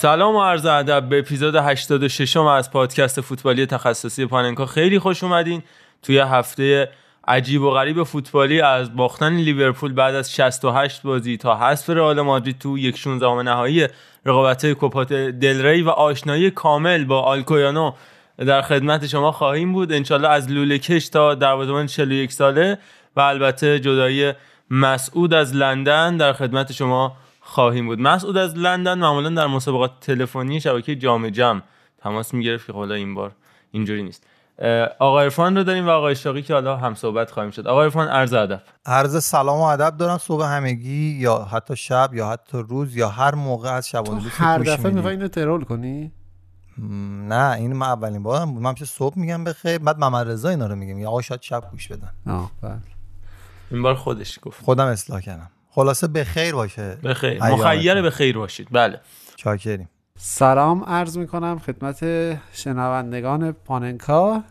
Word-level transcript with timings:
سلام 0.00 0.36
و 0.36 0.42
عرض 0.42 0.66
ادب 0.66 1.08
به 1.08 1.18
اپیزود 1.18 1.56
86 1.56 2.36
م 2.36 2.46
از 2.46 2.70
پادکست 2.70 3.20
فوتبالی 3.20 3.66
تخصصی 3.66 4.26
پاننکا. 4.26 4.66
خیلی 4.66 4.98
خوش 4.98 5.24
اومدین 5.24 5.62
توی 6.02 6.18
هفته 6.18 6.88
عجیب 7.28 7.62
و 7.62 7.70
غریب 7.70 8.02
فوتبالی 8.02 8.60
از 8.60 8.96
باختن 8.96 9.36
لیورپول 9.36 9.92
بعد 9.92 10.14
از 10.14 10.32
68 10.32 11.02
بازی 11.02 11.36
تا 11.36 11.56
حذف 11.56 11.90
رئال 11.90 12.20
مادرید 12.20 12.58
تو 12.58 12.78
یک 12.78 12.96
16 12.96 13.42
نهایی 13.42 13.86
رقابت 14.26 14.66
دل 15.40 15.66
ری 15.66 15.82
و 15.82 15.88
آشنایی 15.88 16.50
کامل 16.50 17.04
با 17.04 17.22
آلکویانو 17.22 17.92
در 18.38 18.62
خدمت 18.62 19.06
شما 19.06 19.32
خواهیم 19.32 19.72
بود. 19.72 19.92
انشالله 19.92 20.28
از 20.28 20.50
لوله 20.50 20.78
کش 20.78 21.08
تا 21.08 21.34
دروازه‌بان 21.34 21.86
41 21.86 22.32
ساله 22.32 22.78
و 23.16 23.20
البته 23.20 23.80
جدایی 23.80 24.32
مسعود 24.70 25.34
از 25.34 25.54
لندن 25.54 26.16
در 26.16 26.32
خدمت 26.32 26.72
شما 26.72 27.16
خواهیم 27.50 27.86
بود. 27.86 28.00
مسعود 28.00 28.36
از 28.36 28.54
لندن 28.54 28.98
معمولا 28.98 29.30
در 29.30 29.46
مسابقات 29.46 30.00
تلفنی 30.00 30.60
شبکه 30.60 30.96
جام 30.96 31.28
جم 31.28 31.62
تماس 31.98 32.34
می‌گرفت 32.34 32.66
که 32.66 32.72
حالا 32.72 32.94
این 32.94 33.14
بار 33.14 33.32
اینجوری 33.70 34.02
نیست. 34.02 34.26
آقا 34.98 35.20
عرفان 35.20 35.56
رو 35.56 35.64
داریم 35.64 35.86
و 35.86 35.90
آقا 35.90 36.08
اشتاقی 36.08 36.42
که 36.42 36.54
حالا 36.54 36.76
هم 36.76 36.94
صحبت 36.94 37.30
خواهیم 37.30 37.50
شد. 37.50 37.66
آقا 37.66 37.82
عرفان 37.82 38.08
عرض 38.08 38.32
ادب. 38.32 38.62
عرض 38.86 39.24
سلام 39.24 39.58
و 39.58 39.62
ادب 39.62 39.96
دارم. 39.96 40.18
صبح 40.18 40.44
همگی 40.44 41.16
یا 41.20 41.38
حتی 41.38 41.76
شب 41.76 42.10
یا 42.14 42.28
حتی 42.28 42.58
روز 42.58 42.96
یا 42.96 43.08
هر 43.08 43.34
موقع 43.34 43.72
از 43.72 43.88
شب 43.88 44.02
تو 44.02 44.18
هر 44.30 44.58
دفعه 44.58 44.92
می‌خوای 44.92 45.14
اینو 45.14 45.28
ترول 45.28 45.64
کنی؟ 45.64 46.12
نه 47.28 47.52
این 47.52 47.72
من 47.72 47.86
اولین 47.86 48.22
بارم 48.22 48.54
بود. 48.54 48.62
من 48.62 48.68
همیشه 48.68 48.84
صبح 48.84 49.18
میگم 49.18 49.44
بخیر 49.44 49.78
بعد 49.78 49.98
محمد 49.98 50.30
رضا 50.30 50.48
اینا 50.48 50.66
رو 50.66 50.76
میگم 50.76 50.98
یا 50.98 51.08
آقا 51.08 51.20
شاید 51.20 51.42
شب 51.42 51.64
گوش 51.70 51.88
بدن. 51.88 52.12
آه 52.26 52.50
بله. 52.62 52.80
این 53.70 53.82
بار 53.82 53.94
خودش 53.94 54.38
گفت. 54.42 54.64
خودم 54.64 54.86
اصلاح 54.86 55.20
کردم. 55.20 55.50
خلاصه 55.80 56.08
به 56.08 56.24
خیر 56.24 56.54
باشه. 56.54 56.98
بخیر 57.04 57.30
ایامتون. 57.30 57.66
مخیر 57.66 58.02
به 58.02 58.10
خیر 58.10 58.38
باشید. 58.38 58.68
بله. 58.70 59.00
چاکریم. 59.36 59.88
سلام 60.16 60.84
عرض 60.84 61.18
می‌کنم 61.18 61.58
خدمت 61.58 61.98
شنوندگان 62.52 63.52
پاننکا. 63.52 64.42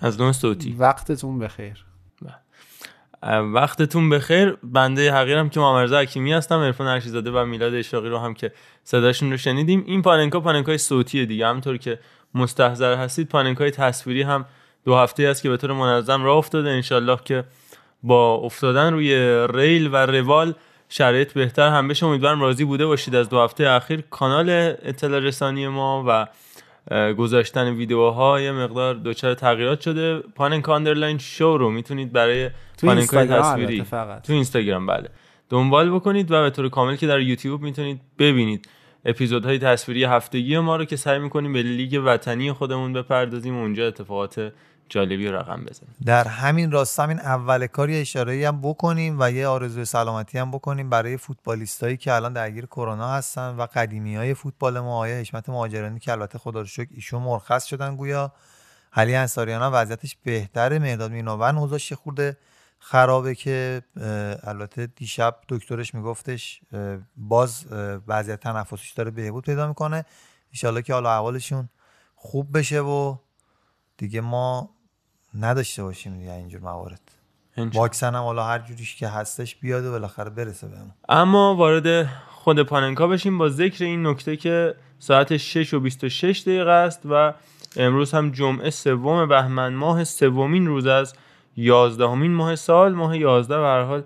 از 0.00 0.20
نوع 0.20 0.32
صوتی. 0.32 0.76
وقتتون 0.78 1.38
بخیر 1.38 1.84
وقتتون 3.54 4.10
بخیر 4.10 4.58
بنده 4.62 5.12
حقیرم 5.12 5.48
که 5.48 5.60
محمد 5.60 5.84
رضا 5.84 5.98
حکیمی 5.98 6.32
هستم 6.32 6.58
عرفان 6.58 6.86
ارشیزاده 6.86 7.30
و 7.30 7.44
میلاد 7.44 7.74
اشاقی 7.74 8.08
رو 8.08 8.18
هم 8.18 8.34
که 8.34 8.52
صداشون 8.84 9.30
رو 9.30 9.36
شنیدیم. 9.36 9.84
این 9.86 10.02
پاننکا 10.02 10.40
پاننکای 10.40 10.78
صوتی 10.78 11.26
دیگه. 11.26 11.46
همطور 11.46 11.76
که 11.76 11.98
مستحضر 12.34 12.96
هستید 12.96 13.28
پاننکای 13.28 13.70
تصویری 13.70 14.22
هم 14.22 14.44
دو 14.84 14.96
هفته 14.96 15.22
است 15.22 15.42
که 15.42 15.48
به 15.48 15.56
طور 15.56 15.72
منظم 15.72 16.22
راه 16.22 16.36
افتاده. 16.36 16.70
انشالله 16.70 17.18
که 17.24 17.44
با 18.04 18.34
افتادن 18.34 18.92
روی 18.92 19.46
ریل 19.54 19.88
و 19.92 19.96
روال 19.96 20.54
شرایط 20.88 21.32
بهتر. 21.32 21.68
هم 21.68 21.88
بشه 21.88 22.06
امیدوارم 22.06 22.40
راضی 22.40 22.64
بوده 22.64 22.86
باشید 22.86 23.14
از 23.14 23.28
دو 23.28 23.40
هفته 23.40 23.68
اخیر. 23.68 24.00
کانال 24.10 24.50
اطلاع 24.82 25.20
رسانی 25.20 25.68
ما 25.68 26.04
و 26.08 26.26
گذاشتن 27.14 27.68
ویدیوها 27.68 28.40
یه 28.40 28.52
مقدار 28.52 28.94
دچار 28.94 29.34
تغییرات 29.34 29.80
شده. 29.80 30.18
پاننکا 30.18 30.68
underline 30.68 31.18
show 31.18 31.56
رو 31.56 31.70
می‌تونید 31.70 32.12
برای 32.12 32.50
اینستاگرام 32.82 33.40
تصویری. 33.40 33.82
فقط. 33.82 34.22
تو 34.22 34.32
اینستاگرام 34.32 34.86
بله. 34.86 35.08
دنبال 35.50 35.90
بکنید 35.90 36.30
و 36.30 36.42
به 36.42 36.50
طور 36.50 36.68
کامل 36.68 36.96
که 36.96 37.06
در 37.06 37.20
یوتیوب 37.20 37.62
می‌تونید 37.62 38.00
ببینید 38.18 38.68
اپیزودهای 39.04 39.58
تصویری 39.58 40.04
هفتگی 40.04 40.58
ما 40.58 40.76
رو 40.76 40.84
که 40.84 40.96
سعی 40.96 41.18
می‌کنیم 41.18 41.52
به 41.52 41.62
لیگ 41.62 42.02
وطنی 42.04 42.52
خودمون 42.52 42.92
بپردازیم 42.92 43.56
و 43.56 43.60
اونجا 43.60 43.86
اتفاقات 43.86 44.52
جالبی 44.88 45.28
رقم 45.28 45.64
بزنیم. 45.64 45.94
در 46.04 46.28
همین 46.28 46.70
راستا 46.70 47.02
همین 47.02 47.20
اول 47.20 47.66
کاری 47.66 48.00
اشاره 48.00 48.48
هم 48.48 48.60
بکنیم 48.60 49.16
و 49.20 49.30
یه 49.30 49.46
آرزوی 49.46 49.84
سلامتی 49.84 50.38
هم 50.38 50.50
بکنیم 50.50 50.90
برای 50.90 51.16
فوتبالیستایی 51.16 51.96
که 51.96 52.12
الان 52.12 52.32
درگیر 52.32 52.66
کرونا 52.66 53.08
هستن 53.08 53.48
و 53.48 53.66
قدیمی 53.74 54.16
های 54.16 54.34
فوتبال 54.34 54.80
ما 54.80 54.98
آیه 54.98 55.14
حشمت 55.14 55.48
مهاجرانی 55.48 56.00
که 56.00 56.12
البته 56.12 56.38
خدا 56.38 56.60
رو 56.60 56.66
شکر 56.66 56.90
ایشون 56.94 57.22
مرخص 57.22 57.64
شدن 57.64 57.96
گویا. 57.96 58.32
علی 58.92 59.14
انصاریان 59.14 59.72
وضعیتش 59.72 60.16
بهتره 60.24 60.78
مرداد 60.78 61.10
مینوون 61.10 61.58
اوضاعش 61.58 61.90
یه 61.90 61.96
خورده؟ 61.96 62.36
خرابه 62.78 63.34
که 63.34 63.82
البته 64.42 64.86
دیشب 64.86 65.36
دکترش 65.48 65.94
میگفتش 65.94 66.60
باز 67.16 67.66
وضعیت 68.06 68.40
تنفسیش 68.40 68.92
داره 68.92 69.10
بهبود 69.10 69.44
پیدا 69.44 69.68
می‌کنه. 69.68 70.04
انشالله 70.52 70.82
که 70.82 70.94
حالا 70.94 71.10
احوالشون 71.10 71.68
خوب 72.14 72.58
بشه 72.58 72.80
و 72.80 73.16
دیگه 73.96 74.20
ما 74.20 74.73
نداشته 75.40 75.82
باشیم 75.82 76.18
دیگه 76.18 76.32
اینجور 76.32 76.60
موارد. 76.60 77.00
واکسن 77.56 78.14
هم 78.14 78.22
حالا 78.22 78.44
هر 78.44 78.58
جوریش 78.58 78.96
که 78.96 79.08
هستش 79.08 79.56
بیاد 79.56 79.84
و 79.84 79.90
بالاخره 79.90 80.30
برسه 80.30 80.68
بهمون. 80.68 80.92
اما 81.08 81.54
وارد 81.54 82.06
خود 82.30 82.62
پاننکا 82.62 83.06
بشیم 83.06 83.38
با 83.38 83.48
ذکر 83.48 83.84
این 83.84 84.06
نکته 84.06 84.36
که 84.36 84.74
ساعت 84.98 85.36
6 85.36 85.74
و 85.74 85.80
26 85.80 86.40
دقیقه 86.40 86.70
است 86.70 87.02
و 87.10 87.34
امروز 87.76 88.12
هم 88.12 88.30
جمعه 88.30 88.70
سوم 88.70 89.28
بهمن 89.28 89.74
ماه 89.74 90.04
سومین 90.04 90.66
روز 90.66 90.86
از 90.86 91.14
یازدهمین 91.56 92.34
ماه 92.34 92.56
سال 92.56 92.92
ماه 92.94 93.18
11 93.18 93.58
به 93.58 93.66
هر 93.66 93.82
حال 93.82 94.02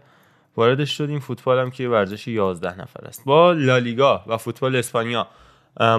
واردش 0.57 0.99
شدیم. 0.99 1.21
فوتبال 1.21 1.59
هم 1.59 1.71
که 1.71 1.89
ورزش 1.89 2.29
11 2.29 2.81
نفر 2.81 3.05
است. 3.05 3.25
با 3.25 3.53
لالیگا 3.53 4.25
و 4.27 4.37
فوتبال 4.37 4.77
اسپانیا 4.77 5.27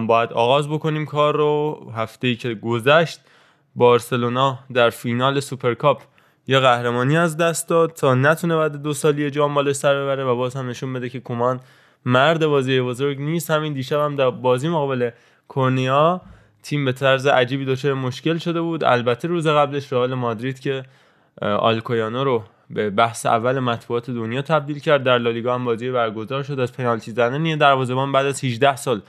باید 0.07 0.33
آغاز 0.33 0.69
بکنیم 0.69 1.05
کار 1.05 1.37
رو. 1.37 1.91
هفته 1.95 2.27
ای 2.27 2.35
که 2.35 2.53
گذشت 2.53 3.19
بارسلونا 3.79 4.59
در 4.73 4.89
فینال 4.89 5.39
سوپرکاپ 5.39 6.01
یه 6.47 6.59
قهرمانی 6.59 7.17
از 7.17 7.37
دست 7.37 7.69
داد 7.69 7.93
تا 7.93 8.15
نتونه 8.15 8.55
بعد 8.55 8.81
دو 8.81 8.93
سالی 8.93 9.31
جام 9.31 9.53
بالا 9.53 9.73
سر 9.73 10.03
ببره 10.03 10.23
و 10.23 10.35
باز 10.35 10.55
هم 10.55 10.69
نشون 10.69 10.93
بده 10.93 11.09
که 11.09 11.19
کومان 11.19 11.59
مرد 12.05 12.45
بازی 12.45 12.81
بزرگ 12.81 13.19
نیست. 13.19 13.51
همین 13.51 13.73
دیشب 13.73 13.99
هم 13.99 14.15
در 14.15 14.29
بازی 14.29 14.69
مقابل 14.69 15.09
کورنیا 15.47 16.21
تیم 16.63 16.85
به 16.85 16.91
طرز 16.91 17.27
عجیبی 17.27 17.65
دچار 17.65 17.93
مشکل 17.93 18.37
شده 18.37 18.61
بود. 18.61 18.83
البته 18.83 19.27
روز 19.27 19.47
قبلش 19.47 19.93
رئال 19.93 20.13
مادرید 20.13 20.59
که 20.59 20.83
آلکویانو 21.41 22.23
رو 22.23 22.43
به 22.69 22.89
بحث 22.89 23.25
اول 23.25 23.59
مطبوعات 23.59 24.09
دنیا 24.11 24.41
تبدیل 24.41 24.79
کرد 24.79 25.03
در 25.03 25.17
لالیگا 25.17 25.55
هم 25.55 25.65
بازی 25.65 25.91
برگزار 25.91 26.43
شد. 26.43 26.59
از 26.59 26.73
پنالتی 26.73 27.11
زدن 27.11 27.45
یه 27.45 27.55
دروازه‌بان 27.55 28.11
بعد 28.11 28.25
از 28.25 28.43
18 28.43 28.75
سال 28.75 29.01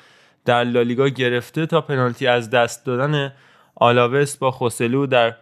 در 0.45 0.65
لالیگا 0.65 1.09
گرفته 1.09 1.67
تا 1.67 1.81
پنالتی 1.81 2.27
از 2.27 2.51
دست 2.51 2.87
دادن 2.87 3.33
آلاوس 3.75 4.37
با 4.37 4.51
خوسلو 4.51 5.07
در 5.07 5.35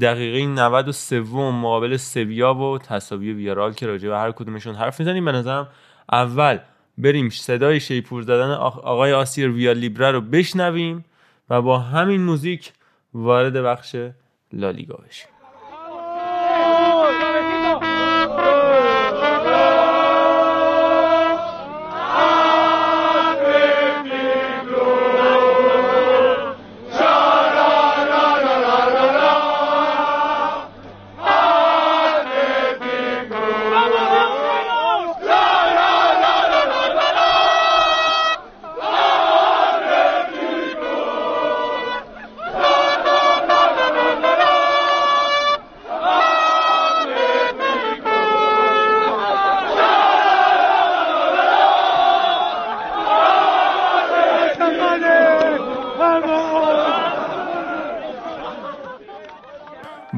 دقیقه 0.00 0.46
93 0.46 1.20
مقابل 1.34 1.96
سویا 1.96 2.54
و 2.54 2.78
تساوی 2.78 3.32
ویارال 3.32 3.72
که 3.72 3.86
راجع 3.86 4.08
به 4.08 4.16
هر 4.18 4.32
کدومشون 4.32 4.74
حرف 4.74 5.00
می‌زنیم. 5.00 5.24
به 5.24 5.32
نظرم 5.32 5.68
اول 6.12 6.58
بریم 6.98 7.28
صدای 7.28 7.80
شیپور 7.80 8.22
زدن 8.22 8.50
آق- 8.50 8.84
آقای 8.84 9.12
آسیر 9.12 9.50
ویا 9.50 9.72
لیبره 9.72 10.10
رو 10.10 10.20
بشنویم 10.20 11.04
و 11.50 11.62
با 11.62 11.78
همین 11.78 12.22
موزیک 12.22 12.72
وارد 13.14 13.52
بخش 13.52 13.96
لالیگا 14.52 14.94
بشیم. 15.08 15.31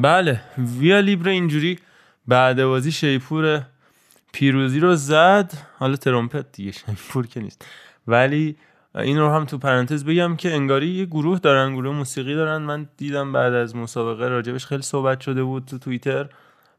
بله 0.05 0.41
ویا 0.59 1.01
لیبره 1.01 1.33
اینجوری 1.33 1.79
بعد 2.29 2.65
بازی 2.65 2.93
شیپور 2.93 3.63
پیروزی 4.33 4.81
رو 4.81 4.95
زد. 4.97 5.53
حالا 5.79 5.97
ترومپت 5.97 6.53
دیگه 6.53 6.73
شیپور 6.73 7.27
که 7.27 7.41
نیست. 7.41 7.65
ولی 8.07 8.57
این 8.95 9.19
رو 9.19 9.31
هم 9.31 9.45
تو 9.45 9.59
پرانتز 9.59 10.05
بگم 10.05 10.37
که 10.37 10.55
انگاری 10.55 10.89
یه 10.89 11.05
گروه 11.05 11.39
دارن 11.39 11.75
گروه 11.75 11.95
موسیقی 11.95 12.35
دارن. 12.35 12.63
من 12.63 12.89
دیدم 12.97 13.33
بعد 13.33 13.55
از 13.55 13.77
مسابقه 13.77 14.29
راجبش 14.29 14.67
خیلی 14.67 14.83
صحبت 14.83 15.21
شده 15.21 15.43
بود 15.43 15.65
تو 15.65 15.79
توییتر. 15.79 16.29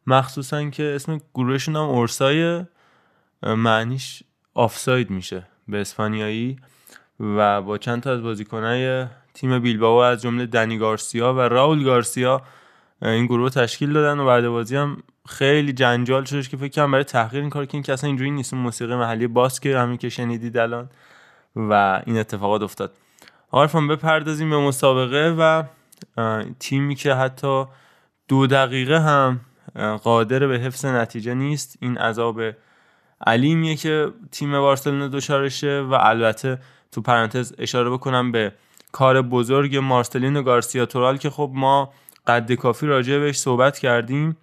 مخصوصا 0.08 0.70
که 0.70 0.84
اسم 0.96 1.22
گروهشون 1.34 1.76
هم 1.76 1.82
اورسای 1.82 2.64
معنیش 3.44 4.24
آفساید 4.54 5.10
میشه 5.10 5.48
به 5.68 5.82
اسپانیایی 5.82 6.58
و 7.20 7.62
با 7.62 7.78
چند 7.78 8.02
تا 8.02 8.12
از 8.12 8.22
بازیکنای 8.22 9.06
تیم 9.34 9.60
بیلباو 9.60 10.00
از 10.00 10.22
جمله 10.22 10.46
دنی 10.46 10.78
گارسیا 10.78 11.34
و 11.34 11.40
راول 11.40 11.84
گارسیا 11.84 12.42
این 13.02 13.26
گروه 13.26 13.50
تشکیل 13.50 13.94
دادن 13.94 14.20
و 14.20 14.26
بعد 14.26 14.48
بازی 14.48 14.76
هم 14.76 14.98
خیلی 15.28 15.74
جنجال 15.74 16.26
شدش 16.26 16.50
که 16.50 16.58
فکر 16.58 16.72
کنم 16.72 16.92
برای 16.92 17.04
تحقیر 17.04 17.42
این 17.42 17.50
کار 17.50 17.66
که 17.66 17.74
این 17.74 17.84
که 17.84 17.94
اصلا 17.94 18.08
اینجوری 18.08 18.32
نیست. 18.32 18.54
موسیقی 18.54 18.96
محلی 18.96 19.28
باسک 19.28 19.66
همین 19.66 19.98
که 19.98 20.10
شنیدید 20.10 20.58
الان 20.58 20.90
و 21.56 22.02
این 22.06 22.18
اتفاقات 22.18 22.62
افتاد. 22.62 22.92
عرفان 23.54 23.88
بپردازیم 23.88 24.50
به 24.50 24.58
مسابقه 24.58 25.36
و 25.40 25.64
تیمی 26.60 26.96
که 26.96 27.14
حتی 27.14 27.66
دو 28.28 28.48
دقیقه 28.48 29.00
هم 29.00 29.40
قادر 30.04 30.48
به 30.48 30.60
حفظ 30.60 30.86
نتیجه 30.86 31.34
نیست. 31.34 31.78
این 31.82 31.98
عذاب 31.98 32.42
علیمیه 33.28 33.76
که 33.76 34.12
تیم 34.32 34.52
بارسلونا 34.52 35.08
دچارشه 35.08 35.82
و 35.82 35.98
البته 36.00 36.60
تو 36.92 37.02
پرانتز 37.02 37.54
اشاره 37.58 37.90
بکنم 37.90 38.32
به 38.32 38.52
کار 38.92 39.22
بزرگ 39.22 39.78
مارسلینو 39.78 40.42
گارسیا 40.42 40.86
تورال 40.86 41.18
که 41.18 41.30
خب 41.30 41.52
ما 41.54 41.94
قد 42.28 42.52
کافی 42.54 42.88
راجع 42.88 43.18
بهش 43.18 43.38
صحبت 43.38 43.80
کردیم. 43.80 44.38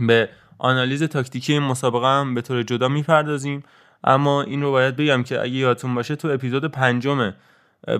به 0.00 0.28
آنالیز 0.58 1.02
تاکتیکی 1.02 1.52
این 1.52 1.62
مسابقه 1.62 2.06
هم 2.06 2.34
به 2.34 2.42
طور 2.42 2.62
جدا 2.62 2.88
می‌پردازیم. 2.88 3.62
اما 4.04 4.42
این 4.42 4.62
رو 4.62 4.70
باید 4.70 4.96
بگم 4.96 5.22
که 5.22 5.40
اگه 5.40 5.52
یادتون 5.52 5.94
باشه 5.94 6.16
تو 6.16 6.28
اپیزود 6.28 6.64
پنجم 6.64 7.34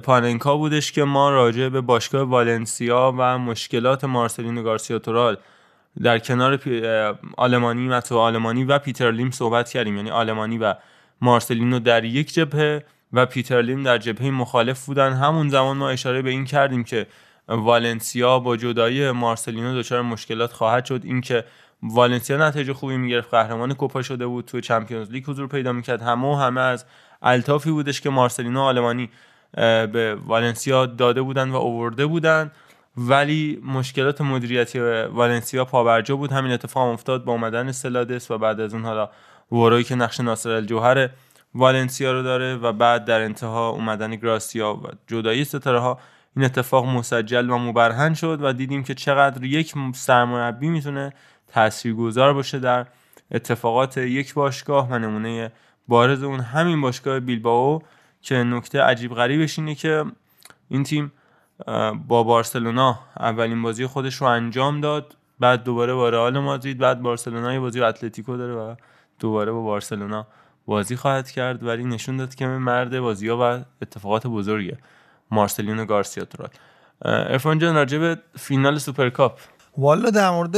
پاننکا 0.02 0.56
بودش 0.56 0.92
که 0.92 1.04
ما 1.04 1.30
راجع 1.30 1.68
به 1.68 1.80
باشگاه 1.80 2.22
والنسیا 2.22 3.14
و 3.18 3.38
مشکلات 3.38 4.04
مارسلینو 4.04 4.62
گارسیا 4.62 4.98
تورال 4.98 5.36
در 6.02 6.18
کنار 6.18 6.60
آلمانی 7.36 7.88
متو 7.88 8.18
آلمانی 8.18 8.64
و 8.64 8.78
پیتر 8.78 9.10
لیم 9.10 9.30
صحبت 9.30 9.68
کردیم. 9.68 9.96
یعنی 9.96 10.10
آلمانی 10.10 10.58
و 10.58 10.74
مارسلینو 11.20 11.78
در 11.78 12.04
یک 12.04 12.34
جبهه 12.34 12.84
و 13.12 13.26
پیتر 13.26 13.62
لیم 13.62 13.82
در 13.82 13.98
جبهه 13.98 14.30
مخالف 14.30 14.86
بودن. 14.86 15.12
همون 15.12 15.48
زمان 15.48 15.76
ما 15.76 15.90
اشاره 15.90 16.22
به 16.22 16.30
این 16.30 16.44
کردیم 16.44 16.84
که 16.84 17.06
والنسیا 17.48 18.38
با 18.38 18.56
جدایی 18.56 19.10
مارسلینو 19.10 19.78
دچار 19.78 20.02
مشکلات 20.02 20.52
خواهد 20.52 20.84
شد. 20.84 21.00
اینکه 21.04 21.44
والنسیا 21.82 22.48
نتیجه 22.48 22.74
خوبی 22.74 22.96
می‌گرفت 22.96 23.30
قهرمان 23.30 23.74
کوپا 23.74 24.02
شده 24.02 24.26
بود 24.26 24.44
تو 24.44 24.60
چمپیونز 24.60 25.10
لیگ 25.10 25.24
حضور 25.24 25.48
پیدا 25.48 25.72
می‌کرد. 25.72 26.02
همه 26.02 26.28
و 26.28 26.34
همه 26.34 26.60
از 26.60 26.84
الطافی 27.22 27.70
بودش 27.70 28.00
که 28.00 28.10
مارسلینو 28.10 28.60
آلمانی 28.60 29.10
به 29.52 30.18
والنسیا 30.26 30.86
داده 30.86 31.22
بودن 31.22 31.50
و 31.50 31.56
اوورده 31.56 32.06
بودن. 32.06 32.50
ولی 32.96 33.62
مشکلات 33.64 34.20
مدیریتی 34.20 34.78
والنسیا 34.80 35.64
پابرجا 35.64 36.16
بود. 36.16 36.32
همین 36.32 36.52
اتفاق 36.52 36.92
افتاد 36.92 37.24
با 37.24 37.32
اومدن 37.32 37.72
سلادس 37.72 38.30
و 38.30 38.38
بعد 38.38 38.60
از 38.60 38.74
اون 38.74 38.84
حالا 38.84 39.10
وروی 39.52 39.84
که 39.84 39.94
نقش 39.94 40.20
ناصر 40.20 40.50
الجوهر 40.50 41.08
والنسیا 41.54 42.12
رو 42.12 42.22
داره 42.22 42.56
و 42.56 42.72
بعد 42.72 43.04
در 43.04 43.20
انتها 43.20 43.68
اومدن 43.68 44.16
گراسیا 44.16 44.74
و 44.74 44.86
جدایی 45.06 45.44
ستاره 45.44 45.78
ها 45.78 45.98
این 46.38 46.44
اتفاق 46.44 46.86
مسجل 46.86 47.50
و 47.50 47.58
مبرهن 47.58 48.14
شد 48.14 48.38
و 48.42 48.52
دیدیم 48.52 48.82
که 48.82 48.94
چقدر 48.94 49.44
یک 49.44 49.74
سرمربی 49.94 50.68
می‌تونه 50.68 51.12
تاثیرگذار 51.46 52.34
باشه 52.34 52.58
در 52.58 52.86
اتفاقات 53.30 53.96
یک 53.96 54.34
باشگاه 54.34 54.88
و 54.90 54.98
نمونه 54.98 55.52
بارز 55.88 56.22
اون 56.22 56.40
همین 56.40 56.80
باشگاه 56.80 57.20
بیلباو 57.20 57.82
که 58.22 58.34
نکته 58.34 58.82
عجیب 58.82 59.14
غریبش 59.14 59.58
اینه 59.58 59.74
که 59.74 60.04
این 60.68 60.82
تیم 60.82 61.12
با 62.08 62.22
بارسلونا 62.22 62.98
اولین 63.20 63.62
بازی 63.62 63.86
خودش 63.86 64.14
رو 64.14 64.26
انجام 64.26 64.80
داد 64.80 65.16
بعد 65.40 65.64
دوباره 65.64 65.94
با 65.94 66.08
رئال 66.08 66.38
مادرید 66.38 66.78
بعد 66.78 67.02
بارسلونا 67.02 67.52
یه 67.52 67.60
بازی 67.60 67.80
اتلتیکو 67.80 68.36
داره 68.36 68.54
و 68.54 68.74
دوباره 69.20 69.52
با 69.52 69.60
بارسلونا 69.62 70.26
بازی 70.66 70.96
خواهد 70.96 71.30
کرد. 71.30 71.62
ولی 71.62 71.84
نشون 71.84 72.16
داد 72.16 72.34
که 72.34 72.46
مرد 72.46 73.00
بازی 73.00 73.28
ها 73.28 73.38
و 73.40 73.64
اتفاقات 73.82 74.26
بزرگه. 74.26 74.78
مارسلینو 75.30 75.84
گارسیا 75.84 76.24
تورال 76.24 76.50
عرفان 77.04 77.58
جان 77.58 77.74
راجع 77.74 77.98
به 77.98 78.18
فینال 78.38 78.78
سوپرکاپ. 78.78 79.40
والا 79.78 80.10
در 80.10 80.30
مورد 80.30 80.56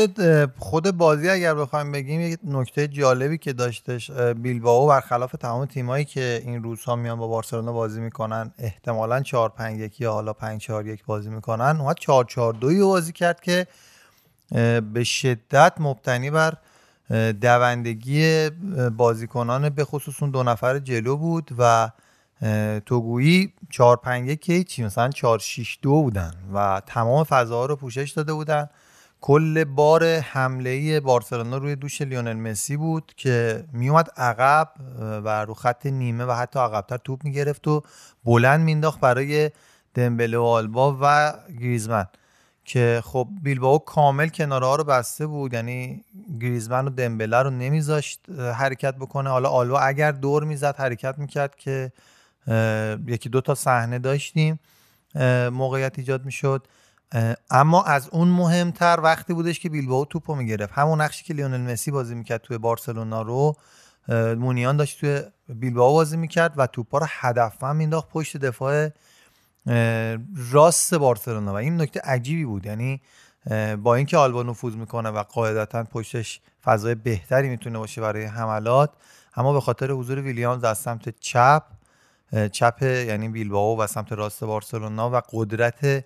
خود 0.58 0.90
بازی 0.90 1.28
اگر 1.28 1.54
بخوایم 1.54 1.92
بگیم 1.92 2.20
یک 2.20 2.38
نکته 2.44 2.88
جالبی 2.88 3.38
که 3.38 3.52
داشتش 3.52 4.10
بیلباو 4.10 4.88
برخلاف 4.88 5.32
تمام 5.32 5.64
تیمایی 5.66 6.04
که 6.04 6.42
این 6.44 6.62
روزها 6.62 6.96
میان 6.96 7.18
با 7.18 7.26
بارسلونا 7.28 7.72
بازی 7.72 8.00
می‌کنن 8.00 8.52
احتمالا 8.58 9.20
4 9.20 9.48
5 9.48 9.80
1 9.80 10.00
یا 10.00 10.12
حالا 10.12 10.32
5 10.32 10.60
4 10.60 10.86
1 10.86 11.04
بازی 11.04 11.30
می‌کنن 11.30 11.76
اومد 11.80 11.96
4 11.96 12.24
4 12.24 12.52
2 12.52 12.88
بازی 12.88 13.12
کرد 13.12 13.40
که 13.40 13.66
به 14.92 15.04
شدت 15.04 15.72
مبتنی 15.78 16.30
بر 16.30 16.54
دوندگی 17.40 18.50
بازیکنان 18.96 19.68
به 19.68 19.84
خصوص 19.84 20.22
اون 20.22 20.30
دو 20.30 20.42
نفر 20.42 20.78
جلو 20.78 21.16
بود 21.16 21.50
و 21.58 21.90
توگویی 22.86 23.52
4 23.70 23.96
5 23.96 24.28
1 24.28 24.68
چی؟ 24.68 24.84
مثلا 24.84 25.08
4 25.08 25.38
6 25.38 25.78
2 25.82 26.02
بودن 26.02 26.34
و 26.54 26.82
تمام 26.86 27.24
فضاها 27.24 27.66
رو 27.66 27.76
پوشش 27.76 28.10
داده 28.10 28.32
بودن. 28.32 28.68
کل 29.20 29.64
بار 29.64 30.18
حمله 30.18 31.00
بارسلونا 31.00 31.56
روی 31.56 31.76
دوش 31.76 32.02
لیونل 32.02 32.32
مسی 32.32 32.76
بود 32.76 33.12
که 33.16 33.64
میومد 33.72 34.08
عقب 34.16 34.68
و 35.24 35.44
رو 35.44 35.54
خط 35.54 35.86
نیمه 35.86 36.24
و 36.24 36.32
حتی 36.32 36.58
عقبتر 36.58 36.96
توپ 36.96 37.24
می‌گرفت 37.24 37.68
و 37.68 37.82
بلند 38.24 38.60
مینداخت 38.60 39.00
برای 39.00 39.50
دمبله 39.94 40.38
و 40.38 40.42
آلبا 40.42 40.98
و 41.00 41.32
گریزمن 41.60 42.06
که 42.64 43.02
خب 43.04 43.28
بیلباو 43.42 43.78
کامل 43.78 44.28
کناره 44.28 44.66
ها 44.66 44.76
رو 44.76 44.84
بسته 44.84 45.26
بود 45.26 45.54
یعنی 45.54 46.04
گریزمن 46.40 46.86
و 46.86 46.90
دمبله 46.90 47.42
رو 47.42 47.50
نمیذاشت 47.50 48.20
حرکت 48.54 48.94
بکنه. 48.94 49.30
حالا 49.30 49.48
آلبا 49.48 49.80
اگر 49.80 50.12
دور 50.12 50.44
می‌زد 50.44 50.76
حرکت 50.76 51.18
می‌کرد 51.18 51.56
که 51.56 51.92
یکی 53.06 53.28
دو 53.28 53.40
تا 53.40 53.54
صحنه 53.54 53.98
داشتیم 53.98 54.60
موقعیت 55.52 55.98
ایجاد 55.98 56.24
می‌شد. 56.24 56.66
اما 57.50 57.82
از 57.82 58.08
اون 58.08 58.28
مهمتر 58.28 59.00
وقتی 59.02 59.34
بودش 59.34 59.60
که 59.60 59.68
بیلباو 59.68 60.04
توپو 60.04 60.34
می‌گرفت. 60.34 60.72
همون 60.72 61.00
نقشی 61.00 61.24
که 61.24 61.34
لیونل 61.34 61.72
مسی 61.72 61.90
بازی 61.90 62.14
می‌کرد 62.14 62.40
توی 62.40 62.58
بارسلونا 62.58 63.22
رو 63.22 63.56
مونیان 64.38 64.76
داشت 64.76 65.00
توی 65.00 65.22
بیلباو 65.48 65.92
بازی 65.92 66.16
می‌کرد 66.16 66.52
و 66.56 66.66
توپا 66.66 66.98
رو 66.98 67.06
هدفمند 67.08 67.76
مینداخت 67.76 68.08
پشت 68.08 68.36
دفاع 68.36 68.88
راست 70.52 70.94
بارسلونا. 70.94 71.52
و 71.52 71.56
این 71.56 71.80
نکته 71.80 72.00
عجیبی 72.00 72.44
بود. 72.44 72.66
یعنی 72.66 73.00
با 73.82 73.94
اینکه 73.94 74.16
آلبا 74.16 74.42
نفوذ 74.42 74.74
می‌کنه 74.76 75.08
و 75.08 75.22
قاعدتا 75.22 75.84
پشتش 75.84 76.40
فضای 76.64 76.94
بهتری 76.94 77.48
می‌تونه 77.48 77.78
باشه 77.78 78.00
برای 78.00 78.24
حملات 78.24 78.90
اما 79.36 79.52
به 79.52 79.60
خاطر 79.60 79.90
حضور 79.90 80.20
ویلیامز 80.20 80.64
از 80.64 80.78
سمت 80.78 81.08
چپ 81.20 81.62
چپ 82.52 82.82
یعنی 82.82 83.28
بیلباو 83.28 83.80
و 83.80 83.86
سمت 83.86 84.12
راست 84.12 84.44
بارسلونا 84.44 85.10
و 85.10 85.22
قدرت 85.32 86.04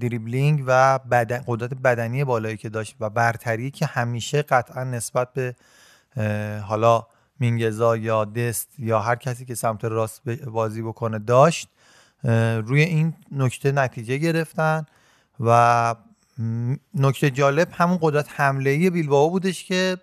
دریبلینگ 0.00 0.64
و 0.66 0.98
بدن، 0.98 1.44
قدرت 1.46 1.74
بدنی 1.74 2.24
بالایی 2.24 2.56
که 2.56 2.68
داشت 2.68 2.96
و 3.00 3.10
برتری 3.10 3.70
که 3.70 3.86
همیشه 3.86 4.42
قطعا 4.42 4.84
نسبت 4.84 5.28
به 5.32 5.54
حالا 6.64 7.06
مینگزا 7.40 7.96
یا 7.96 8.24
دست 8.24 8.68
یا 8.78 9.00
هر 9.00 9.16
کسی 9.16 9.44
که 9.44 9.54
سمت 9.54 9.84
راست 9.84 10.28
بازی 10.28 10.82
بکنه 10.82 11.18
داشت 11.18 11.68
روی 12.64 12.82
این 12.82 13.14
نکته 13.32 13.72
نتیجه 13.72 14.16
گرفتن 14.16 14.86
و 15.40 15.94
نکته 16.94 17.30
جالب 17.30 17.68
همون 17.72 17.98
قدرت 18.02 18.26
حمله 18.28 18.70
ای 18.70 18.90
بیلبائو 18.90 19.30
بودش 19.30 19.64
که 19.64 19.96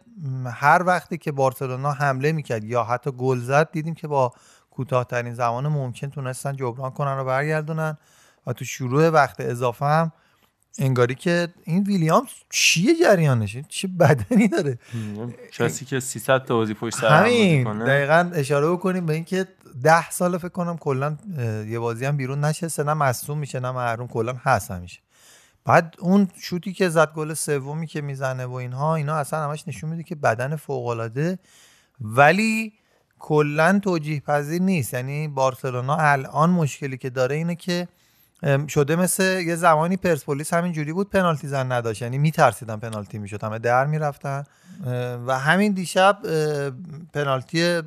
هر 0.46 0.84
وقتی 0.86 1.18
که 1.18 1.32
بارسلونا 1.32 1.92
حمله 1.92 2.32
می‌کرد 2.32 2.64
یا 2.64 2.84
حتی 2.84 3.12
گل 3.12 3.40
زد 3.40 3.72
دیدیم 3.72 3.94
که 3.94 4.08
با 4.08 4.34
کوتاهترین 4.78 5.34
زمان 5.34 5.68
ممکن 5.68 6.10
تونستن 6.10 6.56
جبران 6.56 6.92
کنن 6.92 7.18
و 7.18 7.24
برگردونن. 7.24 7.98
و 8.48 8.54
تو 8.54 8.66
شروع 8.66 9.10
وقت 9.10 9.40
اضافه 9.40 9.86
هم 9.86 10.12
انگاری 10.80 11.16
که 11.16 11.48
این 11.64 11.84
ویلیامز 11.84 12.30
چیه 12.50 12.96
جریانش؟ 12.96 13.58
چه 13.70 13.88
بدنی 13.88 14.48
داره؟ 14.48 14.80
کسی 15.54 15.86
که 15.86 16.00
300 16.00 16.44
تا 16.46 16.56
بازی 16.56 16.74
پشت 16.74 16.96
سر 16.96 17.24
همین. 17.24 17.84
دقیقا 17.86 18.32
اشاره 18.34 18.72
بکنیم 18.72 19.06
به 19.06 19.14
اینکه 19.14 19.48
ده 19.84 20.10
سال 20.10 20.38
فکر 20.38 20.50
کنم 20.50 20.78
کلا 20.78 21.18
یه 21.68 21.80
بازی 21.80 22.06
هم 22.06 22.18
بیرون 22.18 22.46
نشسته 22.46 22.84
نه 22.84 22.94
مصوم 22.94 23.38
میشه 23.38 23.60
نه 23.60 23.72
محروم 23.72 24.08
کلا 24.08 24.34
هست 24.34 24.72
همیشه. 24.72 25.00
بعد 25.66 25.96
اون 26.00 26.28
شوتی 26.42 26.74
که 26.74 26.90
زد 26.90 27.14
گل 27.14 27.34
سومی 27.34 27.88
که 27.88 28.02
می‌زنه 28.02 28.46
و 28.46 28.54
اینها 28.54 28.96
اینا 28.96 29.16
اصلا 29.16 29.44
همش 29.44 29.68
نشون 29.68 29.90
میده 29.90 30.04
که 30.04 30.16
بدن 30.16 30.56
فوق 30.56 30.88
العاده 30.88 31.40
ولی 32.02 32.74
کلا 33.20 33.80
توجیه 33.84 34.20
پذیر 34.20 34.62
نیست. 34.62 34.94
یعنی 34.94 35.28
بارسلونا 35.28 35.96
الان 35.96 36.50
مشکلی 36.50 36.98
که 36.98 37.10
داره 37.10 37.36
اینه 37.36 37.56
که 37.56 37.88
شده 38.68 38.96
مثل 38.96 39.24
یه 39.24 39.56
زمانی 39.56 39.98
پرسپولیس 39.98 40.54
همین 40.54 40.72
جوری 40.72 40.94
بود 40.94 41.10
پنالتی 41.10 41.48
زن 41.48 41.72
نداشت. 41.72 42.02
یعنی 42.02 42.18
میترسیدن 42.18 42.78
پنالتی 42.78 43.18
می‌شد 43.18 43.44
همه 43.44 43.60
در 43.60 43.86
می‌رفتن. 43.86 44.44
و 45.28 45.40
همین 45.40 45.74
دیشب 45.74 46.18
پنالتی 47.14 47.82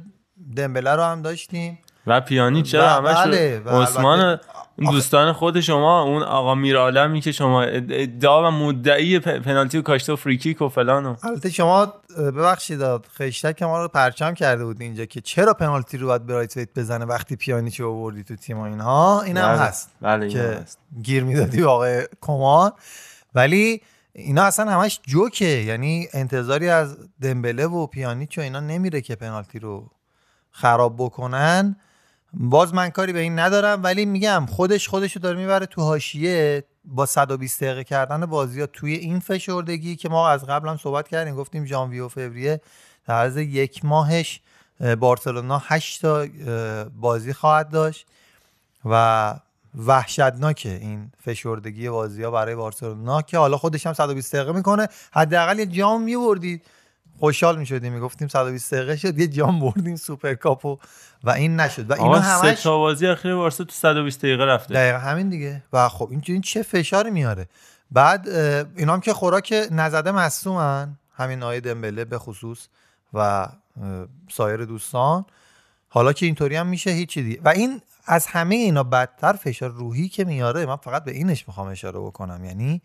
دمبله 0.56 0.90
رو 0.90 1.02
هم 1.02 1.22
داشتیم. 1.22 1.78
و 2.06 2.20
پیانی 2.20 2.62
چرا 2.62 2.82
و- 2.84 2.88
همش 2.88 3.16
بله، 3.16 3.62
و 3.64 3.82
عثمان 3.82 4.38
اون 4.78 4.90
دوستان 4.90 5.32
خود 5.32 5.60
شما 5.60 6.02
اون 6.02 6.22
آقا 6.22 6.54
میرعالمی 6.54 7.20
که 7.20 7.32
شما 7.32 7.62
اد- 7.62 7.90
ادعا 7.90 8.48
و 8.48 8.50
مدعی 8.50 9.18
پنالتی 9.18 9.78
و 9.78 9.82
کاشته 9.82 10.12
و 10.12 10.16
فریکیک 10.16 10.62
و 10.62 10.68
فلان 10.68 11.06
و 11.06 11.16
البته 11.22 11.50
شما 11.50 11.94
ببخشید 12.18 12.80
خشتک 13.18 13.62
ما 13.62 13.82
رو 13.82 13.88
پرچم 13.88 14.34
کرده 14.34 14.64
بود 14.64 14.80
اینجا 14.80 15.04
که 15.04 15.20
چرا 15.20 15.54
پنالتی 15.54 15.98
رو 15.98 16.06
باید 16.06 16.26
برایت 16.26 16.56
ویت 16.56 16.68
بزنه 16.76 17.04
وقتی 17.04 17.36
پیانیچو 17.36 17.88
آوردی 17.90 18.24
تو 18.24 18.36
تیم 18.36 18.58
اینها؟ 18.60 19.22
این 19.22 19.36
هم 19.36 19.48
بله، 19.48 19.58
هست 19.60 19.90
بله 20.00 20.28
که 20.28 20.42
هست. 20.62 20.78
گیر 21.02 21.24
می‌دادی 21.24 21.60
به 21.60 21.66
آقای 21.68 22.06
کمان 22.20 22.72
ولی 23.34 23.80
اینا 24.12 24.42
اصلا 24.42 24.70
همش 24.70 25.00
جوکه. 25.06 25.44
یعنی 25.44 26.08
انتظاری 26.12 26.68
از 26.68 26.96
دمبله 27.22 27.66
و 27.66 27.86
پیانیچ 27.86 28.38
و 28.38 28.40
اینا 28.40 28.60
نمیره 28.60 29.00
که 29.00 29.14
پنالتی 29.16 29.58
رو 29.58 29.90
خراب 30.50 30.94
بکنن. 30.98 31.76
باز 32.34 32.74
من 32.74 32.90
کاری 32.90 33.12
به 33.12 33.18
این 33.18 33.38
ندارم 33.38 33.82
ولی 33.82 34.04
میگم 34.04 34.46
خودش 34.50 34.88
خودش 34.88 35.12
رو 35.16 35.22
داره 35.22 35.36
می‌بره 35.36 35.66
تو 35.66 35.82
حاشیه 35.82 36.64
با 36.84 37.06
120 37.06 37.64
دقیقه 37.64 37.84
کردن 37.84 38.26
بازی 38.26 38.60
ها 38.60 38.66
توی 38.66 38.94
این 38.94 39.20
فشردگی 39.20 39.96
که 39.96 40.08
ما 40.08 40.28
از 40.28 40.46
قبل 40.46 40.68
هم 40.68 40.76
صحبت 40.76 41.08
کردیم 41.08 41.34
گفتیم 41.34 41.64
ژانویه 41.64 42.02
و 42.02 42.08
فوریه 42.08 42.60
در 43.06 43.14
عرض 43.14 43.36
یک 43.36 43.84
ماهش 43.84 44.40
اه، 44.80 44.94
بارسلونا 44.94 45.62
8 45.64 46.02
تا 46.02 46.26
بازی 47.00 47.32
خواهد 47.32 47.68
داشت 47.70 48.06
و 48.84 49.34
وحشتناکه 49.86 50.68
این 50.68 51.12
فشردگی 51.24 51.88
بازی 51.88 52.22
ها 52.22 52.30
برای 52.30 52.54
بارسلونا 52.54 53.22
که 53.22 53.38
حالا 53.38 53.56
خودش 53.56 53.86
هم 53.86 53.92
120 53.92 54.34
دقیقه 54.34 54.52
می‌کنه. 54.52 54.88
حداقل 55.12 55.58
یه 55.58 55.66
جام 55.66 56.02
میبردید. 56.02 56.62
خوشحال 57.20 57.58
می‌شدیم 57.58 57.92
می‌گفتیم 57.92 58.28
120 58.28 58.74
دقیقه 58.74 58.96
شد 58.96 59.18
یه 59.18 59.26
جام 59.26 59.60
بردیم 59.60 59.96
سوپرکاپو 59.96 60.78
و 61.24 61.30
این 61.30 61.60
نشد. 61.60 61.90
و 61.90 61.92
اینا 61.92 62.06
آقا 62.06 62.20
سه 62.20 62.28
همش 62.28 62.62
تا 62.62 62.78
بازی 62.78 63.06
اخیر 63.06 63.34
بارسا 63.34 63.64
تو 63.64 63.72
120 63.72 64.18
دقیقه 64.18 64.44
رفته. 64.44 64.74
دقیقا 64.74 64.98
همین 64.98 65.28
دیگه. 65.28 65.62
و 65.72 65.88
خب 65.88 66.08
این 66.10 66.22
این 66.26 66.40
چه 66.40 66.62
فشاری 66.62 67.10
میاره. 67.10 67.48
بعد 67.90 68.28
اینا 68.28 68.92
هم 68.92 69.00
که 69.00 69.12
خوراک 69.12 69.54
نزده 69.70 70.10
مصومن 70.10 70.96
همین 71.14 71.42
آیه 71.42 71.60
دمبله 71.60 72.04
به 72.04 72.18
خصوص 72.18 72.58
و 73.14 73.48
سایر 74.30 74.64
دوستان. 74.64 75.24
حالا 75.88 76.12
که 76.12 76.26
اینطوری 76.26 76.56
هم 76.56 76.66
میشه 76.66 76.90
هیچی 76.90 77.22
دیگه. 77.22 77.40
و 77.44 77.48
این 77.48 77.80
از 78.06 78.26
همه 78.26 78.54
اینا 78.54 78.82
بدتر 78.82 79.32
فشار 79.32 79.70
روحی 79.70 80.08
که 80.08 80.24
میاره 80.24 80.66
من 80.66 80.76
فقط 80.76 81.04
به 81.04 81.10
اینش 81.10 81.48
می‌خوام 81.48 81.68
اشاره 81.68 82.00
بکنم. 82.00 82.44
یعنی 82.44 82.82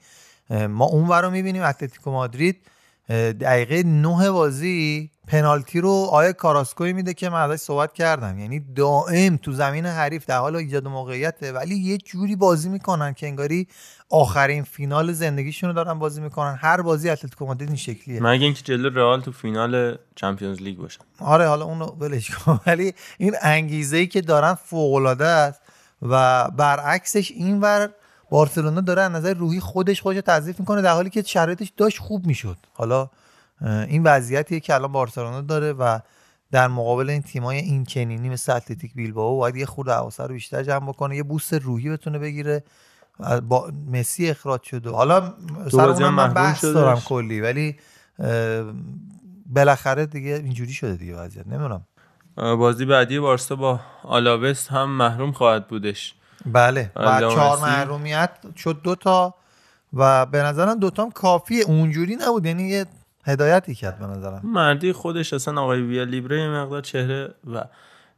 ما 0.70 0.86
اون 0.86 1.10
رو 1.10 1.30
می‌بینیم 1.30 1.64
اتلتیکو 1.64 2.12
مادرید 2.12 2.62
دقیقه 3.10 3.84
نه 3.84 4.32
بازی 4.32 5.12
پنالتی 5.28 5.82
رو 5.82 6.08
آیه 6.12 6.34
کاراسکوی 6.34 6.94
میده 6.94 7.14
که 7.14 7.30
من 7.30 7.50
ازش 7.50 7.62
صحبت 7.62 7.94
کردم. 7.94 8.40
یعنی 8.40 8.60
دائم 8.60 9.38
تو 9.38 9.52
زمین 9.52 9.86
حریف 9.86 10.26
در 10.26 10.38
حال 10.38 10.56
ایجاد 10.56 10.88
موقعیته 10.88 11.52
ولی 11.52 11.76
یه 11.76 11.98
جوری 11.98 12.36
بازی 12.36 12.70
می‌کنن 12.70 13.14
که 13.14 13.28
انگاری 13.28 13.68
آخرین 14.10 14.64
فینال 14.64 15.12
زندگیشون 15.12 15.70
رو 15.70 15.76
دارن 15.76 16.00
بازی 16.00 16.22
می‌کنن. 16.22 16.58
هر 16.62 16.82
بازی 16.82 17.10
اتلتیکو 17.10 17.46
مادرید 17.46 17.68
این 17.68 17.78
شکلیه. 17.78 18.24
مگه 18.24 18.46
اینکه 18.46 18.62
جلو 18.62 18.90
رئال 18.90 19.22
تو 19.22 19.32
فینال 19.32 19.98
چمپیونز 20.16 20.62
لیگ 20.62 20.78
باشه. 20.78 21.00
آره 21.20 21.48
حالا 21.48 21.66
اونو 21.66 21.86
ولش 21.86 22.32
کن. 22.32 22.60
ولی 22.68 22.94
این 23.18 23.36
انگیزه 23.42 23.98
ای 23.98 24.08
که 24.08 24.22
دارن 24.22 24.54
فوق 24.54 24.94
العاده 24.94 25.26
است 25.26 25.62
و 26.02 26.48
برعکسش 26.52 27.32
اینور 27.32 27.90
بارسلونا 28.30 28.82
داره 28.82 29.02
از 29.02 29.12
نظر 29.12 29.34
روحی 29.34 29.60
خودش 29.60 30.02
خودش 30.02 30.16
رو 30.16 30.22
تضعیف 30.22 30.60
می‌کنه 30.60 30.82
در 30.82 30.94
حالی 30.94 31.10
که 31.10 31.22
شرایطش 31.22 31.72
داشت 31.78 32.00
خوب 32.00 32.26
می‌شد. 32.28 32.58
حالا 32.74 33.10
این 33.62 34.04
وضعیتیه 34.04 34.60
که 34.60 34.74
الان 34.74 34.92
بارسلونا 34.92 35.42
داره 35.42 35.74
و 35.74 36.00
در 36.52 36.68
مقابل 36.68 37.10
این 37.10 37.22
تیمای 37.22 37.58
این 37.58 37.84
چنینی 37.84 38.30
مثل 38.30 38.56
اتلتیک 38.56 38.94
بیلبائو 38.94 39.38
باید 39.38 39.56
یه 39.56 39.66
خورده 39.66 39.92
حواسه 39.92 40.24
رو 40.24 40.34
بیشتر 40.34 40.64
جمع 40.64 40.88
بکنه 40.88 41.16
یه 41.16 41.24
بوست 41.24 41.54
روحی 41.54 41.90
بتونه 41.90 42.20
بگیره 42.20 42.64
با 43.50 43.72
مسی 43.92 44.30
اخراج 44.30 44.64
شده. 44.64 44.90
حالا 44.90 45.34
سر 45.72 45.90
اونم 45.90 46.14
من 46.14 46.34
بحث. 46.34 46.66
دارم 46.66 47.00
کلی 47.00 47.42
ولی 47.42 47.76
بالاخره 49.46 50.06
دیگه 50.06 50.32
اینجوری 50.32 50.74
شده 50.74 50.96
دیگه 50.96 51.16
وضعیت. 51.16 51.48
نمی‌دونم. 51.48 51.86
بازی 52.36 52.86
بعدی 52.86 53.20
بارسا 53.20 53.56
با 53.56 53.80
آلاوس 54.04 54.68
هم 54.68 54.90
محروم 54.90 55.32
خواهد 55.32 55.68
بودش. 55.68 56.16
بله. 56.46 56.92
و 56.96 57.20
چهار. 57.20 57.60
محرومیت 57.60 58.30
شد 58.58 58.82
دوتا 58.84 59.36
و 59.94 60.26
به 60.26 60.42
نظرم 60.44 60.80
دوتا 60.80 61.04
هم 61.04 61.12
کافیه. 61.12 61.64
اونجوری 61.64 62.16
نبود 62.16 62.46
یعنی 62.46 62.64
یه 62.64 62.86
هدایتی 63.26 63.76
کرد 63.76 64.00
به 64.00 64.06
نظرم. 64.06 64.42
مردی 64.44 64.94
خودش 64.94 65.34
اصلا 65.34 65.62
آقای 65.62 65.82
ویا 65.82 66.04
لیبره 66.04 66.42
یه 66.42 66.50
مقدار 66.50 66.82
چهره 66.82 67.36
و 67.54 67.64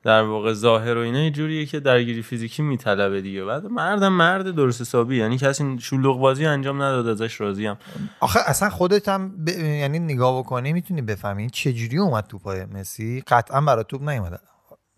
در 0.04 0.22
واقع 0.22 0.54
ظاهر 0.54 0.98
و 0.98 1.00
اینا 1.00 1.20
یه 1.20 1.32
جوریه 1.32 1.66
که 1.66 1.80
درگیری 1.80 2.22
فیزیکی 2.22 2.62
میطلبه 2.62 3.22
دیگه. 3.22 3.46
بعد 3.46 3.66
مردم 3.66 4.14
مرد 4.14 4.52
درست 4.56 4.82
حسابی 4.82 5.18
یعنی 5.18 5.38
کسی 5.38 5.78
شلوغ 5.80 6.20
بازی 6.20 6.46
انجام 6.46 6.82
نداد 6.82 7.08
ازش 7.08 7.42
راضیم 7.42 7.76
آخه 8.20 8.40
اصلا 8.46 8.70
خودت 8.70 9.10
هم 9.10 9.46
ب... 9.46 9.50
یعنی 9.50 10.00
نگاه 10.00 10.40
بکنی 10.40 10.74
می‌تونی 10.74 11.02
بفهمی 11.02 11.42
این 11.42 11.50
چجوری 11.50 11.98
اومد 11.98 12.28
تو 12.28 12.40
پای 12.40 12.66
مسی. 12.66 13.24
قطعا 13.28 13.62
برای 13.62 13.86
توپ 13.88 14.10
نیومد 14.10 14.40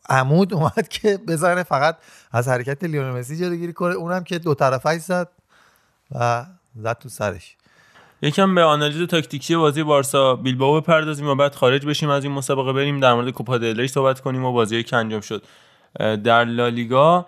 عمود 0.09 0.53
اومد 0.53 0.87
که 0.87 1.19
بزنه 1.27 1.63
فقط 1.63 1.97
از 2.31 2.47
حرکت 2.47 2.83
لیونل 2.83 3.19
مسی 3.19 3.37
جلوگیری 3.37 3.73
کنه. 3.73 3.93
اونم 3.93 4.23
که 4.23 4.39
دو 4.39 4.55
طرفه 4.55 4.97
زد 4.97 5.29
و 6.11 6.45
زد 6.75 6.97
تو 6.97 7.09
سرش. 7.09 7.55
یکم 8.21 8.55
به 8.55 8.63
آنالیز 8.63 9.07
تاکتیکی 9.07 9.55
بازی 9.55 9.83
بارسا 9.83 10.35
بیلبائو 10.35 10.81
بپردازیم 10.81 11.27
و 11.27 11.35
بعد 11.35 11.55
خارج 11.55 11.85
بشیم 11.85 12.09
از 12.09 12.23
این 12.23 12.33
مسابقه 12.33 12.73
بریم 12.73 12.99
در 12.99 13.13
مورد 13.13 13.29
کوپا 13.29 13.57
دل 13.57 13.87
صحبت 13.87 14.19
کنیم 14.19 14.45
و 14.45 14.51
بازی 14.51 14.83
که 14.83 14.95
انجام 14.95 15.21
شد. 15.21 15.43
در 16.23 16.45
لالیگا 16.45 17.25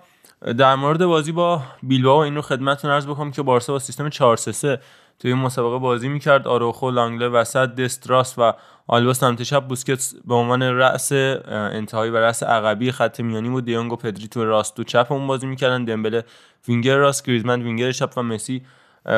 در 0.58 0.76
مورد 0.76 1.06
بازی 1.06 1.32
با 1.32 1.62
بیلبائو 1.84 2.20
این 2.20 2.36
رو 2.36 2.42
خدمتتون 2.42 2.92
عرض 2.92 3.08
بکنم 3.08 3.32
که 3.32 3.42
بارسا 3.42 3.74
با 3.74 3.80
سیستم 3.80 4.10
4 4.10 4.38
3 4.38 4.52
3 4.52 4.80
توی 5.20 5.32
این 5.32 5.42
مسابقه 5.42 5.78
بازی 5.78 6.10
می‌کرد. 6.10 6.48
آروخو 6.48 6.92
لانگله 6.92 7.28
وسط 7.28 7.76
دست 7.76 8.06
راست 8.06 8.36
و 8.38 8.54
آلبا 8.88 9.14
سمت 9.14 9.42
چپ 9.42 9.64
بوسکتس 9.64 10.16
به 10.26 10.36
عنوان 10.36 10.64
رأس 10.64 11.12
انتهایی 11.12 12.12
و 12.12 12.18
رأس 12.18 12.44
عقبی 12.44 12.92
خط 12.92 13.20
میانی 13.20 13.50
بود. 13.50 13.66
دیونگ 13.66 13.98
پدری 13.98 14.28
تو 14.28 14.46
راست 14.46 14.80
و 14.80 14.84
چپ 14.84 15.12
اون 15.12 15.28
بازی 15.28 15.48
می‌کردن. 15.48 15.86
دمبله 15.86 16.24
وینگر 16.68 16.96
راست 16.96 17.26
گریزمن 17.26 17.62
وینگر 17.62 17.92
چپ 17.92 18.14
و 18.18 18.24
مسی 18.24 18.62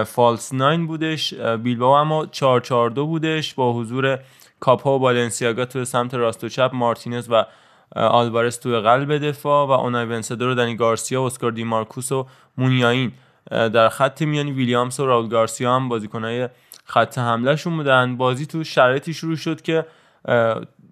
false 0.05 0.53
nine 0.53 0.87
بودش. 0.87 1.33
اه، 1.33 1.57
بیلبائو 1.57 1.91
اما 1.91 2.25
4 2.25 2.61
4 2.61 2.89
2 2.89 3.05
بودش. 3.05 3.53
با 3.53 3.73
حضور 3.73 4.19
کاپا 4.59 4.95
و 4.95 4.99
بالنسیاگا 4.99 5.65
تو 5.65 5.85
سمت 5.85 6.13
راست 6.13 6.43
و 6.43 6.49
چپ 6.49 6.71
مارتینز 6.73 7.29
و 7.29 7.33
اه، 7.33 7.45
آلوارز 7.95 8.59
تو 8.59 8.81
قلب 8.81 9.17
دفاع 9.17 9.67
و 9.67 9.71
اونای 9.71 10.05
ونسدور 10.05 10.49
و 10.49 10.55
دنی 10.55 10.75
گارسیا 10.75 11.21
و 11.21 11.25
اسکار 11.25 11.51
دی 11.51 11.63
مارکوس 11.63 12.11
و 12.11 12.27
مونیاین 12.57 13.11
در 13.51 13.89
خط 13.89 14.21
میانی 14.21 14.51
ویلیامز 14.51 14.99
و 14.99 15.05
راول 15.05 15.29
گارسیا 15.29 15.75
هم 15.75 15.89
بازیکنهای 15.89 16.49
خط 16.83 17.17
حملهشون 17.17 17.77
بودن. 17.77 18.17
بازی 18.17 18.45
تو 18.45 18.63
شرایطی 18.63 19.13
شروع 19.13 19.35
شد 19.35 19.61
که 19.61 19.85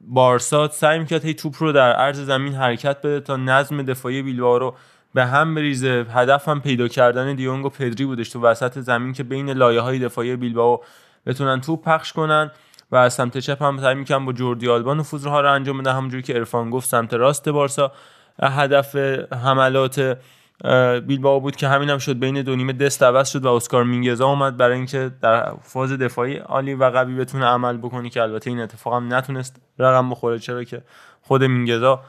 بارسا 0.07 0.67
سعی 0.67 0.99
می‌کرد 0.99 1.25
هی 1.25 1.33
توپ 1.33 1.55
رو 1.59 1.71
در 1.71 1.93
عرض 1.93 2.19
زمین 2.19 2.53
حرکت 2.53 2.97
بده 2.97 3.19
تا 3.19 3.37
نظم 3.37 3.81
دفاعی 3.81 4.21
بیلبائو 4.21 4.59
رو 4.59 4.75
به 5.13 5.25
هم 5.25 5.55
بریزه. 5.55 6.05
هدف 6.13 6.47
هم 6.47 6.61
پیدا 6.61 6.87
کردن 6.87 7.35
دیونگ 7.35 7.65
و 7.65 7.69
پدری 7.69 8.05
بودش 8.05 8.29
تو 8.29 8.41
وسط 8.41 8.79
زمین 8.79 9.13
که 9.13 9.23
بین 9.23 9.49
لایه 9.49 9.81
های 9.81 9.99
دفاعی 9.99 10.35
بیلبائو 10.35 10.77
بتونن 11.25 11.61
توپ 11.61 11.83
پخش 11.85 12.13
کنن 12.13 12.51
و 12.91 12.95
از 12.95 13.13
سمت 13.13 13.37
چپ 13.37 13.63
هم 13.63 13.77
سعی 13.81 13.95
می‌کنن 13.95 14.25
با 14.25 14.33
جوردی 14.33 14.69
آلبا 14.69 14.93
نفوذها 14.93 15.41
رو 15.41 15.51
انجام 15.51 15.77
بده 15.77 15.93
همونجوری 15.93 16.23
که 16.23 16.35
ارفان 16.35 16.69
گفت 16.69 16.89
سمت 16.89 17.13
راست 17.13 17.49
بارسا 17.49 17.91
هدف 18.43 18.95
حملات 19.31 20.17
بیلبائو 21.07 21.39
بود 21.39 21.55
که 21.55 21.67
همین 21.67 21.89
هم 21.89 21.97
شد 21.97 22.19
بین 22.19 22.41
دو 22.41 22.55
نیمه 22.55 22.73
دست 22.73 23.03
عوض 23.03 23.29
شد 23.29 23.45
و 23.45 23.49
اسکار 23.49 23.83
مینگزا 23.83 24.27
اومد 24.27 24.57
برای 24.57 24.77
اینکه 24.77 25.11
در 25.21 25.53
فاز 25.63 25.91
دفاعی 25.91 26.37
عالی 26.37 26.73
و 26.73 26.83
قوی 26.89 27.15
بتونه 27.15 27.45
عمل 27.45 27.77
بکنه 27.77 28.09
که 28.09 28.21
البته 28.21 28.49
این 28.49 28.59
اتفاق 28.59 28.93
هم 28.93 29.13
نتونست 29.13 29.55
رقم 29.79 30.09
بخوره 30.09 30.39
چرا 30.39 30.63
که 30.63 30.81
خود 31.21 31.43
مینگزا 31.43 32.01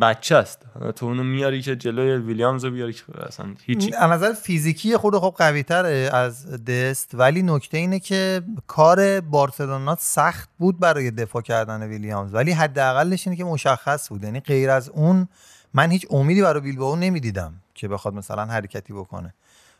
بچه 0.00 0.36
است. 0.36 0.66
تو 0.96 1.06
اونو 1.06 1.24
میاری 1.24 1.62
که 1.62 1.76
جلوی 1.76 2.16
ویلیامز 2.16 2.64
رو 2.64 2.70
بیاری 2.70 2.92
که 2.92 3.02
اصلا 3.26 3.46
هیچی. 3.64 3.94
از 3.94 4.10
نظر 4.10 4.32
فیزیکی 4.32 4.96
خود 4.96 5.18
خب 5.18 5.34
قوی 5.38 5.62
تره 5.62 6.10
از 6.12 6.64
دست 6.64 7.10
ولی 7.14 7.42
نکته 7.42 7.78
اینه 7.78 7.98
که 7.98 8.42
کار 8.66 9.20
بارسلونا 9.20 9.96
سخت 10.00 10.48
بود 10.58 10.78
برای 10.80 11.10
دفاع 11.10 11.42
کردن 11.42 11.82
ویلیامز. 11.82 12.34
ولی 12.34 12.52
حداقلش 12.52 13.26
اینه 13.26 13.36
که 13.36 13.44
مشخص 13.44 14.08
بود. 14.08 14.24
یعنی 14.24 14.40
غیر 14.40 14.70
از 14.70 14.88
اون 14.88 15.28
من 15.74 15.90
هیچ 15.90 16.06
امیدی 16.10 16.42
برای 16.42 16.60
بیلبائو 16.60 16.96
نمی‌دیدم. 16.96 17.52
که 17.80 17.88
بخواد 17.88 18.14
مثلا 18.14 18.44
حرکتی 18.44 18.92
بکنه. 18.92 19.34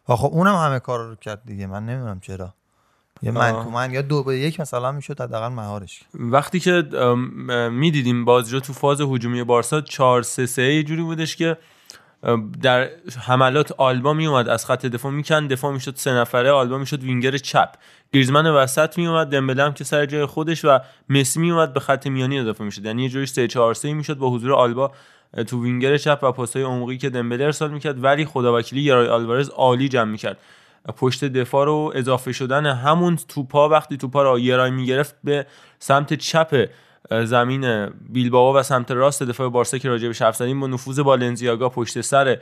و 0.08 0.16
خب 0.16 0.30
اونم 0.32 0.54
همه 0.54 0.78
کار 0.78 1.06
رو 1.08 1.14
کرد 1.14 1.42
دیگه. 1.44 1.66
من 1.66 1.86
نمی‌دونم 1.86 2.20
چرا. 2.20 2.54
یه 3.22 3.30
من. 3.30 3.52
تو 3.52 3.70
من 3.70 3.90
یا 3.90 4.02
دو 4.02 4.22
به 4.22 4.38
یک 4.38 4.60
مثلا 4.60 4.92
می‌شد 4.92 5.20
حداقل 5.20 5.48
مهارش 5.48 6.00
وقتی 6.14 6.60
که 6.60 6.82
می‌دیدیم 7.72 8.24
بازی 8.24 8.52
رو 8.52 8.60
تو 8.60 8.72
فاز 8.72 9.00
هجومی 9.00 9.44
بارسا 9.44 9.80
4 9.80 10.22
3 10.22 10.46
3 10.46 10.62
یه 10.62 10.82
جوری 10.82 11.02
بودش 11.02 11.36
که 11.36 11.56
در 12.62 12.90
حملات 13.20 13.72
آلبا 13.72 14.12
میومد 14.12 14.48
از 14.48 14.66
خط 14.66 14.86
دفاع 14.86 15.12
میکن 15.12 15.46
دفاع 15.46 15.72
می‌شد 15.72 15.96
سه 15.96 16.12
نفره 16.12 16.50
آلبا 16.50 16.78
می‌شد 16.78 17.02
وینگر 17.02 17.36
چپ. 17.36 17.72
گریزمن 18.12 18.46
وسط 18.46 18.98
میومد 18.98 19.26
دمبله 19.26 19.64
هم 19.64 19.72
که 19.72 19.84
سر 19.84 20.06
جای 20.06 20.26
خودش 20.26 20.64
و 20.64 20.78
مسی 21.08 21.40
میومد 21.40 21.72
به 21.72 21.80
خط 21.80 22.06
میانی 22.06 22.38
اضافه 22.38 22.64
می‌شد. 22.64 22.84
یعنی 22.84 23.02
یه 23.02 23.08
جوری 23.08 23.26
3 23.26 23.48
4 23.48 23.74
3 23.74 23.92
می‌شد 23.92 24.14
با 24.14 24.30
حضور 24.30 24.52
آلبا 24.52 24.92
تو 25.46 25.62
وینگر 25.62 25.96
چپ 25.96 26.18
و 26.22 26.32
پاسای 26.32 26.62
عمقی 26.62 26.98
که 26.98 27.10
دمبله 27.10 27.44
ارسال 27.44 27.70
می‌کرد 27.70 28.04
ولی 28.04 28.24
خداوکیلی 28.24 28.82
یارای 28.82 29.08
آلوارز 29.08 29.48
عالی 29.48 29.88
جمع 29.88 30.10
می‌کرد. 30.10 30.38
پشت 30.96 31.24
دفاع 31.24 31.66
رو 31.66 31.92
اضافه 31.94 32.32
شدن 32.32 32.66
همون 32.66 33.18
توپا 33.28 33.68
وقتی 33.68 33.96
توپا 33.96 34.22
رو 34.22 34.38
یرای 34.38 34.70
می‌گرفت 34.70 35.14
به 35.24 35.46
سمت 35.78 36.14
چپ 36.14 36.68
زمین 37.24 37.86
بیلباو 37.86 38.56
و 38.56 38.62
سمت 38.62 38.90
راست 38.90 39.22
دفاع 39.22 39.48
بارسا 39.48 39.78
که 39.78 39.88
راجع 39.88 40.08
به 40.08 40.54
با 40.54 40.66
نفوذ 40.66 41.00
بالنزیاگا 41.00 41.68
پشت 41.68 42.00
سر 42.00 42.38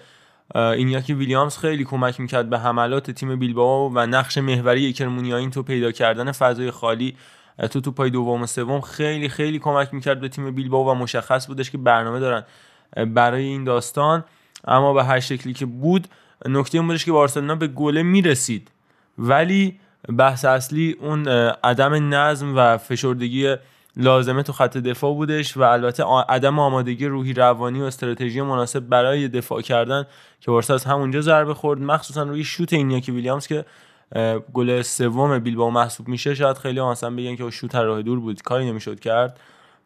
اینیاکی 0.54 1.14
ویلیامز 1.14 1.58
خیلی 1.58 1.84
کمک 1.84 2.20
می‌کرد 2.20 2.50
به 2.50 2.58
حملات 2.58 3.10
تیم 3.10 3.38
بیلباو 3.38 3.92
و 3.94 4.06
نقش 4.06 4.38
محوری 4.38 4.94
این 5.34 5.50
تو 5.50 5.62
پیدا 5.62 5.92
کردن 5.92 6.32
فضای 6.32 6.70
خالی. 6.70 7.16
تو 7.70 7.80
تو 7.80 7.90
پای 7.90 8.10
دوم 8.10 8.42
و 8.42 8.46
سوم 8.46 8.80
خیلی 8.80 9.28
خیلی 9.28 9.58
کمک 9.58 9.94
می‌کرد 9.94 10.20
به 10.20 10.28
تیم 10.28 10.54
بیلباو 10.54 10.90
و 10.90 10.94
مشخص 10.94 11.46
بودش 11.46 11.70
که 11.70 11.78
برنامه 11.78 12.20
دارن. 12.20 12.44
برای 12.96 13.44
این 13.44 13.64
داستان. 13.64 14.24
اما 14.64 14.92
به 14.92 15.04
هر 15.04 15.20
شکلی 15.20 15.52
که 15.52 15.66
بود 15.66 16.08
نکته 16.48 16.78
این 16.78 16.86
بودش 16.86 17.04
که 17.04 17.12
بارسلونا 17.12 17.54
به 17.54 17.66
گله 17.66 18.02
می‌رسید. 18.02 18.70
ولی 19.18 19.80
بحث 20.18 20.44
اصلی 20.44 20.96
اون 21.00 21.28
عدم 21.64 22.14
نظم 22.14 22.56
و 22.56 22.78
فشردگی 22.78 23.56
لازمه 23.96 24.42
تو 24.42 24.52
خط 24.52 24.76
دفاع 24.76 25.14
بودش 25.14 25.56
و 25.56 25.62
البته 25.62 26.04
عدم 26.28 26.58
آمادگی 26.58 27.06
روحی 27.06 27.32
روانی 27.32 27.80
و 27.80 27.84
استراتژی 27.84 28.40
مناسب 28.40 28.80
برای 28.80 29.28
دفاع 29.28 29.60
کردن 29.60 30.06
که 30.40 30.50
بارسا 30.50 30.74
از 30.74 30.84
همونجا 30.84 31.20
ضربه 31.20 31.54
خورد 31.54 31.80
مخصوصا 31.80 32.22
روی 32.22 32.44
شوت 32.44 32.72
اینیاکی 32.72 33.12
ویلیامز 33.12 33.46
که 33.46 33.64
گل 34.52 34.82
سوم 34.82 35.38
بیلبائو 35.38 35.70
محسوب 35.70 36.08
میشه. 36.08 36.34
شاید 36.34 36.58
خیلی 36.58 36.80
آسان 36.80 37.16
بگن 37.16 37.36
که 37.36 37.50
شوت 37.50 37.74
راه 37.74 38.02
دور 38.02 38.20
بود. 38.20 38.42
کاری 38.42 38.70
نمی‌شد 38.70 39.00
کرد. 39.00 39.40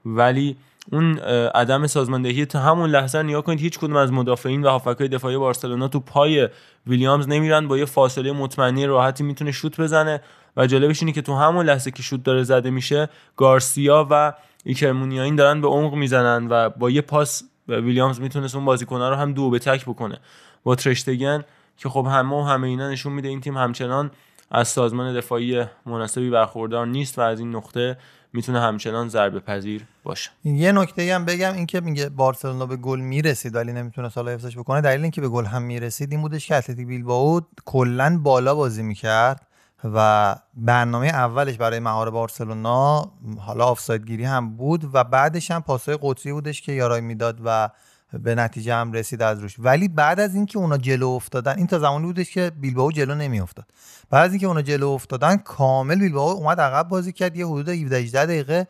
ولی 0.07 0.57
اون 0.93 1.19
عدم 1.55 1.87
سازماندهی 1.87 2.47
تا 2.47 2.59
همون 2.59 2.91
لحظه 2.91 3.23
نیا 3.23 3.41
کنید 3.41 3.61
هیچ 3.61 3.79
کدوم 3.79 3.97
از 3.97 4.13
مدافعین 4.13 4.65
و 4.65 4.69
هافکای 4.69 5.09
دفاعی 5.09 5.37
بارسلونا 5.37 5.89
تو 5.89 6.01
پای 6.01 6.49
ویلیامز 6.87 7.29
نمیرن 7.29 7.69
با 7.69 7.79
یه 7.79 7.85
فاصله 7.85 8.33
مطمئنی 8.33 8.87
راحتی 8.87 9.25
می‌تونه 9.25 9.53
شوت 9.53 9.81
بزنه. 9.81 10.21
و 10.57 10.67
جالبش 10.67 11.03
اینه 11.03 11.13
که 11.13 11.23
تو 11.23 11.35
همون 11.35 11.67
لحظه 11.67 11.91
که 11.91 12.03
شوت 12.03 12.23
داره 12.23 12.43
زده 12.43 12.71
میشه 12.71 13.09
گارسیا 13.37 14.07
و 14.11 14.33
ایکرمونیاین 14.65 15.37
دارن 15.37 15.61
به 15.61 15.69
عمق 15.69 15.95
می‌زنن 15.95 16.47
و 16.51 16.71
با 16.71 16.91
یه 16.91 17.01
پاس 17.01 17.43
ویلیامز 17.69 18.21
می‌تونست 18.21 18.55
اون 18.55 18.65
بازیکن‌ها 18.65 19.09
رو 19.09 19.17
هم 19.17 19.33
دو 19.33 19.51
به 19.51 19.59
تک 19.59 19.85
بکنه. 19.85 20.19
با 20.65 20.75
ترشتگن 20.75 21.45
که 21.77 21.89
خب 21.89 22.07
همه 22.11 22.37
و 22.37 22.43
همه 22.43 22.69
اینا 22.69 22.91
نشون 22.91 23.13
میده 23.13 23.29
این 23.29 23.41
تیم 23.41 23.57
همچنان 23.57 24.11
از 24.51 24.69
سازمان 24.69 25.15
دفاعی 25.17 25.65
مناسبی 25.87 26.31
برخوردار 26.31 26.87
نیست 26.87 27.19
و 27.19 27.23
از 27.23 27.41
این 27.41 27.57
نقطه 27.57 27.97
می‌تونه 28.33 28.61
همچنان 28.61 29.09
ضربه 29.09 29.41
پذیر 29.41 29.85
باشه. 30.05 30.31
یه 30.45 30.73
نکته 30.73 31.15
هم 31.15 31.25
بگم 31.25 31.55
اینکه 31.55 31.81
میگه 31.81 32.09
بارسلونا 32.09 32.67
به 32.67 32.77
گل 32.77 33.01
می‌رسید 33.01 33.55
ولی 33.55 33.73
نمی‌تونه 33.73 34.09
سال 34.09 34.29
حفظش 34.29 34.59
بکنه. 34.59 34.81
دلیل 34.81 35.03
اینکه 35.03 35.21
به 35.21 35.29
گل 35.29 35.45
هم 35.45 35.63
می‌رسید 35.63 36.13
این 36.13 36.21
بودش 36.23 36.47
که 36.47 36.57
اتلتیک 36.57 36.87
بیلبائو 36.87 37.41
کلا 37.65 38.19
بالا 38.23 38.55
بازی 38.55 38.83
می‌کرد 38.83 39.47
و 39.85 40.37
برنامه 40.55 41.07
اولش 41.07 41.57
برای 41.57 41.79
مهار 41.79 42.11
بارسلونا 42.11 43.13
حالا 43.39 43.65
آفساید 43.65 44.07
گیری 44.07 44.25
هم 44.25 44.57
بود 44.57 44.91
و 44.95 45.05
بعدش 45.05 45.51
هم 45.51 45.63
پاسای 45.63 45.99
قطری 46.03 46.33
بودش 46.33 46.63
که 46.63 46.73
یارای 46.73 47.01
می‌داد 47.01 47.41
و 47.45 47.71
به 48.19 48.35
نتیجه 48.35 48.75
هم 48.75 48.93
رسید 48.93 49.23
از 49.23 49.41
روش. 49.41 49.57
ولی 49.59 49.89
بعد 49.89 50.21
از 50.21 50.35
اینکه 50.35 50.59
اونا 50.59 50.77
جلو 50.77 51.09
افتادن 51.09 51.57
این 51.57 51.67
تا 51.67 51.79
زمانی 51.79 52.07
بودش 52.07 52.31
که 52.31 52.53
بیلبائو 52.61 52.93
جلو 52.93 53.15
نمیافتاد. 53.15 53.67
بعد 54.11 54.25
از 54.25 54.31
اینکه 54.31 54.47
اونا 54.47 54.63
جلو 54.63 54.89
افتادن 54.89 55.37
کامل 55.37 55.99
بیلبائو 55.99 56.37
اومد 56.37 56.61
عقب 56.61 56.89
بازی 56.89 57.13
کرد 57.13 57.37
یه 57.37 57.47
حدود 57.47 57.69
17 57.69 57.97
18 57.97 58.27
دقیقه 58.27 58.67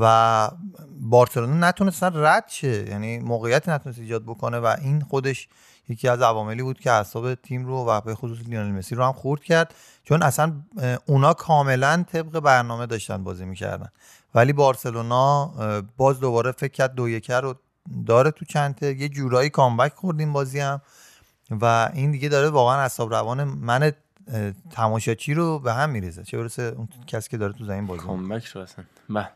و 0.00 0.50
بارسلونا 1.00 1.68
نتونستن 1.68 2.10
رد 2.14 2.44
شه. 2.48 2.88
یعنی 2.88 3.18
موقعیت 3.18 3.68
نتونست 3.68 3.98
ایجاد 3.98 4.22
بکنه 4.22 4.58
و 4.58 4.76
این 4.82 5.00
خودش 5.00 5.48
یکی 5.88 6.08
از 6.08 6.22
عواملی 6.22 6.62
بود 6.62 6.80
که 6.80 6.92
اعصاب 6.92 7.34
تیم 7.34 7.66
رو 7.66 7.76
و 7.76 8.00
به 8.00 8.14
خصوص 8.14 8.38
لیونل 8.46 8.72
مسی 8.72 8.94
رو 8.94 9.04
هم 9.04 9.12
خورد 9.12 9.42
کرد. 9.42 9.74
چون 10.04 10.22
اصلا 10.22 10.52
اونا 11.06 11.34
کاملا 11.34 12.04
طبق 12.12 12.40
برنامه 12.40 12.86
داشتن 12.86 13.24
بازی 13.24 13.44
می‌کردن. 13.44 13.88
ولی 14.34 14.52
بارسلونا 14.52 15.52
باز 15.96 16.20
دوباره 16.20 16.52
فکر 16.52 16.72
کرد 16.72 16.94
دو 16.94 17.06
رو 17.40 17.54
داره 18.06 18.30
تو 18.30 18.44
چنته 18.44 19.00
یه 19.00 19.08
جورایی 19.08 19.50
کامبک 19.50 19.92
خوردیم 19.92 20.32
بازی 20.32 20.60
هم. 20.60 20.80
و 21.50 21.90
این 21.94 22.10
دیگه 22.10 22.28
داره 22.28 22.48
واقعا 22.48 22.80
اصاب 22.80 23.10
روان 23.10 23.44
من 23.44 23.92
تماشاچی 24.70 25.34
رو 25.34 25.58
به 25.58 25.72
هم 25.72 25.90
میریزه. 25.90 26.24
چه 26.24 26.38
برسه 26.38 26.74
اون 26.76 26.88
کسی 27.06 27.30
که 27.30 27.36
داره 27.36 27.52
تو 27.52 27.64
زمین 27.64 27.86
بازی 27.86 28.02
کامبک 28.02 28.44
رو 28.44 28.60
اصلا. 28.60 28.84
بله. 29.10 29.28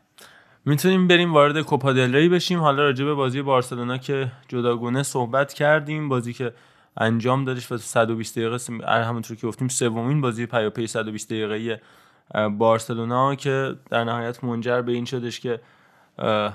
می‌تونیم 0.65 1.07
بریم 1.07 1.33
وارد 1.33 1.61
کوپا 1.61 1.93
دل 1.93 2.29
بشیم. 2.29 2.59
حالا 2.59 2.83
راجع 2.83 3.05
به 3.05 3.13
بازی 3.13 3.41
بارسلونا 3.41 3.97
که 3.97 4.31
جداگونه 4.47 5.03
صحبت 5.03 5.53
کردیم. 5.53 6.09
بازی 6.09 6.33
که 6.33 6.53
انجام 6.97 7.45
دادش 7.45 7.71
و 7.71 7.77
120 7.77 8.39
دقیقه 8.39 8.57
همونطور 8.85 9.37
که 9.37 9.47
گفتیم 9.47 9.67
سومین 9.67 10.21
بازی 10.21 10.45
پیاپی 10.45 10.87
120 10.87 11.29
دقیقه 11.29 11.81
بارسلونا 12.57 13.35
که 13.35 13.75
در 13.89 14.03
نهایت 14.03 14.43
منجر 14.43 14.81
به 14.81 14.91
این 14.91 15.05
شدش 15.05 15.39
که 15.39 15.61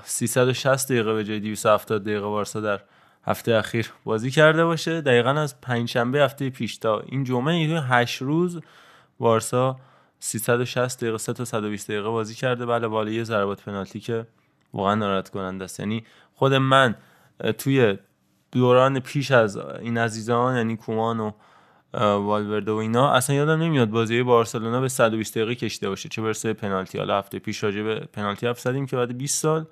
360 0.03 0.91
دقیقه 0.91 1.13
به 1.13 1.23
جای 1.23 1.39
270 1.39 2.03
دقیقه 2.03 2.27
بارسا 2.27 2.61
در 2.61 2.79
هفته 3.25 3.55
اخیر 3.55 3.91
بازی 4.03 4.31
کرده 4.31 4.65
باشه. 4.65 5.01
دقیقا 5.01 5.29
از 5.29 5.61
پنجشنبه 5.61 6.19
هفته 6.19 6.49
پیش 6.49 6.77
تا 6.77 6.99
این 6.99 7.23
جمعه 7.23 7.53
این 7.53 7.77
8 7.77 8.21
روز 8.21 8.61
بارسا 9.19 9.79
360 10.19 10.99
دقیقه 10.99 11.17
3 11.17 11.33
تا 11.33 11.45
120 11.45 11.87
دقیقه 11.91 12.09
بازی 12.09 12.35
کرده. 12.35 12.65
بله 12.65 12.87
بالا 12.87 13.11
یه 13.11 13.23
ضربات 13.23 13.61
پنالتی 13.61 13.99
که 13.99 14.27
واقعا 14.73 14.95
ناراحت 14.95 15.29
کننده 15.29 15.63
است. 15.63 15.79
یعنی 15.79 16.03
خود 16.35 16.53
من 16.53 16.95
توی 17.57 17.97
دوران 18.51 18.99
پیش 18.99 19.31
از 19.31 19.57
این 19.57 19.97
عزیزان 19.97 20.57
یعنی 20.57 20.77
کومان 20.77 21.19
و 21.19 21.31
والورده 21.97 22.71
و 22.71 22.75
اینا. 22.75 23.11
اصلا 23.11 23.35
یادم 23.35 23.61
نمیاد 23.61 23.89
بازی 23.89 24.23
بارسلونا 24.23 24.81
به 24.81 24.89
120 24.89 25.37
دقیقه 25.37 25.55
کشیده 25.55 25.89
باشه. 25.89 26.09
چه 26.09 26.21
برسه 26.21 26.53
پنالتی. 26.53 26.97
حالا 26.97 27.17
هفته 27.17 27.39
پیش 27.39 27.63
راجع 27.63 27.81
به 27.81 27.99
پنالتی 28.13 28.47
حرف 28.47 28.59
زدیم 28.59 28.85
که 28.85 28.95
بعد 28.95 29.17
20 29.17 29.41
سال. 29.41 29.65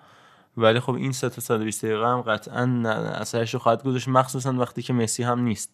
ولی 0.58 0.80
خب 0.80 0.94
این 0.94 1.12
سه 1.12 1.30
تا 1.30 1.42
120 1.42 1.86
دقیقه 1.86 2.06
هم 2.06 2.22
قطعا 2.22 2.84
اثرش 3.16 3.54
رو 3.54 3.60
خواهد 3.60 3.84
گذاشت. 3.84 4.08
مخصوصا 4.08 4.54
وقتی 4.54 4.82
که 4.82 4.94
مسی 4.94 5.24
هم 5.24 5.40
نیست. 5.40 5.70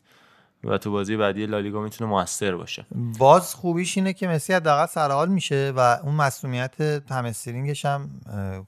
و 0.63 0.77
تو 0.77 0.91
بازی 0.91 1.17
بعدی 1.17 1.45
لالیگا 1.45 1.81
می‌تونه 1.81 2.09
موثر 2.09 2.55
باشه. 2.55 2.85
باز 3.17 3.55
خوبیش 3.55 3.97
اینه 3.97 4.13
که 4.13 4.27
مسی 4.27 4.53
حداقل 4.53 4.85
سرحال 4.85 5.29
میشه 5.29 5.73
و 5.75 5.97
اون 6.03 6.15
مسئولیت 6.15 6.81
همسترینگش 7.11 7.85
هم 7.85 8.09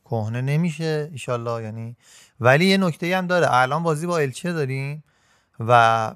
کهنه 0.06 0.42
نمیشه 0.42 1.10
ایشالله. 1.12 1.64
یعنی 1.64 1.96
ولی 2.40 2.66
یه 2.66 2.78
نکته 2.78 3.18
هم 3.18 3.28
داره. 3.28 3.48
الان 3.50 3.84
بازی 3.84 4.08
با 4.08 4.18
الچه 4.18 4.54
داریم 4.54 5.04
و 5.60 6.12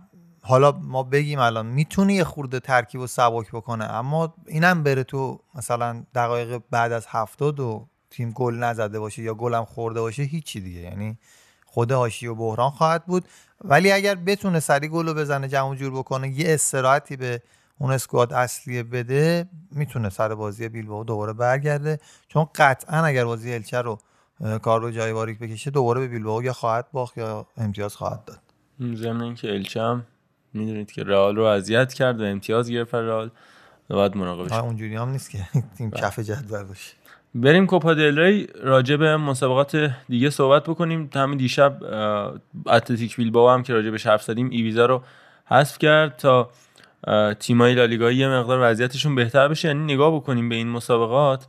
حالا 0.48 0.72
ما 0.72 1.04
بگیم 1.04 1.40
الان 1.40 1.66
می‌تونه 1.66 2.14
یه 2.14 2.24
خورده 2.24 2.60
ترکیب 2.60 3.02
و 3.02 3.08
سبک 3.08 3.52
بکنه 3.52 3.86
اما 3.86 4.34
اینم 4.48 4.84
بره 4.84 5.04
تو 5.04 5.40
مثلا 5.56 6.04
دقایق 6.16 6.62
بعد 6.72 6.92
از 6.92 7.06
هفتاد 7.10 7.60
و 7.60 7.88
تیم 8.10 8.32
گل 8.32 8.56
نزده 8.56 9.00
باشه 9.00 9.24
یا 9.24 9.34
گلم 9.34 9.66
خورده 9.66 10.02
باشه 10.02 10.24
هیچی 10.24 10.62
دیگه. 10.62 10.80
یعنی 10.80 11.18
خود 11.66 11.92
هاشی 11.92 12.28
و 12.28 12.36
بحران 12.36 12.70
خواهد 12.70 13.06
بود. 13.06 13.26
ولی 13.62 13.92
اگر 13.92 14.16
بتونه 14.16 14.60
سری 14.60 14.88
گل 14.88 15.08
رو 15.08 15.14
بزنه 15.14 15.48
جمع 15.48 15.76
جور 15.76 15.92
بکنه 15.92 16.30
یه 16.30 16.54
استراحتی 16.54 17.16
به 17.16 17.42
اون 17.80 17.92
اسکواد 17.92 18.34
اصلی 18.34 18.84
بده 18.84 19.50
می‌تونه 19.72 20.10
سر 20.10 20.36
بازی 20.36 20.70
بیلبائو 20.70 21.04
دوباره 21.04 21.34
برگرده. 21.34 22.00
چون 22.28 22.48
قطعا 22.56 23.06
اگر 23.06 23.26
بازی 23.26 23.54
الچه 23.54 23.82
رو 23.82 24.00
کار 24.62 24.82
رو 24.82 24.92
جای 24.92 25.14
باریک 25.14 25.40
بکشه 25.40 25.72
دوباره 25.72 26.00
به 26.00 26.08
بیلبائو 26.08 26.44
یا 26.44 26.54
خواهد 26.54 26.88
باخت 26.92 27.18
یا 27.18 27.48
امتیاز 27.58 27.96
خواهد 27.96 28.26
داد. 28.26 28.40
ضمن 28.96 29.22
اینکه 29.22 29.54
الچه 29.54 29.82
هم 29.82 30.06
می‌دونید 30.58 30.92
که 30.92 31.04
رئال 31.04 31.36
رو 31.36 31.44
اذیت 31.44 31.94
کرد 31.94 32.22
و 32.22 32.24
امتیاز 32.24 32.72
گرفت 32.72 32.96
رئال 32.96 33.30
باید 33.90 34.18
مراقبش 34.18 34.52
اونجوری 34.52 34.96
هم 34.96 35.10
نیست 35.10 35.32
که 35.32 35.38
تیم 35.78 35.90
بله. 35.90 36.02
کف 36.02 36.20
جدول 36.20 36.64
باشه. 36.64 36.94
بریم 37.36 37.66
کوپا 37.66 37.94
دل 37.94 38.20
ری 38.20 38.48
راجع 38.64 38.96
به 38.96 39.18
مسابقات 39.18 39.92
دیگه 40.10 40.30
صحبت 40.30 40.64
بکنیم. 40.64 41.10
همین 41.16 41.38
دیشب 41.38 41.84
اتلتیک 42.68 43.16
بیلبائو 43.16 43.54
هم 43.54 43.64
که 43.64 43.74
راجع 43.74 43.90
به 43.90 43.98
حرف 44.06 44.24
زدیم 44.24 44.50
ایویزا 44.50 44.86
رو 44.86 45.04
حذف 45.46 45.78
کرد 45.78 46.18
تا 46.18 46.50
تیمای 47.40 47.76
لالیگا 47.76 48.12
یه 48.12 48.28
مقدار 48.28 48.60
وضعیتشون 48.62 49.16
بهتر 49.16 49.48
بشه. 49.48 49.68
یعنی 49.68 49.94
نگاه 49.94 50.16
بکنیم 50.16 50.50
به 50.50 50.56
این 50.56 50.68
مسابقات 50.68 51.46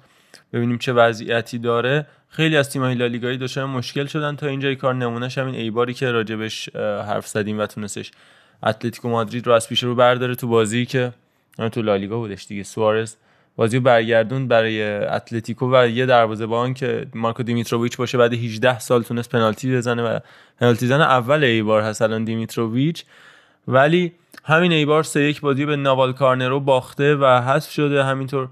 ببینیم 0.53 0.79
چه 0.79 0.92
وضعیتی 0.92 1.59
داره. 1.59 2.07
خیلی 2.29 2.57
از 2.57 2.71
تیم‌های 2.71 2.94
لالیگایی 2.94 3.38
دچار 3.38 3.66
مشکل 3.66 4.07
شدن. 4.07 4.37
تا 4.37 4.47
اینجای 4.47 4.77
کار 4.77 4.94
نمونهش 4.94 5.38
همین 5.38 5.55
ایباری 5.55 5.94
که 5.94 6.11
راجبش 6.11 6.68
حرف 6.77 7.27
زدیم 7.27 7.59
و 7.59 7.66
تونستش 7.66 8.11
اتلتیکو 8.62 9.09
مادرید 9.09 9.47
رو 9.47 9.53
از 9.53 9.68
پیش 9.68 9.83
رو 9.83 9.94
برداره 9.94 10.35
تو 10.35 10.49
بازی 10.49 10.87
که 10.87 11.12
تو 11.73 11.83
لالیگا 11.83 12.18
بودش 12.18 12.47
دیگه. 12.47 12.62
سوارز 12.62 13.16
بازی 13.57 13.79
برگردون 13.79 14.49
برای 14.49 14.83
اتلتیکو 14.92 15.71
و 15.75 15.88
یه 15.88 16.07
دروازه‌بان 16.07 16.75
که 16.75 17.07
مارکو 17.14 17.42
دیمیتروویچ 17.42 17.97
باشه. 17.97 18.18
بعد 18.18 18.33
18 18.33 18.79
سال 18.79 19.03
تونست 19.03 19.31
پنالتی 19.31 19.77
بزنه 19.77 20.03
و 20.03 20.18
پنالتی 20.61 20.87
زن 20.87 21.01
اول 21.01 21.44
ایبار 21.44 21.83
هست 21.83 22.03
الان 22.03 22.25
دیمیتروویچ. 22.25 23.05
ولی 23.68 24.12
همین 24.44 24.73
ایبار 24.73 25.03
سه 25.03 25.23
یک 25.23 25.40
بازی 25.40 25.66
به 25.66 25.77
ناوال 25.77 26.12
کارنرو 26.12 26.61
باخته 26.61 27.14
و 27.14 27.40
حذف 27.40 27.71
شده. 27.71 28.05
همینطور 28.05 28.49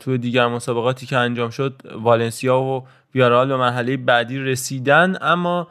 توی 0.00 0.18
دیگر 0.18 0.46
مسابقاتی 0.46 1.06
که 1.06 1.16
انجام 1.16 1.50
شد 1.50 1.74
والنسیا 1.94 2.60
و 2.60 2.86
ویارال 3.14 3.48
به 3.48 3.56
مرحله 3.56 3.96
بعدی 3.96 4.38
رسیدن. 4.38 5.16
اما 5.20 5.68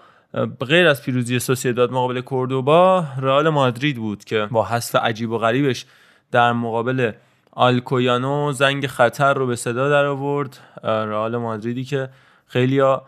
غیر 0.68 0.88
از 0.88 1.04
پیروزی 1.04 1.40
سوسیداد 1.40 1.92
مقابل 1.92 2.22
کوردوبا 2.22 3.06
رئال 3.22 3.50
مادرید 3.50 3.98
بود 3.98 4.24
که 4.24 4.48
با 4.52 4.66
حذف 4.66 4.96
عجیب 4.96 5.32
و 5.32 5.38
غریبش 5.38 5.86
در 6.32 6.54
مقابل 6.54 7.12
آلکویانو 7.52 8.52
زنگ 8.52 8.88
خطر 8.88 9.34
رو 9.34 9.48
به 9.48 9.56
صدا 9.56 9.90
در 9.90 10.06
آورد. 10.06 10.58
رئال 10.84 11.38
مادریدی 11.38 11.84
که 11.84 12.10
خیلیا 12.48 13.04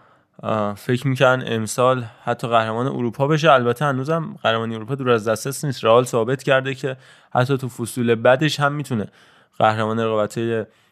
فکر 0.76 1.08
می‌کنن 1.08 1.44
امسال 1.48 2.04
حتی 2.24 2.48
قهرمان 2.48 2.88
اروپا 2.88 3.28
بشه. 3.28 3.52
البته 3.52 3.86
هنوزم 3.86 4.36
قهرمانی 4.44 4.76
اروپا 4.76 4.96
دور 4.96 5.10
از 5.10 5.28
دسترس 5.28 5.66
نیست. 5.66 5.86
رئال 5.86 6.04
ثابت 6.04 6.44
کرده 6.44 6.76
که 6.76 6.98
حتی 7.34 7.58
تو 7.58 7.70
فصول 7.70 8.16
بعدش 8.16 8.60
هم 8.60 8.72
می‌تونه 8.74 9.08
قهرمان 9.60 10.00
رقابت 10.00 10.40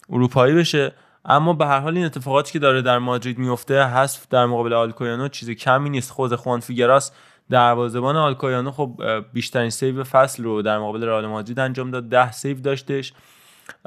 اروپایی 0.09 0.55
بشه. 0.55 0.91
اما 1.25 1.53
به 1.53 1.65
هر 1.65 1.79
حال 1.79 1.95
این 1.95 2.05
اتفاقاتی 2.05 2.53
که 2.53 2.60
داره 2.60 2.82
در 2.82 2.99
مادرید 2.99 3.38
میفته 3.38 3.84
حذف 3.84 4.27
در 4.29 4.45
مقابل 4.45 4.73
آلکویانو 4.73 5.27
چیز 5.27 5.49
کمی 5.49 5.89
نیست. 5.89 6.12
خود 6.12 6.36
خوان 6.36 6.60
فیگراس 6.60 7.12
دروازه‌بان 7.49 8.15
آلکویانو 8.15 8.71
خب 8.71 9.01
بیشترین 9.34 9.69
save 9.69 10.03
فصل 10.03 10.43
رو 10.43 10.62
در 10.62 10.77
مقابل 10.79 11.03
رئال 11.03 11.25
مادرید 11.25 11.60
انجام 11.60 11.91
داد. 11.91 12.10
ده 12.10 12.32
save 12.32 12.60
داشتش 12.60 13.13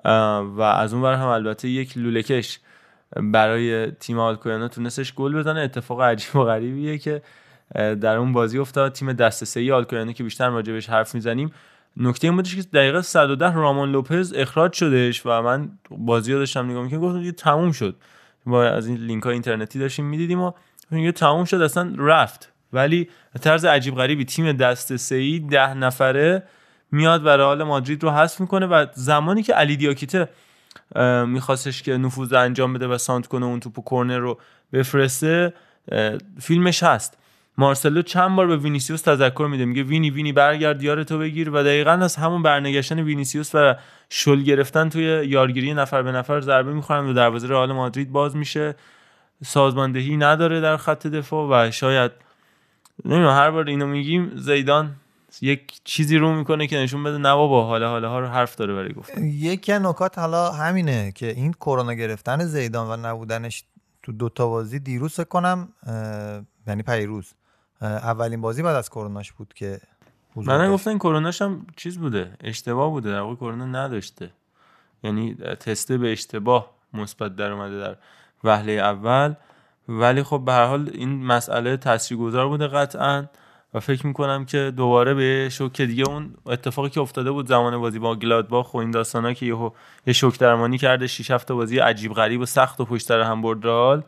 و 0.05 0.61
از 0.61 0.95
اون 0.95 1.05
هم 1.05 1.29
البته 1.29 1.69
یک 1.69 1.99
لولکش 1.99 2.61
برای 3.17 3.91
تیم 3.91 4.19
آلکویانو 4.19 4.69
تونستش 4.69 5.15
گل 5.15 5.35
بزنه. 5.35 5.61
اتفاق 5.61 6.01
عجیب 6.01 6.37
و 6.37 6.45
غریبیه 6.45 6.99
که 6.99 7.23
در 7.75 8.17
اون 8.17 8.33
بازی 8.33 8.59
افتاد. 8.59 8.93
تیم 8.93 9.13
دست 9.13 9.45
سه 9.45 9.75
آلکویانو 9.75 10.13
که 10.13 10.25
بیشتر 10.25 10.49
راجبش 10.49 10.91
حرف 10.91 11.15
می‌زنیم. 11.15 11.53
نکته 11.97 12.27
این 12.27 12.37
بودش 12.37 12.57
که 12.57 12.63
دقیقه 12.63 13.03
110 13.03 13.55
رامون 13.55 13.93
لوپز 13.93 14.33
اخراج 14.37 14.73
شدش 14.73 15.27
و 15.27 15.43
من 15.43 15.71
بازی 15.91 16.33
رو 16.33 16.39
داشتم 16.39 16.71
نگاه 16.71 16.83
می‌کنم 16.83 17.01
گفتم 17.01 17.19
دیگه 17.19 17.33
تموم 17.33 17.73
شد. 17.73 17.97
ما 18.47 18.63
از 18.63 18.87
این 18.87 18.97
لینک 18.97 19.23
های 19.23 19.33
اینترنتی 19.33 19.79
داشتیم 19.79 20.05
می‌دیدیم 20.05 20.41
و 20.41 20.53
یه 20.93 21.13
تموم 21.13 21.45
شد 21.45 21.61
اصلا 21.61 21.95
رفت. 21.99 22.53
ولی 22.73 23.09
طرز 23.41 23.65
عجیب 23.65 23.95
غریبی 23.95 24.25
تیم 24.25 24.53
دست 24.53 24.97
سه 24.97 25.39
ده 25.39 25.75
نفره 25.75 26.43
میاد 26.93 27.27
و 27.27 27.29
رئال 27.29 27.63
مادرید 27.63 28.03
رو 28.03 28.11
حذف 28.11 28.41
می‌کنه 28.41 28.67
و 28.67 28.87
زمانی 28.95 29.43
که 29.43 29.55
علی 29.55 29.77
دیاکیته 29.77 30.29
میخواستش 31.27 31.83
که 31.83 31.97
نفوذ 31.97 32.33
انجام 32.33 32.73
بده 32.73 32.87
و 32.87 32.99
سانتر 32.99 33.27
کنه 33.27 33.47
اون 33.47 33.61
توپ 33.61 33.85
کورنر 33.85 34.19
رو 34.19 34.39
بفرسته 34.73 35.55
فیلمش 36.41 36.83
هست. 36.83 37.19
مارسلو 37.59 38.03
چند 38.03 38.37
بار 38.37 38.47
به 38.47 38.57
وینیسیوس 38.57 39.03
تذکر 39.03 39.49
میده 39.51 39.65
میگه 39.65 39.83
وینی 39.83 40.11
وینی 40.11 40.33
برگرد 40.33 40.83
یار 40.83 41.05
تو 41.05 41.19
بگیر. 41.19 41.51
و 41.51 41.63
دقیقا 41.63 41.91
از 41.91 42.17
همون 42.17 42.43
برنگشتن 42.43 43.01
وینیسیوس 43.01 43.55
و 43.55 43.75
شل 44.11 44.43
گرفتن 44.43 44.89
توی 44.89 45.03
یارگیری 45.27 45.75
نفر 45.75 46.03
به 46.03 46.13
نفر 46.13 46.41
ضربه 46.41 46.73
می‌خورن 46.73 47.05
و 47.05 47.13
دروازه 47.13 47.49
رئال 47.49 47.73
مادرید 47.73 48.13
باز 48.13 48.37
میشه. 48.37 48.75
سازماندهی 49.45 50.17
نداره 50.17 50.61
در 50.61 50.77
خط 50.77 51.07
دفاع 51.07 51.67
و 51.67 51.71
شاید 51.71 52.13
نمی‌دونم 53.05 53.37
هر 53.37 53.51
بار 53.51 53.69
اینو 53.69 53.87
میگیم 53.87 54.33
زیدان 54.37 54.97
یک 55.41 55.81
چیزی 55.85 56.19
رو 56.19 56.35
می‌کنه 56.35 56.67
که 56.67 56.77
نشون 56.77 57.03
بده 57.03 57.19
نه 57.19 57.35
بابا 57.35 57.67
حالا 57.67 57.89
حالا 57.89 58.09
ها 58.09 58.21
رو 58.21 58.27
حرف 58.27 58.55
داره 58.57 58.75
برای 58.75 58.93
گفتن 58.93 59.25
یکی 59.25 59.73
نکات 59.73 60.19
حالا 60.19 60.53
همینه 60.53 61.13
که 61.13 61.27
این 61.27 61.53
کرونا 61.53 61.95
گرفتن 61.95 62.45
زیدان 62.45 62.89
و 62.89 63.09
نبودنش 63.09 63.65
تو 64.03 64.13
دوتا 64.13 64.49
بازی 64.49 64.79
دیروز 64.79 65.21
کنم 65.21 65.69
یعنی 66.67 66.83
پیروز 66.83 67.35
اولین 67.83 68.41
بازی 68.41 68.63
بعد 68.63 68.77
از 68.77 68.91
کروناش 68.91 69.33
بود 69.33 69.55
که 69.55 69.81
من 70.37 70.73
گفتن 70.73 70.99
کروناش 70.99 71.43
هم 71.43 71.67
چیز 71.77 71.99
بوده 71.99 72.33
اشتباه 72.41 72.91
بوده 72.91 73.11
در 73.11 73.21
واقع 73.21 73.35
کرونا 73.35 73.67
نداشته. 73.67 74.31
یعنی 75.03 75.35
تسته 75.35 75.99
به 75.99 76.13
اشتباه 76.13 76.71
مثبت 76.95 77.37
در 77.37 77.53
اومده 77.53 77.79
در 77.81 77.97
وهله 78.45 78.73
اول. 78.73 79.35
ولی 79.89 80.23
خب 80.23 80.43
به 80.47 80.53
هر 80.53 80.67
حال 80.67 80.91
این 80.95 81.25
مسئله 81.25 81.77
تاثیرگذار 81.77 82.49
بوده 82.49 82.67
قطعا 82.69 83.25
و 83.75 83.81
فکر 83.81 84.07
می‌کنم 84.07 84.45
که 84.45 84.73
دوباره 84.77 85.15
به 85.15 85.49
شوک 85.53 85.81
دیگه 85.81 86.09
اون 86.09 86.35
اتفاقی 86.47 86.91
که 86.91 87.01
افتاده 87.01 87.31
بود 87.31 87.49
زمان 87.49 87.79
بازی 87.79 87.99
با 87.99 88.17
گلادباخ 88.17 88.75
و 88.75 88.79
این 88.79 88.91
داستانا 88.91 89.33
که 89.33 89.47
یهو 89.47 89.71
یه 90.07 90.13
شوک 90.13 90.39
درمانی 90.39 90.79
کرده 90.79 91.07
6 91.07 91.31
هفته 91.31 91.55
بازی 91.55 91.79
عجیب 91.79 92.13
غریب 92.13 92.41
و 92.41 92.47
سخت 92.47 92.81
و 92.81 92.85
پشت 92.85 93.07
سر 93.07 93.21
هم 93.21 93.43
برد 93.43 93.65
رال 93.65 94.03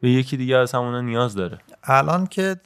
به 0.00 0.10
یکی 0.10 0.36
دیگه 0.36 0.56
از 0.56 0.72
همونا 0.72 1.00
نیاز 1.00 1.34
داره. 1.34 1.58
الان 1.84 2.26
که 2.26 2.56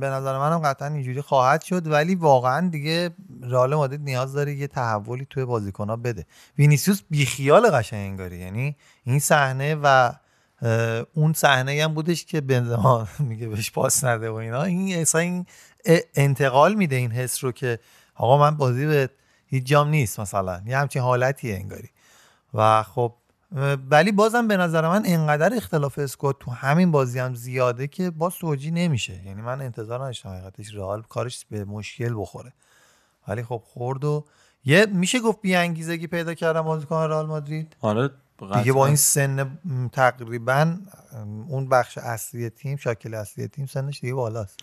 به 0.00 0.06
نظر 0.06 0.38
منم 0.38 0.58
قطعا 0.58 0.88
اینجوری 0.88 1.20
خواهد 1.20 1.62
شد 1.62 1.86
ولی 1.86 2.14
واقعا 2.14 2.68
دیگه 2.68 3.10
رئال 3.42 3.74
مادرید 3.74 4.00
نیاز 4.00 4.32
داره 4.32 4.54
یه 4.54 4.66
تحولی 4.66 5.26
توی 5.30 5.44
بازیکن‌ها 5.44 5.96
بده. 5.96 6.26
وینیسیوس 6.58 7.00
بیخیال 7.10 7.70
قشنگ 7.70 8.10
انگاری 8.10 8.38
یعنی 8.38 8.76
این 9.04 9.18
صحنه 9.18 9.76
و 9.82 10.12
اون 11.14 11.32
صحنه 11.32 11.84
هم 11.84 11.94
بودش 11.94 12.24
که 12.24 12.40
بنزما 12.40 13.08
میگه 13.28 13.48
بهش 13.48 13.70
پاس 13.70 14.04
نده 14.04 14.30
و 14.30 14.34
اینا. 14.34 14.62
این 14.62 15.00
اصلا 15.00 15.20
این 15.20 15.46
انتقال 16.14 16.74
میده 16.74 16.96
این 16.96 17.10
حس 17.10 17.44
رو 17.44 17.52
که 17.52 17.78
آقا 18.14 18.38
من 18.38 18.56
بازی 18.56 18.86
به 18.86 19.10
هیچ 19.46 19.64
جام 19.64 19.88
نیست 19.88 20.20
مثلا. 20.20 20.62
یه 20.66 20.78
همچین 20.78 21.02
حالتیه 21.02 21.54
انگاری. 21.54 21.88
و 22.54 22.82
خب 22.82 23.14
ولی 23.90 24.12
بازم 24.12 24.48
به 24.48 24.56
نظر 24.56 24.88
من 24.88 25.02
انقدر 25.06 25.56
اختلاف 25.56 25.98
اسکواد 25.98 26.36
تو 26.40 26.50
همین 26.50 26.90
بازی 26.90 27.18
هم 27.18 27.34
زیاده 27.34 27.86
که 27.86 28.10
باز 28.10 28.34
توجی 28.34 28.70
نمیشه. 28.70 29.26
یعنی 29.26 29.42
من 29.42 29.60
انتظار 29.60 30.00
نداشتم 30.02 30.28
حقیقتش 30.28 30.74
رئال 30.74 31.02
کارش 31.02 31.46
به 31.50 31.64
مشکل 31.64 32.14
بخوره. 32.16 32.52
ولی 33.28 33.42
خب 33.42 33.62
خورد 33.64 34.04
و 34.04 34.24
یه 34.64 34.86
میشه 34.86 35.20
گفت 35.20 35.40
بی 35.40 35.54
انگیزگی 35.54 36.06
پیدا 36.06 36.34
کردم 36.34 36.62
بازیکن 36.62 36.96
رئال 36.96 37.26
مادرید؟ 37.26 37.76
آره 37.80 38.10
دیگه 38.54 38.72
با 38.72 38.86
این 38.86 38.96
سن 38.96 39.58
تقریبا 39.92 40.76
اون 41.48 41.68
بخش 41.68 41.98
اصلی 41.98 42.50
تیم 42.50 42.76
شاکل 42.76 43.14
اصلی 43.14 43.48
تیم 43.48 43.66
سنش 43.66 44.00
دیگه 44.00 44.14
بالاست. 44.14 44.60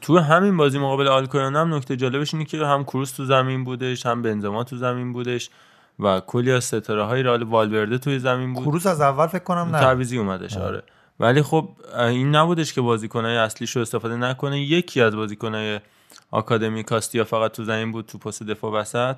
تو 0.00 0.18
همین 0.18 0.56
بازی 0.56 0.78
مقابل 0.78 1.08
آلکویان 1.08 1.56
هم 1.56 1.74
نکته 1.74 1.96
جالبش 1.96 2.34
اینه 2.34 2.46
که 2.46 2.58
هم 2.58 2.84
کروس 2.84 3.12
تو 3.12 3.24
زمین 3.24 3.64
بودش 3.64 4.06
هم 4.06 4.22
بنزما 4.22 4.64
تو 4.64 4.76
زمین 4.76 5.12
بودش. 5.12 5.50
و 5.98 6.20
کلی 6.20 6.52
از 6.52 6.64
ستاره 6.64 7.04
های 7.04 7.22
رئال 7.22 7.42
والورده 7.42 7.98
توی 7.98 8.18
زمین 8.18 8.54
بود. 8.54 8.64
کروس 8.64 8.86
از 8.86 9.00
اول 9.00 9.26
فکر 9.26 9.44
کنم 9.44 9.76
نه. 9.76 9.80
تعویضی 9.80 10.18
اومدش 10.18 10.56
آره. 10.56 10.82
ولی 11.20 11.42
خب 11.42 11.68
این 11.98 12.36
نبودش 12.36 12.72
که 12.72 12.80
بازیکنای 12.80 13.36
اصلیش 13.36 13.76
رو 13.76 13.82
استفاده 13.82 14.16
نکنه. 14.16 14.60
یکی 14.60 15.00
از 15.00 15.16
بازیکنای 15.16 15.80
آکادمی 16.30 16.84
کاستیا 16.84 17.24
فقط 17.24 17.52
تو 17.52 17.64
زمین 17.64 17.92
بود 17.92 18.06
تو 18.06 18.18
پست 18.18 18.42
دفاع 18.42 18.72
وسط. 18.72 19.16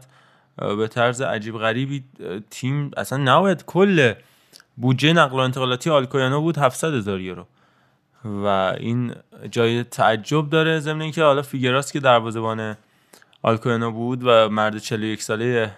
به 0.57 0.89
طرز 0.89 1.21
عجیب 1.21 1.59
غریبی 1.59 2.05
تیم 2.51 2.91
اصلا 2.97 3.19
نباید 3.19 3.65
کل 3.65 4.13
بودجه 4.77 5.13
نقل 5.13 5.37
و 5.37 5.41
انتقالاتی 5.41 5.91
آلکویانو 5.91 6.41
بود 6.41 6.59
700 6.59 6.95
هزار 6.95 7.21
یورو. 7.21 7.47
و 8.25 8.47
این 8.81 9.15
جای 9.51 9.85
تعجب 9.85 10.51
داره 10.51 10.81
ضمن 10.81 11.03
اینکه 11.03 11.23
حالا 11.23 11.43
فیگراس 11.43 11.93
که 11.93 12.01
دروازه‌بان 12.01 12.77
آلکویانو 13.43 13.91
بود 13.91 14.21
و 14.25 14.49
مرد 14.49 14.79
41 14.79 15.23
ساله 15.23 15.73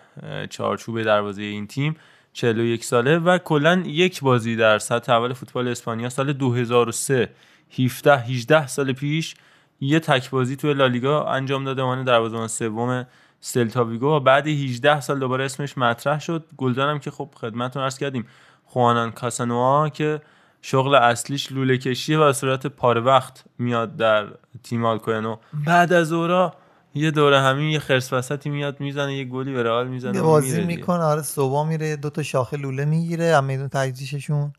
چارچوب 0.50 1.02
دروازه 1.02 1.42
این 1.42 1.66
تیم 1.66 1.96
41 2.32 2.84
ساله 2.84 3.18
و 3.18 3.38
کلا 3.38 3.82
یک 3.86 4.20
بازی 4.20 4.56
در 4.56 4.78
سطح 4.78 5.12
اول 5.12 5.32
فوتبال 5.32 5.68
اسپانیا 5.68 6.08
سال 6.08 6.32
2003 6.32 7.30
17 7.78 8.16
18 8.16 8.66
سال 8.66 8.92
پیش 8.92 9.34
یه 9.80 10.00
تک 10.00 10.30
بازی 10.30 10.56
توی 10.56 10.74
لالیگا 10.74 11.24
انجام 11.24 11.64
داده 11.64 11.82
عنوان 11.82 12.04
دروازه‌بان 12.04 12.48
سوم 12.48 13.06
سلتا 13.40 13.84
ویگو. 13.84 14.06
و 14.06 14.20
بعد 14.20 14.46
18 14.46 15.00
سال 15.00 15.18
دوباره 15.18 15.44
اسمش 15.44 15.78
مطرح 15.78 16.20
شد. 16.20 16.44
گلدانم 16.56 16.98
که 16.98 17.10
خب 17.10 17.30
خدمتتون 17.34 17.82
عرض 17.82 17.98
کردیم 17.98 18.26
خوانان 18.64 19.10
کاسانوا 19.10 19.88
که 19.88 20.20
شغل 20.62 20.94
اصلیش 20.94 21.52
لوله 21.52 21.78
کشیه 21.78 22.18
و 22.18 22.32
صورت 22.32 22.66
پاره 22.66 23.00
وقت 23.00 23.44
میاد 23.58 23.96
در 23.96 24.26
تیم 24.62 24.84
آلکوینو 24.84 25.36
بعد 25.66 25.92
از 25.92 26.12
اورا 26.12 26.54
یه 26.94 27.10
دوره 27.10 27.40
همین 27.40 27.70
یه 27.70 27.78
خرس 27.78 28.12
وسطی 28.12 28.50
میاد 28.50 28.80
می‌زنه 28.80 29.14
یه 29.14 29.24
گلی 29.24 29.52
به 29.52 29.62
رئال 29.62 29.88
می‌زنه 29.88 30.22
بازی 30.22 30.64
می‌کنه 30.64 31.02
آره 31.02 31.22
صبح 31.22 31.68
میره 31.68 31.96
دو 31.96 32.10
تا 32.10 32.22
شاخه 32.22 32.56
لوله 32.56 32.84
می‌گیره 32.84 33.36
هم 33.36 33.44
میدون 33.44 33.68
تجزیششون 33.68 34.52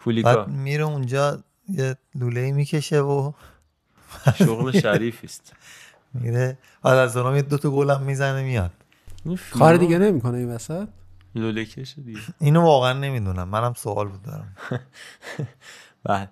پولیکا. 0.00 0.44
میره 0.44 0.84
اونجا 0.84 1.42
یه 1.68 1.96
لوله 2.14 2.52
می‌کشه 2.52 3.00
و 3.00 3.32
شغل 4.34 4.80
شریف 4.80 5.20
است 5.24 5.52
میره. 6.14 6.58
بعد 6.82 6.98
از 6.98 7.16
اونم 7.16 7.36
یه 7.36 7.42
دو 7.42 7.58
تا 7.58 7.70
گل 7.70 7.90
هم 7.90 8.02
می‌زنه 8.02 8.42
میاد. 8.42 8.70
کار 9.50 9.76
دیگه 9.76 9.98
نمی‌کنه 9.98 10.38
این 10.38 10.50
وسط؟ 10.50 10.88
لوله 11.34 11.64
کشه 11.64 12.02
دیگه. 12.02 12.20
اینو 12.40 12.62
واقعا 12.62 12.92
نمی‌دونم. 12.92 13.48
منم 13.48 13.74
سوال 13.74 14.08
بود 14.08 14.22
دارم. 14.22 14.56
بله. 16.04 16.28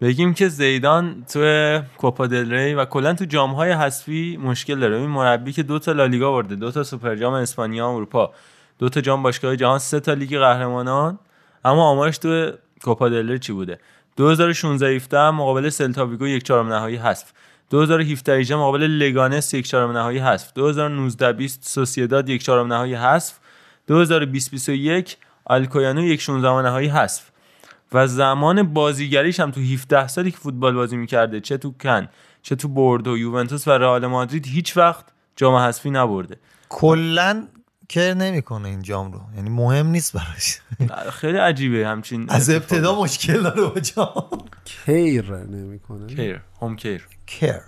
بگیم 0.00 0.34
که 0.34 0.48
زیدان 0.48 1.24
تو 1.32 1.80
کوپا 1.98 2.26
دل 2.26 2.52
ری 2.52 2.74
و 2.74 2.84
کلا 2.84 3.14
تو 3.14 3.24
جام 3.24 3.50
های 3.50 3.72
حذفی 3.72 4.36
مشکل 4.36 4.80
داره. 4.80 4.96
این 4.96 5.10
مربی 5.10 5.52
که 5.52 5.62
دو 5.62 5.78
تا 5.78 5.92
لالیگا 5.92 6.32
برده 6.32 6.54
دو 6.54 6.70
تا 6.70 6.82
سوپر 6.82 7.16
جام 7.16 7.32
اسپانیا 7.32 7.90
و 7.90 7.94
اروپا. 7.94 8.32
دو 8.78 8.88
تا 8.88 9.00
جام 9.00 9.22
باشگاه 9.22 9.56
جهان 9.56 9.78
سه 9.78 10.00
تا 10.00 10.14
لیگ 10.14 10.38
قهرمانان. 10.38 11.18
اما 11.64 11.84
آمارش 11.84 12.18
تو 12.18 12.50
کوپا 12.82 13.08
دل 13.08 13.38
چی 13.38 13.52
بوده؟ 13.52 13.78
2016 14.16 14.86
17 14.86 15.30
مقابل 15.30 15.68
سلتا 15.68 16.06
ویگو 16.06 16.26
یک 16.26 16.42
چهارم 16.42 16.72
نهایی 16.72 16.96
حذف. 16.96 17.32
2017 17.70 18.38
18 18.38 18.56
مقابل 18.56 18.82
لگانس 18.82 19.54
یک 19.54 19.66
چهارم 19.66 19.92
نهایی 19.92 20.18
حذف. 20.18 20.52
2019 20.52 21.32
20 21.32 21.64
سوسیداد 21.64 22.28
یک 22.28 22.42
چهارم 22.42 22.72
نهایی 22.72 22.94
حذف. 22.94 23.34
2020 23.86 24.50
21 24.50 25.16
الکویانو 25.46 26.04
یک 26.04 26.20
16 26.20 26.62
نهایی 26.62 26.88
حذف. 26.88 27.33
و 27.92 28.06
زمان 28.06 28.62
بازیگریش 28.62 29.40
هم 29.40 29.50
تو 29.50 29.60
17 29.60 30.08
سالی 30.08 30.30
که 30.30 30.36
فوتبال 30.36 30.74
بازی 30.74 30.96
می‌کرده 30.96 31.40
چه 31.40 31.58
تو 31.58 31.74
کن 31.80 32.08
چه 32.42 32.56
تو 32.56 32.68
بوردو 32.68 33.18
یوونتوس 33.18 33.68
و 33.68 33.70
رئال 33.70 34.06
مادرید 34.06 34.46
هیچ 34.46 34.76
وقت 34.76 35.04
جام 35.36 35.54
حذفی 35.54 35.90
نبرده. 35.90 36.36
کلا 36.68 37.46
کر 37.88 38.14
نمی‌کنه 38.14 38.68
این 38.68 38.82
جام 38.82 39.12
رو. 39.12 39.20
یعنی 39.36 39.50
مهم 39.50 39.86
نیست 39.86 40.12
براش. 40.12 40.60
خیلی 41.20 41.38
عجیبه 41.38 41.88
همچین 41.88 42.30
از. 42.30 42.50
ابتدا 42.50 43.00
مشکل 43.02 43.42
داره 43.42 43.62
با 43.62 43.80
جام. 43.80 44.28
کیر 44.64 45.34
نمی‌کنه. 45.34 46.06
کیر 46.06 46.40
هوم 46.60 46.76
کیر. 46.76 47.08
کر. 47.26 47.60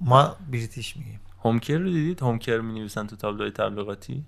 ما 0.00 0.36
بریتیش 0.50 0.96
میگیم. 0.96 1.20
هوم 1.44 1.58
کیر 1.58 1.78
رو 1.78 1.84
دیدید؟ 1.84 2.22
هوم 2.22 2.38
کیر 2.38 2.60
می 2.60 2.72
نویسن 2.72 3.06
تو 3.06 3.16
تابلوی 3.16 3.50
تبلیغاتی؟ 3.50 4.24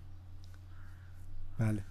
بله. 1.59 1.85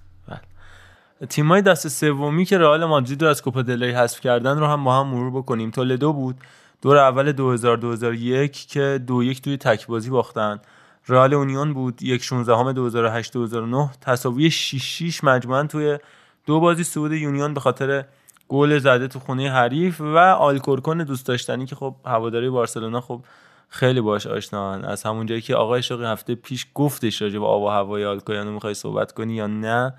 تیمای 1.30 1.62
دست 1.62 1.88
سومی 1.88 2.46
که 2.46 2.58
رئال 2.58 2.86
مادرید 2.86 3.24
رو 3.24 3.30
از 3.30 3.42
کوپا 3.42 3.62
دل 3.62 3.84
ری 3.84 3.92
حذف 3.92 4.20
کردن 4.20 4.60
رو 4.60 4.66
هم 4.68 4.84
با 4.84 5.00
هم 5.00 5.08
مرور 5.08 5.32
بکنیم. 5.32 5.72
تولدو 5.72 6.14
بود 6.14 6.36
دور 6.82 6.98
اول 6.98 7.32
2000 7.32 7.78
2001 7.78 8.68
که 8.68 9.00
دو 9.08 9.24
یک 9.24 9.42
توی 9.42 9.58
تک 9.58 9.88
بازی 9.88 10.10
باختن. 10.10 10.60
رئال 11.08 11.34
اونیون 11.34 11.74
بود 11.74 12.04
یک 12.04 12.24
16 12.24 12.56
هم 12.56 12.74
2008 12.74 13.34
2009 13.34 13.90
تساوی 14.02 14.52
6 14.52 14.84
6 14.84 15.24
مجموعا 15.24 15.64
توی 15.64 15.98
دو 16.46 16.60
بازی 16.60 16.84
صعود 16.84 17.12
یونیون 17.12 17.54
به 17.54 17.60
خاطر 17.60 18.06
گل 18.50 18.80
زده 18.80 19.08
تو 19.08 19.20
خونه 19.20 19.52
حریف 19.52 20.02
و 20.02 20.18
آلکورکون 20.18 20.98
دوست 20.98 21.28
داشتنی 21.28 21.66
که 21.66 21.76
خب 21.76 21.96
هواداری 22.06 22.50
بارسلونا 22.50 23.02
خب 23.02 23.22
خیلی 23.70 24.02
باش 24.02 24.28
آشنان 24.28 24.86
از 24.86 25.04
همون 25.04 25.26
جایی 25.26 25.42
که 25.42 25.56
آقای 25.56 25.84
شوقی 25.84 26.06
هفته 26.06 26.36
پیش 26.36 26.68
گفتش 26.74 27.22
راجع 27.22 27.40
به 27.40 27.46
آب 27.46 27.62
و 27.62 27.70
هوای 27.70 28.06
آلکویانو 28.06 28.52
می‌خوای 28.52 28.74
صحبت 28.74 29.12
کنی 29.12 29.34
یا 29.34 29.48
نه 29.48 29.94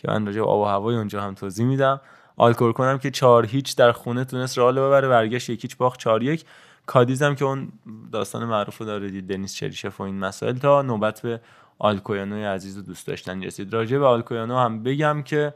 که 0.00 0.10
من 0.10 0.26
راجع 0.26 0.40
آب 0.40 0.60
و 0.60 0.64
هوای 0.64 0.96
اونجا 0.96 1.20
هم 1.20 1.34
توضیح 1.34 1.66
میدم. 1.66 2.00
آلکورکون 2.36 2.86
هم 2.86 2.98
که 2.98 3.10
4 3.10 3.46
هیچ 3.46 3.76
در 3.76 3.92
خونه 3.92 4.24
تونست 4.24 4.58
رئال 4.58 4.80
ببره 4.80 5.08
برگشت 5.08 5.50
یک 5.50 5.61
هیچ 5.61 5.76
باخت 5.76 6.00
4 6.00 6.22
1 6.22 6.44
کادیز 6.86 7.22
هم 7.22 7.34
که 7.34 7.44
اون 7.44 7.72
داستان 8.12 8.44
معروف 8.44 8.78
رو 8.78 8.86
داره 8.86 9.10
دید 9.10 9.28
دنیس 9.28 9.54
چریشف 9.54 10.00
و 10.00 10.02
این 10.02 10.18
مسائل 10.18 10.58
تا 10.58 10.82
نوبت 10.82 11.20
به 11.20 11.40
آلکویانو 11.78 12.46
عزیز 12.46 12.78
و 12.78 12.82
دوست 12.82 13.06
داشتنی 13.06 13.46
رسید. 13.46 13.72
راجع 13.72 13.98
به 13.98 14.06
آلکویانو 14.06 14.58
هم 14.58 14.82
بگم 14.82 15.22
که 15.22 15.54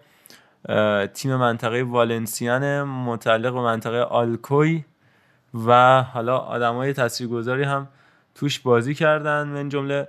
تیم 1.15 1.37
منطقه 1.37 1.83
والنسیان 1.83 2.83
متعلق 2.83 3.53
به 3.53 3.61
منطقه 3.61 3.99
آلکوی 3.99 4.85
و 5.67 6.03
حالا 6.03 6.39
آدمای 6.39 6.93
تاثیرگذاری 6.93 7.63
هم 7.63 7.89
توش 8.35 8.61
بازی 8.61 8.95
کردن. 8.95 9.49
من 9.49 9.69
جمله 9.69 10.09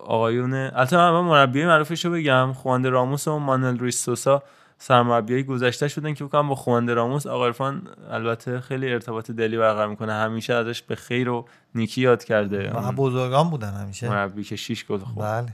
آقایون 0.00 0.54
البته 0.54 0.96
من 0.96 1.20
مربی 1.20 1.64
معروفش 1.64 2.04
رو 2.04 2.10
بگم. 2.10 2.52
خوانده 2.52 2.86
راموس 2.86 3.28
و 3.28 3.38
مانل 3.38 3.78
رویس 3.78 4.04
سوسا 4.04 4.42
سرمربیای 4.78 5.42
گذشته 5.42 5.88
شدن 5.88 6.14
که 6.14 6.24
بکنم. 6.24 6.48
با 6.48 6.54
خواند 6.54 6.90
راموس 6.90 7.26
آقا 7.26 7.46
عرفان 7.46 7.88
البته 8.10 8.60
خیلی 8.60 8.92
ارتباط 8.92 9.30
دلی 9.30 9.56
برقرار 9.56 9.88
می‌کنه. 9.88 10.12
همیشه 10.12 10.54
ازش 10.54 10.82
به 10.82 10.94
خیر 10.94 11.28
و 11.28 11.48
نیکی 11.74 12.00
یاد 12.00 12.24
کرده. 12.24 12.70
بزرگان 12.96 13.50
بودن 13.50 13.72
همیشه. 13.72 14.08
مربی 14.08 14.44
که 14.44 14.56
شیش 14.56 14.86
گل 14.86 14.98
خورد. 14.98 15.44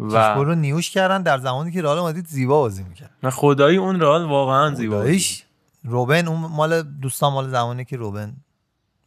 بله. 0.00 0.10
و 0.10 0.44
رو 0.44 0.54
نیوش 0.54 0.90
کردن. 0.90 1.22
در 1.22 1.38
زمانی 1.38 1.72
که 1.72 1.82
رئال 1.82 2.00
مادرید 2.00 2.26
زیبا 2.26 2.60
بازی 2.60 2.82
می‌کرد. 2.82 3.10
و 3.22 3.30
خدایی 3.30 3.76
اون 3.76 4.00
رئال 4.00 4.24
واقعا 4.24 4.74
زیبا 4.74 5.04
روبن 5.84 6.28
اون 6.28 6.40
مال 6.40 6.82
دوستان 6.82 7.32
مال 7.32 7.48
زمانی 7.48 7.84
که 7.84 7.96
روبن 7.96 8.32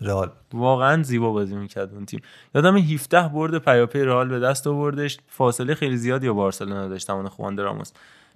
رئال. 0.01 0.31
واقعا 0.53 1.03
زیبا 1.03 1.31
بازی 1.31 1.55
می‌کرد 1.55 1.93
اون 1.93 2.05
تیم. 2.05 2.21
یادم 2.55 2.77
17 2.77 3.27
برد 3.27 3.57
پیاپی 3.57 3.99
رئال 3.99 4.29
به 4.29 4.39
دست 4.39 4.67
آوردش. 4.67 5.17
فاصله 5.27 5.75
خیلی 5.75 5.97
زیادی 5.97 6.27
با 6.27 6.33
بارسلونا 6.33 6.87
داشت 6.87 7.07
زمان 7.07 7.29
خواند 7.29 7.61
راموس. 7.61 7.91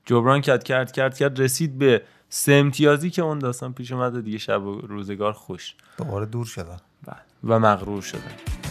جبران 0.06 0.42
کرد 0.42 0.64
کرد 0.64 0.92
کرد 0.92 1.18
کرد 1.18 1.42
رسید 1.42 1.78
به 1.78 2.02
سه 2.30 2.54
امتیازی 2.54 3.10
که 3.10 3.22
اون 3.22 3.40
داستان 3.40 3.74
پیش 3.74 3.92
اومد 3.92 4.24
دیگه 4.24 4.38
شب 4.38 4.64
و 4.64 4.82
روزگار 4.82 5.34
خوش. 5.34 5.76
دوباره 5.98 6.26
دور 6.26 6.46
شدن. 6.46 6.78
و 7.44 7.60
مغرور 7.60 8.02
شدن. 8.02 8.63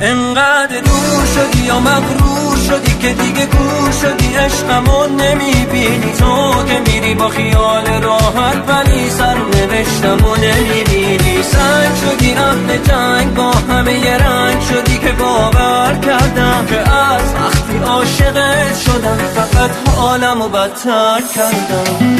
انقدر 0.00 0.80
دور 0.80 1.26
شدی 1.34 1.64
یا 1.64 1.80
مغرور 1.80 2.56
شدی 2.68 2.98
که 2.98 3.12
دیگه 3.12 3.46
گور 3.46 3.92
شدی؟ 4.02 4.36
عشقمون 4.36 5.16
نمی‌بینی. 5.20 6.12
تو 6.18 6.64
که 6.68 6.92
میری 6.92 7.14
با 7.14 7.28
خیال 7.28 8.02
راحت 8.02 8.68
ولی 8.68 9.10
سر 9.10 9.34
نوشتم 9.34 10.24
و 10.24 10.36
نمی‌بینی. 10.36 11.42
سنگ 11.42 11.94
شدی 11.94 12.32
اهل 12.32 12.76
جنگ 12.76 13.34
با 13.34 13.50
همه 13.50 13.92
یه 13.92 14.16
رنگ 14.16 14.60
شدی 14.60 14.98
که 14.98 15.12
باور 15.12 15.98
کردم 16.02 16.66
که 16.66 16.92
از 16.94 17.34
وقتی 17.34 17.78
عاشقت 17.78 18.76
شدم 18.78 19.16
فقط 19.16 19.70
حالم 19.96 20.42
و 20.42 20.48
بدتر 20.48 21.20
کردم. 21.34 22.16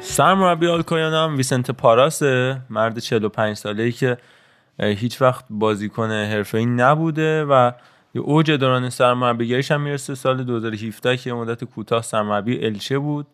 سرمربی 0.00 0.68
آلکویان 0.68 1.14
هم 1.14 1.36
ویسنت 1.36 1.70
پاراسه 1.70 2.56
مرد 2.70 2.98
45 2.98 3.56
ساله 3.56 3.82
ای 3.82 3.92
که 3.92 4.16
هیچ 4.80 5.22
وقت 5.22 5.44
بازیکن 5.50 6.10
حرفه‌ای 6.10 6.66
نبوده 6.66 7.44
و 7.44 7.72
یه 8.14 8.20
اوج 8.20 8.50
دوران 8.50 8.90
سرمربیگریش 8.90 9.70
هم 9.70 9.80
می‌رسه 9.80 10.14
سال 10.14 10.44
2017 10.44 11.16
که 11.16 11.32
مدت 11.32 11.64
کوتاه 11.64 12.02
سرمربی 12.02 12.66
الچه 12.66 12.98
بود 12.98 13.26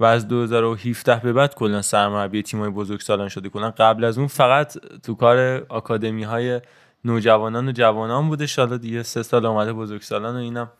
و 0.00 0.04
از 0.04 0.28
2017 0.28 1.20
به 1.22 1.32
بعد 1.32 1.54
کلا 1.54 1.82
سرمربی 1.82 2.42
تیمای 2.42 2.70
بزرگسالان 2.70 3.28
شده. 3.28 3.48
کلا 3.48 3.70
قبل 3.70 4.04
از 4.04 4.18
اون 4.18 4.26
فقط 4.26 4.78
تو 5.02 5.14
کار 5.14 5.66
آکادمی 5.68 6.22
های 6.22 6.60
نوجوانان 7.04 7.68
و 7.68 7.72
جوانان 7.72 8.28
بوده. 8.28 8.46
حالا 8.56 8.76
دیگه 8.76 9.02
سه 9.02 9.22
سال 9.22 9.46
اومده 9.46 9.72
بزرگسالان 9.72 10.34
و 10.34 10.38
اینم 10.38 10.70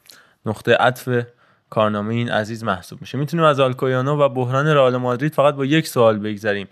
نقطه 0.46 0.74
عطف 0.74 1.26
کارنامه 1.70 2.14
این 2.14 2.30
عزیز 2.30 2.64
محسوب 2.64 3.00
میشه. 3.00 3.18
می‌تونیم 3.18 3.46
از 3.46 3.60
آلکویانو 3.60 4.16
و 4.16 4.28
بحران 4.28 4.66
رئال 4.66 4.96
مادرید 4.96 5.34
فقط 5.34 5.54
با 5.54 5.64
یک 5.64 5.86
سوال 5.86 6.18
بگذریم. 6.18 6.68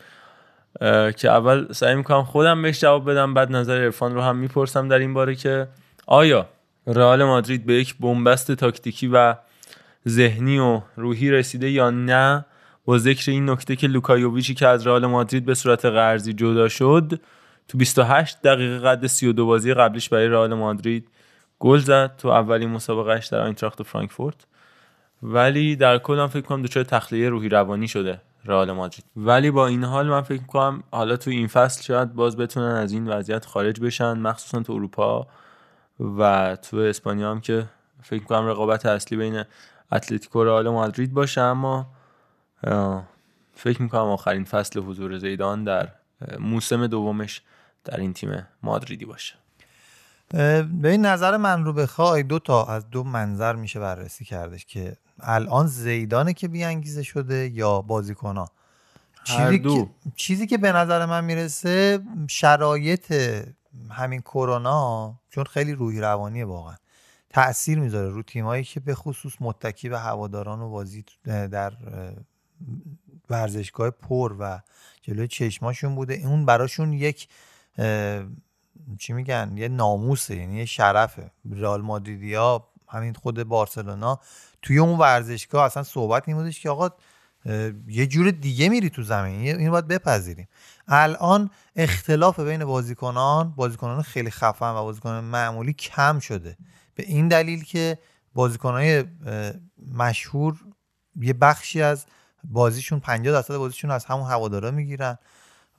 که 1.16 1.30
اول 1.30 1.72
سعی 1.72 1.94
می‌کنم 1.94 2.24
خودم 2.24 2.62
بهش 2.62 2.80
جواب 2.80 3.10
بدم 3.10 3.34
بعد 3.34 3.52
نظر 3.52 3.84
عرفان 3.84 4.14
رو 4.14 4.20
هم 4.20 4.36
می‌پرسم 4.36 4.88
در 4.88 4.98
این 4.98 5.14
باره 5.14 5.34
که 5.34 5.68
آیا 6.06 6.46
رئال 6.86 7.24
مادرید 7.24 7.66
به 7.66 7.74
یک 7.74 7.94
بنبست 8.00 8.52
تاکتیکی 8.52 9.06
و 9.08 9.34
ذهنی 10.08 10.58
و 10.58 10.80
روحی 10.96 11.30
رسیده 11.30 11.70
یا 11.70 11.90
نه؟ 11.90 12.44
با 12.84 12.98
ذکر 12.98 13.30
این 13.30 13.50
نکته 13.50 13.76
که 13.76 13.86
لوکایوویچی 13.86 14.54
که 14.54 14.66
از 14.66 14.86
رئال 14.86 15.06
مادرید 15.06 15.44
به 15.44 15.54
صورت 15.54 15.84
قرضی 15.84 16.32
جدا 16.32 16.68
شد 16.68 17.20
تو 17.68 17.78
28 17.78 18.42
دقیقه 18.42 18.78
قد 18.78 19.06
32 19.06 19.46
بازی 19.46 19.74
قبلیش 19.74 20.08
برای 20.08 20.28
رئال 20.28 20.54
مادرید 20.54 21.08
گل 21.58 21.78
زد 21.78 22.16
تو 22.16 22.28
اولین 22.28 22.70
مسابقهش 22.70 23.26
در 23.26 23.40
آینتراخت 23.40 23.82
فرانکفورت. 23.82 24.46
ولی 25.22 25.76
در 25.76 25.98
کل 25.98 26.14
من 26.14 26.26
فکر 26.26 26.40
کنم 26.40 26.62
دچار 26.62 26.84
تخلیه 26.84 27.28
روحی 27.28 27.48
روانی 27.48 27.88
شده. 27.88 28.20
رئال 28.46 28.72
مادرید. 28.72 29.04
ولی 29.16 29.50
با 29.50 29.66
این 29.66 29.84
حال 29.84 30.06
من 30.06 30.22
فکر 30.22 30.42
کنم 30.42 30.82
حالا 30.90 31.16
تو 31.16 31.30
این 31.30 31.46
فصل 31.46 31.82
شاید 31.82 32.14
باز 32.14 32.36
بتونن 32.36 32.74
از 32.74 32.92
این 32.92 33.08
وضعیت 33.08 33.46
خارج 33.46 33.80
بشن 33.80 34.12
مخصوصا 34.18 34.62
تو 34.62 34.72
اروپا 34.72 35.26
و 36.18 36.56
تو 36.56 36.76
اسپانیا 36.76 37.30
هم 37.30 37.40
که 37.40 37.66
فکر 38.02 38.24
کنم 38.24 38.46
رقابت 38.46 38.86
اصلی 38.86 39.18
بین 39.18 39.44
اتلتیکو 39.92 40.40
و 40.40 40.44
رئال 40.44 40.68
مادرید 40.68 41.14
باشه 41.14 41.40
اما 41.40 41.86
فکر 43.54 43.82
می‌کنم 43.82 44.00
آخرین 44.00 44.44
فصل 44.44 44.80
حضور 44.80 45.18
زیدان 45.18 45.64
در 45.64 45.88
موسم 46.38 46.86
دومش 46.86 47.42
در 47.84 48.00
این 48.00 48.12
تیم 48.12 48.46
مادریدی 48.62 49.04
باشه. 49.04 49.34
به 50.82 50.88
این 50.88 51.06
نظر 51.06 51.36
من 51.36 51.64
رو 51.64 51.72
بخوای 51.72 52.22
دو 52.22 52.38
تا 52.38 52.64
از 52.64 52.90
دو 52.90 53.04
منظر 53.04 53.54
میشه 53.54 53.80
بررسی 53.80 54.24
کردش 54.24 54.66
که 54.66 54.96
الان 55.20 55.66
زیدانه 55.66 56.32
که 56.32 56.48
بیانگیزه 56.48 57.02
شده 57.02 57.48
یا 57.48 57.80
بازیکنها. 57.80 58.50
چیزی 59.24 59.58
دو. 59.58 59.84
که 59.84 60.10
چیزی 60.16 60.46
که 60.46 60.58
به 60.58 60.72
نظر 60.72 61.06
من 61.06 61.24
می‌رسه 61.24 61.98
شرایط 62.28 63.14
همین 63.90 64.20
کرونا 64.20 65.14
چون 65.30 65.44
خیلی 65.44 65.72
روحی 65.72 66.00
روانیه 66.00 66.44
واقعا. 66.44 66.74
تاثیر 67.30 67.78
می‌ذاره 67.78 68.10
رو 68.10 68.22
تیمایی 68.22 68.64
که 68.64 68.80
به 68.80 68.94
خصوص 68.94 69.32
متکی 69.40 69.88
به 69.88 69.98
هواداران 69.98 70.60
و 70.60 70.70
بازی 70.70 71.04
در 71.24 71.66
اه، 71.66 72.12
ورزشگاه 73.30 73.90
پر 73.90 74.36
و 74.38 74.60
جلوی 75.02 75.28
چشماشون 75.28 75.94
بوده. 75.94 76.14
اون 76.14 76.46
براشون 76.46 76.92
یک 76.92 77.28
چی 78.98 79.12
میگن؟ 79.12 79.52
یه 79.56 79.68
ناموسه 79.68 80.36
یعنی 80.36 80.56
یه 80.56 80.64
شرفه. 80.64 81.30
رئال 81.50 81.82
مادریدیا 81.82 82.68
همین 82.88 83.12
خود 83.12 83.42
بارسلونا 83.42 84.20
توی 84.66 84.78
اون 84.78 84.98
ورزشگاه 84.98 85.64
اصلا 85.64 85.82
صحبت 85.82 86.22
این 86.26 86.36
بودش 86.36 86.60
که 86.60 86.70
آقا 86.70 86.90
یه 87.88 88.06
جور 88.06 88.30
دیگه 88.30 88.68
میری 88.68 88.90
تو 88.90 89.02
زمین 89.02 89.40
اینو 89.40 89.70
باید 89.70 89.88
بپذیریم. 89.88 90.48
الان 90.88 91.50
اختلاف 91.76 92.40
بین 92.40 92.64
بازیکنان 92.64 93.50
بازیکنان 93.50 94.02
خیلی 94.02 94.30
خفن 94.30 94.70
و 94.70 94.82
بازیکنان 94.82 95.24
معمولی 95.24 95.72
کم 95.72 96.18
شده. 96.18 96.56
به 96.94 97.02
این 97.02 97.28
دلیل 97.28 97.64
که 97.64 97.98
بازیکنهای 98.34 98.98
اه، 98.98 99.52
مشهور 99.94 100.56
یه 101.20 101.32
بخشی 101.32 101.82
از 101.82 102.06
بازیشون 102.44 103.00
50 103.00 103.32
درصد 103.32 103.56
بازیشون 103.56 103.90
از 103.90 104.04
همون 104.04 104.30
هوادارا 104.30 104.70
می‌گیرن 104.70 105.18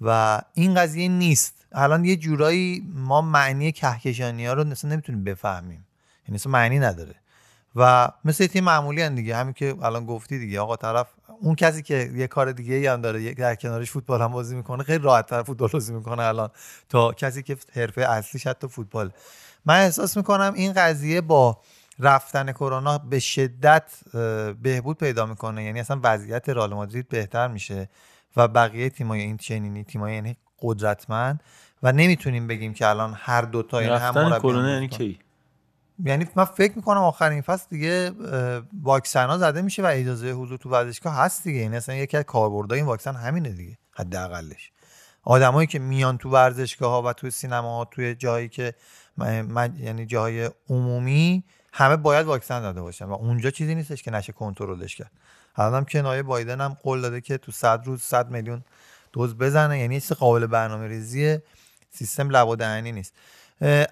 و 0.02 0.42
این 0.54 0.76
قضیه 0.76 1.08
نیست. 1.08 1.66
الان 1.72 2.06
یه 2.06 2.16
جورایی 2.16 2.92
ما 2.94 3.22
معنی 3.22 3.72
کهکشانی 3.72 4.46
ها 4.46 4.54
رو 4.54 4.64
نمی‌تونیم 4.64 5.24
بفهمیم. 5.24 5.88
یعنی 6.28 6.40
معنی 6.46 6.80
نداره. 6.80 7.16
و 7.76 8.10
مثل 8.26 8.48
تیم 8.48 8.64
معمولی 8.64 9.02
هن 9.02 9.16
دیگه. 9.16 9.36
همین 9.36 9.54
که 9.54 9.76
الان 9.82 10.06
گفتی 10.06 10.40
دیگه. 10.40 10.60
آقا 10.60 10.76
طرف 10.76 11.08
اون 11.42 11.56
کسی 11.56 11.82
که 11.82 12.12
یه 12.16 12.28
کار 12.28 12.52
دیگه 12.52 12.76
ای 12.76 12.88
هم 12.88 13.02
داره 13.02 13.34
در 13.34 13.56
کنارش 13.56 13.92
فوتبال 13.92 14.22
هم 14.22 14.32
بازی 14.32 14.56
می‌کنه 14.56 14.84
خیلی 14.84 15.04
راحت 15.04 15.26
تر 15.26 15.44
فوتبال 15.44 15.70
بازی 15.74 15.94
می‌کنه 15.94 16.24
الان. 16.24 16.50
تا 16.90 17.14
کسی 17.14 17.44
که 17.44 17.58
حرفه 17.74 18.02
اصلیش 18.02 18.48
حتی 18.48 18.68
فوتبال. 18.68 19.12
من 19.66 19.76
احساس 19.76 20.18
می‌کنم 20.18 20.54
این 20.56 20.74
قضیه 20.74 21.22
با 21.22 21.62
رفتن 22.00 22.52
کرونا 22.52 22.98
به 22.98 23.20
شدت 23.20 23.92
بهبود 24.62 24.98
پیدا 24.98 25.26
می‌کنه. 25.26 25.64
یعنی 25.64 25.80
اصلا 25.80 26.00
وضعیت 26.04 26.50
رئال 26.50 26.74
مادرید 26.74 27.10
بهتر 27.10 27.48
میشه 27.48 27.90
و 28.38 28.48
بقیه 28.48 28.90
تیمای 28.90 29.22
این 29.22 29.38
چنینی 29.38 29.84
تیمای 29.84 30.14
یعنی 30.14 30.38
قدرتمند. 30.62 31.44
و 31.84 31.92
نمی‌تونیم 31.92 32.48
بگیم 32.48 32.74
که 32.74 32.88
الان 32.88 33.14
هر 33.18 33.42
دو 33.42 33.64
تا 33.64 33.84
یعنی 33.84 33.96
هم 33.96 34.40
کرونا 34.40 34.62
هم 34.62 34.68
یعنی. 34.68 34.88
کی؟ 34.88 35.20
یعنی 36.04 36.28
من 36.36 36.46
فکر 36.46 36.76
می‌کنم 36.76 37.02
آخرین 37.02 37.42
فصل 37.42 37.66
دیگه 37.70 38.12
واکسن 38.82 39.28
ها 39.28 39.38
زده 39.38 39.62
میشه 39.62 39.84
و 39.84 39.86
اجازه 39.86 40.32
حضور 40.32 40.58
تو 40.58 40.70
ورزشگاه 40.70 41.16
هست 41.16 41.44
دیگه. 41.44 41.60
یعنی 41.60 41.78
اصلا 41.78 41.96
یکی 41.96 42.18
از 42.18 42.24
کاربردهای 42.24 42.80
این 42.80 42.88
واکسن 42.88 43.16
همینه 43.16 43.50
دیگه 43.50 43.78
حداقلش. 43.92 44.72
آدمایی 45.24 45.68
که 45.68 45.80
میان 45.80 46.18
تو 46.18 46.30
ورزشگاه 46.30 46.92
ها 46.92 47.02
و 47.02 47.14
تو 47.14 47.30
سینما 47.30 47.78
ها 47.78 47.86
توی 47.86 48.16
جایی 48.16 48.50
که 48.50 48.74
م- 49.18 49.42
م- 49.42 49.76
یعنی 49.80 50.06
جای 50.06 50.50
عمومی 50.70 51.44
همه 51.74 51.96
باید 51.96 52.26
واکسن 52.26 52.62
داده 52.62 52.82
باشن 52.82 53.06
و 53.06 53.14
اونجا 53.14 53.52
چیزی 53.52 53.76
نیستش 53.76 54.04
که 54.04 54.12
نشه 54.12 54.34
کنترلش 54.34 54.96
کرد. 54.96 55.12
الان 55.56 55.74
هم 55.74 55.86
که 55.86 56.02
نایب 56.02 56.26
بایدن 56.26 56.62
هم 56.62 56.78
قول 56.84 57.02
داده 57.02 57.22
که 57.22 57.38
تو 57.38 57.52
100 57.52 57.86
روز 57.86 58.02
100 58.02 58.30
میلیون 58.30 58.64
دوز 59.14 59.36
بزنه. 59.38 59.80
یعنی 59.80 60.02
چیز 60.02 60.12
قابل 60.12 60.48
برنامه 60.48 60.88
ریزی 60.88 61.38
سیستم 61.92 62.30
لب 62.30 62.56
دهنی 62.56 62.92
نیست 62.92 63.14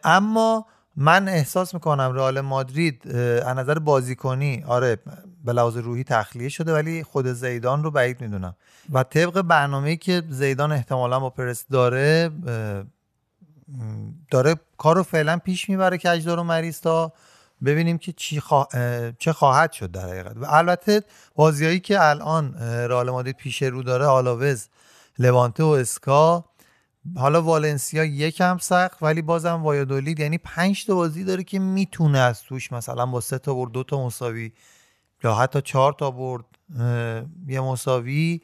اما 0.04 0.66
من 0.98 1.28
احساس 1.28 1.74
می‌کنم 1.74 2.12
رئال 2.14 2.42
مادرید 2.42 3.08
از 3.18 3.58
نظر 3.58 3.80
بازیکنی 3.80 4.64
آره 4.68 4.98
به 5.46 5.54
لحاظ 5.54 5.78
روحی 5.78 6.04
تخلیه 6.04 6.50
شده 6.50 6.74
ولی 6.74 7.04
خود 7.04 7.28
زیدان 7.28 7.84
رو 7.84 7.92
بعید 7.92 8.22
می‌دونم. 8.22 8.56
و 8.92 9.04
طبق 9.04 9.42
برنامه‌ای 9.42 9.98
که 9.98 10.24
زیدان 10.30 10.72
احتمالا 10.72 11.20
با 11.20 11.30
پرس 11.30 11.66
داره 11.72 12.32
داره 14.32 14.56
کار 14.78 14.96
رو 14.96 15.04
فعلا 15.04 15.38
پیش 15.38 15.70
می‌بره 15.70 15.98
که 15.98 16.10
اجدار 16.10 16.40
و 16.40 16.44
مریض 16.44 16.82
تا 16.82 17.14
ببینیم 17.66 17.98
که 17.98 18.12
چی 18.12 18.40
خوا- 18.42 18.68
اه، 18.74 19.12
چه 19.12 19.34
خواهد 19.34 19.72
شد 19.72 19.92
در 19.92 20.10
حقیقت. 20.10 20.38
و 20.38 20.46
البته 20.50 21.02
بازیایی 21.36 21.80
که 21.80 22.04
الان 22.10 22.54
رئال 22.64 23.10
مادرید 23.10 23.36
پیش 23.36 23.64
رو 23.64 23.84
داره 23.84 24.06
آلاوز 24.06 24.68
لوانته 25.20 25.64
و 25.64 25.68
اسکا 25.68 26.46
حالا 27.18 27.42
والنسیا 27.42 28.04
یکم 28.04 28.58
سخت 28.58 29.04
ولی 29.04 29.22
بازم 29.22 29.64
وایادولید 29.64 30.20
یعنی 30.20 30.38
پنج 30.38 30.86
تا 30.86 30.96
بازی 30.96 31.24
داره 31.24 31.44
که 31.44 31.60
می‌تونه 31.60 32.20
از 32.20 32.42
توش 32.42 32.72
مثلا 32.72 33.06
با 33.06 33.22
سه 33.22 33.38
تا 33.38 33.54
برد 33.54 33.72
دو 33.72 33.84
تا 33.84 34.06
مساوی 34.06 34.52
یا 35.24 35.36
حتی 35.36 35.62
چهار 35.62 35.94
تا 35.94 36.12
برد 36.12 36.46
یه 37.48 37.62
مساوی 37.62 38.42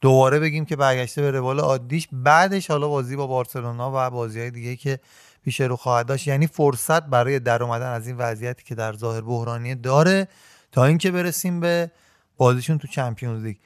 دوباره 0.00 0.38
بگیم 0.38 0.64
که 0.64 0.76
برگشته 0.76 1.22
به 1.22 1.30
روال 1.30 1.60
عادیش. 1.60 2.08
بعدش 2.12 2.70
حالا 2.70 2.88
بازی 2.88 3.16
با 3.16 3.26
بارسلونا 3.26 3.90
و 3.94 4.10
بازی 4.10 4.40
های 4.40 4.50
دیگه 4.50 4.76
که 4.76 5.00
پیش 5.44 5.60
رو 5.60 5.76
خواهد 5.76 6.06
داشت. 6.06 6.26
یعنی 6.26 6.46
فرصت 6.46 7.02
برای 7.02 7.38
در 7.38 7.62
اومدن 7.62 7.86
از 7.86 8.06
این 8.06 8.16
وضعیتی 8.16 8.64
که 8.64 8.74
در 8.74 8.92
ظاهر 8.92 9.20
بحرانی 9.20 9.74
داره 9.74 10.28
تا 10.72 10.84
اینکه 10.84 11.10
برسیم 11.10 11.60
به 11.60 11.90
بازیشون 12.36 12.78
تو 12.78 12.88
چمپیونز 12.88 13.42
لیگ. 13.42 13.56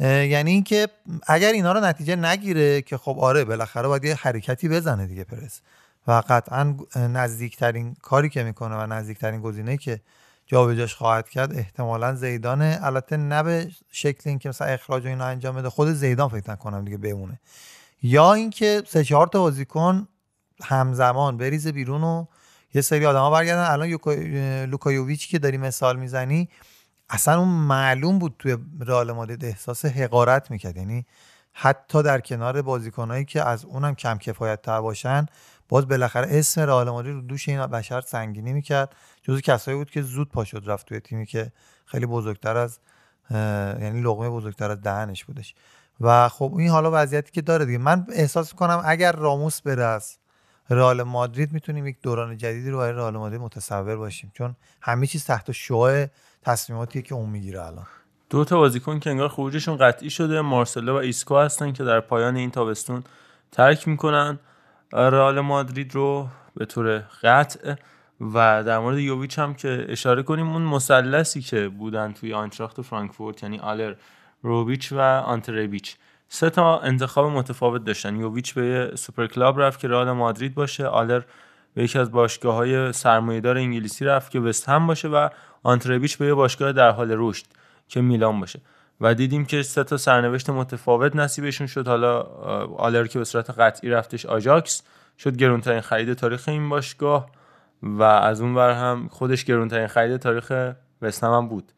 یعنی 0.00 0.50
اینکه 0.50 0.88
اگر 1.26 1.52
اینا 1.52 1.72
رو 1.72 1.80
نتیجه 1.80 2.16
نگیره 2.16 2.82
که 2.82 2.98
خب 2.98 3.18
آره 3.18 3.44
بالاخره 3.44 3.88
باید 3.88 4.04
یه 4.04 4.14
حرکتی 4.14 4.68
بزنه 4.68 5.06
دیگه 5.06 5.24
پرس. 5.24 5.60
و 6.06 6.22
قطعا 6.28 6.76
نزدیکترین 6.96 7.96
کاری 8.02 8.28
که 8.28 8.42
می‌کنه 8.42 8.76
و 8.76 8.86
نزدیکترین 8.86 9.40
گزینه 9.40 9.76
که 9.76 10.00
جابجاش 10.46 10.94
خواهد 10.94 11.28
کرد 11.28 11.52
احتمالا 11.56 12.14
زیدانه 12.14 12.78
البته 12.82 13.16
نه 13.16 13.42
به 13.42 13.70
شکل 13.90 14.30
اینکه 14.30 14.48
مثلا 14.48 14.68
اخراج 14.68 15.04
و 15.04 15.08
اینا 15.08 15.24
انجام 15.24 15.56
بده 15.56 15.70
خود 15.70 15.88
زیدان 15.88 16.28
فکر 16.28 16.50
نکنم 16.50 16.84
دیگه 16.84 16.96
بمونه. 16.96 17.40
یا 18.02 18.34
اینکه 18.34 18.82
سه 18.86 19.04
چهار 19.04 19.26
تا 19.26 19.40
بازیکن 19.40 20.08
همزمان 20.62 21.36
بریزه 21.36 21.72
بیرون 21.72 22.04
و 22.04 22.24
یه 22.74 22.82
سری 22.82 23.06
آدما 23.06 23.30
برگردن. 23.30 23.70
الان 23.70 23.88
لوکا 24.70 24.93
یوویچ 24.93 25.28
که 25.28 25.38
داری 25.38 25.56
مثال 25.56 25.98
می‌زنی 25.98 26.48
اصلا 27.10 27.38
اون 27.38 27.48
معلوم 27.48 28.18
بود 28.18 28.34
توی 28.38 28.56
رئال 28.80 29.12
مادرید 29.12 29.44
احساس 29.44 29.84
حقارت 29.84 30.50
می‌کرد. 30.50 30.76
یعنی 30.76 31.06
حتی 31.52 32.02
در 32.02 32.20
کنار 32.20 32.62
بازیکنایی 32.62 33.24
که 33.24 33.42
از 33.42 33.64
اونم 33.64 33.94
کم 33.94 34.18
کفایت 34.18 34.62
تر 34.62 34.80
باشن 34.80 35.26
باز 35.68 35.88
بالاخره 35.88 36.26
اسم 36.30 36.60
رئال 36.60 36.90
مادرید 36.90 37.14
رو 37.14 37.20
دوش 37.20 37.48
این 37.48 37.66
بشر 37.66 38.00
سنگینی 38.00 38.52
می‌کرد. 38.52 38.96
جزو 39.22 39.40
کسایی 39.40 39.76
بود 39.76 39.90
که 39.90 40.02
زود 40.02 40.28
پا 40.28 40.44
شد 40.44 40.62
رفت 40.66 40.86
توی 40.86 41.00
تیمی 41.00 41.26
که 41.26 41.52
خیلی 41.86 42.06
بزرگتر 42.06 42.56
از 42.56 42.78
یعنی 43.30 44.00
لقمه 44.00 44.30
بزرگتر 44.30 44.70
از 44.70 44.80
دهنش 44.80 45.24
بودش. 45.24 45.54
و 46.00 46.28
خب 46.28 46.54
این 46.58 46.70
حالا 46.70 46.90
وضعیتی 46.92 47.32
که 47.32 47.42
داره 47.42 47.64
دیگه. 47.64 47.78
من 47.78 48.06
احساس 48.12 48.54
کنم 48.54 48.82
اگر 48.84 49.12
راموس 49.12 49.60
بره 49.60 49.84
از 49.84 50.18
رئال 50.70 51.02
مادرید 51.02 51.52
می‌تونیم 51.52 51.86
یک 51.86 52.00
دوران 52.02 52.36
جدیدی 52.36 52.70
رو 52.70 52.78
برای 52.78 52.92
رئال 52.92 53.16
مادرید 53.16 53.40
متصور 53.40 53.96
باشیم. 53.96 54.30
چون 54.34 54.56
همه 54.82 55.06
چیز 55.06 55.24
تحت 55.24 55.52
شعاع 55.52 56.06
تصمیماتی 56.42 57.02
که 57.02 57.14
اون 57.14 57.30
می‌گیره 57.30 57.66
الان. 57.66 57.86
دو 58.30 58.44
تا 58.44 58.58
بازیکن 58.58 58.98
که 58.98 59.10
انگار 59.10 59.28
خروجشون 59.28 59.76
قطعی 59.76 60.10
شده. 60.10 60.40
مارسلو 60.40 60.92
و 60.92 60.96
ایسکو 60.96 61.38
هستن 61.38 61.72
که 61.72 61.84
در 61.84 62.00
پایان 62.00 62.36
این 62.36 62.50
تابستون 62.50 63.04
ترک 63.52 63.88
می‌کنن. 63.88 64.38
رئال 64.92 65.40
مادرید 65.40 65.94
رو 65.94 66.28
به 66.56 66.64
طور 66.64 66.98
قطع 67.22 67.74
و 68.20 68.64
در 68.64 68.78
مورد 68.78 68.98
یوویچ 68.98 69.38
هم 69.38 69.54
که 69.54 69.86
اشاره 69.88 70.22
کنیم 70.22 70.48
اون 70.50 70.62
مثلثی 70.62 71.40
که 71.40 71.68
بودن 71.68 72.12
توی 72.12 72.34
آنتراخت 72.34 72.82
فرانکفورت 72.82 73.42
یعنی 73.42 73.58
آلر 73.58 73.94
یوویچ 74.42 74.92
و 74.92 75.00
آنته 75.00 75.43
ربیچ 75.43 75.96
سه 76.28 76.50
تا 76.50 76.78
انتخاب 76.78 77.26
متفاوت 77.26 77.84
داشتن. 77.84 78.16
یوویچ 78.16 78.54
به 78.54 78.92
super 78.94 79.26
club 79.26 79.60
رفت 79.60 79.80
که 79.80 79.88
رئال 79.88 80.12
مادرید 80.12 80.54
باشه. 80.54 80.86
آلر 80.86 81.22
به 81.74 81.84
یکی 81.84 81.98
از 81.98 82.12
باشگاه 82.12 82.54
های 82.54 82.92
سرمایه‌دار 82.92 83.56
انگلیسی 83.56 84.04
رفت 84.04 84.30
که 84.30 84.40
وست 84.40 84.68
هم 84.68 84.86
باشه 84.86 85.08
و 85.08 85.28
آنته 85.62 85.87
ربیچ 85.87 86.18
به 86.18 86.26
یه 86.26 86.34
باشگاه 86.34 86.72
در 86.72 86.90
حال 86.90 87.14
رشد 87.16 87.46
که 87.88 88.00
میلان 88.00 88.40
باشه. 88.40 88.60
و 89.00 89.14
دیدیم 89.14 89.44
که 89.44 89.62
سه 89.62 89.84
تا 89.84 89.96
سرنوشت 89.96 90.50
متفاوت 90.50 91.16
نصیبشون 91.16 91.66
شد. 91.66 91.88
حالا 91.88 92.20
آلر 92.76 93.06
که 93.06 93.18
به 93.18 93.24
صورت 93.24 93.50
قطعی 93.50 93.90
رفتش 93.90 94.26
آژاکس 94.26 94.82
شد 95.18 95.36
گرونترین 95.36 95.80
خرید 95.80 96.12
تاریخ 96.12 96.48
این 96.48 96.68
باشگاه. 96.68 97.30
و 97.82 98.02
از 98.02 98.40
اون 98.40 98.54
ور 98.54 98.70
هم 98.70 99.08
خودش 99.12 99.44
گرونترین 99.44 99.86
خرید 99.86 100.16
تاریخ 100.16 100.52
وستهم 101.02 101.32
هم 101.32 101.48
بود. 101.48 101.72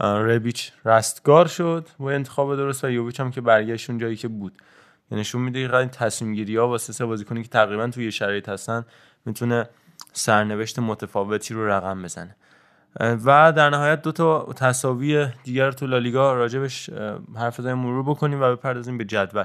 ربیچ 0.00 0.72
رستگار 0.84 1.46
شد 1.46 1.88
با 1.98 2.10
انتخاب 2.10 2.56
درست 2.56 2.84
و 2.84 2.90
یوویچ 2.90 3.20
هم 3.20 3.30
که 3.30 3.40
برگشت 3.40 3.90
اون 3.90 3.98
جایی 3.98 4.16
که 4.16 4.28
بود. 4.28 4.52
یعنی 5.10 5.20
نشون 5.20 5.42
میده 5.42 5.78
این 5.78 5.88
تصمیم 5.88 6.34
گیری 6.34 6.56
ها 6.56 6.68
واسه 6.68 6.92
سه 6.92 7.04
بازیکنی 7.04 7.42
که 7.42 7.48
تقریبا 7.48 7.86
توی 7.86 8.12
شرایط 8.12 8.48
هستن 8.48 8.86
می‌تونه 9.24 9.68
سرنوشت 10.12 10.78
متفاوتی 10.78 11.54
رو 11.54 11.68
رقم 11.68 12.02
بزنه. 12.02 12.36
و 13.00 13.52
در 13.52 13.70
نهایت 13.70 14.02
دو 14.02 14.12
تا 14.12 14.52
تساوی 14.56 15.26
دیگر 15.44 15.72
تو 15.72 15.86
لالیگا 15.86 16.34
راجبش 16.34 16.90
حرف 17.36 17.60
بزنیم 17.60 17.78
مرور 17.78 18.02
بکنیم 18.02 18.40
و 18.40 18.56
بپردازیم 18.56 18.98
به 18.98 19.04
جدول. 19.04 19.44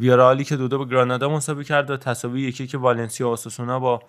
ویارالی 0.00 0.44
که 0.44 0.56
دو 0.56 0.68
دو 0.68 0.78
به 0.78 0.84
گرانادا 0.84 1.28
مساوی 1.28 1.64
کرد 1.64 1.90
و 1.90 1.96
تساوی 1.96 2.40
یکی 2.40 2.66
که 2.66 2.78
والنسیا 2.78 3.28
و 3.28 3.32
آساسونا 3.32 3.80
با 3.80 4.02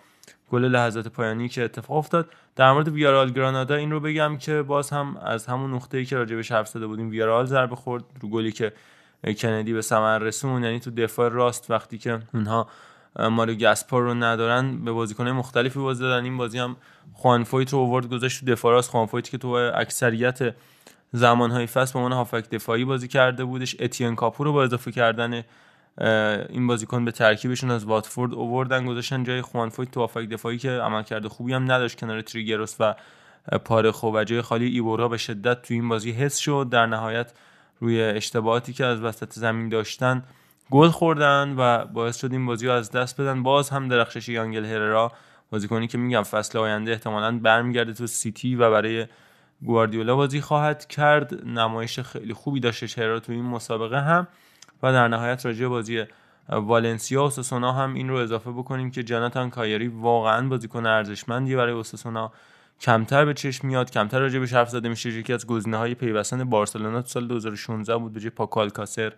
گل 0.51 0.65
لحظات 0.65 1.07
پایانی 1.07 1.49
که 1.49 1.63
اتفاق 1.63 1.97
افتاد. 1.97 2.29
در 2.55 2.71
مورد 2.71 2.87
ویارال 2.87 3.31
گرانادا 3.31 3.75
این 3.75 3.91
رو 3.91 3.99
بگم 3.99 4.37
که 4.37 4.61
باز 4.61 4.89
هم 4.89 5.17
از 5.17 5.45
همون 5.45 5.73
نقطه‌ای 5.73 6.05
که 6.05 6.17
راجبش 6.17 6.51
حرف 6.51 6.67
زده 6.67 6.87
بودیم 6.87 7.09
ویارال 7.09 7.45
ضربه 7.45 7.75
خورد 7.75 8.03
رو 8.21 8.29
گلی 8.29 8.51
که 8.51 8.73
کندی 9.37 9.73
به 9.73 9.81
ثمر 9.81 10.19
رسون 10.19 10.63
یعنی 10.63 10.79
تو 10.79 10.91
دفاع 10.91 11.29
راست 11.29 11.71
وقتی 11.71 11.97
که 11.97 12.19
اونها 12.33 12.67
ماریو 13.19 13.55
گاسپار 13.57 14.01
رو 14.01 14.13
ندارن 14.13 14.85
به 14.85 14.91
بازیکن‌های 14.91 15.33
مختلفی 15.33 15.79
بازی 15.79 16.03
دادن. 16.03 16.23
این 16.23 16.37
بازی 16.37 16.59
هم 16.59 16.75
خوانفویت 17.13 17.73
رو 17.73 17.79
آورد 17.79 18.09
گذاشت 18.09 18.39
تو 18.39 18.45
دفاع 18.45 18.71
راست. 18.71 18.89
خوانفویت 18.89 19.29
که 19.29 19.37
تو 19.37 19.47
اکثریت 19.47 20.55
زمانهای 21.11 21.67
فصل 21.67 21.93
به 21.93 21.99
عنوان 21.99 22.11
هافک 22.11 22.49
دفاعی 22.49 22.85
بازی 22.85 23.07
کرده 23.07 23.45
بودش. 23.45 23.75
اتین 23.79 24.15
کاپو 24.15 24.43
رو 24.43 24.53
با 24.53 24.63
اضافه 24.63 24.91
کردن 24.91 25.43
این 26.49 26.67
بازیکن 26.67 27.05
به 27.05 27.11
ترکیبشون 27.11 27.71
از 27.71 27.85
واتفورد 27.85 28.33
اووردن. 28.33 28.85
گذاشتن 28.85 29.23
جای 29.23 29.41
خوانفویت 29.41 29.91
تو 29.91 29.99
هافک 29.99 30.29
دفاعی 30.29 30.57
که 30.57 30.71
عملکرد 30.71 31.27
خوبی 31.27 31.53
هم 31.53 31.71
نداشت 31.71 31.99
کنار 31.99 32.21
تریگروس 32.21 32.75
و 32.79 32.95
پارخو 33.65 34.11
و 34.11 34.23
جای 34.23 34.41
خالی 34.41 34.67
ایبورا 34.67 35.07
به 35.07 35.17
شدت 35.17 35.61
تو 35.61 35.73
این 35.73 35.89
بازی 35.89 36.11
حس 36.11 36.37
شد. 36.37 36.67
در 36.71 36.85
نهایت 36.85 37.31
روی 37.79 38.01
اشتباهاتی 38.01 38.73
که 38.73 38.85
از 38.85 39.01
وسط 39.01 39.33
زمین 39.33 39.69
داشتن 39.69 40.23
گل 40.71 40.89
خوردن 40.89 41.55
و 41.57 41.85
باعث 41.85 42.17
شد 42.17 42.31
این 42.31 42.45
بازی 42.45 42.67
رو 42.67 42.73
از 42.73 42.91
دست 42.91 43.21
بدن. 43.21 43.43
باز 43.43 43.69
هم 43.69 43.87
درخشش 43.87 44.29
یانگل 44.29 44.65
هررا 44.65 45.11
بازیکنی 45.49 45.87
که 45.87 45.97
میگم 45.97 46.23
فصل 46.23 46.57
آینده 46.57 46.91
احتمالاً 46.91 47.39
برمیگرده 47.39 47.93
تو 47.93 48.07
سیتی 48.07 48.55
و 48.55 48.71
برای 48.71 49.07
گواردیولا 49.61 50.15
بازی 50.15 50.41
خواهد 50.41 50.87
کرد. 50.87 51.47
نمایش 51.47 51.99
خیلی 51.99 52.33
خوبی 52.33 52.59
داشتش 52.59 52.99
هررا 52.99 53.19
تو 53.19 53.31
این 53.31 53.45
مسابقه 53.45 54.01
هم 54.01 54.27
و 54.83 54.91
در 54.91 55.07
نهایت 55.07 55.45
راجع 55.45 55.67
بازی 55.67 56.03
والنسیا 56.49 57.21
و 57.21 57.23
اوساسونا 57.23 57.71
هم 57.71 57.93
این 57.93 58.09
رو 58.09 58.15
اضافه 58.15 58.51
بکنیم 58.51 58.91
که 58.91 59.03
جاناتان 59.03 59.49
کایری 59.49 59.87
واقعا 59.87 60.47
بازیکن 60.47 60.85
ارزشمندی 60.85 61.55
برای 61.55 61.73
اوساسونا. 61.73 62.31
کمتر 62.81 63.25
به 63.25 63.33
چشم 63.33 63.67
میاد 63.67 63.91
کمتر 63.91 64.19
راجع 64.19 64.39
به 64.39 64.47
حرف 64.47 64.69
زده 64.69 64.89
میشه. 64.89 65.09
یکی 65.09 65.33
از 65.33 65.47
گزینه‌های 65.47 65.95
پیوستن 65.95 66.43
بارسلونا 66.43 67.01
تو 67.01 67.07
سال 67.07 67.27
2016 67.27 67.97
بود 67.97 68.13
به 68.13 68.19
جای 68.19 68.29
پاکال 68.29 68.69
کاسر 68.69 69.13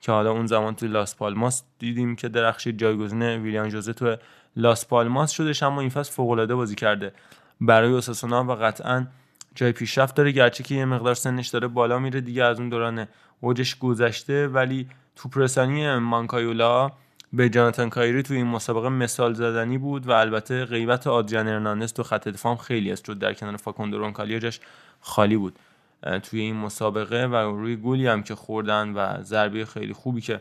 که 0.00 0.12
حالا 0.12 0.30
اون 0.30 0.46
زمان 0.46 0.74
تو 0.74 0.86
لاس 0.86 1.16
پالماس 1.16 1.62
دیدیم 1.78 2.16
که 2.16 2.28
درخشید 2.28 2.78
جایگزین 2.78 3.22
ویلیان 3.22 3.68
جوزه 3.68 3.92
تو 3.92 4.16
لاس 4.56 4.86
پالماس 4.86 5.30
شدش 5.30 5.62
اما 5.62 5.80
این 5.80 5.90
فصل 5.90 6.12
فوق 6.12 6.44
بازی 6.44 6.74
کرده. 6.74 7.12
برای 7.60 7.92
اوساسونا 7.92 8.44
و 8.44 8.52
قطعا 8.52 9.06
جای 9.54 9.72
پیشرفت 9.72 10.14
داره 10.14 10.32
گرچه 10.32 10.64
که 10.64 10.74
یه 10.74 10.84
مقدار 10.84 11.14
سنش 11.14 11.48
داره 11.48 11.68
بالا 11.68 11.98
میره 11.98 12.20
دیگه 12.20 12.44
از 12.44 12.60
اون 12.60 12.68
دوران 12.68 13.06
اوجش 13.40 13.78
گذشته 13.78 14.48
ولی 14.48 14.88
توپ 15.16 15.38
رسانی 15.38 15.98
مانکایولا 15.98 16.90
به 17.32 17.48
جاناتان 17.48 17.90
کایری 17.90 18.22
تو 18.22 18.34
این 18.34 18.46
مسابقه 18.46 18.88
مثال 18.88 19.34
زدنی 19.34 19.78
بود 19.78 20.08
و 20.08 20.12
البته 20.12 20.64
غیبت 20.64 21.06
آدریان 21.06 21.48
ارناندز 21.48 21.92
تو 21.92 22.02
خط 22.02 22.28
دفاع 22.28 22.56
خیلی 22.56 22.92
است 22.92 23.02
چون 23.02 23.18
در 23.18 23.34
کنار 23.34 23.56
فاکوندو 23.56 23.98
رونکالیا 23.98 24.38
جاش 24.38 24.60
خالی 25.00 25.36
بود. 25.36 25.58
توی 26.22 26.40
این 26.40 26.56
مسابقه 26.56 27.26
و 27.26 27.34
روی 27.34 27.76
گلی 27.76 28.06
هم 28.06 28.22
که 28.22 28.34
خوردن 28.34 28.92
و 28.92 29.22
ضربه 29.22 29.64
خیلی 29.64 29.92
خوبی 29.92 30.20
که 30.20 30.40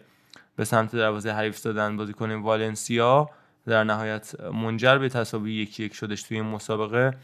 به 0.56 0.66
سمت 0.66 0.96
دروازه 0.96 1.32
حریف 1.32 1.62
دادن 1.62 1.98
بازیکن 1.98 2.32
والنسیا 2.32 3.30
در 3.68 3.84
نهایت 3.84 4.42
منجر 4.42 4.98
به 4.98 5.10
تساوی 5.10 5.54
یکی 5.54 5.84
یک 5.84 5.94
شدش 5.94 6.24
توی 6.24 6.38
این 6.38 6.46
مسابقه 6.46 7.18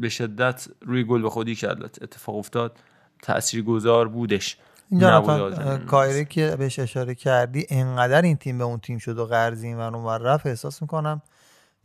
به 0.00 0.08
شدت 0.08 0.68
روی 0.80 1.04
گل 1.04 1.22
به 1.22 1.30
خودی 1.30 1.54
کرد. 1.54 1.82
اتفاق 1.84 2.36
افتاد. 2.36 2.76
تاثیرگذار 3.22 4.08
بودش. 4.08 4.56
اینجا 4.90 5.78
کایری 5.86 6.24
که 6.24 6.56
بهش 6.58 6.78
اشاره 6.78 7.14
کردی 7.14 7.66
انقدر 7.70 8.22
این 8.22 8.36
تیم 8.36 8.58
به 8.58 8.64
اون 8.64 8.78
تیم 8.78 8.98
شد 8.98 9.18
و 9.18 9.26
قرضی 9.26 9.66
این 9.66 9.76
ور 9.78 10.18
رفت 10.18 10.46
احساس 10.46 10.82
می‌کنم 10.82 11.22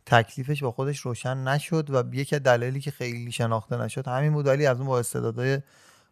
تکلیفش 0.08 0.62
با 0.62 0.72
خودش 0.72 1.00
روشن 1.00 1.36
نشد 1.36 1.90
و 1.90 2.14
یکی 2.14 2.38
دلیلی 2.38 2.80
که 2.80 2.90
خیلی 2.90 3.32
شناخته 3.32 3.76
نشد 3.76 4.08
همین 4.08 4.32
بود. 4.32 4.46
ولی 4.46 4.66
از 4.66 4.78
اون 4.78 4.86
با 4.86 4.98
استعدادهای 4.98 5.60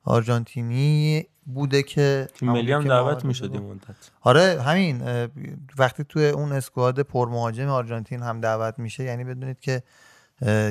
آرژانتینی 0.04 1.26
بوده 1.46 1.82
که 1.82 2.28
تیم 2.34 2.52
ملی 2.52 2.72
هم 2.72 2.84
دعوت 2.84 3.24
می‌شد 3.24 3.52
این 3.52 3.62
مدت 3.62 4.10
آره 4.20 4.62
همین 4.62 5.02
وقتی 5.78 6.04
توی 6.04 6.28
اون 6.28 6.52
اسکواد 6.52 7.00
پرمهاجم 7.00 7.68
آرژانتین 7.68 8.22
هم 8.22 8.40
دعوت 8.40 8.78
میشه 8.78 9.04
یعنی 9.04 9.24
بدونید 9.24 9.60
که 9.60 9.82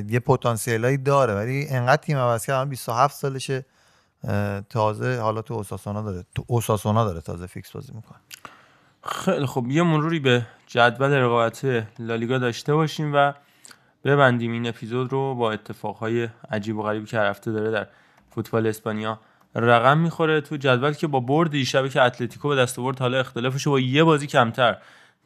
یه 0.10 0.20
پتانسیلایی 0.26 0.98
داره. 0.98 1.36
ولی 1.36 1.68
انقدر 1.70 2.02
تیم 2.02 2.18
عوض 2.18 2.46
کرد 2.46 2.70
27 2.70 3.16
سالشه 3.16 3.66
تازه 4.70 5.20
حالا 5.20 5.42
تو 5.42 5.54
اوساسونا 5.54 6.02
داره 6.02 6.26
تو 6.36 6.44
اوساسونا 6.48 7.06
داره 7.06 7.22
تازه 7.22 7.46
فیکس 7.48 7.72
بازی 7.72 7.94
می‌کنه. 7.96 8.20
خیلی 9.06 9.46
خب 9.46 9.66
یه 9.68 9.84
مروری 9.84 10.20
به 10.20 10.42
جدول 10.68 11.12
رقابت 11.12 11.86
لالیگا 12.00 12.38
داشته 12.38 12.74
باشیم 12.74 13.12
و 13.14 13.34
ببندیم 14.04 14.52
این 14.52 14.68
اپیزود 14.68 15.12
رو 15.12 15.36
با 15.36 15.52
اتفاقهای 15.52 16.30
عجیب 16.52 16.78
و 16.78 16.84
غریبی 16.84 17.06
که 17.06 17.20
هفته 17.20 17.52
داره 17.52 17.72
در 17.72 17.88
فوتبال 18.30 18.68
اسپانیا 18.68 19.20
رقم 19.56 19.98
می‌خوره. 19.98 20.42
تو 20.42 20.58
جدول 20.58 20.94
که 20.94 21.08
با 21.08 21.20
برد 21.20 21.52
دیشبی 21.52 21.90
که 21.90 22.02
اتلتیکو 22.02 22.50
به 22.50 22.56
دست 22.56 22.80
آورد 22.80 23.00
حالا 23.00 23.20
اختلافش 23.20 23.68
با 23.68 23.80
یه 23.80 24.04
بازی 24.04 24.28
کمتر 24.28 24.78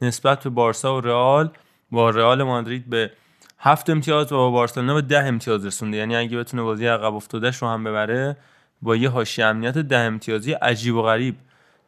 نسبت 0.01 0.43
به 0.43 0.49
بارسا 0.49 0.97
و 0.97 1.01
رئال 1.01 1.49
با 1.91 2.09
رئال 2.09 2.43
مادرید 2.43 2.89
به 2.89 3.11
هفت 3.59 3.89
امتیاز 3.89 4.31
و 4.31 4.35
با 4.35 4.51
بارسلونا 4.51 4.93
به 4.93 5.01
ده 5.01 5.25
امتیاز 5.25 5.65
رسونده. 5.65 5.97
یعنی 5.97 6.15
اگه 6.15 6.37
بتونه 6.37 6.63
بازی 6.63 6.87
عقب 6.87 7.13
افتادهش 7.13 7.57
رو 7.57 7.67
هم 7.67 7.83
ببره 7.83 8.37
با 8.81 8.95
یه 8.95 9.09
حاشیه 9.09 9.45
امنیت 9.45 9.77
ده 9.77 9.97
امتیازی 9.97 10.51
عجیب 10.51 10.95
و 10.95 11.01
غریب 11.01 11.35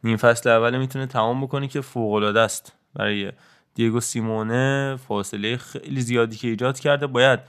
نیم 0.04 0.16
فصل 0.16 0.50
اول 0.50 0.78
می‌تونه 0.78 1.06
تمام 1.06 1.44
بکنه 1.44 1.68
که 1.68 1.80
فوق 1.80 2.12
العاده 2.12 2.40
است. 2.40 2.72
برای 2.94 3.32
دیگو 3.74 4.00
سیمونه 4.00 4.96
فاصله 5.08 5.56
خیلی 5.56 6.00
زیادی 6.00 6.36
که 6.36 6.48
ایجاد 6.48 6.80
کرده 6.80 7.06
باید 7.06 7.40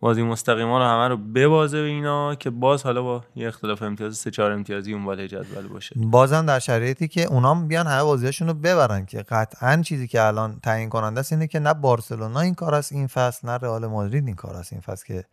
بازی 0.00 0.22
مستقیما 0.22 0.78
رو 0.78 0.84
همه 0.84 1.08
رو 1.08 1.16
ببازه 1.16 1.82
به 1.82 1.88
اینا 1.88 2.34
که 2.34 2.50
باز 2.50 2.82
حالا 2.82 3.02
با 3.02 3.24
یه 3.36 3.48
اختلاف 3.48 3.82
امتیاز 3.82 4.16
سه 4.16 4.30
چهار 4.30 4.52
امتیازی 4.52 4.92
اون 4.92 5.04
بالای 5.04 5.28
جدول 5.28 5.68
باشه. 5.68 5.94
بازم 5.96 6.46
در 6.46 6.58
شرایطی 6.58 7.08
که 7.08 7.24
اونام 7.24 7.68
بیان 7.68 7.86
همه 7.86 8.02
بازیاشون 8.02 8.48
رو 8.48 8.54
ببرن 8.54 9.06
که 9.06 9.22
قطعا 9.22 9.82
چیزی 9.82 10.08
که 10.08 10.22
الان 10.22 10.60
تعیین 10.62 10.88
کننده 10.88 11.20
است 11.20 11.32
اینه 11.32 11.46
که 11.46 11.58
نه 11.58 11.74
بارسلونا 11.74 12.40
این 12.40 12.54
کار 12.54 12.74
است 12.74 12.92
این 12.92 13.06
فصل 13.06 13.48
نه 13.48 13.56
رئال 13.56 13.86
مادرید 13.86 14.26
این 14.26 14.36
کار 14.36 14.56
است. 14.56 14.72
این 14.72 14.82
فصل 14.82 15.06
که 15.06 15.24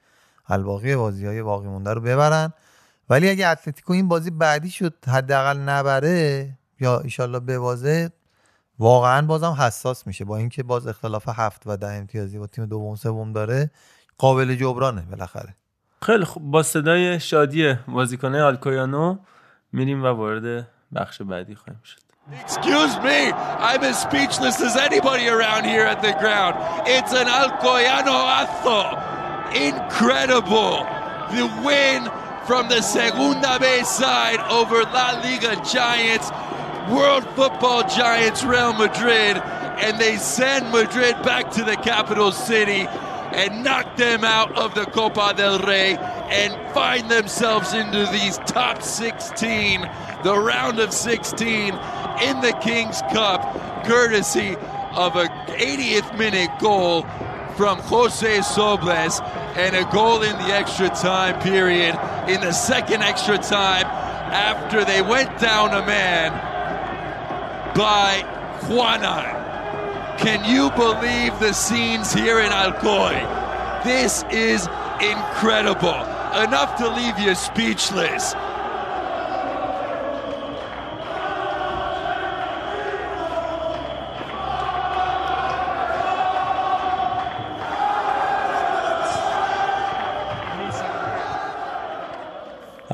الباقی 0.48 0.96
بازی 0.96 1.26
های 1.26 1.44
باقی 1.44 1.68
مونده 1.68 1.94
رو 1.94 2.02
ببرن. 2.02 2.54
ولی 3.10 3.30
اگه 3.30 3.48
اتلتیکو 3.48 3.94
این 3.94 4.08
بازی 4.08 4.32
بعدی 4.32 4.70
شد 4.70 4.94
حداقل 5.08 5.58
نبره 5.58 6.50
یا 6.82 7.00
ایشالله 7.00 7.40
ببازه 7.40 8.12
واقعا 8.80 9.22
بازم 9.22 9.52
حساس 9.52 10.08
میشه 10.08 10.26
با 10.26 10.38
اینکه 10.38 10.64
باز 10.64 10.88
اختلاف 10.88 11.24
هفت 11.28 11.64
و 11.66 11.78
ده 11.78 11.88
امتیازی 11.88 12.40
با 12.40 12.48
تیم 12.48 12.66
دوم 12.66 12.96
سوم 12.96 13.34
داره 13.34 13.72
قابل 14.18 14.56
جبرانه 14.56 15.02
بالاخره 15.02 15.56
خیلی 16.02 16.26
خوب 16.26 16.52
با 16.52 16.64
صدای 16.64 17.20
شادی 17.20 17.74
بازیکنه 17.88 18.44
آلکویانو 18.44 19.18
میریم 19.72 20.04
و 20.04 20.08
وارد 20.08 20.68
بخش 20.96 21.22
بعدی 21.22 21.56
خواهیم 21.56 21.82
شد 21.84 22.02
Excuse 22.46 22.96
me, 23.08 23.20
I'm 23.70 23.84
as 23.84 24.00
speechless 24.08 24.62
as 24.62 24.78
anybody 24.78 25.28
around 25.28 25.64
here 25.66 25.86
at 25.94 26.02
the 26.02 26.14
ground. 26.22 26.56
It's 26.96 27.14
an 27.22 27.28
Alcoyano 27.42 28.18
Azo. 28.40 28.82
Incredible. 29.70 30.86
The 31.34 31.46
win 31.66 32.02
from 32.48 32.70
the 32.70 32.82
Segunda 32.82 33.60
B 33.60 33.84
side 33.84 34.40
over 34.60 34.84
La 34.98 35.20
Liga 35.26 35.54
Giants, 35.76 36.30
World 36.92 37.24
Football 37.38 37.88
Giants 37.88 38.44
Real 38.44 38.74
Madrid, 38.74 39.38
and 39.38 39.98
they 39.98 40.18
send 40.18 40.72
Madrid 40.72 41.16
back 41.24 41.50
to 41.52 41.64
the 41.64 41.78
capital 41.78 42.34
city 42.34 42.86
and 43.32 43.64
knock 43.64 43.96
them 43.96 44.26
out 44.26 44.58
of 44.58 44.76
the 44.76 44.84
Copa 44.84 45.34
del 45.36 45.60
Rey 45.60 45.96
and 45.96 46.74
find 46.74 47.10
themselves 47.10 47.74
into 47.74 48.06
these 48.12 48.38
top 48.40 48.84
16, 48.84 49.90
the 50.26 50.38
round 50.38 50.80
of 50.80 50.92
16 50.92 51.50
in 52.24 52.42
the 52.42 52.58
King's 52.62 53.02
Cup, 53.14 53.86
courtesy 53.86 54.58
of 54.92 55.16
a 55.16 55.30
80th 55.48 56.18
minute 56.18 56.52
goal 56.60 57.04
from 57.56 57.80
Jose 57.80 58.40
Sobles 58.40 59.22
and 59.56 59.78
a 59.78 59.90
goal 59.92 60.24
in 60.24 60.34
the 60.40 60.54
extra 60.54 60.90
time 60.90 61.42
period 61.42 61.98
in 62.28 62.42
the 62.42 62.52
second 62.52 63.02
extra 63.02 63.38
time 63.38 63.86
after 63.86 64.84
they 64.84 65.02
went 65.02 65.40
down 65.40 65.74
a 65.74 65.86
man 65.86 66.51
by 67.76 68.22
Juanan. 68.62 70.18
Can 70.18 70.44
you 70.44 70.70
believe 70.72 71.40
the 71.40 71.54
scenes 71.54 72.14
here 72.14 72.40
in 72.40 72.52
Alcoy? 72.52 73.84
This 73.84 74.24
is 74.30 74.68
incredible. 75.02 76.06
Enough 76.44 76.78
to 76.78 76.90
leave 76.90 77.18
you 77.18 77.34
speechless. 77.34 78.34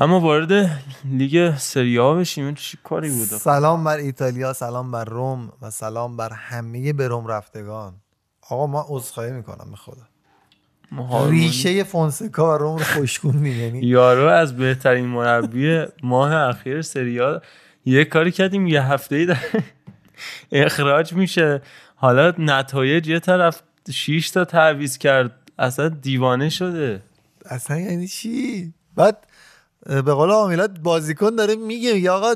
اما 0.00 0.20
وارد 0.20 0.80
لیگ 1.04 1.56
سریا 1.56 2.14
بشیم. 2.14 2.44
این 2.44 2.54
چی 2.54 2.78
کاری 2.84 3.10
بود 3.10 3.26
سلام 3.26 3.84
بر 3.84 3.96
ایتالیا 3.96 4.52
سلام 4.52 4.90
بر 4.90 5.04
روم 5.04 5.52
و 5.62 5.70
سلام 5.70 6.16
بر 6.16 6.32
همه 6.32 6.92
به 6.92 7.08
روم 7.08 7.26
رفتگان. 7.26 7.94
آقا 8.50 8.66
ما 8.66 8.86
عذرخواهی 8.88 9.32
می‌کنم 9.32 9.70
به 9.70 9.76
خدا. 9.76 10.02
ریشه 11.30 11.84
فونسکا 11.84 12.54
و 12.54 12.58
روم 12.58 12.76
رو 12.76 12.84
خوشگون 12.84 13.46
یعنی 13.46 13.78
یارو 13.78 14.28
از 14.28 14.56
بهترین 14.56 15.04
مربی 15.04 15.84
ماه 16.02 16.34
اخیر 16.34 16.82
سریا 16.82 17.42
یه 17.84 18.04
کاری 18.04 18.32
کردیم 18.32 18.66
یه 18.66 18.82
هفته 18.82 19.16
ای 19.16 19.34
اخراج 20.62 21.12
میشه. 21.12 21.62
حالا 21.96 22.34
نتایج 22.38 23.08
یه 23.08 23.20
طرف 23.20 23.62
6 23.90 24.30
تا 24.30 24.44
تعویض 24.44 24.98
کرد 24.98 25.32
اصلا 25.58 25.88
دیوانه 25.88 26.48
شده. 26.48 27.02
اصلا 27.46 27.76
یعنی 27.78 28.08
چی؟ 28.08 28.72
بعد 28.94 29.26
به 29.86 30.02
قول 30.02 30.30
آمیلات 30.30 30.70
بازیکن 30.82 31.36
داره 31.36 31.54
میگه 31.56 31.98
یا 31.98 32.14
آقا 32.16 32.34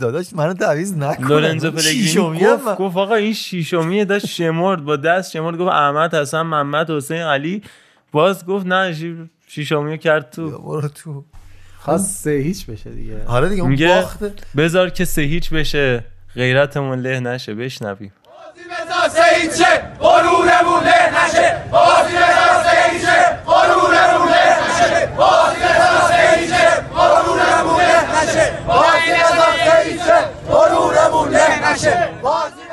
داداش 0.00 0.32
منو 0.32 0.54
تعویض 0.54 0.92
نکن. 0.96 1.24
لورنزو 1.26 1.70
پلگرینی 1.76 2.40
گفت 2.40 2.76
گفت 2.78 2.96
آقا 2.96 3.14
این 3.14 3.32
شیشمیه 3.32 4.04
داشت 4.04 4.26
شمرد 4.26 4.84
با 4.84 4.96
دست 4.96 5.30
شمرد 5.30 5.58
گفت 5.58 5.72
احمد 5.72 6.14
حسن 6.14 6.42
محمد 6.42 6.90
حسین 6.90 7.22
علی. 7.22 7.62
باز 8.12 8.46
گفت 8.46 8.66
نه 8.66 8.96
شیشمیه 9.48 9.96
کرد 9.98 10.30
تو. 10.30 10.58
برو 10.58 10.88
تو. 10.88 11.24
خواست 11.78 12.24
سه 12.24 12.30
هیچ 12.30 12.66
بشه 12.66 12.90
دیگه. 12.90 13.24
آره 13.26 13.48
دیگه 13.48 13.62
اون 13.62 13.70
میگه 13.70 13.88
باخت 13.88 14.18
بذار 14.56 14.90
که 14.90 15.04
سه 15.04 15.22
هیچ 15.22 15.50
بشه 15.50 16.04
غیرتمون 16.34 16.98
له 16.98 17.20
نشه 17.20 17.54
بشنویم. 17.54 18.12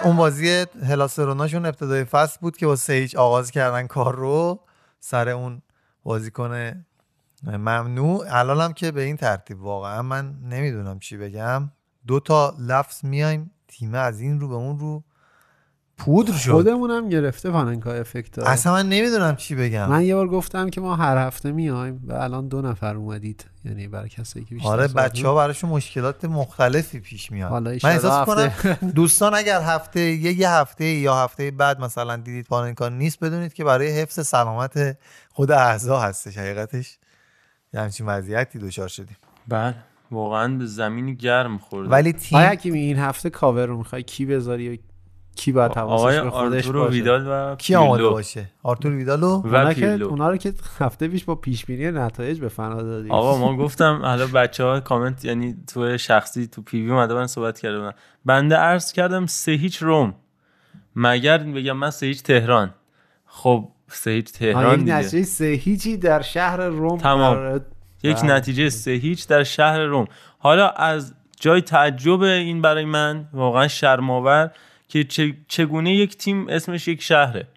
اون 0.04 0.16
بازی 0.18 0.66
هلاسروناشون 0.88 1.66
ابتدای 1.66 2.04
فصل 2.04 2.38
بود 2.42 2.58
که 2.58 2.66
با 2.66 2.78
هیچ 2.88 3.16
آغاز 3.16 3.52
کردن 3.52 3.88
کار 3.88 4.16
رو 4.16 4.60
سر 5.00 5.30
اون 5.30 5.62
بازیکن 6.04 6.84
ممنوع. 7.44 8.26
الان 8.30 8.62
هم 8.62 8.74
که 8.74 8.92
به 8.92 9.02
این 9.02 9.18
ترتیب 9.18 9.62
واقعا 9.64 10.02
من 10.02 10.36
نمی‌دونم 10.50 11.00
چی 11.00 11.18
بگم. 11.18 11.72
دو 12.08 12.20
تا 12.20 12.56
لفظ 12.60 13.06
میایم 13.06 13.52
تیم 13.68 13.96
از 13.96 14.20
این 14.20 14.40
رو 14.40 14.48
به 14.48 14.56
اون 14.56 14.80
رو. 14.80 15.04
پودر 15.98 16.34
شد. 16.34 16.52
خودمون 16.52 16.92
هم 16.92 17.10
گرفته 17.10 17.52
پاننکا 17.52 17.92
افکت 17.94 18.40
ها. 18.40 18.46
اصلا 18.46 18.74
من 18.74 18.90
نمی‌دونم 18.90 19.36
چی 19.36 19.56
بگم. 19.56 19.90
من 19.90 20.04
یه 20.06 20.16
بار 20.16 20.28
گفتم 20.28 20.70
که 20.70 20.82
ما 20.82 20.96
هر 20.96 21.18
هفته 21.28 21.52
میایم 21.52 22.02
و 22.08 22.14
الان 22.14 22.48
دو 22.48 22.62
نفر 22.62 22.96
اومدید. 22.96 23.46
یعنی 23.66 23.88
برای 23.88 24.10
کسایی 24.10 24.46
که 24.46 24.56
بیشتر 24.56 24.70
آره 24.70 24.88
بچه 24.88 25.28
ها 25.28 25.36
براشون 25.36 25.70
مشکلات 25.70 26.26
مختلفی 26.26 27.00
پیش 27.00 27.32
میاد. 27.32 27.50
حالا 27.50 27.70
من 27.84 27.90
احساس 27.90 28.30
هفته- 28.30 28.76
کنم 28.78 28.90
دوستان 28.96 29.34
اگر 29.36 29.62
هفته 29.62 30.00
یه, 30.02 30.40
یه 30.40 30.50
هفته 30.50 30.86
یا 30.86 31.16
هفته 31.24 31.52
بعد 31.52 31.80
مثلا 31.80 32.16
دیدید 32.16 32.46
پاننکا 32.46 32.90
نیست 32.90 33.20
بدونید 33.20 33.54
که 33.54 33.64
برای 33.64 33.88
حفظ 34.02 34.28
سلامت 34.28 34.98
خود 35.34 35.52
اعضا 35.52 36.00
هستش. 36.00 36.38
حقیقتش 36.38 36.98
یه 37.74 37.80
همچین 37.82 38.06
وضعیتی 38.06 38.60
دچار 38.60 38.88
شدیم. 38.88 39.18
بله. 39.48 39.76
واقعا 40.12 40.48
به 40.58 40.66
زمین 40.66 41.14
گرم 41.14 41.58
خورده. 41.58 41.90
ولی 41.90 42.14
تیم 42.14 42.74
این 42.74 42.98
هفته 42.98 43.30
کاور 43.30 43.66
رو 43.66 43.78
می‌خوای؟ 43.78 44.04
کی 44.04 44.26
بذاری؟ 44.26 44.80
کی 45.38 45.52
باید 45.52 45.78
آقای 45.78 46.18
حواسش 46.18 46.24
به 46.24 46.30
خودش 46.30 46.68
باشه؟ 46.68 46.92
ویدال 46.92 47.28
و 47.28 47.56
کی 47.56 47.76
آماده. 47.76 48.04
باشه؟ 48.04 48.50
آرتور 48.64 48.92
ویدالو 48.92 49.28
و 49.28 49.56
اونا 49.56 49.74
که 49.74 49.88
اونا 49.92 50.30
رو 50.30 50.38
که 50.38 50.54
هفته 50.80 51.08
پیش 51.08 51.24
با 51.24 51.36
پیش 51.36 51.66
بینی 51.66 51.92
نتایج 51.92 52.40
به 52.40 52.50
فنا 52.50 52.82
دادیم. 52.82 53.12
آقا 53.12 53.38
ما 53.38 53.56
گفتم 53.64 54.00
حالا 54.04 54.28
بچه 54.28 54.64
ها 54.64 54.80
کامنت 54.80 55.26
یعنی 55.26 55.56
تو 55.74 55.98
شخصی 55.98 56.48
تو 56.48 56.62
پیوی 56.62 56.92
اومده 56.92 57.14
بودن 57.14 57.28
صحبت 57.28 57.60
کرده 57.60 57.78
بودن 57.80 57.94
بنده 58.26 58.56
عرض 58.56 58.92
کردم 58.92 59.26
سه 59.26 59.52
هیچ 59.52 59.78
روم. 59.78 60.14
مگر 60.96 61.38
بگم 61.38 61.78
من 61.78 61.90
سه 61.90 62.06
هیچ 62.06 62.24
تهران. 62.24 62.74
خب 63.26 63.70
سه 63.88 64.12
هیچ 64.12 64.32
تهران 64.32 64.74
یک 64.74 64.80
دیگه. 64.80 64.96
نتیجه 64.96 65.24
سه 65.24 65.46
هیچی 65.46 65.98
در 65.98 66.22
شهر 66.22 66.58
روم 66.58 66.98
تمام. 66.98 67.62
یک 68.04 68.22
بله. 68.22 68.34
نتیجه 68.34 68.70
سه 68.70 68.92
هیچ 68.92 69.28
در 69.28 69.44
شهر 69.44 69.80
روم. 69.80 70.06
حالا 70.40 70.70
از 70.70 71.14
جای 71.40 71.62
تعجب 71.62 72.22
این 72.22 72.62
برای 72.62 72.86
من 72.86 73.30
واقعا 73.34 73.68
شرماور 73.68 74.52
که 74.88 75.04
چگونه 75.48 75.96
یک 75.96 76.18
تیم 76.18 76.48
اسمش 76.50 76.88
یک 76.88 77.02
شهره. 77.02 77.48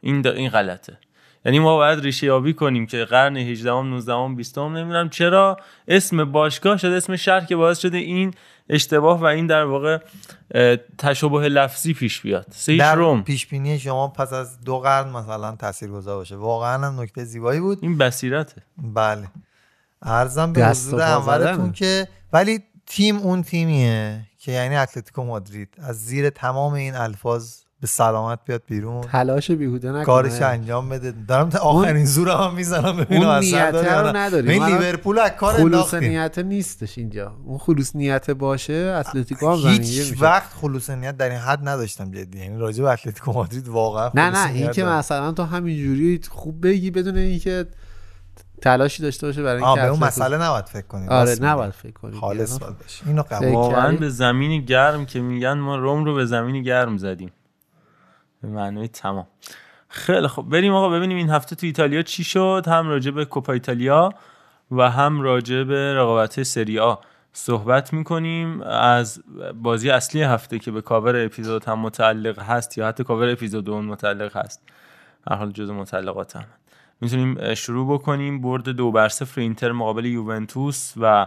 این 0.00 0.26
این 0.26 0.48
غلطه. 0.48 0.98
یعنی 1.44 1.58
ما 1.58 1.76
باید 1.76 2.00
ریشه 2.00 2.26
یابی 2.26 2.52
کنیم 2.54 2.86
که 2.86 3.04
قرن 3.04 3.36
18 3.36 3.72
ام 3.72 3.90
19 3.90 4.12
ام 4.12 4.36
20 4.36 4.58
ام 4.58 4.76
نمی‌دونم 4.76 5.08
چرا 5.08 5.56
اسم 5.88 6.24
باشگاه 6.24 6.76
شده 6.76 6.96
اسم 6.96 7.16
شهر 7.16 7.44
که 7.44 7.56
باعث 7.56 7.78
شده 7.78 7.98
این 7.98 8.34
اشتباه 8.68 9.20
و 9.20 9.24
این 9.24 9.46
در 9.46 9.64
واقع 9.64 9.98
تشابه 10.98 11.48
لفظی 11.48 11.94
پیش 11.94 12.20
بیاد. 12.20 12.46
هیچ 12.66 12.80
در 12.80 12.94
روم 12.94 13.22
پیش 13.22 13.46
بینی 13.46 13.78
شما 13.78 14.08
پس 14.08 14.32
از 14.32 14.60
دو 14.60 14.78
قرن 14.78 15.08
مثلا 15.08 15.56
تاثیرگذار 15.56 16.16
باشه. 16.16 16.36
واقعا 16.36 16.86
هم 16.86 17.00
نکته 17.00 17.24
زیبایی 17.24 17.60
بود. 17.60 17.78
این 17.82 17.98
بصیرته. 17.98 18.62
بله. 18.78 19.28
ارزم 20.02 20.52
به 20.52 20.66
حضور 20.66 21.02
اولتون. 21.02 21.72
که 21.72 22.08
ولی 22.32 22.60
تیم 22.86 23.16
اون 23.16 23.42
تیمیه. 23.42 24.20
که 24.46 24.52
یعنی 24.52 24.76
اتلتیکو 24.76 25.24
مادرید. 25.24 25.68
از 25.78 26.04
زیر 26.04 26.30
تمام 26.30 26.72
این 26.72 26.94
الفاظ 26.94 27.54
به 27.80 27.86
سلامت 27.86 28.38
بیاد 28.44 28.62
بیرون. 28.66 29.00
تلاش 29.00 29.50
بیهوده 29.50 29.88
نکنه. 29.88 30.04
کارش 30.04 30.42
انجام 30.42 30.88
بده. 30.88 31.14
دارم 31.28 31.48
تا 31.48 31.58
آخرین 31.58 32.04
زورم 32.04 32.40
هم 32.40 32.54
می‌زنم 32.54 32.96
ببینم 32.96 33.30
نیته 33.30 33.70
داره 33.70 34.00
رو. 34.00 34.16
نداریم. 34.16 34.50
این 34.50 34.64
لیورپول 34.64 35.18
از 35.18 35.30
کار 35.30 35.54
خلوص 35.54 35.94
نیت 35.94 36.38
نیستش 36.38 36.98
اینجا. 36.98 37.36
اون 37.44 37.58
خلوص 37.58 37.96
نیت 37.96 38.30
باشه 38.30 38.94
اتلتیکو 39.00 39.50
هم 39.50 39.68
هیچ 39.68 40.10
میشه. 40.10 40.24
وقت 40.24 40.52
خلوص 40.52 40.90
نیت 40.90 41.16
در 41.16 41.30
این 41.30 41.38
حد 41.38 41.68
نداشتم 41.68 42.10
جدی. 42.10 42.38
یعنی 42.38 42.58
راجع 42.58 42.82
به 42.82 42.90
اتلتیکو 42.90 43.32
مادرید 43.32 43.68
واقعا 43.68 44.10
نه 44.14 44.30
نه 44.30 44.52
این 44.52 44.70
که. 44.70 44.84
مثلا 44.84 45.32
تو 45.32 45.42
همینجوری 45.42 46.20
خوب 46.28 46.66
بگی 46.66 46.90
بدون 46.90 47.16
اینکه 47.16 47.66
تلاشی 48.62 49.02
داشته 49.02 49.26
باشه 49.26 49.42
برای 49.42 49.62
اینکه 49.62 49.80
به 49.80 49.86
اون 49.86 50.00
مسئله 50.00 50.38
نباید 50.38 50.64
فکر 50.64 50.86
کنید 50.86 51.10
آره. 51.10 51.36
نباید 51.40 51.72
فکر 51.72 51.92
کنی 51.92 52.16
خالص. 52.16 52.58
باید 52.58 52.78
باشه 52.78 53.06
اینو 53.06 53.22
قبول 53.22 53.52
واقعا؟ 53.52 53.96
به 53.96 54.08
زمین 54.08 54.64
گرم 54.64 55.06
که 55.06 55.20
میگن 55.20 55.52
ما 55.52 55.76
روم 55.76 56.04
رو 56.04 56.14
به 56.14 56.24
زمین 56.24 56.62
گرم 56.62 56.96
زدیم. 56.96 57.32
به 58.42 58.48
معنای 58.48 58.88
تمام. 58.88 59.26
خیلی 59.88 60.28
خب 60.28 60.42
بریم 60.42 60.74
آقا 60.74 60.88
ببینیم 60.88 61.16
این 61.16 61.30
هفته 61.30 61.56
تو 61.56 61.66
ایتالیا 61.66 62.02
چی 62.02 62.24
شد. 62.24 62.64
هم 62.66 62.88
راجع 62.88 63.10
به 63.10 63.24
کوپا 63.24 63.52
ایتالیا 63.52 64.10
و 64.70 64.90
هم 64.90 65.20
راجع 65.20 65.62
به 65.62 65.94
رقابت 65.94 66.42
سری 66.42 66.78
آ 66.78 66.94
صحبت 67.32 67.92
می‌کنیم. 67.92 68.62
از 68.62 69.22
بازی 69.62 69.90
اصلی 69.90 70.22
هفته 70.22 70.58
که 70.58 70.70
به 70.70 70.82
کاور 70.82 71.24
اپیزود 71.24 71.64
هم 71.64 71.78
متعلق 71.78 72.38
هست 72.38 72.78
یا 72.78 72.88
حتی 72.88 73.04
کاور 73.04 73.28
اپیزود 73.32 73.70
اون 73.70 73.84
متعلق 73.84 74.36
هست. 74.36 74.62
هر 75.30 75.36
حال 75.36 75.52
جزء 75.52 75.72
متعلقات 75.72 76.36
هم 76.36 76.44
می‌تونیم 77.00 77.54
شروع 77.54 77.94
بکنیم. 77.94 78.40
برد 78.40 78.68
دو 78.68 78.92
بر 78.92 79.08
صفر 79.08 79.40
اینتر 79.40 79.72
مقابل 79.72 80.04
یوونتوس 80.04 80.92
و 80.96 81.26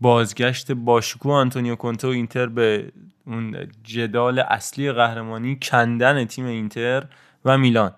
بازگشت 0.00 0.72
باشکوه 0.72 1.32
آنتونیو 1.32 1.76
کونته 1.76 2.08
و 2.08 2.10
اینتر 2.10 2.46
به 2.46 2.92
اون 3.26 3.56
جدال 3.84 4.38
اصلی 4.38 4.92
قهرمانی 4.92 5.58
کندن 5.62 6.24
تیم 6.24 6.46
اینتر 6.46 7.04
و 7.44 7.58
میلان. 7.58 7.92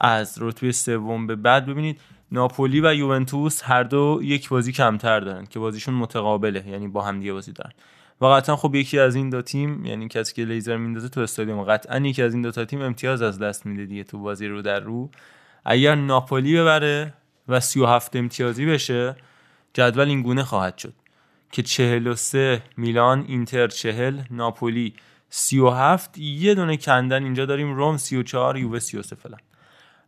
از 0.00 0.38
رتبه 0.40 0.72
سوم 0.72 1.26
به 1.26 1.36
بعد 1.36 1.66
ببینید 1.66 2.00
ناپولی 2.32 2.80
و 2.80 2.94
یوونتوس 2.94 3.60
هر 3.64 3.82
دو 3.82 4.20
یک 4.22 4.48
بازی 4.48 4.72
کمتر 4.72 5.20
دارن 5.20 5.46
که 5.46 5.58
بازیشون 5.58 5.94
متقابله 5.94 6.68
یعنی 6.68 6.88
با 6.88 7.02
هم 7.02 7.18
دیگه 7.18 7.32
بازی 7.32 7.52
دارن. 7.52 7.72
و 8.20 8.26
قطعا 8.26 8.56
خب 8.56 8.74
یکی 8.74 8.98
از 8.98 9.14
این 9.14 9.30
دو 9.30 9.42
تیم 9.42 9.84
یعنی 9.84 10.08
کسی 10.08 10.34
که 10.34 10.44
لیزر 10.44 10.76
میندازه 10.76 11.08
تو 11.08 11.20
استادیوم 11.20 11.62
قطعا 11.62 11.98
یکی 11.98 12.22
از 12.22 12.32
این 12.32 12.42
دو 12.42 12.50
تا 12.50 12.64
تیم 12.64 12.82
امتیاز 12.82 13.22
از 13.22 13.38
دست 13.38 13.66
میده 13.66 13.86
دیگه 13.86 14.04
تو 14.04 14.18
بازی 14.18 14.46
رو 14.46 14.62
در 14.62 14.80
رو. 14.80 15.10
اگر 15.64 15.94
ناپولی 15.94 16.60
ببره 16.60 17.14
و 17.48 17.60
37 17.60 18.16
امتیازی 18.16 18.66
بشه 18.66 19.16
جدول 19.74 20.08
این 20.08 20.22
گونه 20.22 20.42
خواهد 20.42 20.78
شد 20.78 20.94
که 21.52 21.62
43 21.62 22.62
میلان 22.76 23.24
اینتر 23.28 23.68
40 23.68 24.20
ناپولی 24.30 24.94
37 25.30 26.18
یه 26.18 26.54
دونه 26.54 26.76
کندن 26.76 27.24
اینجا 27.24 27.46
داریم 27.46 27.74
روم 27.74 27.96
34 27.96 28.56
یووه 28.56 28.78
33 28.78 29.16
فلان. 29.16 29.40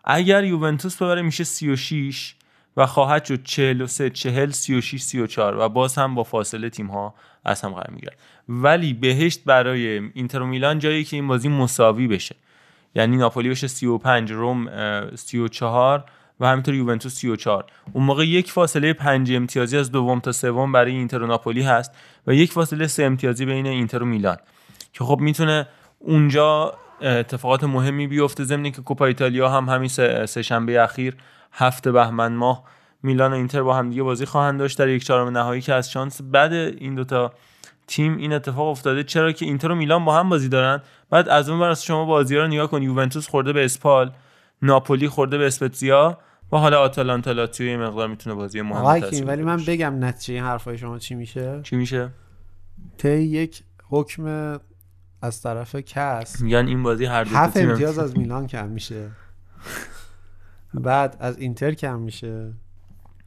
اگر 0.04 0.44
یوونتوس 0.44 1.02
ببره 1.02 1.22
میشه 1.22 1.44
36 1.44 2.34
و 2.76 2.86
خواهد 2.86 3.24
شد 3.24 3.42
43 3.42 4.10
40 4.10 4.50
36 4.50 5.02
34 5.02 5.56
و 5.56 5.68
باز 5.68 5.98
هم 5.98 6.14
با 6.14 6.24
فاصله 6.24 6.70
تیم 6.70 6.86
ها 6.86 7.14
از 7.44 7.62
هم 7.62 7.70
قرار 7.70 7.90
می‌گیرن 7.90 8.14
ولی 8.48 8.94
بهشت 8.94 9.44
برای 9.44 10.10
اینتر 10.14 10.42
و 10.42 10.46
میلان 10.46 10.78
جایی 10.78 11.04
که 11.04 11.16
این 11.16 11.28
بازی 11.28 11.48
مساوی 11.48 12.06
بشه. 12.06 12.36
یعنی 12.94 13.16
ناپولی 13.16 13.50
بشه 13.50 13.68
35 13.68 14.32
روم 14.32 14.68
اه، 14.68 15.16
34 15.16 16.04
و 16.40 16.46
همینطور 16.46 16.74
یوونتوس 16.74 17.14
34 17.14 17.64
اون 17.92 18.04
موقع 18.04 18.26
یک 18.26 18.52
فاصله 18.52 18.92
5 18.92 19.32
امتیازی 19.32 19.78
از 19.78 19.92
دوم 19.92 20.20
تا 20.20 20.32
سوم 20.32 20.72
برای 20.72 20.92
اینتر 20.92 21.22
و 21.22 21.26
ناپولی 21.26 21.62
هست 21.62 21.92
و 22.26 22.34
یک 22.34 22.52
فاصله 22.52 22.86
3 22.86 23.04
امتیازی 23.04 23.46
بین 23.46 23.66
اینتر 23.66 24.02
و 24.02 24.06
میلان. 24.06 24.36
که 24.92 25.04
خب 25.04 25.18
می‌تونه 25.20 25.68
اونجا 25.98 26.74
اتفاقات 27.02 27.64
مهمی 27.64 28.06
بیفته 28.06 28.44
ضمن 28.44 28.70
که 28.70 28.82
کوپا 28.82 29.06
ایتالیا 29.06 29.48
هم 29.48 29.68
همین 29.68 29.88
سه 30.26 30.42
شنبه 30.42 30.82
اخیر 30.82 31.16
هفته 31.52 31.92
بهمن 31.92 32.32
ماه 32.32 32.64
میلان 33.02 33.32
و 33.32 33.34
اینتر 33.34 33.62
با 33.62 33.74
هم 33.76 33.90
دیگه 33.90 34.02
بازی 34.02 34.26
خواهند 34.26 34.58
داشت 34.58 34.78
در 34.78 34.88
یک 34.88 35.04
چهارم 35.04 35.28
نهایی 35.28 35.60
که 35.60 35.74
از 35.74 35.90
شانس 35.90 36.20
بعد 36.22 36.52
این 36.52 36.94
دوتا 36.94 37.32
تیم 37.86 38.16
این 38.16 38.32
اتفاق 38.32 38.68
افتاده. 38.68 39.04
چرا 39.04 39.32
که 39.32 39.44
اینتر 39.44 39.72
و 39.72 39.74
میلان 39.74 40.04
با 40.04 40.18
هم 40.18 40.28
بازی 40.28 40.48
دارن؟ 40.48 40.82
بعد 41.10 41.28
از 41.28 41.48
اون 41.48 41.60
ور 41.60 41.68
از 41.68 41.84
شما 41.84 42.04
بازی 42.04 42.36
رو 42.36 42.46
نگاه 42.46 42.70
کن. 42.70 42.82
یوونتوس 42.82 43.28
خورده 43.28 43.52
به 43.52 43.64
اسپال 43.64 44.12
ناپولی 44.62 45.08
خورده 45.08 45.38
به 45.38 45.46
اسپتزیا 45.46 46.18
و 46.52 46.56
حالا 46.56 46.80
آتالانتا 46.80 47.32
لاتزیو 47.32 47.66
یه 47.66 47.76
مقدار 47.76 48.08
می‌تونه 48.08 48.36
بازی 48.36 48.60
مهم 48.62 48.72
آقای 48.72 49.00
تاثیر 49.00 49.18
کیم 49.18 49.28
ولی 49.28 49.42
من. 49.42 49.56
بگم 49.66 50.04
نتیجه 50.04 50.34
این 50.34 50.44
حرفای 50.44 50.78
شما 50.78 50.98
چی 50.98 51.14
میشه؟ 51.14 51.60
چی 51.62 51.76
میشه؟ 51.76 52.10
طی 52.98 53.22
یک 53.22 53.62
حکم 53.88 54.58
از 55.22 55.42
طرف 55.42 55.76
کس. 55.76 56.40
میگن 56.40 56.66
این 56.66 56.82
بازی 56.82 57.04
هر 57.04 57.24
دو 57.24 57.30
هفت 57.36 57.58
تیم 57.58 57.70
امتیاز 57.70 57.98
از 57.98 58.16
میلان 58.18 58.46
کم 58.46 58.68
میشه. 58.68 59.10
بعد 60.74 61.16
از 61.20 61.38
اینتر 61.38 61.72
کم 61.74 61.98
میشه. 61.98 62.52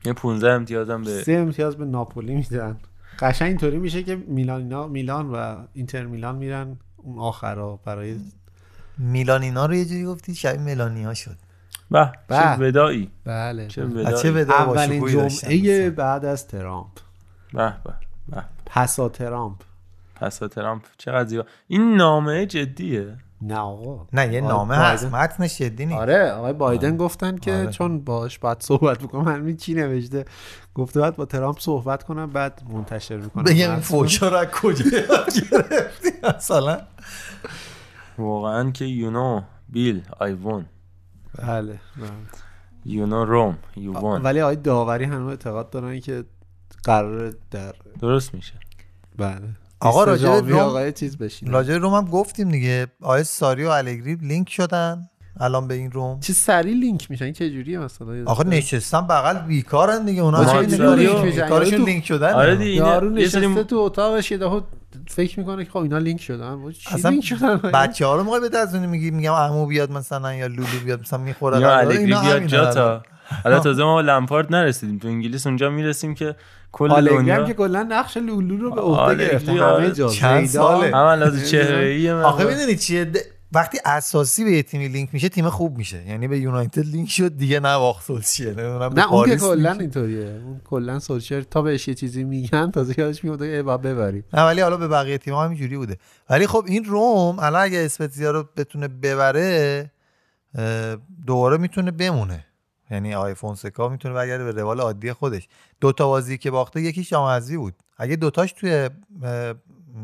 یه 0.05 0.13
15 0.13 0.51
امتیاز 0.51 0.89
هم 0.89 1.01
به 1.03 1.21
سه 1.21 1.31
امتیاز 1.31 1.77
به 1.77 1.85
ناپولی 1.85 2.35
میدن. 2.35 2.77
قشنگ 3.19 3.47
اینطوری 3.47 3.77
میشه 3.77 4.03
که 4.03 4.15
میلانینا 4.15 4.87
میلان 4.87 5.29
و 5.29 5.55
اینتر 5.73 6.05
میلان 6.05 6.35
میرن. 6.35 6.77
اون 7.03 7.19
آخرا 7.19 7.79
برای 7.85 8.17
میلانینا 8.97 9.65
رو 9.65 9.73
یه 9.75 9.85
جوری 9.85 10.05
گفتی 10.05 10.35
شبیه 10.35 10.61
ملانیا 10.61 11.13
شد. 11.13 11.35
به. 11.91 12.11
چه 12.29 12.55
ودایی 12.59 13.11
بله 13.25 13.67
چه 13.67 13.85
بله. 13.85 14.01
ودایی 14.01 14.29
ودا 14.43 14.53
اولین 14.53 15.07
جمعه 15.07 15.89
بعد 15.89 16.25
از 16.25 16.47
ترامپ. 16.47 16.91
به 17.53 17.73
به 17.83 17.93
به. 18.29 18.43
پسا 18.65 19.09
ترامپ. 19.09 19.61
پس 20.15 20.37
ترامپ 20.37 20.83
چقدر 20.97 21.29
زیبا. 21.29 21.43
این 21.67 21.95
نامه 21.95 22.45
جدیه. 22.45 23.17
نه 23.41 23.57
آقا. 23.57 24.07
نه 24.13 24.33
یه 24.33 24.41
نامه 24.41 24.75
بایدن- 24.75 24.81
هست. 24.93 25.05
متنش 25.05 25.57
جدی 25.57 25.85
نیست. 25.85 25.99
آره 25.99 26.31
آقای 26.31 26.53
بایدن 26.53 26.97
گفتن 26.97 27.37
که 27.37 27.53
آره. 27.53 27.67
چون 27.71 27.99
باش 27.99 28.39
بعد 28.39 28.61
صحبت 28.61 28.99
بکنم 28.99 29.27
همین 29.35 29.57
چی 29.57 29.73
نوشته. 29.73 30.25
گفته 30.75 31.01
بعد 31.01 31.15
با 31.15 31.25
ترامپ 31.25 31.59
صحبت 31.59 32.03
کنم 32.03 32.29
بعد 32.29 32.61
منتشر 32.73 33.17
می‌کنم. 33.17 33.43
بگم 33.43 33.71
این 33.71 33.79
فوشا 33.79 34.29
رو 34.29 34.35
از 34.37 34.47
کجا 34.47 34.85
گرفتی؟ 34.89 36.08
مثلا. 36.23 36.81
واقعا 38.17 38.71
که 38.71 38.85
یونو 38.85 39.41
بیل 39.69 40.01
آی 40.19 40.33
وون 40.33 40.65
بله 41.47 41.79
یونو 42.85 43.25
روم 43.25 43.57
یو 43.77 43.93
وون 43.93 44.21
ولی 44.21 44.41
آقای 44.41 44.55
داوری 44.55 45.05
هنوز 45.05 45.29
اعتقاد 45.29 45.69
دارن 45.69 45.99
که 45.99 46.23
قرار 46.83 47.33
در 47.51 47.73
درست 48.01 48.33
میشه. 48.33 48.53
بله. 49.17 49.41
آقا 49.79 50.05
20 50.05 50.23
راجع 50.25 50.39
روم- 50.47 50.59
آقای 50.59 50.91
چیز 50.91 51.17
بشین 51.17 51.51
راجع 51.51 51.73
به 51.73 51.77
روم 51.77 51.93
هم 51.93 52.05
گفتیم 52.05 52.49
دیگه. 52.51 52.87
آیه 53.01 53.23
ساری 53.23 53.65
و 53.65 53.69
الگری 53.69 54.15
لینک 54.15 54.49
شدن 54.49 55.09
الان 55.39 55.67
به 55.67 55.73
این 55.73 55.91
روم. 55.91 56.19
چه 56.19 56.33
سری 56.33 56.73
لینک 56.73 57.11
میشن؟ 57.11 57.25
این 57.25 57.33
چه 57.33 57.49
جوریه 57.51 57.79
مثلا 57.79 58.23
آخه 58.25 58.43
نشستن 58.43 59.01
بغل 59.07 59.37
بیکارن 59.47 60.05
دیگه. 60.05 60.21
اونا 60.21 60.45
چه 60.45 60.59
می‌کنی؟ 60.59 61.41
کارشون 61.49 61.81
لینک 61.81 62.05
شدن 62.05 62.33
آره 62.33 62.55
دیگه 62.55 62.71
یارو 62.71 63.09
نشسته 63.09 63.63
تو 63.63 63.75
اتاقش 63.75 64.31
یه 64.31 64.37
دفعه 64.37 64.61
فکر 65.07 65.39
می‌کنه 65.39 65.65
که 65.65 65.71
خب 65.71 65.77
اینا 65.77 65.97
لینک 65.97 66.21
شدن. 66.21 66.71
چی 66.71 66.95
اصلا 66.95 67.11
لینک 67.11 67.25
شدن 67.25 67.57
بچه 67.57 68.05
ها 68.05 68.15
رو 68.15 68.23
موقع 68.23 68.39
به 68.39 68.49
دزونی 68.49 68.87
میگی 68.87 69.11
میگم 69.11 69.33
عمو 69.33 69.65
بیاد 69.65 69.91
مثلا 69.91 70.35
یا 70.35 70.47
لولو 70.47 70.79
بیاد 70.85 70.99
مثلا 70.99 71.19
می‌خوره. 71.19 71.59
یا 71.59 71.77
الگری 71.77 72.05
بیاد 72.05 72.45
جاتا 72.45 73.03
حالا 73.43 73.59
تازه 73.59 73.83
ما 73.83 73.95
به 73.95 74.01
لمپارد 74.01 74.55
نرسیدیم. 74.55 74.97
تو 74.97 75.07
انگلیس 75.07 75.47
اونجا 75.47 75.69
می‌رسیم 75.69 76.15
که 76.15 76.35
کل 76.71 76.91
آلگری 76.91 77.15
هم 77.15 77.21
دنیا 77.21 77.43
که 77.43 77.53
کلا 77.53 77.83
نقش 77.83 78.17
لولو 78.17 78.57
رو 78.57 78.71
به 78.71 78.81
عهده 78.81 79.27
گرفته. 79.27 79.51
همه 79.51 79.91
جا. 79.91 80.09
چند. 80.09 80.45
ساله. 80.45 80.95
هم 80.95 81.43
چهره 81.45 81.85
ای 81.85 82.11
آخه 82.11 82.45
می‌دونی 82.45 82.75
چیه؟ 82.75 83.11
وقتی 83.51 83.77
اساسی 83.85 84.43
به 84.43 84.51
یه 84.51 84.63
تیمی 84.63 84.87
لینک 84.87 85.09
میشه 85.13 85.29
تیم 85.29 85.49
خوب 85.49 85.77
میشه. 85.77 86.07
یعنی 86.07 86.27
به 86.27 86.39
یونایتد 86.39 86.85
لینک 86.85 87.09
شد 87.09 87.37
دیگه 87.37 87.59
نه 87.59 87.75
واخت 87.75 88.11
نمی‌دونم 88.11 88.89
به 88.89 89.01
نه 89.01 89.13
اون 89.13 89.29
که 89.29 89.37
کلا. 89.37 89.71
اینطوریه. 89.71 90.41
اون 90.45 90.61
کلا 90.63 90.99
سولشر 90.99 91.41
تا 91.41 91.61
بهش 91.61 91.87
یه 91.87 91.93
چیزی 91.93 92.23
میگن 92.23 92.71
تازه 92.71 92.95
یادش 92.97 93.23
میاد 93.23 93.41
ای 93.41 93.61
بابا 93.61 93.77
ببریم. 93.77 94.23
نه 94.33 94.43
ولی 94.43 94.61
حالا 94.61 94.77
به 94.77 94.87
بقیه 94.87 95.17
تیم 95.17 95.33
هم 95.33 95.49
اینجوری 95.49 95.77
بوده. 95.77 95.97
ولی 96.29 96.47
خب 96.47 96.65
این 96.67 96.85
روم 96.85 97.39
الان 97.39 97.61
اگه 97.61 97.79
اسپتزیا 97.79 98.31
رو 98.31 98.49
بتونه 98.57 98.87
ببره 98.87 99.91
دوباره 101.25 101.57
می‌تونه 101.57 101.91
بمونه. 101.91 102.45
یعنی 102.91 103.15
آی 103.15 103.33
فونسکا 103.33 103.89
می‌تونه 103.89 104.13
برگرده 104.13 104.43
به 104.43 104.51
روال 104.61 104.79
عادی 104.79 105.13
خودش. 105.13 105.47
دو 105.81 105.91
تا 105.91 106.07
بازی 106.07 106.37
که 106.37 106.51
باخته 106.51 106.81
یکیش 106.81 107.09
جام 107.09 107.27
حذفی 107.27 107.57
بود. 107.57 107.73
اگه 107.97 108.15
دوتاش 108.15 108.53
توی 108.53 108.89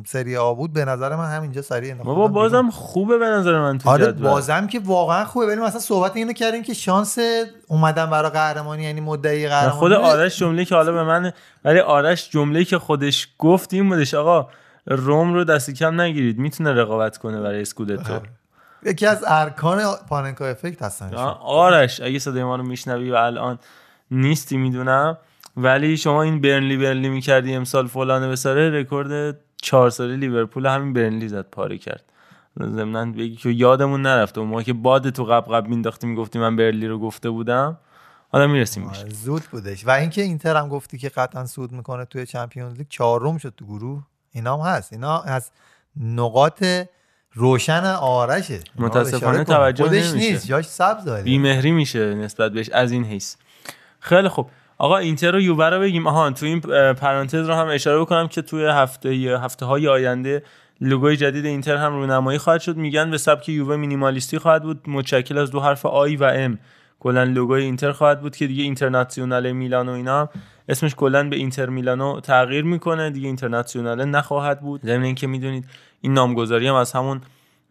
سری 0.05 0.37
آ 0.37 0.53
بود 0.53 0.73
به 0.73 0.85
نظر 0.85 1.15
من 1.15 1.31
همینجا 1.31 1.61
سریع 1.61 1.91
انداختن 1.91 2.13
بابا. 2.13 2.27
بازم 2.27 2.69
خوبه 2.69 3.17
به 3.17 3.25
نظر 3.25 3.59
من 3.59 3.77
تو 3.77 3.89
آره. 3.89 4.11
بازم 4.11 4.67
که 4.67 4.79
واقعا 4.79 5.25
خوبه 5.25 5.45
ولی 5.45 5.61
مثلا 5.61 5.79
صحبت 5.79 6.15
اینو 6.15 6.33
کردیم 6.33 6.63
که 6.63 6.73
شانس 6.73 7.17
اومدن 7.67 8.09
برای 8.09 8.29
قهرمانی 8.29 8.83
یعنی 8.83 9.01
مدعی 9.01 9.47
قهرمانی 9.47 9.79
خود 9.79 9.91
آرش 9.91 10.39
جمله 10.39 10.65
که 10.65 10.75
حالا 10.75 10.91
به 10.91 11.03
من 11.03 11.31
ولی 11.65 11.79
آرش 11.79 12.29
جمله 12.29 12.63
که 12.63 12.77
خودش 12.77 13.27
گفت 13.39 13.73
این 13.73 13.89
بودش 13.89 14.13
آقا 14.13 14.49
روم 14.85 15.33
رو 15.33 15.43
دستی 15.43 15.73
کم 15.73 16.01
نگیرید 16.01 16.37
می‌تونه 16.37 16.73
رقابت 16.73 17.17
کنه 17.17 17.41
برای 17.41 17.61
اسکودتو 17.61 18.19
یکی 18.85 19.05
از 19.05 19.23
ارکان 19.27 19.81
پاننکا 20.09 20.47
افکت 20.47 20.81
هستن. 20.81 21.13
آرش 21.43 22.01
اگه 22.01 22.19
صدای 22.19 22.43
ما 22.43 22.55
رو 22.55 22.63
میشنوی 22.63 23.11
و 23.11 23.15
الان 23.15 23.59
نیستی 24.11 24.57
می‌دونم 24.57 25.17
ولی 25.57 25.97
شما 25.97 26.21
این 26.21 26.41
برنلی 26.41 26.77
برنلی 26.77 27.09
می‌کردی 27.09 27.55
امسال 27.55 27.87
فلانه 27.87 28.27
بساره 28.27 28.69
رکورد 28.69 29.37
چهار 29.61 29.89
ساله 29.89 30.15
لیورپول 30.15 30.65
همین 30.65 30.93
برنلی 30.93 31.27
زد 31.27 31.45
پاره 31.51 31.77
کرد. 31.77 32.03
ضمن 32.61 33.11
بگی 33.11 33.35
که 33.35 33.49
یادمون 33.49 34.01
نرفته. 34.01 34.39
اون 34.39 34.49
موقع 34.49 34.63
که 34.63 34.73
باد 34.73 35.09
تو 35.09 35.23
قب 35.25 35.45
قب 35.53 35.67
مینداختی 35.67 36.07
می‌گفتی 36.07 36.39
من 36.39 36.55
برنلی 36.55 36.87
رو 36.87 36.99
گفته 36.99 37.29
بودم. 37.29 37.77
حالا 38.31 38.47
می‌رسیم 38.47 38.87
آره، 38.87 39.09
زود 39.09 39.43
بودش. 39.51 39.87
و 39.87 39.89
اینکه 39.89 40.21
اینتر 40.21 40.55
هم 40.55 40.69
گفتی 40.69 40.97
که 40.97 41.09
قطعا 41.09 41.45
صعود 41.45 41.71
می‌کنه 41.71 42.05
توی 42.05 42.25
Champions 42.25 42.77
League 42.77 42.87
چهارم 42.89 43.37
شد 43.37 43.53
تو 43.57 43.65
گروه. 43.65 44.03
اینا 44.31 44.57
هم 44.57 44.69
هست. 44.69 44.93
اینا 44.93 45.21
از 45.21 45.51
نقاط 45.99 46.63
روشن 47.33 47.83
آرشه. 47.85 48.59
متاسفانه. 48.75 49.43
توجه 49.43 49.83
خودش 49.83 50.11
نمیشه. 50.11 50.31
نیست. 50.31 50.47
جاش 50.47 50.65
سبز 50.65 51.03
داره. 51.05 51.23
بیمهری 51.23 51.71
میشه 51.71 52.15
نسبت 52.15 52.51
بهش. 52.51 52.69
از 52.69 52.91
این 52.91 53.03
حیث. 53.03 53.35
خیلی 53.99 54.29
خوب. 54.29 54.49
آقا 54.77 54.97
اینتر 54.97 55.35
و 55.35 55.39
یووه 55.39 55.65
رو 55.65 55.79
بگیم. 55.79 56.07
آها 56.07 56.31
تو 56.31 56.45
این 56.45 56.61
پرانتز 56.93 57.47
رو 57.47 57.53
هم 57.53 57.67
اشاره 57.67 57.99
بکنم 57.99 58.27
که 58.27 58.41
توی 58.41 58.65
هفته 58.65 59.09
هفته 59.43 59.65
های 59.65 59.87
آینده 59.87 60.43
لوگوی 60.81 61.17
جدید 61.17 61.45
اینتر 61.45 61.75
هم 61.77 61.93
رونمایی 61.93 62.37
خواهد 62.37 62.61
شد. 62.61 62.77
میگن 62.77 63.11
به 63.11 63.17
سبک 63.17 63.49
یووه 63.49 63.75
مینیمالیستی 63.75 64.37
خواهد 64.37 64.63
بود. 64.63 64.81
متشکل 64.87 65.37
از 65.37 65.51
دو 65.51 65.59
حرف 65.59 65.85
I 65.85 66.15
و 66.15 66.23
M 66.23 66.59
کلا 66.99 67.23
لوگوی 67.23 67.63
اینتر 67.63 67.91
خواهد 67.91 68.21
بود 68.21 68.35
که 68.35 68.47
دیگه 68.47 68.63
اینترناسیونال 68.63 69.51
میلانو 69.51 69.91
اینا 69.91 70.19
هم 70.19 70.29
اسمش 70.69 70.95
کلا 70.95 71.29
به 71.29 71.35
اینتر 71.35 71.69
میلانو 71.69 72.19
تغییر 72.19 72.63
می‌کنه. 72.63 73.09
دیگه 73.09 73.27
اینترناسیونال 73.27 74.05
نخواهد 74.05 74.61
بود. 74.61 74.81
ضمن 74.81 75.03
اینکه 75.03 75.27
می‌دونید 75.27 75.65
این 76.01 76.13
نامگذاری 76.13 76.67
هم 76.67 76.75
از 76.75 76.91
همون 76.91 77.21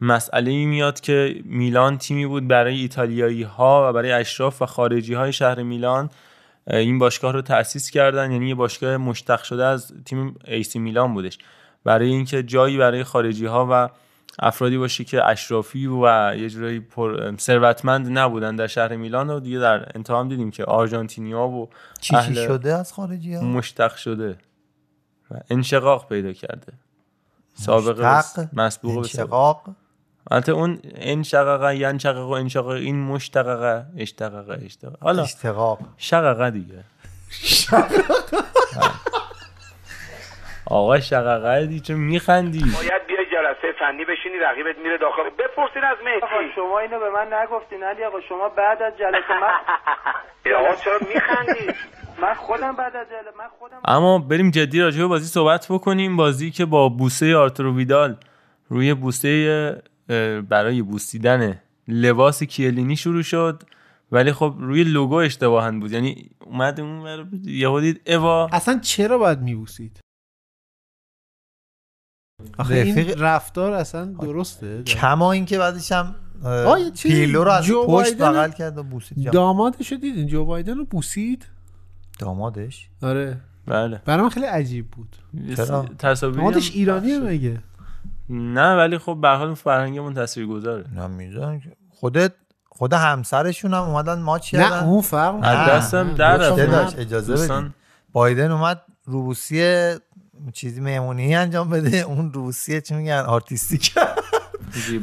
مسئله 0.01 0.51
ای 0.51 0.67
میاد 0.67 1.01
که 1.01 1.35
میلان 1.45 1.99
تیمی 1.99 2.27
بود 2.27 2.49
برای 2.49 2.81
ایتالیایی 2.81 3.43
ها 3.43 3.87
و 3.89 3.93
برای 3.93 4.13
اشراف 4.13 4.63
و 4.63 4.67
خارجی 4.67 5.15
های 5.15 5.33
شهر 5.33 5.63
میلان 5.63 6.11
این 6.67 6.99
باشگاه 6.99 7.33
رو 7.33 7.43
تأسیس 7.43 7.91
کردن. 7.91 8.33
یعنی 8.33 8.49
یه 8.49 8.55
باشگاه 8.55 8.97
مشتق 8.97 9.43
شده 9.43 9.65
از 9.65 9.93
تیم 10.05 10.39
AC 10.45 10.79
میلان 10.79 11.15
بودش. 11.15 11.39
برای 11.85 12.09
اینکه 12.09 12.43
جایی 12.43 12.79
برای 12.79 13.05
خارجی 13.05 13.47
ها 13.47 13.69
و 13.71 13.89
افرادی 14.39 14.79
باشه 14.79 15.05
که 15.05 15.25
اشرافی 15.25 15.87
و 15.87 16.35
یه 16.39 16.51
جورایی 16.51 16.87
ثروتمند 17.39 18.19
نبودن 18.19 18.57
در 18.57 18.67
شهر 18.67 18.97
میلان 18.97 19.31
و 19.31 19.41
دیگه 19.41 19.59
در 19.59 19.93
انتها 19.95 20.21
هم 20.21 20.29
دیدیم 20.29 20.51
که 20.51 20.65
آرژانتینیا 20.65 21.49
و 21.49 21.69
چی 22.01 22.17
اهل 22.17 22.47
شده 22.47 22.75
از 22.75 22.93
خارجی 22.93 23.35
ها 23.35 23.45
مشتق 23.45 23.97
شده 23.97 24.39
و 25.31 25.35
انشقاق 25.51 26.09
پیدا 26.09 26.33
کرده. 26.33 26.73
سابقه 27.55 28.23
مسبوق. 28.53 28.99
انشقاق؟ 28.99 29.75
البته 30.31 30.53
اون 30.53 30.79
انشقاقه 30.95 31.77
ینشقق 31.77 32.27
و 32.27 32.31
انشقاق 32.31 32.69
این 32.69 33.05
مشتققه 33.05 33.87
اشتققه 33.99 34.65
اشتققه 34.65 34.99
حالا 35.01 35.23
اشتقاق 35.23 35.79
شققه 35.99 36.51
دیگه 36.51 36.85
آقا 40.67 41.01
شققه 41.01 41.67
دی 41.67 41.81
چه 41.81 41.95
میخندی 41.95 42.59
باید 42.59 43.07
بیای 43.07 43.27
جلسه 43.33 43.73
فنی 43.79 44.05
بشینی 44.05 44.39
رقیبت 44.39 44.79
میره 44.79 44.99
داخل 44.99 45.23
بپرسین 45.23 45.85
از 45.85 45.97
آقا 46.23 46.37
مهدی 46.41 46.53
شما 46.55 46.79
اینو 46.79 47.01
به 47.01 47.11
من 47.11 47.33
نگفتین 47.33 47.83
علی 47.83 48.05
آقا 48.05 48.21
شما 48.21 48.49
بعد 48.49 48.83
از 48.83 48.93
جلسه 48.99 49.41
من 49.41 50.53
آقا 50.61 50.75
چرا 50.75 50.99
میخندی 51.15 51.75
من 52.23 52.35
خودم 52.35 52.77
بعد 52.77 52.97
از 52.97 53.07
جلسه 53.07 53.37
من 53.39 53.49
خودم 53.59 53.81
اما 53.85 54.19
بریم 54.19 54.51
جدی 54.51 54.81
راجع 54.81 55.01
به 55.01 55.07
بازی 55.07 55.27
صحبت 55.27 55.67
بکنیم. 55.71 56.17
بازی 56.17 56.51
که 56.51 56.65
با 56.65 56.89
بوسه 56.89 57.37
آرتورو 57.37 57.77
ویدال 57.77 58.17
روی 58.69 58.95
بوسه 58.95 59.83
برای 60.49 60.83
بوسیدن 60.83 61.61
لباس 61.89 62.43
کیلینی 62.43 62.97
شروع 62.97 63.23
شد 63.23 63.63
ولی 64.13 64.33
خب 64.33 64.55
روی 64.59 64.85
لوگو 64.85 65.15
اشتباهن 65.15 65.81
بود. 65.81 65.93
یعنی 65.93 66.31
اومد 66.47 66.81
اون 66.81 67.29
یهو 67.45 67.81
دید 67.81 68.01
اوا. 68.07 68.49
اصلا 68.53 68.79
چرا 68.79 69.19
باید 69.19 69.41
میبوسید؟ 69.41 70.01
آخه 72.59 72.75
این 72.75 72.95
رفیق- 72.99 73.23
رفتار 73.23 73.73
اصلا 73.73 74.05
درسته؟ 74.05 74.83
کما 74.83 75.33
اینکه 75.33 75.59
بعدش 75.59 75.93
هم 75.93 76.15
پیرلو 77.03 77.45
رو 77.45 77.51
از 77.51 77.71
پشت 77.71 78.17
بغل 78.19 78.51
کرد 78.51 78.79
و 78.79 78.83
بوسید. 78.83 79.31
دامادش 79.31 79.93
رو 79.93 79.99
دیدین؟ 79.99 80.27
جو 80.27 80.45
بایدن 80.45 80.77
رو 80.79 80.85
بوسید؟ 80.85 81.47
دامادش؟ 82.19 82.89
آره. 83.03 83.41
بله. 83.67 84.03
برای 84.05 84.23
من 84.23 84.29
خیلی 84.29 84.47
عجیب 84.47 84.91
بود. 84.91 85.17
هم 85.71 85.97
دامادش 86.37 86.71
ایرانیه. 86.71 87.19
مگه؟ 87.19 87.61
نه 88.29 88.77
ولی 88.77 88.99
خب 88.99 89.19
به 89.23 89.29
هر 89.29 89.37
حال 89.37 89.55
فرهنگمون 89.55 90.15
تاثیرگذاره. 90.15 90.85
نه 90.95 91.07
می‌دونم. 91.07 91.61
که 91.61 91.73
خودت 91.91 92.33
خود 92.69 92.93
همسرشون 92.93 93.75
هم 93.75 93.83
اومدن 93.83 94.19
ماچ 94.19 94.51
کردن؟ 94.51 94.77
نه 94.77 94.85
اون 94.85 95.01
فرق 95.01 95.35
از 95.35 95.45
نه، 95.45 95.69
دستم 95.69 96.15
در 96.15 96.41
اجازه 97.01 97.33
دوستان 97.33 97.63
بدید 97.63 97.75
بایدن 98.13 98.51
اومد 98.51 98.83
روبوسی 99.05 99.91
چیزی 100.53 100.81
مهمونی 100.81 101.35
انجام 101.35 101.71
بده. 101.71 101.97
اون 101.97 102.33
روسیه 102.33 102.81
چی 102.81 102.95
میگن؟ 102.95 103.25
artistic. 103.27 103.95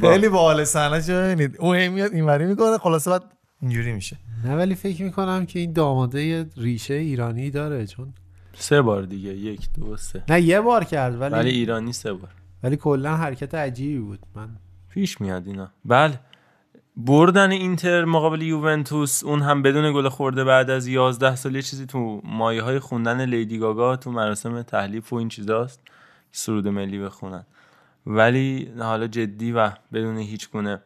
خیلی 0.00 0.28
باحال 0.28 0.64
صحنه 0.64 1.00
شو 1.00 1.12
ببینید. 1.12 1.56
اون 1.58 1.76
هی 1.76 1.88
میاد 1.88 2.12
اینوری 2.12 2.46
می‌کنه 2.46 2.78
خلاصه 2.78 3.10
بعد 3.10 3.22
اینجوری 3.62 3.92
میشه. 3.92 4.16
نه 4.44 4.56
ولی 4.56 4.74
فکر 4.74 5.02
می‌کنم 5.02 5.46
که 5.46 5.58
این 5.58 5.72
داماده 5.72 6.46
ریشه 6.56 6.94
ایرانی 6.94 7.50
داره 7.50 7.86
چون 7.86 8.14
سه 8.58 8.82
بار 8.82 9.02
دیگه 9.02 9.30
یک 9.30 9.68
دو 9.72 9.96
سه. 9.96 10.22
نه 10.28 10.40
یه 10.40 10.60
بار 10.60 10.84
کرد 10.84 11.20
ولی 11.20 11.34
ولی, 11.34 11.50
ایرانی 11.50 11.92
سه 11.92 12.12
بار. 12.12 12.30
کلا 12.70 13.16
حرکت 13.16 13.54
عجیبی 13.54 13.98
بود. 13.98 14.18
من 14.34 14.48
پیش 14.90 15.20
میاد 15.20 15.46
اینا. 15.46 15.70
بله. 15.84 16.20
بردن 16.96 17.50
اینتر 17.50 18.04
مقابل 18.04 18.42
یوونتوس 18.42 19.24
اون 19.24 19.42
هم 19.42 19.62
بدون 19.62 19.92
گل 19.92 20.08
خورده 20.08 20.44
بعد 20.44 20.70
از 20.70 20.86
11 20.86 21.36
سال 21.36 21.54
یه 21.54 21.62
چیزی 21.62 21.86
تو 21.86 22.20
مایه 22.24 22.62
های 22.62 22.78
خوندن 22.78 23.24
لیدی 23.24 23.58
گاگا 23.58 23.96
تو 23.96 24.10
مراسم 24.10 24.62
تحلیف 24.62 25.12
و 25.12 25.16
این 25.16 25.28
چیزاست 25.28 25.80
سرود 26.32 26.68
ملی 26.68 26.98
بخونن. 26.98 27.46
ولی 28.06 28.72
حالا 28.78 29.06
جدی 29.06 29.52
و 29.52 29.70
بدون 29.92 30.18
هیچ 30.18 30.50
گونه 30.50 30.80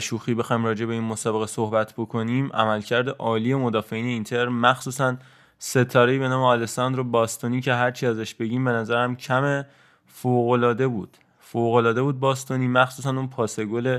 شوخی 0.00 0.34
بخوایم 0.34 0.64
راجع 0.64 0.86
به 0.86 0.92
این 0.92 1.02
مسابقه 1.02 1.46
صحبت 1.46 1.94
بکنیم 1.96 2.52
عملکرد 2.52 3.08
عالی 3.08 3.54
مدافعین 3.54 4.06
اینتر 4.06 4.48
مخصوصا 4.48 5.16
ستاره 5.58 6.18
به 6.18 6.28
نام 6.28 6.42
آلساندرو 6.42 7.04
باستونی 7.04 7.60
که 7.60 7.74
هرچی 7.74 8.06
ازش 8.06 8.34
بگیم 8.34 8.64
به 8.64 8.70
نظرم 8.70 9.16
کم 9.16 9.64
فوق‌العاده 10.08 10.86
بود. 10.86 11.16
فوق‌العاده 11.40 12.02
بود 12.02 12.20
باستونی 12.20 12.68
مخصوصا 12.68 13.10
اون 13.10 13.28
پاس 13.28 13.60
گل 13.60 13.98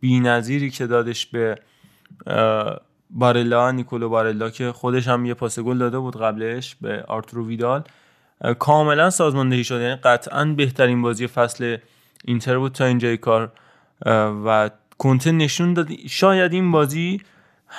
بی‌نظیری 0.00 0.70
که 0.70 0.86
دادش 0.86 1.26
به 1.26 1.58
بارلا 3.10 3.70
نیکولو 3.70 4.08
بارلا 4.08 4.50
که 4.50 4.72
خودش 4.72 5.08
هم 5.08 5.26
یه 5.26 5.34
پاس 5.34 5.58
گل 5.58 5.78
داده 5.78 5.98
بود 5.98 6.16
قبلش 6.16 6.76
به 6.80 7.04
آرتورو 7.08 7.46
ویدال. 7.46 7.82
کاملا 8.58 9.10
سازماندهی 9.10 9.64
شد. 9.64 9.80
یعنی 9.80 9.96
قطعا 9.96 10.44
بهترین 10.44 11.02
بازی 11.02 11.26
فصل 11.26 11.76
اینتر 12.24 12.58
بود 12.58 12.72
تا 12.72 12.84
اینجای 12.84 13.16
کار. 13.16 13.52
و 14.46 14.70
کنته 14.98 15.32
نشون 15.32 15.74
داد. 15.74 15.88
شاید 16.08 16.52
این 16.52 16.72
بازی 16.72 17.20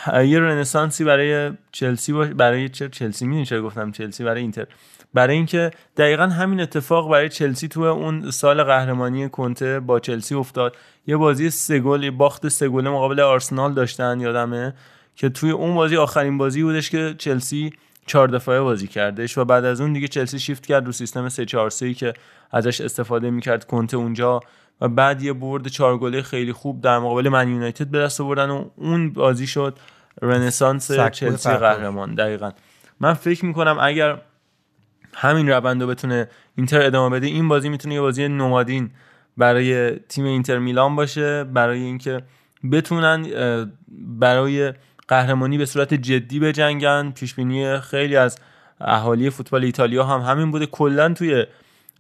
یه 0.08 0.40
رنسانسی 0.40 1.04
برای 1.04 1.52
چلسی 1.72 2.14
باشه 2.14 2.34
برای 2.34 2.70
چلسی 2.70 3.26
می‌دونی 3.28 3.46
چرا 3.46 3.62
گفتم 3.62 3.92
چلسی 3.92 4.24
برای 4.24 4.42
اینتر. 4.42 4.68
برای 5.14 5.36
اینکه 5.36 5.72
دقیقا 5.98 6.24
همین 6.24 6.62
اتفاق 6.62 7.12
برای 7.12 7.30
چلسی 7.30 7.68
تو 7.68 7.82
اون 7.82 8.32
سال 8.32 8.64
قهرمانی 8.64 9.30
کنته 9.30 9.80
با 9.80 10.00
چلسی 10.00 10.36
افتاد. 10.36 10.76
یه 11.08 11.18
بازی 11.18 11.50
سه 11.50 11.80
گل 11.80 12.10
باخت 12.10 12.48
سه 12.48 12.70
گله 12.70 12.90
مقابل 12.90 13.20
آرسنال 13.20 13.74
داشتن 13.74 14.20
یادمه؟ 14.20 14.74
که 15.16 15.30
توی 15.30 15.52
اون 15.52 15.76
بازی 15.76 15.98
آخرین 15.98 16.38
بازی 16.38 16.64
بودش 16.64 16.90
که 16.90 17.16
چلسی 17.18 17.74
چهار 18.06 18.28
دفاعه 18.28 18.62
بازی 18.62 18.88
کردش 18.88 19.38
و 19.38 19.46
بعد 19.46 19.66
از 19.66 19.82
اون 19.82 19.94
دیگه 19.94 20.08
چلسی 20.08 20.40
شیفت 20.40 20.66
کرد 20.66 20.86
رو 20.86 20.92
سیستم 20.92 21.30
3 21.30 21.46
4 21.46 21.70
3 21.70 21.94
که 21.94 22.14
ازش 22.52 22.82
استفاده 22.82 23.30
می‌کرد 23.30 23.66
کنته 23.66 23.98
اونجا 23.98 24.40
و 24.82 24.88
بعد 24.88 25.24
یه 25.24 25.34
برد 25.34 25.68
چهار 25.68 25.98
گله 25.98 26.22
خیلی 26.22 26.54
خوب 26.54 26.82
در 26.82 27.00
مقابل 27.00 27.30
من 27.30 27.50
یونایتد 27.50 27.88
به 27.88 28.00
دست 28.00 28.22
آوردن 28.22 28.50
و 28.50 28.66
اون 28.76 29.14
بازی 29.14 29.48
شد 29.48 29.78
رنسانس 30.22 30.92
چلسی. 30.92 31.50
قهرمان. 31.50 32.16
دقیقا. 32.16 32.52
من 33.00 33.14
فکر 33.14 33.46
می‌کنم 33.46 33.78
اگر 33.82 34.22
همین 35.14 35.50
روند 35.50 35.82
رو 35.82 35.88
بتونه 35.88 36.28
اینتر 36.56 36.82
ادامه 36.82 37.16
بده. 37.16 37.28
این 37.28 37.48
بازی 37.48 37.70
می‌تونه 37.70 37.96
یه 37.96 38.02
بازی 38.02 38.28
نمادین 38.28 38.90
برای 39.38 39.92
تیم 39.92 40.26
اینتر 40.26 40.60
میلان 40.60 40.96
باشه 40.96 41.44
برای 41.44 41.82
اینکه 41.82 42.22
بتونن 42.72 43.28
برای 44.20 44.74
قهرمانی 45.08 45.58
به 45.58 45.66
صورت 45.66 45.94
جدی 45.94 46.40
بجنگن. 46.40 47.12
پیش 47.12 47.34
بینی 47.34 47.80
خیلی 47.80 48.16
از 48.16 48.40
اهالی 48.82 49.30
فوتبال 49.30 49.64
ایتالیا 49.64 50.04
هم 50.04 50.22
همین 50.22 50.52
بوده. 50.52 50.66
کلا 50.66 51.14
توی 51.14 51.46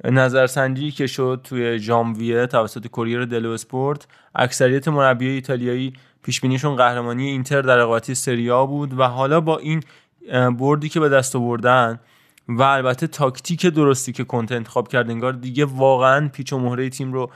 نظرسنجی 0.03 0.91
که 0.91 1.07
شد 1.07 1.41
توی 1.43 1.80
ژانویه 1.80 2.47
توسط 2.47 2.88
کوریر 2.88 3.26
دلو 3.26 3.51
اسپورت 3.51 4.07
اکثریت 4.36 4.88
مربیای 4.88 5.34
ایتالیایی 5.34 5.93
پیش 6.24 6.41
بینیشون 6.41 6.76
قهرمانی 6.76 7.28
اینتر 7.28 7.62
در 7.62 7.78
رقابتی 7.78 8.16
سریا 8.16 8.66
بود 8.66 8.99
و 8.99 9.03
حالا 9.03 9.41
با 9.41 9.57
این 9.57 9.84
بردی 10.60 10.89
که 10.89 10.99
به 10.99 11.10
دست 11.10 11.36
آوردن 11.36 11.99
و 12.50 12.62
البته 12.62 13.08
تاکتیک 13.08 13.66
درستی 13.66 14.12
که 14.12 14.24
کنته 14.24 14.56
انتخاب 14.56 14.88
کرد 14.88 15.10
انگار 15.10 15.34
دیگه 15.34 15.66
واقعا 15.66 16.28
پیچ 16.28 16.54
و 16.54 16.60
مهره 16.60 16.89
تیم 16.89 17.14
رو 17.14 17.32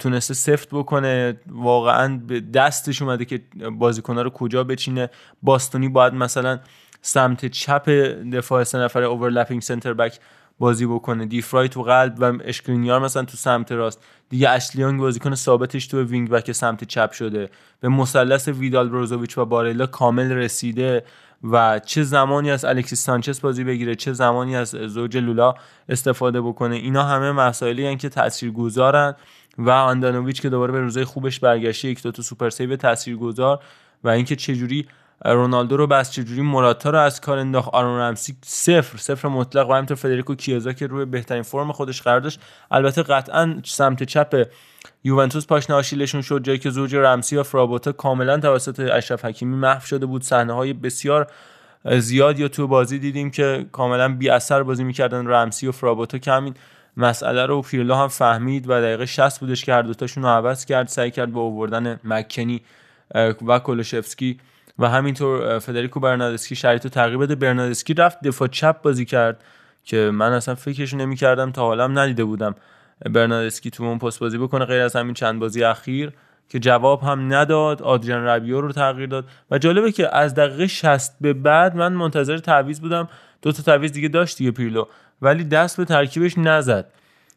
تونسته 0.00 0.34
سفت 0.34 0.68
بکنه. 0.72 1.40
واقعا 1.46 2.20
به 2.26 2.40
دستش 2.40 3.02
اومده 3.02 3.24
که 3.24 3.42
بازیکنها 3.72 4.22
رو 4.22 4.30
کجا 4.30 4.64
بچینه. 4.64 5.10
باستونی 5.42 5.88
باید 5.88 6.14
مثلا 6.14 6.58
سمت 7.02 7.46
چپ 7.46 7.88
دفاع 8.32 8.64
سه 8.64 8.78
نفره 8.78 9.06
overlapping 9.06 9.62
center 9.62 9.92
back 9.92 10.18
بازی 10.58 10.86
بکنه. 10.86 11.26
دیفرای 11.26 11.68
تو 11.68 11.82
قلب 11.82 12.14
و 12.18 12.38
اسکرینیار 12.44 13.00
مثلا 13.00 13.24
تو 13.24 13.36
سمت 13.36 13.72
راست. 13.72 14.04
دیگه 14.28 14.50
اشلی 14.50 14.79
یانگ 14.79 15.00
بازیکن 15.00 15.34
ثابتش 15.34 15.86
تو 15.86 16.02
wing 16.02 16.30
back 16.30 16.52
سمت 16.52 16.84
چپ 16.84 17.12
شده. 17.12 17.50
به 17.80 17.88
مثلث 17.88 18.48
ویدال 18.48 18.88
بروزوویچ 18.88 19.38
و 19.38 19.44
بارلا 19.44 19.86
کامل 19.86 20.32
رسیده. 20.32 21.04
و 21.44 21.78
چه 21.78 22.02
زمانی 22.02 22.50
از 22.50 22.64
الکسیس 22.64 23.04
سانچز 23.04 23.40
بازی 23.40 23.64
بگیره 23.64 23.94
چه 23.94 24.12
زمانی 24.12 24.56
از 24.56 24.68
زوج 24.68 25.16
لولا 25.16 25.54
استفاده 25.88 26.40
بکنه 26.40 26.76
اینا 26.76 27.02
همه 27.02 27.32
مسائلی 27.32 27.86
هن 27.86 27.96
که 27.96 28.08
تاثیرگذارن 28.08 29.14
و 29.58 29.70
آندانوویچ 29.70 30.42
که 30.42 30.48
دوباره 30.48 30.72
به 30.72 30.80
روزای 30.80 31.04
خوبش 31.04 31.40
برگشته 31.40 31.88
یک 31.88 32.02
دو 32.02 32.12
تا 32.12 32.22
super 32.22 32.50
save 32.50 32.76
تاثیرگذار 32.76 33.60
و 34.04 34.08
اینکه 34.08 34.36
چجوری 34.36 34.88
رونالدو 35.24 35.76
رو 35.76 35.86
بس 35.86 36.10
چجوری 36.10 36.42
موراتا 36.42 36.90
رو 36.90 36.98
از 36.98 37.20
کار 37.20 37.38
انداخت. 37.38 37.68
آرون 37.68 38.00
رمسی 38.00 38.36
صفر 38.44 38.98
صفر 38.98 39.28
مطلق 39.28 39.70
و 39.70 39.72
همینطور 39.72 39.96
فدریکو 39.96 40.34
کیزا 40.34 40.72
که 40.72 40.86
روی 40.86 41.04
بهترین 41.04 41.42
فرم 41.42 41.72
خودش 41.72 42.02
قرار 42.02 42.20
داشت. 42.20 42.40
البته 42.70 43.02
قطعا 43.02 43.60
سمت 43.64 44.02
چپ 44.02 44.46
یوونتوس 45.04 45.46
پاشنه 45.46 45.76
آشیلشون 45.76 46.22
شد 46.22 46.42
جایی 46.42 46.58
که 46.58 46.70
زوج 46.70 46.94
رمسی 46.94 47.36
و 47.36 47.42
فرابوتا 47.42 47.92
کاملا 47.92 48.38
توسط 48.38 48.80
اشرف 48.80 49.24
حکیمی 49.24 49.56
محو 49.56 49.86
شده 49.86 50.06
بود. 50.06 50.22
صحنه 50.22 50.52
های 50.52 50.72
بسیار 50.72 51.26
زیاد 51.98 52.38
یا 52.38 52.48
تو 52.48 52.66
بازی 52.66 52.98
دیدیم 52.98 53.30
که 53.30 53.66
کاملا 53.72 54.08
بی 54.16 54.30
اثر 54.30 54.62
بازی 54.62 54.84
می‌کردن. 54.84 55.26
رمسی 55.26 55.68
و 55.68 55.72
فرابوتا 55.72 56.18
که 56.18 56.32
همین 56.32 56.54
مسئله 56.96 57.46
رو 57.46 57.62
پیرلو 57.62 57.94
هم 57.94 58.08
فهمید 58.08 58.70
و 58.70 58.80
دقیقه 58.80 59.06
60 59.06 59.40
بودش 59.40 59.64
که 59.64 59.72
هر 59.72 59.82
دوتاشون 59.82 60.22
رو 60.22 60.28
عوض 60.28 60.64
کرد 60.64 60.88
سعی 60.88 61.10
کرد 61.10 61.32
با 61.32 61.42
آوردن 61.42 62.00
مکنی 62.04 62.62
و 63.46 63.58
کولوشفسکی 63.58 64.38
و 64.78 64.88
همینطور 64.88 65.58
فدریکو 65.58 66.00
برناردسکی 66.00 66.56
شرایط 66.56 66.84
رو 66.84 66.90
تغییر 66.90 67.18
بده. 67.18 67.34
برناردسکی 67.34 67.94
رفت 67.94 68.20
دفاع 68.20 68.48
چپ 68.48 68.82
بازی 68.82 69.04
کرد 69.04 69.44
که 69.84 69.96
من 69.96 70.32
اصلا 70.32 70.54
فکرش 70.54 70.94
نمی‌کردم 70.94 71.52
تا 71.52 71.62
حالا 71.62 71.86
ندیده 71.86 72.24
بودم. 72.24 72.54
برناردسکی 73.04 73.70
تو 73.70 73.84
اون 73.84 73.98
پست 73.98 74.20
بازی 74.20 74.38
بکنه 74.38 74.64
غیر 74.64 74.80
از 74.82 74.96
همین 74.96 75.14
چند 75.14 75.40
بازی 75.40 75.64
اخیر 75.64 76.12
که 76.48 76.58
جواب 76.58 77.02
هم 77.02 77.34
نداد 77.34 77.82
آدریان 77.82 78.24
ربیو 78.24 78.60
رو 78.60 78.72
تغییر 78.72 79.08
داد. 79.08 79.24
و 79.50 79.58
جالبه 79.58 79.92
که 79.92 80.16
از 80.16 80.34
دقیقه 80.34 80.66
60 80.66 81.16
به 81.20 81.32
بعد 81.32 81.76
من 81.76 81.92
منتظر 81.92 82.38
تعویض 82.38 82.80
بودم. 82.80 83.08
دو 83.42 83.52
تا 83.52 83.62
تعویض 83.62 83.92
دیگه 83.92 84.08
داشت 84.08 84.38
دیگه 84.38 84.50
پیرلو. 84.50 84.84
ولی 85.22 85.44
دست 85.44 85.76
به 85.76 85.84
ترکیبش 85.84 86.38
نزد. 86.38 86.86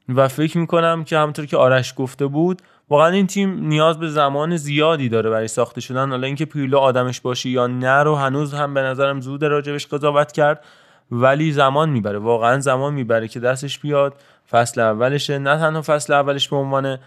و 0.09 0.27
فکر 0.27 0.57
می‌کنم 0.57 1.03
که 1.03 1.17
همونطور 1.17 1.45
که 1.45 1.57
آرش 1.57 1.93
گفته 1.97 2.25
بود 2.25 2.61
واقعا 2.89 3.07
این 3.07 3.27
تیم 3.27 3.67
نیاز 3.67 3.99
به 3.99 4.09
زمان 4.09 4.57
زیادی 4.57 5.09
داره 5.09 5.29
برای 5.29 5.47
ساخته 5.47 5.81
شدن. 5.81 6.09
حالا 6.09 6.27
اینکه 6.27 6.45
پیرلو 6.45 6.77
آدمش 6.77 7.21
باشه 7.21 7.49
یا 7.49 7.67
نه 7.67 8.03
رو 8.03 8.15
هنوز 8.15 8.53
هم 8.53 8.73
به 8.73 8.81
نظرم 8.81 9.21
زود 9.21 9.45
راجبش 9.45 9.87
قضاوت 9.87 10.31
کرد. 10.31 10.63
ولی 11.11 11.51
زمان 11.51 11.89
می‌بره. 11.89 12.19
واقعا 12.19 12.59
زمان 12.59 12.93
می‌بره 12.93 13.27
که 13.27 13.39
دستش 13.39 13.79
بیاد. 13.79 14.13
فصل 14.51 14.81
اولشه. 14.81 15.37
نه 15.39 15.57
تنها 15.57 15.81
فصل 15.81 16.13
اولش 16.13 16.49
به 16.49 16.55
عنوان 16.55 16.97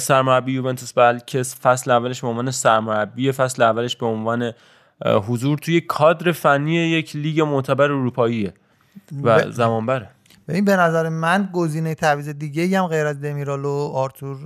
سرمربی 0.00 0.52
یوونتوس 0.52 0.92
بلکه 0.92 1.42
فصل 1.42 1.90
اولش 1.90 2.20
به 2.20 2.28
عنوان 2.28 2.50
سرمربی 2.50 3.32
فصل 3.32 3.62
اولش 3.62 3.96
به 3.96 4.06
عنوان 4.06 4.52
حضور 5.04 5.58
توی 5.58 5.80
کادر 5.80 6.32
فنی 6.32 6.74
یک 6.74 7.16
لیگ 7.16 7.40
معتبر 7.40 7.84
اروپاییه 7.84 8.54
و 9.22 9.38
ب- 9.38 9.50
زمان 9.50 9.86
بره 9.86 10.10
ببین 10.48 10.64
به 10.64 10.76
نظر 10.76 11.08
من 11.08 11.48
گزینه 11.52 11.94
تعویض 11.94 12.28
دیگه 12.28 12.78
هم 12.78 12.86
غیر 12.86 13.06
از 13.06 13.20
دمیرال 13.20 13.64
و 13.64 13.90
آرتور 13.94 14.36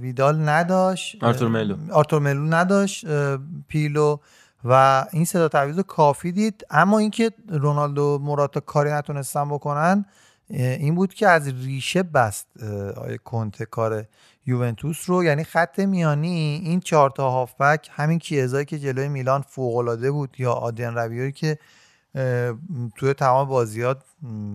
ویدال 0.00 0.48
نداشت. 0.48 1.24
آرتور 1.24 1.48
ملو. 1.48 1.76
آرتور 1.92 2.20
ملو 2.20 2.44
نداشت 2.54 3.06
پیرلو 3.68 4.16
و 4.64 5.04
این 5.12 5.24
سه 5.24 5.40
تا 5.40 5.48
تعویض 5.48 5.80
کافی 5.80 6.32
دید. 6.32 6.66
اما 6.70 6.98
اینکه 6.98 7.30
رونالدو 7.48 8.02
و 8.02 8.18
موراتا 8.18 8.60
کاری 8.60 8.90
نتونستن 8.92 9.48
بکنن 9.48 10.04
این 10.50 10.94
بود 10.94 11.14
که 11.14 11.28
از 11.28 11.48
ریشه 11.48 12.02
بست 12.02 12.46
آیه 12.96 13.18
کنته 13.18 13.64
کار 13.64 14.04
یوونتوس 14.46 15.10
رو. 15.10 15.24
یعنی 15.24 15.44
خط 15.44 15.78
میانی 15.78 16.60
این 16.64 16.80
چهار 16.80 17.10
تا 17.10 17.30
هافبک 17.30 17.90
همین 17.92 18.18
کیزایی 18.18 18.64
که 18.64 18.78
جلوی 18.78 19.08
میلان 19.08 19.42
فوق‌العاده 19.42 20.10
بود 20.10 20.34
یا 20.38 20.52
آدیان 20.52 20.94
رویایی 20.94 21.32
که 21.32 21.58
توی 22.96 23.14
تمام 23.14 23.48
بازیات 23.48 24.02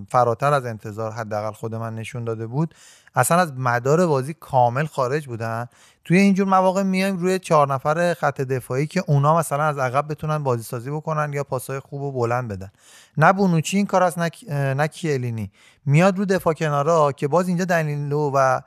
فراتر 0.10 0.54
از 0.54 0.66
انتظار 0.66 1.12
حداقل 1.12 1.52
خود 1.52 1.76
من 1.76 1.96
نشون 1.96 2.24
داده 2.24 2.48
بود. 2.48 2.76
اصلا 3.16 3.38
از 3.38 3.54
مدار 3.58 4.08
بازی 4.08 4.34
کامل 4.34 4.86
خارج 4.86 5.28
بودن. 5.28 5.68
توی 6.06 6.18
اینجور 6.18 6.48
مواقع 6.48 6.84
میایم 6.84 7.18
روی 7.18 7.40
چهار 7.40 7.74
نفر 7.74 8.14
خط 8.14 8.42
دفاعی 8.42 8.88
که 8.88 9.04
اونا 9.08 9.38
مثلا 9.38 9.64
از 9.64 9.78
عقب 9.78 10.12
بتونن 10.12 10.44
بازی 10.44 10.64
سازی 10.64 10.92
بکنن 10.92 11.34
یا 11.34 11.44
پاسهای 11.44 11.80
خوب 11.80 12.02
و 12.02 12.12
بلند 12.12 12.48
بدن. 12.48 12.72
نه 13.18 13.34
بونوچی 13.34 13.78
این 13.78 13.86
کار 13.86 14.04
است 14.04 14.20
نه 14.20 14.30
نه 14.74 14.88
کیلینی. 14.88 15.52
میاد 15.86 16.18
رو 16.18 16.26
دفاع 16.26 16.54
کنارا 16.54 17.12
که 17.12 17.28
باز 17.28 17.48
اینجا 17.48 17.66
دنیلو 17.66 18.32
و 18.36 18.62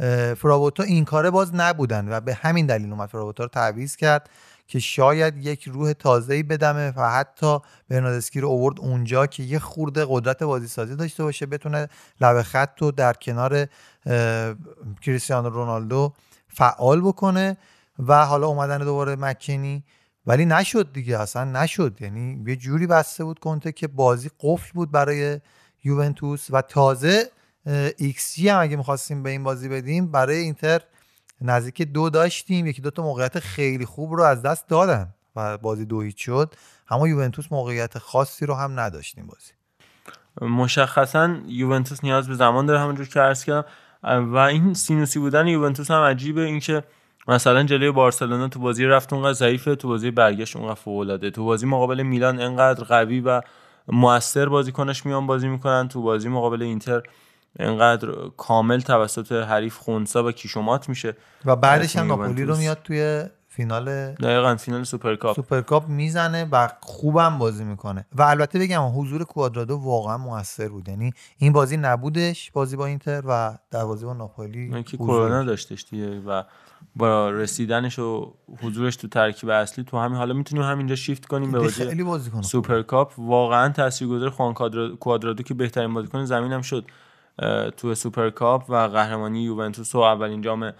اه، 0.00 0.34
فرابوتا 0.34 0.82
این 0.82 1.04
کاره 1.04 1.30
باز 1.30 1.54
نبودن 1.54 2.08
و 2.08 2.20
به 2.20 2.34
همین 2.34 2.66
دلیل 2.66 2.90
اومد 2.92 3.08
فرابوتا 3.08 3.44
رو 3.44 3.50
تعویض 3.50 3.96
کرد 3.96 4.30
که 4.68 4.78
شاید 4.78 5.36
یک 5.36 5.68
روح 5.68 5.92
تازه‌ای 5.92 6.42
بدمه 6.42 6.92
و 6.96 7.10
حتی 7.10 7.58
برناردسکی 7.88 8.40
رو 8.40 8.48
اوورد 8.48 8.80
اونجا 8.80 9.26
که 9.26 9.42
یه 9.42 9.58
خورده 9.58 10.06
قدرت 10.08 10.42
بازی 10.42 10.66
سازی 10.66 10.96
داشته 10.96 11.22
باشه 11.22 11.46
بتونه 11.46 11.88
لبه 12.20 12.42
خط 12.42 12.82
رو 12.82 12.90
در 12.90 13.12
کنار 13.12 13.66
کریستیانو 15.02 15.48
رونالدو 15.48 16.12
فعال 16.56 17.00
بکنه 17.00 17.56
و 17.98 18.26
حالا 18.26 18.46
اومدن 18.46 18.78
دوباره 18.78 19.16
مکنی 19.16 19.84
ولی 20.26 20.46
نشد 20.46 20.92
دیگه 20.92 21.18
اصلا 21.18 21.44
نشد. 21.44 21.96
یعنی 22.00 22.44
یه 22.46 22.56
جوری 22.56 22.86
بسته 22.86 23.24
بود 23.24 23.38
کنته 23.38 23.72
که 23.72 23.88
بازی 23.88 24.30
قفل 24.40 24.72
بود 24.74 24.90
برای 24.90 25.40
یوونتوس 25.84 26.46
و 26.50 26.62
تازه 26.62 27.30
ایکس 27.96 28.34
جی 28.34 28.48
هم 28.48 28.60
اگه 28.60 28.76
می‌خواستیم 28.76 29.22
به 29.22 29.30
این 29.30 29.42
بازی 29.42 29.68
بدیم 29.68 30.10
برای 30.10 30.36
اینتر 30.36 30.80
نزدیک 31.40 31.82
دو 31.82 32.10
داشتیم. 32.10 32.66
یکی 32.66 32.82
دو 32.82 32.90
تا 32.90 33.02
موقعیت 33.02 33.38
خیلی 33.38 33.84
خوب 33.84 34.12
رو 34.12 34.22
از 34.22 34.42
دست 34.42 34.68
دادن 34.68 35.14
و 35.36 35.58
بازی 35.58 35.84
دو 35.84 36.00
هیچ 36.00 36.24
شد. 36.24 36.54
اما 36.88 37.08
یوونتوس 37.08 37.46
موقعیت 37.50 37.98
خاصی 37.98 38.46
رو 38.46 38.54
هم 38.54 38.80
نداشتیم 38.80 39.26
بازی. 39.26 39.52
مشخصا 40.54 41.36
یوونتوس 41.46 42.04
نیاز 42.04 42.28
به 42.28 42.34
زمان 42.34 42.66
داره 42.66 42.80
همونجور 42.80 43.08
که 43.08 43.20
عرض 43.20 43.44
کردم. 43.44 43.64
و 44.06 44.36
این 44.36 44.74
سینوسی 44.74 45.18
بودن 45.18 45.46
یوونتوس 45.46 45.90
هم 45.90 46.02
عجیبه. 46.02 46.40
اینکه 46.40 46.84
مثلا 47.28 47.62
جلوی 47.62 47.90
بارسلونا 47.90 48.48
تو 48.48 48.60
بازی 48.60 48.84
رفت 48.84 49.12
اونقدر 49.12 49.32
ضعیفه 49.32 49.74
تو 49.74 49.88
بازی 49.88 50.10
برگشت 50.10 50.56
اونقدر 50.56 50.74
فوق 50.74 50.98
العاده 50.98 51.30
تو 51.30 51.44
بازی 51.44 51.66
مقابل 51.66 52.02
میلان 52.02 52.40
انقدر 52.40 52.84
قوی 52.84 53.20
و 53.20 53.40
موثر 53.88 54.48
بازیکنش 54.48 55.06
میان 55.06 55.26
بازی 55.26 55.48
می‌کنن. 55.48 55.88
تو 55.88 56.02
بازی 56.02 56.28
مقابل 56.28 56.62
اینتر 56.62 57.02
انقدر 57.58 58.08
کامل 58.36 58.80
توسط 58.80 59.32
حریف 59.32 59.76
خونسا 59.76 60.24
و 60.24 60.32
کیشومات 60.32 60.88
میشه. 60.88 61.16
و 61.44 61.56
بعدش 61.56 61.96
هم 61.96 62.06
ناپولی 62.06 62.44
رو. 62.44 62.56
میاد 62.56 62.78
توی 62.84 63.24
فینال 63.56 64.12
دقیقا 64.12 64.56
فینال 64.56 64.84
سوپرکاپ. 64.84 65.36
سوپرکاپ 65.36 65.88
می‌زنه 65.88 66.48
و 66.52 66.68
خوبم 66.80 67.38
بازی 67.38 67.64
می‌کنه. 67.64 68.06
و 68.12 68.22
البته 68.22 68.58
بگم 68.58 68.82
حضور 68.94 69.24
کوادرادو 69.24 69.76
واقعا 69.76 70.18
موثر 70.18 70.68
بود. 70.68 70.88
یعنی 70.88 71.12
این 71.38 71.52
بازی 71.52 71.76
نبودش 71.76 72.50
بازی 72.50 72.76
با 72.76 72.86
اینتر 72.86 73.22
و 73.26 73.58
در 73.70 73.84
بازی 73.84 74.06
با 74.06 74.12
ناپولی 74.12 74.82
که 74.82 74.96
کرونا 74.96 75.42
داشت. 75.42 75.68
داشتش 75.70 75.90
دیگه 75.90 76.20
و 76.20 76.42
با 76.96 77.30
رسیدنش 77.30 77.98
و 77.98 78.34
حضورش 78.62 78.96
تو 78.96 79.08
ترکیب 79.08 79.50
اصلی 79.50 79.84
تو 79.84 79.98
همین 79.98 80.18
حالا 80.18 80.34
می‌تونیم 80.34 80.64
همینجا 80.64 80.94
شیفت 80.96 81.26
کنیم 81.26 81.52
به 81.52 81.58
بازی 81.58 82.02
بازی 82.02 82.30
سوپرکاپ. 82.42 83.12
واقعا 83.18 83.72
تاثیرگذار 83.72 84.30
خوان 84.30 84.54
کوادرادو 85.00 85.42
که 85.42 85.54
بهترین 85.54 85.94
بازیکن 85.94 86.24
زمین 86.24 86.52
هم 86.52 86.62
شد 86.62 86.84
تو 87.76 87.94
سوپرکاپ 87.94 88.70
و 88.70 88.74
قهرمانی 88.74 89.42
یوونتوس 89.42 89.94
و 89.94 89.98
اولین 89.98 90.42
جام 90.42 90.72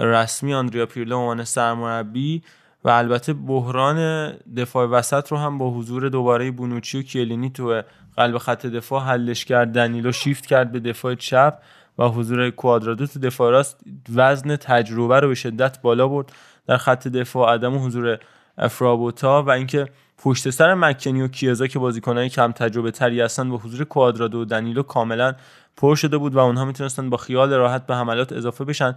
رسمی 0.00 0.54
آندریا 0.54 0.86
پیرلو 0.86 1.16
عنوان 1.16 1.44
سرمربی 1.44 2.42
و 2.84 2.88
البته 2.88 3.32
بحران 3.32 4.30
دفاع 4.56 4.86
وسط 4.86 5.32
رو 5.32 5.38
هم 5.38 5.58
با 5.58 5.70
حضور 5.70 6.08
دوباره 6.08 6.50
بونوچی 6.50 6.98
و 6.98 7.02
کیلینی 7.02 7.50
تو 7.50 7.82
قلب 8.16 8.38
خط 8.38 8.66
دفاع 8.66 9.02
حلش 9.02 9.44
کرد. 9.44 9.72
دنیلو 9.72 10.12
شیفت 10.12 10.46
کرد 10.46 10.72
به 10.72 10.80
دفاع 10.80 11.14
چپ 11.14 11.58
و 11.98 12.08
حضور 12.08 12.50
کوادرادو 12.50 13.06
تو 13.06 13.20
دفاع 13.20 13.50
راست 13.50 13.80
وزن 14.14 14.56
تجربه 14.56 15.20
رو 15.20 15.28
به 15.28 15.34
شدت 15.34 15.82
بالا 15.82 16.08
برد. 16.08 16.32
در 16.66 16.76
خط 16.76 17.08
دفاع 17.08 17.54
عدم 17.54 17.86
حضور 17.86 18.18
افرابوتا 18.58 19.42
و 19.42 19.50
اینکه 19.50 19.88
پشت 20.18 20.50
سر 20.50 20.74
مکنی 20.74 21.22
و 21.22 21.28
کیزا 21.28 21.66
که 21.66 21.78
بازیکنهای 21.78 22.28
کم 22.28 22.52
تجربه 22.52 22.90
تری 22.90 23.20
هستن 23.20 23.50
با 23.50 23.56
حضور 23.56 23.84
کوادرادو 23.84 24.40
و 24.40 24.44
دنیلو 24.44 24.82
کاملا 24.82 25.34
پر 25.76 25.94
شده 25.94 26.18
بود 26.18 26.34
و 26.34 26.38
اونها 26.38 26.64
می‌تونستن 26.64 27.10
با 27.10 27.16
خیال 27.16 27.52
راحت 27.52 27.86
به 27.86 27.96
حملات 27.96 28.32
اضافه 28.32 28.64
بشن. 28.64 28.94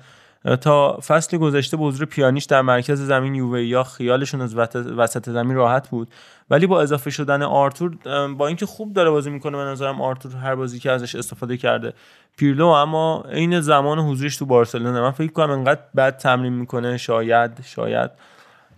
تا 0.61 0.99
فصل 1.07 1.37
گذشته 1.37 1.77
با 1.77 1.87
حضور 1.87 2.05
پیانیش 2.05 2.45
در 2.45 2.61
مرکز 2.61 3.01
زمین 3.01 3.35
یووه 3.35 3.61
یا 3.61 3.83
خیالشون 3.83 4.41
از 4.41 4.55
وسط 4.97 5.29
زمین 5.29 5.55
راحت 5.55 5.89
بود. 5.89 6.07
ولی 6.49 6.67
با 6.67 6.81
اضافه 6.81 7.09
شدن 7.09 7.41
آرتور 7.41 7.97
با 8.37 8.47
اینکه 8.47 8.65
خوب 8.65 8.93
داره 8.93 9.09
بازی 9.09 9.29
می‌کنه 9.29 9.57
به 9.57 9.63
نظرم 9.63 10.01
آرتور 10.01 10.35
هر 10.35 10.55
بازی 10.55 10.79
که 10.79 10.91
ازش 10.91 11.15
استفاده 11.15 11.57
کرده 11.57 11.93
پیرلو 12.37 12.67
اما 12.67 13.23
عین 13.31 13.61
زمان 13.61 13.99
حضورش 13.99 14.37
تو 14.37 14.45
بارسلونه 14.45 15.01
من 15.01 15.11
فکر 15.11 15.31
کنم 15.31 15.49
انقدر 15.49 15.81
بد 15.97 16.17
تمرین 16.17 16.53
می‌کنه. 16.53 16.97
شاید 16.97 17.51
شاید 17.63 18.11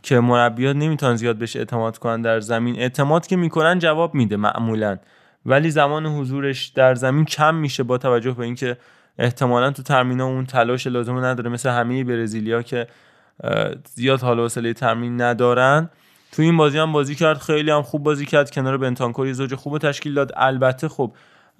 که 0.04 0.20
مربیات 0.20 0.76
نمی‌تونن 0.76 1.16
زیاد 1.16 1.36
بهش 1.36 1.56
اعتماد 1.56 1.98
کنن 1.98 2.22
در 2.22 2.40
زمین. 2.40 2.80
اعتماد 2.80 3.28
که 3.28 3.36
می‌کنن 3.36 3.80
جواب 3.80 4.14
میده 4.16 4.38
معمولا. 4.38 4.98
ولی 5.46 5.72
زمان 5.72 6.06
حضورش 6.06 6.68
در 6.68 6.96
زمین 6.96 7.26
کم 7.26 7.56
میشه 7.56 7.84
با 7.84 7.98
توجه 7.98 8.32
به 8.32 8.44
اینکه 8.44 8.78
احتمالا 9.20 9.72
تو 9.72 9.84
ترمینا 9.84 10.26
اون 10.26 10.46
تلاش 10.46 10.88
لازم 10.88 11.18
نداره. 11.26 11.50
مثل 11.50 11.70
همه 11.70 12.04
برزیلیا 12.04 12.62
که 12.62 12.88
زیاد 13.94 14.22
حال 14.22 14.40
و 14.40 14.42
حوصله 14.42 14.74
تمرین 14.74 15.22
ندارن. 15.22 15.90
تو 16.32 16.42
این 16.42 16.58
بازی 16.58 16.78
هم 16.78 16.92
بازی 16.92 17.16
کرد 17.16 17.38
خیلی 17.38 17.72
هم 17.72 17.82
خوب 17.82 18.04
بازی 18.04 18.26
کرد. 18.26 18.52
کنار 18.52 18.78
بنتانکور 18.78 19.22
یه 19.22 19.34
زوج 19.34 19.56
خوب 19.56 19.78
تشکیل 19.78 20.14
داد. 20.14 20.32
البته 20.36 20.90
خب 20.90 21.14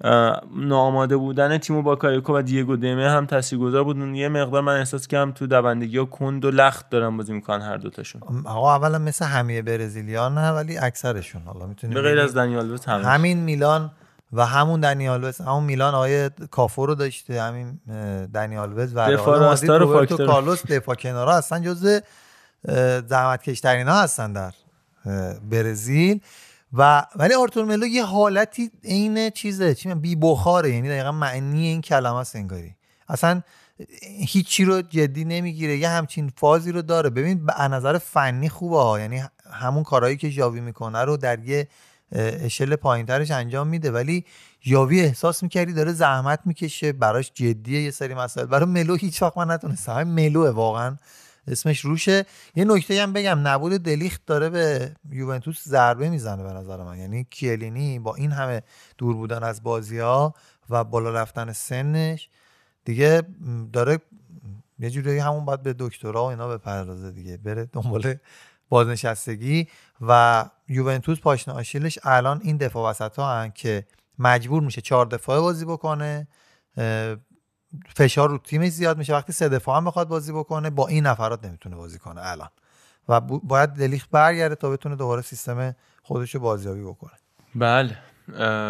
اه، 0.04 0.42
ناآماده 0.56 1.16
بودن 1.16 1.58
تیمو 1.58 1.82
باکایوکو 1.82 2.38
و 2.38 2.42
دیگو 2.42 2.76
دمه 2.76 3.10
هم 3.10 3.26
تاثیرگذار 3.26 3.84
بود. 3.84 3.96
یه 3.96 4.28
مقدار 4.28 4.62
من 4.62 4.78
احساس 4.78 5.06
کردم 5.06 5.32
تو 5.32 5.46
دوندگی 5.46 5.98
ها 5.98 6.04
کند 6.04 6.44
و 6.44 6.50
لخت 6.50 6.90
دارن 6.90 7.16
بازی 7.16 7.32
می‌کنن 7.32 7.62
هر 7.62 7.76
دوتاشون 7.76 8.22
آقا 8.44 8.74
اولا 8.76 8.98
مثل 8.98 9.24
همه 9.24 9.62
برزیلیا 9.62 10.28
نه 10.28 10.50
ولی 10.50 10.78
اکثرشون. 10.78 11.42
حالا 11.42 11.66
می‌تونیم 11.66 11.94
به 11.94 12.02
غیر 12.02 12.20
از 12.20 12.36
دنیال 12.36 12.78
همین 12.86 13.38
میلان 13.38 13.90
و 14.32 14.46
همون 14.46 14.80
دنیال 14.80 15.24
وز 15.24 15.40
همون 15.40 15.64
میلان 15.64 15.94
آقای 15.94 16.30
کافو 16.50 16.86
رو 16.86 16.94
داشته 16.94 17.42
همین 17.42 17.80
دنی 18.34 18.72
آلوز 18.78 18.92
و 18.94 19.10
دفاع 19.10 19.38
رئال 19.38 19.40
راستا 19.40 19.66
مادرید 19.66 19.70
رو 19.70 19.78
روبرتو 19.78 20.16
فاکتور. 20.16 20.26
کارلوس 20.26 20.66
دفاع 20.66 20.94
کنارا 20.94 21.36
هستن 21.36 21.62
جز 21.62 22.00
زحمت 23.08 23.42
کشترین 23.42 23.88
ها 23.88 24.02
هستن 24.02 24.32
در 24.32 24.52
برزیل. 25.50 26.20
و 26.72 27.06
ولی 27.16 27.34
آرتور 27.34 27.64
ملو 27.64 27.86
یه 27.86 28.04
حالتی 28.04 28.70
عین 28.84 29.30
چیزه 29.30 29.74
چی 29.74 29.94
بی 29.94 30.16
بخاره 30.16 30.70
یعنی 30.70 30.88
دقیقا 30.88 31.12
معنی 31.12 31.66
این 31.66 31.80
کلمه 31.80 32.16
است 32.16 32.36
انگاری. 32.36 32.74
اصلا 33.08 33.42
هیچی 34.02 34.64
رو 34.64 34.82
جدی 34.82 35.24
نمی‌گیره 35.24 35.76
یه 35.76 35.88
همچین 35.88 36.32
فازی 36.36 36.72
رو 36.72 36.82
داره. 36.82 37.10
ببین 37.10 37.46
به 37.46 37.60
از 37.60 37.70
نظر 37.70 37.98
فنی 37.98 38.48
خوبه 38.48 38.76
ها 38.76 39.00
یعنی 39.00 39.22
همون 39.52 39.82
کارهایی 39.82 40.16
که 40.16 40.30
ژاوی 40.30 40.60
می‌کنه 40.60 41.04
رو 41.04 41.16
در 41.16 41.38
یه 41.38 41.68
اشل 42.12 42.76
پایینترش 42.76 43.30
انجام 43.30 43.68
میده. 43.68 43.90
ولی 43.90 44.24
یاوی 44.64 45.00
احساس 45.00 45.42
می‌کردی 45.42 45.72
داره 45.72 45.92
زحمت 45.92 46.40
می‌کشه. 46.44 46.92
براش 46.92 47.32
جدیه 47.34 47.82
یه 47.82 47.90
سری 47.90 48.14
مسائل. 48.14 48.46
برای 48.46 48.66
ملو 48.66 48.96
هیچ 48.96 49.22
وقت 49.22 49.38
من 49.38 49.50
نتونستم. 49.50 49.92
همین 49.92 50.14
ملوه 50.14 50.50
واقعا. 50.50 50.96
اسمش 51.46 51.80
روشه. 51.80 52.26
یه 52.54 52.64
نکته 52.64 53.02
هم 53.02 53.12
بگم. 53.12 53.38
نبود 53.48 53.72
دلیخت 53.72 54.22
داره 54.26 54.50
به 54.50 54.92
یوونتوس 55.10 55.68
ضربه 55.68 56.08
می‌زنه 56.10 56.42
به 56.42 56.52
نظر 56.52 56.82
من. 56.82 56.98
یعنی 56.98 57.26
کیلینی 57.30 57.98
با 57.98 58.14
این 58.14 58.32
همه 58.32 58.62
دور 58.98 59.14
بودن 59.14 59.42
از 59.42 59.62
بازی 59.62 59.98
ها 59.98 60.34
و 60.70 60.84
بالا 60.84 61.10
رفتن 61.10 61.52
سنش 61.52 62.28
دیگه 62.84 63.22
داره 63.72 63.98
یه 64.78 64.90
جوری 64.90 65.18
همون 65.18 65.44
باید 65.44 65.62
به 65.62 65.74
دکترا 65.78 66.24
و 66.24 66.26
اینا 66.26 66.48
بپردازه 66.48 67.10
دیگه. 67.10 67.36
بره 67.36 67.68
دنبال 67.72 68.14
بازنشستگی. 68.68 69.68
و 70.00 70.44
یوونتوس 70.68 71.20
پاشنه 71.20 71.54
آشیلش 71.54 71.98
الان 72.02 72.40
این 72.44 72.56
دفاع 72.56 72.90
وسط 72.90 73.18
ها 73.18 73.48
که 73.48 73.86
مجبور 74.18 74.62
میشه 74.62 74.80
چهار 74.80 75.06
دفاعه 75.06 75.40
بازی 75.40 75.64
بکنه 75.64 76.28
فشار 77.96 78.28
رو 78.28 78.38
تیمش 78.38 78.68
زیاد 78.68 78.98
میشه. 78.98 79.12
وقتی 79.12 79.32
سه 79.32 79.48
دفاع 79.48 79.76
هم 79.76 79.84
بخواد 79.84 80.08
بازی 80.08 80.32
بکنه 80.32 80.70
با 80.70 80.88
این 80.88 81.06
نفرات 81.06 81.44
نمی‌تونه 81.44 81.76
بازی 81.76 81.98
کنه 81.98 82.20
الان. 82.24 82.48
و 83.08 83.20
باید 83.20 83.70
دلیخت 83.70 84.10
برگرده 84.10 84.54
تا 84.54 84.70
بتونه 84.70 84.96
دوباره 84.96 85.22
سیستم 85.22 85.74
خودش 86.02 86.34
رو 86.34 86.40
بازیابی 86.40 86.82
بکنه. 86.82 87.12
بله. 87.54 87.98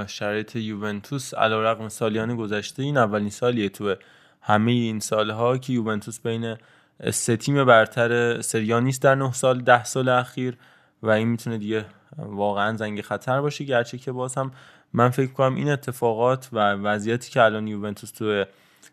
شرایط 0.06 0.56
یوونتوس 0.56 1.34
علیرغم 1.34 1.88
سالیان 1.88 2.36
گذشته 2.36 2.82
این 2.82 2.96
اولین 2.96 3.30
سالیه 3.30 3.68
تو 3.68 3.94
همه 4.40 4.72
این 4.72 5.00
سالها 5.00 5.58
که 5.58 5.72
یوونتوس 5.72 6.20
بین 6.20 6.56
سه 7.12 7.36
تیم 7.36 7.64
برتر 7.64 8.40
سریا 8.40 8.80
نیست 8.80 9.02
در 9.02 9.14
نه 9.14 9.32
سال 9.32 9.60
ده 9.60 9.84
سال 9.84 10.08
اخیر. 10.08 10.58
و 11.02 11.10
این 11.10 11.28
می‌تونه 11.28 11.58
دیگه 11.58 11.84
واقعا 12.18 12.76
زنگ 12.76 13.00
خطر 13.00 13.40
باشه. 13.40 13.64
گرچه 13.64 13.98
که 13.98 14.12
باز 14.12 14.34
هم 14.34 14.52
من 14.92 15.08
فکر 15.08 15.32
کنم 15.32 15.54
این 15.54 15.70
اتفاقات 15.70 16.48
و 16.52 16.72
وضعیتی 16.72 17.30
که 17.30 17.42
الان 17.42 17.66
یوونتوس 17.66 18.10
تو 18.10 18.44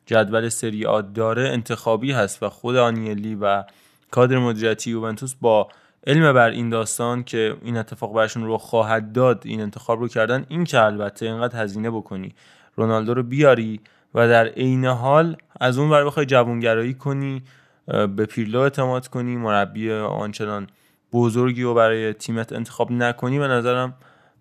جدول 0.06 0.50
سری 0.50 0.86
آ 0.86 1.02
داره 1.02 1.50
انتخابی 1.50 2.12
هست 2.12 2.44
و 2.44 2.50
خود 2.50 2.76
آنیلی 2.76 3.36
و 3.36 3.64
کادر 4.12 4.38
مدیریتی 4.38 4.92
یوونتوس 4.92 5.36
با 5.42 5.68
علم 6.08 6.34
بر 6.34 6.50
این 6.50 6.70
داستان 6.70 7.24
که 7.24 7.58
این 7.62 7.78
اتفاق 7.78 8.14
برشون 8.14 8.44
رو 8.44 8.58
خواهد 8.58 9.12
داد 9.12 9.42
این 9.46 9.62
انتخاب 9.62 10.00
رو 10.00 10.08
کردن 10.08 10.46
این 10.50 10.64
که 10.64 10.82
البته 10.82 11.26
اینقدر 11.26 11.64
هزینه 11.64 11.92
بکنی 11.92 12.36
رونالدو 12.76 13.14
رو 13.14 13.24
بیاری 13.24 13.80
و 14.14 14.28
در 14.28 14.48
عین 14.48 14.86
حال 14.86 15.38
از 15.60 15.78
اون 15.78 15.90
ور 15.90 16.06
بخوای 16.06 16.26
جوانگرایی 16.26 16.94
کنی 16.94 17.44
به 17.88 18.26
پیرلو 18.26 18.60
اعتماد 18.60 19.08
کنی 19.08 19.38
مربی 19.38 19.92
آنچنان 19.94 20.68
بزرگی 21.16 21.64
رو 21.64 21.74
برای 21.74 22.14
تیمت 22.14 22.54
انتخاب 22.54 22.92
نکنی 22.92 23.40
به 23.40 23.48
نظرم 23.48 23.94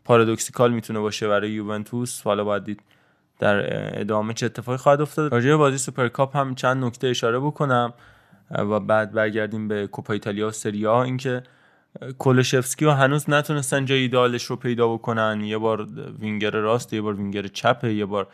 paradoxical 0.05 0.73
می‌تونه 0.73 1.01
باشه 1.01 1.29
برای 1.29 1.51
یوونتوس. 1.51 2.23
حالا 2.23 2.45
باید 2.45 2.65
دید 2.65 2.81
در 3.39 4.01
ادامه 4.01 4.35
چه 4.35 4.47
اتفاقی 4.47 4.79
خواهد 4.79 5.01
افتاد. 5.01 5.33
راجع 5.33 5.49
به 5.49 5.57
بازی 5.57 5.79
سوپرکاپ 5.79 6.37
هم 6.37 6.55
چند 6.55 6.85
نکته 6.85 7.09
اشاره 7.09 7.39
بکنم 7.39 7.95
و 8.51 8.81
بعد 8.81 9.13
برگردیم 9.13 9.69
به 9.69 9.87
کوپا 9.87 10.13
ایتالیا 10.13 10.49
و 10.49 10.51
سری 10.51 10.87
آ. 10.87 11.03
اینکه 11.03 11.43
کولشفسکی 12.19 12.85
رو 12.85 12.91
هنوز 12.91 13.31
نتونستن 13.31 13.85
جای 13.85 13.99
ایدالش 13.99 14.45
رو 14.45 14.57
پیدا 14.57 14.89
بکنن. 14.89 15.41
یه 15.41 15.59
بار 15.59 15.89
وینگر 16.21 16.51
راست 16.51 16.93
یه 16.93 17.01
بار 17.01 17.15
وینگر 17.15 17.47
چپه 17.47 17.95
یه 17.95 18.07
بار 18.07 18.27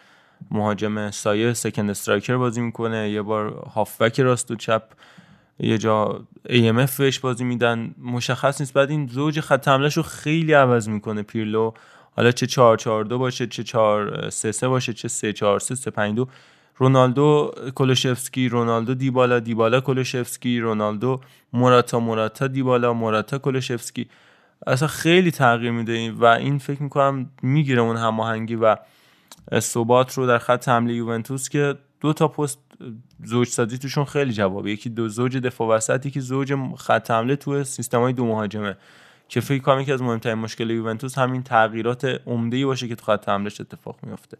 مهاجم 0.50 1.10
سایه 1.10 1.52
second 1.52 1.90
striker 1.90 2.36
بازی 2.36 2.60
می‌کنه 2.60 3.10
یه 3.10 3.22
بار 3.22 3.48
هافبک 3.74 4.20
راست 4.20 4.50
و 4.50 4.56
چپ 4.56 4.82
یه 5.60 5.78
جا 5.78 6.24
AMF 6.48 6.92
بهش 6.98 7.18
بازی 7.18 7.44
میدن. 7.44 7.94
مشخص 8.02 8.60
نیست. 8.60 8.72
بعد 8.72 8.90
این 8.90 9.06
زوج 9.06 9.40
خط 9.40 9.68
حملهش 9.68 9.96
رو 9.96 10.02
خیلی 10.02 10.52
عوض 10.52 10.88
می‌کنه 10.88 11.22
پیرلو. 11.22 11.72
حالا 12.16 12.30
چه 12.32 12.46
4 12.46 12.76
4 12.76 13.04
2 13.04 13.18
باشه 13.18 13.46
چه 13.46 13.62
4 13.62 14.30
3 14.30 14.52
3 14.52 14.68
باشه 14.68 14.92
چه 14.92 15.08
3 15.08 15.32
4 15.32 15.60
3 15.60 15.74
3 15.74 15.90
5 15.90 16.16
2 16.16 16.28
رونالدو 16.76 17.52
کولوشفسکی 17.74 18.48
رونالدو 18.48 18.94
دیبالا 18.94 19.40
دیبالا 19.40 19.80
کولوشفسکی 19.80 20.60
رونالدو 20.60 21.20
موراتا 21.52 22.00
موراتا 22.00 22.46
دیبالا 22.46 22.92
موراتا 22.92 23.38
کولوشفسکی 23.38 24.08
اصلا 24.66 24.88
خیلی 24.88 25.30
تغییر 25.30 25.70
میده 25.70 26.12
و 26.12 26.24
این 26.24 26.58
فکر 26.58 26.82
می‌کنم 26.82 27.30
می‌گیره 27.42 27.82
اون 27.82 27.96
هماهنگی 27.96 28.54
و 28.54 28.76
ثبات 29.58 30.14
رو 30.14 30.26
در 30.26 30.38
خط 30.38 30.68
حمله 30.68 30.94
یوونتوس 30.94 31.48
که 31.48 31.74
دو 32.00 32.12
تا 32.12 32.28
پست 32.28 32.58
زوج 33.24 33.48
سازی 33.48 33.78
توشون 33.78 34.04
خیلی 34.04 34.32
جوابه. 34.32 34.70
یکی 34.70 34.90
دو 34.90 35.08
زوج 35.08 35.36
دفاع 35.36 35.68
وسط 35.68 36.06
یکی 36.06 36.20
زوج 36.20 36.54
خط 36.76 37.10
حمله 37.10 37.36
تو 37.36 37.64
سیستم 37.64 38.00
های 38.00 38.12
دو 38.12 38.26
مهاجمه. 38.26 38.76
که 39.28 39.40
فکر 39.40 39.62
کنم 39.62 39.80
یکی 39.80 39.92
از 39.92 40.02
مهمترین 40.02 40.38
مشکل 40.38 40.70
یوونتوس 40.70 41.18
همین 41.18 41.42
تغییرات 41.42 42.04
عمده 42.26 42.56
ای 42.56 42.64
باشه 42.64 42.88
که 42.88 42.94
تو 42.94 43.04
خط 43.04 43.28
حملهش 43.28 43.60
اتفاق 43.60 43.96
میفته 44.02 44.38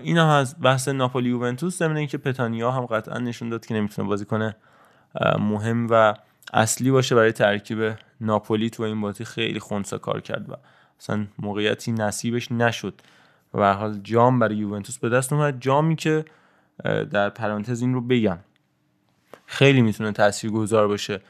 این 0.00 0.18
هم 0.18 0.26
از 0.26 0.56
بحث 0.62 0.88
ناپولی 0.88 1.28
یوونتوس. 1.28 1.78
ضمن 1.78 1.96
اینکه 1.96 2.18
پتانیا 2.18 2.70
هم 2.70 2.86
قطعا 2.86 3.18
نشون 3.18 3.48
داد 3.48 3.66
که 3.66 3.74
نمی‌تونه 3.74 4.08
بازی 4.08 4.24
کنه 4.24 4.56
مهم 5.38 5.86
و 5.90 6.14
اصلی 6.52 6.90
باشه 6.90 7.14
برای 7.14 7.32
ترکیب 7.32 7.94
ناپولی. 8.20 8.70
تو 8.70 8.82
این 8.82 9.00
بازی 9.00 9.24
خیلی 9.24 9.58
خونسا 9.58 9.98
کار 9.98 10.20
کرد 10.20 10.50
و 10.50 10.54
اصلا 11.00 11.26
موقعیتی 11.38 11.92
نصیبش 11.92 12.52
نشد. 12.52 12.94
و 13.54 13.74
حال 13.74 13.98
جام 14.02 14.38
برای 14.38 14.56
یوونتوس 14.56 14.98
به 14.98 15.08
دست 15.08 15.32
اومد. 15.32 15.60
جامی 15.60 15.96
که 15.96 16.24
در 16.84 17.30
پرانتز 17.30 17.80
این 17.80 17.94
رو 17.94 18.00
بگم. 18.00 18.38
خیلی 19.46 19.82
می‌تونه 19.82 20.12
تاثیرگذار 20.12 20.88
باشه 20.88 21.20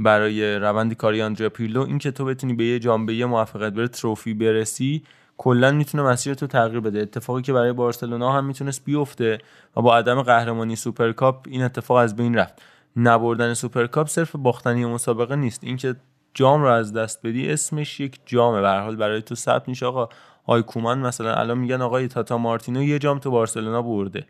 برای 0.00 0.56
روند 0.56 0.94
کاری 0.94 1.22
آندریا 1.22 1.48
پیرلو. 1.48 1.82
اینکه 1.82 2.10
تو 2.10 2.24
بتونی 2.24 2.54
به 2.54 2.64
یه 2.64 2.78
جام 2.78 3.08
یه 3.08 3.26
موفقیت 3.26 3.72
یه 3.72 3.88
trophy 3.88 4.34
برسی 4.34 5.02
کلا 5.36 5.72
می‌تونه 5.72 6.04
مسیر 6.04 6.34
تو 6.34 6.46
تغییر 6.46 6.80
بده. 6.80 7.00
اتفاقی 7.00 7.42
که 7.42 7.52
برای 7.52 7.72
بارسلونا 7.72 8.32
هم 8.32 8.44
می‌تونست 8.44 8.84
بیفته 8.84 9.38
و 9.76 9.82
با 9.82 9.96
عدم 9.96 10.22
قهرمانی 10.22 10.76
سوپرکاپ 10.76 11.46
این 11.48 11.62
اتفاق 11.62 11.96
از 11.96 12.16
بین 12.16 12.34
رفت. 12.34 12.62
نبردن 12.96 13.54
سوپرکاپ 13.54 14.08
صرف 14.08 14.36
باختن 14.36 14.70
یه 14.70 14.84
مسابقه 14.84 15.36
نیست. 15.36 15.64
اینکه 15.64 15.96
جام 16.34 16.62
رو 16.62 16.68
از 16.68 16.92
دست 16.92 17.26
بدی 17.26 17.50
اسمش 17.50 18.00
یک 18.00 18.20
جامه. 18.26 18.60
به 18.60 18.70
حال 18.70 18.96
برای 18.96 19.22
تو 19.22 19.34
ثبت 19.34 19.68
میشه 19.68 19.86
آقا. 19.86 20.08
آقای 20.46 20.62
کومان 20.62 20.98
مثلا 20.98 21.34
الان 21.34 21.58
میگن 21.58 21.82
آقای 21.82 22.08
تاتا 22.08 22.38
مارتینو 22.38 22.82
یه 22.82 22.98
جام 22.98 23.18
تو 23.18 23.30
بارسلونا 23.30 23.82
برده 23.82 24.26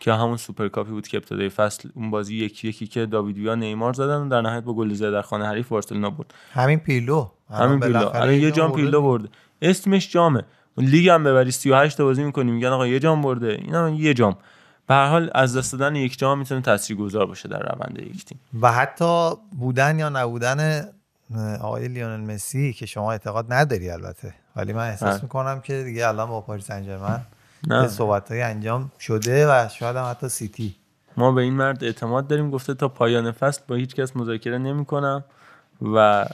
که 0.00 0.12
همون 0.12 0.36
سوپرکاپی 0.36 0.90
بود 0.90 1.08
که 1.08 1.16
ابتدای 1.16 1.48
فصل 1.48 1.88
اون 1.94 2.10
بازی 2.10 2.36
یکی 2.36 2.68
یکی 2.68 2.86
که 2.86 3.06
داوید 3.06 3.38
ویا 3.38 3.54
نیمار 3.54 3.92
زدن 3.92 4.16
و 4.16 4.28
در 4.28 4.40
نهایت 4.40 4.64
با 4.64 4.74
گل 4.74 4.92
زده 4.92 5.10
در 5.10 5.22
خانه 5.22 5.46
حریف 5.46 5.68
بارسلونا 5.68 6.10
برد. 6.10 6.34
همین 6.52 6.78
پیرلو. 6.78 7.28
همین 7.50 7.80
پیرلو. 7.80 8.08
الان 8.14 8.34
یه 8.34 8.50
جام 8.50 8.72
پیرلو 8.72 9.02
برده. 9.02 9.28
اسمش 9.62 10.12
جامه. 10.12 10.44
لیگ 10.78 11.08
هم 11.08 11.24
ببری 11.24 11.50
38 11.50 11.96
تا 11.96 12.04
بازی 12.04 12.24
می‌کنی 12.24 12.50
میگن 12.52 12.68
آقا 12.68 12.86
یه 12.86 12.98
جام 12.98 13.22
برده. 13.22 13.48
اینا 13.48 13.90
یه 13.90 14.14
جام. 14.14 14.36
به 14.86 14.94
هر 14.94 15.08
حال 15.08 15.30
از 15.34 15.56
دست 15.56 15.72
دادن 15.72 15.96
یک 15.96 16.18
جام 16.18 16.38
می‌تونه 16.38 16.60
تاثیرگذار 16.60 17.26
باشه 17.26 17.48
در 17.48 17.58
روند 17.58 17.98
یک 17.98 18.24
تیم. 18.24 18.40
و 18.60 18.72
حتی 18.72 19.30
بودن 19.58 19.98
یا 19.98 20.08
نبودن 20.08 20.88
آقای 21.60 21.88
لیونل 21.88 22.34
مسی 22.34 22.72
که 22.72 22.86
شما 22.86 23.12
اعتقاد 23.12 23.52
نداری 23.52 23.90
البته. 23.90 24.34
ولی 24.56 24.72
من 24.72 24.88
احساس 24.88 25.22
می‌کنم 25.22 25.60
که 25.60 25.82
دیگه 25.82 26.08
الان 26.08 26.28
با 26.28 26.40
پاریس 26.40 26.66
سن 26.66 27.26
صحبت 27.88 28.30
انجام 28.30 28.92
شده 29.00 29.46
و 29.46 29.68
شاید 29.68 29.96
هم 29.96 30.10
حتی 30.10 30.28
سیتی. 30.28 30.76
ما 31.16 31.32
به 31.32 31.42
این 31.42 31.54
مرد 31.54 31.84
اعتماد 31.84 32.26
داریم 32.26 32.50
گفته 32.50 32.74
تا 32.74 32.88
پایان 32.88 33.32
فصل 33.32 33.60
با 33.68 33.74
هیچ 33.74 33.94
کس 33.94 34.16
مذاکره 34.16 34.58
نمی 34.58 34.84
کنم 34.84 35.24
و 35.82 36.26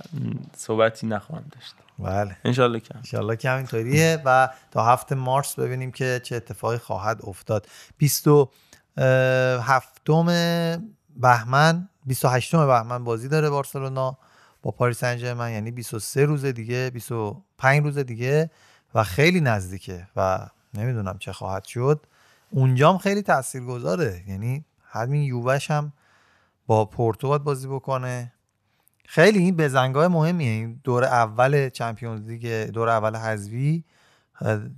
صحبتی 0.57 1.07
نخواهم 1.07 1.45
داشت. 1.53 1.74
بله. 1.99 2.36
انشالله 2.45 2.80
که 2.80 2.97
انشالله 2.97 3.36
که 3.36 3.51
همینطوریه 3.51 4.22
و 4.24 4.49
تا 4.70 4.84
هفته 4.84 5.14
مارس 5.14 5.59
ببینیم 5.59 5.93
که 5.93 6.20
چه 6.24 6.36
اتفاقی 6.36 6.78
خواهد 6.78 7.20
افتاد. 7.22 7.66
27 7.99 10.01
بهمن 11.16 11.88
28 12.07 12.57
بهمن 12.57 13.05
بازی 13.05 13.28
داره 13.28 13.51
بارسلونا. 13.51 14.18
با 14.62 14.70
پاریس 14.70 14.98
سن 14.98 15.50
یعنی 15.50 15.70
23 15.70 16.24
روز 16.24 16.44
دیگه 16.44 16.90
25 16.90 17.82
روز 17.84 17.98
دیگه 17.98 18.50
و 18.94 19.04
خیلی 19.04 19.40
نزدیکه 19.40 20.08
و 20.16 20.48
نمی‌دونم 20.74 21.18
چه 21.18 21.32
خواهد 21.32 21.64
شد. 21.64 22.06
اونجام 22.50 22.98
خیلی 22.98 23.22
تاثیرگذاره. 23.22 24.24
یعنی 24.28 24.64
همین 24.84 25.22
یووش 25.22 25.70
هم 25.70 25.92
با 26.66 26.84
پورتو 26.84 27.28
باید 27.28 27.42
بازی 27.44 27.68
بکنه. 27.68 28.32
خیلی 29.06 29.38
این 29.38 29.56
بزنگاه 29.56 30.08
مهمیه. 30.08 30.50
این 30.50 30.80
دور 30.84 31.04
اول 31.04 31.68
چمپیونز 31.68 32.20
لیگ 32.28 32.66
دور 32.66 32.88
اول 32.88 33.16
حذفی 33.16 33.84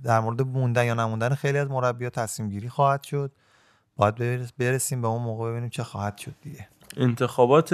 در 0.03 0.19
مورد 0.19 0.41
موندن 0.41 0.85
یا 0.85 0.93
نموندن 0.93 1.35
خیلی 1.35 1.57
از 1.57 1.69
مربی‌ها 1.69 2.09
تصمیم 2.09 2.49
گیری 2.49 2.69
خواهد 2.69 3.03
شد. 3.03 3.31
باید 3.95 4.15
برسیم 4.57 5.01
به 5.01 5.07
اون 5.07 5.21
موقع 5.21 5.51
ببینیم 5.51 5.69
چه 5.69 5.83
خواهد 5.83 6.17
شد 6.17 6.35
دیگه. 6.41 6.67
انتخابات 6.97 7.73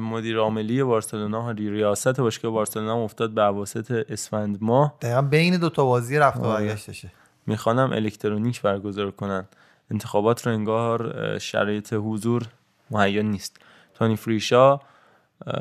مدیر 0.00 0.38
عاملی 0.38 0.82
بارسلونا 0.82 1.50
ریاست 1.50 2.20
باشگاه 2.20 2.52
بارسلونا 2.52 3.04
افتاد 3.04 3.30
به 3.30 3.42
اواسط 3.42 3.90
اسفند 4.08 4.58
ماه 4.60 4.94
دقیقا 5.00 5.22
بین 5.22 5.56
دو 5.56 5.70
تا 5.70 5.84
بازی 5.84 6.18
رفت 6.18 6.36
و 6.36 6.44
آره. 6.44 6.66
برگشتشه. 6.66 7.12
می‌خوانم 7.46 7.92
الکترونیک 7.92 8.62
برگزار 8.62 9.10
کنن. 9.10 9.44
انتخابات 9.90 10.46
رو 10.46 10.52
انگار 10.52 11.38
شرایط 11.38 11.92
حضور 11.92 12.42
مهیا 12.90 13.22
نیست. 13.22 13.56
تونی 13.94 14.16
فریشا 14.16 14.78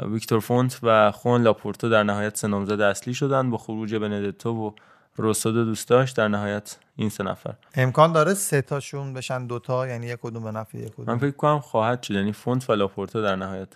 ویکتور 0.05 0.39
فونت 0.39 0.79
و 0.83 1.11
خون 1.11 1.41
لاپورتو 1.41 1.89
در 1.89 2.03
نهایت 2.03 2.37
سه 2.37 2.47
نامزد 2.47 2.81
اصلی 2.81 3.13
شدن 3.13 3.49
با 3.49 3.57
خروج 3.57 3.95
بندتو 3.95 4.49
و 4.49 4.71
روساد 5.15 5.53
دوست 5.53 5.89
داشت 5.89 6.17
در 6.17 6.27
نهایت 6.27 6.77
این 6.95 7.09
سه 7.09 7.23
نفر. 7.23 7.53
امکان 7.75 8.11
داره 8.11 8.33
سه 8.33 8.61
تاشون 8.61 9.13
بشن 9.13 9.47
دوتا 9.47 9.87
یعنی 9.87 10.07
یک 10.07 10.19
کدوم 10.21 10.43
به 10.43 10.51
نفع 10.51 10.77
یک 10.77 10.93
کدوم؟ 10.93 11.05
من 11.07 11.17
فکر 11.17 11.31
کنم 11.31 11.59
خواهد 11.59 12.03
شد. 12.03 12.13
یعنی 12.13 12.31
فونت 12.31 12.69
و 12.69 12.73
لاپورتا 12.73 13.21
در 13.21 13.35
نهایت 13.35 13.67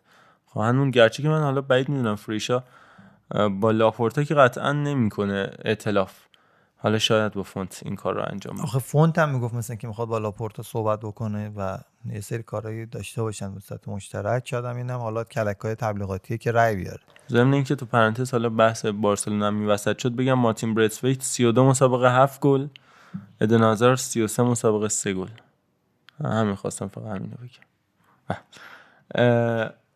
خواهند 0.54 0.80
اون 0.80 0.91
گرچه 0.91 1.24
که 1.24 1.30
من 1.30 1.41
حالا 1.41 1.62
بعید 1.62 1.89
می‌دونم 1.89 2.16
فریشا 2.16 2.64
با 3.60 3.72
لاپورتا 3.72 4.24
که 4.24 4.36
قطعا 4.36 4.72
نمی‌کنه 4.72 5.51
ائتلاف 5.65 6.13
حالا 6.78 6.99
شاید 6.99 7.34
با 7.34 7.43
فونت 7.43 7.82
این 7.86 7.95
کار 7.95 8.16
رو 8.16 8.24
انجام 8.26 8.60
آخه 8.60 8.80
فونت 8.80 9.20
هم 9.20 9.30
می‌گفت 9.30 9.54
مثلا 9.54 9.76
که 9.76 9.88
می‌خواد 9.88 10.08
با 10.08 10.18
لاپورتا 10.18 10.64
صحبت 10.64 10.99
بکنه 10.99 11.51
و 11.58 11.78
یه 12.06 12.22
سری 12.22 12.43
کارهایی 12.43 12.86
داشته 12.86 13.22
باشن 13.22 13.54
به 13.54 13.60
صورت 13.60 13.88
مشترک. 13.88 14.47
شاید 14.47 14.66
هم 14.66 14.76
اینم 14.76 14.99
حالا 14.99 15.24
کلکای 15.24 15.76
تبلیغاتیه 15.76 16.38
که 16.38 16.51
رأی 16.51 16.76
بیاره. 16.76 17.01
ضمن 17.30 17.54
اینکه 17.54 17.76
تو 17.76 17.86
پرانتز 17.86 18.32
حالا 18.32 18.49
بحث 18.49 18.86
بارسلونا 18.86 19.51
می 19.51 19.66
وسط 19.66 19.97
شد 19.97 20.16
بگم 20.16 20.34
مارتین 20.34 20.74
برتسویت 20.74 21.22
32 21.22 21.66
مسابقه 21.66 22.12
7 22.12 22.39
گل. 22.39 22.68
ادن 23.41 23.62
هازارد 23.62 23.97
33 23.97 24.43
مسابقه 24.43 24.88
3 24.88 25.14
گل. 25.14 25.30
همین 26.24 26.56
خواستم 26.56 26.88
فقط 26.88 27.06
همینو 27.06 27.36
بگم. 27.36 27.64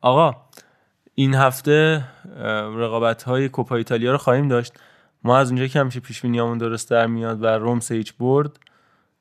آقا 0.07 0.35
این 1.15 1.35
هفته 1.35 2.03
رقابت 2.75 3.23
های 3.23 3.49
کوپا 3.49 3.75
ایتالیا 3.75 4.11
رو 4.11 4.17
خواهیم 4.17 4.47
داشت. 4.47 4.73
ما 5.23 5.37
از 5.37 5.51
اونجا 5.51 5.67
که 5.67 5.79
همیشه 5.79 5.99
پیش 5.99 6.21
بینیامون 6.21 6.57
درست 6.57 6.89
در 6.89 7.07
میاد 7.07 7.43
و 7.43 7.45
روم 7.45 7.79
سه 7.79 7.95
هیچ 7.95 8.13
برد 8.19 8.59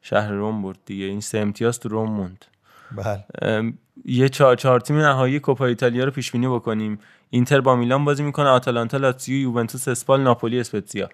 شهر 0.03 0.33
روم 0.33 0.63
برد 0.63 0.79
دیگه. 0.85 1.05
این 1.05 1.21
سه 1.21 1.39
امتیاز 1.39 1.81
تو 1.81 1.89
روم 1.89 2.11
موند. 2.11 2.45
بله. 2.93 3.73
یه 4.05 4.29
چهار, 4.29 4.57
چهار 4.57 4.81
تیم 4.81 4.99
نهایی 4.99 5.41
کوپا 5.41 5.67
ایتالیا 5.67 6.05
رو 6.05 6.11
پیش 6.11 6.33
بینی 6.33 6.49
بکنیم. 6.49 6.99
اینتر 7.31 7.61
با 7.61 7.77
میلان 7.77 8.05
بازی 8.05 8.23
می‌کنه 8.23 8.49
آتالانتا 8.49 8.97
لاتزیو 8.97 9.37
یوونتوس 9.43 9.89
اسپال 9.89 10.21
ناپولی 10.21 10.61
اسپتزیا. 10.61 11.09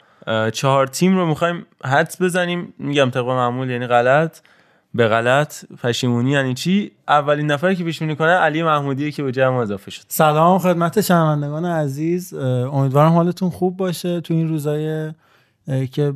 چهار 0.51 0.87
تیم 0.87 1.16
رو 1.16 1.27
می‌خوایم 1.27 1.66
حدس 1.85 2.23
بزنیم. 2.23 2.75
میگم 2.79 3.11
طبق 3.11 3.27
معمول 3.27 3.70
یعنی 3.70 3.87
غلط. 3.87 4.41
به 4.95 5.09
غلط. 5.09 5.64
پشیمونی 5.64 6.30
یعنی 6.30 6.55
چی؟ 6.55 6.93
اولین 7.09 7.47
نفری 7.47 7.76
که 7.76 7.84
پیش 7.84 8.03
کنه 8.03 8.30
علی 8.30 8.62
محمودیه 8.62 9.11
که 9.11 9.22
به 9.22 9.32
جمع 9.32 9.57
اضافه 9.57 9.90
شد. 9.90 10.03
سلام 10.09 10.59
خدمت 10.59 11.01
شنوندگان 11.01 11.64
عزیز. 11.64 12.34
امیدوارم 12.34 13.12
حالتون 13.12 13.51
خوب 13.51 13.76
باشه. 13.76 14.20
تو 14.20 14.34
این 14.34 14.49
روزای 14.49 15.12
که 15.93 16.14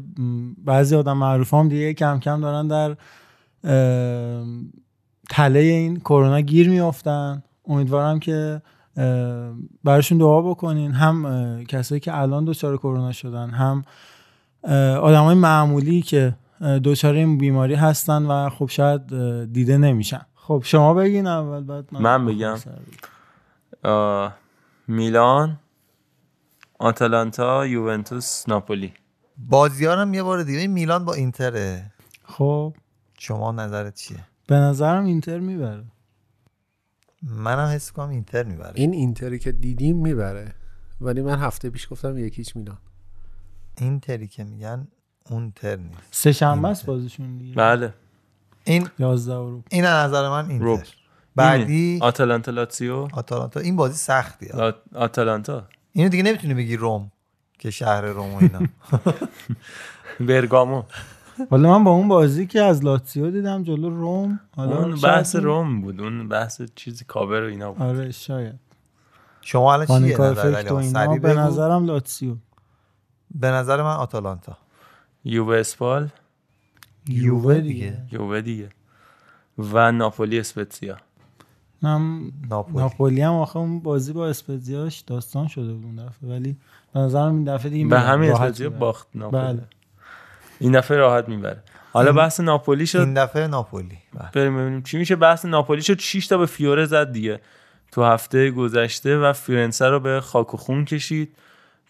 بعضی 0.64 0.96
آدم 0.96 1.16
معروف 1.16 1.54
هم 1.54 1.68
دیگه 1.68 1.94
کم 1.94 2.20
کم 2.20 2.40
دارن 2.40 2.68
در 2.68 2.96
تله 5.30 5.58
این 5.58 5.96
کرونا 5.96 6.40
گیر 6.40 6.68
میافتن. 6.68 7.42
امیدوارم 7.68 8.18
که 8.18 8.62
براشون 9.84 10.18
دعا 10.18 10.42
بکنین. 10.42 10.92
هم 10.92 11.64
کسایی 11.68 12.00
که 12.00 12.18
الان 12.18 12.44
دچار 12.44 12.76
کرونا 12.76 13.12
شدن 13.12 13.50
هم 13.50 13.84
آدمای 14.98 15.34
معمولی 15.34 16.02
که 16.02 16.34
دچار 16.60 17.14
این 17.14 17.38
بیماری 17.38 17.74
هستن 17.74 18.22
و 18.22 18.50
خب 18.50 18.66
شاید 18.66 19.02
دیده 19.52 19.78
نمیشن. 19.78 20.26
خب 20.34 20.62
شما 20.64 20.94
بگین 20.94 21.26
اول 21.26 21.64
بعد 21.64 21.88
من, 21.92 22.00
من 22.00 22.26
بگم. 22.26 22.58
میلان 24.88 25.58
آتالانتا 26.78 27.66
یوونتوس 27.66 28.48
ناپولی. 28.48 28.92
بازیارم 29.38 30.14
یه 30.14 30.22
بار 30.22 30.42
دیگه. 30.42 30.66
میلان 30.66 31.04
با 31.04 31.14
اینتره. 31.14 31.92
خب. 32.24 32.74
شما 33.18 33.52
نظرت 33.52 33.94
چیه؟ 33.94 34.18
به 34.46 34.54
نظرم 34.54 35.04
اینتر 35.04 35.38
می‌بره. 35.38 35.84
منم 37.22 37.68
حس 37.68 37.92
کنم 37.92 38.08
اینتر 38.08 38.42
می‌بره. 38.42 38.72
این 38.74 38.92
اینتری 38.92 39.38
که 39.38 39.52
دیدیم 39.52 39.96
می‌بره. 39.96 40.54
ولی 41.00 41.22
من 41.22 41.38
هفته 41.38 41.70
پیش 41.70 41.92
گفتم 41.92 42.18
یکیچ 42.18 42.56
میلان. 42.56 42.78
اینتری 43.78 44.28
که 44.28 44.44
میگن 44.44 44.88
اون 45.30 45.52
تر 45.56 45.76
نیست. 45.76 45.98
سه 46.10 46.32
شنبه 46.32 46.68
است 46.68 46.86
بازیشون 46.86 47.38
دیگه. 47.38 47.54
بله. 47.56 47.94
این 48.64 48.88
11 48.98 49.32
اروپا 49.34 49.64
این 49.70 49.84
از 49.84 50.08
نظر 50.10 50.28
من 50.28 50.50
اینتر. 50.50 50.64
روب. 50.64 50.80
بعدی 51.36 51.98
آتالانتا 52.02 52.52
لاتسیو 52.52 53.08
آتالانتا. 53.12 53.60
این 53.60 53.76
بازی 53.76 53.96
سختیه 53.96 54.52
لا- 54.56 54.74
آتالانتا. 54.94 55.64
اینو 55.92 56.08
دیگه 56.08 56.22
نمی‌تونی 56.22 56.54
بگی 56.54 56.76
روم 56.76 57.12
که 57.58 57.70
شهر 57.70 58.00
روم 58.00 58.34
و 58.34 58.36
اینا. 58.38 58.58
برگامو. 60.28 60.82
حالا 61.50 61.78
من 61.78 61.84
با 61.84 61.90
اون 61.90 62.08
بازی 62.08 62.46
که 62.46 62.62
از 62.62 62.84
لاتسیو 62.84 63.30
دیدم 63.30 63.62
جلو 63.62 63.90
روم 63.90 64.40
حالا 64.56 64.78
اون 64.78 65.00
بحث 65.00 65.36
روم 65.36 65.80
بود. 65.80 66.00
اون 66.00 66.28
بحث 66.28 66.62
چیزی 66.74 67.04
کاور 67.04 67.42
و 67.42 67.46
اینا 67.46 67.72
بود. 67.72 67.82
آره 67.82 68.10
شاید. 68.10 68.58
شما 69.40 69.72
الان 69.72 69.86
چیه 69.86 70.16
به. 71.18 71.34
نظرم 71.34 71.84
لاتسیو 71.86 72.36
به 73.34 73.50
نظر 73.50 73.82
من 73.82 73.94
آتالانتا. 73.96 74.58
یووه 75.28 75.56
اسپال 75.56 76.08
یووه 77.08 77.60
دیگه. 77.60 77.98
یووه 78.12 78.40
دیگه. 78.40 78.68
و 79.58 79.92
ناپولی 79.92 80.40
اسپتزیا. 80.40 80.96
هم 81.82 82.32
ناپولی. 82.50 82.78
ناپولی 82.78 83.20
هم 83.20 83.32
آخه 83.32 83.56
اون 83.56 83.80
بازی 83.80 84.12
با 84.12 84.28
اسپزیاش 84.28 85.00
داستان 85.00 85.48
شده 85.48 85.72
بود 85.72 85.84
اون 85.84 85.96
دفعه. 86.06 86.30
ولی 86.30 86.56
به 86.94 87.00
نظرم 87.00 87.34
این 87.34 87.44
دفعه 87.44 87.70
دیگه 87.70 87.88
به. 87.88 88.00
همین 88.00 88.30
راحت 88.30 88.42
اسپتزیا. 88.42 88.70
باخت 88.70 89.08
ناپولی. 89.14 89.42
بله. 89.42 89.62
این 90.58 90.72
دفعه 90.72 90.96
راحت 90.96 91.28
می‌بره. 91.28 91.62
حالا 91.92 92.12
بحث 92.12 92.40
ناپولی 92.40 92.86
شد. 92.86 92.98
این 92.98 93.14
دفعه 93.14 93.46
ناپولی. 93.46 93.98
بله. 94.14 94.30
بریم 94.32 94.56
ببینیم 94.56 94.82
چی 94.82 94.98
میشه. 94.98 95.16
بحث 95.16 95.44
ناپولی 95.44 95.82
شد. 95.82 95.98
6 95.98 96.26
تا 96.26 96.38
به 96.38 96.46
فیوره 96.46 96.84
زد 96.84 97.12
دیگه. 97.12 97.40
تو 97.92 98.04
هفته 98.04 98.50
گذشته 98.50 99.18
و 99.18 99.32
فیورنسه 99.32 99.86
رو 99.88 100.00
به 100.00 100.20
خاک 100.20 100.54
و 100.54 100.56
خون 100.56 100.84
کشید. 100.84 101.36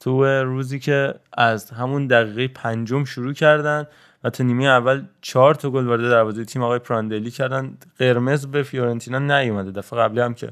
تو 0.01 0.24
روزی 0.24 0.78
که 0.78 1.14
از 1.32 1.70
همون 1.70 2.07
دقیقه 2.07 2.49
پنجم 2.49 3.05
شروع 3.05 3.32
کردن 3.32 3.86
و 4.24 4.30
تا 4.30 4.44
نیمه 4.44 4.64
اول 4.64 5.03
چهار 5.20 5.55
تا 5.55 5.70
گل 5.70 5.84
وارد 5.84 6.11
دروازه 6.11 6.44
تیم 6.44 6.62
آقای 6.62 6.78
پراندلی 6.78 7.30
کردن 7.30 7.78
قرمز 7.99 8.47
به 8.47 8.62
فیورنتینا 8.62 9.18
نیومده. 9.18 9.70
دفعه 9.70 9.99
قبلی 9.99 10.20
هم 10.20 10.34
که 10.34 10.51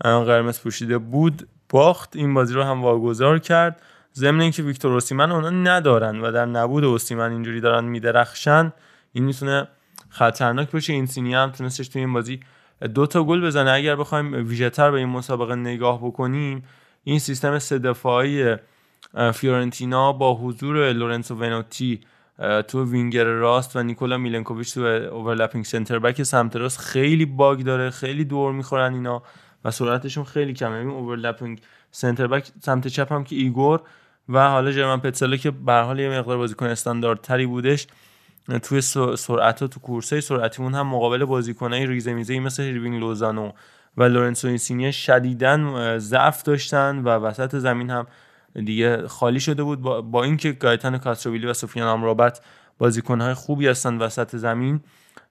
قرمز 0.00 0.60
پوشیده 0.60 0.98
بود 0.98 1.48
باخت. 1.68 2.16
این 2.16 2.34
بازی 2.34 2.54
رو 2.54 2.62
هم 2.62 2.82
واگذار 2.82 3.38
کرد. 3.38 3.82
ضمن 4.14 4.40
اینکه 4.40 4.62
ویکتور 4.62 4.92
اوسیمن 4.92 5.32
اونا 5.32 5.50
ندارن 5.50 6.20
و 6.20 6.32
در 6.32 6.46
نبود 6.46 6.84
اوسیمن 6.84 7.32
اینجوری 7.32 7.60
دارن 7.60 7.84
میدرخشن 7.84 8.72
این 9.12 9.24
می‌تونه 9.24 9.68
خطرناک 10.08 10.70
باشه. 10.70 10.92
اینسینیه 10.92 11.34
هم 11.34 11.50
تونستش 11.50 11.88
توی 11.88 12.00
این 12.00 12.12
بازی 12.12 12.40
دو 12.94 13.06
تا 13.06 13.24
گل 13.24 13.46
بزنه. 13.46 13.70
اگر 13.70 13.96
بخوایم 13.96 14.48
ویژه‌تر 14.48 14.90
به 14.90 14.98
این 14.98 15.08
مسابقه 15.08 15.54
نگاه 15.54 15.98
بکنیم 15.98 16.64
این 17.04 17.18
سیستم 17.18 17.58
سه 17.58 17.78
دفاعی 17.78 18.56
فیورنتینا 19.34 20.12
با 20.12 20.34
حضور 20.34 20.92
لورنسو 20.92 21.34
ونوتی 21.34 22.00
تو 22.68 22.84
وینگر 22.84 23.24
راست 23.24 23.76
و 23.76 23.82
نیکولا 23.82 24.18
میلنکوویچ 24.18 24.74
تو 24.74 24.80
overlapping 24.80 25.64
center 25.64 25.98
back 25.98 26.22
سمت 26.22 26.56
راست 26.56 26.78
خیلی 26.78 27.26
bug 27.26 27.60
داره 27.60 27.90
خیلی 27.90 28.24
دور 28.24 28.52
می‌خورن 28.52 28.94
اینا 28.94 29.22
و 29.64 29.70
سرعتشون 29.70 30.24
خیلی 30.24 30.52
کمه. 30.52 30.76
این 30.76 30.88
overlapping 30.88 31.60
center 31.90 32.26
back 32.26 32.52
سمت 32.60 32.88
چپ 32.88 33.12
هم 33.12 33.24
که 33.24 33.36
ایگور 33.36 33.80
و 34.28 34.48
حالا 34.48 34.72
جرمن 34.72 35.00
پتسله 35.00 35.38
که 35.38 35.50
به 35.50 35.72
حال 35.72 36.00
یه 36.00 36.18
مقدار 36.18 36.36
بازیکن 36.36 36.66
استانداردتری 36.66 37.46
بودش 37.46 37.86
توی 38.62 38.80
سرعت 39.16 39.62
و 39.62 39.68
تو 39.68 39.80
کورسای 39.80 40.20
سرعتیمون 40.20 40.74
هم 40.74 40.86
مقابل 40.86 41.24
بازیکنای 41.24 41.86
ریزه 41.86 42.14
میزه 42.14 42.40
مثل 42.40 42.62
هیروینگ 42.62 43.00
لوزانو 43.00 43.52
و 43.96 44.02
لورنسو 44.02 44.48
اینسینیه 44.48 44.90
شدیداً 44.90 45.98
ضعف 45.98 46.42
داشتن 46.42 46.98
و 46.98 47.08
وسط 47.08 47.56
زمین 47.56 47.90
هم 47.90 48.06
دیگه 48.54 49.08
خالی 49.08 49.40
شده 49.40 49.62
بود. 49.62 49.80
با, 49.80 50.00
با 50.00 50.24
اینکه 50.24 50.52
گایتان 50.52 50.98
کاستروویلی 50.98 51.46
و 51.46 51.52
سفیان 51.52 51.88
آمرابط 51.88 52.38
بازیکنهای 52.78 53.34
خوبی 53.34 53.68
هستن 53.68 53.98
وسط 53.98 54.36
زمین 54.36 54.80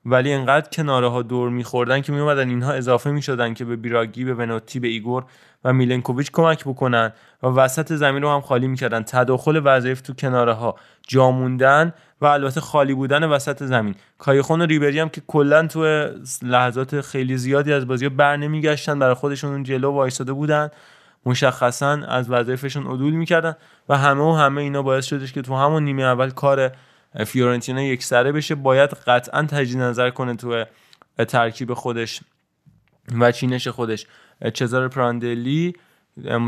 ولی 0.05 0.33
انقدر 0.33 0.69
کناره 0.69 1.07
ها 1.07 1.21
دور 1.21 1.49
میخوردن 1.49 2.01
که 2.01 2.11
میومدن 2.11 2.49
اینها 2.49 2.73
اضافه 2.73 3.11
می‌شدن 3.11 3.53
که 3.53 3.65
به 3.65 3.75
بیراگی 3.75 4.23
به 4.23 4.33
ونوتی 4.33 4.79
به 4.79 4.87
ایگور 4.87 5.25
و 5.63 5.73
میلنکوویچ 5.73 6.31
کمک 6.31 6.63
بکنن 6.63 7.11
و 7.43 7.47
وسط 7.47 7.93
زمین 7.93 8.21
رو 8.21 8.29
هم 8.29 8.41
خالی 8.41 8.67
می‌کردن. 8.67 9.03
تداخل 9.03 9.61
وظایف 9.63 10.01
تو 10.01 10.13
کناره 10.13 10.53
ها 10.53 10.75
جا 11.07 11.31
موندن 11.31 11.93
و 12.21 12.25
البته 12.25 12.61
خالی 12.61 12.93
بودن 12.93 13.23
وسط 13.23 13.63
زمین. 13.63 13.95
کایخون 14.17 14.61
و 14.61 14.65
ریبری 14.65 14.99
هم 14.99 15.09
که 15.09 15.21
کلا 15.27 15.67
تو 15.67 16.09
لحظات 16.41 17.01
خیلی 17.01 17.37
زیادی 17.37 17.73
از 17.73 17.87
بازی 17.87 18.09
بر 18.09 18.37
نمیگشتن 18.37 18.99
برای 18.99 19.13
خودشون 19.13 19.51
اون 19.51 19.63
جلو 19.63 19.91
وایساده 19.91 20.33
بودن. 20.33 20.69
مشخصا 21.25 21.91
از 22.07 22.29
وظایفشون 22.29 22.83
عدول 22.83 23.13
می‌کردن 23.13 23.55
و 23.89 23.97
همه 23.97 24.23
و 24.23 24.35
همه 24.35 24.61
اینا 24.61 24.81
باعث 24.81 25.05
شدش 25.05 25.33
که 25.33 25.41
تو 25.41 25.55
همون 25.55 25.83
نیمه 25.83 26.03
اول 26.03 26.29
کار 26.29 26.71
فیورنتینا 27.25 27.81
یک 27.81 28.03
سره 28.03 28.31
بشه. 28.31 28.55
باید 28.55 28.89
قطعا 28.89 29.43
تجدید 29.43 29.77
نظر 29.77 30.09
کنه 30.09 30.35
تو 30.35 30.65
ترکیب 31.27 31.73
خودش 31.73 32.21
و 33.19 33.31
چینش 33.31 33.67
خودش. 33.67 34.05
چزار 34.53 34.87
پراندلی 34.87 35.73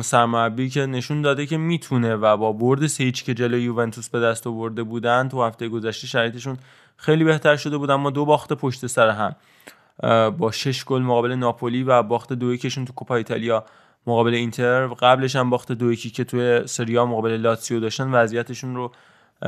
سرمربی 0.02 0.70
که 0.70 0.86
نشون 0.86 1.22
داده 1.22 1.46
که 1.46 1.58
می‌تونه 1.58 2.16
و 2.16 2.38
با 2.38 2.52
برد 2.52 2.88
سه 2.88 3.04
هیچ 3.04 3.24
که 3.24 3.34
جلوی 3.34 3.64
یوونتوس 3.64 4.10
به 4.10 4.20
دست 4.20 4.48
آورده 4.48 4.84
بودن 4.84 5.30
تو 5.30 5.44
هفته 5.44 5.68
گذشته 5.68 6.08
شرایطشون 6.08 6.58
خیلی 6.98 7.24
بهتر 7.24 7.56
شده 7.56 7.78
بود 7.78 7.90
اما 7.90 8.10
دو 8.10 8.26
باخت 8.26 8.54
پشت 8.54 8.88
سر 8.88 9.10
هم. 9.10 9.36
با 10.30 10.52
شش 10.52 10.86
گل 10.86 11.02
مقابل 11.02 11.32
ناپولی 11.32 11.84
و 11.84 12.04
باخت 12.04 12.34
دو 12.34 12.54
یکشون 12.54 12.86
تو 12.86 12.94
کوپا 12.94 13.16
ایتالیا 13.16 13.66
مقابل 14.08 14.34
اینتر 14.34 14.88
قبلش 14.88 15.36
هم 15.36 15.50
باخت 15.50 15.72
دو 15.72 15.94
یکی 15.94 16.10
که 16.10 16.24
توی 16.24 16.68
سریا 16.68 17.06
مقابل 17.06 17.32
لاتسیو 17.32 17.80
داشتن 17.80 18.12
وضعیتشون 18.12 18.76
رو 18.76 18.92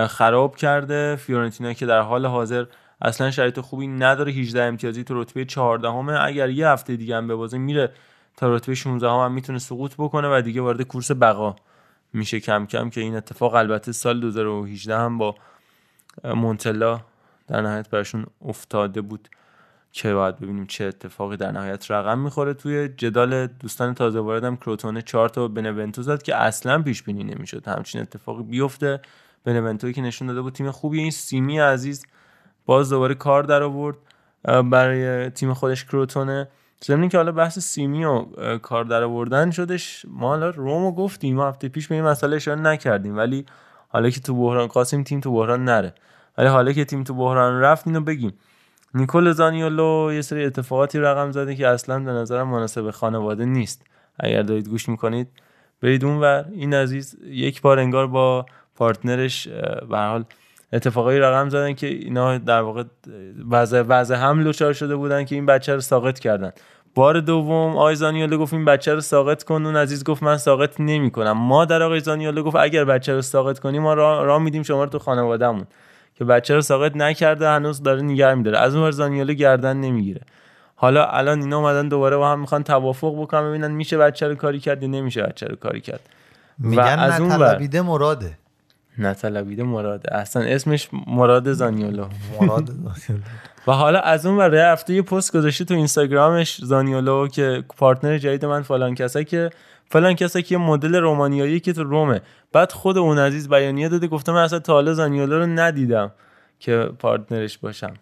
خراب 0.08 0.56
کرده. 0.56 1.16
فیورنتینا 1.16 1.74
که 1.74 1.86
در 1.86 2.02
حال 2.02 2.26
حاضر 2.26 2.66
اصلا 3.02 3.32
شرایط 3.32 3.60
خوبی 3.60 3.88
نداره. 3.88 4.32
18 4.32 4.64
امتیازی 4.64 5.04
تو 5.04 5.22
رتبه 5.22 5.46
14 5.46 5.90
همه 5.90 6.24
اگر 6.24 6.50
یه 6.50 6.68
هفته 6.68 6.96
دیگه 6.96 7.16
هم 7.16 7.28
ببازه 7.28 7.58
میره 7.58 7.92
تا 8.38 8.56
رتبه 8.56 8.76
16 8.76 9.10
هم, 9.10 9.16
هم 9.16 9.32
می‌تونه 9.32 9.60
سقوط 9.60 9.94
بکنه 9.98 10.38
و 10.38 10.42
دیگه 10.42 10.62
وارد 10.62 10.82
کورس 10.82 11.12
بقا 11.12 11.56
میشه 12.14 12.40
کم 12.40 12.66
کم 12.66 12.90
که 12.90 13.02
این 13.02 13.16
اتفاق 13.16 13.56
البته 13.56 13.92
سال 13.92 14.20
2018 14.20 14.98
هم 14.98 15.18
با 15.18 15.36
مونتلا 16.24 17.02
در 17.48 17.62
نهایت 17.62 17.90
براشون 17.90 18.26
افتاده 18.46 19.02
بود. 19.02 19.30
که 19.96 20.14
باید 20.14 20.40
ببینیم 20.40 20.66
چه 20.66 20.86
اتفاقی 20.86 21.38
در 21.38 21.52
نهایت 21.52 21.92
رقم 21.92 22.20
می‌خوره 22.20 22.54
توی 22.54 22.88
جدال 22.88 23.48
دوستان 23.48 23.94
تازه 23.94 24.20
واردم. 24.20 24.56
کروتونه 24.56 25.02
4 25.02 25.30
تا 25.30 25.48
بنونتو 25.48 26.02
زد 26.02 26.22
که 26.22 26.36
اصلا 26.36 26.82
پیش 26.82 27.04
بینی 27.04 27.24
نمی‌شد. 27.24 27.68
همچین 27.68 28.02
اتفاقی 28.02 28.44
بیفته. 28.44 29.02
بنونتوی 29.44 29.94
که 29.94 30.02
نشون 30.02 30.28
داده 30.28 30.42
بود 30.42 30.54
تیم 30.54 30.72
خوبی 30.72 31.00
این 31.00 31.12
سیمی 31.12 31.60
عزیز 31.60 32.06
باز 32.66 32.90
دوباره 32.90 33.16
کار 33.16 33.44
در 33.44 33.64
آورد 33.64 33.96
برای 34.44 35.30
تیم 35.30 35.54
خودش 35.54 35.86
کروتونه 35.86 36.48
ضمن 36.84 37.10
که 37.10 37.18
حالا 37.18 37.32
بحث 37.32 37.60
سیمی 37.60 38.06
و 38.06 38.26
کار 38.58 38.86
در 38.86 39.04
آوردن 39.04 39.52
شدش 39.52 40.06
ما 40.10 40.28
حالا 40.28 40.50
رومو 40.50 40.92
گفتیم 40.92 41.36
ما 41.36 41.48
هفته 41.48 41.70
پیش 41.70 41.88
به 41.88 41.96
این 41.96 42.04
مسئله 42.04 42.36
اشاره 42.36 42.62
نکردیم. 42.62 43.18
ولی 43.18 43.46
حالا 43.88 44.10
که 44.10 44.20
تو 44.20 44.36
بحران 44.36 44.68
قاسم 44.68 45.04
تیم 45.04 45.20
تو 45.20 45.32
بحران 45.32 45.66
نره. 45.66 45.94
ولی 46.38 46.48
حالا 46.48 46.72
که 46.72 46.86
تیم 46.86 47.04
تو 47.04 47.14
بحران 47.14 47.62
رفت 47.62 47.88
اینو 47.88 48.02
بگیم. 48.02 48.34
نیکول 48.96 49.32
زانیولو 49.32 50.14
یه 50.14 50.22
سری 50.22 50.46
اتفاقاتی 50.46 51.00
رقم 51.00 51.32
زده 51.32 51.56
که 51.56 51.68
اصلا 51.68 52.00
به 52.00 52.12
نظرم 52.12 52.48
مناسب 52.48 52.92
خانواده 52.92 53.46
نیست. 53.46 53.86
اگر 54.20 54.42
دارید 54.42 54.70
گوش 54.70 54.90
می‌کنید 54.90 55.28
برید 55.82 56.06
اونور 56.06 56.46
این 56.52 56.74
عزیز 56.74 57.18
یک 57.26 57.62
بار 57.62 57.80
انگار 57.80 58.08
با 58.08 58.46
پارتنرش 58.76 59.48
به 59.90 59.98
حال 59.98 60.24
اتفاقایی 60.74 61.20
رقم 61.20 61.50
زدن 61.50 61.74
که 61.74 61.88
اینا 61.88 62.38
در 62.38 62.62
واقع 62.62 62.84
وضع 63.52 63.82
وضع 63.82 64.16
هم 64.16 64.40
لوچار 64.40 64.74
شده 64.74 64.96
بودن 64.96 65.26
که 65.26 65.36
این 65.36 65.46
بچه 65.46 65.74
رو 65.74 65.82
ساقط 65.82 66.20
کردن. 66.20 66.52
بار 66.96 67.20
دوم 67.20 67.72
آقای 67.78 67.96
زانیولو 67.96 68.38
گفت 68.38 68.54
این 68.54 68.66
بچه 68.66 68.94
رو 68.94 69.02
ساقط 69.02 69.44
کن. 69.44 69.66
اون 69.66 69.76
عزیز 69.76 70.04
گفت 70.04 70.24
من 70.24 70.38
ساقط 70.38 70.80
نمی‌کنم. 70.80 71.32
ما 71.32 71.66
در 71.66 71.84
آقای 71.84 72.00
زانیولو 72.00 72.44
گفت 72.44 72.56
اگر 72.56 72.86
بچه 72.86 73.14
رو 73.14 73.22
ساقط 73.22 73.60
کنی 73.60 73.80
ما 73.80 73.94
راه 73.94 74.26
را 74.26 74.40
میدیم 74.40 74.64
شما 74.64 74.84
رو 74.84 74.90
تو 74.90 75.00
خانوادهمون. 75.00 75.68
که 76.16 76.26
بچه 76.26 76.56
رو 76.56 76.62
ساقط 76.62 76.96
نکرده 76.96 77.50
هنوز 77.50 77.84
داره 77.84 78.02
نگه 78.02 78.34
میداره. 78.34 78.58
از 78.58 78.76
اون 78.76 78.92
زانیولو 78.92 79.34
گردن 79.34 79.78
نمی‌گیره. 79.78 80.22
حالا 80.76 81.06
الان 81.06 81.42
اینا 81.42 81.58
اومدن 81.58 81.88
دوباره 81.88 82.18
با 82.18 82.32
هم 82.32 82.40
می‌خوان 82.40 82.64
توافق 82.64 83.22
بکنن 83.22 83.50
ببینن 83.50 83.72
میشه 83.72 83.98
بچه 83.98 84.28
رو 84.28 84.36
کاری 84.36 84.60
کرد 84.60 84.84
یا 84.84 84.90
نمیشه 84.90 85.24
بچه 85.24 85.46
رو 85.46 85.56
کاری 85.56 85.82
کرد. 85.82 86.00
میگن 86.58 86.82
از 86.82 87.22
اون 87.22 87.32
نطلبیده 87.32 87.82
مراده. 87.82 88.38
نطلبیده 88.98 89.64
مراده. 89.64 90.16
اصلا 90.16 90.44
اسمش 90.44 90.90
مراد 91.08 91.52
زانیولو 91.54 92.06
مراد 92.42 92.66
زانیولو 92.72 93.26
و 93.68 93.72
حالا 93.72 94.00
از 94.00 94.26
اون 94.26 94.38
ور 94.38 94.56
هفته 94.56 94.94
یه 94.94 95.02
پست 95.02 95.38
گذاشته 95.38 95.66
تو 95.66 95.74
اینستاگرامش 95.74 96.62
زانیولو 96.62 97.28
که 97.28 97.64
پارتنر 97.78 98.18
جدید 98.18 98.46
من 98.46 98.62
فلان 98.62 98.96
کسا 98.96 99.24
که 99.24 99.50
فلان 99.90 100.14
کسا 100.14 100.42
که 100.42 100.58
مدل 100.58 100.96
رومانیایی 100.96 101.60
که 101.60 101.74
تو 101.74 101.84
رومه. 101.84 102.22
بعد 102.52 102.72
خود 102.72 102.98
اون 102.98 103.20
عزیز 103.20 103.50
بیانیه 103.50 103.90
داده 103.90 104.08
گفته 104.08 104.32
من 104.32 104.44
اصلا 104.44 104.60
تا 104.60 104.74
حالا 104.74 104.94
زانیولو 104.94 105.40
رو 105.40 105.46
ندیدم 105.46 106.12
که 106.60 106.90
پارتنرش 107.00 107.58
باشم. 107.58 107.94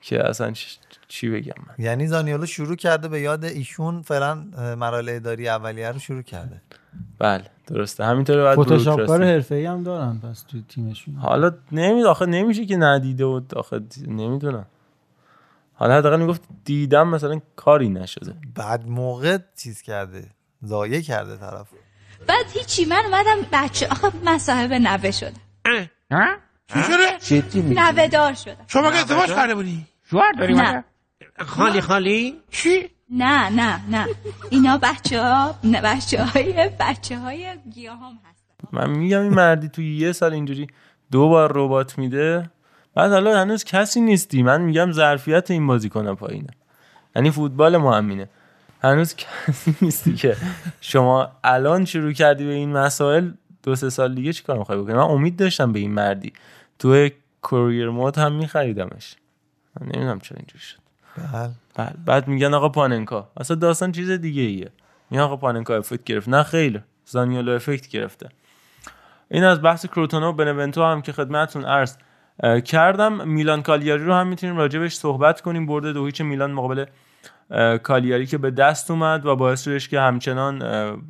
که 0.00 0.28
اصلا 0.28 0.52
چ- 0.52 0.78
چی 1.08 1.30
بگم 1.30 1.54
من. 1.66 1.84
یعنی 1.84 2.06
زانیولو 2.06 2.46
شروع 2.46 2.76
کرده 2.76 3.08
به 3.08 3.20
یاد 3.20 3.44
ایشون 3.44 4.02
فعلا 4.02 4.34
مراحل 4.78 5.08
اداری 5.08 5.48
اولیه 5.48 5.92
رو 5.92 5.98
شروع 5.98 6.22
کرده. 6.22 6.60
بله 7.18 7.44
درسته. 7.66 8.04
همینطوری 8.04 8.38
باید 8.38 8.60
فتوشاپکار. 8.62 9.24
حرفه‌ای 9.24 9.66
هم 9.66 9.82
دارن 9.82 10.18
پس 10.18 10.42
تو 10.42 10.58
تیمشون. 10.68 11.14
حالا 11.14 11.50
نمی 11.72 12.04
آخه 12.04 12.26
نمیشه 12.26 12.66
که 12.66 12.76
ندیده 12.76 13.24
و 13.24 13.40
آخه 13.56 13.80
نمی‌دونم. 14.06 14.66
حالا 15.74 15.96
حداقل 15.98 16.20
می‌گفت 16.20 16.42
دیدم 16.64 17.08
مثلا 17.08 17.40
کاری 17.56 17.88
نشده. 17.88 18.34
بعد 18.54 18.88
موقع 18.88 19.38
چیز 19.56 19.82
کرده؟ 19.82 20.24
ضایع 20.64 21.00
کرده 21.00 21.36
طرف 21.36 21.66
بعد 22.26 22.46
هیچی 22.52 22.84
من 22.84 23.02
اومدم 23.04 23.48
بچه 23.52 23.88
آخه 23.88 24.12
من 24.24 24.38
صاحب 24.38 24.72
نوه 24.72 25.10
شدم. 25.10 25.40
چی 26.72 26.82
شده؟ 26.82 27.40
جدی 27.40 27.62
میگی؟ 27.62 27.80
نوه 27.80 28.08
دار 28.08 28.34
شدم. 28.34 28.64
شما 28.66 28.90
که 28.90 28.96
ازدواج 28.96 29.28
کرده 29.28 29.54
بودی؟ 29.54 29.86
شوهر 30.10 30.32
داری 30.32 30.54
نه. 30.54 30.84
خالی 31.38 31.80
خالی؟ 31.80 32.40
چی؟ 32.50 32.90
نه 33.10 33.48
نه 33.48 33.80
نه. 33.90 34.06
اینا 34.50 34.78
بچه 34.78 35.22
ها 35.22 35.54
نه 35.64 35.80
بچه 35.80 36.24
های 36.24 36.70
بچه 36.80 37.18
های 37.18 37.58
گیاهام 37.74 38.18
هستن. 38.30 38.68
من 38.72 38.90
میگم 38.90 39.20
این 39.20 39.34
مردی 39.34 39.68
توی 39.68 39.96
یه 39.96 40.12
سال 40.12 40.32
اینجوری 40.32 40.66
دو 41.12 41.28
بار 41.28 41.52
ربات 41.54 41.98
میده. 41.98 42.50
بعد 42.94 43.12
حالا 43.12 43.40
هنوز 43.40 43.64
کسی 43.64 44.00
نیستی. 44.00 44.42
من 44.42 44.60
میگم 44.60 44.92
ظرفیت 44.92 45.50
این 45.50 45.66
بازیکن 45.66 46.14
پایینه. 46.14 46.50
یعنی 47.16 47.30
فوتبال 47.30 47.76
ما 47.76 47.96
همینه. 47.96 48.28
هنوز 48.84 49.14
کسی 49.16 49.76
نیستی 49.82 50.14
که 50.14 50.36
شما 50.80 51.32
الان 51.44 51.84
شروع 51.84 52.12
کردی 52.12 52.44
به 52.44 52.52
این 52.52 52.72
مسائل 52.72 53.30
دو 53.62 53.74
سه 53.74 53.90
سال 53.90 54.14
دیگه 54.14 54.32
چیکار 54.32 54.58
می‌خوای 54.58 54.78
بکنی؟ 54.78 54.94
من 54.94 55.00
امید 55.00 55.36
داشتم 55.36 55.72
به 55.72 55.78
این 55.78 55.92
مردی. 55.94 56.32
تو 56.78 57.08
کوریر 57.42 57.90
مود 57.90 58.18
هم 58.18 58.32
میخریدمش. 58.32 59.16
من 59.80 59.86
نمی‌دونم 59.86 60.20
چرا 60.20 60.36
اینجوری 60.36 60.64
شد. 60.64 60.78
بله. 61.32 61.50
بعد, 61.74 62.04
بعد 62.04 62.28
میگن 62.28 62.54
آقا 62.54 62.68
پاننکا. 62.68 63.30
اصلا 63.36 63.56
داستان 63.56 63.92
چیز 63.92 64.10
دیگه 64.10 64.42
ایه. 64.42 64.70
میگن 65.10 65.22
آقا 65.22 65.36
پاننکا 65.36 65.76
افکت 65.76 66.04
گرفت. 66.04 66.28
نه 66.28 66.42
خیلی. 66.42 66.80
زانیولو 67.06 67.52
افکت 67.52 67.88
گرفته. 67.88 68.28
این 69.30 69.44
از 69.44 69.62
بحث 69.62 69.86
کروتونو 69.86 70.28
و 70.28 70.32
بنونتو 70.32 70.84
هم 70.84 71.02
که 71.02 71.12
خدمتتون 71.12 71.64
عرض 71.64 71.96
کردم. 72.64 73.28
میلان 73.28 73.62
کالیاری 73.62 74.04
رو 74.04 74.14
هم 74.14 74.26
می‌تونیم 74.26 74.56
راجبش 74.56 74.94
صحبت 74.94 75.40
کنیم. 75.40 75.66
برده 75.66 75.92
دو 75.92 76.06
هیچ 76.06 76.20
میلان 76.20 76.52
مقابل 76.52 76.84
کالیاری 77.82 78.26
که 78.26 78.38
به 78.38 78.50
دست 78.50 78.90
اومد 78.90 79.26
و 79.26 79.36
باعث 79.36 79.62
شدش 79.62 79.88
که 79.88 80.00
همچنان 80.00 80.58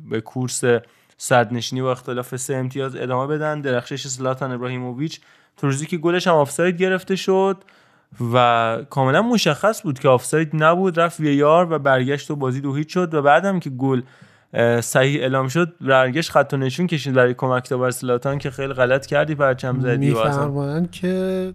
به 0.09 0.21
کورس 0.21 0.63
صد 1.17 1.53
نشینی 1.53 1.81
با 1.81 1.91
اختلاف 1.91 2.35
سه 2.35 2.55
امتیاز 2.55 2.95
ادامه 2.95 3.27
بدن. 3.27 3.61
درخشش 3.61 4.07
زلاتان 4.07 4.51
ابراهیموویچ 4.51 5.21
تو 5.57 5.67
روزی 5.67 5.85
که 5.85 5.97
گلش 5.97 6.27
هم 6.27 6.33
آفساید 6.33 6.77
گرفته 6.77 7.15
شد 7.15 7.63
و 8.33 8.77
کاملا 8.89 9.21
مشخص 9.21 9.81
بود 9.81 9.99
که 9.99 10.09
آفساید 10.09 10.49
نبود 10.53 10.99
رفت 10.99 11.19
ویار 11.19 11.73
و 11.73 11.79
برگشت 11.79 12.31
و 12.31 12.35
بازی 12.35 12.61
دو 12.61 12.75
هیچ 12.75 12.93
شد 12.93 13.13
و 13.13 13.21
بعدم 13.21 13.59
که 13.59 13.69
گل 13.69 14.01
صحیح 14.81 15.21
اعلام 15.21 15.47
شد 15.47 15.73
برگشت 15.81 16.31
خط 16.31 16.49
و 16.53 16.57
نشون 16.57 16.87
کشید 16.87 17.13
برای 17.13 17.33
کمک 17.33 17.69
تا 17.69 17.77
برسلاتان 17.77 18.37
که 18.37 18.51
خیلی 18.51 18.73
غلط 18.73 19.05
کردی 19.05 19.35
پرچم 19.35 19.79
زدی 19.79 20.11
و 20.11 20.17
اصلا 20.17 20.31
میفرمایند 20.31 20.91
که 20.91 21.53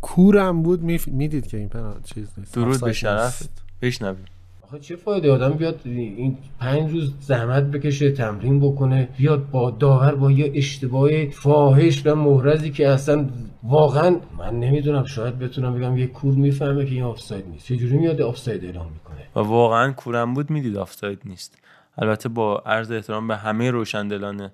کورم 0.00 0.62
بود 0.62 0.82
میف... 0.82 1.08
می‌دید 1.08 1.46
که 1.46 1.56
این 1.56 1.68
پنال 1.68 2.00
چیز 2.04 2.28
نیست. 2.38 2.54
درود 2.54 2.80
به 2.80 2.92
شرفت. 2.92 3.67
بشنویم. 3.82 4.24
آخه 4.62 4.78
چه 4.78 4.96
فایده؟ 4.96 5.32
آدم 5.32 5.50
بیاد 5.50 5.80
این 5.84 6.38
پنج 6.60 6.92
روز 6.92 7.14
زحمت 7.20 7.62
بکشه 7.62 8.10
تمرین 8.10 8.60
بکنه 8.60 9.08
بیاد 9.18 9.50
با 9.50 9.70
داور 9.70 10.14
با 10.14 10.30
یه 10.30 10.52
اشتباه 10.54 11.28
فاحش 11.30 12.06
و 12.06 12.14
محرزی 12.14 12.70
که 12.70 12.88
اصلا 12.88 13.28
واقعا 13.62 14.16
من 14.38 14.60
نمی‌دونم 14.60 15.04
شاید 15.04 15.38
بتونم 15.38 15.74
بگم 15.74 15.96
یه 15.96 16.06
کور 16.06 16.34
می‌فهمه 16.34 16.84
که 16.84 16.90
این 16.94 17.02
آفساید 17.02 17.48
نیست. 17.48 17.66
چجوری 17.66 17.98
میاد 17.98 18.20
آفساید 18.20 18.64
اعلام 18.64 18.92
می‌کنه؟ 18.92 19.26
و 19.36 19.40
واقعا 19.48 19.92
کورم 19.92 20.34
بود 20.34 20.50
می‌دید 20.50 20.76
آفساید 20.76 21.20
نیست. 21.24 21.58
البته 21.98 22.28
با 22.28 22.62
عرض 22.66 22.90
احترام 22.90 23.28
به 23.28 23.36
همه 23.36 23.70
روشندلان 23.70 24.50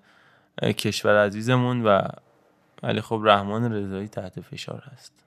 کشور 0.63 1.25
عزیزمون 1.25 1.83
و 1.83 2.03
ولی 2.83 3.01
خب 3.01 3.21
رحمان 3.25 3.73
رضایی 3.73 4.09
تحت 4.09 4.41
فشار 4.41 4.83
هست. 4.93 5.24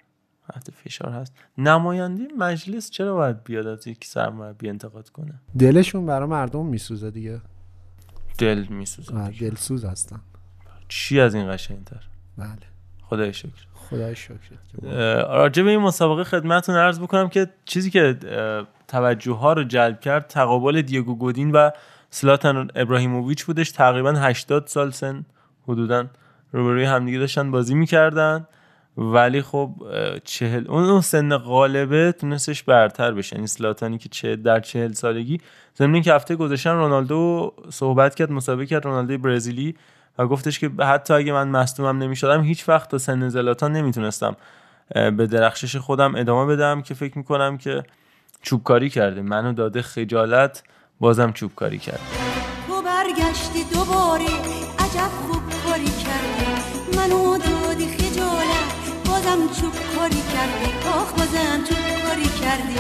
تحت 0.54 0.72
فشار 0.72 1.12
هست. 1.12 1.34
نماینده 1.58 2.24
مجلس 2.38 2.90
چرا 2.90 3.14
باید 3.14 3.44
بیاد 3.44 3.68
از 3.68 3.88
یک 3.88 4.06
سرمربی 4.06 4.70
انتقاد 4.70 5.10
کنه؟ 5.10 5.34
دلشون 5.60 6.06
برای 6.06 6.28
مردم 6.28 6.66
میسوزه 6.66 7.12
دیگه. 7.12 7.42
دل 8.38 8.66
میسوزه. 8.70 9.30
دلسوز 9.40 9.86
هستن. 9.86 10.20
چی 10.88 11.20
از 11.20 11.36
این 11.36 11.54
قشنگتر؟ 11.54 12.04
بله. 12.38 12.48
خدای 13.02 13.34
شکر. 13.34 13.68
خدای 13.74 14.16
شکر 14.16 14.36
راجع 15.28 15.64
به 15.64 15.70
این 15.70 15.80
مسابقه 15.80 16.24
خدمتتون 16.24 16.76
عرض 16.76 17.00
بکنم 17.00 17.30
که 17.30 17.48
چیزی 17.66 17.90
که 17.90 18.18
توجه 18.88 19.32
ها 19.32 19.54
رو 19.54 19.64
جلب 19.64 20.00
کرد 20.00 20.28
تقابل 20.28 20.82
دیگو 20.82 21.16
گودین 21.16 21.52
و 21.52 21.70
سلاتان 22.10 22.72
ابراهیموویچ 22.76 23.46
بودش. 23.46 23.72
تقریبا 23.72 24.12
80 24.12 24.68
سال 24.68 24.92
سن 24.92 25.26
حدودا 25.68 26.08
روبروی 26.52 26.84
همدیگه 26.84 27.20
داشتن 27.20 27.52
بازی 27.52 27.76
می‌کردن. 27.76 28.48
ولی 28.98 29.42
خب 29.42 29.72
چهل 30.24 30.68
اون 30.68 31.02
سن 31.02 31.38
غالبه 31.38 32.12
تونستش 32.12 32.64
برتر 32.64 33.12
بشه. 33.12 33.36
یعنی 33.36 33.48
سلاتانی 33.48 33.98
که 33.98 34.10
چه 34.10 34.36
در 34.36 34.60
چهل 34.60 34.92
سالگی 34.92 35.42
ضمن 35.78 36.02
که 36.02 36.14
هفته 36.14 36.36
گذاشتن 36.36 36.72
رونالدو 36.72 37.54
صحبت 37.70 38.16
کرد 38.16 38.32
مسابقه 38.32 38.66
کرد 38.66 38.86
رونالدو 38.86 39.18
برزیلی 39.18 39.76
و 40.18 40.28
گفتش 40.28 40.60
که 40.60 40.72
حتی 40.80 41.14
اگه 41.14 41.34
من 41.34 41.48
مصدومم 41.48 42.04
نمی‌شدم 42.04 42.42
هیچ 42.44 42.70
وقت 42.70 42.92
تا 42.92 42.98
سن 42.98 43.30
زلاتان 43.30 43.72
نمی‌تونستم 43.72 44.36
به 44.94 45.28
درخشش 45.28 45.76
خودم 45.76 46.16
ادامه 46.16 46.56
بدم 46.56 46.82
که 46.82 46.94
فکر 46.94 47.18
می‌کنم 47.18 47.58
که 47.58 47.84
چوبکاری 48.42 48.90
کرده. 48.90 49.22
منو 49.22 49.54
داده 49.54 49.82
خجالت 49.82 50.64
بازم 51.00 51.32
چوبکاری 51.32 51.78
کرد. 51.78 52.00
تو 52.68 52.82
برگشتی 52.82 53.64
دوباره 53.74 54.26
عجب 54.80 55.12
خوب 55.28 55.44
کاری 55.66 55.86
کردی. 55.86 56.98
منو 56.98 57.38
دادی 57.38 57.86
بازم 59.28 59.62
چوب 59.62 59.74
کاری 59.96 60.22
کردی 60.34 60.88
آخ 60.88 61.12
بازم 61.12 61.64
چوب 61.70 61.78
کاری 62.04 62.30
کردی. 62.42 62.80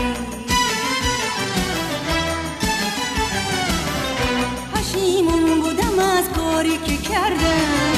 پشیمون 4.73 5.61
بودم 5.61 5.99
از 5.99 6.29
کاری 6.29 6.77
که 6.77 6.97
کردم. 6.97 7.97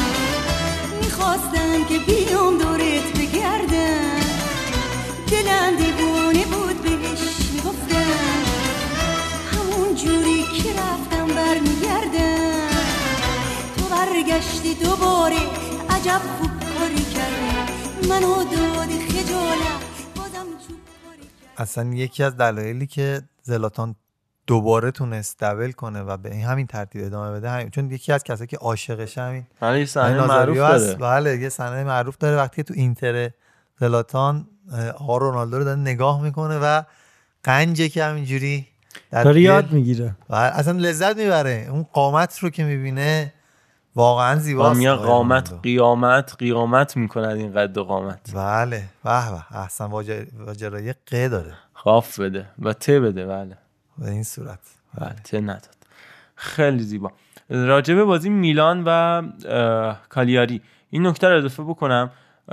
می‌خواستم 1.02 1.84
که 1.90 2.00
بیام 2.00 2.58
دورت 2.58 3.20
بگردم. 3.20 4.20
دلم 5.28 5.76
دیوونه 5.78 6.46
بود 6.46 6.82
بهش 6.82 7.20
می‌گفتم. 7.54 8.44
همون 9.52 9.96
جوری 9.96 10.44
که 10.44 10.70
رفتم 10.70 11.28
برمیگردم. 11.28 12.70
تو 13.78 13.86
برگشتی 13.86 14.74
دوباره 14.74 15.42
عجب 15.90 16.22
خوب 16.40 16.52
کاری 16.80 17.04
کردی. 17.04 17.49
منو 18.10 18.36
دادی 18.36 19.00
خجالت 19.00 19.82
بازم 20.16 20.46
چوب 20.68 20.78
کاری 21.06 21.30
اصلا 21.58 21.94
یکی 21.94 22.24
از 22.24 22.38
دلایلی 22.38 22.88
که 22.88 23.22
زلاتان 23.44 23.96
دوباره 24.48 24.92
تونست 24.92 25.40
دبل 25.40 25.72
کنه 25.72 26.02
و 26.02 26.18
به 26.18 26.36
همین 26.36 26.68
ترتیب 26.68 27.06
ادامه 27.06 27.32
بده 27.32 27.50
همین 27.50 27.70
چون 27.70 27.92
یکی 27.92 28.14
از 28.14 28.24
کسایی 28.24 28.48
که 28.48 28.58
عاشقش 28.58 29.18
همین 29.18 29.46
صحنه 29.86 30.14
نازاریو 30.14 30.54
معروف 30.54 30.76
هست. 30.76 30.98
داره. 30.98 31.22
بله 31.22 31.38
یه 31.38 31.50
صحنه 31.50 31.84
معروف 31.84 32.18
داره 32.18 32.38
وقتی 32.38 32.56
که 32.56 32.64
تو 32.64 32.74
اینتر 32.78 33.30
زلاتان 33.80 34.48
آقا 34.98 35.18
رونالدو 35.18 35.58
رو 35.58 35.64
داره 35.64 35.80
نگاه 35.80 36.22
می‌کنه 36.22 36.58
و 36.58 36.84
قنجه 37.44 37.90
که 37.90 38.04
همینجوری 38.04 38.68
داره 39.12 39.42
یاد 39.42 39.72
می‌گیره. 39.72 40.16
و 40.30 40.36
اصلا 40.36 40.78
لذت 40.78 41.18
می‌بره. 41.18 41.68
اون 41.72 41.84
قامت 41.84 42.40
رو 42.40 42.50
که 42.50 42.64
می‌بینه 42.64 43.34
واقعا 44.00 44.36
با 44.36 44.42
زیباست. 44.42 44.86
آقای 44.86 45.08
قامت. 45.08 45.54
قیامت 45.64 46.36
قیامت 46.40 46.98
می‌کند 46.98 47.38
این 47.38 47.54
قد 47.54 47.78
و 47.78 47.84
قامت. 47.84 48.20
بله 48.36 48.84
به 49.04 49.10
به 49.32 49.58
احسن 49.58 49.86
واجر- 49.86 50.26
واجرای 50.46 50.94
ق 50.94 51.28
داره. 51.30 51.54
خاف 51.74 52.20
بده 52.20 52.46
و 52.60 52.74
ته 52.74 53.00
بده 53.00 53.26
بله. 53.26 53.58
به 53.98 54.10
این 54.10 54.24
صورت. 54.24 54.60
بله 54.98 55.16
ته 55.24 55.42
نداد. 55.42 55.76
خیلی 56.36 56.80
زیبا. 56.84 57.12
راجب 57.50 58.04
بازی 58.04 58.30
میلان 58.30 58.84
و 58.86 59.22
کالیاری 60.10 60.62
این 60.90 61.08
نکته 61.08 61.28
رو 61.30 61.38
اضافه 61.38 61.64
بکنم. 61.64 62.12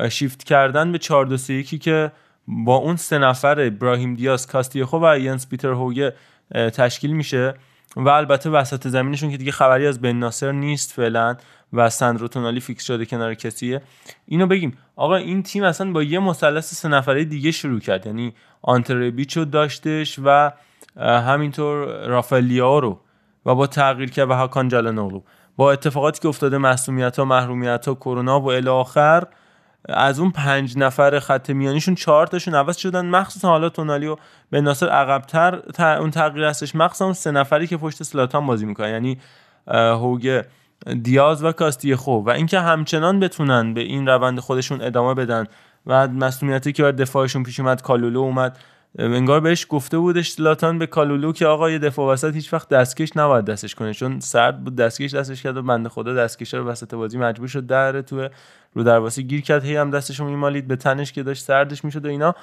شیفت 0.09 0.45
کردن 0.45 0.93
به 0.93 0.99
4 0.99 1.27
2 1.27 1.37
3 1.37 1.55
1 1.55 1.83
که 1.83 2.13
با 2.49 2.77
اون 2.77 2.97
سه 2.97 3.19
نفر 3.19 3.61
ابراهیم 3.61 4.15
دیاز 4.15 4.47
کاستیخو 4.47 4.99
و 5.03 5.19
ینس 5.19 5.49
پیتر 5.49 5.69
هوگه 5.69 6.15
تشکیل 6.55 7.13
میشه. 7.13 7.55
و 7.97 8.09
البته 8.09 8.51
وسط 8.51 8.89
زمینشون 8.89 9.31
که 9.31 9.37
دیگه 9.37 9.53
خبری 9.53 9.87
از 9.87 10.01
بن 10.01 10.13
ناصر 10.13 10.53
نیست 10.53 10.93
فعلا 10.93 11.37
و 11.73 11.91
ساندرو 11.91 12.29
تونالی 12.29 12.61
فیکس 12.61 12.85
شده 12.85 13.07
کنار 13.07 13.35
کسیه. 13.35 13.83
اینو 14.27 14.47
بگیم. 14.47 14.79
آقا 14.97 15.17
این 15.17 15.43
تیم 15.43 15.65
اصلا 15.65 15.93
با 15.93 16.03
یه 16.03 16.19
مثلث 16.19 16.75
سه 16.75 16.89
نفره 16.89 17.25
دیگه 17.25 17.51
شروع 17.51 17.81
کرد. 17.81 18.07
یعنی 18.07 18.35
آنتربیچو 18.63 19.45
داشتش 19.45 20.19
و 20.25 20.53
همینطور 21.01 22.07
رافالیاو 22.07 22.81
رو 22.81 23.01
و 23.47 23.55
با 23.55 23.67
تغییر 23.67 24.11
کرد 24.11 24.31
و 24.31 24.33
هاکان 24.33 24.69
جالنوغلو 24.69 25.23
با 25.57 25.73
اتفاقاتی 25.73 26.21
که 26.21 26.29
افتاده 26.29 26.59
مسئولیت 26.59 27.19
ها 27.19 27.25
محرومیت 27.25 27.89
ها 27.89 27.95
کرونا 27.95 28.41
و 28.41 28.51
الی 28.51 28.69
آخر 28.69 29.27
از 29.89 30.21
اون 30.21 30.31
پنج 30.31 30.79
نفر 30.79 31.19
خط 31.19 31.51
میانیشون 31.51 31.95
چهار 31.95 32.27
تاشون 32.27 32.55
عوض 32.55 32.77
شدن. 32.77 33.07
مخصوصا 33.07 33.49
حالا 33.49 33.69
تونالی 33.69 34.07
و 34.07 34.17
به 34.51 34.61
ناصر 34.61 34.89
عقبتر 34.89 35.61
اون 35.99 36.11
تغییر 36.11 36.45
هستش. 36.45 36.75
مخصوصا 36.75 37.05
اون 37.05 37.15
سه 37.15 37.31
نفری 37.31 37.67
که 37.67 37.77
پشت 37.77 38.03
سلاتان 38.03 38.47
بازی 38.47 38.67
می‌کنن. 38.67 38.89
یعنی 38.89 39.19
هوگه 39.69 40.45
دیاز 41.03 41.45
و 41.45 41.53
کاستیخو 41.53 42.23
و 42.23 42.31
اینکه 42.31 42.61
همچنان 42.61 43.21
بتونن 43.21 43.75
به 43.75 43.81
این 43.81 44.09
روند 44.09 44.41
خودشون 44.41 44.83
ادامه 44.83 45.15
بدن. 45.15 45.47
و 45.87 46.09
مسئولیتی 46.09 46.73
که 46.73 46.83
بر 46.83 46.93
دفاعشون 46.93 47.43
پیش 47.43 47.61
اومد 47.61 47.83
کالولو 47.83 48.21
اومد. 48.21 48.59
انگار 48.99 49.41
بهش 49.41 49.67
گفته 49.69 49.99
بودش 49.99 50.31
زلاتان 50.31 50.79
به 50.79 50.87
کالولو 50.87 51.33
که 51.33 51.47
آقا 51.47 51.71
یه 51.71 51.79
دفاع 51.79 52.13
وسط 52.13 52.35
هیچ 52.35 52.53
وقت 52.53 52.69
دستکش 52.69 53.17
نباید 53.17 53.45
دستش 53.45 53.75
کنه. 53.75 53.95
چون 53.95 54.21
سرد 54.21 54.65
بود 54.65 54.77
دستکش 54.77 55.15
دستش 55.15 55.43
کرد 55.43 55.57
و 55.57 55.63
بنده 55.63 55.89
خدا 55.89 56.15
دستکش 56.15 56.55
رو 56.55 56.65
وسط 56.65 56.95
بازی 56.95 57.19
مجبور 57.19 57.49
شد. 57.49 57.67
در 57.67 58.01
تو 58.01 58.29
رو 58.77 58.83
دروازه 58.83 59.23
گیر 59.23 59.41
کرد 59.41 59.65
هی 59.65 59.77
هم 59.77 59.91
دستش 59.91 60.21
رو 60.21 60.27
میمالید 60.27 60.69
به 60.69 60.77
تنش 60.77 61.13
که 61.13 61.23
داشت 61.23 61.45
سردش 61.45 61.85
می‌شد 61.85 62.07
و 62.07 62.09
اینا. 62.09 62.35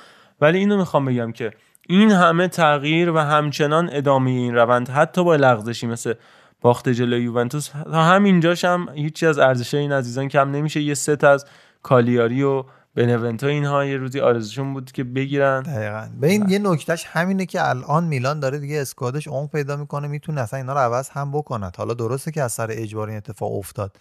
ولی 0.41 0.57
اینو 0.57 0.77
می‌خوام 0.77 1.05
بگم 1.05 1.31
که 1.31 1.53
این 1.87 2.11
همه 2.11 2.47
تغییر 2.47 3.11
و 3.11 3.17
همچنان 3.17 3.89
ادامه 3.91 4.31
این 4.31 4.55
روند 4.55 4.89
حتی 4.89 5.23
با 5.23 5.35
لغزشی 5.35 5.87
مثل 5.87 6.13
باخت 6.61 6.89
جلوی 6.89 7.23
یوونتوس 7.23 7.67
تا 7.67 8.03
همینجاش 8.03 8.65
هم 8.65 8.89
هیچی 8.95 9.25
از 9.25 9.39
ارزش 9.39 9.73
این 9.73 9.91
عزیزان 9.91 10.27
کم 10.27 10.51
نمیشه. 10.51 10.81
یه 10.81 10.93
ست 10.93 11.23
از 11.23 11.45
کالیاری 11.83 12.43
و 12.43 12.63
بنونتو 12.95 13.47
اینها 13.47 13.85
یه 13.85 13.97
روزی 13.97 14.19
آرزوشون 14.19 14.73
بود 14.73 14.91
که 14.91 15.03
بگیرن. 15.03 15.61
دقیقا. 15.61 16.07
به 16.21 16.27
این 16.27 16.49
یه 16.49 16.59
نکتهش 16.59 17.05
همینه 17.07 17.45
که 17.45 17.69
الان 17.69 18.03
میلان 18.03 18.39
داره 18.39 18.59
دیگه 18.59 18.81
اسکوادش 18.81 19.27
عمق 19.27 19.51
پیدا 19.51 19.75
می‌کنه 19.75 20.07
می‌تونه 20.07 20.41
اصلا 20.41 20.59
اینا 20.59 20.73
رو 20.73 20.79
عوض 20.79 21.09
هم 21.09 21.31
بکند 21.31 21.75
حالا 21.77 21.93
درسته 21.93 22.31
که 22.31 22.41
از 22.41 22.51
سر 22.51 22.67
اجبار 22.71 23.07
این 23.07 23.17
اتفاق 23.17 23.55
افتاد. 23.55 23.97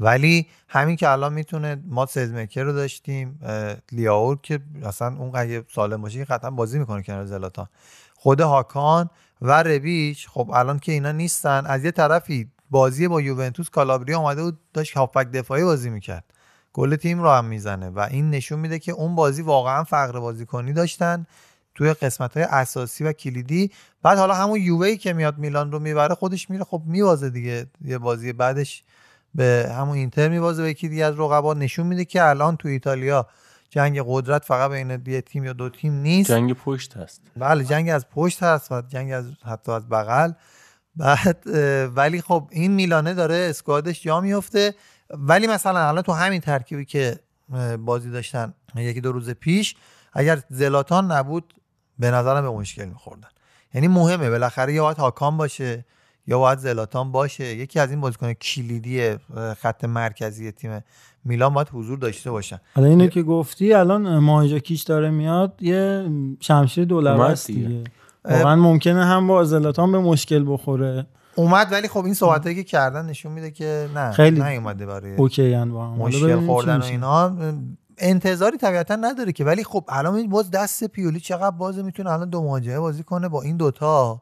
ولی 0.00 0.46
همین 0.68 0.96
که 0.96 1.08
الان 1.08 1.32
می‌تونه 1.32 1.82
ما 1.86 2.06
سیزمکر 2.06 2.62
رو 2.62 2.72
داشتیم 2.72 3.40
لیاور 3.92 4.38
که 4.42 4.60
اصلا 4.82 5.16
اون 5.16 5.30
اگه 5.34 5.64
سالم 5.74 6.02
باشه 6.02 6.24
قطعا 6.24 6.50
بازی 6.50 6.78
می‌کنه 6.78 7.02
کنار 7.02 7.24
زلاتان. 7.24 7.66
خود 8.14 8.40
هاکان 8.40 9.10
و 9.42 9.62
ربیچ 9.62 10.28
خب 10.28 10.50
الان 10.54 10.78
که 10.78 10.92
اینا 10.92 11.12
نیستن 11.12 11.66
از 11.66 11.84
یه 11.84 11.90
طرفی 11.90 12.48
بازی 12.70 13.08
با 13.08 13.20
یوونتوس 13.20 13.70
کالابریا 13.70 14.18
اومده 14.18 14.42
بود 14.42 14.58
داشت 14.72 14.96
هافبک 14.96 15.26
دفاعی 15.26 15.64
بازی 15.64 15.90
می‌کرد. 15.90 16.24
گل 16.72 16.96
تیم 16.96 17.22
رو 17.22 17.30
هم 17.30 17.44
می‌زنه 17.44 17.88
و 17.88 18.06
این 18.10 18.30
نشون 18.30 18.58
میده 18.58 18.78
که 18.78 18.92
اون 18.92 19.14
بازی 19.14 19.42
واقعا 19.42 19.84
فقر 19.84 20.20
بازیکنی 20.20 20.72
داشتن 20.72 21.26
توی 21.74 21.92
قسمت 21.92 22.36
های 22.36 22.46
اساسی 22.50 23.04
و 23.04 23.12
کلیدی. 23.12 23.70
بعد 24.02 24.18
حالا 24.18 24.34
همون 24.34 24.60
یووی 24.60 24.96
که 24.96 25.12
میاد 25.12 25.38
میلان 25.38 25.72
رو 25.72 25.78
می‌بره 25.78 26.14
خودش 26.14 26.50
میره 26.50 26.64
خب 26.64 26.82
میوازه 26.86 27.30
دیگه. 27.30 27.66
یه 27.84 27.98
بازی 27.98 28.32
بعدش 28.32 28.84
به 29.34 29.72
همون 29.78 29.96
اینتر 29.96 30.28
میوازه 30.28 30.62
به 30.62 30.70
یکی 30.70 30.88
دیگه 30.88 31.04
از 31.04 31.14
رقبا 31.14 31.54
نشون 31.54 31.86
میده 31.86 32.04
که 32.04 32.24
الان 32.24 32.56
تو 32.56 32.68
ایتالیا 32.68 33.26
جنگ 33.70 34.02
قدرت 34.06 34.44
فقط 34.44 34.70
بین 34.70 35.02
یه 35.06 35.20
تیم 35.20 35.44
یا 35.44 35.52
دو 35.52 35.68
تیم 35.68 35.94
نیست. 35.94 36.30
جنگ 36.30 36.52
پشت 36.52 36.96
هست 36.96 37.22
بله 37.36 37.64
جنگ 37.64 37.88
از 37.88 38.08
پشت 38.08 38.42
هست 38.42 38.72
و 38.72 38.82
جنگ 38.82 39.12
از 39.12 39.24
حتی 39.44 39.72
از 39.72 39.88
بغل. 39.88 40.32
بعد 40.96 41.42
ولی 41.96 42.20
خب 42.20 42.48
این 42.50 42.72
میلانه 42.72 43.14
داره 43.14 43.46
اسکوادش 43.50 44.02
جا 44.02 44.20
میفته 44.20 44.74
ولی 45.10 45.46
مثلا 45.46 45.88
الان 45.88 46.02
تو 46.02 46.12
همین 46.12 46.40
ترکیبی 46.40 46.84
که 46.84 47.18
بازی 47.78 48.10
داشتن 48.10 48.54
یکی 48.76 49.00
دو 49.00 49.12
روز 49.12 49.30
پیش 49.30 49.76
اگر 50.12 50.42
زلاتان 50.50 51.12
نبود 51.12 51.54
به 51.98 52.10
نظرم 52.10 52.42
به 52.42 52.50
مشکل 52.50 52.84
میخوردن. 52.84 53.28
یعنی 53.74 53.88
مهمه 53.88 54.30
بالاخره 54.30 54.72
یا 54.72 54.82
باید 54.82 54.96
هاکان 54.96 55.36
باشه. 55.36 55.84
یا 56.30 56.38
باید 56.38 56.58
زلاتان 56.58 57.12
باشه؟ 57.12 57.44
یکی 57.44 57.80
از 57.80 57.90
این 57.90 58.00
بازیکن 58.00 58.32
کلیدی 58.32 59.16
خط 59.58 59.84
مرکزی 59.84 60.52
تیم 60.52 60.84
میلان 61.24 61.54
باید 61.54 61.68
حضور 61.72 61.98
داشته 61.98 62.30
باشن. 62.30 62.60
حالا 62.74 62.88
اینو 62.88 63.06
که 63.06 63.22
گفتی 63.22 63.72
الان 63.72 64.18
ماهیجاکیش 64.18 64.82
داره 64.82 65.10
میاد 65.10 65.62
یه 65.62 66.10
شمشیر 66.40 66.84
دولبه 66.84 67.24
است 67.24 67.46
دیگه. 67.46 67.84
واقعا 68.24 68.56
ممکنه 68.56 69.04
هم 69.04 69.26
با 69.26 69.44
زلاتان 69.44 69.92
به 69.92 69.98
مشکل 69.98 70.44
بخوره. 70.48 71.06
اومد 71.34 71.72
ولی 71.72 71.88
خب 71.88 72.04
این 72.04 72.14
صحبتایی 72.14 72.54
که 72.54 72.64
کردن 72.64 73.06
نشون 73.06 73.32
میده 73.32 73.50
که 73.50 73.88
نه 73.94 74.12
خیلی 74.12 74.42
نیومده 74.42 74.86
برای 74.86 75.16
اوکی 75.16 75.56
مشکل 75.98 76.46
خوردن 76.46 76.80
و. 76.80 76.84
اینا. 76.84 77.32
انتظاری 77.98 78.56
طبیعتا 78.56 78.96
نداره 78.96 79.32
که 79.32 79.44
ولی 79.44 79.64
خب 79.64 79.84
الان 79.88 80.28
باز 80.28 80.50
دست 80.50 80.84
پیولی 80.84 81.20
چقدر 81.20 81.50
بازه 81.50 81.82
می‌تونه 81.82 82.10
الان 82.10 82.30
دو 82.30 82.42
مواجهه 82.42 82.78
بازی 82.78 83.02
کنه 83.02 83.28
با 83.28 83.42
این 83.42 83.56
دوتا. 83.56 84.20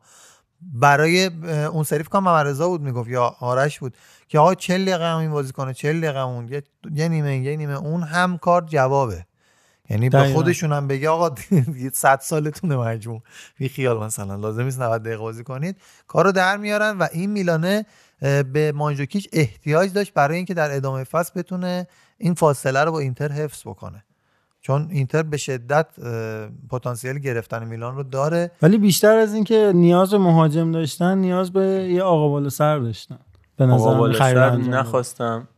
برای 0.61 1.27
اون 1.67 1.85
سری 1.85 2.03
فکر 2.03 2.09
کنم 2.09 2.29
ممرزا 2.29 2.69
بود 2.69 2.81
می‌گفت 2.81 3.09
یا 3.11 3.37
آرش 3.41 3.79
بود 3.79 3.95
که 4.29 4.39
آقا 4.39 4.55
40 4.55 4.85
دقیقه 4.85 5.05
هم 5.05 5.19
این 5.19 5.31
بازی 5.31 5.53
کنه 5.53 5.75
40 5.75 6.01
دقیقه 6.01 6.19
اون 6.19 6.49
یه, 6.49 6.63
یه 6.95 7.09
نیمه 7.09 7.39
یه 7.39 7.57
نیمه 7.57 7.79
اون 7.79 8.03
هم 8.03 8.39
کار 8.39 8.63
جوابه. 8.63 9.27
یعنی 9.91 10.09
به. 10.09 10.33
خودشون 10.33 10.73
هم 10.73 10.89
بگه 10.89 11.09
آقا 11.09 11.29
دیگه 11.75 11.91
100 11.95 12.21
سالتونه 12.21 12.77
مجموع. 12.77 13.23
بی 13.59 13.69
خیال 13.69 14.05
مثلا. 14.05 14.35
لازم 14.35 14.63
نیست 14.63 14.81
90 14.81 15.03
دقیقه 15.03 15.19
بازی 15.19 15.45
کنید. 15.45 15.77
کارو 16.07 16.33
در 16.33 16.57
میارن 16.57 16.99
و 16.99 17.07
این 17.13 17.31
میلانه 17.31 17.87
به 18.21 18.73
مانجوکیچ 18.75 19.29
احتیاج 19.33 19.93
داشت 19.93 20.15
برای 20.15 20.37
اینکه 20.37 20.55
در 20.55 20.77
ادامه 20.77 21.05
فصل 21.05 21.33
بتونه 21.37 21.87
این 22.19 22.35
فاصله 22.35 22.85
رو 22.85 22.93
با 22.93 22.99
اینتر 22.99 23.33
حفظ 23.33 23.63
بکنه. 23.63 24.05
چون 24.69 24.89
اینتر 24.91 25.23
به 25.23 25.37
شدت 25.37 25.87
پتانسیل 26.71 27.19
گرفتن 27.19 27.65
میلان 27.65 27.97
رو 27.97 28.03
داره. 28.03 28.51
ولی 28.63 28.79
بیشتر 28.79 29.17
از 29.17 29.35
اینکه 29.35 29.73
نیاز 29.75 30.11
به 30.11 30.19
مهاجم 30.19 30.73
داشتن 30.73 31.19
نیاز 31.19 31.53
به 31.53 31.61
یه 31.91 32.03
آقا 32.03 32.29
بالا 32.29 32.49
سر 32.49 32.79
داشتن. 32.79 33.19
به 33.57 33.65
آقا 33.65 34.07
نظر 34.09 34.19
سر. 34.19 34.57
نخواستم. 34.57 35.49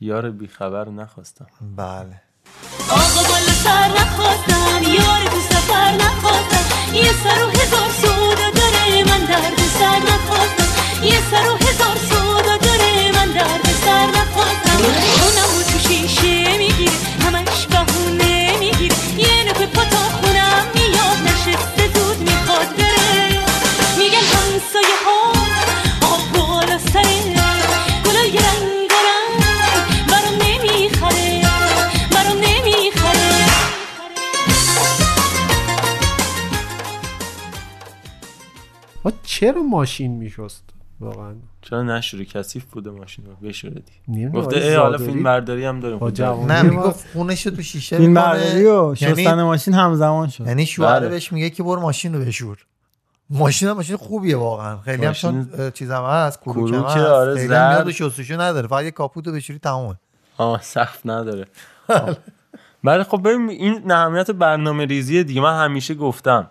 یار 0.00 0.30
بیخبر 0.30 0.88
نخواستم. 0.88 1.46
بله. 1.76 2.22
آقا 2.90 3.22
بالا 3.28 3.54
سر 3.64 3.88
نخواستم 3.88 4.82
یار 4.92 5.22
تو 5.30 5.40
سفر 5.40 5.92
نخواستم. 5.92 6.94
یه 6.94 7.12
سر 7.12 7.44
و 7.44 7.48
هزار 7.48 7.90
سودا 8.02 8.50
داره 8.60 9.04
من 9.04 9.24
درد 9.26 9.58
سر 9.78 9.98
نخواستم. 9.98 10.70
یه 11.04 11.20
سر 11.30 11.48
و 11.52 11.56
هزار 11.56 11.96
سودا 11.96 12.56
داره 12.56 13.12
من 13.16 13.32
درد 13.32 13.66
سر 13.84 14.06
نخواستم. 14.06 14.78
اونم 15.22 15.62
تو 15.72 15.78
شیشه 15.78 16.35
همسایه 24.66 24.96
ها 25.06 25.32
آب 26.14 26.22
بالا 26.32 26.78
سره 26.78 27.34
گلای 28.04 28.38
رنگارنگ 28.38 29.40
برام 30.08 30.34
نمی‌خره 30.42 31.42
برام 32.12 32.36
نمی‌خره. 32.36 33.46
چرا 39.22 39.62
ماشین 39.62 40.10
میشست؟ 40.10 40.64
واقعا. 41.00 41.34
چرا 41.62 41.82
نشوری 41.82 42.24
کثیف 42.24 42.64
بوده 42.64 42.90
ماشین 42.90 43.26
رو. 43.26 43.48
بشوره 43.48 43.74
دی 43.74 43.92
نمی‌دونم، 44.08 44.44
گفته 44.44 44.60
ای 44.60 44.74
حالا 44.74 44.98
فیلم 44.98 45.22
برداری 45.22 45.64
هم 45.64 45.80
داریم. 45.80 45.98
خب 45.98 46.20
نه 46.22 46.62
می‌گفت 46.62 47.06
خونش 47.12 47.46
رو 47.46 47.56
تو 47.56 47.62
شیشه 47.62 47.96
فیلم. 47.96 48.14
برداری 48.14 48.64
و 48.64 48.94
شستن 48.94 49.18
یعنی 49.18 49.42
ماشین 49.42 49.74
همزمان 49.74 50.28
شد. 50.28 50.46
یعنی 50.46 50.66
شوهره 50.66 51.00
بله. 51.00 51.08
بهش 51.08 51.32
میگه 51.32 51.50
که 51.50 51.62
برو 51.62 51.80
ماشین 51.80 52.14
رو 52.14 52.20
بشور. 52.24 52.66
ماشین 53.30 53.68
هم 53.68 53.76
ماشین 53.76 53.96
خوبیه 53.96 54.36
واقعا. 54.36 54.78
خیلی 54.78 55.02
هم 55.02 55.08
ماشین- 55.08 55.30
چون 55.30 55.64
اه، 55.64 55.70
چیزم 55.70 56.04
هست 56.04 56.40
کروک 56.40 56.74
هم 56.74 56.82
هست. 56.82 56.96
آره، 56.96 57.34
خیلی 57.34 57.54
هم 57.54 57.84
به 57.84 57.92
شستشو 57.92 58.40
نداره. 58.40 58.68
فقط 58.68 58.84
یه 58.84 58.90
کاپوتو 58.90 59.32
بشوری 59.32 59.58
تمومه. 59.58 59.94
آه 60.36 60.62
سخت 60.62 61.00
نداره. 61.04 61.44
بله 62.84 63.04
خب 63.04 63.20
ببین 63.24 63.50
این 63.50 63.92
اهمیت 63.92 64.30
برنامه 64.30 64.84
ریزی 64.84 65.24
دیگه. 65.24 65.40
من 65.40 65.64
همیشه 65.64 65.94
گفتم. 65.94 66.50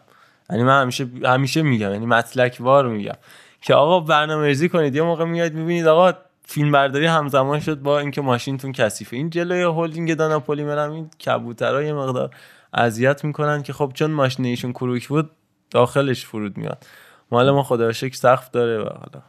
یعنی 0.50 0.64
من 0.64 0.82
همیشه 0.82 1.08
همیشه 1.24 1.62
میگم. 1.62 1.92
یعنی 1.92 2.06
مطلق 2.06 2.56
وار 2.60 2.88
میگم. 2.88 3.16
که 3.62 3.74
آقا 3.74 4.00
برنامه 4.00 4.46
ریزی 4.48 4.70
کنید. 4.70 4.96
یه 4.96 5.02
موقع 5.02 5.26
میاد 5.26 5.54
می‌بینید 5.54 5.88
آقا 5.88 6.14
فیلم 6.46 6.72
برداری 6.72 7.06
همزمان 7.06 7.60
شد 7.60 7.80
با 7.80 8.00
اینکه 8.00 8.22
ماشینتون 8.22 8.72
کثیفه. 8.72 9.16
این 9.16 9.30
جلوی 9.30 9.64
هلدینگ 9.64 10.14
داناپولی 10.14 10.64
مرم 10.64 10.92
این 10.92 11.10
کبوترها 11.26 11.82
یه 11.82 11.94
مقدار 11.94 12.30
اذیت 12.74 13.24
می‌کنن 13.24 13.64
که 13.64 13.74
خب 13.74 13.92
چون 13.94 14.12
ماشین 14.12 14.46
ایشون 14.46 14.72
کروک 14.72 15.08
بود 15.08 15.32
داخلش 15.76 16.26
فرود 16.26 16.58
میاد. 16.58 16.86
مال 17.32 17.52
ما 17.52 17.64
خدا 17.64 17.92
شکر 17.92 18.16
سقف 18.16 18.52
داره 18.52 18.78
و 18.78 18.84
حالا. 18.84 19.24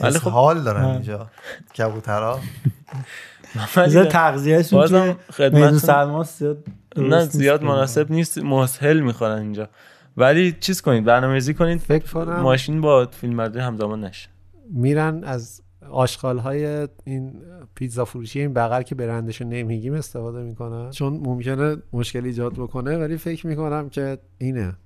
ولی 0.00 0.18
خب 0.18 0.28
اسهال 0.28 0.62
دارن. 0.62 0.84
اینجا. 0.84 1.30
کبوترها. 1.78 2.40
بذار 3.76 4.04
تغذیهشون 4.04 4.80
بازم 4.80 5.16
میدون 5.38 5.78
سلماس 5.78 6.38
زیاد 6.38 6.64
نه 6.96 7.24
زیاد. 7.24 7.62
مناسب 7.62 8.10
نیست. 8.10 8.38
مسهل 8.38 9.00
می‌خورن 9.00 9.38
اینجا. 9.38 9.68
ولی 10.16 10.52
چیز 10.60 10.82
کنید 10.82 11.04
برنامه‌ریزی 11.04 11.54
کنید. 11.54 11.78
فکر 11.78 12.12
کنم 12.12 12.40
ماشین 12.40 12.80
با 12.80 13.06
فیلم 13.06 13.36
برداری 13.36 13.66
همزمان 13.66 14.04
نشه. 14.04 14.28
میرن 14.70 15.24
از 15.24 15.62
آشغال 15.90 16.38
های 16.38 16.88
این 17.04 17.42
پیتزا 17.74 18.04
فروشی 18.04 18.40
این 18.40 18.54
بغل 18.54 18.82
که 18.82 18.94
برندشو 18.94 19.44
نمیگیم 19.44 19.94
استفاده 19.94 20.38
می‌کنن. 20.38 20.90
چون 20.90 21.12
ممکنه 21.12 21.76
مشکل 21.92 22.24
ایجاد 22.24 22.52
بکنه 22.52 22.98
ولی 22.98 23.16
فکر 23.16 23.46
می‌کنم 23.46 23.88
که 23.88 24.18
اینه. 24.38 24.76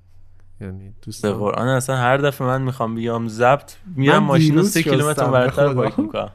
یعنی 0.62 0.88
به 0.88 0.94
دوستان 1.02 1.32
قرآن 1.32 1.68
اصلا 1.68 1.96
هر 1.96 2.16
دفعه 2.16 2.46
من 2.46 2.62
می‌خوام 2.62 2.94
بیام 2.94 3.28
ضبط 3.28 3.72
میرم 3.96 4.18
ماشین 4.18 4.48
رو 4.48 4.54
دیروز 4.54 4.70
سه 4.70 4.82
کیلومتر 4.82 5.22
شستم، 5.22 5.30
برتر 5.32 5.68
به 5.68 5.74
پارک 5.74 5.92
خدا. 5.92 6.02
می‌کنم. 6.02 6.30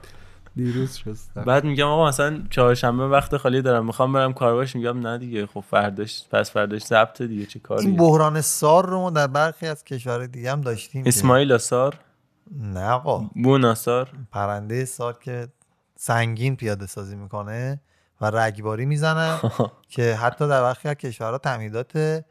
دیروز 0.55 0.97
شستم. 0.97 1.43
بعد 1.43 1.63
میگم 1.63 1.85
آقا 1.87 2.07
مثلا 2.07 2.43
چهارشنبه 2.49 3.07
وقت 3.07 3.37
خالی 3.37 3.61
دارم 3.61 3.85
می‌خوام 3.85 4.13
برم 4.13 4.33
کار 4.33 4.53
باش؟ 4.53 4.75
میگم 4.75 5.07
نه 5.07 5.17
دیگه 5.17 5.45
خب 5.45 5.63
فرداش 5.71 6.23
پس 6.31 6.51
فرداش 6.51 6.83
ضبط 6.83 7.21
دیگه 7.21 7.45
چه 7.45 7.59
کاری؟ 7.59 7.85
این 7.87 7.95
بحران 7.95 8.41
سار 8.41 8.85
رو 8.89 8.99
ما 8.99 9.09
در 9.09 9.27
برخی 9.27 9.67
از 9.67 9.83
کشورهای 9.83 10.27
دیگه 10.27 10.51
هم 10.51 10.61
داشتیم 10.61 11.03
اسماعیل 11.05 11.53
آثار 11.53 11.95
نه 12.57 12.89
آقا. 12.89 13.29
بون 13.43 13.65
آثار 13.65 14.09
پرنده 14.31 14.85
سار 14.85 15.17
که 15.21 15.47
سنگین 15.95 16.55
پیاده 16.55 16.85
سازی 16.85 17.15
می‌کنه 17.15 17.81
و 18.21 18.25
رگباری 18.25 18.85
می‌زنه 18.85 19.39
که 19.95 20.15
حتی 20.15 20.47
در 20.47 20.61
برخی 20.61 20.87
از 20.87 20.95
کشورها 20.95 21.37
تعمیدات 21.37 21.95
اه، 21.95 22.21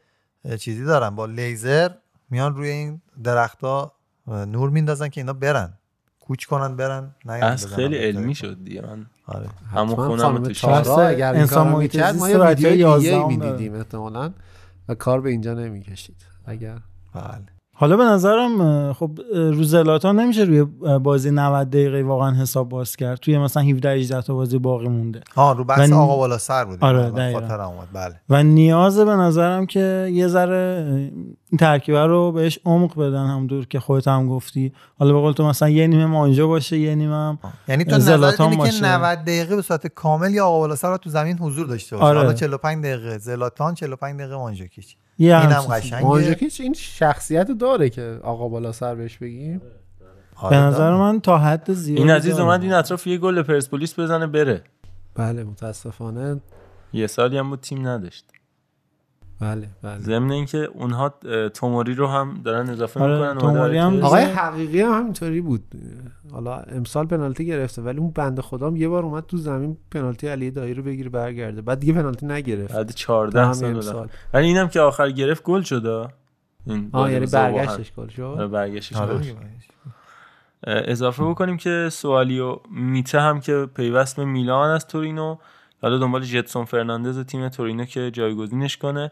چیزی 0.59 0.85
دارن. 0.85 1.09
با 1.09 1.25
لیزر 1.25 1.89
میان 2.29 2.55
روی 2.55 2.69
این 2.69 3.01
درختها 3.23 3.93
نور 4.27 4.69
میندازن 4.69 5.07
که 5.07 5.21
اینا 5.21 5.33
برن. 5.33 5.73
کوچ 6.19 6.45
کنن 6.45 6.75
برن 6.75 7.15
نه 7.25 7.33
از 7.33 7.67
خیلی 7.67 7.97
علمی 7.97 8.35
شد 8.35 8.63
دیگه. 8.63 8.81
من 8.81 9.05
آره. 9.25 9.49
همون 9.73 9.95
خونم 9.95 10.43
تو 10.43 10.53
شخص 10.53 10.87
اگر 10.87 11.31
این 11.31 11.41
انسان 11.41 11.67
محیط 11.67 11.95
ما 11.95 12.29
یه 12.29 12.37
ویدیو 12.37 12.97
دیگه 12.97 13.27
می‌دیدیم 13.27 13.75
احتمالا. 13.75 14.33
و 14.87 14.95
کار 14.95 15.21
به 15.21 15.29
اینجا 15.29 15.53
نمی‌کشید. 15.53 16.25
اگر 16.45 16.79
بله. 17.13 17.56
حالا 17.79 17.97
به 17.97 18.03
نظرم 18.03 18.93
خب 18.93 19.19
رو 19.33 19.63
زلاتان 19.63 20.19
نمیشه 20.19 20.41
روی 20.43 20.63
بازی 20.99 21.31
90 21.31 21.69
دقیقه 21.69 22.03
واقعا 22.03 22.31
حساب 22.35 22.69
باز 22.69 22.95
کرد. 22.95 23.17
توی 23.19 23.37
مثلا 23.37 23.63
17 23.63 23.89
18 23.89 24.21
تا 24.21 24.33
بازی 24.33 24.57
باقی 24.57 24.87
مونده. 24.87 25.21
ها 25.35 25.51
رو 25.51 25.63
بحث 25.63 25.89
و- 25.91 25.95
آقا 25.95 26.17
بالا 26.17 26.37
سر 26.37 26.65
بود 26.65 26.77
آره، 26.81 27.09
دقیقاً. 27.09 27.39
خاطرم 27.39 27.67
اومد. 27.69 27.87
بله. 27.93 28.15
و 28.29 28.43
نیازه 28.43 29.05
به 29.05 29.11
نظرم 29.15 29.65
که 29.65 30.09
یه 30.13 30.27
ذره 30.27 30.85
این 31.49 31.57
ترکیبه 31.59 32.05
رو 32.05 32.31
بهش 32.31 32.59
عمق 32.65 32.99
بدن 32.99 33.25
همونطور 33.27 33.65
که 33.65 33.79
خودت 33.79 34.07
هم 34.07 34.27
گفتی. 34.27 34.73
حالا 34.99 35.13
به 35.13 35.19
قول 35.19 35.33
تو 35.33 35.45
مثلا 35.45 35.69
یه 35.69 35.87
نیمه 35.87 36.05
مانجا 36.05 36.47
باشه 36.47 36.77
یه 36.77 36.95
نیمه 36.95 37.15
هم 37.15 37.39
یعنی 37.67 37.83
تو 37.83 37.99
زلاتان 37.99 38.49
اینه 38.49 38.63
که 38.65 38.71
باشه. 38.81 38.97
90 38.97 39.19
دقیقه 39.19 39.55
به 39.55 39.61
صورت 39.61 39.87
کامل 39.87 40.33
یا 40.33 40.45
آقا 40.45 40.59
بالا 40.59 40.75
سر 40.75 40.87
باید 40.87 40.99
تو 41.01 41.09
زمین 41.09 41.37
حضور 41.37 41.67
داشته 41.67 41.95
باشه؟ 41.95 42.05
آره. 42.07 42.19
حالا 42.19 42.33
45 42.33 42.83
دقیقه 42.85 43.17
زلاتان 43.17 43.73
45 43.73 44.19
دقیقه 44.19 44.35
مانجاکیچ 44.35 44.95
یه 45.19 45.39
اینم. 45.39 45.61
قشنگه. 45.61 46.37
این 46.59 46.73
شخصیت 46.73 47.51
داره 47.51 47.89
که 47.89 48.19
آقا 48.23 48.47
بالا 48.47 48.71
سر 48.71 48.95
بهش 48.95 49.17
بگیم. 49.17 49.61
به 50.49 50.55
نظر 50.55 50.95
من 50.95 51.21
تا 51.21 51.37
حد 51.37 51.73
زیادی 51.73 52.01
این 52.01 52.11
عزیز. 52.11 52.39
اومد 52.39 52.61
این 52.61 52.73
اطراف 52.73 53.07
یه 53.07 53.17
گل 53.17 53.41
پرسپولیس 53.41 53.99
بزنه 53.99 54.27
بره. 54.27 54.63
بله 55.15 55.43
متاسفانه. 55.43 56.41
یه 56.93 57.07
سالی 57.07 57.37
هم 57.37 57.49
بود 57.49 57.59
تیم 57.59 57.87
نداشت. 57.87 58.25
بله 59.39 59.69
بله 59.81 59.99
ضمن 59.99 60.31
اینکه 60.31 60.57
اونها 60.57 61.09
توموری 61.53 61.93
رو 61.93 62.07
هم 62.07 62.41
دارن 62.43 62.69
اضافه 62.69 62.99
آره، 62.99 63.13
می‌کنن 63.13 63.37
توموری 63.37 63.77
هم 63.77 64.03
آقای 64.03 64.23
حقیقی 64.23 64.81
هم 64.81 64.91
همینطوری 64.91 65.41
بود 65.41 65.63
حالا 66.31 66.55
امسال 66.55 67.05
پنالتی 67.05 67.45
گرفته 67.45 67.81
ولی 67.81 67.99
اون 67.99 68.11
بنده 68.11 68.41
خدام 68.41 68.75
یه 68.75 68.89
بار 68.89 69.03
اومد 69.03 69.25
تو 69.25 69.37
زمین 69.37 69.77
پنالتی 69.91 70.27
علی 70.27 70.51
دایی 70.51 70.73
رو 70.73 70.83
بگیره 70.83 71.09
برگرده 71.09 71.61
بعد 71.61 71.79
دیگه 71.79 71.93
پنالتی 71.93 72.25
نگرفت 72.25 72.73
بعد 72.73 72.87
تا 72.87 72.93
14 72.93 73.45
همین 73.45 73.81
سال. 73.81 74.07
ولی 74.33 74.47
اینم 74.47 74.67
که 74.67 74.79
آخر 74.79 75.11
گرفت 75.11 75.43
گل 75.43 75.61
شد 75.61 75.85
آه. 75.85 76.11
این 76.65 76.89
آه 76.91 77.07
گل 77.07 77.13
یعنی. 77.13 77.25
برگشتش 77.25 77.93
گل 77.93 78.03
آره 78.03 78.11
شد 78.11 78.51
برگشتش 78.51 78.97
آره 78.97 79.13
گل 79.13 79.19
دیگه. 79.19 79.31
شد. 79.31 79.73
اه، 80.67 80.81
اضافه 80.85 81.23
بکنیم 81.23 81.57
که 81.57 81.89
سوالی 81.91 82.39
و 82.39 82.57
میته 82.71 83.19
هم 83.19 83.39
که 83.39 83.67
پیوست 83.75 84.15
به 84.15 84.25
میلان 84.25 84.69
از 84.69 84.87
تورینو 84.87 85.37
حالا 85.81 85.97
دنبال 85.97 86.21
جتسون 86.21 86.65
فرناندز 86.65 87.19
تیم 87.19 87.49
تورینو 87.49 87.85
که 87.85 88.11
جایگزینش 88.11 88.77
کنه. 88.77 89.11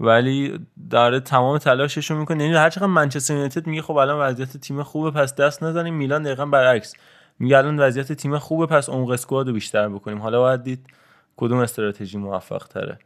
ولی 0.00 0.58
داره 0.90 1.20
تمام 1.20 1.58
تلاشش 1.58 2.10
رو 2.10 2.18
می‌کنه. 2.18 2.44
یعنی 2.44 2.56
هر 2.56 2.70
چقدر 2.70 2.86
منچستر 2.86 3.34
یونایتد 3.34 3.66
میگه 3.66 3.82
خب 3.82 3.96
الان 3.96 4.20
وضعیت 4.20 4.56
تیم 4.56 4.82
خوبه 4.82 5.10
پس 5.10 5.34
دست 5.34 5.62
نزنیم. 5.62 5.94
میلان 5.94 6.22
دقیقا 6.22 6.46
برعکس. 6.46 6.94
میگه 7.38 7.58
الان 7.58 7.80
وضعیت 7.80 8.12
تیم 8.12 8.38
خوبه 8.38 8.66
پس 8.66 8.88
عمق 8.88 9.10
اسکواد 9.10 9.46
رو 9.48 9.52
بیشتر 9.52 9.88
بکنیم. 9.88 10.18
حالا 10.18 10.40
باید 10.40 10.62
دید 10.62 10.86
کدوم 11.36 11.58
استراتژی 11.58 12.18
موفق 12.18 12.66
تره 12.66 12.98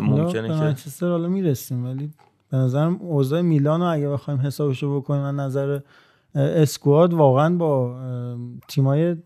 ممکنه 0.00 0.48
که 0.48 0.54
منچستر 0.54 1.08
حالا 1.08 1.28
می‌رسیم 1.28 1.84
ولی 1.84 2.10
به 2.50 2.56
نظرم 2.56 2.96
اوضاع 2.96 3.40
میلان 3.40 3.80
رو 3.80 3.86
اگه 3.86 4.08
بخوایم 4.08 4.40
حسابشو 4.40 5.00
بکنیم 5.00 5.22
از 5.22 5.34
نظر 5.34 5.80
اسکواد 6.34 7.14
واقعا 7.14 7.56
با 7.56 7.96
تیمای 8.68 9.16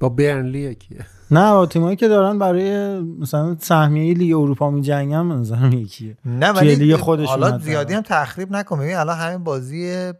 با 0.00 0.08
برنلی 0.08 0.58
یکیه 0.58 1.06
نه 1.30 1.52
با 1.52 1.66
تیمایی 1.66 1.96
که 1.96 2.08
دارن 2.08 2.38
برای 2.38 3.00
مثلا 3.00 3.56
سهمیه 3.60 4.14
لیگ 4.14 4.36
اروپا 4.36 4.70
میجنگن 4.70 5.26
نظرم 5.26 5.72
یکیه. 5.72 6.16
نه 6.24 6.50
ولی 6.50 6.96
خودشون 6.96 7.42
حالا. 7.42 7.58
زیادی 7.58 7.94
هم 7.94 8.02
تخریب 8.02 8.52
نکن. 8.52 8.78
ببین 8.78 8.96
الان 8.96 9.18
همین 9.18 9.44
بازی 9.44 10.12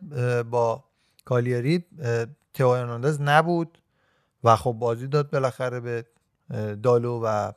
با 0.50 0.84
کالیاری 1.24 1.84
تئو 2.54 2.98
نبود 3.20 3.78
و 4.44 4.56
خب 4.56 4.72
بازی 4.72 5.06
داد 5.06 5.30
بالاخره 5.30 5.80
به 5.80 6.04
دالو 6.82 7.20
و 7.24 7.52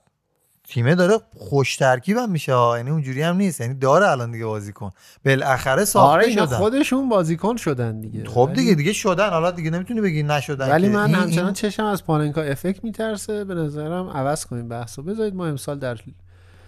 تیمه 0.69 0.95
داره 0.95 1.17
خوش 1.37 1.75
ترکیب 1.75 2.17
هم 2.17 2.31
میشه 2.31 2.53
ها. 2.53 2.77
یعنی 2.77 2.89
اونجوری 2.89 3.21
هم 3.21 3.35
نیست. 3.37 3.61
یعنی 3.61 3.73
داره 3.73 4.09
الان 4.09 4.31
دیگه 4.31 4.45
بازیکن. 4.45 4.91
بالاخره 5.25 5.85
ساخته 5.85 6.09
آره 6.13 6.31
شدن. 6.31 6.45
خودشون 6.57 7.09
بازیکن 7.09 7.55
شدن 7.55 8.01
دیگه. 8.01 8.25
خب 8.29 8.37
ولی- 8.37 8.53
دیگه 8.55 8.75
دیگه 8.75 8.93
شدن. 8.93 9.29
حالا 9.29 9.51
دیگه 9.51 9.69
نمی‌تونی 9.69 10.01
بگی 10.01 10.23
نشدن 10.23 10.69
ولی 10.69 10.87
که. 10.87 10.93
من 10.93 11.05
این- 11.05 11.15
همچنان 11.15 11.45
این- 11.45 11.53
چشم 11.53 11.83
از 11.83 12.05
پاننکا 12.05 12.41
افکت 12.41 12.83
میترسه. 12.83 13.43
به 13.43 13.53
نظرم 13.55 14.09
عوض 14.09 14.45
کنیم 14.45 14.67
بحثو. 14.67 15.03
بذارید 15.03 15.35
ما 15.35 15.45
امسال 15.45 15.79
در 15.79 15.97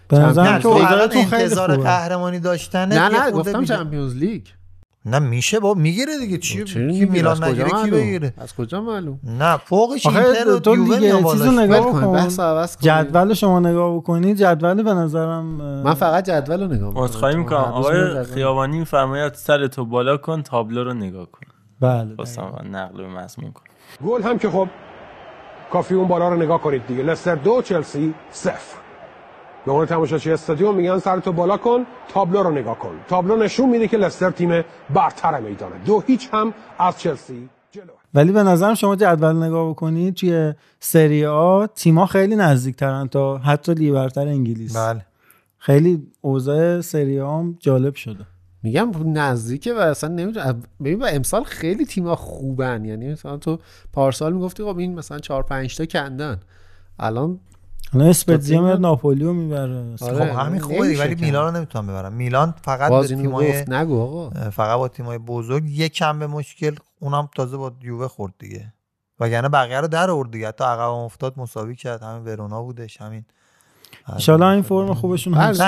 به 0.08 0.20
نظرم 0.20 0.60
تو 0.60 0.70
انتظار 0.70 1.78
قهرمانی 1.78 2.40
داشتن 2.40 2.88
نه 2.88 3.10
نه 3.10 3.32
گفتم 3.32 3.66
چمپیونز 3.66 4.16
لیگ. 4.16 4.46
نه 5.06 5.20
میشه 5.20 5.60
با 5.60 5.74
می‌گیره 5.74 6.18
دیگه 6.20 6.38
چی 6.38 6.64
کی؟ 6.64 7.06
میلان 7.06 7.32
از 7.32 7.40
کجا 7.40 7.48
نگیره 7.50 7.70
کی 7.70 7.74
معلوم؟ 7.74 7.92
بگیره 7.92 8.34
از 8.38 8.56
کجا 8.56 8.82
معلوم 8.82 9.20
نه 9.24 9.58
فوقش 9.58 10.06
اینتر 10.06 10.50
و 10.50 10.60
تو 10.60 10.76
دیگه 10.76 11.24
چیزو. 11.32 11.52
نگاه 11.52 11.88
بکن 11.88 12.14
بحث 12.14 12.40
عوض 12.40 12.78
کنیم. 12.78 13.04
جدول 13.04 13.34
شما 13.34 13.60
نگاه 13.60 13.96
بکنید 13.96 14.38
جدول 14.38 14.84
به 14.84 14.94
نظرم 14.94 15.46
من 15.84 15.94
فقط 15.94 16.30
جدول 16.30 16.62
رو 16.62 16.68
نگاه 16.68 16.88
می‌کنم 16.90 17.04
عذرخواهی 17.04 17.36
می‌کنم 17.36 17.58
آقای 17.60 18.24
خیابانی 18.24 18.80
میفرماید 18.80 19.34
سر 19.34 19.68
تو 19.68 19.86
بالا 19.86 20.18
کن 20.18 20.42
تابلو 20.42 20.84
رو 20.84 20.94
نگاه 20.94 21.26
کن 21.32 21.42
بله 21.80 22.16
خواستم 22.16 22.62
نقل 22.72 22.98
به 22.98 23.08
مضمون 23.08 23.52
کنم 23.52 24.10
گل 24.10 24.22
هم 24.22 24.40
که 24.40 24.50
خب 24.50 24.68
کافی 25.72 25.94
اون 25.96 26.08
بالا 26.08 26.30
رو 26.30 26.36
نگاه 26.36 26.62
کنید 26.62 26.88
دیگه 26.88 27.04
لستر 27.04 27.36
دو 27.36 27.62
چلسی 27.62 28.14
صفر 28.32 28.81
به 29.66 29.72
عنوان 29.72 29.88
تماشاچی 29.88 30.32
استادیوم 30.32 30.76
میگن 30.76 31.00
سر 31.00 31.20
تو 31.20 31.32
بالا 31.32 31.58
کن 31.58 31.86
تابلو 32.14 32.44
رو 32.44 32.52
نگاه 32.52 32.80
کن. 32.80 33.00
تابلو 33.08 33.36
نشون 33.36 33.70
میده 33.70 33.88
که 33.88 33.98
لستر 33.98 34.32
تیم 34.32 34.64
برتر 34.94 35.40
میدانه. 35.40 35.76
دو 35.86 36.04
هیچ 36.08 36.30
هم 36.34 36.54
از 36.80 37.00
چلسی 37.00 37.50
جلو. 37.72 37.94
ولی 38.14 38.32
به 38.32 38.44
نظرم 38.44 38.74
شما 38.74 38.96
جدول 38.96 39.44
نگاه 39.44 39.70
بکنید 39.70 40.14
توی 40.14 40.54
سری 40.80 41.26
آ 41.26 41.66
تیما 41.66 42.06
خیلی 42.06 42.36
نزدیک 42.36 42.76
ترن 42.76 43.08
تا 43.08 43.38
حتی 43.38 43.74
لیبرتر 43.74 44.28
انگلیس. 44.28 44.78
بله. 44.78 45.06
خیلی 45.58 46.08
اوضاع 46.22 46.82
سری 46.82 47.20
آ 47.20 47.44
جالب 47.60 47.96
شده. 47.96 48.26
میگم 48.64 48.92
نزدیکه 49.06 49.74
و 49.74 49.78
اصلا 49.78 50.10
نمی‌دونم. 50.10 50.64
ببین 50.80 51.00
و 51.00 51.06
امسال 51.10 51.44
خیلی 51.44 51.86
تیم‌ها 51.86 52.16
خوبن. 52.16 52.86
یعنی 52.86 53.12
مثلا 53.12 53.38
تو 53.38 53.60
پارسال 53.94 54.34
می‌گفتی 54.34 54.64
خب 54.64 54.78
این 54.78 54.96
مثلا 54.96 55.20
4 55.20 55.44
5 55.44 55.78
تا 55.78 55.86
کندن. 55.86 56.40
الان 57.00 57.40
الان 57.94 58.08
اسپتزیا 58.08 58.62
میاد 58.62 58.80
ناپولیو 58.80 59.34
می‌بره. 59.34 59.96
خب 59.96 60.12
همین 60.12 60.62
خوبه 60.62 60.88
دیگه 60.88 61.00
ولی 61.00 61.16
میلان 61.16 61.46
رو 61.46 61.58
نمی‌تونم 61.58 61.88
ببرم. 61.88 62.14
میلان 62.14 62.54
فقط 62.64 62.92
اینو 62.92 63.22
تیمای 63.22 63.50
گفت 63.50 63.70
نگو 63.70 64.02
آقا. 64.02 64.30
فقط 64.50 64.78
با 64.78 64.88
تیمای 64.88 65.18
بزرگ 65.18 65.64
یک 65.66 65.94
کم 65.94 66.20
به 66.20 66.28
مشکل 66.28 66.76
اونم 67.00 67.30
تازه 67.36 67.58
با 67.58 67.72
یووه 67.82 68.08
خورد 68.08 68.34
دیگه. 68.40 68.74
وگرنه 69.20 69.50
بقیه 69.50 69.80
رو 69.80 69.88
در 69.88 70.10
آورد 70.10 70.32
دیگه. 70.32 70.48
حتی 70.48 70.64
عقب 70.64 70.80
هم 70.80 70.90
افتاد 70.90 71.34
مساوی 71.38 71.76
کرد. 71.76 72.04
همین 72.04 72.24
ورونا 72.24 72.62
بودش 72.64 73.02
همین. 73.02 73.26
انشالله 74.08 74.46
این 74.46 74.62
فرم 74.62 74.94
خوبشون 74.94 75.34
حفظ. 75.34 75.62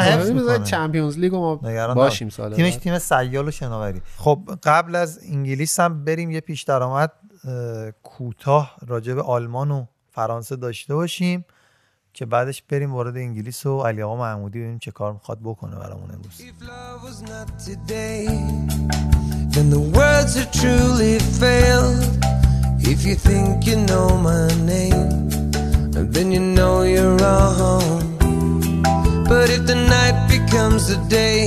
چمپیونز 0.63 1.17
لیگ 1.17 1.31
رو 1.31 1.39
ما 1.39 1.93
باشیم. 1.93 2.29
سال 2.29 2.53
تیمش. 2.53 2.75
تیم 2.75 2.99
سیال 2.99 3.47
و 3.47 3.51
شناوری. 3.51 4.01
خب 4.17 4.39
قبل 4.63 4.95
از 4.95 5.19
انگلیس 5.29 5.79
هم 5.79 6.05
بریم 6.05 6.31
یه 6.31 6.39
پیش 6.39 6.63
درآمد 6.63 7.11
اه، 7.43 7.91
کوتاه 7.91 8.75
راجع 8.87 9.13
به 9.13 9.21
آلمان 9.21 9.71
و 9.71 9.85
فرانسه 10.11 10.55
داشته 10.55 10.95
باشیم. 10.95 11.45
که 12.13 12.25
بعدش 12.25 12.63
بریم 12.69 12.93
وارد 12.93 13.17
انگلیس 13.17 13.65
و 13.65 13.81
علی 13.81 14.01
آقا 14.01 14.15
محمودی 14.15 14.59
ببینیم 14.59 14.79
چه 14.79 14.91
کار 14.91 15.13
می‌خواد 15.13 15.39
بکنه 15.43 15.75
برامون 15.75 16.09
امروز 16.11 16.41
then 19.55 19.69
the 19.69 19.83
words 19.97 20.33
have 20.39 20.51
truly 20.61 21.15
failed 21.41 22.03
if 22.91 22.99
you 23.07 23.15
think 23.29 23.67
you 23.69 23.77
know 23.89 24.07
my 24.29 24.45
name 24.73 25.09
then 26.15 26.27
you 26.35 26.43
know 26.57 26.75
you're 26.93 27.15
wrong 27.21 27.99
but 29.29 29.47
if 29.55 29.61
the 29.71 29.79
night 29.95 30.17
becomes 30.35 30.81
the 30.91 30.99
day 31.21 31.43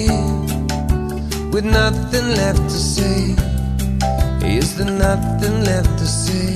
with 1.52 1.66
nothing 1.80 2.28
left 2.40 2.64
to 2.74 2.80
say 2.94 3.18
is 4.56 4.68
there 4.76 4.94
nothing 5.08 5.56
left 5.70 5.92
to 6.00 6.06
say 6.24 6.48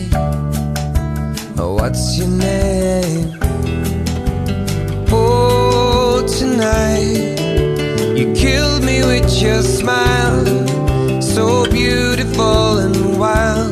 oh, 1.60 1.74
what's 1.78 2.04
your 2.18 2.28
name 2.28 3.40
tonight. 6.26 7.38
You 8.16 8.32
killed 8.34 8.82
me 8.84 9.00
with 9.04 9.30
your 9.40 9.62
smile, 9.62 10.44
so 11.20 11.64
beautiful 11.70 12.78
and 12.78 13.18
wild, 13.18 13.69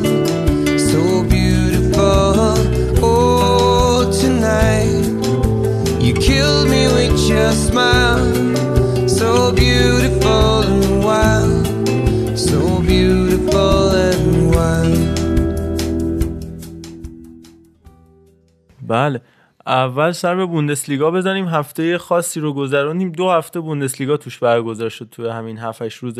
اول 19.69 20.11
سر 20.11 20.35
به 20.35 20.45
بوندسلیگا 20.45 21.11
بزنیم. 21.11 21.47
هفته 21.47 21.97
خاصی 21.97 22.39
رو 22.39 22.53
گذروندیم. 22.53 23.11
دو 23.11 23.29
هفته 23.29 23.59
بوندسلیگا 23.59 24.17
توش 24.17 24.39
برگزار 24.39 24.89
شد 24.89 25.07
توی 25.11 25.29
همین 25.29 25.57
7 25.57 25.81
روز 25.81 26.19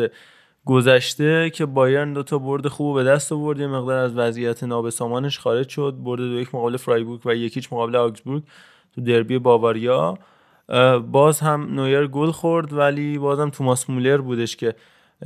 گذشته 0.66 1.50
که 1.50 1.66
بایرن 1.66 2.14
دو 2.14 2.24
تا 2.24 2.38
برد 2.38 2.68
خوب 2.68 2.96
به 2.96 3.04
دست 3.04 3.32
آورد. 3.32 3.60
یه 3.60 3.68
مقدار 3.68 3.98
از 3.98 4.18
وضعیت 4.18 4.64
نابسامانش 4.64 5.40
خارج 5.40 5.70
شد. 5.70 5.96
برد 6.04 6.20
دو 6.20 6.40
یک 6.40 6.56
مقابل 6.56 6.78
فرایبورگ 6.78 7.22
و 7.26 7.36
یکیچ 7.36 7.74
مقابل 7.74 7.96
آگزبورگ 7.96 8.44
تو 8.96 9.02
دربی 9.02 9.40
باواریا. 9.40 10.18
باز 11.12 11.40
هم 11.40 11.76
نویر 11.76 12.08
گل 12.08 12.32
خورد 12.32 12.74
ولی 12.74 13.18
بازم 13.18 13.50
توماس 13.50 13.90
مولر 13.90 14.18
بودش 14.18 14.56
که 14.56 14.76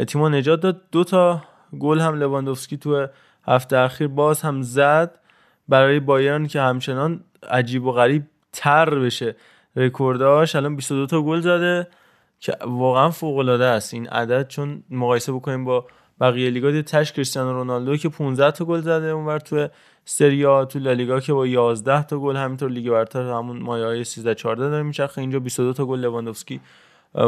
تیمو 0.08 0.30
نجات 0.30 0.62
داد. 0.62 0.82
دو 0.92 1.04
تا 1.04 1.44
گل 1.80 2.00
هم 2.00 2.16
لواندوفسکی 2.16 2.78
تو 2.78 3.08
هفته 3.48 3.78
اخیر 3.78 4.08
باز 4.08 4.42
هم 4.42 4.62
زد 4.62 5.20
برای 5.68 6.00
بایرن 6.00 6.48
که 6.48 6.62
همچنان 6.62 7.24
عجیب 7.50 7.86
و 7.86 7.92
غریب 7.92 8.24
تر 8.54 8.90
بشه. 8.90 9.36
رکورداش 9.76 10.56
الان 10.56 10.76
22 10.76 11.06
تا 11.06 11.22
گل 11.22 11.40
زده 11.40 11.88
که 12.40 12.58
واقعا 12.66 13.10
فوق 13.10 13.38
العاده 13.38 13.66
است. 13.66 13.94
این 13.94 14.08
عدد 14.08 14.48
چون 14.48 14.84
مقایسه 14.90 15.32
بکنیم 15.32 15.66
با 15.66 15.86
بقیه 16.22 16.50
لیگا 16.50 16.82
تش 16.82 17.12
کریستیانو 17.12 17.54
رونالدو 17.54 17.98
که 17.98 18.10
15 18.10 18.52
تا 18.52 18.66
گل 18.66 18.82
زده 18.82 19.08
اونور 19.08 19.40
تو 19.40 19.68
سری 20.06 20.46
آ 20.46 20.66
تو 20.66 20.80
لالیگا 20.80 21.20
که 21.20 21.34
با 21.34 21.48
11 21.48 22.04
تا 22.04 22.20
گل 22.20 22.36
همینطور 22.36 22.70
لیگ 22.70 22.90
برتر 22.90 23.22
همون 23.22 23.58
مایه‌های 23.58 24.04
13 24.04 24.36
14 24.36 24.70
داره 24.70 24.84
میچرخه. 24.84 25.22
اینجا 25.22 25.40
22 25.40 25.74
تا 25.74 25.86
گل 25.86 26.00
لواندوفسکی 26.00 26.62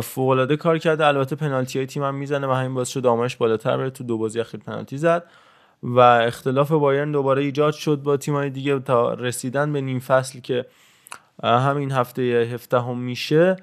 فوق 0.04 0.30
العاده 0.30 0.58
کار 0.58 0.78
کرده. 0.78 1.06
البته 1.06 1.36
پنالتی 1.36 1.80
های 1.80 1.86
تیم 1.86 2.04
هم 2.04 2.16
می‌زنه 2.16 2.48
و 2.48 2.52
همین 2.52 2.74
باعث 2.74 2.90
شد 2.90 3.06
آمارش 3.06 3.36
بالاتر 3.36 3.78
بره. 3.78 3.90
تو 3.90 4.04
دو 4.04 4.18
بازی 4.18 4.40
اخیر 4.40 4.60
پنالتی 4.60 4.98
زد. 4.98 5.24
و 5.88 6.00
اختلاف 6.00 6.72
بایرن 6.72 7.12
دوباره 7.12 7.44
ایجاد 7.44 7.74
شد 7.74 8.02
با 8.04 8.18
تیم‌های 8.18 8.50
دیگه 8.50 8.80
تا 8.80 9.14
رسیدن 9.14 9.74
به 9.74 9.82
نیم 9.82 10.00
فصل 10.00 10.40
که 10.40 10.66
همین 11.44 11.92
هفته 11.92 12.22
هفته 12.54 12.82
هم 12.82 12.98
میشه. 12.98 13.56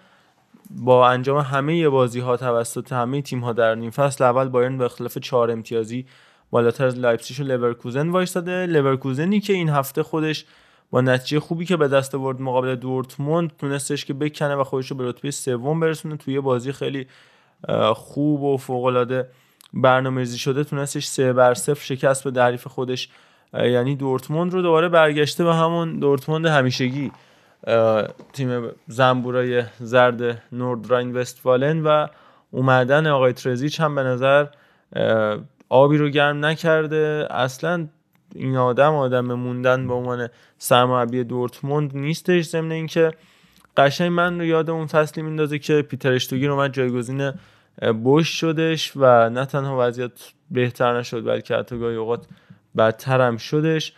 با 0.70 1.08
انجام 1.08 1.38
همه 1.38 1.88
بازی 1.88 2.20
ها 2.20 2.36
توسط 2.36 2.92
همه 2.92 3.22
تیم 3.22 3.40
ها 3.40 3.52
در 3.52 3.74
نیم 3.74 3.90
فصل 3.90 4.24
اول 4.24 4.48
بایرن 4.48 4.78
به 4.78 4.84
اختلاف 4.84 5.18
چهار 5.18 5.50
امتیازی 5.50 6.06
بالاتر 6.50 6.86
از 6.86 6.98
لایپزیگ 6.98 7.40
و 7.40 7.42
لورکوزن 7.42 8.08
وایستاده. 8.08 8.66
لورکوزنی 8.66 9.40
که 9.40 9.52
این 9.52 9.68
هفته 9.68 10.02
خودش 10.02 10.44
با 10.90 11.00
نتیجه 11.00 11.40
خوبی 11.40 11.64
که 11.64 11.76
به 11.76 11.88
دست 11.88 12.14
آورد 12.14 12.40
مقابل 12.40 12.74
دورتموند 12.74 13.52
تونستش 13.58 14.04
که 14.04 14.14
بکنه 14.14 14.54
و 14.54 14.64
خودش 14.64 14.90
رو 14.90 14.96
به 14.96 15.08
رتبه 15.08 15.30
سوم 15.30 15.80
برسونه. 15.80 16.16
توی 16.16 16.40
بازی 16.40 16.72
خیلی 16.72 17.06
خوب 17.94 18.42
و 18.42 18.56
فوق 18.56 18.84
العاده 18.84 19.28
برنامه‌ریزی 19.74 20.38
شده 20.38 20.64
تونستش 20.64 21.06
سه 21.06 21.32
بر 21.32 21.54
صفر 21.54 21.84
شکست 21.84 22.28
به 22.28 22.42
حریف 22.42 22.66
خودش 22.66 23.08
یعنی 23.54 23.96
دورتموند 23.96 24.52
رو 24.52 24.62
دوباره 24.62 24.88
برگشته 24.88 25.44
به 25.44 25.54
همون 25.54 25.98
دورتموند 25.98 26.46
همیشگی 26.46 27.12
تیم 28.32 28.68
زنبورای 28.86 29.62
زرد 29.80 30.42
نوردراین 30.52 31.16
وستفالن 31.16 31.82
و 31.82 32.06
اومدن 32.50 33.06
آقای 33.06 33.32
ترزیچ 33.32 33.80
هم 33.80 33.94
به 33.94 34.02
نظر 34.02 34.46
آبی 35.68 35.96
رو 35.98 36.08
گرم 36.08 36.44
نکرده. 36.44 37.26
اصلا 37.30 37.88
این 38.34 38.56
آدم 38.56 38.94
آدم 38.94 39.32
موندن 39.32 39.88
به 39.88 39.94
عنوان 39.94 40.28
سرمربی 40.58 41.24
دورتموند 41.24 41.96
نیستش 41.96 42.44
ضمن 42.44 42.72
اینکه 42.72 43.10
قشنگ 43.76 44.12
من 44.12 44.38
رو 44.38 44.44
یاد 44.44 44.70
اون 44.70 44.86
فصلی 44.86 45.22
میندازه 45.22 45.58
که 45.58 45.82
پیتر 45.82 46.12
اشتوگیر 46.12 46.50
اومد 46.50 46.72
جایگزین 46.72 47.32
بوش 48.02 48.28
شدش 48.28 48.92
و 48.96 49.30
نه 49.30 49.44
تنها 49.44 49.86
وضعیت 49.86 50.12
بهتر 50.50 50.98
نشد 50.98 51.24
بلکه 51.24 51.56
حتی 51.56 51.78
گاهی 51.78 51.96
اوقات 51.96 52.26
بدتر 52.76 53.20
هم 53.20 53.36
شدش. 53.36 53.92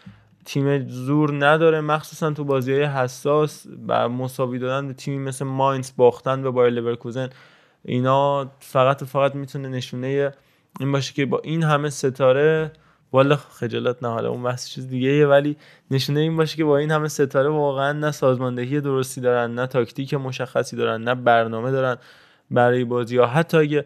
تیم 0.45 0.89
زور 0.89 1.47
نداره 1.47 1.81
مخصوصا 1.81 2.31
تو 2.31 2.45
بازی 2.45 2.73
های 2.73 2.85
حساس 2.85 3.67
و 3.89 4.09
مساوی 4.09 4.59
دادن 4.59 4.89
به 4.89 4.95
تیمی 4.95 5.19
مثل 5.19 5.45
ماینز 5.45 5.91
باختن 5.97 6.43
به 6.43 6.51
بایر 6.51 6.73
لورکوزن. 6.73 7.31
اینا 7.85 8.51
فقط 8.61 9.03
و 9.03 9.07
فقط 9.07 9.35
می‌تونه 9.35 9.69
نشونه 9.69 10.33
این 10.81 10.93
باشه 10.93 11.13
که 11.13 11.27
با 11.27 11.41
این 11.45 11.63
همه 11.63 11.91
ستاره 11.91 12.73
والا 13.13 13.37
خجالت 13.37 14.03
نه 14.03 14.09
حالا 14.09 14.31
اون 14.31 14.43
بحث 14.43 14.69
چیز 14.69 14.89
دیگه 14.89 15.27
ولی 15.27 15.57
نشونه 15.91 16.21
این 16.21 16.37
باشه 16.37 16.57
که 16.57 16.65
با 16.65 16.79
این 16.79 16.91
همه 16.91 17.09
ستاره 17.09 17.49
واقعا 17.49 17.93
نه 17.93 18.11
سازماندهی 18.11 18.81
درستی 18.81 19.21
دارن 19.21 19.55
نه 19.55 19.67
تاکتیک 19.67 20.15
مشخصی 20.15 20.77
دارن 20.77 21.03
نه 21.03 21.15
برنامه 21.15 21.71
دارن. 21.71 21.97
برای 22.51 22.85
بازی 22.85 23.17
ها. 23.17 23.27
حتی 23.27 23.57
اگه 23.57 23.85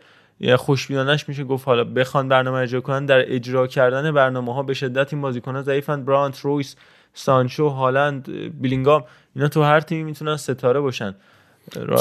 خوشبینانش 0.56 1.28
میشه 1.28 1.44
گفت 1.44 1.66
حالا 1.68 1.84
بخوان 1.84 2.28
برنامه 2.28 2.58
اجرا 2.58 2.80
کنن 2.80 3.06
در 3.06 3.34
اجرا 3.34 3.66
کردن 3.66 4.12
برنامه 4.12 4.54
ها 4.54 4.62
به 4.62 4.74
شدت 4.74 5.12
این 5.12 5.22
بازیکن 5.22 5.56
ها 5.56 5.62
ضعیفن. 5.62 6.04
برانت 6.04 6.40
رویس 6.40 6.76
سانچو 7.14 7.68
هالند 7.68 8.30
بیلینگام 8.60 9.04
اینا 9.34 9.48
تو 9.48 9.62
هر 9.62 9.80
تیمی 9.80 10.02
می‌تونن 10.02 10.36
ستاره 10.36 10.80
باشن. 10.80 11.14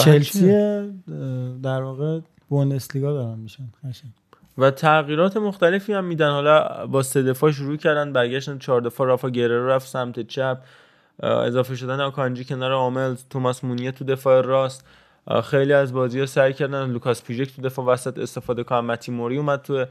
چلسی 0.04 0.48
در 1.64 1.82
واقع 1.82 2.20
بوندسلیگا 2.50 3.14
دارن 3.14 3.40
میشن. 3.40 3.64
و 4.58 4.72
تغییرات 4.72 5.38
مختلفی 5.38 5.94
هم 5.94 6.06
میدن. 6.06 6.30
حالا 6.30 6.86
با 6.88 7.04
سه 7.04 7.24
دفاع 7.24 7.52
شروع 7.52 7.78
کردن 7.78 8.14
برگشتن 8.14 8.58
چهار 8.58 8.82
دفاع 8.82 9.08
رافا 9.08 9.30
گرر 9.30 9.76
رفت 9.76 9.88
سمت 9.88 10.28
چپ. 10.28 10.58
اضافه 11.24 11.76
شدن 11.76 12.00
آکانجی 12.00 12.46
کنار 12.46 12.72
هوملس 12.72 13.16
توماس 13.30 13.64
مونیه 13.64 13.92
تو 13.92 14.06
دفاع 14.06 14.42
راست. 14.42 14.86
خیلی 15.44 15.74
از 15.74 15.94
بازی 15.94 16.20
ها 16.20 16.26
سعی 16.26 16.54
کردن 16.54 16.90
لوکاس 16.90 17.24
پیژک 17.24 17.56
تو 17.56 17.62
دفاع 17.62 17.86
وسط 17.86 18.20
استفاده 18.20 18.64
کنن. 18.64 18.80
متی 18.80 19.12
موری 19.12 19.38
اومد 19.38 19.62
تو 19.62 19.86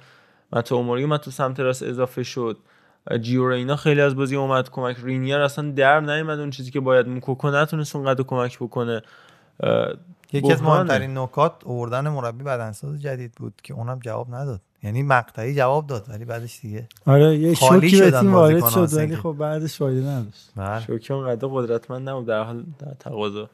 متو 0.52 0.82
موری 0.82 1.02
اومد 1.02 1.20
تو 1.20 1.30
سمت 1.30 1.60
راست 1.60 1.82
اضافه 1.82 2.22
شد. 2.22 2.56
جیو 3.20 3.48
رینا 3.48 3.76
خیلی 3.76 4.00
از 4.00 4.16
بازی 4.16 4.36
اومد. 4.36 4.70
کمک 4.70 4.96
رینیر 5.02 5.36
اصلا 5.36 5.70
در 5.70 6.00
نیومد. 6.00 6.38
اون 6.38 6.50
چیزی 6.50 6.70
که 6.70 6.80
باید 6.80 7.08
موکوکو 7.08 7.50
نتونست 7.50 7.96
اونقدر 7.96 8.22
کمک 8.22 8.58
بکنه. 8.58 9.02
یکی 10.32 10.52
از 10.52 10.62
مهمترین 10.62 11.18
نکات 11.18 11.52
اوردن 11.64 12.08
مربی 12.08 12.44
بدنساز 12.44 13.02
جدید 13.02 13.32
بود 13.32 13.54
که 13.62 13.74
اونم 13.74 13.98
جواب 13.98 14.34
نداد. 14.34 14.60
یعنی 14.82 15.02
مقطعی 15.02 15.54
جواب 15.54 15.86
داد 15.86 16.06
ولی 16.08 16.24
بعدش 16.24 16.60
دیگه 16.60 16.88
آره 17.06 17.36
یه 17.36 17.54
شوکی 17.54 18.00
به 18.00 18.10
تیم 18.10 18.34
وارد 18.34 18.68
شد 18.68 18.94
ولی 18.94 19.16
خب 19.16 19.36
بعدش 19.38 19.78
فایده 19.78 20.06
نداشت. 20.06 20.86
شوکی 20.86 21.12
اونقدر 21.12 21.48
قدرتمند 21.52 22.08
نبود 22.08 22.26
در 22.26 22.42
حال 22.42 22.64
در 22.78 22.94
تقاضا. 23.00 23.50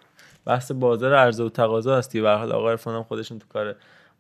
بحث 0.47 0.73
بازار 0.73 1.15
عرضه 1.15 1.45
و 1.45 1.49
تقاضا 1.49 1.99
هستی. 1.99 2.21
به 2.21 2.31
حال 2.31 2.53
آقای 2.53 2.71
عرفان 2.71 3.03
خودشون 3.03 3.39
تو 3.39 3.47
کار 3.49 3.75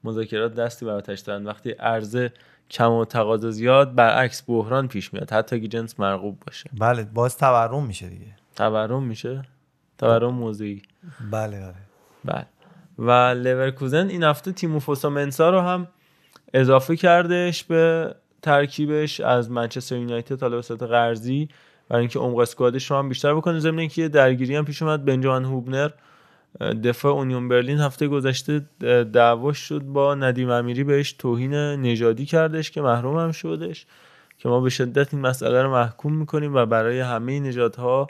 مذاکرات 0.04 0.54
دستی 0.54 0.86
براتش 0.86 1.20
دارن. 1.20 1.46
وقتی 1.46 1.70
عرضه 1.70 2.32
کم 2.70 2.92
و 2.92 3.04
تقاضا 3.04 3.50
زیاد 3.50 3.94
برعکس 3.94 4.42
بحران 4.48 4.88
پیش 4.88 5.14
میاد. 5.14 5.30
حتی 5.30 5.56
اگه 5.56 5.68
جنس 5.68 6.00
مرغوب 6.00 6.38
باشه. 6.46 6.70
بله 6.78 7.04
باز 7.04 7.38
تورم 7.38 7.86
میشه 7.86 8.08
دیگه. 8.08 8.36
تورم 8.56 9.02
میشه؟ 9.02 9.42
تورم 9.98 10.34
موضعی. 10.34 10.82
بله 11.30 11.60
بله 11.60 11.74
بله. 12.24 12.46
و 12.98 13.10
لورکوزن 13.34 14.08
این 14.08 14.22
هفته 14.22 14.52
تیمو 14.52 14.80
منسا 15.04 15.50
رو 15.50 15.60
هم 15.60 15.88
اضافه 16.54 16.96
کردش 16.96 17.64
به 17.64 18.14
ترکیبش 18.42 19.20
از 19.20 19.50
منچستر 19.50 19.96
یونایتد 19.96 20.40
حالا 20.40 20.56
به 20.56 20.62
صورت 20.62 20.82
قرضی. 20.82 21.48
برای 21.88 22.00
اینکه 22.00 22.18
عمق 22.18 22.38
اسکوادش 22.38 22.90
رو 22.90 22.96
هم 22.96 23.08
بیشتر 23.08 23.34
بکنه. 23.34 23.58
ضمن 23.58 23.78
اینکه 23.78 24.08
درگیری 24.08 24.56
هم 24.56 24.64
پیش 24.64 24.82
اومد. 24.82 25.04
بنجامین 25.04 25.48
هوبنر 25.48 25.90
دفاع 26.60 27.12
اونیون 27.12 27.48
برلین 27.48 27.78
هفته 27.78 28.08
گذشته 28.08 28.58
دعواش 29.12 29.58
شد 29.58 29.80
با 29.80 30.14
ندیم 30.14 30.50
امیری 30.50 30.84
بهش 30.84 31.12
توهین 31.12 31.54
نژادی 31.54 32.26
کردش 32.26 32.70
که 32.70 32.80
محروم 32.80 33.18
هم 33.18 33.32
شدش 33.32 33.86
که 34.38 34.48
ما 34.48 34.60
به 34.60 34.70
شدت 34.70 35.14
این 35.14 35.22
مسئله 35.22 35.62
رو 35.62 35.70
محکوم 35.70 36.16
می‌کنیم 36.16 36.54
و 36.54 36.66
برای 36.66 37.00
همه 37.00 37.40
نژادها 37.40 38.06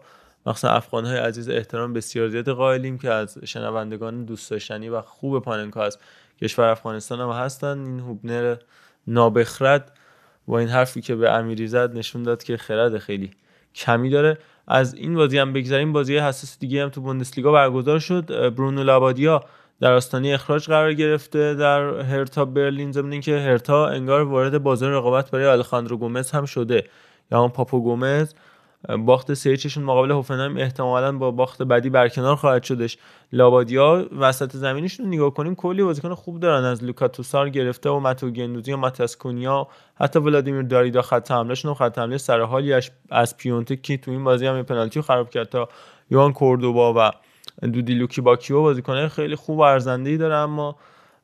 مخصوصا 0.47 0.69
افغان 0.69 1.05
های 1.05 1.17
عزیز 1.17 1.49
احترام 1.49 1.93
بسیار 1.93 2.29
زیاد 2.29 2.49
قائلیم 2.49 2.99
که 2.99 3.11
از 3.11 3.39
شنوندگان 3.45 4.25
دوست 4.25 4.51
داشتنی 4.51 4.89
و 4.89 5.01
خوب 5.01 5.43
پاننکا 5.43 5.83
از 5.83 5.99
کشور 6.41 6.69
افغانستان 6.69 7.21
هم 7.21 7.31
هستن. 7.31 7.79
این 7.79 8.01
هوبنر 8.01 8.57
نابخرد 9.07 9.93
با 10.47 10.59
این 10.59 10.69
حرفی 10.69 11.01
که 11.01 11.15
به 11.15 11.31
امیری 11.31 11.67
زد 11.67 11.97
نشون 11.97 12.23
داد 12.23 12.43
که 12.43 12.57
خرد 12.57 12.99
خیلی 12.99 13.31
کمی 13.75 14.11
داره. 14.11 14.39
از 14.69 14.95
این 14.95 15.15
بازی 15.15 15.39
هم 15.39 15.53
بگذاریم 15.53 15.93
بازی 15.93 16.17
حساس 16.17 16.59
دیگه 16.59 16.83
هم 16.83 16.89
تو 16.89 17.01
بوندسلیگا 17.01 17.53
برگزار 17.53 17.99
شد. 17.99 18.55
برونو 18.55 18.83
لابادیا 18.85 19.45
در 19.81 19.93
آستانه 19.93 20.29
اخراج 20.29 20.67
قرار 20.67 20.95
گرفته 20.95 21.55
در 21.55 22.01
هرتا 22.01 22.45
برلین 22.45 22.93
ضمن 22.93 23.13
اینکه 23.13 23.39
هرتا 23.39 23.89
انگار 23.89 24.23
وارد 24.23 24.63
بازار 24.63 24.93
رقابت 24.93 25.31
برای 25.31 25.47
آلخاندرو 25.47 25.97
گومز 25.97 26.31
هم 26.31 26.45
شده. 26.45 26.85
یا 27.33 27.43
هم 27.43 27.51
پاپو 27.51 27.81
گومز. 27.81 28.35
باخت 28.99 29.35
سه 29.35 29.81
مقابل 29.81 30.11
هوفنهایم 30.11 30.57
احتمالا 30.57 31.13
با 31.13 31.31
باخت 31.31 31.63
بعدی 31.63 31.91
برکنار 31.91 32.37
خواهد 32.37 32.63
شدش. 32.63 32.99
لابادیا 33.33 34.07
وسط 34.19 34.57
زمینشون 34.57 35.07
نگاه 35.07 35.35
کنیم 35.35 35.55
کلی 35.55 35.83
بازیکن 35.83 36.15
خوب 36.15 36.41
دارن. 36.41 36.65
از 36.65 36.85
لوکا 36.85 37.09
توسار 37.09 37.49
گرفته 37.49 37.91
و 37.91 37.99
ماتو 37.99 38.31
گندوزی 38.31 38.73
و 38.73 38.77
ماتیاس 38.77 39.17
کونیا 39.17 39.67
حتی 39.95 40.19
ولادیمیر 40.19 40.63
داریدا 40.63 41.03
خط 41.03 41.31
حملهشون 41.31 41.71
و 41.71 41.75
خط 41.75 41.99
حمله 41.99 42.19
سر 42.19 42.41
حالی 42.41 42.75
از 43.11 43.37
پیونتک 43.37 43.83
که 43.83 43.97
تو 43.97 44.11
این 44.11 44.25
بازی 44.25 44.47
هم 44.47 44.63
پنالتی 44.63 45.01
خراب 45.01 45.31
کرد 45.31 45.49
تا 45.49 45.69
یوان 46.11 46.33
کوردوبا 46.33 46.95
و 46.97 47.11
دودی 47.67 48.21
لوکباکیو. 48.21 48.63
بازیکنه 48.63 49.09
خیلی 49.09 49.37
خوب 49.37 49.59
و 49.59 49.63
ارزنده 49.63 50.17
داره 50.17 50.35
اما 50.35 50.77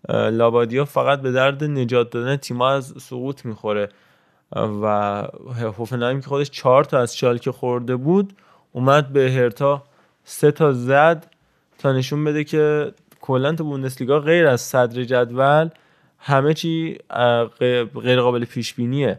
لابادیا 0.09 0.85
فقط 0.85 1.20
به 1.20 1.32
درد 1.32 1.64
نجات 1.64 2.10
دادن 2.10 2.36
تیما 2.36 2.70
از 2.70 2.94
سقوط 2.98 3.44
می‌خوره. 3.44 3.89
و 4.53 4.87
هوفنهایم 5.79 6.20
که 6.20 6.27
خودش 6.27 6.51
چهار 6.51 6.85
تا 6.85 6.99
از 6.99 7.16
شالکه 7.16 7.53
خورده 7.53 7.97
بود 7.97 8.33
اومد 8.73 9.12
به 9.12 9.33
هرتا 9.33 9.83
سه 10.25 10.51
تا 10.51 10.73
زد 10.73 11.27
تا 11.79 11.93
نشون 11.93 12.25
بده 12.25 12.45
که 12.45 12.93
کلا 13.20 13.55
تو 13.55 13.65
بوندسلیگا 13.65 14.20
غیر 14.20 14.47
از 14.47 14.61
صدر 14.61 15.05
جدول 15.05 15.69
همه 16.19 16.55
چی 16.55 16.99
غیر 17.95 18.20
قابل 18.20 18.45
پیش 18.45 18.75
بینیه 18.75 19.19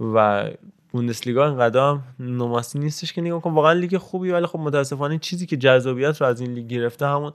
و 0.00 0.48
بوندسلیگا 0.92 1.46
اینقدر 1.46 1.98
نماسی 2.20 2.78
نیستش 2.78 3.12
که 3.12 3.20
نگاه 3.20 3.42
کن 3.42 3.54
واقعا 3.54 3.72
لیگ 3.72 3.96
خوبی 3.96 4.30
ولی 4.30 4.46
خب 4.46 4.58
متاسفانه 4.58 5.18
چیزی 5.18 5.46
که 5.46 5.56
جذابیت 5.56 6.20
رو 6.20 6.26
از 6.26 6.40
این 6.40 6.52
لیگ 6.54 6.66
گرفته 6.66 7.06
همون 7.06 7.32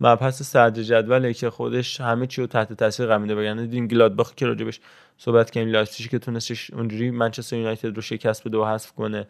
مبحث 0.00 0.42
صدر 0.42 0.82
جدوله 0.82 1.34
که 1.34 1.50
خودش 1.50 2.00
همه 2.00 2.26
چی 2.26 2.40
رو 2.40 2.46
تحت 2.46 2.72
تاثیر 2.72 3.06
قرار 3.06 3.18
میده. 3.18 3.42
یعنی 3.42 3.62
دیدیم 3.62 3.88
گلادباخ 3.88 4.34
که 4.34 4.46
راجبش 4.46 4.80
صحبت 5.18 5.50
کردیم 5.50 5.72
لایپزیگ 5.72 6.10
که 6.10 6.18
تونستش 6.18 6.70
اونجوری 6.70 7.10
منچستر 7.10 7.56
یونایتد 7.56 7.96
رو 7.96 8.02
شکست 8.02 8.48
بده 8.48 8.58
و 8.58 8.64
حذف 8.64 8.92
کنه 8.92 9.26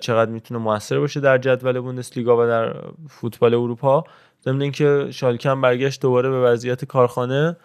چقدر 0.00 0.30
می‌تونه 0.30 0.60
موثر 0.60 0.98
باشه 0.98 1.20
در 1.20 1.38
جدول 1.38 1.80
بوندسلیگا 1.80 2.44
و 2.44 2.46
در 2.46 2.74
فوتبال 3.08 3.54
اروپا. 3.54 4.04
ضمن 4.44 4.62
اینکه 4.62 5.06
شالکه 5.10 5.50
هم 5.50 5.60
برگشت 5.60 6.02
دوباره 6.02 6.30
به 6.30 6.40
وضعیت 6.40 6.84
کارخانه 6.84 7.56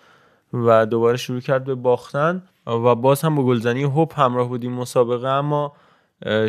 و 0.53 0.85
دوباره 0.85 1.17
شروع 1.17 1.39
کرد 1.39 1.63
به 1.63 1.75
باختن 1.75 2.43
و 2.67 2.95
باز 2.95 3.21
هم 3.21 3.35
با 3.35 3.43
گلزنی 3.43 3.83
هوپ 3.83 4.19
همراه 4.19 4.47
بودیم 4.47 4.73
مسابقه. 4.73 5.27
اما 5.27 5.73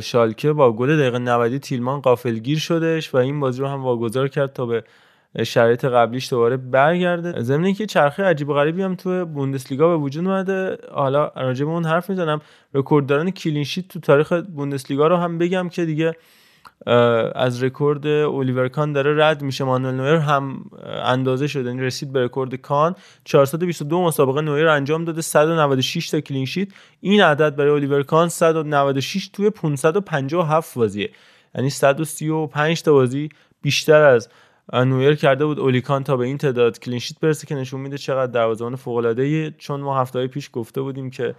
شالکه 0.03 0.53
با 0.53 0.73
گل 0.73 0.97
دقیقه 0.97 1.19
90 1.19 1.57
تیلمان 1.57 2.01
قافلگیر 2.01 2.59
شدش 2.59 3.15
و 3.15 3.17
این 3.17 3.41
بازی 3.41 3.61
رو 3.61 3.69
هم 3.69 3.85
واگذار 3.85 4.29
کرد 4.29 4.53
تا 4.53 4.67
به 4.67 4.85
شرایط 5.45 5.85
قبلیش 5.85 6.31
دوباره 6.31 6.57
برگرده. 6.57 7.43
ضمن 7.43 7.65
اینکه 7.65 7.87
چرخه 7.87 8.23
عجیب 8.25 8.49
و 8.49 8.55
غریبی 8.55 8.83
هم 8.83 8.95
تو 8.95 9.27
بوندسلیگا 9.27 9.89
به 9.89 9.97
وجود 9.97 10.27
اومده. 10.27 10.79
حالا 10.93 11.27
راجع 11.37 11.65
به 11.65 11.71
اون 11.71 11.85
حرف 11.85 12.11
می‌زنم. 12.11 12.41
رکوردداران 12.75 13.31
clean 13.31 13.60
sheet 13.60 13.89
تو 13.89 14.01
تاریخ 14.01 14.33
بوندسلیگا 14.33 15.07
رو 15.07 15.17
هم 15.17 15.39
بگم 15.39 15.69
که 15.69 15.85
دیگه 15.85 16.17
از 17.35 17.63
رکورد 17.63 18.07
الیور 18.07 18.69
کان 18.69 18.93
داره 18.93 19.27
رد 19.27 19.43
میشه. 19.43 19.65
مانوئل 19.65 19.95
نویر 19.95 20.15
هم 20.15 20.65
اندازه 21.05 21.47
شده. 21.47 21.69
یعنی 21.69 21.83
رسید 21.83 22.13
به 22.13 22.25
رکورد 22.25 22.55
کان. 22.55 22.95
422 23.25 24.03
مسابقه 24.03 24.41
نویر 24.41 24.69
انجام 24.69 25.05
داده. 25.05 25.21
196 25.21 26.11
تا 26.11 26.21
clean 26.21 26.45
sheet 26.45 26.69
این 27.01 27.23
عدد 27.23 27.57
برای 27.57 27.71
الیور 27.71 28.03
کان 28.03 28.29
196 28.29 29.29
توی 29.29 29.51
557 29.51 30.75
بازیه. 30.75 31.11
یعنی 31.55 31.71
135 31.71 32.83
تا 32.83 32.93
بازی 32.93 33.29
بیشتر 33.63 34.03
از 34.03 34.29
نویر 34.73 35.15
کرده 35.15 35.47
بود 35.47 35.59
الیور 35.59 35.85
کان 35.85 36.05
تا 36.05 36.17
به 36.17 36.27
این 36.27 36.39
تعداد 36.39 36.79
clean 36.79 37.00
sheet 37.00 37.21
برسه 37.21 37.47
که 37.47 37.55
نشون 37.55 37.81
میده 37.81 37.99
چقدر 37.99 38.33
دروازه‌بان 38.33 38.77
فوق 38.77 38.97
العاده 38.97 39.51
چون 39.51 39.81
ما 39.81 40.01
هفته 40.01 40.27
پیش 40.27 40.51
گفته 40.53 40.81
بودیم 40.81 41.11
که 41.11 41.35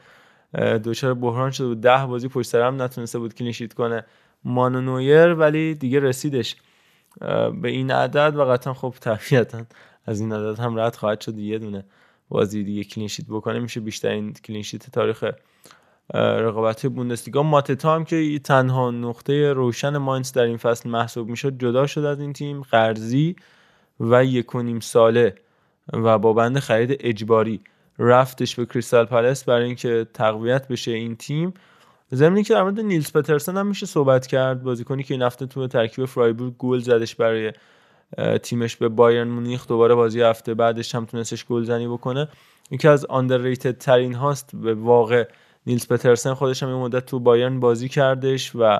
دچار 0.84 1.14
بحران 1.14 1.52
شده 1.52 1.68
بود. 1.68 1.82
10 1.82 2.06
بازی 2.06 2.28
پشت 2.28 2.48
سر 2.48 2.62
هم 2.62 2.82
نتونسته 2.82 3.20
بود 3.20 3.34
clean 3.34 3.54
sheet 3.54 3.74
کنه. 3.74 4.06
مانوئل 4.44 4.82
نویر 4.82 5.34
ولی 5.34 5.76
دیگه 5.76 6.00
رسیدش. 6.00 6.56
به 7.62 7.70
این 7.70 7.92
عدد 7.92 8.36
و 8.36 8.46
قطعا 8.46 8.74
خب 8.74 8.96
طبیعتا 9.00 9.66
از 10.06 10.20
این 10.20 10.34
عدد 10.34 10.60
هم 10.60 10.80
رد 10.80 10.96
خواهد 10.96 11.22
شد. 11.22 11.38
یه 11.38 11.60
دونه 11.60 11.86
بازی 12.30 12.64
دیگه 12.64 12.84
clean 12.84 13.05
sheet 13.05 13.26
بکنه. 13.30 13.60
میشه 13.60 13.80
بیشترین 13.80 14.34
clean 14.34 14.63
sheet 14.63 14.92
تاریخ 14.92 15.26
رقابت 16.14 16.86
بوندسلیگا. 16.86 17.44
ماتتا 17.44 17.96
هم 17.96 18.06
که 18.06 18.40
تنها 18.40 18.92
نقطه 18.92 19.54
روشن 19.54 19.98
ماینز 19.98 20.32
در 20.32 20.44
این 20.44 20.58
فصل 20.58 20.90
محسوب 20.90 21.28
می‌شد 21.28 21.58
جدا 21.58 21.88
شد 21.88 22.02
از 22.06 22.20
این 22.20 22.34
تیم 22.34 22.62
قرضی 22.62 23.36
و 24.00 24.26
یک 24.26 24.56
و 24.56 24.62
نیم 24.62 24.80
ساله 24.80 25.36
و 25.94 26.18
با 26.18 26.34
بند 26.34 26.60
خرید 26.60 26.98
اجباری 27.00 27.62
رفتش 28.00 28.56
به 28.56 28.66
کریستال 28.66 29.06
پالس 29.06 29.44
برای 29.44 29.66
اینکه 29.66 30.08
تقویت 30.14 30.68
بشه 30.68 30.92
این 30.92 31.16
تیم. 31.16 31.54
زمینی 32.12 32.44
که 32.44 32.54
در 32.54 32.64
مورد 32.64 32.80
نیلز 32.80 33.12
پترسن 33.12 33.58
هم 33.58 33.68
میشه 33.68 33.86
صحبت 33.86 34.28
کرد 34.28 34.64
بازیکنی 34.64 35.04
که 35.04 35.14
این 35.14 35.24
هفته 35.24 35.46
تو 35.46 35.68
ترکیب 35.68 36.06
فرایبورگ 36.06 36.54
گل 36.58 36.80
زدش 36.80 37.16
برای 37.16 37.52
تیمش 38.44 38.76
به 38.76 38.90
بایرن 38.90 39.28
مونیخ 39.28 39.68
دوباره 39.68 39.96
بازی 39.96 40.22
هفته 40.22 40.54
بعدش 40.54 40.96
هم 40.96 41.06
تونستش 41.06 41.46
گل 41.46 41.64
زنی 41.64 41.88
بکنه. 41.88 42.28
یکی 42.72 42.88
از 42.88 43.06
آندرریتد 43.06 43.78
ترین 43.78 44.14
هاست 44.14 44.56
به 44.56 44.74
واقع 44.74 45.28
نیلز 45.68 45.88
پترسن 45.88 46.34
خودش 46.34 46.64
هم 46.64 46.70
این 46.70 46.78
مدت 46.78 47.06
تو 47.06 47.20
بایرن 47.20 47.60
بازی 47.60 47.90
کردش 47.90 48.52
و 48.56 48.80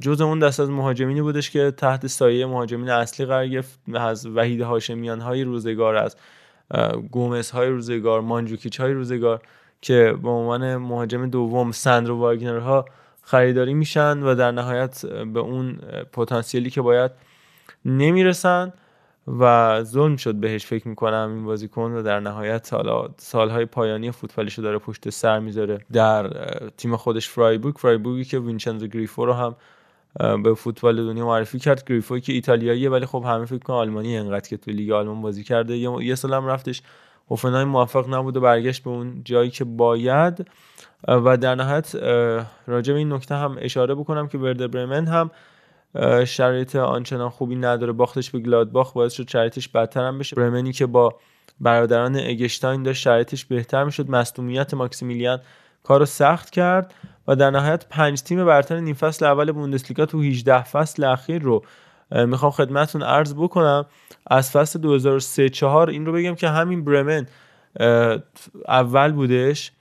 جز 0.00 0.20
اون 0.20 0.38
دست 0.38 0.60
از 0.60 0.70
مهاجمینی 0.70 1.22
بودش 1.22 1.50
که 1.50 1.70
تحت 1.70 2.06
سایه 2.06 2.46
مهاجمین 2.46 2.90
اصلی 2.90 3.26
قرار 3.26 3.48
گرفت 3.48 3.80
از 3.94 4.26
وحید 4.26 4.60
هاشمیان 4.60 5.20
های 5.20 5.44
روزگار 5.44 5.96
از 5.96 6.16
گومز 7.10 7.50
های 7.50 7.68
روزگار 7.68 8.20
مانجوکیچ 8.20 8.80
های 8.80 8.92
روزگار 8.92 9.42
که 9.80 10.14
به 10.22 10.28
عنوان 10.28 10.76
مهاجم 10.76 11.30
دوم 11.30 11.72
سندرو 11.72 12.18
واگنر 12.18 12.58
ها 12.58 12.84
خریداری 13.22 13.74
میشن 13.74 14.22
و 14.22 14.34
در 14.34 14.50
نهایت 14.50 15.06
به 15.06 15.40
اون 15.40 15.76
پتانسیلی 16.12 16.70
که 16.70 16.82
باید 16.82 17.10
نمی‌رسن. 17.84 18.72
و 19.38 19.82
ظلم 19.82 20.16
شد 20.16 20.34
بهش 20.34 20.66
فکر 20.66 20.88
می‌کنم 20.88 21.32
این 21.34 21.44
بازیکن 21.44 21.92
و 21.92 22.02
در 22.02 22.20
نهایت 22.20 22.74
حالا 22.74 23.08
سالهای 23.16 23.64
پایانی 23.64 24.10
فوتبالش 24.10 24.58
داره 24.58 24.78
پشت 24.78 25.10
سر 25.10 25.38
می‌ذاره 25.38 25.78
در 25.92 26.30
تیم 26.76 26.96
خودش 26.96 27.28
فرایبورگ. 27.28 27.76
فرایبورگی 27.76 28.24
که 28.24 28.38
وینچنزو 28.38 28.86
گریفو 28.86 29.26
رو 29.26 29.32
هم 29.32 29.56
به 30.42 30.54
فوتبال 30.54 30.96
دنیا 30.96 31.26
معرفی 31.26 31.58
کرد. 31.58 31.84
گریفو 31.84 32.18
که 32.18 32.32
ایتالیاییه 32.32 32.90
ولی 32.90 33.06
خب 33.06 33.24
همه 33.26 33.44
فکر 33.44 33.58
کنم 33.58 33.76
آلمانی 33.76 34.18
انقدر 34.18 34.48
که 34.48 34.56
تو 34.56 34.70
لیگ 34.70 34.90
آلمان 34.90 35.22
بازی 35.22 35.44
کرده. 35.44 35.76
یه 35.76 36.14
سال 36.14 36.34
هم 36.34 36.46
رفتش. 36.46 36.82
هوفنهایم 37.30 37.68
موفق 37.68 38.14
نبود 38.14 38.36
و 38.36 38.40
برگشت 38.40 38.84
به 38.84 38.90
اون 38.90 39.20
جایی 39.24 39.50
که 39.50 39.64
باید. 39.64 40.46
و 41.08 41.36
در 41.36 41.54
نهایت 41.54 41.94
راجع 42.66 42.92
به 42.92 42.98
این 42.98 43.12
نکته 43.12 43.34
هم 43.34 43.56
اشاره 43.60 43.94
بکنم 43.94 44.28
که 44.28 44.38
وردر 44.38 44.66
برمن 44.66 45.06
هم 45.06 45.30
شرایط 46.26 46.76
آنچنان 46.76 47.28
خوبی 47.28 47.56
نداره. 47.56 47.92
باختش 47.92 48.30
به 48.30 48.38
گلادباخ 48.38 48.92
باعث 48.92 49.12
شد 49.12 49.28
شرایطش 49.30 49.68
بدتر 49.68 50.04
هم 50.04 50.18
بشه. 50.18 50.36
برمنی 50.36 50.72
که 50.72 50.86
با 50.86 51.14
برادران 51.60 52.16
اگشتاین 52.16 52.82
داشت 52.82 53.02
شرایطش 53.02 53.44
بهتر 53.44 53.84
می‌شد. 53.84 54.10
مصدومیت 54.10 54.74
ماکسیمیلیان 54.74 55.40
کارو 55.82 56.04
سخت 56.04 56.50
کرد 56.50 56.94
و 57.28 57.36
در 57.36 57.50
نهایت 57.50 57.86
پنج 57.90 58.22
تیم 58.22 58.44
برتر 58.44 58.80
نیم 58.80 58.94
فصل 58.94 59.24
اول 59.24 59.52
بوندسلیگا 59.52 60.06
تو 60.06 60.22
18 60.22 60.62
فصل 60.62 61.04
اخیر 61.04 61.42
رو 61.42 61.64
می‌خوام 62.10 62.50
خدمتتون 62.50 63.02
عرض 63.02 63.34
بکنم. 63.34 63.86
از 64.26 64.50
فصل 64.50 64.78
2003 64.78 65.48
4 65.48 65.90
این 65.90 66.06
رو 66.06 66.12
بگم 66.12 66.34
که 66.34 66.48
همین 66.48 66.84
برمن 66.84 67.26
اول 68.68 69.12
بودش. 69.12 69.72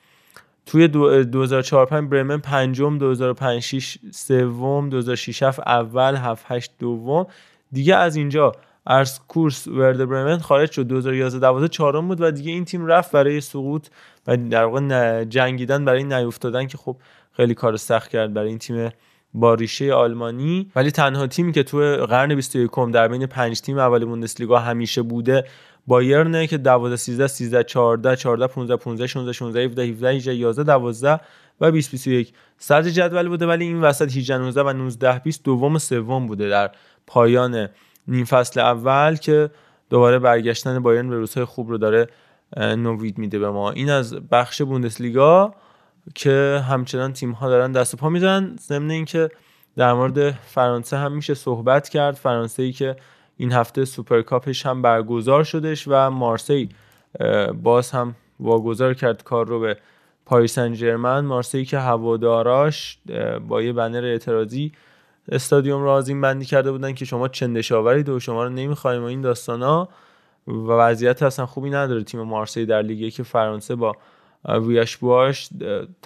توی 0.65 0.87
2004 0.87 1.85
5 1.85 2.09
برمن 2.09 2.37
پنجم 2.37 2.97
2005 2.97 3.61
6 3.61 3.97
سوم 4.11 4.89
2006 4.89 5.43
7 5.43 5.59
اول 5.59 6.15
7 6.15 6.45
8 6.47 6.71
دوم. 6.79 7.27
دیگه 7.71 7.95
از 7.95 8.15
اینجا 8.15 8.51
ارس 8.87 9.19
کورس 9.27 9.67
ورد 9.67 10.09
برمن 10.09 10.37
خارج 10.37 10.71
شد. 10.71 10.87
2011 10.87 11.39
12 11.39 11.67
چهارم 11.67 12.07
بود 12.07 12.21
و 12.21 12.31
دیگه 12.31 12.51
این 12.51 12.65
تیم 12.65 12.85
رفت 12.85 13.11
برای 13.11 13.41
سقوط 13.41 13.87
و 14.27 14.37
در 14.37 14.65
واقع 14.65 15.23
جنگیدن 15.23 15.85
برای 15.85 16.03
نیفتادن 16.03 16.67
که 16.67 16.77
خب 16.77 16.95
خیلی 17.31 17.53
کار 17.53 17.77
سخت 17.77 18.09
کرد 18.09 18.33
برای 18.33 18.49
این 18.49 18.57
تیم 18.57 18.89
با 19.33 19.53
ریشه 19.53 19.93
آلمانی. 19.93 20.71
ولی 20.75 20.91
تنها 20.91 21.27
تیمی 21.27 21.51
که 21.51 21.63
تو 21.63 21.77
قرن 22.09 22.35
21 22.35 22.71
در 22.93 23.07
بین 23.07 23.25
پنج 23.25 23.61
تیم 23.61 23.77
اول 23.77 24.05
بوندسلیگا 24.05 24.59
همیشه 24.59 25.01
بوده 25.01 25.43
بایرنه 25.87 26.47
که 26.47 26.57
12 26.57 26.95
13 26.95 27.27
13 27.27 27.63
14 27.63 28.15
14 28.15 28.47
15 28.47 28.75
15 28.75 29.07
16 29.07 29.31
16 29.31 29.65
17 29.65 29.83
17 29.83 30.09
18 30.09 30.35
11 30.35 30.63
12 30.63 31.19
و 31.61 31.71
20 31.71 31.91
21 31.91 32.33
صدر 32.57 32.89
جدول 32.89 33.27
بوده 33.27 33.45
ولی 33.45 33.65
این 33.65 33.81
وسط 33.81 34.17
18 34.17 34.37
19 34.37 34.63
و 34.63 34.73
19 34.73 35.19
20 35.19 35.43
دوم 35.43 35.75
و 35.75 35.79
سوم 35.79 36.27
بوده 36.27 36.49
در 36.49 36.71
پایان 37.07 37.69
نیم 38.07 38.25
فصل 38.25 38.59
اول 38.59 39.15
که 39.15 39.49
دوباره 39.89 40.19
برگشتن 40.19 40.79
بایرن 40.79 41.09
به 41.09 41.15
روزهای 41.15 41.45
خوب 41.45 41.69
رو 41.69 41.77
داره 41.77 42.07
نوید 42.57 43.17
میده 43.17 43.39
به 43.39 43.49
ما. 43.49 43.71
این 43.71 43.89
از 43.89 44.13
بخش 44.13 44.61
بوندسلیگا 44.61 45.55
که 46.15 46.63
همچنان 46.69 47.13
تیم 47.13 47.31
ها 47.31 47.49
دارن 47.49 47.71
دست 47.71 47.93
و 47.93 47.97
پا 47.97 48.09
می‌زنن. 48.09 48.55
ضمن 48.61 48.91
اینکه 48.91 49.29
در 49.77 49.93
مورد 49.93 50.31
فرانسه 50.31 50.97
هم 50.97 51.11
میشه 51.11 51.33
صحبت 51.33 51.89
کرد. 51.89 52.15
فرانسه 52.15 52.63
ای 52.63 52.71
که 52.71 52.95
این 53.37 53.51
هفته 53.51 53.85
سوپرکاپش 53.85 54.65
هم 54.65 54.81
برگزار 54.81 55.43
شدش 55.43 55.87
و 55.87 56.09
مارسی 56.09 56.69
باز 57.63 57.91
هم 57.91 58.15
واگذار 58.39 58.93
کرد 58.93 59.23
کار 59.23 59.47
رو 59.47 59.59
به 59.59 59.77
پاریس 60.25 60.53
سن 60.53 60.95
مارسی 61.19 61.65
که 61.65 61.79
هواداراش 61.79 62.97
با 63.47 63.61
یه 63.61 63.73
بنر 63.73 64.05
اعتراضی 64.05 64.71
استادیوم 65.31 65.81
رو 65.81 65.89
آذین 65.89 66.21
بندی 66.21 66.45
کرده 66.45 66.71
بودن 66.71 66.93
که 66.93 67.05
شما 67.05 67.27
چندش 67.27 67.71
آورید 67.71 68.09
و 68.09 68.19
شما 68.19 68.43
رو 68.43 68.49
نمی‌خوایم 68.49 69.01
و 69.01 69.05
این 69.05 69.21
داستانا. 69.21 69.89
و 70.47 70.51
وضعیت 70.51 71.23
اصلا 71.23 71.45
خوبی 71.45 71.69
نداره 71.69 72.03
تیم 72.03 72.21
مارسی 72.21 72.65
در 72.65 72.81
لیگ 72.81 73.13
که 73.13 73.23
فرانسه 73.23 73.75
با 73.75 73.95
ویلاش 74.45 74.97
بواش 74.97 75.49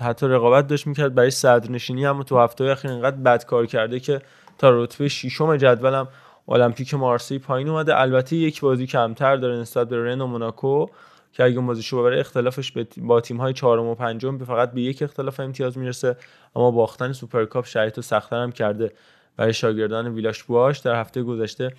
حتی 0.02 0.28
رقابت 0.28 0.68
داشت 0.68 0.88
می‌کرد. 0.88 1.16
برای 1.16 1.32
صدرنشینی 1.32 2.06
اما 2.06 2.24
تو 2.24 2.40
هفته 2.40 2.64
اخیر 2.64 2.92
اینقدر 2.92 3.18
بد 3.18 3.46
کار 3.46 3.66
کرده 3.66 4.00
که 4.00 4.22
تا 4.58 4.84
رتبه 4.84 5.08
ششم 5.08 5.58
جدولم 5.58 6.08
المپیک 6.50 6.94
مارسی 6.94 7.40
پایین 7.40 7.70
اومده. 7.70 8.00
البته 8.00 8.36
یک 8.36 8.62
بازی 8.62 8.88
کمتر 8.88 9.36
داره 9.36 9.58
نسبت 9.58 9.90
به 9.90 10.06
رن 10.06 10.22
و 10.22 10.28
موناکو 10.28 10.86
که 11.34 11.44
اگه 11.44 11.58
اون 11.58 11.68
بازیشو 11.68 12.00
ببره 12.00 12.20
اختلافش 12.20 12.74
با 12.98 13.22
تیم 13.22 13.38
های 13.38 13.54
چهارم 13.54 13.86
و 13.86 13.96
پنجم 13.96 14.38
به 14.38 14.46
فقط 14.46 14.72
به 14.72 14.82
یک 14.82 15.04
اختلاف 15.04 15.40
امتیاز 15.40 15.78
می‌رسه. 15.78 16.18
اما 16.56 16.72
باختن 16.72 17.12
سوپرکاپ 17.14 17.66
شرایط 17.66 18.00
سختتر 18.00 18.44
هم 18.44 18.52
کرده 18.52 18.92
برای 19.38 19.54
شاگردان 19.54 20.08
ویلاش 20.08 20.44
بواش. 20.44 20.80
در 20.80 21.00
هفته 21.00 21.24
گذشته 21.24 21.74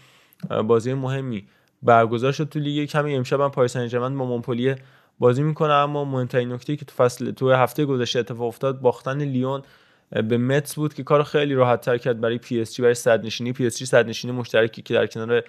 بازی 0.66 0.94
مهمی 0.94 1.46
برگزار 1.82 2.32
شد 2.32 2.48
تو 2.48 2.58
لیگ. 2.58 2.88
کمی 2.88 3.14
امشب 3.14 3.40
هم 3.40 3.50
پاریس 3.50 3.72
سن 3.72 4.18
با 4.18 4.24
مونپلیه 4.24 4.76
بازی 5.18 5.42
می‌کنه. 5.42 5.72
اما 5.72 6.04
مهمترین 6.04 6.52
نکته 6.52 6.76
که 6.76 6.84
تو 6.84 6.94
فصل 6.94 7.30
تو 7.30 7.52
هفته 7.52 7.84
گذشته 7.84 8.18
اتفاق 8.18 8.46
افتاد 8.46 8.80
باختن 8.80 9.22
لیون 9.22 9.62
به 10.10 10.39
متس 10.39 10.74
بود 10.74 10.94
که 10.94 11.02
کار 11.02 11.22
خیلی 11.22 11.55
راحت 11.55 11.80
تر 11.80 11.98
کرد 11.98 12.20
برای 12.20 12.39
پی 12.39 12.60
اس 12.60 12.74
جی 12.74 12.82
برای 12.82 12.94
صدرنشینی 12.94 13.52
پی 13.52 13.66
اس 13.66 13.78
جی 13.78 13.86
صدرنشینی 13.86 14.32
مشترکی 14.32 14.82
که 14.82 14.94
در 14.94 15.06
کنار 15.06 15.43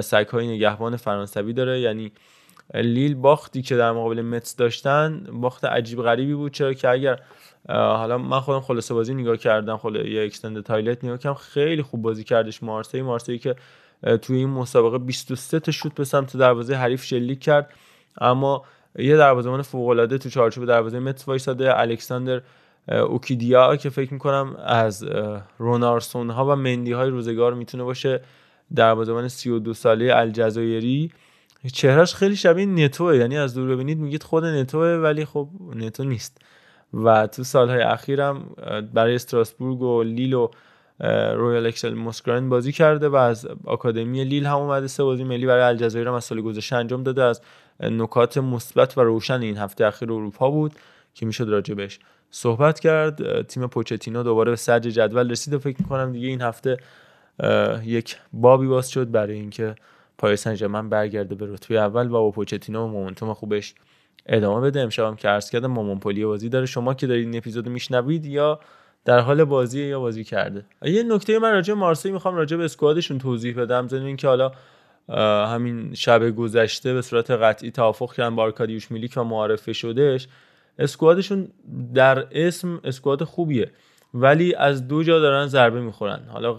سگ 0.00 0.26
های 0.28 0.48
نگهبان 0.48 0.96
فرانسوی 0.96 1.52
داره. 1.52 1.80
یعنی 1.80 2.12
لیل 2.74 3.14
باختی 3.14 3.62
که 3.62 3.76
در 3.76 3.92
مقابل 3.92 4.22
متس 4.22 4.56
داشتن 4.56 5.26
باخت 5.32 5.64
عجیب 5.64 6.02
غریبی 6.02 6.34
بود. 6.34 6.52
چرا 6.52 6.72
که 6.72 6.88
اگر 6.88 7.20
حالا 7.68 8.18
من 8.18 8.40
خودم 8.40 8.60
خلاصه 8.60 8.94
بازی 8.94 9.14
نگاه 9.14 9.36
کردم 9.36 9.76
خلاصه 9.76 10.10
یه 10.10 10.24
extended 10.24 10.62
highlight 10.62 11.04
نگاه 11.04 11.18
کردم 11.18 11.34
خیلی 11.34 11.82
خوب 11.82 12.02
بازی 12.02 12.24
کردش 12.24 12.62
مارسی. 12.62 13.02
مارسی 13.02 13.38
که 13.38 13.56
توی 14.22 14.36
این 14.36 14.48
مسابقه 14.48 14.98
23 14.98 15.60
تا 15.60 15.72
شوت 15.72 15.94
به 15.94 16.04
سمت 16.04 16.36
دروازه 16.36 16.74
حریف 16.74 17.04
شلیک 17.04 17.40
کرد. 17.40 17.70
اما 18.20 18.64
یه 18.98 19.16
دروازه‌بان 19.16 19.62
فوق‌العاده 19.62 20.18
تو 20.18 20.30
چارچوب 20.30 20.64
دروازه 20.64 20.98
متس 20.98 21.28
وایساده. 21.28 21.80
الکساندر 21.80 22.42
اوکیدیا 22.88 23.76
که 23.76 23.90
فکر 23.90 24.12
می‌کنم 24.12 24.56
از 24.64 25.04
رونارسون 25.58 26.30
ها 26.30 26.46
و 26.46 26.56
مندی 26.56 26.92
های 26.92 27.10
روزگار 27.10 27.54
می‌تونه 27.54 27.84
باشه 27.84 28.20
دروازه‌بان 28.74 29.28
32 29.28 29.74
ساله 29.74 30.12
الجزایری. 30.14 31.12
چهرهش 31.72 32.14
خیلی 32.14 32.36
شبیه 32.36 32.66
نتوه 32.66 33.16
یعنی 33.16 33.38
از 33.38 33.54
دور 33.54 33.68
ببینید 33.68 33.98
میگید 33.98 34.22
خود 34.22 34.44
نتوه 34.44 34.86
ولی 34.86 35.24
خب 35.24 35.48
نتو 35.74 36.04
نیست. 36.04 36.38
و 36.94 37.26
تو 37.26 37.44
سالهای 37.44 37.82
اخیرم 37.82 38.42
برای 38.94 39.14
استراسبورگ 39.14 39.82
و 39.82 40.02
لیل 40.02 40.34
و 40.34 40.48
رویال 41.34 41.66
اکسل 41.66 41.94
موسکران 41.94 42.48
بازی 42.48 42.72
کرده 42.72 43.08
و 43.08 43.16
از 43.16 43.48
آکادمی 43.64 44.24
لیل 44.24 44.46
هم 44.46 44.56
اومده. 44.56 44.86
سه 44.86 45.04
بازی 45.04 45.24
ملی 45.24 45.46
برای 45.46 45.62
الجزایر 45.62 46.08
هم 46.08 46.14
از 46.14 46.24
سال 46.24 46.40
گذشته 46.40 46.76
انجام 46.76 47.02
داده. 47.02 47.22
از 47.22 47.40
نکات 47.80 48.38
مثبت 48.38 48.98
و 48.98 49.00
روشن 49.00 49.42
این 49.42 49.56
هفته 49.56 49.86
اخیر 49.86 50.12
اروپا 50.12 50.50
بود. 50.50 50.72
که 51.14 51.26
می‌شد 51.26 51.48
راجبش 51.48 51.98
صحبت 52.30 52.80
کرد. 52.80 53.42
تیم 53.46 53.66
پوچتینو 53.66 54.22
دوباره 54.22 54.50
به 54.50 54.56
صدر 54.56 54.90
جدول 54.90 55.30
رسید 55.30 55.54
و 55.54 55.58
فکر 55.58 55.76
می‌کنم 55.78 56.12
دیگه 56.12 56.28
این 56.28 56.42
هفته 56.42 56.76
یک 57.84 58.16
بابی 58.32 58.66
باز 58.66 58.90
شد 58.90 59.10
برای 59.10 59.36
اینکه 59.36 59.74
پاریس 60.18 60.48
سن 60.48 60.88
برگرده 60.88 61.34
به 61.34 61.46
رتبه 61.46 61.78
اول 61.78 62.06
و 62.06 62.10
با 62.10 62.30
پوچتینو 62.30 62.84
و 62.84 62.86
momentum 62.86 63.34
خوبش 63.34 63.74
ادامه 64.26 64.60
بده. 64.60 64.80
امشب 64.80 65.04
هم 65.04 65.16
که 65.16 65.28
عرض 65.28 65.50
کردم 65.50 65.66
با 65.66 65.73
مونپلیه 65.73 66.24
بازی 66.24 66.48
داره. 66.48 66.66
شما 66.66 66.94
که 66.94 67.06
دارید 67.06 67.26
این 67.26 67.36
اپیزودو 67.36 67.70
میشنوید 67.70 68.26
یا 68.26 68.60
در 69.04 69.18
حال 69.18 69.44
بازی 69.44 69.82
یا 69.82 70.00
بازی 70.00 70.24
کرده. 70.24 70.64
یه 70.82 71.02
نکته 71.02 71.38
من 71.38 71.52
راجع 71.52 71.74
مارسی 71.74 72.12
می‌خوام 72.12 72.34
راجع 72.34 72.56
به 72.56 72.64
اسکوادشون 72.64 73.18
توضیح 73.18 73.60
بدم. 73.60 73.88
زمین 73.88 74.02
اینکه 74.02 74.28
حالا 74.28 74.52
همین 75.46 75.94
شب 75.94 76.30
گذشته 76.30 76.94
به 76.94 77.02
صورت 77.02 77.30
قطعی 77.30 77.70
توافق 77.70 78.12
کردن 78.12 78.36
با 78.36 78.42
آرکادیوش 78.42 78.90
میلیک 78.90 79.14
و 79.16 79.24
معرفه 79.24 79.72
شدهش. 79.72 80.28
اسکوادشون 80.78 81.48
در 81.94 82.26
اسم 82.32 82.80
اسکواد 82.84 83.24
خوبیه 83.24 83.70
ولی 84.14 84.54
از 84.54 84.88
دو 84.88 85.02
جا 85.02 85.20
دارن 85.20 85.46
ضربه 85.46 85.80
می‌خورن. 85.80 86.20
حالا 86.28 86.56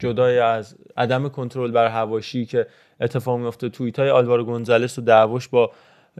جدای 0.00 0.38
از 0.38 0.76
عدم 0.96 1.28
کنترل 1.28 1.70
بر 1.70 1.86
هواشی 1.86 2.46
که 2.46 2.66
اتفاق 3.00 3.38
میفته 3.38 3.68
توییت 3.68 3.98
های 3.98 4.10
آلوارو 4.10 4.44
گونزالس 4.44 4.98
و 4.98 5.02
دعواش 5.02 5.48
با 5.48 5.70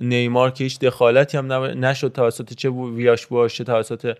نیمار 0.00 0.50
که 0.50 0.64
هیچ 0.64 0.78
دخالتی 0.78 1.38
هم 1.38 1.52
نشد 1.52 2.12
توسط 2.12 2.54
چه 2.54 2.70
ویاش 2.70 3.26
باشه 3.26 3.64
توسط 3.64 4.16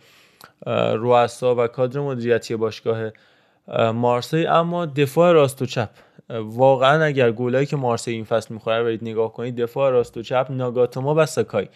رؤسا 0.97 1.55
و 1.55 1.67
کادر 1.67 2.01
مدیریتی 2.01 2.57
باشگاه 2.57 3.11
مارسی. 3.95 4.47
اما 4.47 4.87
دفاع 4.87 5.33
راست 5.33 5.63
و 5.63 5.67
چپ 5.67 5.91
واقعا 6.31 7.05
اگر 7.05 7.33
گلایی 7.33 7.67
که 7.67 7.77
مارسی 7.77 8.11
این 8.11 8.25
فصل 8.25 8.55
می‌خوره 8.55 8.83
برید 8.83 9.03
نگاه 9.03 9.33
کنید 9.33 9.61
دفاع 9.61 9.91
راست 9.91 10.17
و 10.17 10.23
چپ 10.23 10.47
ناگاتومو 10.51 11.15
و 11.15 11.27
ساکای 11.27 11.69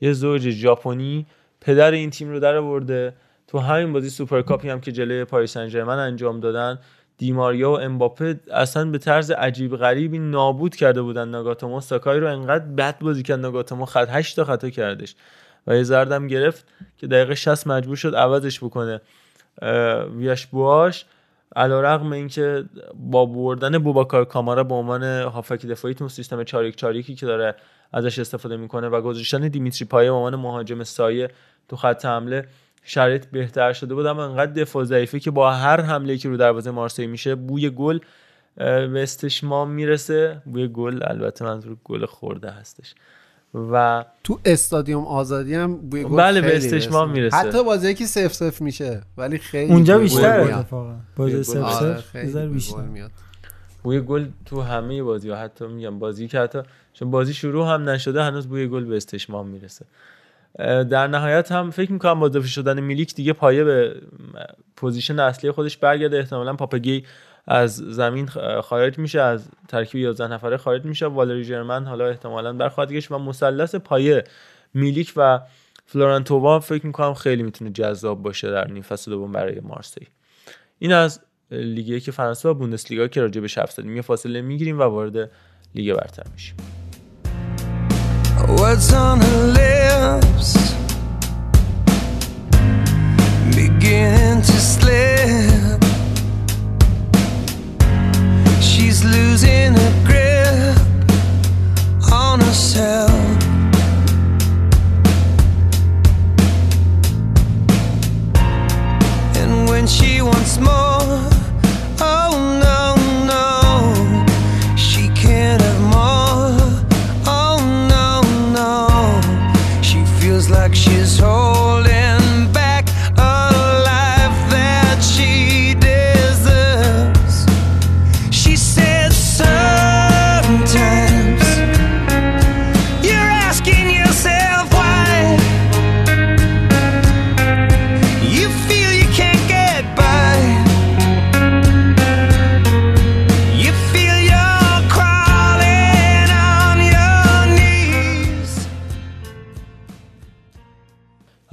یه 0.00 0.12
زوج 0.12 0.50
ژاپنی 0.50 1.26
پدر 1.60 1.90
این 1.90 2.10
تیم 2.10 2.30
رو 2.30 2.40
در 2.40 2.56
آورده. 2.56 3.14
تو 3.48 3.58
همین 3.58 3.92
بازی 3.92 4.10
سوپرکاپی 4.10 4.68
هم 4.68 4.80
که 4.80 4.92
جلوی 4.92 5.24
پاریس 5.24 5.52
سن 5.52 5.88
انجام 5.88 6.40
دادن 6.40 6.78
دیماریا 7.18 7.70
و 7.70 7.80
امباپه 7.80 8.40
اصلا 8.52 8.90
به 8.90 8.98
طرز 8.98 9.30
عجیب 9.30 9.76
غریبی 9.76 10.18
نابود 10.18 10.76
کرده 10.76 11.02
بودن 11.02 11.28
ناگاتومو. 11.28 11.80
ساکای 11.80 12.20
رو 12.20 12.32
انقدر 12.32 12.64
بد 12.64 12.98
بازی 12.98 13.22
کرد 13.22 13.40
ناگاتومو 13.40 13.84
خط 13.84 14.08
8 14.10 14.36
تا 14.36 14.44
خطا 14.44 14.70
کردش. 14.70 15.14
و 15.66 15.76
یه 15.76 15.82
زردم 15.82 16.26
گرفت 16.26 16.64
که 16.98 17.06
دقیقه 17.06 17.34
60 17.34 17.66
مجبور 17.66 17.96
شد 17.96 18.14
عوضش 18.14 18.64
بکنه. 18.64 19.00
ویاش 20.16 20.46
بواش 20.46 21.04
علا 21.56 21.80
رقم 21.80 22.12
اینکه 22.12 22.64
با 22.94 23.26
بردن 23.26 23.78
بوباکار 23.78 24.24
کامارا 24.24 24.64
به 24.64 24.74
عنوان 24.74 25.02
هافک 25.22 25.66
دفاعی 25.66 25.94
تو 25.94 26.08
سیستم 26.08 26.44
4 26.44 26.70
4 26.70 27.02
که 27.02 27.26
داره 27.26 27.54
ازش 27.92 28.18
استفاده 28.18 28.56
می‌کنه 28.56 28.88
و 28.88 29.00
گذاشتن 29.00 29.48
دیمیتری 29.48 29.88
پایه 29.88 30.10
به 30.10 30.16
عنوان 30.16 30.36
مهاجم 30.36 30.82
سایه 30.82 31.30
تو 31.68 31.76
خط 31.76 32.04
حمله 32.04 32.48
شرایط 32.82 33.26
بهتر 33.26 33.72
شده 33.72 33.94
بود 33.94 34.06
اما 34.06 34.24
انقدر 34.24 34.52
دفاع 34.52 34.84
ضعیفه 34.84 35.20
که 35.20 35.30
با 35.30 35.52
هر 35.52 35.80
حمله 35.80 36.16
که 36.16 36.28
رو 36.28 36.36
دروازه 36.36 36.70
مارسی 36.70 37.06
میشه 37.06 37.34
بوی 37.34 37.70
گل 37.70 37.98
به 38.56 39.02
استشمام 39.02 39.70
می‌رسه. 39.70 40.42
بوی 40.44 40.68
گل 40.68 41.00
البته 41.02 41.44
منظور 41.44 41.76
گل 41.84 42.06
خورده 42.06 42.50
هستش. 42.50 42.94
و 43.72 44.04
تو 44.24 44.38
استادیوم 44.44 45.04
آزادی 45.04 45.54
هم 45.54 45.76
بوی 45.76 46.04
گل 46.04 46.16
بله 46.16 46.40
به 46.40 46.56
استشمام 46.56 47.10
می‌رسه. 47.10 47.36
حتی 47.36 47.64
بازی 47.64 47.94
که 47.94 48.06
صفر 48.06 48.32
صفر 48.32 48.60
میشه 48.60 49.02
ولی 49.16 49.38
خیلی 49.38 49.72
اونجا 49.72 49.98
بیشتر 49.98 50.40
اتفاقا. 50.40 50.94
بازی 51.16 51.42
صفر 51.42 51.72
صفر 51.72 52.16
بیشتر. 52.36 52.80
میاد. 52.80 53.10
بوی 53.82 54.00
گل 54.00 54.26
تو 54.46 54.60
همه 54.60 55.02
بازی 55.02 55.30
ها 55.30 55.36
حتی 55.36 55.66
میگم 55.66 55.98
بازی 55.98 56.28
که 56.28 56.38
حتی 56.38 56.58
چون 56.92 57.10
بازی 57.10 57.34
شروع 57.34 57.74
هم 57.74 57.88
نشده 57.88 58.22
هنوز 58.22 58.48
بوی 58.48 58.68
گل 58.68 58.84
به 58.84 58.96
استشمام 58.96 59.48
می‌رسه. 59.48 59.86
در 60.84 61.06
نهایت 61.06 61.52
هم 61.52 61.70
فکر 61.70 61.92
می‌کنم 61.92 62.20
با 62.20 62.26
اضافه 62.26 62.48
شدن 62.48 62.80
میلیک 62.80 63.14
دیگه 63.14 63.32
پایه 63.32 63.64
به 63.64 63.94
position 64.76 65.18
اصلی 65.18 65.50
خودش 65.50 65.76
برگرده. 65.76 66.18
احتمالا 66.18 66.54
پاپ 66.54 66.79
گی 66.79 67.04
از 67.46 67.76
زمین 67.76 68.28
خارج 68.62 68.98
میشه 68.98 69.20
از 69.20 69.48
ترکیب 69.68 70.00
11 70.00 70.28
نفره 70.28 70.56
خارج 70.56 70.84
میشه. 70.84 71.06
والری 71.06 71.44
جرمن 71.44 71.86
حالا 71.86 72.06
احتمالا 72.06 72.52
برخواهد 72.52 72.92
گشت 72.92 73.10
و 73.10 73.18
مثلث 73.18 73.74
پایه 73.74 74.24
میلیک 74.74 75.12
و 75.16 75.40
فلورنتووا 75.86 76.60
فکر 76.60 76.86
می‌کنم 76.86 77.14
خیلی 77.14 77.42
می‌تونه 77.42 77.70
جذاب 77.70 78.22
باشه 78.22 78.50
در 78.50 78.70
نیم 78.70 78.82
فصل 78.82 79.10
دوم 79.10 79.32
برای 79.32 79.60
مارسی. 79.60 80.06
این 80.78 80.92
از 80.92 81.20
لیگ 81.50 82.02
که 82.02 82.12
فرانسه 82.12 82.48
و 82.48 82.54
بوندسلیگا 82.54 83.08
که 83.08 83.20
راجع 83.20 83.40
به 83.40 83.48
حرف 83.56 83.72
زدیم 83.72 83.96
یه 83.96 84.02
فاصله 84.02 84.40
می‌گیریم 84.40 84.78
و 84.78 84.82
وارد 84.82 85.30
لیگ 85.74 85.94
برتر 85.94 86.22
میشیم. 86.32 86.56
Words 88.56 88.92
on 88.92 89.18
her 89.26 89.40
lips 89.58 90.50
begin 93.56 94.34
to 94.48 94.56
slip. 94.72 95.55
She's 98.86 99.02
losing 99.04 99.74
her 99.74 99.92
grip 100.06 100.78
on 102.12 102.38
herself. 102.38 103.10
And 109.34 109.68
when 109.68 109.88
she 109.88 110.22
wants 110.22 110.58
more, 110.60 111.02
oh 112.00 112.25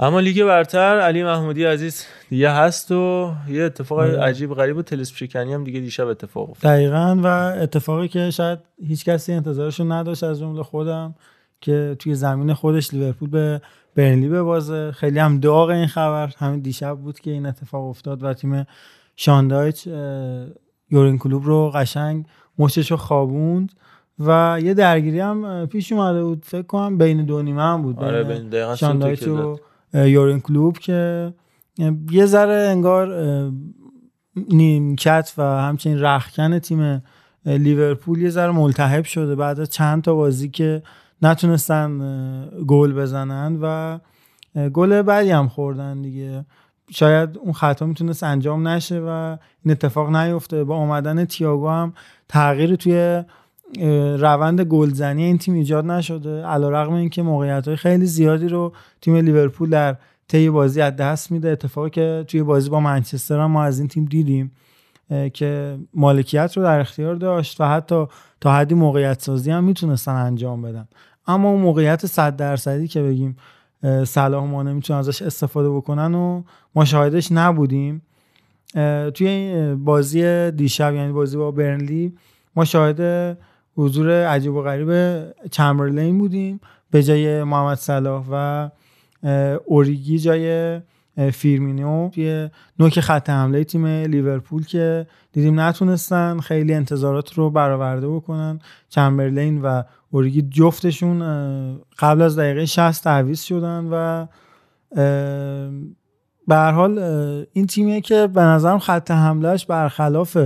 اما 0.04 0.20
لیگ 0.20 0.44
برتر 0.44 1.00
علی 1.00 1.24
محمودی 1.24 1.64
عزیز 1.64 2.06
دیگه 2.30 2.52
هست 2.52 2.92
و 2.92 3.32
یه 3.50 3.64
اتفاق 3.64 4.00
آره. 4.00 4.20
عجیب 4.20 4.54
غریب 4.54 4.78
و 4.78 4.82
تلسپ 4.82 5.16
شکنی 5.16 5.54
هم 5.54 5.64
دیگه 5.64 5.80
دیشب 5.80 6.08
اتفاق 6.08 6.50
افتاد. 6.50 6.72
دقیقا 6.72 7.18
و 7.24 7.28
اتفاقی 7.62 8.08
که 8.08 8.32
شاید 8.32 8.60
هیچ 8.88 9.06
کسی 9.06 9.34
انتظارش 9.34 9.80
رو 9.80 9.92
نداشت 9.92 10.24
از 10.24 10.40
جمله 10.40 10.64
خودم 10.64 11.16
که 11.62 11.96
توی 12.00 12.16
زمین 12.16 12.54
خودش 12.54 12.94
لیورپول 12.94 13.30
به 13.30 13.62
برنلی 13.96 14.30
ببازه. 14.30 14.92
خیلی 14.92 15.20
هم 15.20 15.40
داغ 15.40 15.70
این 15.70 15.88
خبر. 15.88 16.34
همین 16.38 16.60
دیشب 16.60 16.98
بود 16.98 17.20
که 17.20 17.32
این 17.32 17.46
اتفاق 17.46 17.88
افتاد 17.90 18.24
و 18.24 18.34
تیم 18.34 18.66
شاندایچ 19.16 19.88
یورین 20.92 21.18
کلوب 21.18 21.46
رو 21.46 21.70
قشنگ 21.76 22.26
مچش 22.60 22.92
رو 22.92 22.98
خوابوند 22.98 23.72
و 24.20 24.60
یه 24.64 24.74
درگیری 24.74 25.20
هم 25.20 25.66
پیش 25.66 25.92
اومده 25.92 26.24
بود. 26.24 26.46
فکر 26.46 26.62
کنم 26.62 26.98
بین 26.98 27.26
دو 27.26 27.42
نیمه 27.42 27.62
هم 27.62 27.82
بود. 27.82 28.00
آره، 28.00 28.24
بین- 28.24 28.50
دقیقاً 28.50 28.76
شاندایچ 28.76 29.28
و 29.28 29.58
یورین 29.94 30.40
کلوب 30.40 30.78
که 30.78 31.34
یه 32.12 32.26
ذره 32.26 32.70
انگار 32.72 33.08
نیمکت 34.50 35.34
و 35.38 35.44
همچنین 35.44 36.00
رخکن 36.00 36.60
تیم 36.60 37.04
لیورپول 37.46 38.22
یه 38.22 38.30
ذره 38.30 38.52
ملتهب 38.52 39.04
شده 39.04 39.36
بعد 39.36 39.60
از 39.60 39.70
چند 39.70 40.04
تا 40.04 40.16
بازی 40.16 40.50
که 40.50 40.84
نتونستن 41.22 42.00
گل 42.68 42.94
بزنن 42.94 43.60
و 43.62 44.00
گل 44.70 45.02
بعدی 45.02 45.32
هم 45.32 45.48
خوردن 45.48 46.02
دیگه. 46.02 46.46
شاید 46.92 47.38
اون 47.38 47.54
خطا 47.54 47.86
می‌تونست 47.86 48.24
انجام 48.24 48.68
نشه 48.68 49.00
و 49.00 49.38
این 49.66 49.72
اتفاق 49.72 50.16
نیفته. 50.16 50.64
با 50.64 50.76
اومدن 50.76 51.26
تییاگو 51.26 51.70
هم 51.70 51.94
تغییری 52.28 52.78
توی 52.78 53.24
روند 54.20 54.62
گلزنی 54.62 55.24
این 55.24 55.38
تیم 55.38 55.54
ایجاد 55.54 55.86
نشده 55.86 56.44
علیرغم 56.44 56.94
اینکه 56.94 57.22
موقعیت 57.22 57.76
خیلی 57.76 58.06
زیادی 58.06 58.48
رو 58.48 58.74
تیم 59.02 59.16
لیورپول 59.16 59.70
در 59.70 59.96
طی 60.28 60.50
بازی 60.50 60.82
از 60.82 60.96
دست 60.96 61.32
میده. 61.32 61.50
اتفاقی 61.50 61.90
که 61.90 62.26
توی 62.28 62.44
بازی 62.44 62.70
با 62.70 62.80
منچستر 62.80 63.40
هم 63.40 63.52
ما 63.52 63.64
از 63.64 63.80
این 63.80 63.88
تیم 63.88 64.06
دیدیم 64.06 64.52
که 65.34 65.78
مالکیت 65.94 66.58
رو 66.58 66.64
در 66.64 66.80
اختیار 66.80 67.16
داشت 67.16 67.62
و 67.62 67.64
حتی 67.64 68.06
تا 68.42 68.54
حدی 68.54 68.76
موقعیت 68.76 69.22
سازی 69.22 69.52
هم 69.52 69.64
می‌تونستن 69.64 70.12
انجام 70.12 70.62
بدن. 70.62 70.88
اما 71.28 71.50
اون 71.50 71.62
موقعیت 71.62 72.06
100 72.06 72.36
درصدی 72.36 72.88
که 72.88 73.02
بگیم 73.02 73.38
صلاح 74.04 74.46
ما 74.46 74.64
نمی‌تونن 74.64 75.00
ازش 75.00 75.22
استفاده 75.22 75.70
بکنن 75.70 76.16
و 76.16 76.44
ما 76.76 76.86
شاهدش 76.86 77.32
نبودیم. 77.32 78.02
توی 79.14 79.76
بازی 79.76 80.52
دیشب 80.52 80.94
یعنی 80.94 81.12
بازی 81.12 81.38
با 81.38 81.52
برنلی 81.52 82.14
ما 82.56 82.66
شاهد 82.66 83.38
حضور 83.76 84.26
عجیب 84.26 84.54
و 84.54 84.62
غریب 84.62 85.24
چمبرلین 85.52 86.18
بودیم. 86.18 86.60
به 86.92 87.04
جای 87.04 87.44
محمد 87.44 87.78
صلاح 87.78 88.26
و 88.32 88.70
اوریگی 89.66 90.20
جای 90.20 90.80
فیرمینو 91.34 92.10
توی 92.10 92.50
نوک 92.80 93.00
خط 93.00 93.30
حمله 93.30 93.64
تیم 93.64 93.86
لیورپول 93.86 94.66
که 94.66 95.08
دیدیم 95.32 95.60
نتونستن 95.60 96.40
خیلی 96.40 96.74
انتظارات 96.74 97.34
رو 97.34 97.50
برآورده 97.50 98.08
بکنن. 98.08 98.60
چمبرلین 98.90 99.62
و 99.62 99.84
اوریگی 100.12 100.42
جفتشون 100.42 101.20
قبل 102.00 102.22
از 102.22 102.40
دقیقه 102.40 102.66
60 102.66 103.04
تعویض 103.04 103.42
شدن 103.42 103.88
و 103.92 104.26
به 106.48 106.56
هر 106.56 106.72
حال 106.72 107.00
این 107.54 107.68
تیمیه 107.68 108.02
که 108.02 108.28
به 108.28 108.42
نظرم 108.42 108.80
خط 108.80 109.12
حملهش 109.12 109.66
برخلاف 109.66 110.38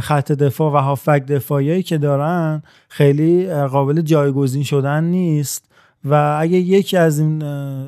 خط 0.00 0.32
دفاع 0.32 0.72
و 0.72 0.76
هافبک 0.76 1.26
دفاعی 1.26 1.82
که 1.82 1.98
دارن 1.98 2.62
خیلی 2.88 3.54
قابل 3.54 4.00
جایگزین 4.00 4.62
شدن 4.62 5.04
نیست. 5.04 5.68
و 6.04 6.38
اگه 6.40 6.58
یکی 6.58 6.96
از 6.96 7.18
این 7.18 7.38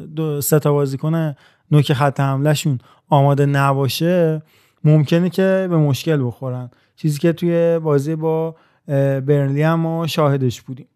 دو 0.05 0.41
سه 0.41 0.59
تا 0.59 0.73
بازیکن 0.73 1.35
نوک 1.71 1.93
خط 1.93 2.21
حملهشون 2.21 2.79
آماده 3.09 3.47
نباشه 3.47 4.43
ممکنه 4.85 5.31
که 5.31 5.67
به 5.71 5.77
مشکل 5.77 6.27
بخورن. 6.27 6.71
چیزی 6.97 7.19
که 7.19 7.33
توی 7.33 7.79
بازی 7.79 8.15
با 8.15 8.55
برنلی 8.87 9.63
هم 9.63 9.81
ما 9.81 10.07
شاهدش 10.07 10.61
بودیم. 10.63 10.87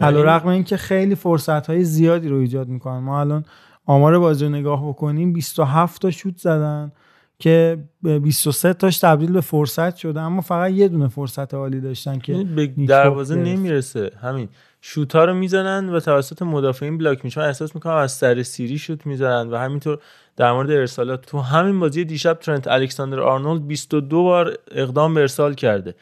علیرغم 0.00 0.48
اینکه 0.48 0.76
خیلی 0.76 1.14
فرصت 1.14 1.66
های 1.66 1.84
زیادی 1.84 2.28
رو 2.28 2.36
ایجاد 2.36 2.68
می‌کنن. 2.68 2.98
ما 2.98 3.20
الان 3.20 3.44
آمار 3.86 4.18
بازی 4.18 4.44
رو 4.44 4.50
نگاه 4.50 4.88
بکنیم 4.88 5.32
27 5.32 6.02
تا 6.02 6.10
شوت 6.10 6.36
زدن. 6.36 6.92
که 7.40 7.78
به 8.02 8.18
23 8.18 8.74
تاش 8.74 8.98
تبدیل 8.98 9.32
به 9.32 9.40
فرصت 9.40 9.96
شده 9.96 10.20
اما 10.20 10.40
فقط 10.40 10.70
یه 10.70 10.88
دونه 10.88 11.08
فرصت 11.08 11.54
عالی 11.54 11.80
داشتن 11.80 12.18
که 12.18 12.32
یعنی 12.32 12.44
به 12.44 12.66
دروازه. 12.66 13.34
نمی‌رسه. 13.34 14.10
همین. 14.22 14.48
شوتا 14.80 15.24
رو 15.24 15.34
می‌زنن 15.34 15.88
و 15.88 16.00
توسط 16.00 16.42
مدافعین 16.42 16.98
بلاک 16.98 17.24
میشن. 17.24 17.40
احساس 17.40 17.74
می‌کنم 17.74 17.94
از 17.94 18.12
سر 18.12 18.42
سیری 18.42 18.78
شوت 18.78 19.06
می‌زنن 19.06 19.50
و 19.50 19.56
همینطور 19.56 19.98
در 20.36 20.52
مورد 20.52 20.70
ارسالات 20.70 21.26
تو 21.26 21.38
همین 21.38 21.80
بازی 21.80 22.04
دیشب 22.04 22.34
ترنت 22.34 22.68
الکساندر 22.68 23.20
آرنولد 23.20 23.66
22 23.66 24.22
بار 24.22 24.58
اقدام 24.70 25.14
به 25.14 25.20
ارسال 25.20 25.54
کرده. 25.54 25.94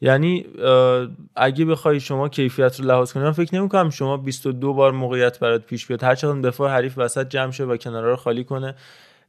یعنی 0.00 0.46
اگه 1.36 1.64
بخوای 1.64 2.00
شما 2.00 2.28
کیفیت 2.28 2.80
رو 2.80 2.86
لحاظ 2.86 3.12
کنی 3.12 3.22
من 3.22 3.32
فکر 3.32 3.54
نمی‌کنم 3.54 3.90
شما 3.90 4.16
22 4.16 4.74
بار 4.74 4.92
موقعیت 4.92 5.38
برات 5.38 5.62
پیش 5.62 5.86
بیاد. 5.86 6.02
هر 6.02 6.14
چقدر 6.14 6.40
دفاع 6.40 6.70
حریف 6.70 6.94
وسط 6.96 7.28
جمع 7.28 7.50
شه 7.50 7.64
و 7.64 7.76
کنارا 7.76 8.10
رو 8.10 8.16
خالی 8.16 8.44
کنه. 8.44 8.74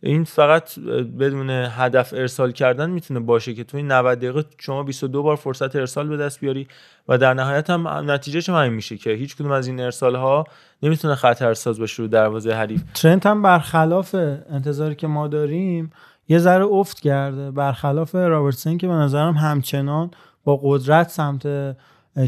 این 0.06 0.24
فقط 0.24 0.80
بدون 1.20 1.50
هدف 1.50 2.14
ارسال 2.14 2.52
کردن 2.52 2.90
می‌تونه 2.90 3.20
باشه 3.20 3.54
که 3.54 3.64
تو 3.64 3.78
این 3.78 3.92
90 3.92 4.18
دقیقه 4.18 4.44
شما 4.58 4.84
22 4.84 5.24
بار 5.24 5.36
فرصت 5.36 5.76
ارسال 5.76 6.08
به 6.08 6.18
دست 6.18 6.40
بیاری 6.40 6.68
و 7.08 7.18
در 7.18 7.34
نهایت 7.34 7.70
هم 7.70 7.88
نتیجهش 8.12 8.50
هم 8.50 8.56
همین 8.56 8.74
میشه 8.74 8.98
که 8.98 9.10
هیچ 9.10 9.36
کدوم 9.36 9.52
از 9.52 9.68
این 9.68 9.80
ارسال 9.80 10.16
ها 10.16 10.44
نمی‌تونه 10.84 11.16
خطرساز 11.16 11.80
باشه 11.80 12.04
رو 12.04 12.08
دروازه 12.08 12.54
حریف. 12.54 12.84
ترنت 12.94 13.26
هم 13.26 13.42
برخلاف 13.42 14.16
انتظاری 14.50 14.96
که 14.96 15.08
ما 15.08 15.28
داریم 15.28 15.92
یه 16.28 16.38
ذره 16.38 16.66
افت 16.66 17.00
کرده. 17.00 17.52
برخلاف 17.52 18.16
رابرتسن 18.16 18.78
که 18.78 18.88
به 18.88 18.94
نظرم 18.94 19.34
همچنان 19.34 20.12
با 20.44 20.60
قدرت 20.64 21.10
سمت 21.10 21.76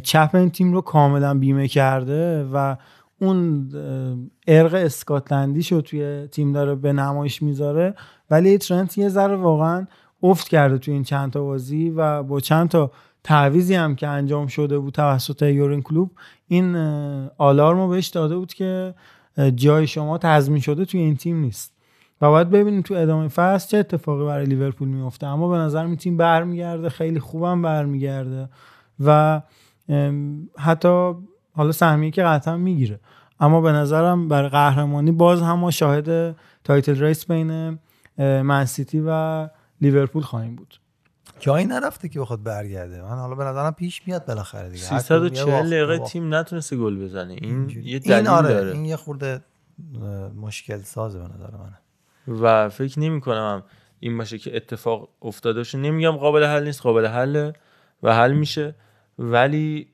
چپ 0.03 0.29
این 0.33 0.49
تیم 0.49 0.73
رو 0.73 0.81
کاملا 0.81 1.33
بیمه 1.33 1.67
کرده 1.67 2.43
و 2.53 2.75
اون 3.19 3.69
ارق 4.47 4.73
اسکاتلندیش 4.73 5.71
رو 5.71 5.81
توی 5.81 6.27
تیم 6.27 6.51
داره 6.51 6.75
به 6.75 6.93
نمایش 6.93 7.41
می‌ذاره 7.41 7.95
ولی 8.31 8.57
ترنت 8.57 8.97
یه 8.97 9.09
ذره 9.09 9.35
واقعا 9.35 9.87
افت 10.23 10.47
کرده 10.47 10.77
توی 10.77 10.93
این 10.93 11.03
چند 11.03 11.31
تا 11.31 11.43
بازی 11.43 11.89
و 11.89 12.23
با 12.23 12.39
چند 12.39 12.69
تا 12.69 12.91
تعویزی 13.23 13.75
هم 13.75 13.95
که 13.95 14.07
انجام 14.07 14.47
شده 14.47 14.79
بود 14.79 14.93
توسط 14.93 15.41
یورین 15.41 15.81
کلوب 15.81 16.11
این 16.47 16.75
آلارم 17.37 17.77
رو 17.77 17.87
بهش 17.87 18.07
داده 18.07 18.37
بود 18.37 18.53
که 18.53 18.93
جای 19.55 19.87
شما 19.87 20.17
تضمین 20.17 20.61
شده 20.61 20.85
توی 20.85 20.99
این 20.99 21.15
تیم 21.15 21.39
نیست. 21.39 21.73
و 22.21 22.29
باید 22.29 22.49
ببینیم 22.49 22.81
تو 22.81 22.93
ادامه 22.93 23.27
فصل 23.27 23.69
چه 23.69 23.77
اتفاقی 23.77 24.25
برای 24.25 24.45
لیورپول 24.45 24.87
میفته. 24.87 25.27
اما 25.27 25.49
به 25.49 25.57
نظر 25.57 25.85
این 25.85 25.95
تیم 25.95 26.17
برمیگرده 26.17 26.89
خیلی 26.89 27.19
خوبم 27.19 27.61
برمیگرده 27.61 28.49
و 28.99 29.41
حتی 30.57 31.13
حالا 31.57 31.71
سهمیه 31.71 32.11
که 32.11 32.23
قطعا 32.23 32.57
می‌گیره. 32.57 32.99
اما 33.39 33.61
به 33.61 33.71
نظرم 33.71 34.27
برای 34.27 34.49
قهرمانی 34.49 35.11
باز 35.11 35.41
هم 35.41 35.59
ما 35.59 35.71
شاهد 35.71 36.35
title 36.63 37.03
race 37.03 37.25
بین 37.25 37.79
منسیتی 38.17 39.03
و 39.07 39.49
لیورپول 39.81 40.23
خواهیم 40.23 40.55
بود. 40.55 40.79
جایی 41.39 41.65
نرفته 41.65 42.09
که 42.09 42.19
بخواد 42.19 42.43
برگرده. 42.43 43.01
من 43.01 43.17
حالا 43.17 43.35
به 43.35 43.43
نظرم 43.43 43.73
پیش 43.73 44.07
میاد 44.07 44.25
بالاخره 44.25 44.69
دیگه. 44.69 44.87
هر 44.87 45.01
کدوم 45.01 45.23
یه 45.23 45.29
340 45.33 45.51
باخت- 45.51 45.65
دقیقه. 45.65 45.99
تیم 45.99 46.33
نتونسته 46.35 46.77
گل 46.77 47.03
بزنه. 47.05 47.33
این 47.33 47.69
یه 47.69 47.77
این 47.83 47.99
دلیل 47.99 48.27
آره 48.27 48.47
داره. 48.53 48.71
این 48.71 48.85
یه 48.85 48.95
خورده 48.95 49.41
مشکل 50.41 50.77
سازه 50.81 51.19
به 51.19 51.25
نظر 51.25 51.49
من 51.57 51.73
و 52.41 52.69
فکر 52.69 52.99
نمی 52.99 53.21
کنم 53.21 53.63
این 53.99 54.17
باشه 54.17 54.37
که 54.37 54.55
اتفاق 54.55 55.09
افتاده 55.21 55.59
باشه. 55.59 55.77
نمیگم 55.77 56.11
قابل 56.11 56.43
حل 56.43 56.63
نیست 56.63 56.81
قابل 56.81 57.05
حله 57.05 57.53
و 58.03 58.15
حل 58.15 58.33
میشه. 58.33 58.75
ولی 59.19 59.87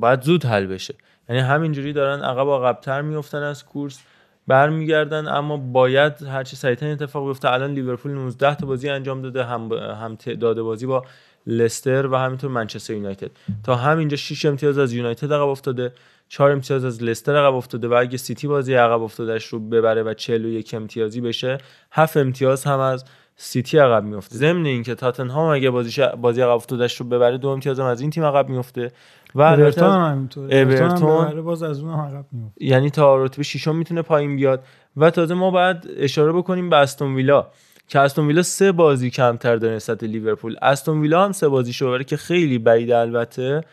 باید 0.00 0.22
زود 0.22 0.44
حل 0.44 0.66
بشه. 0.66 0.94
یعنی 1.28 1.42
همینجوری 1.42 1.92
دارن 1.92 2.22
عقب 2.22 2.48
عقبتر 2.48 3.02
میفتن 3.02 3.42
از 3.42 3.64
کورس 3.64 4.02
برمیگردن 4.46 5.28
اما 5.28 5.56
باید 5.56 6.22
هرچی 6.22 6.56
سریعتر 6.56 6.86
اتفاق 6.86 7.26
بیفته. 7.26 7.52
الان 7.52 7.72
لیورپول 7.72 8.12
19 8.12 8.54
تا 8.54 8.66
بازی 8.66 8.88
انجام 8.88 9.22
داده 9.22 9.44
هم 9.44 9.72
هم 9.72 10.16
تعداد 10.16 10.60
بازی 10.60 10.86
با 10.86 11.04
لستر 11.46 12.06
و 12.06 12.16
همینطور 12.16 12.50
منچستر 12.50 12.94
یونایتد. 12.94 13.30
تا 13.64 13.74
همینجا 13.74 14.16
6 14.16 14.44
امتیاز 14.44 14.78
از 14.78 14.92
یونایتد 14.92 15.32
عقب 15.32 15.48
افتاده 15.48 15.92
4 16.28 16.50
امتیاز 16.50 16.84
از 16.84 17.02
لستر 17.02 17.36
عقب 17.36 17.54
افتاده 17.54 17.88
و 17.88 17.94
اگه 17.94 18.16
سیتی 18.16 18.46
بازی 18.46 18.74
عقب 18.74 19.02
افتادهش 19.02 19.46
رو 19.46 19.58
ببره 19.60 20.02
و 20.02 20.14
41 20.14 20.74
امتیازی 20.74 21.20
بشه 21.20 21.58
7 21.92 22.16
امتیاز 22.16 22.64
هم 22.64 22.78
از 22.78 23.04
سیتی 23.36 23.78
عقب 23.78 24.04
میفته 24.04 24.36
ضمن 24.36 24.66
اینکه 24.66 24.94
تاتنهام 24.94 25.54
اگه 25.54 25.70
بازیش 25.70 26.00
بازی 26.00 26.40
عقب 26.40 26.50
افتادهش 26.50 26.96
رو 26.96 27.06
ببره 27.06 27.38
دو 27.38 27.48
امتیاز 27.48 27.80
هم 27.80 27.86
از 27.86 28.00
این 28.00 28.10
تیم 28.10 28.24
عقب 28.24 28.48
میفته 28.48 28.92
و 29.34 29.42
اورتون 29.42 29.90
هم 29.90 30.12
همینطوره. 30.12 30.56
اورتون 30.56 31.42
باز 31.42 31.62
از 31.62 31.80
اون 31.80 31.94
عقب 31.94 32.24
میفته 32.32 32.64
یعنی 32.64 32.90
تا 32.90 33.24
رتبه 33.24 33.42
ششم 33.42 33.76
می‌تونه 33.76 34.02
پایین 34.02 34.36
بیاد. 34.36 34.64
و 34.96 35.10
تازه 35.10 35.34
ما 35.34 35.50
باید 35.50 35.76
اشاره 35.96 36.32
بکنیم 36.32 36.70
به 36.70 36.76
استون 36.76 37.14
ویلا 37.14 37.46
که 37.88 38.00
استون 38.00 38.26
ویلا 38.26 38.42
سه 38.42 38.72
بازی 38.72 39.10
کمتر 39.10 39.56
داره 39.56 39.74
نسبت 39.74 40.04
لیورپول. 40.04 40.56
استون 40.62 41.00
ویلا 41.00 41.24
هم 41.24 41.32
سه 41.32 41.48
بازی 41.48 41.84
ببره 41.84 42.04
که 42.04 42.16
خیلی 42.16 42.58
بعید 42.58 42.92
البته 42.92 43.64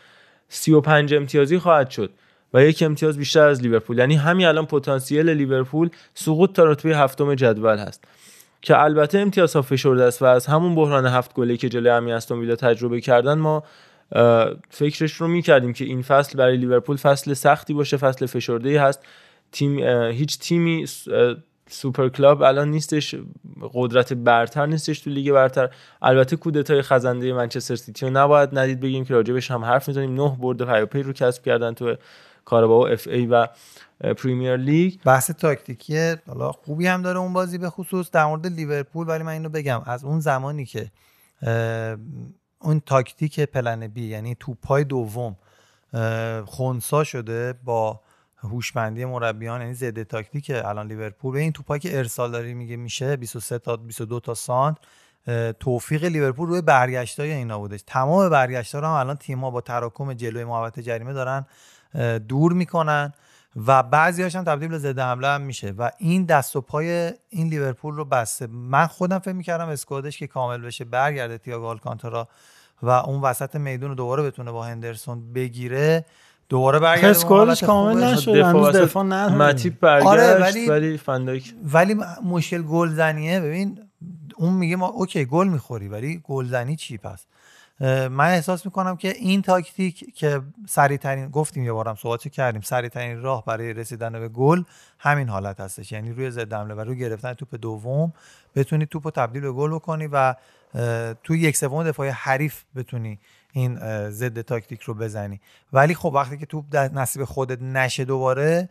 35 0.48 1.14
امتیازی 1.14 1.58
خواهد 1.58 1.90
شد 1.90 2.10
و 2.54 2.64
یک 2.64 2.82
امتیاز 2.82 3.18
بیشتر 3.18 3.48
از 3.48 3.62
لیورپول. 3.62 3.98
یعنی 3.98 4.14
همین 4.14 4.46
الان 4.46 4.66
پتانسیل 4.66 5.30
لیورپول 5.30 5.90
سقوط 6.14 6.52
تا 6.52 6.64
رتبه 6.64 6.96
هفتم 6.96 7.34
جدول 7.34 7.78
هست. 7.78 8.04
که 8.64 8.82
البته 8.82 9.18
امتیاز 9.18 9.56
ها 9.56 9.62
فشرده 9.62 10.04
است 10.04 10.22
و 10.22 10.24
از 10.24 10.46
همون 10.46 10.74
بحران 10.74 11.06
هفت 11.06 11.34
گلی 11.34 11.56
که 11.56 11.68
جلوی 11.68 11.88
همین 11.88 12.14
استون 12.14 12.40
ویلا 12.40 12.56
تجربه 12.56 13.00
کردن 13.00 13.38
ما 13.38 13.62
فکرش 14.70 15.12
رو 15.12 15.28
می‌کردیم 15.28 15.72
که 15.72 15.84
این 15.84 16.02
فصل 16.02 16.38
برای 16.38 16.56
لیورپول 16.56 16.96
فصل 16.96 17.34
سختی 17.34 17.74
باشه 17.74 17.96
فصل 17.96 18.26
فشرده 18.26 18.80
هست. 18.80 19.02
تیم 19.52 19.78
هیچ 20.08 20.38
تیمی 20.38 20.86
super 21.70 22.08
club 22.08 22.42
الان 22.42 22.70
نیستش 22.70 23.14
قدرت 23.72 24.12
برتر 24.12 24.66
نیستش 24.66 25.00
تو 25.00 25.10
لیگ 25.10 25.32
برتر. 25.32 25.70
البته 26.02 26.36
کودتای 26.36 26.82
خزنده 26.82 27.32
منچستر 27.32 27.76
سیتی 27.76 28.06
رو 28.06 28.12
نباید 28.12 28.58
ندید 28.58 28.80
بگیم 28.80 29.04
که 29.04 29.14
راجبش 29.14 29.50
هم 29.50 29.64
حرف 29.64 29.88
می‌زنیم. 29.88 30.14
نه 30.14 30.36
برد 30.40 30.64
پیاپی 30.64 31.02
رو 31.02 31.12
کسب 31.12 31.44
کردن 31.44 31.74
تو 31.74 31.94
کاراباو 32.44 32.88
اف 32.88 33.06
ای 33.06 33.26
و 33.26 33.46
پریمیر 34.12 34.56
لیگ. 34.56 34.94
بحث 35.04 35.30
تاکتیکی 35.30 36.14
حالا 36.26 36.52
خوبی 36.52 36.86
هم 36.86 37.02
داره 37.02 37.18
اون 37.18 37.32
بازی 37.32 37.58
به 37.58 37.70
خصوص 37.70 38.10
در 38.10 38.24
مورد 38.26 38.46
لیورپول 38.46 39.08
ولی 39.08 39.22
من 39.22 39.32
اینو 39.32 39.48
بگم 39.48 39.82
از 39.86 40.04
اون 40.04 40.20
زمانی 40.20 40.64
که 40.64 40.90
اون 42.58 42.80
تاکتیک 42.86 43.40
plan 43.40 43.86
B 43.86 44.06
یعنی 44.06 44.36
توپای 44.40 44.84
دوم 44.84 45.36
خونسا 46.44 47.04
شده 47.04 47.54
با 47.64 48.00
هوشمندی 48.36 49.04
مربیان 49.04 49.60
یعنی 49.60 49.74
ضد 49.74 50.02
تاکتیک 50.02 50.50
الان 50.54 50.86
لیورپول. 50.86 51.32
به 51.32 51.40
این 51.40 51.52
توپایی 51.52 51.80
که 51.80 51.98
ارسال 51.98 52.30
داری 52.30 52.54
میگه 52.54 52.76
میشه 52.76 53.16
23 53.16 53.58
تا 53.58 53.76
22 53.76 54.20
تا 54.20 54.34
سانتر 54.34 54.76
توفیق 55.60 56.04
لیورپول 56.04 56.48
روی 56.48 56.60
برگشتای 56.60 57.32
اینا 57.32 57.58
بودش 57.58 57.82
تمام 57.86 58.28
برگشتا 58.28 58.78
رو 58.78 58.86
هم 58.86 58.92
الان 58.92 59.16
تیم‌ها 59.16 59.50
با 59.50 59.60
تراکم 59.60 60.12
جلوی 60.12 60.44
محوطه 60.44 60.82
جریمه 60.82 61.12
دارن 61.12 61.46
دور 62.28 62.52
می‌کنن. 62.52 63.12
و 63.66 63.82
بعضی 63.82 64.22
هم 64.22 64.28
تبدیل 64.44 64.68
به 64.68 64.78
ضد 64.78 64.98
حمله 64.98 65.28
هم 65.28 65.40
میشه 65.40 65.70
و 65.78 65.90
این 65.98 66.24
دست 66.24 66.56
و 66.56 66.60
پای 66.60 67.12
این 67.28 67.48
لیورپول 67.48 67.94
رو 67.94 68.04
بسته. 68.04 68.46
من 68.46 68.86
خودم 68.86 69.18
فکر 69.18 69.32
می‌کردم 69.34 69.68
squad 69.68 70.04
ش 70.04 70.18
که 70.18 70.26
کامل 70.26 70.60
بشه 70.60 70.84
برگرده 70.84 71.38
تییاگو 71.38 71.66
آلکانتارا 71.66 72.28
و 72.82 72.90
اون 72.90 73.20
وسط 73.20 73.56
میدون 73.56 73.88
رو 73.88 73.94
دوباره 73.94 74.22
بتونه 74.22 74.52
با 74.52 74.64
هندرسون 74.64 75.32
بگیره 75.32 76.04
دوباره 76.48 76.78
برگرده 76.78 77.08
squad 77.08 77.48
ش 77.48 77.64
کامل. 77.64 78.04
نشد 78.04 78.36
هنوز 78.36 78.76
دفاع 78.76 79.04
نداره 79.04 79.34
ماتیپ 79.34 79.80
برگشت 79.80 80.06
آره، 80.06 80.40
ولی, 80.40 80.66
ولی- 80.68 80.98
فندایک 80.98 81.54
ولی 81.72 81.96
مشکل 82.24 82.62
گلزنیه. 82.62 83.40
ببین 83.40 83.78
اون 84.36 84.52
میگه 84.52 84.76
ما 84.76 84.86
okay 84.86 85.24
گل 85.24 85.48
می‌خوری 85.48 85.88
ولی 85.88 86.20
گلزنی 86.24 86.76
چی 86.76 86.98
پس؟ 86.98 87.26
من 87.80 88.30
احساس 88.30 88.66
می‌کنم 88.66 88.96
که 88.96 89.08
این 89.08 89.42
تاکتیک 89.42 90.14
که 90.14 90.40
سریع 90.68 90.98
ترین 90.98 91.28
گفتیم 91.28 91.64
یه 91.64 91.72
بارم 91.72 91.94
صحبتشو 91.94 92.30
کردیم 92.30 92.60
سریع 92.60 92.88
ترین 92.88 93.22
راه 93.22 93.44
برای 93.44 93.72
رسیدن 93.72 94.12
به 94.12 94.28
گل 94.28 94.62
همین 94.98 95.28
حالت 95.28 95.60
هستش. 95.60 95.92
یعنی 95.92 96.12
روی 96.12 96.30
ضد 96.30 96.52
حمله 96.52 96.74
و 96.74 96.80
روی 96.80 96.98
گرفتن 96.98 97.32
توپ 97.32 97.54
دوم 97.54 98.12
بتونی 98.54 98.86
توپ 98.86 99.06
رو 99.06 99.10
تبدیل 99.10 99.42
به 99.42 99.52
گل 99.52 99.74
بکنی 99.74 100.08
و 100.12 100.34
توی 101.22 101.40
یک 101.40 101.56
سوم 101.56 101.84
دفاعی 101.84 102.10
حریف 102.10 102.62
بتونی 102.76 103.18
این 103.52 103.78
ضد 104.10 104.40
تاکتیک 104.40 104.80
رو 104.82 104.94
بزنی. 104.94 105.40
ولی 105.72 105.94
خب 105.94 106.12
وقتی 106.14 106.38
که 106.38 106.46
توپ 106.46 106.76
نصیب 106.76 107.24
خودت 107.24 107.62
نشه 107.62 108.04
دوباره 108.04 108.68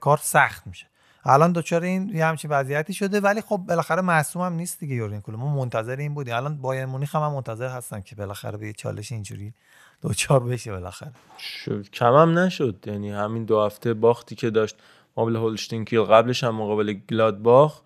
کار 0.00 0.18
سخت 0.22 0.66
میشه. 0.66 0.86
الان 1.28 1.52
دچار 1.52 1.82
این 1.82 2.08
یه 2.08 2.24
همچین 2.24 2.50
وضعیتی 2.50 2.94
شده 2.94 3.20
ولی 3.20 3.40
خب 3.40 3.56
بالاخره 3.68 4.02
معصوم 4.02 4.42
هم 4.42 4.52
نیست 4.52 4.80
دیگه 4.80 4.94
یورگن 4.94 5.20
کلوپ 5.20 5.40
ما 5.40 5.56
منتظر 5.56 5.96
این 5.96 6.14
بودیم. 6.14 6.34
الان 6.34 6.56
بایرن 6.56 6.86
مونیخ 6.86 7.14
هم, 7.14 7.22
هم 7.22 7.32
منتظر 7.32 7.68
هستن 7.68 8.00
که 8.00 8.16
بالاخره 8.16 8.58
به 8.58 8.66
یه 8.66 8.72
چالش 8.72 9.12
اینجوری 9.12 9.54
دوچار 10.02 10.40
بشه 10.40 10.72
بالاخره. 10.72 11.12
شد. 11.38 11.90
کمم 11.90 12.38
نشد. 12.38 12.84
یعنی 12.86 13.10
همین 13.10 13.44
دو 13.44 13.60
هفته 13.60 13.94
باختی 13.94 14.34
که 14.34 14.50
داشت 14.50 14.76
مقابل 15.16 15.36
هولشتین 15.36 15.84
کیل 15.84 16.02
قبلش 16.02 16.44
هم 16.44 16.54
مقابل 16.54 16.92
گلادباخ 16.92 17.80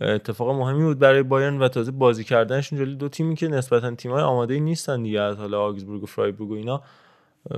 اتفاق 0.00 0.50
مهمی 0.50 0.84
بود 0.84 0.98
برای 0.98 1.22
بایرن 1.22 1.58
و 1.58 1.68
تازه 1.68 1.90
بازی 1.90 2.24
کردنشون 2.24 2.78
جلوی 2.78 2.94
دو 2.94 3.08
تیمی 3.08 3.36
که 3.36 3.48
نسبتا 3.48 3.94
تیمای 3.94 4.22
آماده 4.22 4.60
نیستن 4.60 5.02
دیگه 5.02 5.20
از 5.20 5.36
حالا 5.36 5.60
آگزبورگ 5.60 6.02
و 6.02 6.06
فرایبورگ 6.06 6.50
و 6.50 6.54
اینا. 6.54 6.82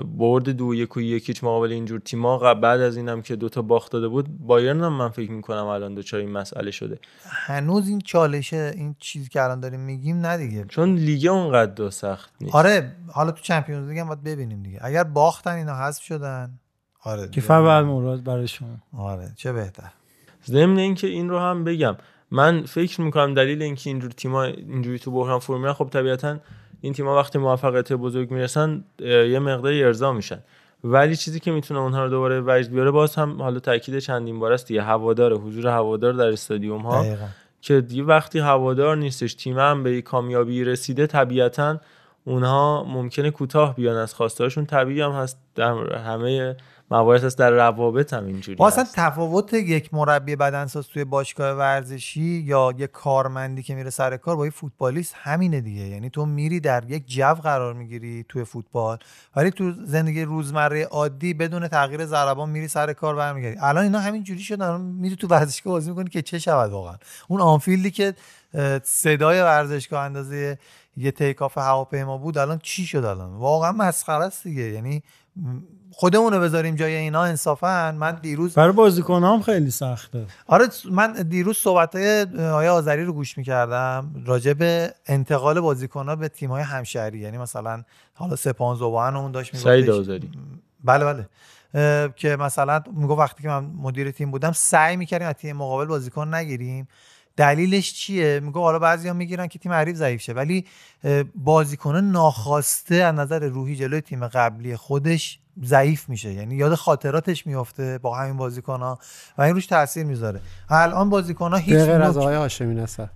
برد 0.04 0.48
دو 0.48 0.74
یک 0.74 0.96
و 0.96 1.00
یکیچ 1.00 1.44
مقابل 1.44 1.72
اینجور 1.72 2.00
تیما 2.00 2.38
قبل- 2.38 2.60
بعد 2.60 2.80
از 2.80 2.96
اینم 2.96 3.22
که 3.22 3.36
دوتا 3.36 3.62
باخت 3.62 3.92
داده 3.92 4.08
بود 4.08 4.38
بایرن 4.38 4.80
هم 4.80 4.92
من 4.92 5.08
فکر 5.08 5.30
می‌کنم 5.30 5.64
الان 5.66 5.94
دچار 5.94 6.20
این 6.20 6.30
مسئله 6.30 6.70
شده. 6.70 6.98
هنوز 7.24 7.88
این 7.88 8.00
چالشه 8.00 8.72
این 8.76 8.96
چیزی 8.98 9.28
که 9.28 9.42
الان 9.42 9.60
داریم 9.60 9.80
میگیم 9.80 10.16
نه 10.20 10.36
دیگه. 10.36 10.64
چون 10.68 10.94
لیگ 10.94 11.26
اونقدر 11.26 11.72
دو 11.72 11.90
سخت 11.90 12.32
نیست. 12.40 12.54
آره 12.54 12.92
حالا 13.12 13.30
تو 13.30 13.42
چمپیونز 13.42 13.88
لیگ 13.88 13.98
هم 13.98 14.06
باید 14.06 14.22
ببینیم 14.22 14.62
دیگه. 14.62 14.78
اگر 14.82 15.04
باختن 15.04 15.52
اینا 15.54 15.74
حذف 15.74 16.02
شدن. 16.02 16.58
آره 17.02 17.28
که 17.28 17.40
فبر 17.40 17.82
مراد 17.82 18.24
برای 18.24 18.48
شما. 18.48 18.68
آره 18.98 19.32
چه 19.36 19.52
بهتر. 19.52 19.90
ضمن 20.46 20.78
اینکه 20.78 21.06
این 21.06 21.28
رو 21.28 21.38
هم 21.38 21.64
بگم 21.64 21.96
من 22.30 22.62
فکر 22.62 23.00
می‌کنم 23.00 23.34
دلیل 23.34 23.62
اینکه 23.62 23.90
اینجور 23.90 24.10
تیما 24.10 24.44
اینجوری 24.44 24.98
تو 24.98 25.10
بحران 25.10 25.38
فرو 25.38 25.58
میرن 25.58 25.72
خب 25.72 25.88
طبیعتا 25.92 26.38
این 26.80 26.92
تیما 26.92 27.16
وقتی 27.16 27.38
موفقیت 27.38 27.92
بزرگ 27.92 28.30
می‌رسن 28.30 28.84
یه 29.00 29.38
مقداری 29.38 29.84
ارضا 29.84 30.12
میشن. 30.12 30.38
ولی 30.84 31.16
چیزی 31.16 31.40
که 31.40 31.50
می‌تونه 31.50 31.80
اونها 31.80 32.04
رو 32.04 32.10
دوباره 32.10 32.42
وجد 32.46 32.70
بیاره 32.70 32.90
باز 32.90 33.14
هم 33.14 33.42
حالا 33.42 33.60
تاکید 33.60 33.98
چندین 33.98 34.38
بار 34.38 34.52
است 34.52 34.66
دیگه 34.68 34.82
هوادار 34.82 35.34
حضور 35.34 35.66
هوادار 35.66 36.12
در 36.12 36.28
استادیوم 36.28 36.80
ها 36.80 37.02
دقیقاً. 37.02 37.26
که 37.60 37.80
دیگه 37.80 38.02
وقتی 38.02 38.38
هوادار 38.38 38.96
نیستش 38.96 39.34
تیم 39.34 39.58
هم 39.58 39.82
به 39.82 40.02
کامیابی 40.02 40.64
رسیده 40.64 41.06
طبیعتا 41.06 41.80
اونها 42.24 42.84
ممکنه 42.84 43.30
کوتاه 43.30 43.74
بیان 43.74 43.96
از 43.96 44.14
خواستهاشون 44.14 44.66
طبیعی 44.66 45.00
هم 45.00 45.12
هست 45.12 45.38
در 45.54 45.96
همه 45.96 46.56
موارد 46.90 47.24
هست 47.24 47.38
در 47.38 47.50
روابط 47.50 48.12
هم 48.12 48.26
اینجوری 48.26 48.56
با 48.56 48.68
اصلا 48.68 48.84
هست. 48.84 48.94
تفاوت 48.96 49.52
یک 49.52 49.94
مربی 49.94 50.36
بدنساز 50.36 50.86
توی 50.86 51.04
باشگاه 51.04 51.56
ورزشی 51.56 52.20
یا 52.20 52.74
یک 52.76 52.90
کارمندی 52.90 53.62
که 53.62 53.74
میره 53.74 53.90
سر 53.90 54.16
کار 54.16 54.36
با 54.36 54.46
یک 54.46 54.52
فوتبالیست 54.52 55.14
همینه 55.16 55.60
دیگه. 55.60 55.82
یعنی 55.82 56.10
تو 56.10 56.26
میری 56.26 56.60
در 56.60 56.84
یک 56.88 57.08
جو 57.08 57.34
قرار 57.34 57.74
می‌گیری 57.74 58.24
توی 58.28 58.44
فوتبال. 58.44 58.98
ولی 59.36 59.50
تو 59.50 59.72
زندگی 59.86 60.22
روزمره 60.22 60.84
عادی 60.84 61.34
بدون 61.34 61.68
تغییر 61.68 62.06
ضربان 62.06 62.50
میری 62.50 62.68
سر 62.68 62.92
کار 62.92 63.16
برمیگردی. 63.16 63.56
الان 63.60 63.84
اینا 63.84 63.98
همین 63.98 64.22
جوری 64.22 64.40
شدن. 64.40 64.66
الان 64.66 64.80
میری 64.80 65.16
تو 65.16 65.26
ورزشگاه 65.26 65.72
بازی 65.72 65.90
می‌کنی 65.90 66.10
که 66.10 66.22
چه 66.22 66.38
شود 66.38 66.70
واقعا؟ 66.70 66.96
اون 67.28 67.40
آنفیلدی 67.40 67.90
که 67.90 68.14
صدای 68.82 69.40
ورزشگاه 69.40 70.02
اندازه 70.04 70.58
یه 70.96 71.10
تیکاف 71.10 71.58
هواپیما 71.58 72.18
بود 72.18 72.38
الان 72.38 72.60
چی 72.62 72.86
شد 72.86 73.04
الان؟ 73.04 73.30
واقعا 73.34 73.72
مسخره 73.72 74.24
است 74.24 74.44
دیگه. 74.44 74.62
یعنی 74.62 75.02
خودمون 75.90 76.32
رو 76.32 76.40
بذاریم 76.40 76.74
جای 76.74 76.94
اینا 76.94 77.22
انصافا. 77.22 77.92
من 77.92 78.14
دیروز 78.22 78.54
برای 78.54 78.72
بازیکن 78.72 79.24
هم 79.24 79.42
خیلی 79.42 79.70
سخته. 79.70 80.26
آره 80.46 80.66
من 80.90 81.12
دیروز 81.12 81.56
صحبت 81.56 81.96
های 81.96 82.22
آقای 82.22 82.68
آذری 82.68 83.04
رو 83.04 83.12
گوش 83.12 83.38
می‌کردم 83.38 84.22
راجع 84.26 84.52
به 84.52 84.94
انتقال 85.06 85.60
بازیکن 85.60 86.14
به 86.14 86.28
تیم 86.28 86.50
های 86.50 86.62
همشهری. 86.62 87.18
یعنی 87.18 87.38
مثلا 87.38 87.82
حالا 88.14 88.36
سپان 88.36 88.76
زبان 88.76 89.16
اون 89.16 89.32
داشت 89.32 89.56
سعید 89.56 89.84
میگفتش 89.84 90.00
آذری. 90.00 90.30
بله 90.84 91.04
بله. 91.04 91.28
که 92.16 92.36
مثلا 92.36 92.82
میگو 92.92 93.14
وقتی 93.14 93.42
که 93.42 93.48
من 93.48 93.64
مدیر 93.64 94.10
تیم 94.10 94.30
بودم 94.30 94.52
سعی 94.52 94.96
می‌کردیم 94.96 95.28
از 95.28 95.34
تیم 95.34 95.56
مقابل 95.56 95.84
بازیکن 95.84 96.34
نگیریم. 96.34 96.88
دلیلش 97.36 97.92
چیه؟ 97.94 98.40
میگه 98.40 98.58
حالا 98.58 98.78
بعضیا 98.78 99.12
می‌گیرن 99.12 99.46
که 99.46 99.58
تیم 99.58 99.72
حریف 99.72 99.96
ضعیف 99.96 100.20
شه. 100.20 100.32
ولی 100.32 100.64
بازیکن 101.34 101.96
ناخواسته 101.96 102.94
از 102.94 103.14
نظر 103.14 103.44
روحی 103.48 103.76
جلوی 103.76 104.00
تیم 104.00 104.26
قبلی 104.28 104.76
خودش 104.76 105.38
ضعیف 105.64 106.08
میشه. 106.08 106.32
یعنی 106.32 106.54
یاد 106.54 106.74
خاطراتش 106.74 107.46
میفته 107.46 107.98
با 107.98 108.16
همین 108.16 108.36
بازیکن 108.36 108.80
ها 108.80 108.98
و 109.38 109.42
این 109.42 109.54
روش 109.54 109.66
تاثیر 109.66 110.04
می‌ذاره. 110.04 110.40
الان 110.68 111.10
بازیکن 111.10 111.50
ها 111.50 111.56
هیچ 111.56 111.74
غیر 111.74 112.02
از 112.02 112.16
آقای 112.16 112.36
هاشمی 112.36 112.74
نصر. 112.74 113.08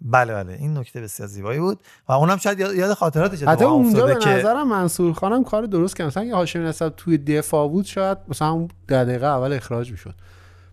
بله 0.00 0.34
بله. 0.34 0.52
این 0.52 0.78
نکته 0.78 1.00
بسیار 1.00 1.28
زیبایی 1.28 1.60
بود 1.60 1.80
و 2.08 2.12
اونم 2.12 2.36
شاید 2.36 2.60
یاد 2.60 2.94
خاطراتش 2.94 3.42
حتی 3.42 3.64
اونجا 3.64 4.06
به 4.06 4.14
نظرم 4.14 4.68
منصور 4.68 5.12
خانم 5.12 5.44
کار 5.44 5.62
درست 5.66 5.96
کرد. 5.96 6.06
مثلا 6.06 6.36
هاشمی 6.36 6.64
نصر 6.64 6.88
توی 6.88 7.18
دفاع 7.18 7.68
بود 7.68 7.84
شاید 7.84 8.18
مثلا 8.28 8.68
ده 8.88 9.04
دقیقه 9.04 9.26
اول 9.26 9.52
اخراج 9.52 9.90
می‌شد. 9.90 10.14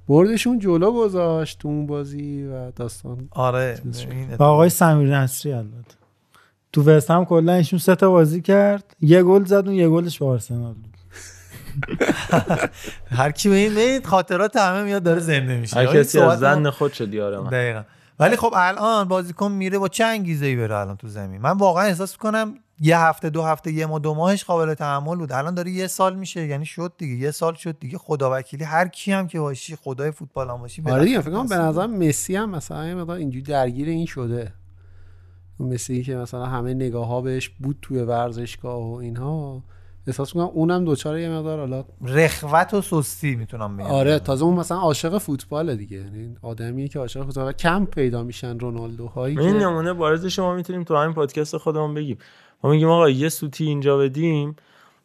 بردشون 0.08 0.60
جلو 0.60 0.92
گذاشت 0.92 1.60
تو 1.60 1.68
اون 1.68 1.88
بازی 1.88 2.44
و 2.44 2.72
داستان 2.72 3.28
آره 3.32 3.82
این 4.12 4.36
و 4.40 4.44
آقای 4.44 4.70
سمیر 4.70 5.18
نصری 5.18 5.54
البته. 5.54 5.96
تو 6.74 6.84
وست 6.84 7.12
هم 7.12 7.26
کلا 7.26 7.54
ایشون 7.54 7.80
سه 7.80 7.96
تا 7.96 8.10
بازی 8.10 8.42
کرد. 8.42 8.96
یه 9.02 9.24
گل 9.24 9.46
زد 9.46 9.54
اون 9.54 9.74
یه 9.74 9.90
گلش 9.90 10.20
به 10.20 10.26
آرسنال 10.26 10.74
بود. 10.74 10.92
هر 13.20 13.32
کی 13.32 13.50
به 13.50 13.56
این 13.56 13.74
ببینید 13.74 14.06
خاطرات 14.06 14.56
همه 14.56 14.84
میاد 14.84 15.04
داره 15.04 15.20
زنده 15.20 15.58
میشه. 15.58 15.76
هر 15.76 15.88
این 15.88 15.94
کسی 15.94 16.20
از 16.20 16.40
زن 16.40 16.70
خود 16.70 16.94
شد 16.94 17.16
من 17.16 17.50
دقیقا. 17.50 17.84
ولی 18.20 18.36
خب 18.36 18.54
الان 18.56 19.08
بازیکن 19.08 19.52
میره 19.52 19.78
با 19.80 19.88
چه 19.88 20.04
انگیزه 20.06 20.46
ای 20.46 20.56
بره 20.56 20.78
الان 20.78 20.98
تو 20.98 21.08
زمین؟ 21.08 21.42
من 21.42 21.58
واقعا 21.58 21.84
احساس 21.84 22.18
کنم 22.18 22.54
یه 22.84 23.00
هفته 23.00 23.30
دو 23.30 23.44
هفته 23.44 23.72
یه 23.72 23.86
ماه 23.86 24.00
دو 24.00 24.14
ماهش 24.14 24.44
قابل 24.44 24.74
تحمل 24.74 25.18
بود. 25.18 25.32
الان 25.32 25.54
داره 25.54 25.72
یه 25.72 25.88
سال 25.88 26.16
میشه 26.16 26.48
یعنی 26.48 26.66
شد 26.66 26.94
دیگه. 26.98 27.16
یه 27.16 27.32
سال 27.32 27.54
شد 27.54 27.80
دیگه. 27.80 27.98
خدا 27.98 28.38
وکیلی. 28.38 28.64
هر 28.64 28.88
کی 28.88 29.12
هم 29.12 29.28
که 29.28 29.40
باشی 29.40 29.76
خدای 29.76 30.12
فوتبال 30.12 30.50
هم 30.50 30.58
باشی 30.58 30.84
آره 30.86 31.06
دیگه. 31.06 31.22
فکر 31.22 31.44
به 31.44 31.56
نظر 31.56 31.88
مسی 31.88 32.36
هم 32.36 32.50
مثلا 32.50 33.16
اینجوری 33.16 33.46
درگیر 33.46 33.90
این 33.90 34.06
شده. 34.06 34.54
مسی 35.60 36.04
که 36.04 36.16
مثلا 36.16 36.46
همه 36.46 36.74
نگاه 36.74 37.08
ها 37.08 37.22
بهش 37.22 37.50
بود 37.50 37.78
توی 37.82 38.00
ورزشگاه 38.00 38.92
و 38.92 38.94
اینها. 38.94 39.64
احساس 40.08 40.36
می‌کنم 40.36 40.52
اونم 40.54 40.86
دوچار 40.86 41.20
یه 41.20 41.30
مقدار 41.30 41.60
حالا 41.60 41.84
رخوت 42.02 42.74
و 42.74 42.82
سستی 42.82 43.36
می‌تونم 43.36 43.78
بگم. 43.78 43.88
آره 43.88 44.20
تازه 44.20 44.46
اون 44.46 44.54
مثلا 44.56 44.78
عاشق 44.78 45.18
فوتباله 45.18 45.76
دیگه. 45.76 45.98
یعنی 45.98 46.36
آدمیه 46.42 46.88
که 46.88 47.00
عاشق 47.00 47.24
فوتبال. 47.24 47.52
کم 47.52 47.86
پیدا 47.86 48.24
میشن 48.24 48.60
رونالدو 48.60 49.08
هایی 49.08 49.40
این 49.40 49.60
که 49.60 49.66
نمونه 49.66 49.94
بارز 49.94 50.26
شما 50.26 50.56
می‌تونیم 50.56 50.84
تو 50.84 50.96
همین 50.96 51.14
پادکست 51.14 51.58
خودمون 51.58 51.94
بگیم. 51.94 52.18
ما 52.64 52.70
میگیم 52.70 52.90
آقا 52.90 53.10
یه 53.10 53.30
سوتی 53.30 53.66
اینجا 53.66 53.98
بدیم 53.98 54.56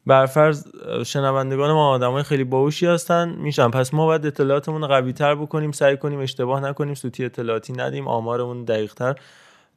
برفرض 0.06 0.66
شنوندگان 1.06 1.72
ما 1.72 1.90
آدمای 1.90 2.22
خیلی 2.22 2.44
باهوشی 2.44 2.86
هستن 2.86 3.28
میشن. 3.28 3.70
پس 3.70 3.94
ما 3.94 4.06
باید 4.06 4.26
اطلاعاتمون 4.26 4.80
رو 4.80 4.88
قوی 4.88 5.12
تر 5.12 5.34
بکنیم 5.34 5.72
سعی 5.72 5.96
کنیم 5.96 6.20
اشتباه 6.20 6.60
نکنیم 6.60 6.94
سوتی 6.94 7.24
اطلاعاتی 7.24 7.72
ندیم 7.72 8.08
آمارمون 8.08 8.64
دقیق 8.64 8.94
تر 8.94 9.16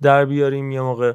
در 0.02 0.26
بیاریم. 0.26 0.72
یه 0.72 0.82
موقع 0.82 1.14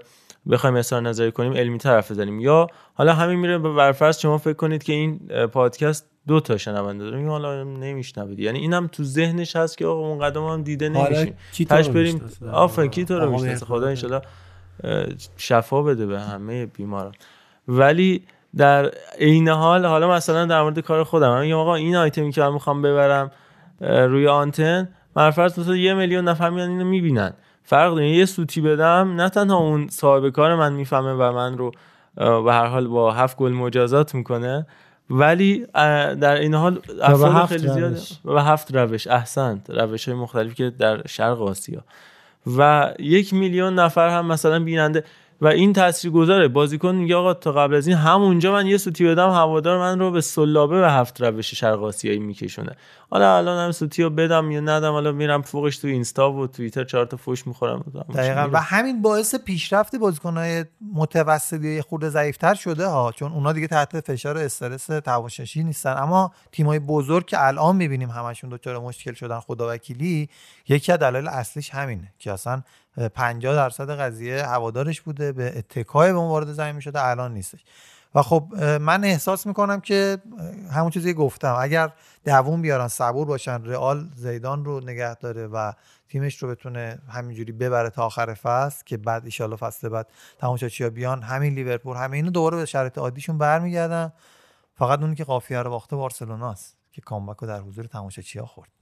بخوایم 0.51 0.77
اظهار 0.77 1.03
نظری 1.03 1.33
کنیم 1.33 1.53
علمی 1.53 1.79
تر 1.79 1.91
حرف 1.91 2.11
بزنیم. 2.11 2.41
یا 2.41 2.67
حالا 2.95 3.15
همین 3.15 3.39
میره 3.39 3.59
به 3.59 3.73
برفرض 3.73 4.19
شما 4.19 4.39
فکر 4.39 4.53
کنید 4.53 4.83
که 4.83 4.93
این 4.93 5.19
پادکست 5.53 6.11
دو 6.27 6.41
تا 6.41 6.57
شنونده 6.57 7.05
داره. 7.05 7.17
میگم 7.17 7.31
حالا 7.31 7.65
نمیشنوید. 7.65 8.39
یعنی 8.39 8.59
اینم 8.59 8.87
تو 8.87 9.05
ذهنش 9.05 9.57
هست 9.57 9.79
که 9.79 9.87
آقا 9.87 10.09
اون 10.09 10.19
قدم 10.19 10.47
هم 10.47 10.63
دیده 10.63 10.99
آره، 10.99 11.17
نمیشیم. 11.17 11.67
تاش 11.69 11.89
بریم؟ 11.89 12.31
آفرین 12.53 12.91
کی 12.91 13.05
تو 13.05 13.19
رو 13.19 13.31
می‌شناسه. 13.31 13.67
خدا 13.67 13.87
انشالله 13.87 14.21
شفا 15.37 15.83
بده 15.83 16.07
به 16.07 16.21
همه 16.21 16.67
بیماران. 16.67 17.13
ولی 17.69 18.23
در 18.57 18.91
عین 19.19 19.49
حال 19.49 19.87
حالا 19.87 20.11
مثلا 20.11 20.47
در 20.47 20.63
مورد 20.63 20.79
کار 20.79 21.05
خودم 21.05 21.41
میگم 21.41 21.57
آقا 21.57 21.75
این 21.75 21.97
آیتمی 21.97 22.33
که 22.33 22.41
من 22.41 22.53
می‌خوام 22.53 22.83
ببرم 22.83 23.31
روی 23.81 24.29
آنتن 24.29 24.89
مرفرض 25.17 25.59
مثلا 25.59 25.77
یه 25.77 25.95
میلیون 25.95 26.29
نفر 26.29 26.51
میان 26.51 26.71
اینو 26.71 26.85
می‌بینن. 26.85 27.33
فرق 27.65 27.95
داره. 27.95 28.09
یه 28.09 28.25
سوتی 28.25 28.61
بدم 28.61 29.15
نه 29.17 29.29
تنها 29.29 29.57
اون 29.57 29.89
صاحب 29.89 30.31
کار 30.31 30.55
من 30.55 30.73
می‌فهمه 30.73 31.13
و 31.13 31.33
من 31.33 31.59
رو 31.59 31.73
به 32.17 32.53
هر 32.53 32.67
حال 32.67 32.87
با 32.87 33.13
هفت 33.13 33.37
گل 33.37 33.53
مجازات 33.53 34.15
می‌کنه 34.15 34.67
ولی 35.11 35.67
در 36.21 36.35
این 36.35 36.55
حال 36.55 36.81
افراد 37.03 37.47
خیلی 37.47 37.69
زیاده. 37.69 38.01
و 38.25 38.39
هفت 38.43 38.75
روش 38.75 39.07
احسنت. 39.07 39.71
روش 39.71 40.09
های 40.09 40.19
مختلفی 40.19 40.55
که 40.55 40.71
در 40.71 41.07
شرق 41.07 41.43
آسیا. 41.43 41.81
و 42.57 42.93
یک 42.99 43.35
میلیون 43.35 43.75
نفر 43.75 44.09
هم 44.09 44.27
مثلا 44.27 44.61
بیننده. 44.61 45.05
و 45.41 45.47
این 45.47 45.73
تاثیر 45.73 46.11
گذاره 46.11 46.49
بازیکن 46.49 46.95
میگه 46.95 47.17
آقا 47.17 47.35
تا 47.35 47.53
قبل 47.53 47.75
از 47.75 47.87
این 47.87 47.97
همونجا 47.97 48.53
من 48.53 48.67
یه 48.67 48.77
سوتی 48.77 49.05
بدم 49.05 49.31
هوادار 49.31 49.79
من 49.79 49.99
رو 49.99 50.11
به 50.11 50.21
سلابه 50.21 50.81
به 50.81 50.91
هفت 50.91 51.21
روش 51.21 51.55
شرق 51.55 51.83
آسیایی 51.83 52.19
میکشونه. 52.19 52.77
حالا 53.11 53.37
الان 53.37 53.65
هم 53.65 53.73
سوتی 53.73 54.03
رو 54.03 54.11
بدم 54.11 54.51
یا 54.51 54.61
ندم 54.61 54.93
حالا 54.93 55.13
میرم 55.13 55.43
فوقش 55.43 55.79
تو 55.79 55.89
اینستا 55.89 56.33
و 56.33 56.47
توییتر 56.47 56.85
چهار 56.85 57.07
تا 57.07 57.17
فوش 57.17 57.47
می‌خورم. 57.47 57.85
دقیقا. 58.15 58.49
و 58.53 58.61
همین 58.61 59.03
باعث 59.03 59.35
پیشرفت 59.35 59.97
بازیکنهای 59.97 60.65
متوسطی 60.95 61.83
خورده 61.83 62.09
ضعیفتر 62.09 62.55
شده 62.55 62.87
ها 62.87 63.13
چون 63.13 63.33
اونا 63.33 63.53
دیگه 63.53 63.67
تحت 63.67 64.01
فشار 64.01 64.39
استرس 64.39 64.87
تماشاشی 64.87 65.65
نیستن. 65.65 65.97
اما 65.99 66.33
تیمای 66.53 66.79
بزرگ 66.79 67.27
که 67.27 67.47
الان 67.47 67.77
می‌بینیم 67.77 68.11
همشون 68.11 68.51
دچار 68.51 68.79
مشکل 68.79 69.13
شدن 69.13 69.41
خدا 69.41 69.69
وکیلی 69.71 70.29
یکی 70.69 70.93
از 70.93 70.99
دلایل 70.99 71.29
اصلیش 71.29 71.71
همینه 71.71 72.13
که 72.19 72.33
اصلا 72.33 72.63
50 73.15 73.55
درصد 73.55 73.91
قضیه 73.91 74.47
هوادارش 74.47 75.01
بوده 75.01 75.33
به 75.33 75.59
اتکای 75.59 76.13
به 76.13 76.19
اون 76.19 76.29
وارد 76.29 76.53
زمین 76.53 76.77
می‌شده 76.77 77.05
الان 77.05 77.35
نیستش. 77.35 77.65
و 78.15 78.23
خب 78.23 78.55
من 78.81 79.05
احساس 79.05 79.47
می‌کنم 79.47 79.81
که 79.81 80.19
همون 80.73 80.91
چیزی 80.91 81.15
گفتم 81.15 81.57
اگر 81.59 81.93
دووم 82.25 82.63
بیارن 82.63 82.89
صبور 82.89 83.27
باشن 83.27 83.65
رئال 83.65 84.09
زیدان 84.17 84.65
رو 84.65 84.81
نگه 84.81 85.15
داره 85.15 85.47
و 85.47 85.73
تیمش 86.09 86.43
رو 86.43 86.49
بتونه 86.49 86.99
همینجوری 87.09 87.53
ببره 87.53 87.91
تا 87.91 88.07
آخر 88.07 88.35
فصل 88.35 88.83
که 88.85 88.97
بعد 88.97 89.25
ایشالله 89.25 89.57
فصل 89.57 89.89
بعد 89.89 90.07
تماشاچی‌ها 90.39 90.91
بیان 90.91 91.23
همین 91.23 91.55
لیورپول 91.55 91.97
همه 91.97 92.17
اینو 92.17 92.31
دوباره 92.31 92.57
به 92.57 92.65
شرایط 92.65 92.99
عادیشون 92.99 93.39
برمیگردن. 93.39 94.13
فقط 94.79 95.01
اونی 95.01 95.15
که 95.15 95.25
قافیه 95.25 95.63
رو 95.63 95.71
باخته 95.71 95.97
بارسلوناست 95.97 96.77
که 96.95 97.01
کامبک 97.01 97.37
رو 97.37 97.49
در 97.49 97.61
حضور 97.61 97.85
تماشاچی‌ها 97.85 98.47
خورد. 98.47 98.69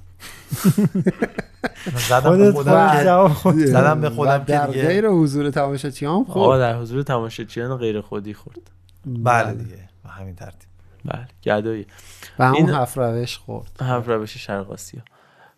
زدم 2.08 2.38
به 2.38 2.52
خودت 2.52 2.54
خودم 2.54 3.34
که-. 3.42 3.66
زدم 3.66 4.00
به 4.00 4.10
خودم 4.10 4.38
در 4.38 4.66
که 4.66 4.72
دیگه 4.72 4.86
غیر 4.88 5.08
حضور 5.08 5.50
تماشاچی 5.50 6.06
هم 6.06 6.12
آقا 6.12 6.52
خب 6.52 6.58
در 6.58 6.78
حضور 6.78 7.02
تماشاچیان 7.02 7.76
غیر 7.76 8.00
خودی 8.00 8.34
خورد. 8.34 8.70
بله 9.06 9.54
دیگه 9.54 9.88
به 10.04 10.10
همین 10.10 10.34
ترتیب. 10.34 10.68
بله 11.04 11.26
گدایی. 11.44 11.86
و 12.38 12.44
همون 12.48 12.70
هفت 12.70 12.98
روش 12.98 13.38
خورد. 13.38 13.70
هفت 13.80 14.08
روش 14.08 14.36
شرق 14.36 14.70
آسیا 14.70 15.00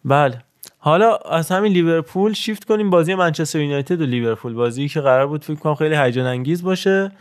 بله. 0.04 0.42
حالا 0.78 1.16
از 1.16 1.50
همین 1.50 1.72
لیورپول 1.72 2.32
شیفت 2.32 2.64
کنیم 2.64 2.90
بازی 2.90 3.14
منچستر 3.14 3.60
یونایتد 3.60 4.00
و 4.00 4.06
لیورپول. 4.06 4.54
بازی 4.54 4.88
که 4.88 5.00
قرار 5.00 5.26
بود 5.26 5.44
فکر 5.44 5.54
کنم 5.54 5.74
خیلی 5.74 5.96
هیجان 5.96 6.26
انگیز 6.26 6.62
باشه. 6.62 7.12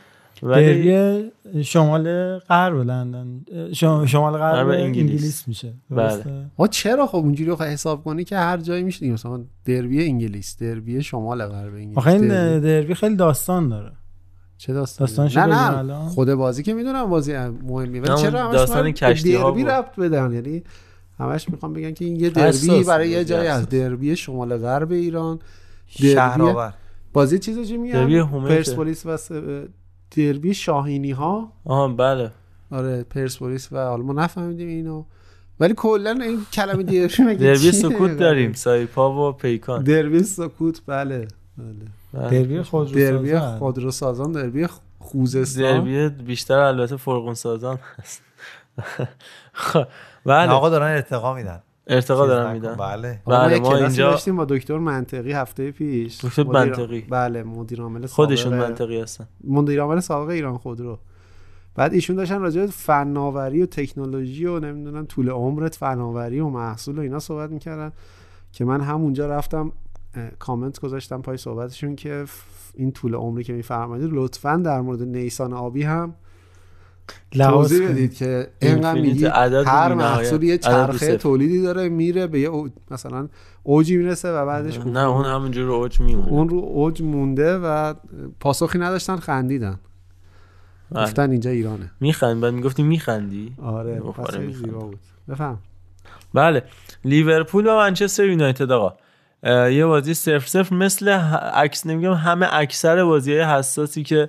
ولی 0.44 0.84
دربی 0.84 1.64
شمال 1.64 2.38
غرب 2.38 2.76
لندن. 2.76 3.46
شم- 3.74 4.06
شمال 4.06 4.38
غرب 4.38 4.68
انگلیس. 4.68 5.12
انگلیس, 5.12 5.48
میشه. 5.48 5.74
بله. 5.90 6.24
ما 6.58 6.68
چرا 6.68 7.08
خب 7.08 7.16
اونجوری 7.16 7.52
بخوای 7.52 7.70
حساب 7.70 8.04
کنی 8.04 8.24
که 8.24 8.38
هر 8.38 8.58
جایی 8.58 8.84
میشه 8.84 9.00
دیگه 9.00 9.14
مثلا 9.14 9.44
دربی 9.66 10.06
انگلیس 10.06 10.58
دربی 10.58 11.04
شمال 11.04 11.46
غرب 11.46 11.74
انگلیس. 11.74 11.98
آخه 11.98 12.12
این 12.12 12.28
دربی- 12.28 12.64
دربی 12.64 12.94
خیلی 12.94 13.16
داستان 13.16 13.70
داره. 13.70 13.92
چه 14.58 14.74
داستانی؟ 14.74 15.08
داستانشو 15.08 15.40
نه 15.40 15.46
نه. 15.46 15.78
الان؟ 15.78 16.08
خود 16.10 16.34
بازی 16.34 16.64
که 16.64 16.74
می‌دونم 16.74 17.10
بازی 17.10 17.38
مهمیه. 17.38 18.02
نه، 18.02 18.12
ولی 18.14 18.22
چرا 18.22 18.44
همش 18.44 18.56
داستان 18.56 18.82
باید 18.82 19.00
به 19.00 19.08
کشتی‌ها 19.14 19.50
دربی. 19.50 19.64
ربط 19.64 19.96
بدن؟ 19.96 20.34
یعنی 20.34 20.64
همش 21.20 21.50
می‌خوام 21.50 21.74
بگن 21.74 21.92
که 21.94 22.06
این 22.06 22.16
یه 22.16 22.30
دربی 22.30 22.84
برای 22.84 23.10
یه 23.10 23.18
بازی، 23.18 23.30
جایی 23.30 23.48
از. 23.48 23.70
دربی 23.70 24.16
شمال 24.16 24.58
غرب 24.58 24.92
ایران. 24.92 25.40
دربی 26.00 26.14
شهرآور 26.14 26.74
بازی 27.14 27.40
چیزا 27.40 27.64
چی 27.64 27.78
میگن؟ 27.78 28.26
پرسپولیس 28.26 29.06
و 29.06 29.18
دربی 30.16 30.54
شاهینی 30.54 31.12
ها 31.12 31.52
آها 31.66 31.88
بله. 31.88 32.32
آره 32.72 33.04
پرسپولیس 33.04 33.72
و 33.72 33.78
حالا 33.78 34.04
ما 34.04 34.14
نفهمیدیم 34.14 34.68
اینو. 34.68 35.04
ولی 35.60 35.74
کلا 35.78 36.12
این 36.12 36.46
کلمه 36.54 36.84
دربی 36.84 37.24
مگه 37.24 37.38
دربی؟ 37.38 37.72
سکوت 37.72 38.18
داریم 38.18 38.54
سایپا 38.54 39.30
و 39.30 39.32
پیکان. 39.32 39.84
دربی 39.84 40.24
سکوت 40.24 40.82
بله 40.86 41.28
بله. 42.14 42.30
دربی 42.30 42.62
خودروسازان. 42.62 43.24
دربی 43.24 43.58
خودروسازان 43.60 44.32
دربی 44.32 44.68
خوزستان. 45.00 45.64
دربی 45.64 46.10
بیشتر 46.24 46.60
البته 46.60 46.98
فرقون 46.98 47.34
سازان 47.34 47.80
هست. 47.98 48.22
خب، 49.54 49.88
بله. 50.26 50.52
آقا 50.52 50.70
دارن 50.70 50.96
ارتقا 50.96 51.34
میدن. 51.34 51.62
ارتقا 51.88 52.26
نکن. 52.26 52.54
میدن 52.54 52.76
بله. 52.76 53.22
ما 53.28 53.34
بله 53.40 53.60
ما 53.60 53.76
اینجا 53.76 54.12
داشتیم 54.12 54.36
با 54.36 54.46
دکتر 54.46 54.78
منطقی 54.78 55.32
هفته 55.32 55.72
پیش. 55.72 56.26
دکتر 56.26 56.44
مدیر- 56.44 56.54
منطقی. 56.54 57.02
بله 57.02 57.44
مدیر 57.44 57.82
عامل 57.82 58.06
خودشون 58.06 58.54
منطقی 58.58 59.02
هستن. 59.02 59.28
مدیر 59.44 59.82
عامل 59.82 60.00
سابق 60.00 60.30
ایران 60.30 60.58
خودرو. 60.58 61.00
بعد 61.76 61.94
ایشون 61.94 62.16
داشتن 62.16 62.42
راجع 62.42 62.62
به 62.62 62.68
فناوری 62.68 63.62
و 63.62 63.66
تکنولوژی 63.66 64.46
و 64.46 64.60
نمی‌دونم 64.60 65.06
طول 65.06 65.30
عمرت 65.30 65.76
فناوری 65.76 66.40
و 66.40 66.48
محصول 66.50 66.98
و 66.98 67.02
اینا 67.02 67.20
صحبت 67.20 67.50
می‌کردن 67.50 67.92
که 68.52 68.66
من 68.66 68.82
همونجا 68.82 69.28
رفتم 69.28 69.72
کامنت 70.40 70.80
گذاشتم 70.80 71.22
پای 71.22 71.38
صحبتشون 71.38 71.96
که 71.96 72.26
این 72.74 72.92
طول 72.92 73.16
عمری 73.16 73.44
که 73.44 73.54
میفرمایید 73.54 74.10
لطفا 74.14 74.56
در 74.58 74.82
مورد 74.82 75.02
نیسان 75.02 75.54
آبی 75.54 75.84
هم 75.84 76.16
توضیح 77.32 77.80
کنید. 77.80 77.92
بدید 77.92 78.14
که 78.14 78.48
اینقدر 78.62 79.02
میگی 79.02 79.26
هر. 79.26 79.94
محصولی 79.94 80.48
یه 80.48 80.58
چرخه. 80.58 81.18
تولیدی 81.18 81.62
داره 81.62 81.90
میره 81.90 82.28
به 82.28 82.40
یه 82.40 82.48
او- 82.48 82.70
مثلا 82.92 83.28
اوجی 83.64 83.98
می‌رسه 83.98 84.32
و 84.32 84.46
بعدش 84.46 84.78
نه 84.78 85.00
اون 85.00 85.26
همونجور 85.26 85.66
رو 85.66 85.74
اوج 85.74 86.00
میمونه 86.00 86.28
اون 86.28 86.50
رو 86.50 86.58
اوج 86.58 87.02
مونده 87.02 87.58
و 87.58 87.94
پاسخی 88.40 88.80
نداشتن 88.80 89.16
خندیدن 89.16 89.80
بله. 90.92 91.04
گفتن 91.04 91.32
اینجا 91.32 91.50
ایرانه 91.50 91.92
میخند 92.00 92.42
بعد 92.42 92.54
می‌گفتی 92.54 92.84
میخندی 92.84 93.54
آره 93.64 94.00
پس 94.00 94.36
آره. 94.36 94.52
زیبا 94.52 94.80
بود 94.80 95.00
بفهم 95.30 95.58
بله 96.34 96.64
لیورپول 97.06 97.68
و 97.68 97.76
منچستر 97.76 98.26
یونایتد 98.26 98.72
آقا 98.72 98.94
یه 99.70 99.86
بازی 99.86 100.14
صفر 100.14 100.40
صفر 100.40 100.76
مثل 100.76 101.10
عکس 101.54 101.86
نمیگم 101.86 102.14
همه 102.14 102.48
اکثر 102.52 103.04
بازی 103.04 103.38
حساسی 103.38 104.04
که 104.04 104.28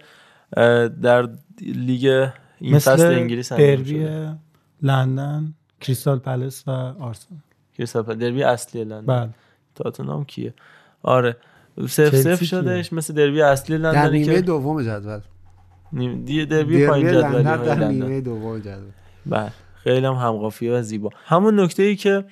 در 1.02 1.28
لیگ 1.60 2.28
این 2.60 2.74
مثل 2.74 2.94
فصل 2.94 3.06
انگلیس 3.06 3.52
دربی 3.52 4.06
لندن 4.82 5.54
کریستال 5.80 6.18
پلس 6.18 6.64
و 6.68 6.70
آرسنال. 6.70 7.40
کریستال 7.78 8.02
پالاس، 8.02 8.20
دربی 8.20 8.42
اصلی 8.42 8.84
لندن. 8.84 9.06
بله. 9.06 9.28
تاتنهام 9.74 10.24
کیه؟ 10.24 10.54
آره. 11.02 11.36
صفر 11.88 12.36
کیه؟ 12.36 12.48
شدش 12.48 12.92
مثل 12.92 13.14
دربی 13.14 13.42
اصلی 13.42 13.78
در 13.78 13.90
لندنی 13.90 14.20
نیمه 14.20 14.40
دوم 14.40 14.82
جدول. 14.82 15.20
نیم- 15.92 16.24
دی- 16.24 16.46
دربی 16.46 16.86
پایین 16.86 17.08
لندن 17.08 17.32
های 17.32 17.42
در 17.66 17.74
لندن. 17.74 17.90
نیمه 17.90 18.20
دوم 18.20 18.58
جدول. 18.58 18.90
بله. 19.26 19.52
خیلی 19.74 20.06
هم 20.06 20.14
همقافیه 20.14 20.72
و 20.72 20.82
زیبا. 20.82 21.10
همون 21.24 21.60
نکته 21.60 21.82
ای 21.82 21.96
که 21.96 22.24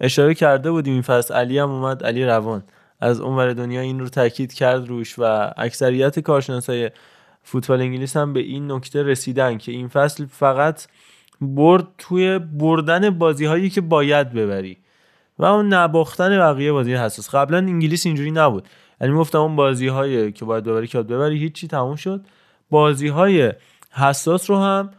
اشاره 0.00 0.34
کرده 0.34 0.70
بودیم 0.70 0.92
این 0.92 1.02
فصل 1.02 1.34
علی 1.34 1.58
هم 1.58 1.70
اومد 1.70 2.02
علی 2.02 2.24
روان. 2.24 2.62
از 3.00 3.20
اونور 3.20 3.52
دنیا 3.52 3.80
این 3.80 4.00
رو 4.00 4.08
تاکید 4.08 4.52
کرد 4.52 4.88
روش 4.88 5.14
و 5.18 5.52
اکثریت 5.56 6.20
کارشناسای 6.20 6.90
فوتبال 7.48 7.80
انگلیس 7.80 8.16
هم 8.16 8.32
به 8.32 8.40
این 8.40 8.72
نکته 8.72 9.02
رسیدن 9.02 9.58
که 9.58 9.72
این 9.72 9.88
فصل 9.88 10.26
فقط 10.26 10.86
برد 11.40 11.86
توی 11.98 12.38
بردن 12.38 13.10
بازی 13.10 13.44
هایی 13.44 13.70
که 13.70 13.80
باید 13.80 14.32
ببری 14.32 14.76
و 15.38 15.44
اون 15.44 15.74
نباختن 15.74 16.38
بقیه 16.38 16.72
بازی 16.72 16.94
حساس. 16.94 17.34
قبلا 17.34 17.58
انگلیس 17.58 18.06
اینجوری 18.06 18.30
نبود. 18.30 18.68
یعنی 19.00 19.14
گفتم 19.14 19.38
اون 19.38 19.56
بازی 19.56 19.88
هایی 19.88 20.32
که 20.32 20.44
باید 20.44 20.64
ببری 20.64 20.86
که 20.86 21.02
ببری 21.02 21.38
هیچی 21.38 21.68
تموم 21.68 21.96
شد. 21.96 22.24
بازی 22.70 23.08
های 23.08 23.52
حساس 23.90 24.50
رو 24.50 24.58
هم 24.58 24.90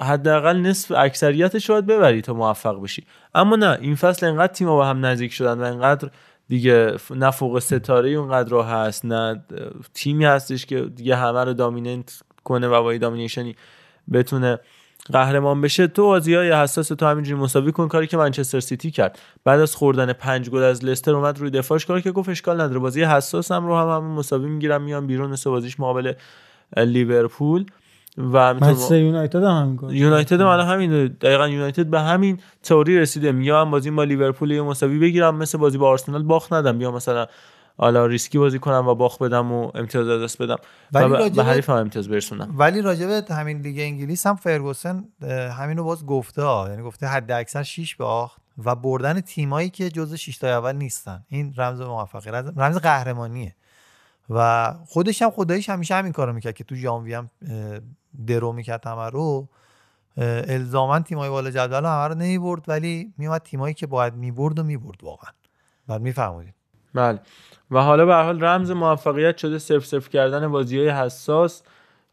حداقل 0.00 0.56
نصف 0.56 0.92
اکثریتش 0.96 1.68
رو 1.68 1.74
باید 1.74 1.86
ببری 1.86 2.22
تا 2.22 2.34
موفق 2.34 2.82
بشی. 2.82 3.04
اما 3.34 3.56
نه 3.56 3.78
این 3.80 3.94
فصل 3.94 4.26
انقدر 4.26 4.52
تیم‌ها 4.52 4.76
با 4.76 4.86
هم 4.86 5.06
نزدیک 5.06 5.32
شدن 5.32 5.58
و 5.58 5.62
انقدر 5.62 6.10
دیگه 6.48 6.96
نه 7.10 7.30
فوق 7.30 7.58
ستاره 7.58 8.10
اونقدر 8.10 8.56
هست 8.56 9.04
نه 9.04 9.44
تیمی 9.94 10.24
هستش 10.24 10.66
که 10.66 10.80
دیگه 10.80 11.16
همه 11.16 11.44
رو 11.44 11.54
دامیننت 11.54 12.22
کنه 12.44 12.68
و 12.68 12.72
این 12.72 13.00
دامینیشنی 13.00 13.56
بتونه 14.12 14.58
قهرمان 15.12 15.60
بشه. 15.60 15.86
تو 15.86 16.02
بازی 16.02 16.34
های 16.34 16.52
حساس 16.52 16.88
تو 16.88 17.06
همینجوری 17.06 17.40
مساوی 17.40 17.72
کن 17.72 17.88
کاری 17.88 18.06
که 18.06 18.16
منچستر 18.16 18.60
سیتی 18.60 18.90
کرد. 18.90 19.18
بعد 19.44 19.60
از 19.60 19.74
خوردن 19.74 20.12
پنج 20.12 20.50
گل 20.50 20.62
از 20.62 20.84
لستر 20.84 21.14
اومد 21.14 21.38
روی 21.38 21.50
دفاعش 21.50 21.86
کار 21.86 22.00
که 22.00 22.12
گفت 22.12 22.28
اشکال 22.28 22.60
نداره. 22.60 22.78
بازی 22.78 23.02
حساس 23.02 23.52
هم 23.52 23.66
رو 23.66 23.76
هم, 23.76 23.88
هم 23.88 24.04
مساوی 24.04 24.48
می‌گیرم 24.48 24.82
میام 24.82 25.06
بیرون 25.06 25.30
مثل 25.30 25.50
بازیش 25.50 25.80
مقابل 25.80 26.12
لیورپول. 26.76 27.66
و 28.18 28.54
منچستر 28.54 28.96
یونایتد 28.98 29.42
هم 29.42 29.62
همین 29.62 29.76
کار 29.76 29.94
یونایتد 29.94 30.40
هم 30.40 30.46
الان 30.46 30.66
همین 30.66 31.06
دقیقا 31.06 31.48
یونایتد 31.48 31.86
به 31.86 32.00
همین 32.00 32.38
تئوری 32.62 32.98
رسیده. 32.98 33.32
میگه 33.32 33.52
من 33.52 33.70
بازی 33.70 33.90
با 33.90 34.04
لیورپول 34.04 34.50
یه 34.50 34.62
مساوی 34.62 34.98
بگیرم 34.98 35.36
مثل 35.36 35.58
بازی 35.58 35.78
با 35.78 35.88
آرسنال 35.88 36.22
باخت 36.22 36.52
ندم. 36.52 36.78
بیا 36.78 36.90
مثلا 36.90 37.26
حالا 37.76 38.06
ریسکی 38.06 38.38
بازی 38.38 38.58
کنم 38.58 38.88
و 38.88 38.94
باخت 38.94 39.22
بدم 39.22 39.52
و 39.52 39.70
امتیاز 39.74 40.08
از 40.08 40.22
دست 40.22 40.42
بدم. 40.42 40.56
ولی 40.92 41.04
و 41.04 41.16
به- 41.16 41.30
به- 41.30 41.44
حریفم 41.44 41.72
امتیاز 41.72 42.08
برسونم. 42.08 42.54
ولی 42.58 42.82
راجبه 42.82 43.22
همین 43.30 43.60
لیگ 43.60 43.78
انگلیس 43.78 44.26
هم 44.26 44.36
فرگوسن 44.36 45.04
همینو 45.58 45.84
باز 45.84 46.06
گفته 46.06 46.42
ها 46.42 46.66
یعنی 46.70 46.82
گفته 46.82 47.06
حد 47.06 47.30
اکثر 47.32 47.62
6 47.62 47.96
باخت 47.96 48.40
و 48.64 48.74
بردن 48.74 49.20
تیمایی 49.20 49.70
که 49.70 49.90
جزو 49.90 50.16
6 50.16 50.38
تا 50.38 50.46
اول 50.48 50.76
نیستن. 50.76 51.24
این 51.28 51.54
رمز 51.56 51.80
موفقیت 51.80 52.44
رمز 52.56 52.76
قهرمانیه. 52.76 53.54
و 54.30 54.74
خودش 54.86 55.22
هم 55.22 55.30
خداییش 55.30 55.68
همیشه 55.68 55.94
همین 55.94 56.12
کارو 56.12 56.32
می‌کرد 56.32 56.54
که 56.54 56.64
تو 56.64 56.74
ژانویه 56.74 57.18
هم 57.18 57.30
درو 58.26 58.52
می‌کرد 58.52 58.86
همه 58.86 59.10
رو. 59.10 59.48
الزاما 60.16 61.00
تیمای 61.00 61.30
بالا 61.30 61.50
جدول 61.50 61.84
همه 61.84 62.08
رو 62.08 62.14
نمی‌برد 62.14 62.64
ولی 62.68 63.12
میومد 63.18 63.42
تیمایی 63.42 63.74
که 63.74 63.86
باید 63.86 64.14
می‌برد 64.14 64.58
و 64.58 64.62
می‌برد 64.62 65.04
واقعا. 65.04 65.30
بعد 65.86 66.00
میفهمودید 66.00 66.54
بله. 66.94 67.20
و 67.70 67.82
حالا 67.82 68.06
به 68.06 68.14
حال 68.14 68.44
رمز 68.44 68.70
موفقیت 68.70 69.36
شده 69.36 69.58
صرف 69.58 69.86
صرف 69.86 70.08
کردن 70.08 70.48
بازی 70.48 70.78
های 70.78 70.88
حساس 70.88 71.62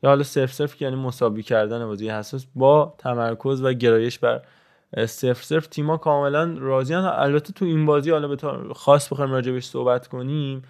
یا 0.04 0.10
حالا 0.10 0.24
صرف 0.24 0.54
صرف 0.54 0.82
یعنی 0.82 0.96
مساوی 0.96 1.44
کردن 1.44 1.86
بازی 1.86 2.10
حساس 2.10 2.46
با 2.56 2.96
تمرکز 2.98 3.62
و 3.62 3.74
گرایش 3.74 4.20
بر 4.20 4.42
صرف 5.06 5.44
صرف 5.44 5.68
تیما 5.68 5.98
کاملا 5.98 6.56
راضیان 6.60 7.06
البته 7.06 7.54
تو 7.54 7.66
این 7.66 7.86
بازی 7.86 8.12
حالا 8.12 8.28
به 8.28 8.74
خاص 8.74 9.14
بخوایم 9.14 9.32
راجبش 9.32 9.66
صحبت 9.66 10.08
کنیم 10.08 10.62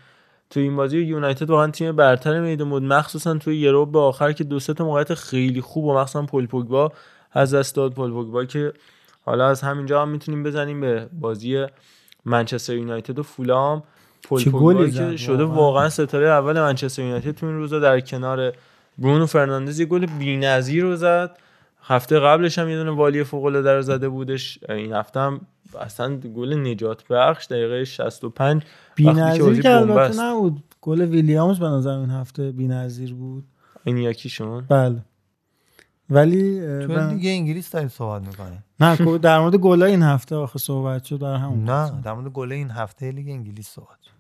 تو 0.50 0.60
این 0.60 0.76
بازی 0.76 1.00
یونایتد 1.00 1.50
واقعا 1.50 1.72
تیم 1.72 1.96
برتر 1.96 2.40
میدون 2.40 2.70
بود. 2.70 2.84
مخصوصا 2.84 3.34
توی 3.34 3.58
یه 3.58 3.70
ربع 3.74 4.00
آخر 4.00 4.32
که 4.32 4.44
دو 4.44 4.60
سه 4.60 4.74
تا 4.74 4.86
موقعیت 4.86 5.14
خیلی 5.14 5.62
خوب 5.62 5.86
و 5.86 5.94
مخصوصا 5.94 6.22
پول 6.22 6.48
پوگبا 6.48 6.92
از 7.32 7.54
دست 7.54 7.76
داد. 7.76 7.94
پول 7.94 8.12
پوگبا 8.12 8.46
که 8.46 8.74
حالا 9.26 9.48
از 9.48 9.62
همینجا 9.62 10.02
هم 10.02 10.10
می‌تونیم 10.10 10.44
بزنیم 10.44 10.82
به 10.82 11.10
بازی 11.14 11.66
منچستر 12.26 12.76
یونایتد 12.76 13.20
و 13.20 13.24
فولام. 13.24 13.84
پول 14.24 14.44
پوگبا 14.44 14.88
که 14.88 15.18
شده 15.18 15.44
واقعا. 15.44 15.56
واقعا 15.56 15.90
ستاره 15.90 16.28
اول 16.28 16.62
منچستر 16.62 17.02
یونایتد 17.02 17.32
تو 17.32 17.46
این 17.46 17.56
روزا 17.56 17.80
در 17.80 18.00
کنار 18.00 18.54
برونو 18.98 19.26
فرناندز. 19.26 19.80
یه 19.80 19.86
گل 19.86 20.06
بی‌نظیر 20.06 20.84
رو 20.84 20.96
زد. 20.96 21.38
هفته 21.84 22.20
قبلش 22.20 22.60
هم 22.60 22.70
یه 22.70 22.78
دونه 22.78 22.92
volley 22.92 23.24
فوق 23.24 23.46
العاده 23.46 23.74
رو 23.74 23.82
زده 23.82 24.10
بودش. 24.10 24.60
این 24.70 24.94
هفته 24.94 25.20
هم 25.20 25.42
اصلا 25.78 26.16
گل 26.18 26.54
نجات 26.68 27.08
بخش 27.08 27.46
دقیقه 27.46 27.86
65 27.86 28.56
وقتی 28.62 29.04
که 29.04 29.14
بی‌نظیر 29.14 29.62
که 29.62 29.76
البته. 29.76 30.22
نبود. 30.22 30.64
گل 30.82 31.02
ویلیامز 31.02 31.60
به 31.60 31.66
نظر 31.68 31.98
این 31.98 32.10
هفته 32.10 32.52
بی‌نظیر 32.52 33.14
بود. 33.14 33.44
این 33.84 33.98
یکیشون 33.98 34.66
بله. 34.70 35.02
ولی 36.10 36.60
تو 36.82 36.88
به- 36.88 37.14
دیگه 37.14 37.30
انگلیس 37.30 37.72
داریم 37.72 37.88
صحبت 37.88 38.22
می‌کنه 38.28 38.64
نه 38.80 38.98
کو- 38.98 39.18
در 39.18 39.40
مورد 39.40 39.56
گلای 39.56 39.92
این 39.92 40.04
هفته 40.04 40.36
آخه 40.36 40.60
صحبت 40.60 41.04
شد 41.04 41.20
در 41.20 41.36
همون 41.36 41.64
نه 41.70 42.02
در 42.04 42.14
مورد 42.14 42.28
گل 42.32 42.52
این 42.52 42.70
هفته 42.72 43.12
لیگ 43.12 43.30
انگلیس 43.30 43.68
صحبت 43.70 43.98
شد. 44.02 44.12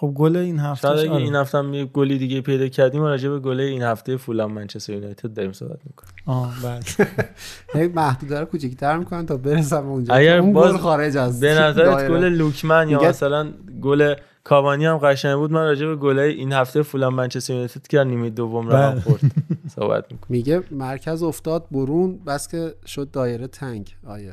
خب 0.00 0.12
گل 0.14 0.36
این 0.36 0.58
هفته 0.58 0.88
شاید 0.88 1.10
اگه 1.10 1.16
این 1.16 1.34
هفته 1.34 1.58
هم 1.58 1.74
یه 1.74 1.84
گلی 1.84 2.18
دیگه 2.18 2.40
پیدا 2.40 2.68
کردیم 2.68 3.02
و 3.02 3.06
راجع 3.06 3.28
به 3.28 3.38
گل 3.38 3.60
این 3.60 3.82
هفته 3.82 4.16
فولام 4.16 4.52
منچستر 4.52 4.92
یونایتد 4.92 5.34
داریم 5.34 5.52
صحبت 5.52 5.78
می‌کنیم. 5.86 6.12
آه 6.26 6.54
بله. 6.62 7.88
محدوده 7.94 8.40
رو 8.40 8.46
کوچیک‌تر 8.46 8.96
می‌کنن 8.96 9.26
تا 9.26 9.36
برسم 9.36 9.88
اونجا. 9.88 10.14
اگر 10.14 10.38
اون 10.38 10.52
باز 10.52 10.72
گل 10.72 10.78
خارج 10.78 11.16
از 11.16 11.40
به 11.40 11.54
نظرت. 11.54 12.08
گل 12.08 12.24
لوکمن 12.24 12.88
یا 12.88 13.02
مثلا 13.02 13.52
گل 13.82 14.14
کاوانی 14.44 14.86
هم 14.86 14.98
قشنگ 14.98 15.36
بود 15.36 15.52
من 15.52 15.64
راجع 15.64 15.86
به 15.86 15.96
گلای 15.96 16.32
این 16.32 16.52
هفته 16.52 16.82
فولام 16.82 17.14
منچستر 17.14 17.52
یونایتد 17.52 17.86
که 17.86 18.04
نیمه 18.04 18.30
دوم 18.30 18.68
رقم 18.68 18.90
بله. 18.90 19.00
خورد. 19.00 19.20
صحبت 19.76 20.04
می‌کنم 20.12 20.26
میگه 20.28 20.62
مرکز 20.70 21.22
افتاد 21.22 21.66
برون 21.70 22.18
بس 22.26 22.48
که 22.48 22.74
شد 22.86 23.10
دایره 23.10 23.46
تنگ. 23.46 23.96
آیا؟ 24.06 24.32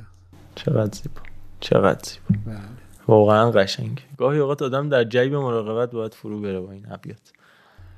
چقدر 0.55 0.97
زیبا. 0.97 1.21
چقدر 1.59 1.99
زیبا. 2.03 2.41
بله. 2.45 2.86
واقعا 3.07 3.51
قشنگ 3.51 4.01
گاهی 4.17 4.39
اوقات 4.39 4.61
آدم 4.61 4.89
در 4.89 5.03
جیب 5.03 5.35
مراقبت 5.35 5.91
باید 5.91 6.13
فرو 6.13 6.41
بره 6.41 6.59
با 6.59 6.71
این 6.71 6.85
ابیات. 6.91 7.31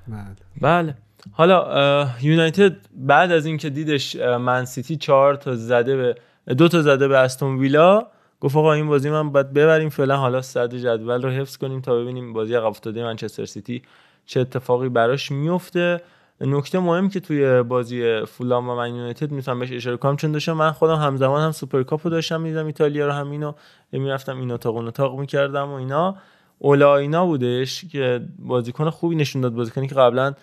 بله. 0.07 0.35
بله. 0.61 0.95
حالا 1.31 2.09
یونایتد 2.21 2.75
بعد 2.93 3.31
از 3.31 3.45
اینکه 3.45 3.69
دیدش 3.69 4.15
من 4.15 4.65
سیتی 4.65 4.95
چهار 4.95 5.35
تا 5.35 5.55
زده 5.55 5.95
به 5.97 6.15
دو 6.53 6.67
تا 6.67 6.81
زده 6.81 7.07
به 7.07 7.17
استون 7.17 7.57
ویلا 7.57 8.07
گفت 8.41 8.55
آقا 8.55 8.73
این 8.73 8.87
بازی 8.87 9.09
من 9.09 9.31
باید 9.31 9.53
ببریم 9.53 9.89
فعلا 9.89 10.17
حالا 10.17 10.41
صدر 10.41 10.77
جدول 10.77 11.21
رو 11.21 11.29
حفظ 11.29 11.57
کنیم 11.57 11.81
تا 11.81 11.95
ببینیم 11.95 12.33
بازی 12.33 12.53
عقب 12.55 12.65
افتاده 12.65 13.03
منچستر 13.03 13.45
سیتی 13.45 13.81
چه 14.25 14.39
اتفاقی 14.39 14.89
براش 14.89 15.31
میفته. 15.31 16.01
نکته 16.41 16.79
مهم 16.79 17.09
که 17.09 17.19
توی 17.19 17.63
بازی 17.63 18.25
فولام 18.25 18.69
و 18.69 18.75
من 18.75 18.95
یونایتد 18.95 19.31
می‌تونم 19.31 19.59
بهش 19.59 19.71
اشاره 19.71 19.97
کنم 19.97 20.15
چون 20.15 20.31
داشتم 20.31 20.53
من 20.53 20.71
خودم 20.71 20.95
همزمان 20.95 21.41
هم 21.41 21.51
سوپرکاپ 21.51 22.01
رو 22.03 22.09
داشتم 22.09 22.41
می‌دیدم 22.41 22.65
ایتالیا 22.65 23.07
رو 23.07 23.13
هم 23.13 23.31
اینو 23.31 23.53
می‌رفتم 23.91 24.39
این 24.39 24.51
اتاق 24.51 24.75
اون 24.75 24.87
اتاق 24.87 25.19
می‌کردم 25.19 25.69
و 25.69 25.73
اینا. 25.73 26.15
اولاینا 26.59 27.25
بودش 27.25 27.85
که 27.85 28.21
بازیکن 28.39 28.89
خوبی 28.89 29.15
نشون 29.15 29.41
داد 29.41 29.53
بازیکنی 29.53 29.87
که 29.87 29.95
قبلا 29.95 30.33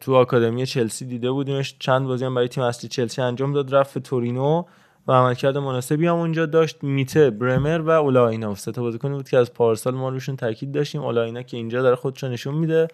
تو 0.00 0.14
آکادمی 0.14 0.66
چلسی 0.66 1.04
دیده 1.04 1.30
بودیمش. 1.30 1.76
چند 1.78 2.06
بازی 2.06 2.24
هم 2.24 2.34
برای 2.34 2.48
تیم 2.48 2.64
اصلی 2.64 2.88
چلسی 2.88 3.22
انجام 3.22 3.52
داد 3.52 3.74
رفت 3.74 3.98
تورینو 3.98 4.64
و 5.06 5.12
عملکرد 5.12 5.58
مناسبی 5.58 6.06
هم 6.06 6.14
اونجا 6.14 6.46
داشت. 6.46 6.84
میته 6.84 7.30
برمر 7.30 7.80
و 7.80 7.90
اولاینا 7.90 8.54
سه 8.54 8.72
تا 8.72 8.82
بازیکنی 8.82 9.14
بود 9.14 9.28
که 9.28 9.38
از 9.38 9.54
پارسال 9.54 9.94
ما 9.94 10.08
روشون 10.08 10.36
تاکید 10.36 10.72
داشتیم. 10.72 11.02
اولاینا 11.02 11.42
که 11.42 11.56
اینجا 11.56 11.82
داره 11.82 11.96
خودش 11.96 12.22
رو 12.22 12.28
نشون 12.28 12.54
میده. 12.54 12.88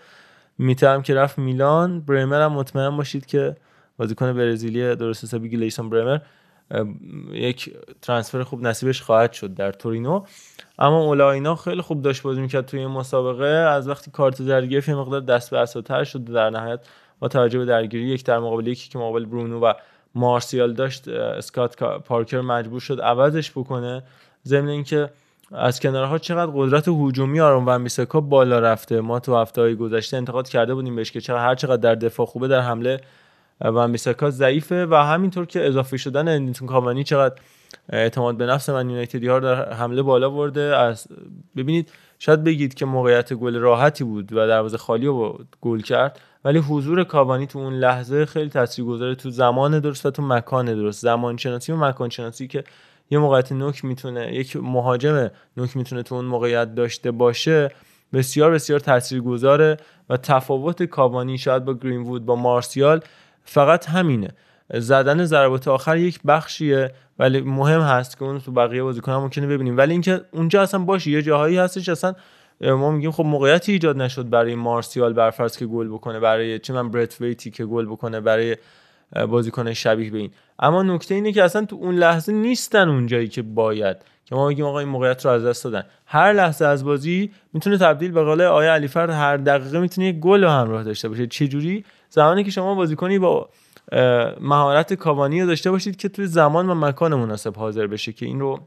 میته 0.58 0.88
هم 0.88 1.02
که 1.02 1.14
رفت 1.14 1.38
میلان. 1.38 2.00
برمر 2.00 2.42
هم 2.42 2.52
مطمئن 2.52 2.96
باشید 2.96 3.26
که 3.26 3.56
بازیکن 3.98 4.32
برزیلی 4.32 4.96
درست 4.96 5.24
حسابی 5.24 5.48
گلیسون 5.48 5.90
برمر 5.90 6.18
یک 7.32 7.76
ترانسفر 8.02 8.42
خوب 8.42 8.62
نصیبش 8.62 9.02
خواهد 9.02 9.32
شد 9.32 9.54
در 9.54 9.72
تورینو. 9.72 10.24
اما 10.78 11.00
اولاینا 11.02 11.56
خیلی 11.56 11.82
خوب 11.82 12.02
داشت 12.02 12.22
بازی 12.22 12.40
می‌کرد 12.40 12.66
توی 12.66 12.80
این 12.80 12.88
مسابقه. 12.88 13.46
از 13.46 13.88
وقتی 13.88 14.10
کارت 14.10 14.42
زرد 14.42 14.64
گرفت 14.64 14.88
مقدار 14.88 15.20
دست 15.20 15.50
به 15.50 15.58
اساتر 15.58 16.04
شد 16.04 16.24
در 16.24 16.50
نهایت 16.50 16.80
با 17.18 17.28
توجه 17.28 17.58
به 17.58 17.64
درگیری 17.64 18.04
یک 18.04 18.24
در 18.24 18.38
مقابل 18.38 18.66
یکی 18.66 18.88
که 18.88 18.98
مقابل 18.98 19.24
برونو 19.24 19.60
و 19.60 19.72
مارسیال 20.14 20.72
داشت 20.72 21.08
اسکات 21.08 21.76
کا- 21.76 21.98
پارکر 21.98 22.40
مجبور 22.40 22.80
شد 22.80 23.00
عوضش 23.00 23.50
بکنه. 23.50 24.02
ضمن 24.46 24.68
اینکه 24.68 25.10
از 25.52 25.80
کنارها 25.80 26.18
چقدر 26.18 26.52
قدرت 26.54 26.88
هجومی 26.88 27.40
آرون 27.40 27.64
ون 27.64 27.82
بیساکا 27.82 28.20
بالا 28.20 28.58
رفته. 28.58 29.00
ما 29.00 29.20
تو 29.20 29.36
هفته 29.36 29.60
های 29.60 29.74
گذشته 29.74 30.16
انتقاد 30.16 30.48
کرده 30.48 30.74
بودیم 30.74 30.96
بهش 30.96 31.10
که 31.10 31.20
چقدر 31.20 31.44
هر 31.44 31.54
چقدر 31.54 31.76
در 31.76 31.94
دفاع 31.94 32.26
خوبه 32.26 32.48
در 32.48 32.60
حمله 32.60 33.00
ون 33.60 33.92
بیساکا 33.92 34.30
ضعیفه 34.30 34.86
و 34.86 34.94
همینطور 34.94 35.46
که 35.46 35.66
اضافه 35.66 35.96
شدن 35.96 36.28
اندیتون 36.28 36.68
کاوانی 36.68 37.04
چقدر 37.04 37.34
اعتماد 37.88 38.36
به 38.36 38.46
نفس 38.46 38.68
من 38.68 38.90
یونایتدی 38.90 39.26
ها 39.26 39.40
در 39.40 39.72
حمله 39.72 40.02
بالا 40.02 40.30
برده 40.30 40.60
از 40.60 41.06
ببینید 41.56 41.92
شاید 42.18 42.44
بگید 42.44 42.74
که 42.74 42.86
موقعیت 42.86 43.32
گل 43.32 43.56
راحتی 43.56 44.04
بود 44.04 44.32
و 44.32 44.46
دروازه 44.46 44.78
خالی 44.78 45.06
رو 45.06 45.38
گل 45.60 45.80
کرد 45.80 46.20
ولی 46.44 46.58
حضور 46.58 47.04
کاوانی 47.04 47.46
تو 47.46 47.58
اون 47.58 47.74
لحظه 47.74 48.26
خیلی 48.26 48.50
تاثیرگذاره 48.50 49.14
تو 49.14 49.30
زمان 49.30 49.80
درست 49.80 50.06
و 50.06 50.10
تو 50.10 50.22
مکان 50.22 50.66
درست. 50.66 51.02
زمان 51.02 51.36
شناسی 51.36 51.72
و 51.72 51.76
مکان 51.76 52.08
شناسی 52.08 52.48
که 52.48 52.64
یه 53.10 53.18
موقعیت 53.18 53.52
نوک 53.52 53.84
می‌تونه 53.84 54.34
یک 54.34 54.56
مهاجم 54.56 55.30
نوک 55.56 55.76
می‌تونه 55.76 56.02
تو 56.02 56.14
اون 56.14 56.24
موقعیت 56.24 56.74
داشته 56.74 57.10
باشه 57.10 57.70
بسیار 58.12 58.50
بسیار 58.50 58.80
تاثیرگذاره 58.80 59.76
و 60.10 60.16
تفاوت 60.16 60.82
کاوانی 60.82 61.38
شاید 61.38 61.64
با 61.64 61.74
گرینوود 61.74 62.26
با 62.26 62.36
مارسیال 62.36 63.00
فقط 63.44 63.86
همینه. 63.86 64.28
زدن 64.74 65.24
ضربات 65.24 65.68
آخر 65.68 65.96
یک 65.96 66.20
بخشیه 66.26 66.92
ولی 67.18 67.40
مهم 67.40 67.80
هست 67.80 68.18
که 68.18 68.24
اون 68.24 68.38
تو 68.40 68.52
بقیه 68.52 68.82
بازیکن‌ها 68.82 69.20
ممکنه 69.20 69.46
ببینیم. 69.46 69.76
ولی 69.76 69.92
اینکه 69.92 70.20
اونجا 70.30 70.62
اصلا 70.62 70.80
باشه 70.80 71.10
یه 71.10 71.22
جاهایی 71.22 71.58
هستش 71.58 71.88
اصلا 71.88 72.14
ما 72.60 72.90
میگیم 72.90 73.10
خب 73.10 73.24
موقعیتی 73.24 73.72
ایجاد 73.72 73.96
نشد 73.96 74.30
برای 74.30 74.54
مارسیال 74.54 75.12
برفرض 75.12 75.56
که 75.56 75.66
گل 75.66 75.88
بکنه 75.88 76.20
برای 76.20 76.58
چه 76.58 76.72
من 76.72 76.90
برت 76.90 77.20
ویتی 77.20 77.50
که 77.50 77.64
گل 77.64 77.86
بکنه 77.86 78.20
برای 78.20 78.56
بازیکن 79.28 79.72
شبیه 79.72 80.10
به 80.10 80.18
این. 80.18 80.30
اما 80.58 80.82
نکته 80.82 81.14
اینه 81.14 81.32
که 81.32 81.44
اصلا 81.44 81.64
تو 81.64 81.76
اون 81.76 81.94
لحظه 81.94 82.32
نیستن 82.32 82.88
اونجایی 82.88 83.28
که 83.28 83.42
باید. 83.42 83.96
که 84.24 84.34
ما 84.34 84.48
میگیم 84.48 84.64
آقا 84.64 84.78
این 84.78 84.88
موقعیت 84.88 85.24
رو 85.24 85.30
از 85.30 85.44
دست 85.44 85.64
دادن. 85.64 85.84
هر 86.06 86.32
لحظه 86.32 86.64
از 86.64 86.84
بازی 86.84 87.30
می‌تونه 87.52 87.78
تبدیل 87.78 88.10
به 88.10 88.24
قول 88.24 88.40
آیا 88.40 88.74
علیفرد 88.74 89.10
هر 89.10 89.36
دقیقه 89.36 89.80
می‌تونه 89.80 90.06
یک 90.06 90.16
گل 90.16 90.44
همراه 90.44 90.84
داشته 90.84 91.08
باشه. 91.08 91.26
چه 91.26 91.48
جوری 91.48 91.84
زمانی 92.10 92.44
که 92.44 92.50
شما 92.50 92.74
بازیکنی 92.74 93.18
با 93.18 93.48
مهارت 94.40 94.94
کاوانی 94.94 95.40
رو 95.40 95.46
داشته 95.46 95.70
باشید 95.70 95.96
که 95.96 96.08
توی 96.08 96.26
زمان 96.26 96.70
و 96.70 96.74
مکان 96.74 97.14
مناسب 97.14 97.56
حاضر 97.56 97.86
بشه 97.86 98.12
که 98.12 98.26
این 98.26 98.40
رو 98.40 98.60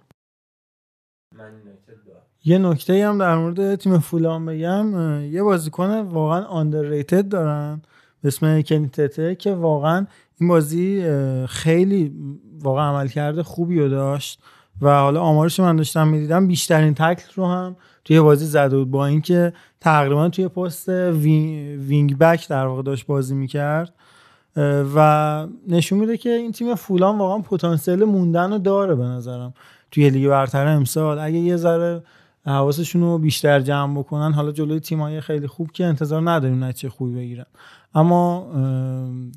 یه 2.45 2.57
نکته 2.57 3.07
هم 3.07 3.17
در 3.17 3.35
مورد 3.35 3.75
تیم 3.75 3.99
فولام 3.99 4.45
بگم. 4.45 5.21
یه 5.31 5.43
بازیکن 5.43 5.99
واقعا 5.99 6.63
underrated 6.63 7.23
دارن. 7.29 7.81
به 8.21 8.27
اسم 8.27 8.61
کنیتته 8.61 9.35
که 9.35 9.53
واقعا 9.53 10.07
این 10.39 10.49
بازی 10.49 11.05
خیلی 11.47 12.13
واقعا 12.59 12.89
عمل 12.89 13.07
کرده 13.07 13.43
خوبی 13.43 13.79
رو 13.79 13.89
داشت 13.89 14.41
و 14.81 14.99
حالا 14.99 15.21
آمارش 15.21 15.59
من 15.59 15.75
داشتم 15.75 16.07
می‌دیدم 16.07 16.47
بیشترین 16.47 16.93
تکل 16.93 17.31
رو 17.35 17.45
هم 17.45 17.75
توی 18.05 18.21
بازی 18.21 18.45
زده 18.45 18.77
بود 18.77 18.91
با 18.91 19.05
اینکه 19.05 19.53
تقریبا 19.79 20.29
توی 20.29 20.47
پست 20.47 20.89
وی- 20.89 21.75
wing 21.77 22.17
back 22.17 22.49
در 22.49 22.65
واقع 22.65 22.81
داشت 22.81 23.05
بازی 23.05 23.35
می‌کرد. 23.35 23.93
و 24.95 25.47
نشون 25.67 25.99
میده 25.99 26.17
که 26.17 26.29
این 26.29 26.51
تیم 26.51 26.75
فولام 26.76 27.17
واقعا 27.17 27.37
پتانسیل 27.37 28.03
موندن 28.03 28.51
رو 28.51 28.57
داره 28.57 28.95
به 28.95 29.03
نظرم. 29.03 29.53
توی 29.91 30.09
لیگ 30.09 30.29
برتر 30.29 30.67
امسال 30.67 31.19
اگه 31.19 31.37
یه 31.37 31.55
ذره 31.55 32.03
حواسشون 32.45 33.01
رو 33.01 33.17
بیشتر 33.17 33.59
جمع 33.59 33.99
بکنن 33.99 34.33
حالا 34.33 34.51
جلوی 34.51 34.79
تیمای 34.79 35.21
خیلی 35.21 35.47
خوب 35.47 35.71
که 35.71 35.85
انتظار 35.85 36.31
نداریم 36.31 36.63
نتیجه 36.63 36.89
خوبی 36.89 37.15
بگیرن. 37.15 37.45
اما 37.95 38.51
ام، 38.53 39.31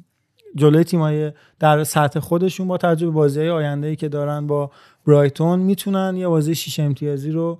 جلوی 0.57 0.85
تیمای 0.85 1.33
در 1.59 1.85
سطح 1.85 2.21
خودشون 2.21 2.69
با 2.69 2.77
توجه 2.77 3.07
به 3.07 3.13
بازی 3.13 3.49
آینده 3.49 3.97
که 3.97 4.09
دارن 4.09 4.47
با 4.47 4.71
برایتون 5.07 5.59
می‌تونن 5.59 6.17
یه 6.17 6.29
بازی 6.29 6.55
شیش 6.55 6.81
امتیازی 6.81 7.31
رو 7.31 7.59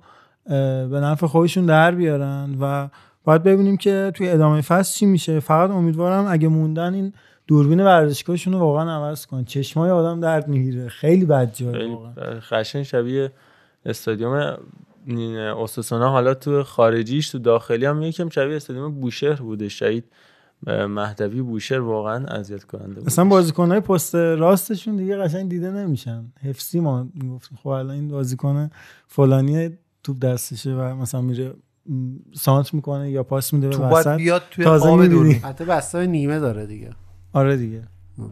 به 0.89 0.99
نفع 1.03 1.27
خودشون 1.27 1.65
در 1.65 1.91
بیارن 1.91 2.55
و 2.61 2.89
باید 3.23 3.43
ببینیم 3.43 3.77
که 3.77 4.11
توی 4.15 4.29
ادامه 4.29 4.61
فصل 4.61 4.99
چی 4.99 5.05
میشه. 5.05 5.39
فقط 5.39 5.69
امیدوارم 5.69 6.25
اگه 6.29 6.47
موندن 6.47 6.93
این 6.93 7.13
دوربین 7.47 7.83
ورزشگاهشون 7.83 8.53
رو 8.53 8.59
واقعا 8.59 8.95
عوض 8.95 9.25
کن. 9.25 9.43
چشمای 9.43 9.91
آدم 9.91 10.19
درد 10.19 10.47
می‌گیره. 10.47 10.87
خیلی 10.87 11.25
بد 11.25 11.53
جای 11.55 11.97
خشن 12.39 12.83
شبیه 12.83 13.31
استادیوم 13.85 14.57
اوساسونا. 15.57 16.09
حالا 16.09 16.33
تو 16.33 16.63
خارجیش 16.63 17.29
تو 17.29 17.39
داخلی 17.39 17.85
هم 17.85 18.01
یکم 18.01 18.29
شبیه 18.29 18.55
استادیوم 18.55 18.91
بوشهر 18.91 19.41
بوده. 19.41 19.69
شهید 19.69 20.03
اه، 20.03 20.11
مهدوی 20.67 21.41
بوشهر 21.41 21.79
واقعا 21.79 22.25
اذیت 22.25 22.63
کننده 22.63 22.93
بود. 22.93 23.05
مثلا 23.05 23.25
بازیکنهای 23.25 23.79
پست 23.79 24.15
راستشون 24.15 24.95
دیگه 24.95 25.17
قشنگ 25.17 25.49
دیده 25.49 25.71
نمیشن. 25.71 26.25
حفظی 26.41 26.79
ما 26.79 27.07
می‌گفتیم 27.13 27.57
خب 27.63 27.67
الان 27.67 27.95
این 27.95 28.07
بازیکن 28.07 28.69
فلانی 29.07 29.69
توپ 30.03 30.19
دستشه 30.19 30.73
و 30.73 30.95
مثلا 30.95 31.21
میره 31.21 31.53
سانت 32.33 32.73
می‌کنه 32.73 33.11
یا 33.11 33.23
پاس 33.23 33.53
میده 33.53 33.69
به 33.69 33.77
وسط 33.77 34.17
بیاد 34.17 34.41
توی 34.51 34.65
تازه. 34.65 35.07
دوربین. 35.07 35.33
حتی 35.33 35.65
بسته 35.65 36.05
نیمه 36.05 36.39
داره 36.39 36.65
دیگه. 36.65 36.89
آره 37.33 37.57
دیگه. 37.57 37.83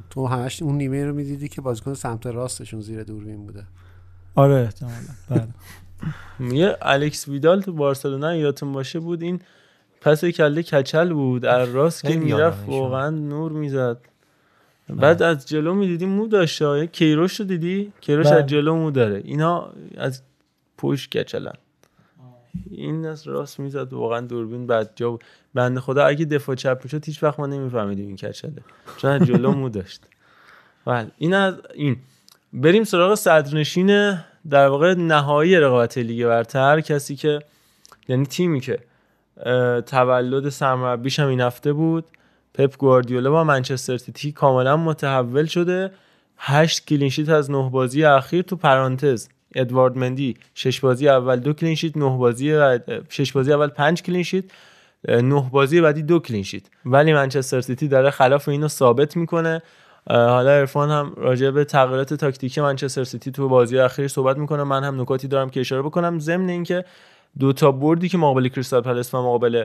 تو 0.10 0.28
همش 0.28 0.62
اون 0.62 0.78
نیمه 0.78 1.06
رو 1.06 1.14
می‌دیدی 1.14 1.48
که 1.48 1.62
بازیکن 1.62 1.94
سمت 1.94 2.26
راستشون 2.26 2.82
زیر 2.82 3.03
دوربین 3.03 3.45
بوده. 3.45 3.64
آره 4.36 4.56
احتمالا. 4.56 4.95
بله. 5.30 5.48
یه 6.60 6.78
الکس 6.82 7.28
ویدال 7.28 7.62
تو 7.62 7.74
بارسلونا 7.74 8.36
یادتون 8.36 8.72
باشه 8.72 8.99
بود 8.99 9.22
این 9.22 9.40
پس 10.02 10.26
کله 10.26 10.64
کچل 10.64 11.14
بود 11.14 11.45
از 11.45 11.69
راست 11.69 12.03
که 12.03 12.15
می‌رفت. 12.15 12.64
واقعا 12.68 13.10
نور 13.10 13.52
می‌زد. 13.52 13.98
بعد 14.90 15.23
از 15.23 15.48
جلو 15.48 15.73
می‌دیدی 15.73 16.06
مو 16.06 16.28
داشته؟ 16.28 16.88
کیروش 16.88 17.40
رو 17.40 17.45
دیدی؟ 17.45 17.94
کیروش 18.02 18.28
بله. 18.28 18.36
از 18.36 18.45
جلو 18.45 18.76
مو 18.76 18.91
داره. 18.91 19.22
اینا 19.26 19.69
از 19.98 20.22
پشت 20.78 21.18
کچلن. 21.18 21.53
این 22.72 23.06
از 23.06 23.28
راست 23.28 23.60
می‌زد 23.60 23.94
واقعا 23.94 24.22
دوربین 24.22 24.68
بعد 24.68 24.91
جا 24.95 25.10
بود. 25.11 25.23
بنده 25.53 25.80
خدا 25.80 26.06
اگه 26.06 26.26
دفاع 26.26 26.56
چپ 26.56 26.80
می‌شد 26.84 27.06
هیچ 27.06 27.23
وقت 27.23 27.40
ما 27.40 27.48
نمیفهمیدیم 27.48 28.07
این 28.07 28.15
کچله. 28.15 28.53
چون 28.98 29.11
از 29.11 29.28
جلو 29.28 29.52
مو 29.52 29.69
داشت. 29.69 30.02
بله 30.86 31.07
این 31.18 31.34
از 31.34 31.56
این. 31.73 31.98
بریم 32.53 32.84
سراغ 32.84 33.15
صدرنشین 33.15 34.18
در 34.49 34.68
واقع 34.68 34.94
نهایی 34.94 35.56
رقابت 35.56 35.98
لیگ 35.98 36.26
برتر. 36.26 36.82
کسی 36.82 37.15
که 37.15 37.40
یعنی 38.07 38.26
تیمی 38.26 38.60
که 38.60 38.80
تولد 39.85 40.49
سرمربیش 40.49 41.19
هم 41.19 41.27
این 41.27 41.41
هفته 41.41 41.73
بود. 41.73 42.05
پپ 42.53 42.77
گواردیولا 42.77 43.31
با 43.31 43.43
منچستر 43.43 43.97
سیتی 43.97 44.31
کاملا 44.31 44.77
متحول 44.77 45.45
شده. 45.45 45.91
هشت 46.38 46.85
clean 46.85 47.07
sheet 47.07 47.30
از 47.30 47.51
نه 47.51 47.69
بازی 47.69 48.03
اخیر 48.03 48.41
تو 48.41 48.55
پرانتز. 48.55 49.27
ادوارد 49.55 49.97
مندی 49.97 50.38
شش 50.55 50.80
بازی 50.80 51.09
اول 51.09 51.39
دو 51.39 51.53
clean 51.53 51.76
sheet 51.76 51.98
نه 51.97 52.18
بازی 52.18 52.80
شش 53.09 53.31
بازی 53.31 53.53
اول 53.53 53.68
پنج 53.68 54.01
clean 54.02 54.23
sheet 54.23 54.43
نه 55.07 55.49
بازی 55.51 55.81
بعدی 55.81 56.01
دو 56.01 56.19
clean 56.19 56.41
sheet 56.41 56.64
ولی 56.85 57.13
منچستر 57.13 57.61
سیتی 57.61 57.88
داره 57.88 58.09
خلاف 58.09 58.49
اینو 58.49 58.68
ثابت 58.68 59.18
می‌کنه. 59.18 59.61
حالا 60.09 60.51
عرفان 60.51 60.89
هم 60.89 61.13
راجع 61.18 61.49
به 61.49 61.65
تغییرات 61.65 62.13
تاکتیکی 62.13 62.61
منچستر 62.61 63.03
سیتی 63.03 63.31
تو 63.31 63.49
بازی 63.49 63.80
اخیر 63.80 64.07
صحبت 64.07 64.38
می‌کنه. 64.38 64.63
من 64.63 64.84
هم 64.84 65.01
نکاتی 65.01 65.27
دارم 65.27 65.49
که 65.49 65.59
اشاره 65.59 65.81
بکنم. 65.81 66.19
ضمن 66.19 66.49
اینکه 66.49 66.85
دو 67.40 67.53
تا 67.53 67.72
بردی 67.72 68.10
که 68.10 68.18
مقابل 68.18 68.48
کریستال 68.48 68.82
پالاس 68.82 69.14
و 69.14 69.18
مقابل 69.18 69.64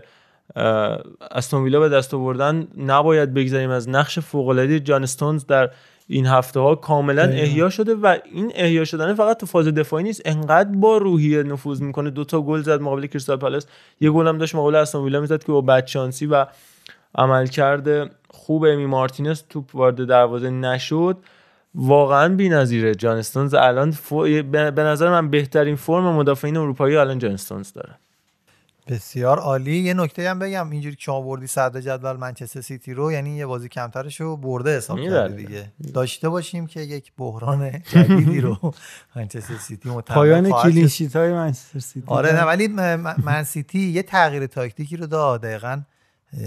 استون 1.31 1.63
ویلا 1.65 1.81
به 1.81 1.89
دست 1.89 2.15
آوردن 2.15 2.69
نباید 2.77 3.35
بگذاریم 3.35 3.71
از 3.71 3.89
نقش 3.89 4.19
فوق 4.19 4.49
العاده 4.49 4.81
جان 4.81 5.03
استونز 5.03 5.47
در 5.47 5.71
این 6.09 6.27
هفته 6.27 6.61
ها 6.61 6.75
کاملا. 6.75 7.23
احیا 7.23 7.71
شده 7.71 7.95
و 7.95 8.17
این 8.33 8.53
احیا 8.55 8.85
شدن 8.85 9.15
فقط 9.15 9.41
تو 9.41 9.47
فاز 9.47 9.69
دفاعی 9.69 10.05
نیست 10.05 10.23
انقدر 10.25 10.71
با 10.77 10.97
روحیه 10.97 11.43
نفوذ 11.43 11.83
می‌کنه. 11.83 12.11
دو 12.11 12.25
تا 12.25 12.41
گل 12.41 12.61
زد 12.61 12.81
مقابل 12.81 13.07
کریستال 13.07 13.37
پالاس 13.37 13.67
یه 14.01 14.11
گل 14.11 14.29
هم 14.29 14.39
داشت 14.39 14.55
مقابل 14.55 14.75
استون 14.75 15.05
ویلا 15.05 15.21
می‌زد 15.21 15.45
که 15.45 15.53
با 15.53 15.61
بدشانسی 15.61 16.27
و 16.27 16.47
عملکرد 17.15 18.11
خوب 18.31 18.65
امی 18.65 18.87
مارتینز 18.87 19.43
توپ 19.51 19.75
وارد 19.75 20.05
دروازه 20.05 20.51
نشد. 20.51 21.17
واقعا 21.79 22.29
بی‌نظیره. 22.35 22.95
جان 22.95 23.17
استونز 23.19 23.55
الان 23.55 23.91
فو- 23.91 24.43
به 24.53 24.83
نظر 24.83 25.11
من 25.11 25.31
بهترین 25.31 25.77
فرم 25.77 26.05
مدافعین 26.15 26.57
اروپایی 26.57 26.97
الان 26.97 27.19
جان 27.19 27.33
استونز 27.33 27.73
داره. 27.73 27.95
بسیار 28.89 29.39
عالی. 29.39 29.77
یه 29.77 29.95
نکته 29.95 30.31
هم 30.31 30.39
بگم. 30.39 30.71
اینجوری 30.71 30.95
که 30.97 31.01
شما 31.03 31.21
بردی 31.21 31.47
صدر 31.47 31.81
جدول 31.81 32.17
منچستر 32.17 32.61
سیتی 32.61 32.95
رو 32.95 33.13
یعنی 33.13 33.37
یه 33.37 33.47
بازی 33.47 33.69
کمترش 33.69 34.21
رو 34.21 34.37
برده 34.37 34.77
حساب. 34.77 35.01
کردی 35.01 35.45
دیگه. 35.47 35.73
داشته 35.95 36.29
باشیم 36.29 36.67
که 36.67 36.81
یک 36.81 37.13
بحران 37.19 37.71
جدیدی 37.93 38.41
رو 38.41 38.73
منچستر 39.17 39.57
سیتی 39.57 39.89
پایان. 40.07 40.51
clean 40.53 40.85
sheet 40.85 41.17
های 41.17 41.33
منچستر 41.33 41.79
سیتی. 41.79 42.07
آره 42.07 42.33
نه 42.33 42.43
ولی 42.43 42.69
من 43.23 43.45
سیتی 43.45 43.79
یه 43.79 44.03
تغییر 44.03 44.47
تاکتیکی 44.47 44.97
رو 44.97 45.07
داد. 45.07 45.41
دقیقا 45.43 45.81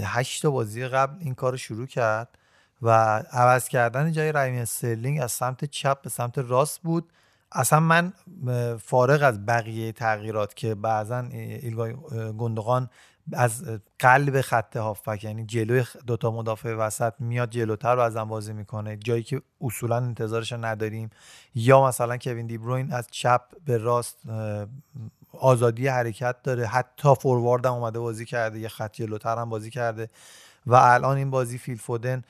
هشت 0.03 0.41
تا 0.41 0.51
بازی 0.51 0.87
قبل 0.87 1.13
این 1.19 1.33
کار 1.33 1.51
رو 1.51 1.57
شروع 1.57 1.85
کرد. 1.85 2.27
و 2.81 2.89
عوض 3.31 3.67
کردن 3.67 4.11
جای 4.11 4.31
رایم 4.31 4.61
استرلینگ 4.61 5.21
از 5.21 5.31
سمت 5.31 5.65
چپ 5.65 6.01
به 6.01 6.09
سمت 6.09 6.37
راست 6.37 6.81
بود. 6.81 7.11
اصلا 7.51 7.79
من 7.79 8.13
فارغ 8.77 9.23
از 9.23 9.45
بقیه 9.45 9.91
تغییرات 9.91 10.53
که 10.53 10.75
بعضا 10.75 11.19
ایلکای 11.19 11.93
گوندوغان 12.37 12.89
از 13.33 13.63
قلب 13.99 14.41
خط 14.41 14.77
هافک 14.77 15.23
یعنی 15.23 15.45
جلوی 15.45 15.83
دوتا 16.07 16.31
مدافع 16.31 16.73
وسط 16.73 17.13
میاد 17.19 17.49
جلوتر 17.49 17.95
رو 17.95 18.01
ازم 18.01 18.23
بازی 18.23 18.53
می‌کنه. 18.53 18.97
جایی 18.97 19.23
که 19.23 19.41
اصولا 19.61 19.95
انتظارش 19.95 20.53
نداریم. 20.53 21.09
یا 21.55 21.85
مثلا 21.87 22.17
کوین 22.17 22.47
دی‌بروین 22.47 22.93
از 22.93 23.07
چپ 23.11 23.41
به 23.65 23.77
راست 23.77 24.17
آزادی 25.31 25.87
حرکت 25.87 26.35
داره. 26.43 26.67
حتی 26.67 27.15
فوروارد 27.15 27.65
هم 27.65 27.73
اومده 27.73 27.99
بازی 27.99 28.25
کرده. 28.25 28.59
یه 28.59 28.67
خط 28.67 28.93
جلوتر 28.93 29.37
هم 29.37 29.49
بازی 29.49 29.69
کرده. 29.69 30.07
و 30.65 30.75
الان 30.75 31.17
این 31.17 31.29
بازی 31.29 31.57
فیل 31.57 31.77
فودن 31.77 32.21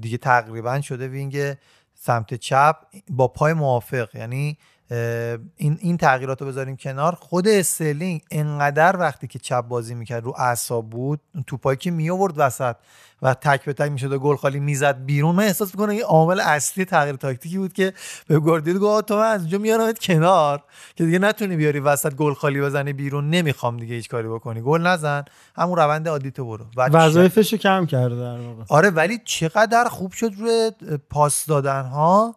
دیگه 0.00 0.18
تقریبا 0.18 0.80
شده 0.80 1.08
wing 1.08 1.54
سمت 1.94 2.34
چپ 2.34 2.76
با 3.10 3.28
پای 3.28 3.52
موافق. 3.52 4.16
یعنی 4.16 4.58
این 4.90 5.78
این 5.80 5.96
تغییرات 5.96 6.42
رو 6.42 6.48
بذاریم 6.48 6.76
کنار. 6.76 7.14
خود 7.14 7.48
استرلینگ 7.48 8.22
انقدر 8.30 8.96
وقتی 8.96 9.26
که 9.26 9.38
چپ 9.38 9.60
بازی 9.60 9.94
می‌کرد 9.94 10.24
رو 10.24 10.34
اعصاب 10.38 10.90
بود 10.90 11.20
توپایی 11.46 11.76
که 11.76 11.90
می 11.90 12.10
آورد 12.10 12.34
وسط 12.36 12.76
و 13.22 13.34
تک 13.34 13.64
به 13.64 13.72
تک 13.72 13.90
می‌شد 13.90 14.12
و 14.12 14.18
گل 14.18 14.36
خالی 14.36 14.60
می‌زد 14.60 15.04
بیرون. 15.04 15.34
من 15.34 15.44
احساس 15.44 15.74
می‌کنم 15.74 15.90
این 15.90 16.02
عامل 16.02 16.40
اصلی 16.40 16.84
تغییر 16.84 17.16
تاکتیکی 17.16 17.58
بود 17.58 17.72
که 17.72 17.92
به 18.26 18.38
گواردیولا 18.38 18.80
گفت 18.80 19.06
تو 19.06 19.16
من 19.16 19.26
از 19.26 19.40
اینجا 19.40 19.58
میارمت 19.58 19.98
کنار. 19.98 20.64
که 20.96 21.04
دیگه 21.04 21.18
نتونی 21.18 21.56
بیاری 21.56 21.80
وسط 21.80 22.14
گل 22.14 22.34
خالی 22.34 22.60
بزنی 22.60 22.92
بیرون 22.92 23.30
نمی‌خوام 23.30 23.76
دیگه 23.76 23.94
هیچ 23.94 24.08
کاری 24.08 24.28
بکنی. 24.28 24.60
گل 24.60 24.80
نزن. 24.80 25.24
همون 25.56 25.78
روند 25.78 26.08
عادی 26.08 26.30
تو 26.30 26.44
برو 26.44 26.64
وظایفش 26.76 27.54
کم 27.54 27.86
کرده 27.86 28.16
در 28.16 28.38
واقع. 28.38 28.64
آره 28.68 28.90
ولی 28.90 29.20
چقدر 29.24 29.84
خوب 29.84 30.12
شد 30.12 30.30
روی 30.38 30.70
پاس 31.10 31.46
دادن 31.46 31.84
ها 31.84 32.36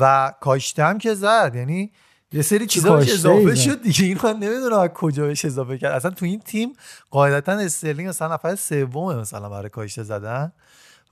و 0.00 0.34
کاشته 0.40 0.84
هم 0.84 0.98
که 0.98 1.14
زد. 1.14 1.52
یعنی 1.54 1.92
یه 2.32 2.42
سری 2.42 2.66
چیزا 2.66 2.98
اضافه. 2.98 3.54
شد 3.54 3.82
دیگه. 3.82 4.04
این 4.04 4.18
من 4.24 4.36
نمی‌دونم 4.36 4.78
از 4.78 4.88
کجا 4.88 5.26
بهش 5.26 5.44
اضافه 5.44 5.78
کرد. 5.78 5.92
اصلا 5.92 6.10
تو 6.10 6.24
این 6.24 6.40
تیم 6.40 6.72
قاعدتا 7.10 7.52
استرلینگ 7.52 8.08
مثلا 8.08 8.34
نفر 8.34 8.54
سومه 8.54 9.14
مثلا 9.14 9.48
برای 9.48 9.68
کاشته 9.68 10.02
زدن. 10.02 10.52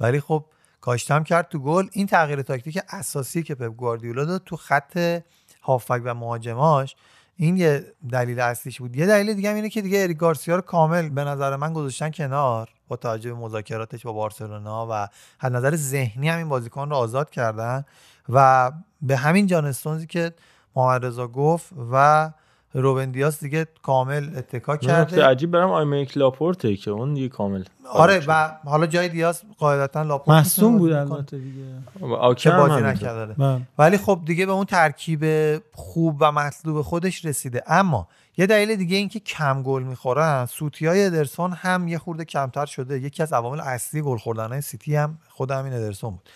ولی 0.00 0.20
خب 0.20 0.44
کاشته 0.80 1.14
هم 1.14 1.24
کرد 1.24 1.48
تو 1.48 1.58
گل. 1.58 1.86
این 1.92 2.06
تغییر 2.06 2.42
تاکتیک 2.42 2.80
اساسی 2.88 3.42
که 3.42 3.54
پپ 3.54 3.76
گواردیولا 3.76 4.24
داد 4.24 4.42
تو 4.46 4.56
خط 4.56 5.20
هافک 5.62 6.00
و 6.04 6.14
مهاجماش 6.14 6.96
این 7.36 7.56
یه 7.56 7.92
دلیل 8.12 8.40
اصلیش 8.40 8.78
بود. 8.78 8.96
یه 8.96 9.06
دلیل 9.06 9.34
دیگه 9.34 9.50
هم 9.50 9.54
اینه 9.54 9.68
که 9.68 9.82
دیگه 9.82 10.02
اریک 10.02 10.16
گارسیا 10.16 10.56
رو 10.56 10.62
کامل 10.62 11.08
به 11.08 11.24
نظر 11.24 11.56
من 11.56 11.72
گذاشتن 11.72 12.10
کنار 12.10 12.68
با 12.88 12.96
توجه 12.96 13.34
به 13.34 13.38
مذاکراتش 13.38 14.02
با 14.02 14.12
بارسلونا 14.12 14.86
و 14.90 15.08
از 15.40 15.52
نظر 15.52 15.76
ذهنی 15.76 16.28
همین 16.28 16.48
بازیکن 16.48 16.88
رو 16.88 16.96
آزاد 16.96 17.30
کردن. 17.30 17.84
و 18.28 18.72
به 19.02 19.16
همین 19.16 19.46
جان 19.46 19.66
استونزی 19.66 20.06
که 20.06 20.32
محمد 20.76 21.06
رضا 21.06 21.28
گفت 21.28 21.66
و 21.92 22.30
روبن 22.74 23.10
دیاز 23.10 23.40
دیگه 23.40 23.66
کامل 23.82 24.36
اتکا 24.36 24.76
کرده. 24.76 25.26
عجیب 25.26 25.50
برام 25.50 25.70
آیمریک 25.70 26.18
لاپورته 26.18 26.76
که 26.76 26.90
اون 26.90 27.14
دیگه 27.14 27.28
کامل 27.28 27.64
آره 27.90 28.24
و 28.28 28.52
حالا 28.64 28.86
جای 28.86 29.08
دیاز 29.08 29.42
قاعدتا 29.58 30.02
لاپورت 30.02 30.38
مصدوم 30.38 30.78
بود 30.78 30.92
البته 30.92 31.38
دیگه. 31.38 32.34
که 32.36 32.50
بازی. 32.50 32.82
نکرده. 32.82 33.34
بله. 33.34 33.60
ولی 33.78 33.96
خب 33.96 34.20
دیگه 34.24 34.46
به 34.46 34.52
اون 34.52 34.64
ترکیب 34.64 35.24
خوب 35.72 36.16
و 36.20 36.32
مطلوب 36.32 36.82
خودش 36.82 37.24
رسیده. 37.24 37.62
اما 37.66 38.08
یه 38.36 38.46
دلیل 38.46 38.76
دیگه 38.76 38.96
این 38.96 39.08
که 39.08 39.20
کم 39.20 39.62
گل 39.62 39.82
می‌خورن 39.82 40.46
سوتی 40.46 40.86
های 40.86 41.06
ادرسون 41.06 41.52
هم 41.52 41.88
یه 41.88 41.98
خورده 41.98 42.24
کمتر 42.24 42.66
شده. 42.66 43.00
یکی 43.00 43.22
از 43.22 43.32
عوامل 43.32 43.60
اصلی 43.60 44.02
گل 44.02 44.18
خوردن 44.18 44.48
های 44.48 44.60
سیتی 44.60 44.96
هم 44.96 45.18
خود 45.28 45.50
همین 45.50 45.72
ادرسون 45.72 46.10
بود. 46.10 46.28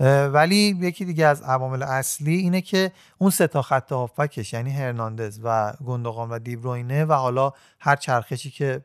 ولی 0.00 0.76
یکی 0.80 1.04
دیگه 1.04 1.26
از 1.26 1.42
عوامل 1.42 1.82
اصلی 1.82 2.36
اینه 2.36 2.60
که 2.60 2.92
اون 3.18 3.30
سه 3.30 3.46
تا 3.46 3.62
خط 3.62 3.92
هافبکش 3.92 4.52
یعنی 4.52 4.70
هرناندز 4.70 5.40
و 5.42 5.72
گوندوغان 5.86 6.30
و 6.30 6.38
دی‌بروینه 6.38 7.04
و 7.04 7.12
حالا 7.12 7.52
هر 7.80 7.96
چرخشی 7.96 8.50
که 8.50 8.84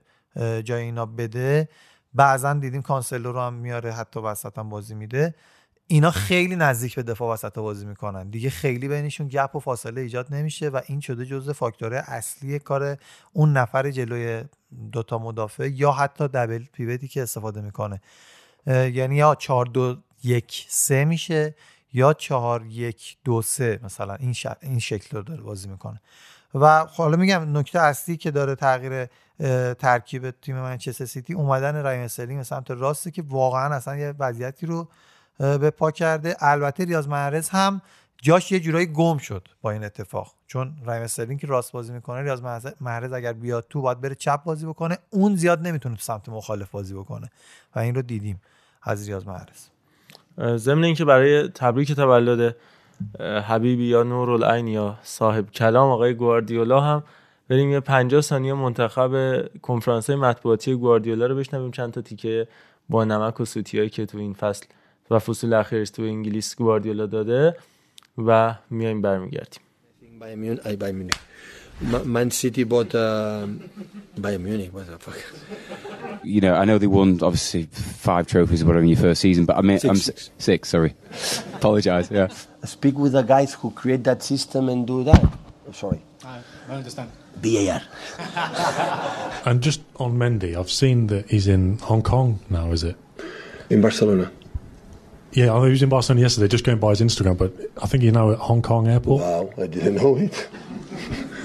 جای 0.63 0.81
اینا 0.83 1.05
بده 1.05 1.69
بعضا 2.13 2.53
دیدیم 2.53 2.81
کانسلو 2.81 3.31
رو 3.31 3.39
هم 3.39 3.53
میاره 3.53 3.91
حتی 3.91 4.19
وسط 4.19 4.57
هم 4.57 4.69
بازی 4.69 4.95
میده. 4.95 5.35
اینا 5.87 6.11
خیلی 6.11 6.55
نزدیک 6.55 6.95
به 6.95 7.03
دفاع 7.03 7.33
وسط 7.33 7.59
بازی 7.59 7.85
می‌کنن. 7.85 8.29
دیگه 8.29 8.49
خیلی 8.49 8.87
بینشون 8.87 9.27
گپ 9.27 9.55
و 9.55 9.59
فاصله 9.59 10.01
ایجاد 10.01 10.33
نمیشه 10.33 10.69
و 10.69 10.81
این 10.87 10.99
شده 10.99 11.25
جزء 11.25 11.53
فاکتورهای 11.53 12.01
اصلی 12.07 12.59
کار 12.59 12.97
اون 13.33 13.57
نفر 13.57 13.91
جلوی 13.91 14.43
دوتا 14.91 15.17
مدافع 15.17 15.67
یا 15.67 15.91
حتی 15.91 16.27
دبل 16.27 16.63
پیوتی 16.73 17.07
که 17.07 17.23
استفاده 17.23 17.61
می‌کنه. 17.61 18.01
یعنی 18.67 19.15
یا 19.15 19.35
4 19.35 19.65
2 19.65 19.97
1 20.23 20.65
3 20.69 21.05
میشه 21.05 21.55
یا 21.93 22.13
4 22.13 22.65
1 22.65 23.17
2 23.23 23.41
3 23.41 23.79
مثلا 23.83 24.15
این 24.15 24.33
شک- 24.33 24.57
این 24.61 24.79
شکل 24.79 25.17
رو 25.17 25.23
داره 25.23 25.41
بازی 25.41 25.69
می‌کنه. 25.69 26.01
و 26.55 26.85
حالا 26.85 27.17
میگم 27.17 27.57
نکته 27.57 27.79
اصلی 27.79 28.17
که 28.17 28.31
داره 28.31 28.55
تغییر 28.55 29.07
ترکیب 29.73 30.31
تیم 30.31 30.55
منچستر 30.55 31.05
سیتی 31.05 31.33
اومدن 31.33 31.83
رحیم 31.83 32.01
استرلینگ 32.01 32.39
به 32.39 32.43
سمت 32.43 32.71
راسته 32.71 33.11
که 33.11 33.23
واقعا 33.27 33.75
اصلا 33.75 33.95
یه 33.97 34.13
وضعیتی 34.19 34.65
رو 34.65 34.87
به 35.37 35.69
پا 35.69 35.91
کرده. 35.91 36.35
البته 36.39 36.85
ریاض 36.85 37.07
محرز 37.07 37.49
هم 37.49 37.81
جاش 38.21 38.51
یه 38.51 38.59
جورایی 38.59 38.85
گم 38.85 39.17
شد 39.17 39.47
با 39.61 39.71
این 39.71 39.83
اتفاق. 39.83 40.33
چون 40.47 40.75
رحیم 40.85 41.01
استرلینگ 41.03 41.39
که 41.39 41.47
راست 41.47 41.71
بازی 41.71 41.93
می‌کنه 41.93 42.21
ریاض 42.21 42.41
محرز- 42.81 43.13
اگر 43.13 43.33
بیاد 43.33 43.65
تو 43.69 43.81
باید 43.81 44.01
بره 44.01 44.15
چپ 44.15 44.43
بازی 44.43 44.65
بکنه. 44.65 44.97
اون 45.09 45.35
زیاد 45.35 45.67
نمی‌تونه 45.67 45.95
تو 45.95 46.01
سمت 46.01 46.29
مخالف 46.29 46.69
بازی 46.71 46.93
بکنه. 46.93 47.29
و 47.75 47.79
این 47.79 47.95
رو 47.95 48.01
دیدیم 48.01 48.41
از 48.81 49.07
ریاض 49.07 49.25
محرز 49.25 49.72
ضمن 50.39 50.83
اینکه 50.83 51.05
برای 51.05 51.47
تبریک 51.47 51.91
تولد 51.91 52.55
حبیبی 53.19 53.85
یا 53.85 54.03
نورالعین 54.03 54.67
یا 54.67 54.97
صاحب 55.03 55.51
کلام 55.51 55.89
آقای 55.89 56.13
گواردیولا 56.13 56.81
هم 56.81 57.03
بریم 57.49 57.71
یه 57.71 57.79
50 57.79 58.21
ثانیه 58.21 58.53
منتخب 58.53 59.41
کنفرانس 59.61 60.09
مطبوعاتی 60.09 60.75
گواردیولا 60.75 61.25
رو 61.25 61.35
بشنویم. 61.35 61.71
چند 61.71 61.93
تا 61.93 62.01
تیکه 62.01 62.47
با 62.89 63.05
نمک 63.05 63.39
و 63.39 63.45
سوتیایی 63.45 63.89
که 63.89 64.05
تو 64.05 64.17
این 64.17 64.33
فصل 64.33 64.65
و 65.11 65.19
فصول 65.19 65.53
اخیرش 65.53 65.89
تو 65.89 66.01
انگلیس 66.01 66.55
گواردیولا 66.55 67.05
داده 67.05 67.55
و 68.17 68.55
میایم 68.69 69.01
برمیگردیم. 69.01 69.61
Bayern 71.81 71.81
Munich, 71.81 71.91
uh, 71.91 71.97
Bayern 71.97 72.01
Munich. 72.01 72.03
Ma- 72.03 72.03
Man 72.03 72.31
City 72.31 72.63
bought 72.63 72.95
um, 72.95 73.69
Bayern 74.17 74.41
Munich. 74.41 74.73
What 74.73 74.87
the 74.87 74.97
fuck? 74.99 75.17
you 76.23 76.41
know, 76.41 76.55
I 76.55 76.65
know 76.65 76.77
they 76.77 76.87
won 76.87 77.19
obviously 77.21 77.63
five 77.71 78.27
trophies 78.27 78.61
or 78.63 78.67
whatever 78.67 78.83
in 78.83 78.89
your 78.89 78.99
first 78.99 79.21
season, 79.21 79.45
but 79.45 79.57
I 79.57 79.61
mean, 79.61 79.79
Six, 79.79 79.89
I'm 79.89 79.95
six. 79.97 80.21
s- 80.27 80.31
six. 80.37 80.69
Sorry, 80.69 80.93
apologise. 81.53 82.09
Yeah, 82.11 82.27
Speak 82.65 82.97
with 82.97 83.11
the 83.13 83.23
guys 83.23 83.53
who 83.55 83.71
create 83.71 84.03
that 84.05 84.23
system 84.23 84.69
and 84.69 84.85
do 84.87 85.03
that. 85.03 85.21
I'm 85.67 85.73
sorry. 85.73 86.01
I 86.25 86.41
understand. 86.69 87.11
BAR. 87.41 87.81
And 89.45 89.61
just 89.61 89.81
on 89.97 90.13
Mendy, 90.17 90.55
I've 90.55 90.71
seen 90.71 91.07
that 91.07 91.29
he's 91.29 91.47
in 91.47 91.77
Hong 91.79 92.01
Kong 92.01 92.39
now, 92.49 92.71
is 92.71 92.83
it? 92.83 92.95
In 93.69 93.81
Barcelona. 93.81 94.31
Yeah, 95.33 95.45
I 95.51 95.55
know 95.57 95.63
he 95.65 95.71
was 95.71 95.83
in 95.83 95.89
Barcelona 95.89 96.21
yesterday, 96.21 96.47
just 96.47 96.63
going 96.63 96.77
by 96.77 96.91
his 96.91 97.01
Instagram, 97.01 97.37
but 97.37 97.51
I 97.81 97.87
think 97.87 98.03
he's 98.03 98.13
now 98.13 98.31
at 98.31 98.37
Hong 98.37 98.61
Kong 98.61 98.87
airport. 98.87 99.21
Wow, 99.21 99.49
I 99.57 99.67
didn't 99.67 99.95
know 99.95 100.15
it 100.15 100.47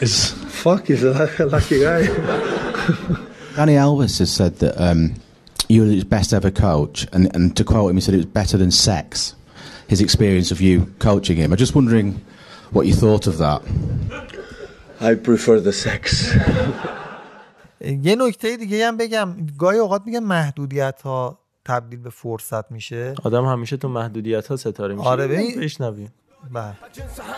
Is 0.02 0.32
Fuck, 0.64 0.88
he's 0.88 1.04
a 1.04 1.14
lucky 1.56 1.80
guy. 1.82 2.02
Danny 3.56 3.76
Alves 3.76 4.18
has 4.20 4.32
said 4.32 4.54
that 4.64 4.76
um, 4.88 5.02
you 5.70 5.82
were 5.82 5.88
his 5.88 6.04
best 6.04 6.34
ever 6.34 6.52
coach, 6.52 7.08
and, 7.14 7.24
and 7.36 7.56
to 7.58 7.64
quote 7.64 7.90
him, 7.90 7.96
he 7.98 8.02
said 8.02 8.14
it 8.14 8.18
was 8.18 8.26
better 8.42 8.58
than 8.58 8.72
sex. 8.72 9.36
His 9.88 10.00
experience 10.02 10.50
of 10.52 10.60
you 10.62 10.76
coaching 11.00 11.38
him. 11.38 11.52
I'm 11.52 11.58
just 11.58 11.76
wondering 11.76 12.08
what 12.72 12.88
you 12.88 12.94
thought 12.94 13.28
of 13.28 13.38
that. 13.46 13.62
I 15.02 15.16
prefer 15.16 15.60
the 15.60 15.74
sex. 15.74 16.04
یه 17.82 18.16
نکته 18.16 18.58
دیگه 18.58 18.88
هم 18.88 18.98
بگم 18.98 19.30
گاهی 19.58 19.78
اوقات 19.80 20.02
میگن 20.06 20.20
محدودیت 20.20 21.02
ها 21.02 21.40
تبدیل 21.66 22.00
به 22.00 22.10
فرصت 22.10 22.72
میشه 22.72 23.14
آدم 23.24 23.46
همیشه 23.46 23.78
تو 23.78 23.88
محدودیت 23.88 24.48
ها 24.48 24.56
ستاره 24.56 24.96
میشه 24.96 25.08
آره، 25.08 25.28
ببین- 25.28 25.60
بشنویم 25.60 26.12
بله. 26.55 26.65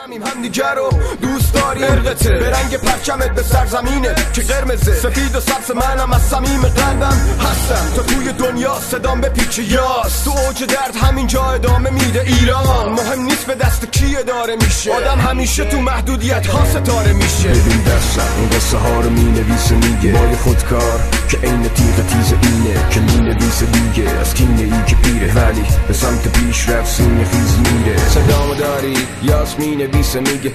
همیم 0.05 0.23
همدیگه 0.23 0.71
رو 0.71 0.91
دوست 1.23 1.55
داری؟ 1.55 1.85
ارقته 1.85 2.31
به 2.31 2.51
رنگ 2.51 2.77
پرچمت 2.77 3.35
به 3.35 3.43
سرزمینه 3.43 4.15
که 4.33 4.43
قرمزه. 4.43 4.95
سفید 4.95 5.37
و 5.37 5.41
سبز 5.41 5.71
منم 5.71 6.13
از 6.13 6.23
صمیم 6.23 6.63
قلبم 6.63 7.19
هستم. 7.41 7.95
تا 7.97 8.03
توی 8.03 8.33
دنیا 8.33 8.75
صدام 8.91 9.21
به 9.21 9.29
پیچ 9.29 9.59
یاس 9.59 10.23
تو 10.25 10.31
اوج 10.31 10.65
درد 10.65 10.97
همین 10.97 11.27
جا 11.27 11.45
ادامه 11.45 11.91
میده 11.91 12.21
ایران. 12.21 12.89
مهم 12.93 13.23
نیست 13.23 13.47
به 13.47 13.55
دست 13.55 13.87
کی 13.93 14.17
داره 14.27 14.57
میشه. 14.57 14.93
آدم 14.93 15.19
همیشه 15.19 15.65
تو 15.65 15.81
محدودیت 15.81 16.47
ها 16.47 16.65
ستاره 16.65 17.13
میشه. 17.13 17.49
ببین 17.49 17.83
دستم 17.83 18.29
این 18.39 18.49
قصه 18.49 18.79
ها 18.79 19.01
رو 19.01 19.11
می‌نویسه 19.11 19.75
میگه. 19.75 20.13
مای 20.13 20.37
خودکار 20.37 21.01
که 21.29 21.37
عین 21.37 21.63
تیغ 21.63 22.07
تیز 22.07 22.33
اینه 22.43 22.89
که 22.91 23.01
می‌نویسه 23.01 23.67
دیگه. 23.67 24.11
از 24.11 24.35
کینه 24.35 24.63
ای 24.63 24.85
که 24.87 24.97
پیره 24.97 25.35
ولی 25.35 25.65
به 25.89 25.95
سمت 25.95 26.29
پیش 26.29 26.69
رفت 26.69 26.91
سینه 26.97 27.25
خیز 27.25 27.59
میره. 27.59 27.97
صدامو 27.99 28.55
داری؟ 28.55 28.90
یاس 29.23 29.59
می‌نویسه 29.59 30.21
میگه 30.21 30.53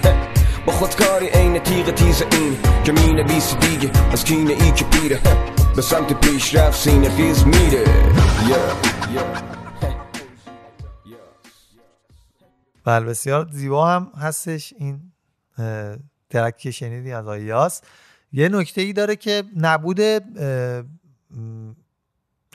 با 0.65 0.73
خودکاری 0.73 1.27
عین 1.27 1.59
تیغ 1.59 1.93
تیز 1.93 2.21
این 2.21 2.57
که 2.83 2.91
می‌نویسه 2.91 3.57
دیگه. 3.59 4.11
از 4.11 4.23
کینه 4.23 4.53
ای 4.53 4.71
که 4.71 4.85
پیره 4.85 5.19
به 5.75 5.81
سمت 5.81 6.13
پیش 6.13 6.55
رفت 6.55 6.79
سینه 6.79 7.09
خیز 7.09 7.45
میره. 7.45 7.83
بله 12.83 13.05
بسیار 13.05 13.47
زیبا 13.51 13.87
هم 13.87 14.11
هستش 14.17 14.73
این 14.77 15.11
track 16.29 16.57
که 16.57 16.71
شنیدی 16.71 17.11
از 17.11 17.27
آیاس. 17.27 17.81
یه 18.31 18.49
نکته 18.49 18.81
ای 18.81 18.93
داره 18.93 19.15
که 19.15 19.43
نبود 19.57 19.99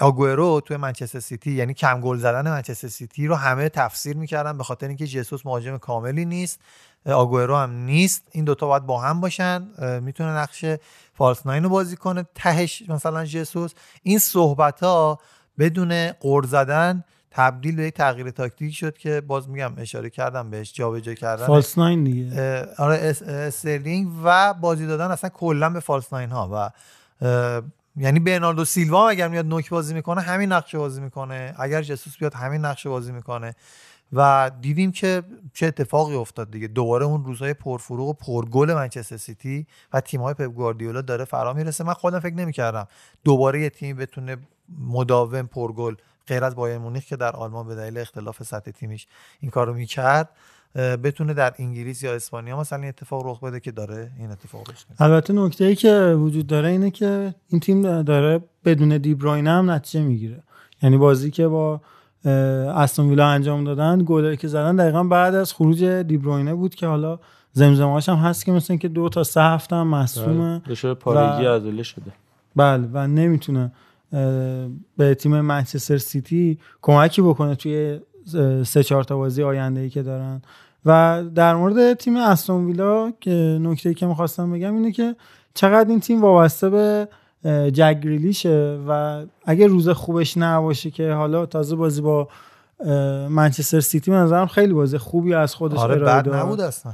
آگوئرو 0.01 0.61
توی 0.61 0.77
منچستر 0.77 1.21
سیتی 1.21 1.53
یعنی 1.53 1.75
کم 1.75 2.01
گل 2.01 2.19
زدن 2.19 2.51
منچستر 2.51 2.89
سیتی 2.89 3.27
رو 3.27 3.35
همه 3.35 3.69
تفسیر 3.69 4.17
می‌کردن 4.17 4.59
به 4.59 4.65
خاطر 4.65 4.89
اینکه 4.89 5.07
جسوس 5.07 5.47
مهاجم 5.47 5.79
کاملی 5.79 6.25
نیست. 6.25 6.61
آگوئرو 7.07 7.57
هم 7.57 7.71
نیست. 7.71 8.23
این 8.31 8.45
دوتا 8.45 8.67
باید 8.67 8.87
با 8.87 9.01
هم 9.01 9.21
باشن. 9.21 9.69
می‌تونه 10.03 10.31
نقش 10.31 10.65
false 11.15 11.47
nine 11.47 11.63
رو 11.63 11.69
بازی 11.69 11.97
کنه. 11.97 12.25
تهش 12.35 12.83
مثلا 12.89 13.25
جسوس. 13.25 13.73
این 14.03 14.19
صحبت 14.19 14.81
ها 14.83 15.19
بدون 15.59 16.13
غر 16.13 16.43
زدن 16.43 17.05
تبدیل 17.31 17.77
به 17.77 17.83
یک 17.83 17.95
تغییر 17.95 18.31
تاکتیکی 18.31 18.73
شد 18.73 18.99
که 18.99 19.21
باز 19.21 19.49
میگم 19.49 19.73
اشاره 19.79 20.11
کردم 20.11 20.51
بهش 20.51 20.73
جابجا 20.73 21.15
کردن. 21.15 21.47
false 21.47 21.79
nine 21.79 22.05
دیگه 22.05 22.67
آره 22.79 22.97
اس- 22.97 23.23
استرلینگ 23.23 24.13
و 24.25 24.55
بازی 24.55 24.87
دادن 24.87 25.11
اصلا 25.11 25.31
کلا 25.31 25.71
به 25.71 25.81
false 25.81 26.13
nine 26.13 26.31
ها 26.31 26.49
و 26.53 26.71
یعنی 28.01 28.21
برناردو 28.21 28.65
سیلوا 28.65 29.09
اگر 29.09 29.29
میاد 29.29 29.47
نوک 29.47 29.71
بازی 29.71 29.95
می‌کنه 29.95 30.21
همین 30.21 30.53
نقشه 30.53 30.79
بازی 30.79 31.01
می‌کنه. 31.01 31.55
اگر 31.59 31.83
جسوس 31.83 32.17
بیاد 32.17 32.35
همین 32.35 32.65
نقشه 32.65 32.89
بازی 32.89 33.13
می‌کنه. 33.13 33.55
و 34.13 34.51
دیدیم 34.61 34.93
که 34.93 35.23
چه 35.55 35.67
اتفاقی 35.67 36.15
افتاد 36.15 36.51
دیگه. 36.51 36.69
دوباره 36.69 37.05
اون 37.05 37.25
روزهای 37.25 37.55
پرفروغ 37.55 38.09
و 38.09 38.13
پرگل 38.13 38.75
منچستر 38.75 39.17
سیتی 39.17 39.67
و 39.93 40.01
تیم‌های 40.01 40.35
پپ 40.35 40.45
گواردیولا 40.45 41.01
داره 41.03 41.25
فرا 41.25 41.53
می‌رسه. 41.53 41.85
من 41.85 41.95
خودم 41.95 42.21
فکر 42.21 42.35
نمی‌کردم 42.35 42.89
دوباره 43.25 43.61
یه 43.61 43.71
تیمی 43.71 43.95
بتونه 43.95 44.37
مداوم 44.79 45.47
پرگل 45.47 45.95
غیر 46.27 46.45
از 46.45 46.55
بایر 46.55 46.79
مونیخ 46.79 47.05
که 47.05 47.17
در 47.17 47.33
آلمان 47.37 47.67
به 47.67 47.75
دلیل 47.75 47.99
اختلاف 47.99 48.43
سطح 48.43 48.71
تیمیش 48.71 49.07
این 49.41 49.51
کارو 49.51 49.75
می‌کرد. 49.75 50.29
بتونه 50.75 51.35
در 51.35 51.55
انگلیس 51.59 52.03
یا 52.03 52.15
اسپانیا 52.15 52.61
مثلا 52.61 52.79
این 52.79 52.89
اتفاق 52.89 53.27
رخ 53.27 53.41
بده 53.41 53.61
که 53.61 53.71
داره 53.71 54.11
این 54.19 54.31
اتفاق 54.31 54.71
رخ 54.71 54.85
میده. 54.91 55.03
البته 55.03 55.33
نکته 55.33 55.65
ای 55.65 55.75
که 55.75 56.17
وجود 56.19 56.47
داره 56.47 56.69
اینه 56.69 56.91
که 56.91 57.35
این 57.49 57.61
تیم 57.61 58.03
داره 58.03 58.41
بدون 58.65 58.99
دیبروینه 58.99 59.51
هم 59.51 59.71
نتیجه 59.71 60.05
می‌گیره. 60.05 60.43
یعنی 60.83 60.97
بازی 60.97 61.31
که 61.31 61.49
با 61.49 61.81
استون 62.75 63.09
ویلا 63.09 63.27
انجام 63.27 63.65
دادن 63.65 64.03
گلایی 64.07 64.37
که 64.37 64.49
زدن 64.49 64.77
دقیقا 64.77 65.05
بعد 65.05 65.35
از 65.35 65.53
خروج 65.53 65.85
دیبروینه 65.85 66.55
بود 66.55 66.75
که 66.75 66.87
حالا 66.87 67.19
زمزمهاش 67.53 68.09
هم 68.09 68.17
هست 68.17 68.45
که 68.45 68.53
مثل 68.53 68.77
که 68.77 68.89
دو 68.89 69.09
تا 69.09 69.25
سه 69.25 69.43
هفته 69.43 69.77
هم 69.77 69.87
مصدومه 69.87 70.63
دچار 70.69 70.95
پارگی 70.95 71.47
و- 71.47 71.55
عضله 71.55 71.83
شده. 71.83 72.13
بله 72.57 72.89
و 72.93 73.07
نمی‌تونه 73.07 73.73
به 74.97 75.15
تیم 75.19 75.41
منچستر 75.41 75.99
سیتی 75.99 76.59
کمکی 76.83 77.23
بکنه 77.23 77.55
توی 77.55 78.01
سه 78.67 78.83
چهار 78.83 79.05
تا 79.05 79.17
بازی 79.17 79.43
آینده 79.43 79.81
ای 79.81 79.91
که 79.91 80.03
دارن. 80.03 80.43
و 80.87 81.23
در 81.35 81.55
مورد 81.55 81.95
تیم 81.95 82.17
استون 82.17 82.67
ویلا 82.67 83.13
که 83.21 83.59
نکته 83.63 83.95
که 83.95 84.07
می‌خواستم 84.07 84.53
بگم 84.53 84.75
اینه 84.75 84.93
که 84.93 85.17
چقدر 85.55 85.89
این 85.89 86.01
تیم 86.01 86.23
وابسته 86.23 86.71
به 86.71 87.09
اه، 87.45 87.71
جک 87.71 88.01
گریلیشه 88.01 88.79
و 88.89 89.23
اگه 89.45 89.67
روز 89.67 89.89
خوبش 89.89 90.39
نباشه 90.39 90.91
که 90.91 91.13
حالا 91.13 91.47
تازه 91.47 91.77
بازی 91.77 92.01
با 92.01 92.29
منچستر 93.29 93.81
سیتی 93.81 94.11
نظرم 94.11 94.47
خیلی 94.47 94.73
بازی 94.73 94.99
خوبی 94.99 95.35
از 95.35 95.55
خودش 95.55 95.79
آره 95.79 95.99
بد. 95.99 96.35
نبود 96.35 96.61
اصلا. 96.61 96.93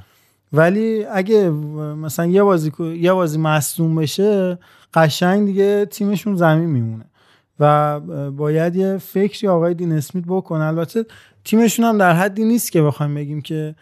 ولی 0.52 1.04
اگه 1.04 1.50
مثلا 1.50 2.26
یه 2.26 2.42
بازی 2.42 2.72
یه 3.00 3.12
بازی 3.12 3.38
مصدوم 3.38 3.94
بشه 3.94 4.58
قشنگ 4.94 5.46
دیگه 5.46 5.86
تیمشون 5.86 6.36
زمین 6.36 6.70
میمونه. 6.70 7.04
و 7.60 8.00
باید 8.30 8.76
یه 8.76 8.98
فکری 8.98 9.48
آقای 9.48 9.74
دین 9.74 9.92
اسمیت 9.92 10.24
بکنه. 10.28 10.64
البته 10.64 11.04
تیمشون 11.44 11.84
هم 11.84 11.98
در 11.98 12.12
حدی 12.12 12.44
نیست 12.44 12.72
که 12.72 12.82
بخوایم 12.82 13.14
بگیم 13.14 13.40
که 13.40 13.74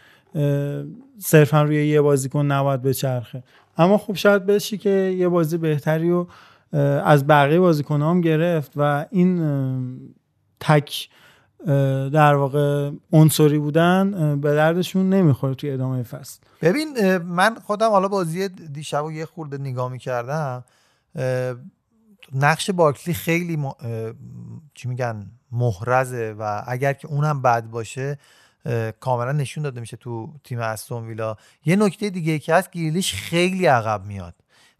صرفا 1.18 1.62
روی 1.62 1.86
یه 1.86 2.00
بازیکن 2.00 2.46
نباید 2.46 2.82
بچرخه. 2.82 3.42
اما 3.78 3.98
خب 3.98 4.14
شاید 4.14 4.46
بشی 4.46 4.78
که 4.78 4.90
یه 4.90 5.28
بازی 5.28 5.58
بهتری 5.58 6.10
اه، 6.10 6.26
از 7.04 7.26
بقیه 7.26 7.60
بازیکن 7.60 8.02
هم 8.02 8.20
گرفت 8.20 8.72
و 8.76 9.06
این 9.10 9.40
تک 10.60 11.08
در 12.12 12.34
واقع 12.34 12.90
عنصری 13.12 13.58
بودن 13.58 14.40
به 14.40 14.54
دردشون 14.54 15.10
نمی‌خوره 15.10 15.54
توی 15.54 15.70
ادامه 15.70 16.02
فصل. 16.02 16.40
ببین 16.62 17.16
من 17.16 17.54
خودم 17.54 17.90
حالا 17.90 18.08
بازی 18.08 18.48
دیشب 18.48 18.98
رو 18.98 19.12
یه 19.12 19.26
خورده 19.26 19.58
نگاه 19.58 19.92
می‌کردم 19.92 20.64
نقش 22.32 22.70
بارکلی 22.70 23.14
خیلی 23.14 23.56
م... 23.56 23.72
چی 24.74 24.88
میگن 24.88 25.30
محرزه 25.52 26.34
و 26.38 26.62
اگر 26.66 26.92
که 26.92 27.08
اونم 27.08 27.42
بد 27.42 27.64
باشه 27.64 28.18
کاملا 29.00 29.32
نشون 29.32 29.64
داده 29.64 29.80
میشه 29.80 29.96
تو 29.96 30.34
تیم 30.44 30.58
استون 30.58 31.06
ویلا. 31.06 31.36
یه 31.64 31.76
نکته 31.76 32.10
دیگه 32.10 32.38
که 32.38 32.54
هست 32.54 32.70
گریلیش 32.70 33.14
خیلی 33.14 33.66
عقب 33.66 34.04
میاد 34.04 34.34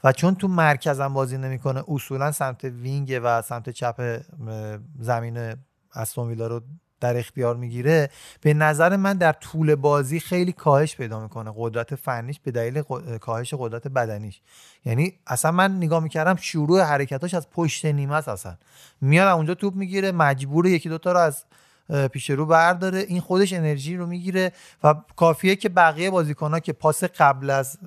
و 0.04 0.12
چون 0.12 0.34
تو 0.34 0.48
مرکز 0.48 1.00
هم 1.00 1.14
بازی 1.14 1.38
نمی‌کنه 1.38 1.84
اصولا 1.88 2.32
سمت 2.32 2.64
وینگ 2.64 3.20
و 3.24 3.42
سمت 3.42 3.70
چپ 3.70 4.20
زمین 5.00 5.54
استون 5.94 6.28
ویلا 6.28 6.46
رو 6.46 6.60
در 7.04 7.16
اختیار 7.16 7.56
می‌گیره 7.56 8.10
به 8.40 8.54
نظر 8.54 8.96
من 8.96 9.16
در 9.16 9.32
طول 9.32 9.74
بازی 9.74 10.20
خیلی 10.20 10.52
کاهش 10.52 10.96
پیدا 10.96 11.20
می‌کنه 11.20 11.52
قدرت 11.56 11.94
فنیش 11.94 12.40
به 12.40 12.50
دلیل 12.50 12.82
کاهش 13.20 13.54
قدرت 13.58 13.88
بدنیش. 13.88 14.40
یعنی 14.84 15.12
اصلا 15.26 15.50
من 15.50 15.76
نگاه 15.76 16.02
می‌کردم 16.02 16.36
شروع 16.36 16.80
حرکتاش 16.80 17.34
از 17.34 17.50
پشت 17.50 17.84
نیمه 17.84 18.14
است 18.14 18.28
اصلا. 18.28 18.56
میاد 19.00 19.28
اونجا 19.28 19.54
توپ 19.54 19.74
می‌گیره 19.74 20.12
مجبور 20.12 20.66
یکی 20.66 20.88
دوتا 20.88 21.12
رو 21.12 21.18
از 21.18 21.44
پیش 22.12 22.30
رو 22.30 22.46
برداره. 22.46 22.98
این 22.98 23.20
خودش 23.20 23.52
انرژی 23.52 23.96
رو 23.96 24.06
می‌گیره 24.06 24.52
و 24.84 24.94
کافیه 25.16 25.56
که 25.56 25.68
بقیه 25.68 26.10
بازیکنها 26.10 26.60
که 26.60 26.72
پاس 26.72 27.04
قبل 27.04 27.50
از 27.50 27.78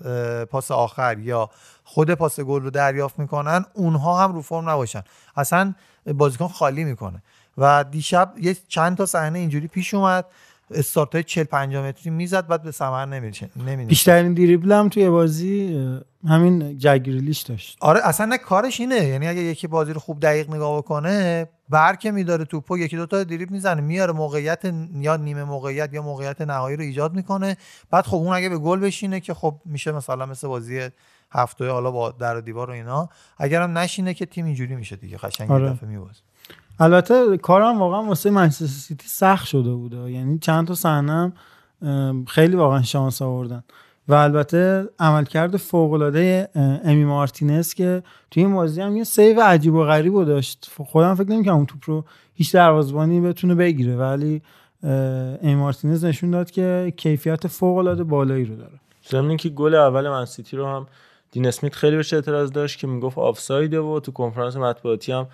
پاس 0.52 0.72
آخر 0.72 1.20
یا 1.20 1.50
خود 1.84 2.14
پاس 2.14 2.40
گل 2.40 2.62
رو 2.62 2.70
دریافت 2.70 3.20
می‌کنن 3.20 3.66
اونها 3.74 4.24
هم 4.24 4.34
رو 4.34 4.42
فرم 4.42 4.70
نباشن. 4.70 5.04
اصلا 5.36 5.74
بازیکن 6.06 6.48
خالی 6.48 6.84
می‌کنه. 6.84 7.24
و 7.58 7.86
دیشب 7.92 8.34
یه 8.42 8.58
چند 8.68 8.98
تا 8.98 9.06
صحنه 9.06 9.40
اینجوری 9.40 9.68
پیش 9.68 9.94
اومد. 9.94 10.26
استارت 10.72 11.16
های 11.16 11.24
40 11.24 11.44
50 11.44 11.88
متری 11.88 12.10
می‌زد 12.10 12.48
بعد 12.48 12.64
به 12.64 12.72
ثمر 12.72 13.06
نمیشه 13.06 13.50
نمی 13.56 13.86
بیشترین 13.86 14.34
دریبل 14.34 14.72
هم 14.72 14.90
توی 14.90 15.10
بازی 15.10 15.80
همین 16.28 16.78
جگریلیش 16.78 17.42
داشت. 17.42 17.78
آره 17.82 18.00
اصلا 18.04 18.26
نه 18.26 18.38
کارش 18.38 18.80
اینه. 18.80 18.96
یعنی 18.96 19.28
اگه 19.28 19.42
یکی 19.42 19.68
بازی 19.68 19.94
رو 19.94 20.00
خوب 20.00 20.20
دقیق 20.20 20.50
نگاه 20.50 20.78
بکنه 20.78 21.48
برکه 21.70 22.12
میداره 22.12 22.46
توپو 22.46 22.78
یکی 22.78 22.98
دوتا 22.98 23.24
دریبل 23.24 23.54
می‌زنه 23.54 23.82
میاره 23.82 24.14
موقعیت 24.14 24.62
یا 25.00 25.16
نیمه 25.16 25.44
موقعیت 25.44 25.94
یا 25.94 26.02
موقعیت 26.02 26.42
نهایی 26.42 26.78
رو 26.78 26.84
ایجاد 26.84 27.14
می‌کنه. 27.14 27.58
بعد 27.92 28.06
خب 28.06 28.16
اون 28.16 28.36
اگه 28.36 28.50
به 28.50 28.58
گل 28.58 28.80
بشینه 28.80 29.20
که 29.20 29.34
خب 29.34 29.62
میشه 29.66 29.92
مثلا 29.92 30.26
مثل 30.26 30.48
بازی 30.48 30.90
هفته 31.32 31.70
حالا 31.70 31.92
با 31.92 32.12
در 32.12 32.38
و 32.38 32.42
دیوار 32.42 32.70
و 32.70 32.74
اینا 32.74 33.10
اگرم 33.38 33.78
نشینه 33.78 34.14
که 34.14 34.26
تیم 34.26 34.46
اینجوری 34.46 34.76
میشه 34.76 34.96
دیگه 34.96 35.18
قشنگ 35.18 35.50
یه 35.50 35.56
آره. 35.56 35.70
دفعه 35.70 35.90
میبازه. 35.90 36.22
البته 36.80 37.38
کارم 37.38 37.80
واقعا 37.80 38.04
واسه 38.04 38.30
منچستر 38.30 38.66
سیتی 38.66 39.08
سخت 39.08 39.48
شده 39.48 39.74
بوده. 39.74 40.12
یعنی 40.12 40.40
چند 40.40 40.68
تا 40.68 40.76
صحنه 40.76 41.34
خیلی 42.28 42.56
واقعا 42.56 42.82
شانس 42.82 43.22
آوردن. 43.22 43.64
و 44.08 44.14
البته 44.14 44.90
عملکرد 45.00 45.58
فوق 45.58 45.94
العاده 45.94 46.50
امی 46.84 47.06
مارتینز 47.06 47.74
که 47.74 48.04
توی 48.32 48.44
این 48.44 48.54
بازی 48.54 48.82
هم 48.82 48.98
یه 48.98 49.04
save 49.04 49.42
عجیب 49.42 49.74
و 49.74 49.84
غریب 49.84 50.26
داشت. 50.26 50.72
خودم 50.86 51.16
فکر 51.16 51.30
نمی‌کردم 51.30 51.58
اون 51.58 51.66
توپ 51.66 51.82
رو 51.86 52.06
هیچ 52.34 52.54
دروازه‌بانی 52.54 53.22
بتونه 53.22 53.56
بگیره. 53.56 53.96
ولی 53.96 54.42
امی 55.44 55.56
مارتینز 55.56 56.06
نشون 56.06 56.32
داد 56.32 56.52
که 56.52 56.94
کیفیت 56.98 57.48
فوق 57.48 57.78
العاده 57.78 58.04
بالایی 58.04 58.46
رو 58.46 58.56
داره. 58.56 58.80
ضمن 59.10 59.38
که 59.38 59.50
گل 59.50 59.76
اول 59.76 60.10
من 60.10 60.26
سیتی 60.26 60.58
رو 60.58 60.66
هم 60.68 60.88
دین 61.32 61.48
اسمیت 61.48 61.76
خیلی 61.76 61.96
بهش 61.96 62.14
اعتراض 62.14 62.52
داشت 62.52 62.80
که 62.80 62.88
می‌گفت 62.88 63.18
آفسایده 63.18 63.80
و 63.80 64.00
تو 64.00 64.12
کنفرانس 64.12 64.56
مطبوعاتی 64.56 65.12
هم 65.12 65.28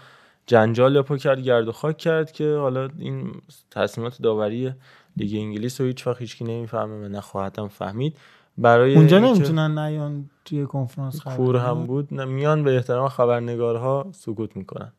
جنجال 0.45 1.01
پا 1.01 1.17
کرد 1.17 1.39
گرد 1.39 1.67
و 1.67 1.71
خاک 1.71 1.97
کرد 1.97 2.31
که 2.31 2.55
حالا 2.55 2.89
این 2.99 3.31
تصمیمات 3.71 4.21
داوری 4.21 4.73
لیگ 5.17 5.35
انگلیس 5.35 5.81
رو 5.81 5.87
هیچ 5.87 6.07
وقت 6.07 6.21
هیچکی 6.21 6.43
نمی‌فهمه 6.43 7.05
و 7.05 7.07
نخواهد 7.07 7.59
هم 7.59 7.67
فهمید 7.67 8.17
برای 8.57 8.95
اونجا 8.95 9.19
نمی‌تونن 9.19 9.79
نیان 9.79 10.29
توی 10.45 10.65
کنفرانس 10.65 11.21
خبر 11.21 11.35
کور. 11.35 11.57
هم 11.57 11.85
بود 11.85 12.11
میان 12.11 12.63
به 12.63 12.75
احترام 12.75 13.09
خبرنگارها 13.09 14.05
سکوت 14.11 14.55
می‌کنن 14.55 14.91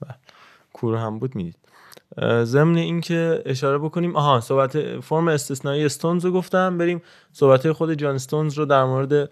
بله. 0.00 0.14
کور 0.72 0.96
هم 0.96 1.18
بود 1.18 1.36
می‌دید 1.36 1.56
ضمن 2.42 2.76
اینکه 2.76 3.42
اشاره 3.46 3.78
بکنیم 3.78 4.16
آها 4.16 4.40
صحبت 4.40 5.00
فرم 5.00 5.28
استثنایی 5.28 5.84
استونز 5.84 6.24
رو 6.24 6.32
گفتم 6.32 6.78
بریم 6.78 7.02
صحبت 7.32 7.72
خود 7.72 7.94
جان 7.94 8.14
استونز 8.14 8.58
رو 8.58 8.64
در 8.64 8.84
مورد 8.84 9.30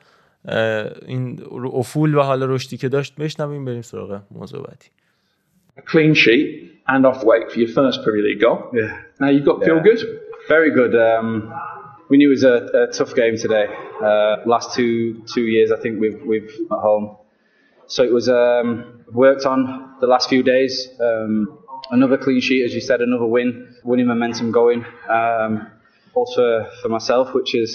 این 1.08 1.38
رو- 1.38 1.72
افول 1.74 2.16
و 2.16 2.22
حال 2.22 2.44
رشدی 2.44 2.78
که 2.78 2.90
داشت 2.90 3.16
بشنویم 3.16 3.66
بریم 3.66 3.82
سراغ 3.82 4.22
موضوع 4.32 4.60
بعدی 4.68 4.86
clean 5.88 6.14
sheet 6.16 6.70
and 6.94 7.06
off 7.06 7.24
weight 7.24 7.48
for 7.52 7.58
your 7.60 7.72
first 7.80 7.98
Premier 8.06 8.24
League 8.30 8.42
goal. 8.46 8.60
Yeah. 8.74 8.92
Now 9.22 9.30
you've 9.34 9.46
got 9.52 9.58
feel 9.68 9.78
Yeah. 9.78 9.88
good. 9.90 10.02
Very 10.56 10.72
good. 10.80 10.94
Um, 11.10 11.28
we 12.10 12.16
knew 12.20 12.28
it 12.32 12.36
was 12.40 12.46
a, 12.56 12.58
a 12.84 12.84
tough 13.00 13.14
game 13.22 13.36
today. 13.46 13.66
Uh, 14.10 14.34
last 14.54 14.68
two 14.78 14.94
two 15.36 15.46
years, 15.56 15.70
I 15.76 15.78
think 15.84 15.94
we've 16.04 16.20
we've 16.32 16.52
at 16.76 16.82
home. 16.90 17.06
So 17.96 18.00
it 18.10 18.14
was 18.20 18.28
um, 18.44 18.68
worked 19.26 19.46
on 19.54 19.60
the 20.04 20.08
last 20.14 20.26
few 20.34 20.44
days. 20.56 20.74
Um, 21.10 21.34
another 21.98 22.18
clean 22.26 22.42
sheet, 22.48 22.62
as 22.68 22.72
you 22.78 22.84
said, 22.90 23.00
another 23.10 23.30
win, 23.38 23.50
winning 23.90 24.08
momentum 24.14 24.48
going. 24.62 24.80
Um, 25.20 25.52
also 26.20 26.44
for 26.82 26.90
myself, 26.98 27.26
which 27.38 27.52
is 27.64 27.70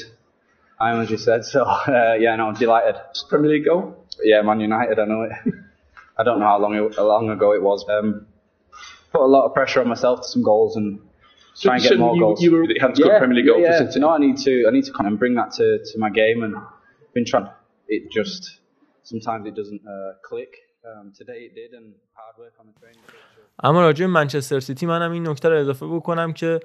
I 0.83 0.91
am 0.93 1.01
as 1.01 1.11
you 1.11 1.19
said. 1.19 1.45
So 1.45 1.61
uh, 1.65 2.15
yeah, 2.25 2.37
no, 2.37 2.49
I'm 2.49 2.55
delighted. 2.55 2.97
Premier 3.29 3.51
League 3.55 3.65
goal. 3.67 3.83
Yeah, 4.23 4.43
Man 4.43 4.61
United. 4.61 4.99
I 4.99 5.05
know 5.05 5.23
it. 5.23 5.33
I 6.19 6.23
don't 6.25 6.39
know 6.41 6.47
how 6.47 6.59
long 6.65 6.75
it, 6.75 6.97
how 6.97 7.07
long 7.07 7.31
ago 7.31 7.53
it 7.59 7.63
was. 7.63 7.85
Um, 7.89 8.27
put 9.13 9.23
a 9.23 9.31
lot 9.37 9.45
of 9.47 9.55
pressure 9.55 9.81
on 9.81 9.89
myself 9.89 10.21
to 10.23 10.29
some 10.29 10.43
goals 10.43 10.77
and 10.77 10.89
So 11.55 11.69
try 11.69 11.75
and 11.75 11.83
you 11.83 11.89
get 11.89 11.95
said 11.95 11.99
more 12.05 12.15
you- 12.15 12.21
goals. 12.25 12.43
you 12.45 12.51
were- 12.53 12.65
you 12.65 12.81
had 12.81 12.91
a 12.91 12.95
good 13.03 13.19
Premier 13.23 13.37
League 13.39 13.47
goal 13.51 13.57
for 13.57 13.63
Yeah, 13.63 13.79
City. 13.79 14.01
no, 14.01 14.11
I 14.17 14.19
need 14.27 14.37
to. 14.47 14.53
I 14.69 14.71
need 14.77 14.85
to 14.91 14.93
kind 14.99 15.07
of 15.13 15.19
bring 15.23 15.35
that 15.41 15.51
to, 15.59 15.67
to 15.91 15.95
my 16.05 16.11
game 16.23 16.39
and 16.47 16.55
been 17.15 17.25
trying. 17.25 17.49
It 17.97 18.03
just 18.19 18.43
sometimes 19.11 19.43
it 19.51 19.55
doesn't 19.61 19.83
uh, 19.95 20.13
click. 20.31 20.53
Um, 20.89 21.13
today 21.21 21.41
it 21.49 21.53
did, 21.61 21.71
and 21.79 21.87
hard 22.19 22.35
work 22.43 22.55
on 22.61 22.67
the 22.71 22.77
training. 22.81 23.03
اما 23.65 23.81
راجع 23.83 24.07
به 24.07 24.13
منچستر 24.13 24.61
سیتی 24.61 24.87
منم 24.87 25.11
این 25.13 25.29
نکته 25.29 25.49
رو 25.49 25.57
اضافه 25.61 25.87
بکنم 25.87 26.33
که 26.33 26.61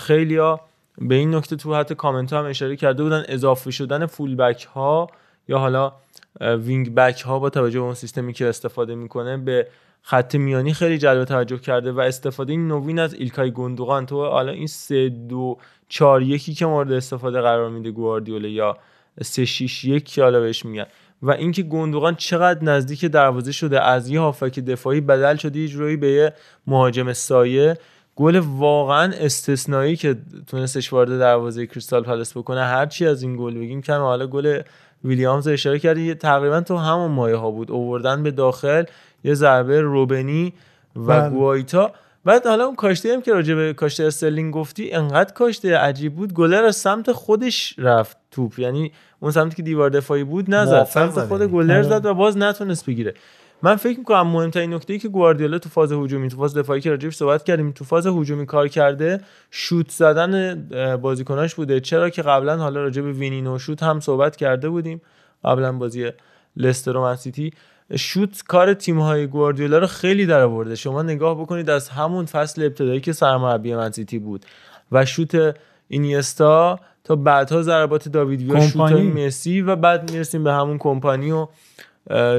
خیلی 0.00 0.36
ها 0.36 0.60
به 0.97 1.15
این 1.15 1.35
نکته 1.35 1.55
تو 1.55 1.75
حتی 1.75 1.95
کامنت 1.95 2.33
ها 2.33 2.39
هم 2.39 2.45
اشاره 2.45 2.75
کرده 2.75 3.03
بودن 3.03 3.23
اضافه 3.27 3.71
شدن 3.71 4.05
فول 4.05 4.35
بک 4.35 4.63
ها 4.63 5.07
یا 5.47 5.57
حالا 5.57 5.93
wing 6.41 6.95
back 6.95 7.21
ها 7.21 7.39
با 7.39 7.49
توجه 7.49 7.79
به 7.79 7.85
اون 7.85 7.93
سیستمی 7.93 8.33
که 8.33 8.45
استفاده 8.45 8.95
می‌کنه 8.95 9.37
به 9.37 9.67
خط 10.01 10.35
میانی 10.35 10.73
خیلی 10.73 10.97
جلب 10.97 11.23
توجه 11.23 11.57
کرده 11.57 11.91
و 11.91 11.99
استفاده 11.99 12.55
نوین 12.55 12.99
از 12.99 13.13
ایلکای 13.13 13.51
گوندوغان. 13.51 14.05
تو 14.05 14.25
حالا 14.25 14.51
این 14.51 14.67
3 14.67 15.09
2 15.09 15.57
4 15.89 16.21
1 16.21 16.57
که 16.57 16.65
مورد 16.65 16.91
استفاده 16.91 17.41
قرار 17.41 17.69
میده 17.69 17.91
گواردیولا 17.91 18.47
یا 18.47 18.77
3 19.21 19.45
6 19.45 19.85
1 19.85 20.05
که 20.05 20.23
حالا 20.23 20.39
بهش 20.39 20.65
میگن. 20.65 20.85
و 21.21 21.31
اینکه 21.31 21.63
گوندوغان 21.63 22.15
چقدر 22.15 22.63
نزدیک 22.63 23.05
دروازه 23.05 23.51
شده 23.51 23.83
از 23.83 24.09
یه 24.09 24.19
هافبک 24.19 24.59
دفاعی 24.59 25.01
بدل 25.01 25.35
شده 25.35 25.59
یه 25.59 25.67
جورایی 25.67 25.97
به 25.97 26.07
یه 26.11 26.33
مهاجم 26.67 27.13
سایه 27.13 27.77
گل 28.15 28.35
واقعا 28.35 29.13
استثنایی 29.13 29.95
که 29.95 30.15
تونستش 30.47 30.93
وارد 30.93 31.19
دروازه 31.19 31.67
کریستال 31.67 32.03
پالاس 32.03 32.37
بکنه 32.37 32.63
هرچی 32.63 33.07
از 33.07 33.23
این 33.23 33.35
گل 33.37 33.57
بگیم 33.57 33.81
کم 33.81 33.99
حالا 33.99 34.27
گل 34.27 34.61
ویلیامز 35.03 35.47
اشاره 35.47 35.79
کردی 35.79 36.13
تقریبا 36.13 36.61
تو 36.61 36.77
همون 36.77 37.11
مایه 37.11 37.35
ها 37.35 37.51
بود 37.51 37.71
اووردن 37.71 38.23
به 38.23 38.31
داخل 38.31 38.83
یه 39.23 39.33
ضربه 39.33 39.81
روبنی 39.81 40.53
و 40.95 40.99
بله. 41.01 41.29
گوایتا 41.29 41.91
بعد 42.25 42.47
حالا 42.47 42.65
اون 42.65 42.75
کاشته 42.75 43.13
هم 43.13 43.21
که 43.21 43.33
راجع 43.33 43.55
به 43.55 43.73
کاشته 43.73 44.03
استرلینگ 44.03 44.53
گفتی 44.53 44.91
انقدر 44.91 45.33
کاشته 45.33 45.77
عجیب 45.77 46.15
بود 46.15 46.33
گلر 46.33 46.63
از 46.63 46.75
سمت 46.75 47.11
خودش 47.11 47.75
رفت 47.77 48.17
توپ 48.31 48.59
یعنی 48.59 48.91
اون 49.19 49.31
سمتی 49.31 49.55
که 49.55 49.63
دیوار 49.63 49.89
دفاعی 49.89 50.23
بود 50.23 50.55
نزد 50.55 50.83
سمت. 50.83 51.19
خود 51.25 51.43
گلر 51.43 51.73
آره. 51.73 51.83
زد 51.83 52.05
و 52.05 52.13
باز 52.13 52.37
نتونست 52.37 52.85
بگیره 52.85 53.13
من 53.65 53.75
فکر 53.75 53.99
می‌کنم 53.99 54.27
مهمترین 54.27 54.73
نکته 54.73 54.93
ای 54.93 54.99
که 54.99 55.07
گواردیولا 55.07 55.59
تو 55.59 55.69
فاز 55.69 55.91
هجومی 55.91 56.29
تو 56.29 56.37
فاز 56.37 56.57
دفاعی 56.57 56.81
که 56.81 56.89
راجعش 56.89 57.15
صحبت 57.15 57.43
کردیم 57.43 57.71
تو 57.71 57.85
فاز 57.85 58.07
هجومی 58.07 58.45
کار 58.45 58.67
کرده 58.67 59.21
شوت 59.51 59.89
زدن 59.89 60.61
بازیکناش 61.01 61.55
بوده. 61.55 61.79
چرا 61.79 62.09
که 62.09 62.21
قبلا 62.21 62.57
حالا 62.57 62.81
راجع 62.81 63.01
به 63.01 63.11
وینینو 63.11 63.59
شوت 63.59 63.83
هم 63.83 63.99
صحبت 63.99 64.35
کرده 64.35 64.69
بودیم. 64.69 65.01
قبلا 65.43 65.71
بازی 65.71 66.11
لستر 66.57 66.97
و 66.97 67.01
من 67.01 67.15
سیتی. 67.15 67.53
شوت 67.95 68.43
کار 68.47 68.73
تیم 68.73 68.99
های 68.99 69.27
گواردیولا 69.27 69.77
رو 69.77 69.87
خیلی 69.87 70.25
در 70.25 70.41
آورده 70.41 70.75
شما 70.75 71.01
نگاه 71.01 71.39
بکنید 71.39 71.69
از 71.69 71.89
همون 71.89 72.25
فصل 72.25 72.63
ابتدایی 72.63 72.99
که 72.99 73.13
سرمربی 73.13 73.75
من 73.75 73.91
سیتی 73.91 74.19
بود 74.19 74.45
و 74.91 75.05
شوت 75.05 75.55
اینیستا 75.87 76.79
تا 77.03 77.15
بعدها 77.15 77.61
ضربات 77.61 78.09
داوید 78.09 78.41
ویا 78.41 78.67
شوت. 78.67 78.91
مسی 78.91 79.61
و 79.61 79.75
بعد 79.75 80.11
می‌رسیم 80.11 80.43
به 80.43 80.53
همون 80.53 80.77
کمپانی 80.77 81.31
و 81.31 81.47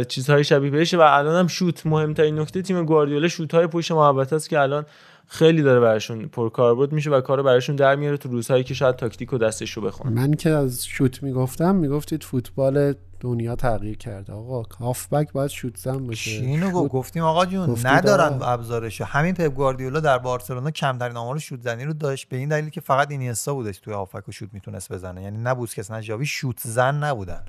چیزهای 0.09 0.45
شبیه 0.45 0.71
بهش 0.71 0.95
و 0.95 1.01
الان 1.01 1.37
هم 1.37 1.47
شوت 1.47 1.87
مهمترین 1.87 2.39
نکته 2.39 2.63
تیم 2.63 2.85
گواردیولا 2.85 3.29
شوت 3.29 3.55
های 3.55 3.67
پشت 3.67 3.93
محوطه 3.93 4.37
است 4.37 4.49
که 4.49 4.61
الان 4.61 4.87
خیلی 5.29 5.63
داره 5.63 5.81
براشون 5.81 6.27
پرکاربرد 6.27 6.93
میشه 6.93 7.11
و 7.11 7.21
کارو 7.21 7.43
براشون 7.43 7.77
در 7.77 7.97
میاره 7.97 8.17
تو 8.17 8.29
روزهایی 8.29 8.65
که 8.65 8.75
شاید 8.75 8.97
تاکتیک 8.97 9.33
و 9.33 9.39
دستش 9.39 9.73
رو 9.73 9.83
بخونه. 9.83 10.11
من 10.11 10.35
که 10.35 10.51
از 10.51 10.87
شوت 10.87 11.23
می‌گفتم 11.23 11.75
می‌گفتید 11.75 12.25
فوتبال 12.25 12.95
دنیا 13.21 13.57
تغییر 13.57 13.97
کرده. 13.97 14.33
آقا 14.33 14.63
هافبک 14.63 15.33
باید 15.33 15.51
شوت 15.51 15.77
زن 15.77 16.07
باشه. 16.07 16.31
اینو 16.31 16.71
شوت- 16.71 16.89
گفتیم 16.89 17.23
آقا 17.23 17.47
جون 17.47 17.77
ندارن. 17.85 18.39
ابزارشو. 18.43 19.05
همین 19.05 19.35
پپ 19.35 19.55
گواردیولا 19.55 20.01
در 20.01 20.19
بارسلونا 20.19 20.71
کمترین 20.71 21.17
آمار 21.17 21.39
شوت 21.39 21.61
زنی 21.61 21.85
رو 21.85 21.93
داشت. 21.93 22.29
به 22.29 22.37
این 22.37 22.49
دلیل 22.49 22.71
که 22.71 22.81
فقط 22.81 23.11
اینیستا 23.11 23.55
بودش 23.55 23.79
توی 23.79 23.95
هافک 23.95 24.29
و 24.29 24.33
شوت 24.33 24.49
می‌تونست 24.53 24.93
بزنه. 24.93 25.23
یعنی 25.23 25.39
نه 25.39 25.55
بوسکس 25.55 25.91
نه 25.91 26.01
ژاوی 26.01 26.27
شوت 26.27 26.61
زن 26.65 27.05
نبودن. 27.05 27.43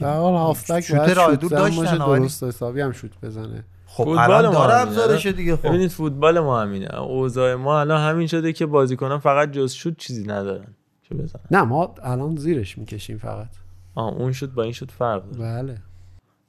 در 0.00 0.16
حال 0.16 0.34
هافبک 0.34 0.80
شوت 0.80 1.08
راه 1.08 1.36
دور 1.36 1.50
داشتن، 1.50 1.98
درست 1.98 2.44
حسابی 2.44 2.80
هم 2.80 2.92
شوت 2.92 3.10
بزنه. 3.22 3.64
خب 3.86 4.04
فوتبال 4.04 4.30
الان 4.30 4.54
ما 4.54 4.66
داره 4.66 4.74
همینه. 4.74 4.88
ابزارشو 4.88 5.30
دیگه 5.30 5.56
خب. 5.56 5.68
ببینید 5.68 5.90
فوتبال 5.90 6.40
ما 6.40 6.60
همینه. 6.60 7.00
اوضاع 7.00 7.54
ما 7.54 7.80
الان 7.80 8.00
همین 8.00 8.26
شده 8.26 8.52
که 8.52 8.66
بازیکنان 8.66 9.18
فقط 9.18 9.50
جز 9.50 9.72
شوت 9.72 9.96
چیزی 9.96 10.22
ندارن. 10.22 10.74
چه 11.08 11.14
بزنن؟ 11.14 11.42
نه 11.50 11.62
ما 11.62 11.94
الان 12.02 12.36
زیرش 12.36 12.78
می‌کشیم 12.78 13.18
فقط. 13.18 13.48
آه 13.94 14.14
اون 14.14 14.32
شد 14.32 14.52
با 14.52 14.62
این 14.62 14.72
شد 14.72 14.90
فرق 14.90 15.22
داره 15.30 15.62
بله. 15.62 15.78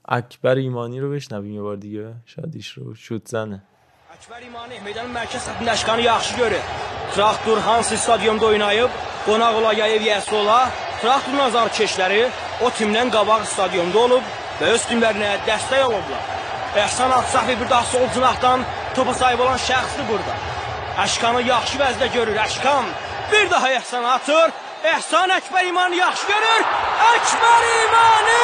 اکبر 0.05 0.55
ایمانی 0.55 0.99
رو 0.99 1.11
بشنویم 1.11 1.53
یه 1.53 1.61
بار 1.61 1.75
دیگه. 1.75 2.13
شادیش 2.25 2.71
رو 2.71 2.95
شوت 2.95 3.27
زنه. 3.27 3.61
Əkbər 4.15 4.41
İmani 4.49 4.77
meydanın 4.85 5.13
mərkəz 5.15 5.41
səthində 5.47 5.71
Əşqanı 5.75 6.01
yaxşı 6.01 6.37
görür. 6.37 6.63
Traktor 7.13 7.57
hansı 7.57 7.97
stadionda 7.97 8.45
oynayıb, 8.45 8.91
qonaq 9.25 9.53
ola 9.59 9.71
ya 9.73 9.87
ev 9.95 10.03
yəsi 10.11 10.35
ola, 10.41 10.59
traktor 11.01 11.33
nazar 11.33 11.69
keşləri 11.73 12.21
o 12.61 12.69
timdən 12.77 13.09
qabaq 13.13 13.45
stadionda 13.49 13.99
olub 14.05 14.25
və 14.59 14.69
öz 14.75 14.83
timlərinə 14.89 15.31
dəstək 15.47 15.85
olublar. 15.87 16.27
Əhsan 16.83 17.11
Aksafi 17.17 17.57
bir 17.59 17.69
daha 17.69 17.85
sol 17.91 18.05
cinahdan 18.15 18.65
topa 18.95 19.13
sahib 19.17 19.39
olan 19.45 19.57
şəxsdir 19.67 20.07
burada. 20.11 20.35
Əşqanı 21.05 21.41
yaxşı 21.47 21.81
vəzdə 21.81 22.11
görür 22.13 22.37
Əşqan. 22.45 22.91
Bir 23.31 23.49
daha 23.51 23.71
Əhsan 23.79 24.05
atır. 24.15 24.53
Əhsan 24.95 25.33
Əkbər 25.39 25.69
İmani 25.73 25.97
yaxşı 26.03 26.27
görür. 26.33 26.67
Əkbər 27.13 27.71
İmani! 27.81 28.39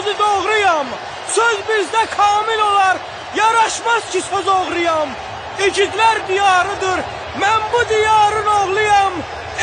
Sözü 0.00 0.18
doğruyam. 0.18 0.86
Söz 1.28 1.58
bizdə 1.68 2.06
kamil 2.16 2.58
olar, 2.58 2.96
yaraşmaz 3.36 4.10
ki 4.12 4.20
söz 4.20 4.48
oğruyam. 4.48 5.08
İgidlər 5.58 6.28
diyarıdır, 6.28 6.98
mən 7.40 7.60
bu 7.72 7.88
diyarın 7.88 8.46
oğluyam. 8.46 9.12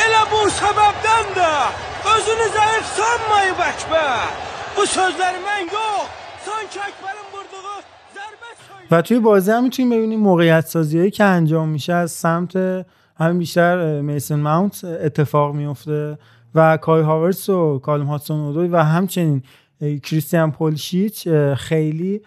Elə 0.04 0.22
bu 0.32 0.42
səbəbdən 0.60 1.26
də 1.38 1.50
özünü 2.14 2.48
zəif 2.56 2.84
sanmayıb 2.98 3.62
Əkbər. 3.70 4.28
Bu 4.76 4.86
sözləri 4.86 5.42
mən 5.48 5.72
yox, 5.74 6.06
sanki 6.46 6.78
Əkbərin 6.88 7.26
vurduğu 7.32 7.80
zərbə 8.16 8.48
و 8.90 9.02
توی 9.02 9.18
بازی 9.18 9.50
هم 9.50 9.62
می‌تونیم 9.64 9.90
ببینیم 9.90 10.20
موقعیت 10.20 10.66
سازی 10.66 11.10
که 11.10 11.24
انجام 11.24 11.68
میشه 11.68 11.92
از 11.92 12.10
سمت 12.10 12.56
همین 13.18 13.38
بیشتر 13.38 14.00
میسن 14.00 14.40
ماونت 14.40 14.84
اتفاق 14.84 15.54
میفته 15.54 16.18
و 16.54 16.76
کای 16.76 17.02
هاورس 17.02 17.48
و 17.48 17.78
کالم 17.78 18.06
هاتسون 18.06 18.56
و 18.56 18.82
همچنین 18.82 19.42
کریستیان 19.80 20.50
پولشیچ 20.50 21.28
خیلی 21.56 22.20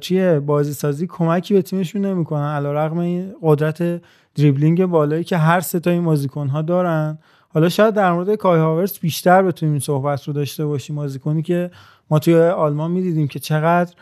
توی 0.00 0.40
بازی 0.40 0.72
سازی 0.72 1.06
کمکی 1.06 1.54
به 1.54 1.62
تیمشون 1.62 2.04
نمی‌کنن. 2.04 2.54
علیرغم 2.54 2.98
این 2.98 3.34
قدرت 3.42 4.02
دریبلینگ 4.34 4.86
بالایی 4.86 5.24
که 5.24 5.36
هر 5.36 5.60
سه 5.60 5.80
تا 5.80 5.90
این 5.90 6.04
بازیکن 6.04 6.48
ها 6.48 6.62
دارن. 6.62 7.18
حالا 7.48 7.68
شاید 7.68 7.94
در 7.94 8.12
مورد 8.12 8.34
کای 8.34 8.60
هاورس 8.60 8.98
بیشتر 8.98 9.42
بتونیم 9.42 9.72
این 9.72 9.80
صحبت 9.80 10.24
رو 10.24 10.32
داشته 10.32 10.66
باشیم. 10.66 10.96
بازیکنی 10.96 11.42
که 11.42 11.70
ما 12.10 12.18
توی 12.18 12.36
آلمان 12.36 12.90
می‌دیدیم 12.90 13.28
که 13.28 13.38
چقدر 13.38 13.92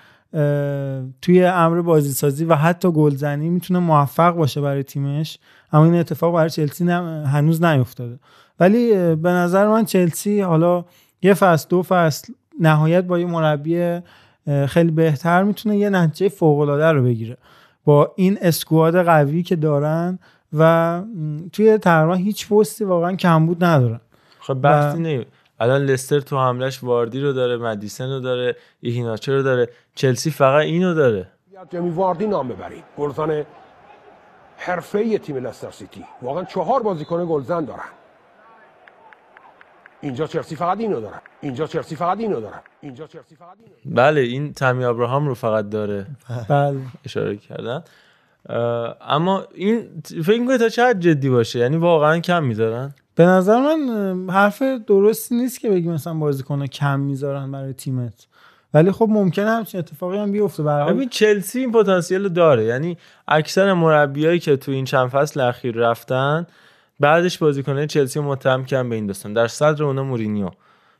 توی 1.23 1.45
امر 1.45 1.81
بازی 1.81 2.13
سازی 2.13 2.45
و 2.45 2.55
حتی 2.55 2.93
گلزنی 2.93 3.49
می‌تونه 3.49 3.81
موفق 3.81 4.35
باشه 4.35 4.61
برای 4.61 4.83
تیمش. 4.83 5.39
اما 5.73 5.85
این 5.85 5.95
اتفاق 5.95 6.35
برای 6.35 6.51
چلسی 6.51 6.85
هنوز 6.85 7.65
نیفتاده. 7.65 8.19
ولی 8.61 9.15
به 9.17 9.29
نظر 9.31 9.69
من 9.69 9.85
چلسی 9.85 10.41
حالا 10.41 10.85
یه 11.23 11.35
فصل 11.35 11.67
دو 11.69 11.83
فصل 11.83 12.33
نهایت 12.61 13.05
با 13.05 13.19
یه 13.19 13.27
مربی 13.27 14.01
خیلی 14.69 14.91
بهتر 14.91 15.43
می‌تونه 15.43 15.77
یه 15.77 15.91
نتیجه 15.91 16.29
فوق 16.29 16.59
العاده 16.59 16.93
رو 16.93 17.03
بگیره. 17.03 17.37
با 17.85 18.13
این 18.17 18.39
اسکواد 18.41 19.05
قوی 19.05 19.43
که 19.43 19.57
دارن 19.57 20.19
و 20.53 21.03
توی 21.53 21.79
تقریبا 21.79 22.15
هیچ 22.15 22.49
پستی 22.49 22.85
واقعا 22.85 23.17
کمبود 23.17 23.65
ندارن. 23.65 24.01
خب 24.41 24.55
بحثی 24.55 24.99
و- 24.99 25.01
نه 25.01 25.27
الان 25.61 25.81
لستر 25.81 26.21
تو 26.21 26.39
حملش 26.39 26.85
واردی 26.85 27.21
رو 27.21 27.33
داره 27.33 27.57
مدیسن 27.57 28.11
رو 28.11 28.21
داره 28.21 28.57
ایهیناچه 28.81 29.33
رو 29.33 29.43
داره 29.43 29.69
چلسی 29.95 30.31
فقط 30.31 30.63
اینو 30.63 30.95
داره. 30.95 31.27
جمی 31.71 31.91
واردی 31.91 32.27
نام 32.27 32.49
ببرید. 32.49 32.85
گلزن 32.99 33.45
حرفه 34.57 35.19
تیم 35.19 35.37
لستر 35.37 35.71
سیتی. 35.71 36.05
واقعا 36.23 36.45
چهار 36.45 36.83
بازیکن 36.83 37.27
گلزن 37.29 37.65
دارن. 37.65 37.81
اینجا 40.01 40.27
چلسی 40.27 40.57
فقط 40.57 40.81
اینو 40.81 41.01
دارن 41.01 41.21
اینجا 41.41 41.67
چلسی 41.67 41.97
فقط 41.97 42.19
اینو 42.19 42.41
دارن 42.41 42.61
اینجا 42.81 43.07
چلسی 43.07 43.37
فقط 43.37 43.57
اینو 43.85 43.97
بله 43.97 44.21
این 44.21 44.53
تامی 44.53 44.85
ابراهام 44.85 45.29
رو 45.29 45.35
فقط 45.35 45.69
داره. 45.69 46.07
بله. 46.49 46.79
اشاره 47.05 47.37
کردن. 47.37 47.83
اما 49.01 49.45
این 49.55 49.89
فکر 50.25 50.41
می‌کنه 50.41 50.59
تا 50.59 50.69
چه 50.69 50.85
حد 50.85 51.01
جدی 51.01 51.29
باشه؟ 51.29 51.59
یعنی 51.59 51.77
واقعا 51.77 52.19
کم 52.19 52.45
می‌ذارن؟ 52.45 52.95
به 53.15 53.25
نظر 53.25 53.61
من 53.61 54.31
حرف 54.31 54.63
درستی 54.63 55.35
نیست 55.35 55.61
که 55.61 55.71
بگی 55.71 55.89
مثلا 55.89 56.15
بازیکن 56.15 56.67
کم 56.67 57.01
می‌ذارن 57.01 57.53
برای 57.53 57.73
تیمت. 57.73 58.27
ولی 58.75 58.93
خب 58.93 59.07
ممکنه 59.11 59.51
همچین 59.51 59.81
اتفاقی 59.81 60.19
هم 60.19 60.33
بیفته. 60.33 60.63
به 60.63 60.71
هر 60.71 60.83
حال 60.83 60.93
ببین 60.93 61.09
چلسی 61.09 61.61
این 61.61 61.73
پتانسیل 61.73 62.23
رو 62.23 62.29
داره. 62.29 62.65
یعنی 62.65 62.99
اکثر 63.29 63.73
مربیایی 63.73 64.39
که 64.39 64.57
تو 64.57 64.73
این 64.73 64.85
چند 64.85 65.09
فصل 65.09 65.41
اخیر 65.41 65.75
رفتن 65.75 66.47
بعدش 67.01 67.39
بازیکنه 67.39 67.87
چلسی 67.87 68.19
رو 68.19 68.25
متهم 68.25 68.65
کردن 68.65 68.89
به 68.89 68.95
این 68.95 69.07
داستان. 69.07 69.33
در 69.33 69.49
صدر 69.49 69.85
اونا 69.85 70.05
مورینیو 70.05 70.51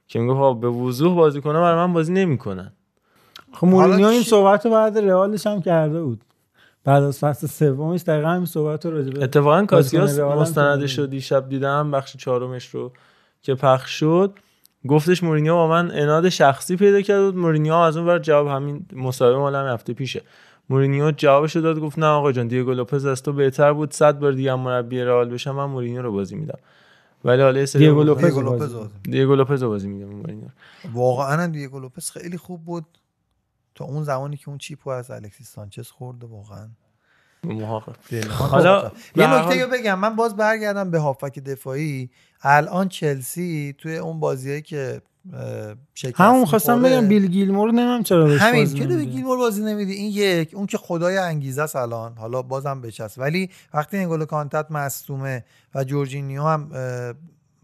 که 0.07 0.19
میگه 0.19 0.33
آقا 0.33 0.55
به 0.55 0.69
وضوح 0.69 1.15
بازیکنه 1.15 1.61
برای 1.61 1.87
من 1.87 1.93
بازی 1.93 2.13
نمی‌کنن. 2.13 2.73
خب 3.53 3.67
مورینیو 3.67 4.07
این 4.07 4.23
صحبت 4.23 4.67
رو 4.67 4.73
بعد 4.73 4.99
رئالش 4.99 5.47
هم 5.47 5.63
کرده 5.63 6.03
بود. 6.03 6.25
بعد 6.85 7.03
از 7.03 7.19
فصل 7.19 7.47
سومش 7.47 8.03
دقیقا 8.03 8.29
همین 8.29 8.47
صحبت 8.47 8.87
رو 8.87 8.93
راجع 8.93 9.11
به 9.11 9.25
اتفاقا 9.25 9.67
کاسیاس 9.67 10.19
هم 10.19 10.39
مستندش 10.39 10.91
کرده 10.91 11.03
رو 11.03 11.07
دیشب 11.07 11.49
دیدم 11.49 11.91
بخش 11.91 12.17
چهارمش 12.17 12.67
رو 12.67 12.93
که 13.43 13.55
پخش 13.55 13.91
شد. 13.91 14.35
گفتش 14.89 15.23
مورینیو 15.23 15.55
با 15.55 15.69
من 15.69 15.91
عناد 15.91 16.29
شخصی 16.29 16.77
پیدا 16.77 17.01
کرد 17.01 17.21
بود. 17.21 17.37
مورینیو 17.37 17.75
هم 17.75 17.81
از 17.81 17.97
اون 17.97 18.07
ور 18.07 18.19
جواب 18.19 18.47
همین 18.47 18.87
مصاحبه 18.93 19.39
مال 19.39 19.55
همین 19.55 19.73
هفته 19.73 19.93
پیشه. 19.93 20.23
مورینیو 20.71 21.11
جوابش 21.11 21.57
داد 21.57 21.81
گفت 21.81 21.99
نه 21.99 22.07
آقا 22.07 22.33
جان 22.33 22.49
دیگو 22.49 22.73
لوپز 22.73 23.07
از 23.07 23.23
تو 23.23 23.33
بهتر 23.33 23.73
بود 23.73 23.93
صد 23.93 24.19
بار 24.19 24.33
دیگه 24.33 24.53
هم 24.53 24.61
مربی 24.61 25.01
رئال 25.01 25.29
بشم 25.29 25.51
من 25.51 25.65
مورینیو 25.65 26.03
رو 26.03 26.13
بازی 26.13 26.37
میدم. 26.37 26.59
ولی 27.25 27.43
حالا 27.43 27.67
سری 27.67 27.87
دیگو 27.87 28.03
لوپز 28.03 28.25
دیگو 29.03 29.35
لوپز 29.35 29.65
بازی 29.65 29.89
میدم 29.89 30.09
مورینیو. 30.09 30.49
واقعا 30.93 31.47
دیگو 31.47 31.81
لوپز 31.81 32.11
خیلی 32.11 32.37
خوب 32.37 32.65
بود. 32.65 32.85
تا 33.75 33.85
اون 33.85 34.05
زمانی 34.05 34.37
که 34.37 34.49
اون 34.49 34.59
chip 34.59 34.85
و 34.85 34.91
از 34.91 35.11
الکسیس 35.11 35.53
سانچز 35.53 35.91
خورده 35.91 36.27
واقعا. 36.27 36.69
محقق. 37.45 37.97
حالا 38.31 38.91
یه 39.17 39.35
نکته 39.35 39.65
رو 39.65 39.71
بگم 39.71 39.99
من 39.99 40.17
باز 40.17 40.37
برگردم 40.37 40.91
به 40.91 40.99
هافک 40.99 41.39
دفاعی. 41.39 42.11
الان 42.43 42.89
چلسی 42.89 43.75
توی 43.79 43.97
اون 43.97 44.21
بازیایی 44.21 44.63
که 44.63 45.03
شکست 45.95 46.21
همون 46.21 46.45
خواستم 46.45 46.83
بگم 46.83 47.09
بیل 47.09 47.27
گیلمور 47.27 47.73
نمیم 47.73 48.03
چرا 48.03 48.25
بهش 48.25 48.41
همین 48.41 48.65
بازی 48.65 48.79
که 48.79 48.87
به. 48.87 49.05
گیلمور 49.05 49.39
بازی 49.39 49.63
نمیدی؟ 49.63 49.93
این 49.93 50.11
یک 50.15 50.55
اون 50.55 50.67
که 50.67 50.79
خدای 50.79 51.19
انگیزه 51.19 51.63
است 51.63 51.77
الان. 51.77 52.17
حالا 52.17 52.43
بازم 52.43 52.81
بچست 52.81 53.19
ولی 53.19 53.51
وقتی 53.75 53.97
انگولو 53.99 54.25
کانتت 54.25 54.67
مصدومه 54.71 55.45
و 55.75 55.85
جورجینیو 55.85 56.43
هم 56.43 56.71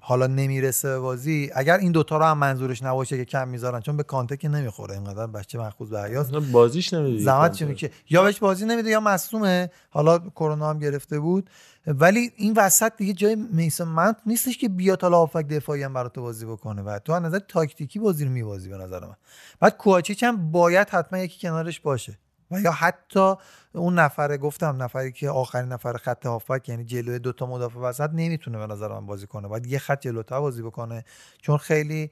حالا 0.08 0.26
نمی‌رسه 0.26 0.88
به 0.88 0.98
بازی 0.98 1.50
اگر 1.54 1.78
این 1.78 1.92
دوتا 1.92 2.18
رو 2.18 2.24
هم 2.24 2.38
منظورش 2.38 2.82
نباشه 2.82 3.16
که 3.16 3.24
کم 3.24 3.48
می‌ذارن 3.48 3.80
چون 3.80 3.96
به 3.96 4.02
کانته 4.02 4.36
که 4.36 4.48
نمی‌خوره 4.48 4.94
اینقدر 4.94 5.26
بچه 5.26 5.58
مخصوص 5.58 5.88
به 5.88 6.02
حیاس 6.02 6.30
بازیش 6.30 6.94
نمیده 6.94 7.24
زحمت 7.24 7.52
چی 7.52 7.64
میشه 7.64 7.90
یا 8.10 8.22
بهش 8.22 8.38
بازی 8.38 8.66
نمیده 8.66 8.90
یا 8.90 9.00
مصومه 9.00 9.70
حالا 9.90 10.18
کرونا 10.18 10.70
هم 10.70 10.78
گرفته 10.78 11.18
بود. 11.18 11.50
ولی 11.86 12.32
این 12.36 12.54
وسط 12.56 12.92
دیگه 12.96 13.12
جای 13.12 13.36
میسن 13.36 13.84
مانت 13.84 14.14
نیستش 14.26 14.58
که 14.58 14.68
بیاد 14.68 15.02
حالا 15.02 15.18
هافبک 15.18 15.48
دفاعی 15.48 15.82
هم 15.82 15.92
برات 15.92 16.18
بازی 16.18 16.46
بکنه. 16.46 16.82
و 16.82 16.98
تو 16.98 17.12
از 17.12 17.22
نظر 17.22 17.38
تاکتیکی 17.38 17.98
بازی 17.98 18.24
رو 18.24 18.30
میبازی 18.30 18.68
به 18.68 18.76
نظر 18.76 19.00
من. 19.00 19.16
بعد 19.60 19.76
کواچیچ 19.76 20.22
هم 20.22 20.50
باید 20.50 20.88
حتما 20.88 21.18
یکی 21.18 21.40
کنارش 21.40 21.80
باشه. 21.80 22.18
و 22.50 22.60
یا 22.60 22.72
حتی 22.72 23.34
اون 23.72 23.98
نفره 23.98 24.36
گفتم 24.36 24.82
نفری 24.82 25.12
که 25.12 25.30
آخرین 25.30 25.68
نفر 25.68 25.96
خط 25.96 26.26
هافبک 26.26 26.68
یعنی 26.68 26.84
جلوی 26.84 27.18
دوتا 27.18 27.46
مدافع 27.46 27.78
وسط 27.80 28.10
نمی‌تونه 28.12 28.58
به 28.58 28.66
نظر 28.66 28.88
من 28.88 29.06
بازی 29.06 29.26
کنه 29.26 29.48
باید 29.48 29.66
یه 29.66 29.78
خط 29.78 30.00
جلوتر 30.00 30.40
بازی 30.40 30.62
بکنه 30.62 31.04
چون 31.42 31.56
خیلی 31.58 32.10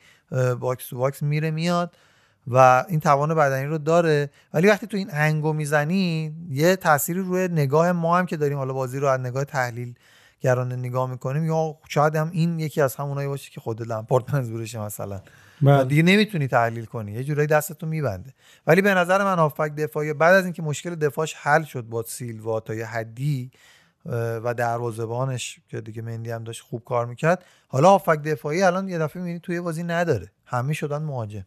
box 0.60 0.88
to 0.88 0.98
box 0.98 1.22
میره 1.22 1.50
میاد 1.50 1.96
و 2.46 2.84
این 2.88 3.00
توان 3.00 3.34
بدنی 3.34 3.66
رو 3.66 3.78
داره 3.78 4.30
ولی 4.54 4.68
وقتی 4.68 4.86
تو 4.86 4.96
این 4.96 5.08
انگو 5.12 5.52
می‌زنی 5.52 6.34
یه 6.50 6.76
تأثیری 6.76 7.20
روی 7.20 7.48
نگاه 7.48 7.92
ما 7.92 8.18
هم 8.18 8.26
که 8.26 8.36
داریم 8.36 8.58
حالا 8.58 8.72
بازی 8.72 8.98
رو 8.98 9.08
از 9.08 9.20
نگاه 9.20 9.44
تحلیل 9.44 9.94
گرانه 10.40 10.76
نگاه 10.76 11.10
می‌کنیم 11.10 11.44
یا 11.44 11.76
شاید 11.88 12.16
هم 12.16 12.30
این 12.32 12.60
یکی 12.60 12.80
از 12.80 12.96
همونایی 12.96 13.28
باشه 13.28 13.50
که 13.50 13.60
خود 13.60 13.82
لمپارد 13.82 14.34
منظورشه 14.34 14.80
مثلا. 14.80 15.20
دیگه 15.88 16.02
نمی‌تونی 16.02 16.48
تحلیل 16.48 16.84
کنی 16.84 17.12
یه 17.12 17.24
جورایی 17.24 17.48
دستتو 17.48 17.86
میبنده. 17.86 18.34
ولی 18.66 18.82
به 18.82 18.94
نظر 18.94 19.24
من 19.24 19.38
هافبک 19.38 19.74
دفاعی 19.74 20.12
بعد 20.12 20.34
از 20.34 20.44
اینکه 20.44 20.62
مشکل 20.62 20.94
دفاعش 20.94 21.34
حل 21.34 21.62
شد 21.62 21.82
با 21.82 22.02
سیلوا 22.02 22.60
تا 22.60 22.74
یه 22.74 22.86
حدی 22.86 23.50
و 24.44 24.54
دروازه‌بانش 24.54 25.58
که 25.68 25.80
دیگه 25.80 26.02
مندی 26.02 26.30
هم 26.30 26.44
داشت 26.44 26.62
خوب 26.62 26.84
کار 26.84 27.06
می‌کرد 27.06 27.44
حالا 27.68 27.90
هافبک 27.90 28.22
دفاعی 28.22 28.62
الان 28.62 28.88
یه 28.88 28.98
دفعه 28.98 29.22
می‌بینی 29.22 29.40
توی 29.40 29.60
بازی 29.60 29.82
نداره. 29.82 30.30
همه 30.46 30.72
شدن 30.72 31.02
مهاجم. 31.02 31.46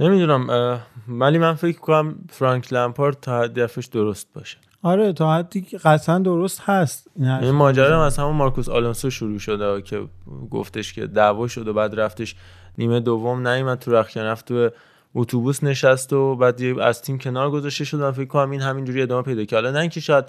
نمی‌دونم 0.00 0.80
ولی 1.08 1.38
من 1.38 1.54
فکر 1.54 1.78
کنم 1.78 2.14
فرانک 2.30 2.72
لمپارد 2.72 3.20
تا 3.20 3.40
حد 3.40 3.58
دفعش 3.58 3.86
درست 3.86 4.26
باشه. 4.34 4.58
آره 4.82 5.12
تا 5.12 5.34
حدی 5.34 5.60
که 5.60 5.78
قطعا 5.78 6.18
درست 6.18 6.60
هست. 6.60 7.06
این 7.16 7.50
ماجرا 7.50 8.06
از 8.06 8.18
همون 8.18 8.36
مارکوس 8.36 8.68
آلونسو 8.68 9.10
شروع 9.10 9.38
شده 9.38 9.82
که 9.82 10.08
گفتش 10.50 10.92
که 10.92 11.06
دعوا 11.06 11.48
شد 11.48 11.68
و 11.68 11.72
بعد 11.72 12.00
رفتش 12.00 12.36
نیمه 12.78 13.00
دوم 13.00 13.48
نیومد 13.48 13.78
تو 13.78 13.92
رخکن 13.92 14.20
رفت 14.20 14.44
تو 14.44 14.70
اتوبوس 15.14 15.64
نشست 15.64 16.12
و 16.12 16.36
بعد 16.36 16.62
از 16.62 17.02
تیم 17.02 17.18
کنار 17.18 17.50
گذاشته 17.50 17.84
شد 17.84 18.00
و 18.00 18.12
فکر 18.12 18.24
کنم 18.24 18.50
این 18.50 18.60
همینجوری 18.60 19.02
ادامه 19.02 19.22
پیدا 19.22 19.44
کرد. 19.44 19.64
حالا 19.64 19.70
نه 19.70 19.80
اینکه 19.80 20.00
شاید 20.00 20.24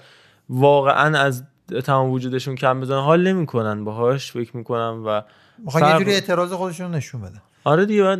واقعا 0.48 1.18
از 1.18 1.44
تمام 1.84 2.10
وجودشون 2.10 2.54
کم 2.54 2.80
بزنن 2.80 3.00
حال 3.00 3.28
نمی‌کنن 3.28 3.84
باهاش 3.84 4.32
فکر 4.32 4.56
می‌کنم 4.56 5.02
و 5.06 5.22
می‌خوان 5.64 5.92
یه 5.92 5.98
جوری 5.98 6.14
اعتراض 6.14 6.52
خودشون 6.52 6.90
نشون 6.90 7.20
بدن. 7.20 7.42
آره 7.64 7.86
دیگه 7.86 8.02
بعد 8.02 8.18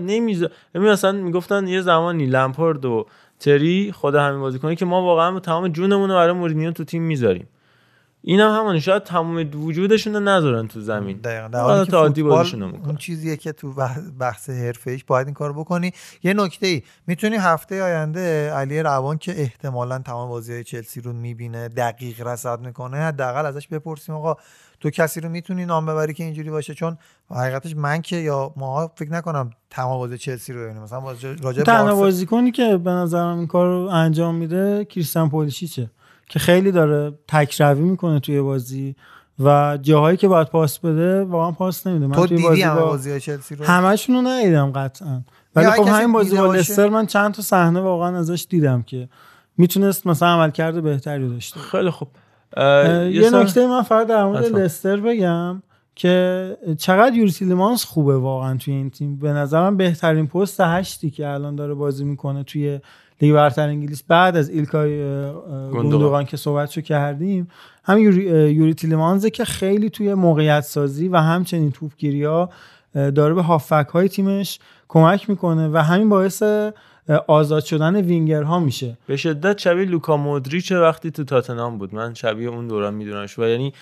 ببین 0.74 0.90
مثلا 0.90 1.12
می‌گفتن 1.12 1.66
یه 1.66 1.80
زمانی 1.80 2.26
لمپارد 2.26 2.84
و 2.84 3.06
تری 3.38 3.92
خود 3.92 4.14
همین 4.14 4.40
بازیکنی 4.40 4.76
که 4.76 4.84
ما 4.84 5.02
واقعا 5.02 5.40
تمام 5.40 5.68
جونمون 5.68 6.10
رو 6.10 6.16
برای 6.16 6.32
مورینیو 6.32 6.70
تو 6.70 6.84
تیم 6.84 7.02
می‌ذاریم. 7.02 7.48
این 8.22 8.40
هم 8.40 8.50
همونه 8.50 8.80
شاید 8.80 9.02
تمام 9.04 9.50
وجودشون 9.54 10.14
رو 10.14 10.20
نذارن 10.20 10.68
تو 10.68 10.80
زمین. 10.80 11.16
دقیقاً. 11.16 11.48
در 11.48 11.60
حالا 11.60 11.74
حالی 11.74 11.86
که 11.86 11.90
تا 11.92 11.98
عادی 11.98 12.22
فوتبال. 12.22 12.38
اون 12.86 12.96
چیزیه 12.96 13.36
که 13.36 13.52
تو 13.52 13.72
بح- 13.72 14.18
بحث 14.18 14.50
حرفه‌ایش 14.50 15.04
باید 15.04 15.26
این 15.26 15.34
کار 15.34 15.52
بکنی. 15.52 15.92
یه 16.22 16.34
نکته 16.34 16.66
ای 16.66 16.82
می‌تونی 17.06 17.36
هفته 17.36 17.82
آینده 17.82 18.50
علی 18.52 18.82
روان 18.82 19.18
که 19.18 19.40
احتمالا 19.40 19.98
تمام 19.98 20.28
بازی 20.28 20.52
های 20.52 20.64
چلسی 20.64 21.00
رو 21.00 21.12
می‌بینه 21.12 21.68
دقیق 21.68 22.26
رصد 22.26 22.60
می‌کنه 22.60 22.96
حداقل 22.96 23.46
ازش 23.46 23.68
بپرسیم 23.68 24.14
آقا 24.14 24.36
تو 24.80 24.90
کسی 24.90 25.20
رو 25.20 25.28
می‌تونی 25.28 25.66
نام 25.66 25.86
ببری 25.86 26.14
که 26.14 26.24
اینجوری 26.24 26.50
باشه؟ 26.50 26.74
چون 26.74 26.98
حقیقتش 27.30 27.76
من 27.76 28.02
که 28.02 28.16
یا 28.16 28.52
ما 28.56 28.90
فکر 28.96 29.12
نکنم 29.12 29.50
تمام 29.70 29.98
بازی 29.98 30.18
چلسی 30.18 30.52
رو 30.52 30.60
ببینیم. 30.60 30.82
مثلا 30.82 31.00
بازی- 31.00 31.36
راجع 31.42 31.62
به 31.64 31.92
بازیکنی 31.94 32.50
که 32.50 32.76
به 32.76 32.90
نظرم 32.90 33.38
این 33.38 33.46
کار 33.46 33.66
رو 33.66 33.88
انجام 33.88 34.34
میده 34.34 34.84
کریستیان 34.84 35.30
پولیشیچه. 35.30 35.90
که 36.30 36.38
خیلی 36.38 36.72
داره 36.72 37.12
تکروی 37.28 37.80
می‌کنه 37.80 38.20
توی 38.20 38.40
بازی 38.40 38.96
و 39.38 39.78
جاهایی 39.82 40.16
که 40.16 40.28
باید 40.28 40.48
پاس 40.48 40.78
بده 40.78 41.24
واقعا 41.24 41.50
پاس 41.50 41.86
نمیده. 41.86 42.06
من 42.06 42.16
تو 42.16 42.26
توی 42.26 42.42
بازی 42.42 42.64
با 42.64 42.74
بازی 42.74 43.20
چلسی 43.20 43.54
رو؟ 43.54 43.64
همشون 43.64 44.16
رو 44.16 44.22
ندیدم 44.22 44.70
قطعا. 44.70 45.22
ولی 45.56 45.70
خب 45.70 45.88
همین 45.88 46.12
بازی 46.12 46.36
با؟ 46.36 46.54
لستر 46.54 46.88
من 46.88 47.06
چند 47.06 47.34
تا 47.34 47.42
صحنه 47.42 47.80
واقعا 47.80 48.18
ازش 48.18 48.46
دیدم 48.48 48.82
که 48.82 49.08
می‌تونست 49.56 50.06
مثلا 50.06 50.28
عملکرد 50.28 50.82
بهتری 50.82 51.28
داشته 51.28 51.60
خیلی 51.60 51.90
خوب. 51.90 52.08
یه 52.56 53.30
نکته 53.32 53.66
من 53.66 53.82
فقط 53.82 54.06
در 54.06 54.24
مورد. 54.24 54.44
لستر 54.44 54.96
بگم 54.96 55.62
که 55.94 56.56
چقدر 56.78 57.16
یوری 57.16 57.32
تیلمانس 57.32 57.84
خوبه 57.84 58.18
واقعا 58.18 58.56
توی 58.56 58.74
این 58.74 58.90
تیم. 58.90 59.16
به 59.16 59.32
نظرم 59.32 59.76
بهترین 59.76 60.26
پست 60.26 60.60
هشتی 60.60 61.10
که 61.10 61.28
الان 61.28 61.56
داره 61.56 61.74
بازی 61.74 62.04
می‌کنه 62.04 62.42
توی 62.42 62.80
لیگ 63.20 63.34
برتر 63.34 63.68
انگلیس. 63.68 64.02
بعد 64.08 64.36
از 64.36 64.50
ایلکای 64.50 65.02
گوندوغان 65.70 66.24
که 66.24 66.36
صحبتشو 66.36 66.80
کردیم 66.80 67.48
هم 67.84 67.98
یوری, 67.98 68.74
تیلمانزه 68.74 69.30
که 69.30 69.44
خیلی 69.44 69.90
توی 69.90 70.14
موقعیت 70.14 70.60
سازی 70.60 71.08
و 71.08 71.16
همچنین 71.16 71.72
توپگیری 71.72 72.24
ها 72.24 72.50
داره 72.94 73.34
به 73.34 73.42
هافک 73.42 73.86
های 73.92 74.08
تیمش 74.08 74.58
کمک 74.88 75.30
می‌کنه 75.30 75.68
و 75.68 75.76
همین 75.76 76.08
باعث 76.08 76.42
آزاد 77.26 77.64
شدن 77.64 77.96
وینگرها 77.96 78.58
میشه. 78.58 78.98
به 79.06 79.16
شدت 79.16 79.58
شبیه 79.58 79.84
لوکا 79.84 80.16
مودریچ 80.16 80.72
وقتی 80.72 81.10
تو 81.10 81.24
تاتنهام 81.24 81.78
بود. 81.78 81.94
من 81.94 82.14
شبیه 82.14 82.48
اون 82.48 82.68
دوران 82.68 82.94
میدونمش. 82.94 83.38
و 83.38 83.42
یعنی 83.42 83.72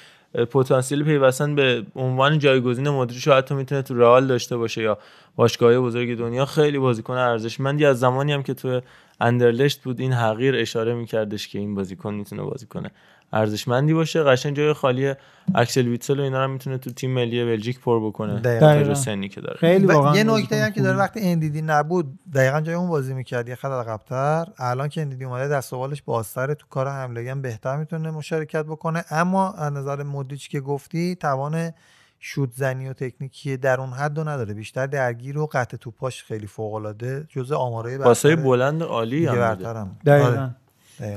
پتانسیل 0.45 1.05
پیوستن 1.05 1.55
به 1.55 1.83
عنوان 1.97 2.39
جایگزین 2.39 2.85
رو 2.87 3.07
حتی 3.33 3.55
می‌تونه 3.55 3.83
تو 3.83 3.95
رئال 3.95 4.27
داشته 4.27 4.57
باشه 4.57 4.83
یا 4.83 4.99
باشگاه 5.37 5.79
بزرگ 5.79 6.19
دنیا. 6.19 6.45
خیلی 6.47 6.79
بازیکن 6.79 7.15
ارزشمندی 7.15 7.85
از 7.85 8.01
زمانی 8.01 8.33
هم 8.33 8.43
که 8.43 8.55
تو 8.55 8.81
اندرلشت 9.21 9.83
بود 9.83 10.01
این 10.01 10.13
حقیر 10.13 10.57
اشاره 10.57 10.95
میکردش 10.95 11.49
که 11.49 11.59
این 11.59 11.75
بازیکن 11.75 12.15
می‌تونه 12.15 12.43
بازی 12.43 12.67
کنه. 12.67 12.91
ارزشمندی 13.33 13.95
باشه. 13.95 14.23
قشنگ 14.23 14.57
جای 14.57 14.73
خالی 14.73 15.15
اکسل 15.55 15.89
ویتسل 15.89 16.21
و 16.21 16.23
اینا 16.23 16.39
رو 16.39 16.45
هم 16.45 16.51
می‌تونه 16.51 16.79
تو 16.79 16.91
تیم 16.91 17.11
ملی 17.11 17.45
بلژیک 17.45 17.81
پر 17.81 18.07
بکنه. 18.07 18.41
دقیقاً. 18.41 18.95
سنی 18.95 19.29
که 19.29 19.41
داره. 19.41 19.57
خیلی 19.57 19.87
واقعا 19.87 20.17
یه 20.17 20.25
نکته 20.25 20.57
هم 20.57 20.71
که. 20.71 20.83
داره 20.83 20.99
وقتی 20.99 21.21
اندیدی 21.21 21.63
نبود 21.63 22.19
دقیقا 22.35 22.61
جای 22.61 22.75
اون 22.75 22.89
بازی 22.89 23.15
می‌کرد 23.15 23.49
یه 23.49 23.55
خط 23.55 23.71
عقب‌تر. 23.71 24.47
الان 24.59 24.89
که 24.89 25.01
اندیدی 25.01 25.25
اومده 25.25 25.49
دست 25.49 25.73
و 25.73 25.79
بالش 25.79 26.03
بازتره 26.03 26.55
تو 26.55 26.67
کار 26.71 26.89
حمله 26.89 27.31
هم 27.31 27.43
بهتر 27.43 27.77
می‌تونه 27.77 28.11
مشارکت 28.11 28.65
بکنه. 28.65 29.05
اما 29.11 29.53
از 29.53 29.73
نظر 29.73 30.03
مودریچ 30.03 30.49
که 30.49 30.61
گفتی 30.61 31.17
توان 31.17 31.73
شوت 32.21 32.51
زنی 32.55 32.89
و 32.89 32.93
تکنیکی 32.93 33.57
در 33.57 33.81
اون 33.81 33.91
حد 33.91 34.19
رو 34.19 34.29
نداره. 34.29 34.55
بیشتر 34.55 34.87
درگیر 34.87 35.39
و 35.39 35.49
قطع 35.53 35.77
توپاش 35.77 36.25
خیلی 36.25 36.47
فوق 36.47 36.75
العاده 36.75 37.27
جزء 37.29 37.57
آمارای 37.57 37.99
پاسای 37.99 38.37
بلند 38.37 38.83
عالی 38.83 39.27
هم. 39.27 39.97
دقیقاً. 40.07 40.51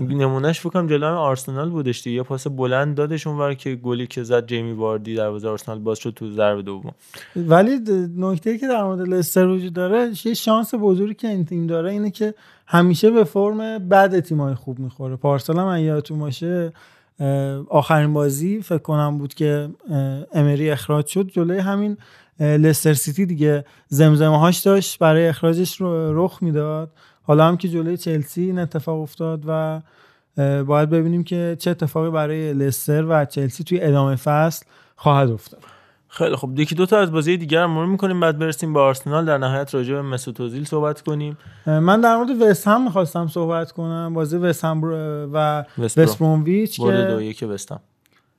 نمونهش 0.02 0.60
فکر 0.60 0.70
کنم 0.70 0.88
جلوی 0.88 1.10
آرسنال 1.10 1.70
بودش 1.70 2.02
دیگه. 2.02 2.16
یه 2.16 2.24
پاس 2.24 2.48
بلند 2.48 2.96
دادش 2.96 3.28
اونور 3.28 3.54
که 3.54 3.76
گلی 3.76 4.08
که 4.08 4.24
زد 4.24 4.46
جیمی 4.46 4.72
واردی 4.72 5.16
دروازه 5.16 5.50
آرسنال 5.50 5.80
باز 5.80 5.98
شد 5.98 6.14
تو 6.16 6.32
ضربه 6.32 6.62
دوم. 6.62 6.94
ولی 7.36 7.80
نکته 8.18 8.58
که 8.58 8.68
در 8.68 8.84
مورد 8.84 9.02
لستر 9.02 9.48
وجود 9.48 9.74
داره 9.74 10.12
یه 10.26 10.34
شانس 10.34 10.74
بزرگی 10.82 11.14
که 11.14 11.28
این 11.28 11.46
تیم 11.46 11.68
داره 11.68 11.92
اینه 11.92 12.12
که 12.12 12.34
همیشه 12.68 13.12
به 13.12 13.24
فرم 13.24 13.90
بد 13.90 14.20
تیمای 14.20 14.54
خوب 14.54 14.80
می‌خوره. 14.80 15.16
پارسال 15.16 15.60
هم 15.60 15.78
یادتون 15.78 16.20
باشه 16.20 16.74
آخرین 17.70 18.14
بازی 18.14 18.62
فکر 18.62 18.78
کنم 18.78 19.18
بود 19.18 19.34
که 19.34 19.70
امری 20.34 20.70
اخراج 20.70 21.06
شد 21.08 21.28
جلوی 21.28 21.58
همین 21.58 21.98
لستر 22.40 22.94
سیتی 22.94 23.26
دیگه. 23.26 23.66
زمزمه 23.88 24.40
هاش 24.40 24.60
داشت 24.60 25.00
برای 25.00 25.28
اخراجش 25.28 25.82
رو 25.82 26.26
رخ 26.26 26.38
می‌داد. 26.42 26.90
حالا 27.24 27.48
هم 27.48 27.58
که 27.58 27.70
جلوی 27.70 27.98
چلسی 27.98 28.42
این 28.42 28.60
اتفاق 28.60 29.02
افتاد 29.02 29.44
و 29.48 29.82
باید 30.64 30.90
ببینیم 30.90 31.24
که 31.24 31.58
چه 31.60 31.72
اتفاقی 31.72 32.10
برای 32.10 32.54
لستر 32.54 33.06
و 33.06 33.26
چلسی 33.26 33.64
توی 33.64 33.82
ادامه 33.82 34.16
فصل 34.16 34.66
خواهد 34.96 35.30
افتاد. 35.30 35.60
خیلی 36.08 36.36
خب 36.36 36.60
یکی 36.60 36.76
دو 36.76 36.86
تا 36.86 36.98
از 36.98 37.12
بازی 37.12 37.38
دیگر 37.38 37.64
هم 37.64 37.72
مرور 37.72 37.86
می‌کنیم. 37.86 38.20
بعد 38.20 38.40
برسیم 38.40 38.74
به 38.74 38.80
آرسنال. 38.80 39.26
در 39.26 39.38
نهایت 39.38 39.76
راجع 39.76 39.94
به 39.94 40.02
مسعود 40.02 40.42
اوزیل 40.42 40.66
صحبت 40.66 41.02
کنیم. 41.02 41.38
من 41.66 42.02
در 42.02 42.18
مورد 42.18 42.42
وست 42.42 42.68
هم 42.68 42.84
می‌خواستم 42.84 43.28
صحبت 43.28 43.72
کنم. 43.72 44.14
بازی 44.14 44.38
وست 44.38 44.66
هم 44.66 44.84
و 44.84 44.88
وست 45.78 45.98
وست. 45.98 46.20
برومویچ 46.20 46.82
برد 46.82 47.12
دو 47.12 47.22
یک 47.22 47.46
وستم 47.50 47.80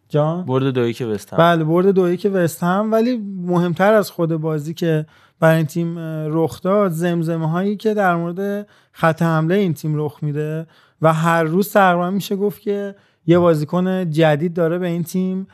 جان؟ 0.08 0.44
برد 0.44 0.64
دو 0.64 0.88
یک 0.88 1.06
وستم 1.10 1.36
بله 1.36 1.64
برد 1.64 1.86
دو 1.86 2.12
یک 2.12 2.30
وست 2.34 2.62
هم. 2.62 2.92
ولی 2.92 3.16
مهمتر 3.46 3.94
از 3.94 4.10
خود 4.10 4.36
بازی 4.36 4.74
که 4.74 5.06
برای 5.42 5.56
این 5.56 5.66
تیم 5.66 5.98
رخ 6.34 6.60
داد. 6.60 6.90
زمزمه 6.90 7.50
هایی 7.50 7.76
که 7.76 7.94
در 7.94 8.16
مورد 8.16 8.66
خط 8.92 9.22
حمله 9.22 9.54
این 9.54 9.74
تیم 9.74 9.92
رخ 9.96 10.18
میده 10.22 10.66
و 11.02 11.12
هر 11.12 11.42
روز 11.42 11.72
تقریبا 11.72 12.10
میشه 12.10 12.36
گفت 12.36 12.60
که 12.60 12.94
یه 13.26 13.38
بازیکن 13.38 14.10
جدید 14.10 14.54
داره 14.54 14.78
به 14.78 14.86
این 14.86 15.04
تیم 15.04 15.46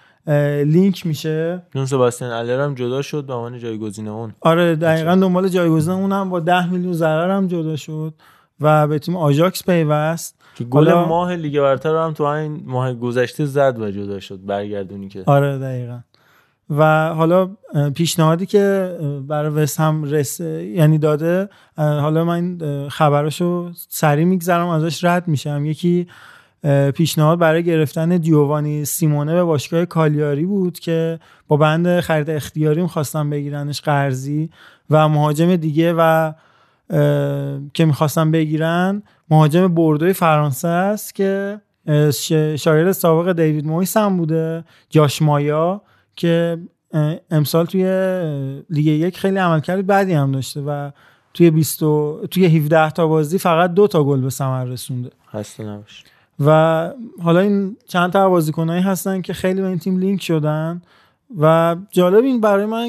لینک 0.67 1.07
میشه. 1.07 1.63
جون 1.75 1.87
سباستین 1.87 2.29
الر 2.29 2.61
هم 2.61 2.75
جدا 2.75 3.03
شد 3.03 3.25
به 3.27 3.35
عنوان 3.35 3.59
جایگزین 3.59 4.09
اون. 4.09 4.33
آره 4.41 4.77
دقیقا 4.77 5.15
دنبال 5.15 5.49
جایگزین 5.49 5.95
اونم 5.95 6.31
با 6.31 6.41
10 6.41 6.71
میلیون 6.71 6.93
ضرر 6.93 7.31
هم 7.31 7.47
جدا 7.47 7.77
شد 7.77 8.15
و 8.61 8.87
به 8.87 8.99
تیم 8.99 9.17
آژاکس 9.17 9.65
پیوست. 9.65 10.41
که 10.55 10.65
گل 10.65 10.93
ماه 10.93 11.37
لیگ 11.37 11.61
برتر 11.61 11.97
هم 11.97 12.13
تو 12.13 12.27
همین 12.27 12.63
ماه 12.67 12.95
گذشته 12.95 13.45
زد 13.45 13.81
و 13.81 13.91
جدا 13.91 14.21
شد 14.21 14.47
برگردونی 14.47 15.09
که. 15.09 15.23
آره 15.27 15.59
دقیقا. 15.59 15.99
و 16.71 17.09
حالا 17.15 17.51
پیشنهادی 17.95 18.47
که 18.47 18.97
برای 19.29 19.51
وست 19.51 19.81
هم 19.81 20.05
رس 20.05 20.41
یعنی 20.41 20.99
داده 20.99 21.49
حالا 21.77 22.25
من 22.25 22.59
خبراشو 22.89 23.71
سریع 23.89 24.25
میگذرم 24.25 24.69
ازش 24.69 25.05
رد 25.05 25.29
میشم. 25.29 25.65
یکی 25.65 26.07
پیشنهاد 26.95 27.39
برای 27.39 27.63
گرفتن 27.63 28.17
دیووانی 28.17 28.85
سیمونه 28.85 29.35
به 29.35 29.43
باشگاه 29.43 29.85
کالیاری 29.85 30.45
بود 30.47 30.79
که 30.79 31.19
با 31.49 31.57
بند 31.57 32.01
خرید 32.01 32.31
اختیاری 32.31 32.83
می‌خواستن 32.83 33.31
بگیرنش 33.31 33.81
قرضی 33.81 34.51
و 34.91 35.09
مهاجم 35.09 35.57
دیگه 35.57 35.95
و 35.99 36.33
که 37.75 37.85
می‌خواستن 37.85 38.31
بگیرن 38.31 39.03
مهاجم 39.31 39.69
بردوی 39.69 40.13
فرانسه 40.13 40.69
است 40.69 41.15
که 41.15 41.61
اه، 41.87 42.11
ش- 42.11 42.33
شاگرد 42.33 42.93
سابق 42.93 43.33
دیوید 43.33 43.67
مویس 43.67 43.97
هم 43.97 44.17
بوده 44.17 44.65
جاش 44.91 45.23
مایا. 45.23 45.83
که 46.19 46.59
امسال 47.31 47.67
توی 47.67 47.85
لیگ 48.71 48.87
یک 48.87 49.19
خیلی 49.19 49.39
عملکرد 49.39 49.87
بدی 49.87 50.13
هم 50.13 50.33
داشته 50.33 50.61
و 50.61 50.91
توی 51.35 51.51
20 51.51 51.83
و- 51.83 52.21
توی 52.31 52.47
17 52.47 52.91
تا 52.91 53.07
بازی 53.07 53.39
فقط 53.39 53.75
دو 53.75 53.87
تا 53.87 54.05
گل 54.05 54.21
به 54.21 54.31
ثمر 54.31 54.65
رسونده. 54.65 55.11
خسته 55.33 55.65
نباش. 55.65 56.05
و 56.47 56.91
حالا 57.23 57.41
این 57.41 57.77
چند 57.87 58.13
تا 58.13 58.29
بازیکنایی 58.29 58.83
هستن 58.83 59.21
که 59.23 59.33
خیلی 59.33 59.61
به 59.61 59.67
این 59.67 59.79
تیم 59.79 59.99
لینک 59.99 60.23
شدن 60.23 60.83
و 61.39 61.77
جالب 61.91 62.25
این 62.25 62.41
برای 62.41 62.67
من 62.67 62.89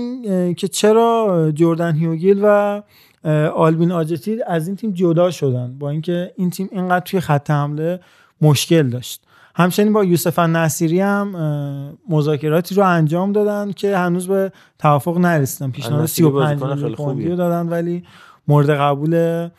که 0.54 0.68
چرا 0.68 1.52
جردن 1.56 1.96
هیوگیل 1.96 2.40
و 2.44 2.82
آلبین 3.56 3.92
آجتی 3.92 4.44
از 4.48 4.68
این 4.68 4.76
تیم 4.76 4.92
جدا 4.92 5.32
شدن؟ 5.32 5.78
با 5.80 5.90
اینکه 5.90 6.32
این 6.36 6.50
تیم 6.50 6.70
اینقدر 6.72 7.06
توی 7.06 7.20
خط 7.20 7.52
حمله 7.52 8.00
مشکل 8.42 8.90
داشت. 8.90 9.22
همچنین 9.60 9.94
با 9.94 10.04
یوسف 10.04 10.40
نصیری 10.40 11.00
هم 11.00 11.32
مذاکراتی 12.10 12.76
رو 12.76 12.84
انجام 12.84 13.32
دادن 13.32 13.72
که 13.72 13.98
هنوز 13.98 14.28
به 14.28 14.52
توافق 14.80 15.18
نرسیدن 15.18 15.72
پیشنهاد 15.72 16.04
نصیری 16.04 16.28
35 16.28 16.60
بازیکن 16.60 16.68
میلیون 16.70 16.84
خیلی 16.84 16.96
پوندی. 16.96 17.30
رو 17.30 17.36
دادن 17.36 17.70
ولی 17.70 18.04
مورد 18.48 18.70
قبول 18.70 19.50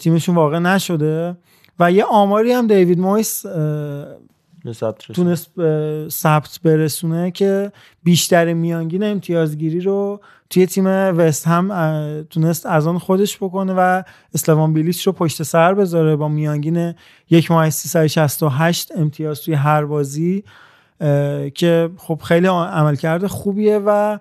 تیمشون 0.00 0.34
واقع 0.34 0.58
نشده 0.58 1.36
و 1.80 1.92
یه 1.92 2.04
آماری 2.04 2.52
هم 2.52 2.66
دیوید 2.66 2.98
مویس. 2.98 3.44
تونست 5.14 5.50
ثبت 6.08 6.60
برسونه 6.64 7.30
که 7.30 7.72
بیشتر 8.02 8.52
میانگین 8.52 9.04
امتیازگیری 9.04 9.80
رو 9.80 10.20
توی 10.50 10.66
تیم 10.66 10.86
وست 10.86 11.46
هم 11.46 11.68
تونست 12.30 12.66
از 12.66 12.86
آن 12.86 12.98
خودش 12.98 13.36
بکنه 13.36 13.74
و 13.76 14.02
اسلوان 14.34 14.72
بیلیچ 14.72 15.06
رو 15.06 15.12
پشت 15.12 15.42
سر 15.42 15.74
بذاره 15.74 16.16
با 16.16 16.28
میانگین 16.28 16.94
یک 17.30 17.50
ماه 17.50 17.70
368 17.70 18.92
امتیاز 18.96 19.40
توی 19.40 19.54
هر 19.54 19.84
بازی 19.84 20.44
که 21.54 21.90
خب 21.96 22.20
خیلی 22.24 22.46
عملکرد 22.46 23.26
خوبیه 23.26 23.78
و 23.86 24.18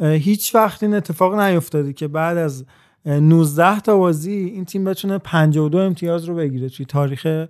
هیچ 0.00 0.54
وقت 0.54 0.82
این 0.82 0.94
اتفاق 0.94 1.40
نیفتاده 1.40 1.92
که 1.92 2.08
بعد 2.08 2.36
از 2.36 2.64
اه، 3.06 3.20
19 3.20 3.80
تا 3.80 3.96
بازی 3.96 4.32
این 4.32 4.64
تیم 4.64 4.84
بتونه 4.84 5.18
52 5.18 5.78
امتیاز 5.78 6.24
رو 6.24 6.34
بگیره 6.34 6.68
توی 6.68 6.86
تاریخ 6.86 7.46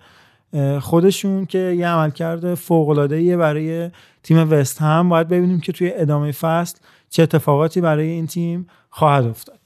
خودشون 0.81 1.47
که 1.47 1.59
یه 1.59 1.89
عملکرد 1.89 2.55
فوق 2.55 3.07
برای 3.36 3.91
تیم 4.23 4.51
وست 4.51 4.83
هم. 4.83 5.09
باید 5.09 5.28
ببینیم 5.28 5.60
که 5.60 5.73
توی 5.73 5.93
ادامه 5.94 6.33
فصل 6.33 6.76
چه 7.15 7.23
اتفاقاتی 7.23 7.81
برای 7.81 8.09
این 8.09 8.26
تیم 8.26 8.67
خواهد 8.91 9.26
افتاد؟ 9.26 9.59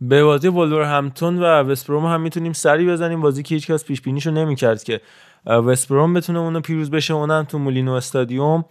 به 0.00 0.24
بازی 0.24 0.48
همتون 0.48 1.38
و 1.38 1.44
وستبروم 1.44 2.06
هم 2.06 2.20
می‌تونیم 2.20 2.52
سری 2.52 2.86
بزنیم. 2.86 3.20
بازی 3.20 3.42
که 3.42 3.54
هیچکس 3.54 3.84
پیش 3.84 4.00
بینیشو 4.00 4.30
نمی‌کرد 4.30 4.82
که. 4.84 5.00
وستبروم 5.46 6.14
بتونه 6.14 6.38
اونو 6.38 6.60
پیروز 6.60 6.90
بشه 6.90 7.14
اونم 7.14 7.44
تو 7.44 7.58
مولینو 7.58 7.92
استادیوم 7.92 8.64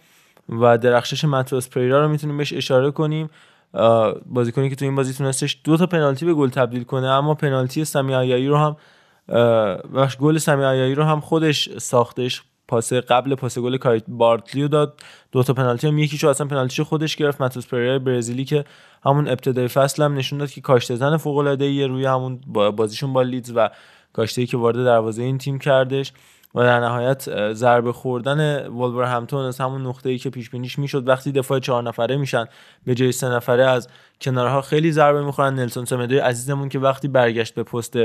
و 0.48 0.78
درخشش 0.78 1.24
متروس 1.24 1.68
پریرا 1.68 2.02
رو 2.02 2.08
می‌تونیم 2.08 2.36
بهش 2.36 2.52
اشاره 2.52 2.90
کنیم. 2.90 3.30
بازیکنی 4.26 4.70
که 4.70 4.76
تو 4.76 4.84
این 4.84 4.94
بازی 4.94 5.12
تونستش 5.12 5.60
دو 5.64 5.76
تا 5.76 5.86
پنالتی 5.86 6.26
به 6.26 6.34
گل 6.34 6.48
تبدیل 6.48 6.82
کنه 6.82 7.06
اما 7.06 7.34
پنالتی 7.34 7.84
سمی 7.84 8.46
رو 8.46 8.56
هم 8.56 8.76
بخش 9.94 10.16
گل 10.16 10.38
سمی 10.38 10.94
رو 10.94 11.04
هم 11.04 11.20
خودش 11.20 11.78
ساختش. 11.78 12.42
پاس 12.68 12.92
قبل 12.92 13.34
پاس 13.34 13.58
گل 13.58 13.76
کایت 13.76 14.02
بارتلی 14.08 14.62
رو 14.62 14.68
داد. 14.68 15.00
دو 15.32 15.42
تا 15.42 15.52
پنالتی 15.52 15.88
هم 15.88 15.98
یکیشو 15.98 16.28
اصلا 16.28 16.46
پنالتیشو 16.46 16.84
خودش 16.84 17.16
گرفت. 17.16 17.40
ماتوس 17.40 17.66
پریر 17.66 17.98
برزیلی 17.98 18.44
که 18.44 18.64
همون 19.04 19.28
ابتدای 19.28 19.68
فصل 19.68 20.02
هم 20.02 20.14
نشون 20.14 20.38
داد 20.38 20.50
که 20.50 20.60
کاشته 20.60 20.96
زن 20.96 21.16
فوق 21.16 21.36
العاده 21.36 21.86
روی 21.86 22.06
همون 22.06 22.40
با- 22.46 22.70
بازیشون 22.70 23.12
با 23.12 23.22
لیدز 23.22 23.52
و 23.56 23.70
کاشته 24.12 24.46
که 24.46 24.56
وارد 24.56 24.84
دروازه 24.84 25.22
این 25.22 25.38
تیم 25.38 25.58
کردش. 25.58 26.12
و 26.54 26.62
در 26.62 26.80
نهایت 26.80 27.52
ضربه 27.52 27.92
خوردن 27.92 28.40
همتون 29.04 29.44
از 29.44 29.60
همون 29.60 29.86
نقطه 29.86 30.10
ای 30.10 30.18
که 30.18 30.30
پیش 30.30 30.50
بینیش 30.50 30.78
می‌شد. 30.78 31.08
وقتی 31.08 31.32
دفاع 31.32 31.58
چهار 31.58 31.82
نفره 31.82 32.16
میشن 32.16 32.46
به 32.86 32.94
جای 32.94 33.12
سه 33.12 33.28
نفره 33.28 33.64
از 33.64 33.88
کنارها 34.20 34.62
خیلی 34.62 34.92
ضربه 34.92 35.24
می‌خورن. 35.24 35.54
نلسون 35.54 35.84
سمدوی 35.84 36.18
عزیزمون 36.18 36.68
که 36.68 36.78
وقتی 36.78 37.08
برگشت 37.08 37.54
به 37.54 37.62
پست 37.62 37.96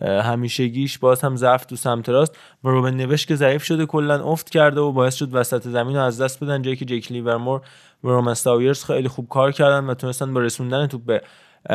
همیشگیش 0.00 0.98
باز 0.98 1.20
هم 1.20 1.36
ضعف 1.36 1.64
تو 1.64 1.76
سمت 1.76 2.08
راست 2.08 2.38
و 2.64 2.68
روبن 2.68 2.94
نوس 2.94 3.26
که 3.26 3.36
ضعیف 3.36 3.64
شده 3.64 3.86
کلا 3.86 4.24
افت 4.24 4.50
کرده 4.50 4.80
و 4.80 4.92
باعث 4.92 5.14
شد 5.14 5.28
وسط 5.32 5.68
زمین 5.68 5.96
رو 5.96 6.02
از 6.02 6.20
دست 6.20 6.44
بدن 6.44 6.62
جایی 6.62 6.76
که 6.76 6.84
جیک 6.84 7.12
لیورمور 7.12 7.60
و 8.04 8.08
رومن 8.08 8.32
ساویرز 8.32 8.84
خیلی 8.84 9.08
خوب 9.08 9.28
کار 9.28 9.52
کردن 9.52 9.84
و 9.84 9.94
تونستن 9.94 10.34
با 10.34 10.40
رسوندن 10.40 10.86
توپ 10.86 11.02
به 11.04 11.22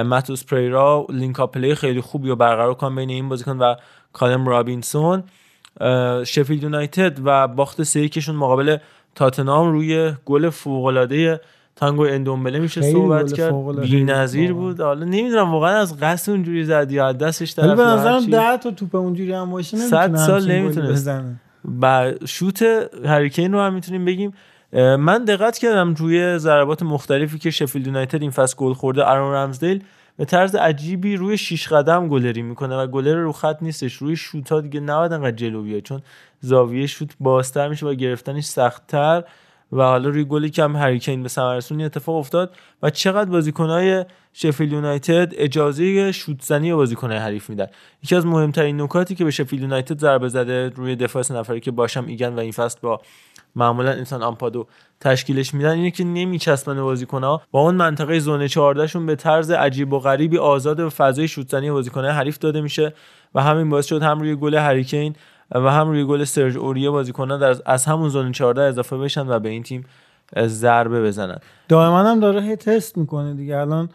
ماتوس 0.04 0.46
پریرا 0.46 1.06
link 1.10 1.36
play 1.36 1.76
خیلی 1.76 2.02
خوبی 2.02 2.30
رو 2.30 2.36
برقرار 2.36 2.74
کنن 2.74 2.96
بین 2.96 3.10
این 3.10 3.30
بازیکن 3.30 3.58
و 3.58 3.76
کالم 4.14 4.48
رابینسون. 4.48 5.24
شفیلد 6.26 6.64
یونایتد 6.64 7.20
و 7.24 7.48
باخت 7.48 7.84
سه 7.84 8.10
مقابل 8.32 8.78
تاتنهام 9.16 9.72
روی 9.72 10.14
گل 10.26 10.50
فوق 10.50 10.86
العاده 10.86 11.42
تانگو 11.76 12.04
اندومبله 12.04 12.60
میشه 12.60 12.82
صحبت 12.82 13.34
کرد. 13.34 13.80
بی‌نظیر 13.82 14.54
بود. 14.54 14.82
حالا 14.82 15.06
نمی‌دونم 15.06 15.52
واقعا 15.52 15.78
از 15.78 16.00
قصد 16.00 16.32
اونجوری 16.32 16.64
زد 16.64 16.92
یا 16.92 17.12
دستش 17.12 17.56
طرف 17.56 17.78
به 17.78 17.84
نظرم 17.84 18.14
هرچی. 18.14 18.32
ده 18.32 18.58
تا 18.58 18.72
توپ 18.72 18.96
اونجوری 18.96 19.34
هم 19.34 19.52
باشه 19.52 19.78
نمی‌تونه 19.78 20.18
سال 20.18 20.32
همچین 20.32 20.48
گلی 20.48 20.62
نمی‌تونست. 20.62 20.92
بزنه. 20.92 21.36
و 21.82 22.12
شوت 22.26 22.64
هریکین 23.06 23.54
رو 23.54 23.62
هم 23.62 23.74
می‌تونیم 23.74 24.06
بگیم. 24.06 24.34
من 25.00 25.26
دقت 25.26 25.58
کردم 25.58 25.94
روی 25.94 26.38
ضربات 26.38 26.84
مختلفی 26.84 27.40
که 27.40 27.52
شفیلد 27.52 27.88
یونایتد 27.88 28.22
این 28.22 28.32
فصل 28.32 28.56
گل 28.58 28.74
خورده. 28.74 29.10
ارون 29.10 29.34
رمزدیل 29.34 29.84
به 30.18 30.26
طرز 30.26 30.56
عجیبی 30.56 31.16
روی 31.16 31.38
شیش 31.38 31.68
قدم 31.68 32.08
گلری 32.08 32.42
می‌کنه 32.42 32.76
و 32.76 32.88
گلر 32.88 33.16
رو 33.16 33.32
خط 33.32 33.58
نیستش. 33.62 33.94
روی 33.94 34.16
شوت 34.16 34.52
ها 34.52 34.62
دیگه 34.62 34.80
نباید 34.80 35.14
انقدر 35.14 35.36
جلو 35.36 35.64
بیاد 35.64 35.82
چون 35.82 36.02
زاویه 36.40 36.88
شوت 36.88 37.10
بازتر 37.20 37.68
میشه 37.68 37.86
و 37.86 37.94
گرفتنش 37.94 38.46
سختتر. 38.46 39.24
و 39.72 39.82
حالا 39.84 40.10
روی 40.10 40.24
گلی 40.24 40.50
که 40.50 40.64
هم 40.64 40.76
هریکین 40.76 41.24
به 41.24 41.30
ثمر 41.30 41.62
اتفاق 41.80 42.16
افتاد 42.16 42.56
و 42.84 42.90
چقدر 42.90 43.30
بازیکنهای 43.30 44.06
شفیلد 44.34 44.72
یونایتد 44.72 45.34
اجازه 45.38 46.12
شوت 46.12 46.42
زنی 46.42 46.70
به 46.70 46.76
بازیکنهای 46.76 47.18
حریف 47.18 47.50
میدن. 47.50 47.68
یکی 48.04 48.16
از 48.16 48.26
مهمترین 48.26 48.82
نکاتی 48.82 49.16
که 49.16 49.24
به 49.24 49.32
شفیلد 49.32 49.62
یونایتد 49.62 50.00
ضربه 50.00 50.28
زده 50.28 50.70
روی 50.70 50.96
دفاع 50.96 51.22
سه 51.22 51.34
نفره 51.34 51.60
که 51.60 51.72
باشم 51.72 52.06
ایگن 52.06 52.34
و 52.34 52.40
این 52.40 52.52
فصل 52.52 52.80
با 52.82 53.02
معمولا 53.56 53.92
انسان 53.92 54.24
آمپادو 54.24 54.68
تشکیلش 55.00 55.54
میدن 55.54 55.72
اینه 55.72 55.92
که 55.92 56.04
نمیچسبن 56.04 56.82
بازیکنها. 56.82 57.42
با 57.52 57.62
اون 57.62 57.76
منطقه 57.76 58.20
زون 58.20 58.48
14 58.48 58.88
شون 58.88 59.06
به 59.06 59.16
طرز 59.16 59.52
عجیب 59.52 59.94
و 59.94 60.00
غریبی 60.00 60.38
آزاد 60.38 60.80
و 60.80 60.90
فضای 60.90 61.28
شوت 61.28 61.50
زنی 61.50 61.72
بازیکنهای 61.72 62.12
حریف 62.12 62.38
داده 62.38 62.62
میشه 62.62 62.94
و 63.36 63.42
همین 63.42 63.70
باعث 63.70 63.86
شد 63.86 64.04
هم 64.04 64.20
روی 64.20 64.36
گل 64.36 64.56
هریکین 64.56 65.16
و 65.52 65.72
هم 65.72 65.88
روی 65.88 66.06
گل 66.06 66.24
سرج 66.24 66.58
اوریه 66.58 66.90
بازیکنان 66.90 67.40
در 67.40 67.56
از 67.66 67.86
همون 67.86 68.10
زون 68.10 68.32
14 68.32 68.62
اضافه 68.62 68.98
بشن 68.98 69.28
و 69.28 69.40
به 69.40 69.50
این 69.50 69.64
تیم 69.64 69.86
ضربه 70.46 71.04
بزنن. 71.04 71.38
دائما 71.70 72.04
هم 72.04 72.20
داره 72.20 72.42
هی 72.42 72.56
تست 72.56 72.98
می‌کنه 72.98 73.34
دیگه. 73.34 73.58
الان 73.58 73.90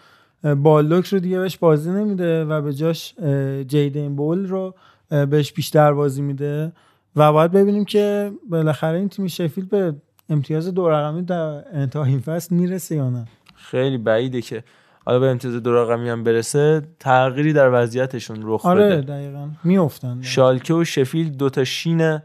بالوک 0.57 1.07
رو 1.07 1.19
دیگه 1.19 1.39
بهش 1.39 1.57
بازی 1.57 1.91
نمیده 1.91 2.45
و 2.45 2.63
به 2.63 2.75
جاش 2.75 3.15
اه، 3.23 3.65
جیدن 3.65 4.17
بول 4.17 4.49
رو 4.49 4.75
بهش 5.11 5.53
بیشتر 5.53 5.93
بازی 5.93 6.23
میده 6.23 6.73
و 7.17 7.33
باید 7.33 7.53
ببینیم 7.53 7.85
که 7.85 8.33
بالاخره 8.51 8.99
این 8.99 9.09
تیم 9.09 9.27
شفیلد 9.27 9.69
به 9.69 9.95
امتیاز 10.29 10.75
دو 10.75 10.89
رقمی 10.89 11.23
در 11.23 11.65
انتهای 11.73 12.11
این 12.11 12.21
فصل 12.21 12.55
می‌رسه 12.55 12.97
یا 12.97 13.11
نه. 13.11 13.27
خیلی 13.55 13.99
بعیده 13.99 14.43
که 14.43 14.65
حالا 15.11 15.21
به 15.21 15.27
امتیاز 15.27 15.55
دو 15.55 15.75
رقمی 15.75 16.09
هم 16.09 16.25
برسه 16.25 16.83
تغییری 17.01 17.53
در 17.53 17.83
وضعیتشون 17.83 18.39
رخ 18.43 18.67
آره 18.67 18.87
بده. 18.87 19.01
دقیقا. 19.01 19.49
میافتن. 19.65 20.23
شالکه 20.23 20.75
و 20.75 20.85
شفیلد 20.85 21.37
دو 21.37 21.51
تا 21.51 21.65
شین 21.65 22.19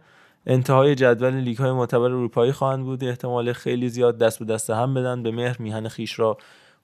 انتهای 0.46 0.96
جدول 0.96 1.34
لیگ 1.34 1.58
های 1.58 1.72
معتبر 1.72 2.06
اروپایی 2.06 2.52
خواهند 2.52 2.84
بود. 2.84 3.04
احتمال 3.04 3.54
خیلی 3.54 3.90
زیاد 3.90 4.18
دست 4.18 4.40
به 4.40 4.46
دست 4.46 4.70
هم 4.70 4.94
بدن. 4.94 5.24
به 5.24 5.32
مهر 5.32 5.56
میهن 5.60 5.88
خیش 5.88 6.20
را 6.20 6.38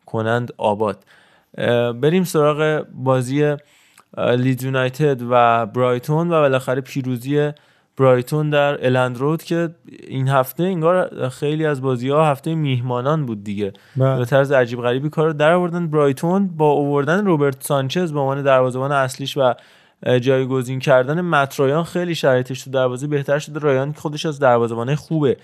کنند 0.05 0.53
آباد. 0.57 1.03
بریم 2.01 2.23
سراغ 2.23 2.85
بازی 2.93 3.55
لیدز 4.17 4.63
یونایتد 4.63 5.21
و 5.29 5.65
برایتون 5.65 6.27
و 6.27 6.31
بالاخره 6.31 6.81
پیروزی 6.81 7.51
برایتون 7.97 8.49
در 8.49 8.85
الند 8.85 9.17
رود 9.17 9.43
که 9.43 9.69
این 10.07 10.27
هفته 10.27 10.63
انگار 10.63 11.29
خیلی 11.29 11.65
از 11.65 11.81
بازی 11.81 12.09
ها 12.09 12.25
هفته 12.25 12.55
میهمانان 12.55 13.25
بود 13.25 13.43
دیگه. 13.43 13.73
بله. 13.95 14.17
به 14.17 14.25
طرز 14.25 14.51
عجیب 14.51 14.81
غریبی 14.81 15.09
کار 15.09 15.27
رو 15.27 15.33
در 15.33 15.53
آوردن. 15.53 15.87
برایتون 15.87 16.47
با 16.47 16.71
آوردن 16.71 17.25
روبرت 17.25 17.63
سانچز 17.63 18.13
به 18.13 18.19
عنوان 18.19 18.43
دروازه‌بان 18.43 18.91
اصلیش 18.91 19.37
و 19.37 19.53
جایگزین 20.19 20.79
کردن 20.79 21.21
مت 21.21 21.59
رایان 21.59 21.83
خیلی 21.83 22.15
شرایطش 22.15 22.63
تو 22.63 22.71
دروازه 22.71 23.07
بهتر 23.07 23.39
شده. 23.39 23.59
رایان 23.59 23.93
که 23.93 23.99
خودش 23.99 24.25
از 24.25 24.39
دروازه‌بانای 24.39 24.95
خوبه. 24.95 25.37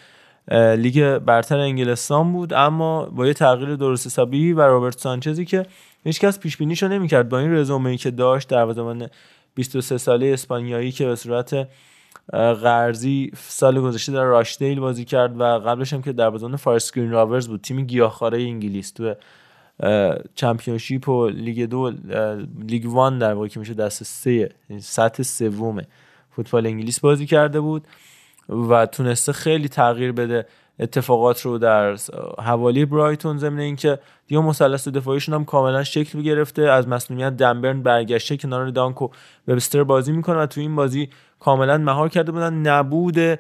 لیگ 0.78 1.18
برتر 1.18 1.58
انگلستان 1.58 2.34
بود 2.34 2.54
اما 2.54 3.06
با 3.06 3.28
یه 3.28 3.34
تغییر 3.34 3.76
درست 3.76 4.08
حسابی 4.08 4.54
و 4.54 4.62
رابرت 4.62 4.98
سانچزی 5.00 5.46
که 5.46 5.66
هیچکس 6.04 6.40
پیش 6.40 6.58
بینیشو 6.58 6.88
نمی‌کرد. 6.88 7.30
با 7.30 7.40
این 7.40 7.54
رزومه‌ای 7.54 7.98
که 7.98 8.12
داشت 8.12 8.50
دروازه‌بان 8.50 9.08
23 9.56 9.98
ساله 9.98 10.26
اسپانیایی 10.26 10.92
که 10.92 11.06
به 11.06 11.16
صورت 11.16 11.68
قرضی 12.34 13.32
سال 13.36 13.82
گذشته 13.82 14.12
در 14.12 14.24
راشدیل 14.24 14.80
بازی 14.80 15.06
کرد 15.06 15.40
و 15.40 15.44
قبلش 15.44 15.94
هم 15.94 16.02
که 16.02 16.14
دروازه‌بان 16.14 16.56
فارست 16.56 16.96
گرین 16.96 17.12
راورز 17.12 17.48
بود 17.48 17.62
تیم 17.62 17.86
گیاهخواره 17.86 18.42
انگلیس 18.42 18.92
تو 18.92 19.14
چمپیونشیپ 20.36 21.10
و 21.10 21.28
لیگ 21.28 21.70
دو 21.70 21.92
لیگ 22.68 22.86
وان 22.86 23.20
در 23.20 23.34
واقع 23.34 23.48
که 23.48 23.60
میشه 23.60 23.74
دست 23.74 24.04
سه 24.04 24.50
یعنی 24.70 24.82
سطح 24.82 25.24
سوم 25.24 25.82
فوتبال 26.32 26.66
انگلیس 26.66 27.00
بازی 27.00 27.26
کرده 27.26 27.60
بود 27.60 27.88
و 28.50 28.86
تونسته 28.86 29.34
خیلی 29.34 29.70
تغییر 29.70 30.12
بده 30.12 30.46
اتفاقات 30.80 31.42
رو 31.42 31.58
در 31.58 31.98
حوالی 32.44 32.86
برایتون 32.86 33.38
ضمن 33.38 33.60
اینکه 33.60 34.00
دیگه 34.28 34.42
مثلث 34.42 34.88
دفاعیشون 34.88 35.36
هم 35.36 35.46
کاملا 35.46 35.84
شکل 35.84 36.22
گرفته 36.22 36.62
از 36.62 36.88
مسئولیت 36.88 37.38
دنبرن 37.38 37.84
برگشته 37.84 38.38
کنار 38.38 38.70
دانک 38.70 39.02
و 39.02 39.10
وبستر 39.48 39.84
بازی 39.84 40.12
می‌کنه 40.12 40.38
و 40.38 40.46
تو 40.46 40.62
این 40.62 40.76
بازی 40.76 41.10
کاملا 41.40 41.78
مهار 41.78 42.10
کرده 42.10 42.32
بودن. 42.32 42.54
نبود 42.54 43.40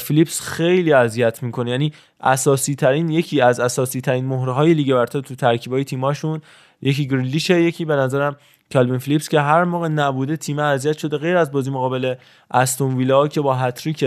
فیلیپس 0.00 0.40
خیلی 0.40 0.92
اذیت 0.92 1.42
می‌کنه. 1.42 1.70
یعنی 1.70 1.92
اساسی 2.20 2.74
ترین 2.74 3.08
یکی 3.08 3.40
از 3.40 3.60
اساسی 3.60 4.00
ترین 4.00 4.24
مهره 4.24 4.52
های 4.52 4.74
لیگ 4.74 4.94
برتر 4.94 5.20
تو 5.20 5.34
ترکیبای 5.34 5.84
تیماشون 5.84 6.40
یکی 6.82 7.08
گریلیشه 7.08 7.62
یکی 7.62 7.84
به 7.84 7.96
نظرم 7.96 8.36
کالوین 8.72 8.98
فیلیپس 8.98 9.28
که 9.28 9.40
هر 9.40 9.64
موقع 9.64 9.88
نبوده 9.88 10.36
تیم 10.36 10.58
اذیت 10.58 10.98
شده 10.98 11.18
غیر 11.18 11.36
از 11.36 11.52
بازی 11.52 11.70
مقابل 11.70 12.14
استون 12.50 12.96
ویلا 12.96 13.28
که 13.28 13.40
با 13.40 13.54
هتریک 13.54 14.04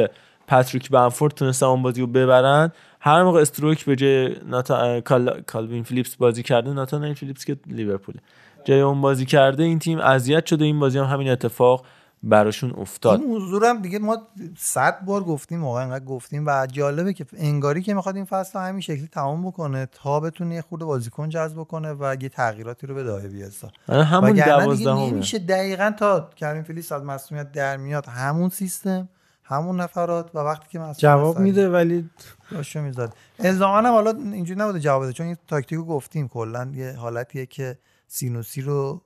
پاتریک 0.48 0.90
بنفورد 0.90 1.33
تونستن 1.33 1.66
اون 1.66 1.82
بازی 1.82 2.01
رو 2.01 2.08
ببرن. 2.08 2.72
هر 2.99 3.24
موقع 3.24 3.41
استروک 3.41 3.85
به 3.85 3.95
جای 3.95 4.35
ناتا... 4.45 5.01
کال... 5.01 5.41
کالوین 5.41 5.83
فیلیپس 5.83 6.16
بازی 6.16 6.43
کرده 6.43 6.74
ناتان 6.74 7.14
فیلیپس 7.14 7.45
که 7.45 7.58
لیورپوله. 7.67 8.19
جای 8.66 8.82
اون 8.82 9.01
بازی 9.01 9.25
کرده 9.25 9.64
این 9.64 9.80
تیم 9.80 9.99
اذیت 9.99 10.45
شده. 10.45 10.66
این 10.66 10.80
بازی 10.80 10.99
هم 10.99 11.06
همین 11.06 11.30
اتفاق 11.30 11.85
براشون 12.23 12.73
افتاد. 12.77 13.22
این 13.22 13.64
هم 13.64 13.81
دیگه 13.81 13.99
ما 13.99 14.27
صد 14.57 15.06
بار 15.06 15.23
گفتیم 15.23 15.64
واقعا 15.64 15.83
انقدر 15.83 16.06
گفتیم 16.06 16.43
و 16.48 16.67
جالبه 16.72 17.14
که 17.14 17.25
انگاری 17.38 17.81
که 17.81 17.93
می‌خواد 17.93 18.15
این 18.15 18.25
فصل 18.25 18.59
رو 18.59 18.65
همین 18.65 18.81
شکلی 18.81 19.07
تمام 19.07 19.48
بکنه 19.48 19.85
تا 19.85 20.19
بتونه 20.19 20.56
یه 20.56 20.61
خورده 20.61 20.85
بازیکن 20.85 21.30
جذب 21.30 21.64
کنه 21.64 21.93
و 21.99 22.15
یه 22.22 22.30
تغییراتی 22.30 22.88
رو 22.88 22.95
بده 22.95 23.11
آیه 23.11 23.27
بیلسا 23.27 23.72
آره، 23.88 24.03
همون 24.03 24.31
دوازدهمه. 24.31 25.11
نمیشه 25.11 25.39
دقیقا 25.39 25.93
تا 25.98 26.30
کریم 26.35 26.64
فیلیس 26.64 26.91
از 26.91 27.03
مسئولیت 27.03 27.51
در 27.51 27.77
میاد 27.77 28.06
همون 28.06 28.49
سیستم 28.49 29.09
همون 29.43 29.81
نفرات 29.81 30.35
و 30.35 30.39
وقتی 30.39 30.67
که 30.69 30.80
مسئولیت 30.80 30.99
جواب 30.99 31.39
میده 31.39 31.69
ولی 31.69 32.09
داشو 32.51 32.81
می‌زد 32.81 33.14
الزاما 33.39 33.77
هم 33.77 33.85
حالا 33.85 34.11
اینجوری 34.11 34.59
نبوده 34.59 34.80
جواب 34.80 35.03
بده 35.03 35.14
چون 35.14 35.25
این 35.25 35.38
تاکتیکو 35.48 35.83
گفتیم 35.83 36.27
کلا 36.27 36.72
یه 36.75 36.93
حالتیه 36.93 37.45
که 37.45 37.77
سینوسی 38.07 38.61
رو 38.61 39.01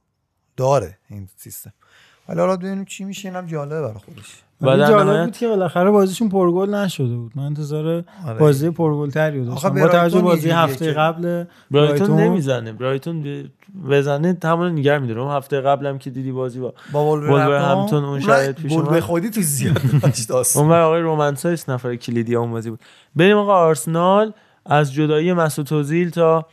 داره 0.57 0.97
این 1.09 1.29
سیستم. 1.37 1.73
ولی 2.29 2.39
حالا 2.39 2.57
ببینیم 2.57 2.85
چی 2.85 3.03
میشه 3.03 3.27
اینم 3.29 3.45
جالبه 3.45 3.81
برای 3.81 3.93
خودش. 3.93 4.41
در 4.61 4.87
جالب 4.87 5.25
بود 5.25 5.37
که 5.37 5.47
بالاخره 5.47 5.91
بازیشون 5.91 6.29
پرگل 6.29 6.75
نشده 6.75 7.15
بود. 7.15 7.31
من 7.35 7.43
انتظار 7.43 8.03
آره. 8.27 8.39
بازی 8.39 8.69
پرگل 8.69 9.09
تری 9.09 9.45
داشتم 9.45 9.69
با 9.69 9.87
توجه 9.87 10.21
بازی 10.21 10.49
هفته 10.49 10.91
قبل 10.93 11.43
برایتون 11.71 12.19
نمی‌زنه. 12.19 12.71
برایتون 12.71 13.23
ب- 13.23 13.45
بزنه 13.89 14.37
همون 14.43 14.71
نگر 14.71 14.99
میداره. 14.99 15.21
اون 15.21 15.31
هفته 15.31 15.61
قبلم 15.61 15.97
که 15.97 16.09
دیدی 16.09 16.31
بازی 16.31 16.59
با 16.59 16.73
با 16.91 17.11
ولورهمپتون 17.11 18.05
اون 18.05 18.19
شرایط 18.19 18.55
پیش 18.55 18.71
گل 18.71 18.81
به 18.81 18.87
اومد. 18.87 18.99
خودی 18.99 19.29
تو 19.29 19.41
زیاد 19.41 19.81
داشت. 20.29 20.57
اون 20.57 20.71
آقای 20.71 21.01
رومن 21.01 21.40
سایس 21.40 21.69
نفر 21.69 21.95
کلیدی 21.95 22.35
اون 22.35 22.51
بازی 22.51 22.69
بود. 22.69 22.79
بریم 23.15 23.37
آقا 23.37 23.53
آرسنال 23.53 24.33
از 24.65 24.93
جدایی 24.93 25.33
مسعود 25.33 25.73
اوزیل 25.73 26.09
تا 26.09 26.45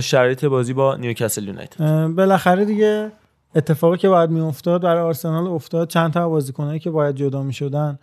شرایط 0.00 0.44
بازی 0.44 0.72
با 0.72 0.96
نیوکاسل 0.96 1.44
یونایتد. 1.48 2.06
بالاخره 2.06 2.64
دیگه 2.64 3.12
اتفاقی 3.54 3.96
که 3.96 4.08
باید 4.08 4.30
میافتاد 4.30 4.82
برای 4.82 5.02
آرسنال 5.02 5.46
افتاد 5.46 5.88
چند 5.88 6.12
تا 6.12 6.28
بازیکنایی 6.28 6.78
که 6.80 6.90
باید 6.90 7.16
جدا 7.16 7.42
می‌شدن 7.42 7.98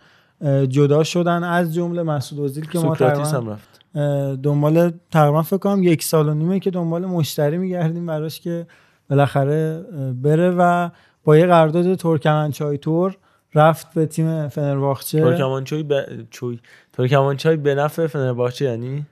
جدا 0.68 1.04
شدن 1.04 1.44
از 1.44 1.74
جمله 1.74 2.02
مسعود 2.02 2.40
اوزیل 2.40 2.66
که 2.66 2.78
ما 2.78 2.94
تقریبا 2.94 3.24
هم 3.24 3.50
رفت 3.50 3.80
اه، 3.94 4.36
دنبال 4.36 4.92
تقریبا 5.10 5.42
فکر 5.42 5.56
کنم 5.56 5.82
یک 5.82 6.04
سال 6.04 6.28
و 6.28 6.34
نیمه 6.34 6.60
که 6.60 6.70
دنبال 6.70 7.06
مشتری 7.06 7.58
میگردیم 7.58 8.06
براش 8.06 8.40
که 8.40 8.66
بالاخره 9.10 9.84
بره 10.22 10.50
و 10.50 10.90
با 11.24 11.36
یه 11.36 11.46
قرارداد 11.46 11.94
ترکمنچای 11.94 12.78
تور 12.78 13.16
رفت 13.54 13.94
به 13.94 14.06
تیم 14.06 14.48
فنرباخچه 14.48 15.20
ترکمانچای 15.20 15.82
ب... 15.82 15.92
چوی 16.30 16.60
ترکمانچای 16.92 17.56
به 17.56 17.74
نفع 17.74 18.06
فنرباچه 18.06 18.64
یعنی 18.64 19.06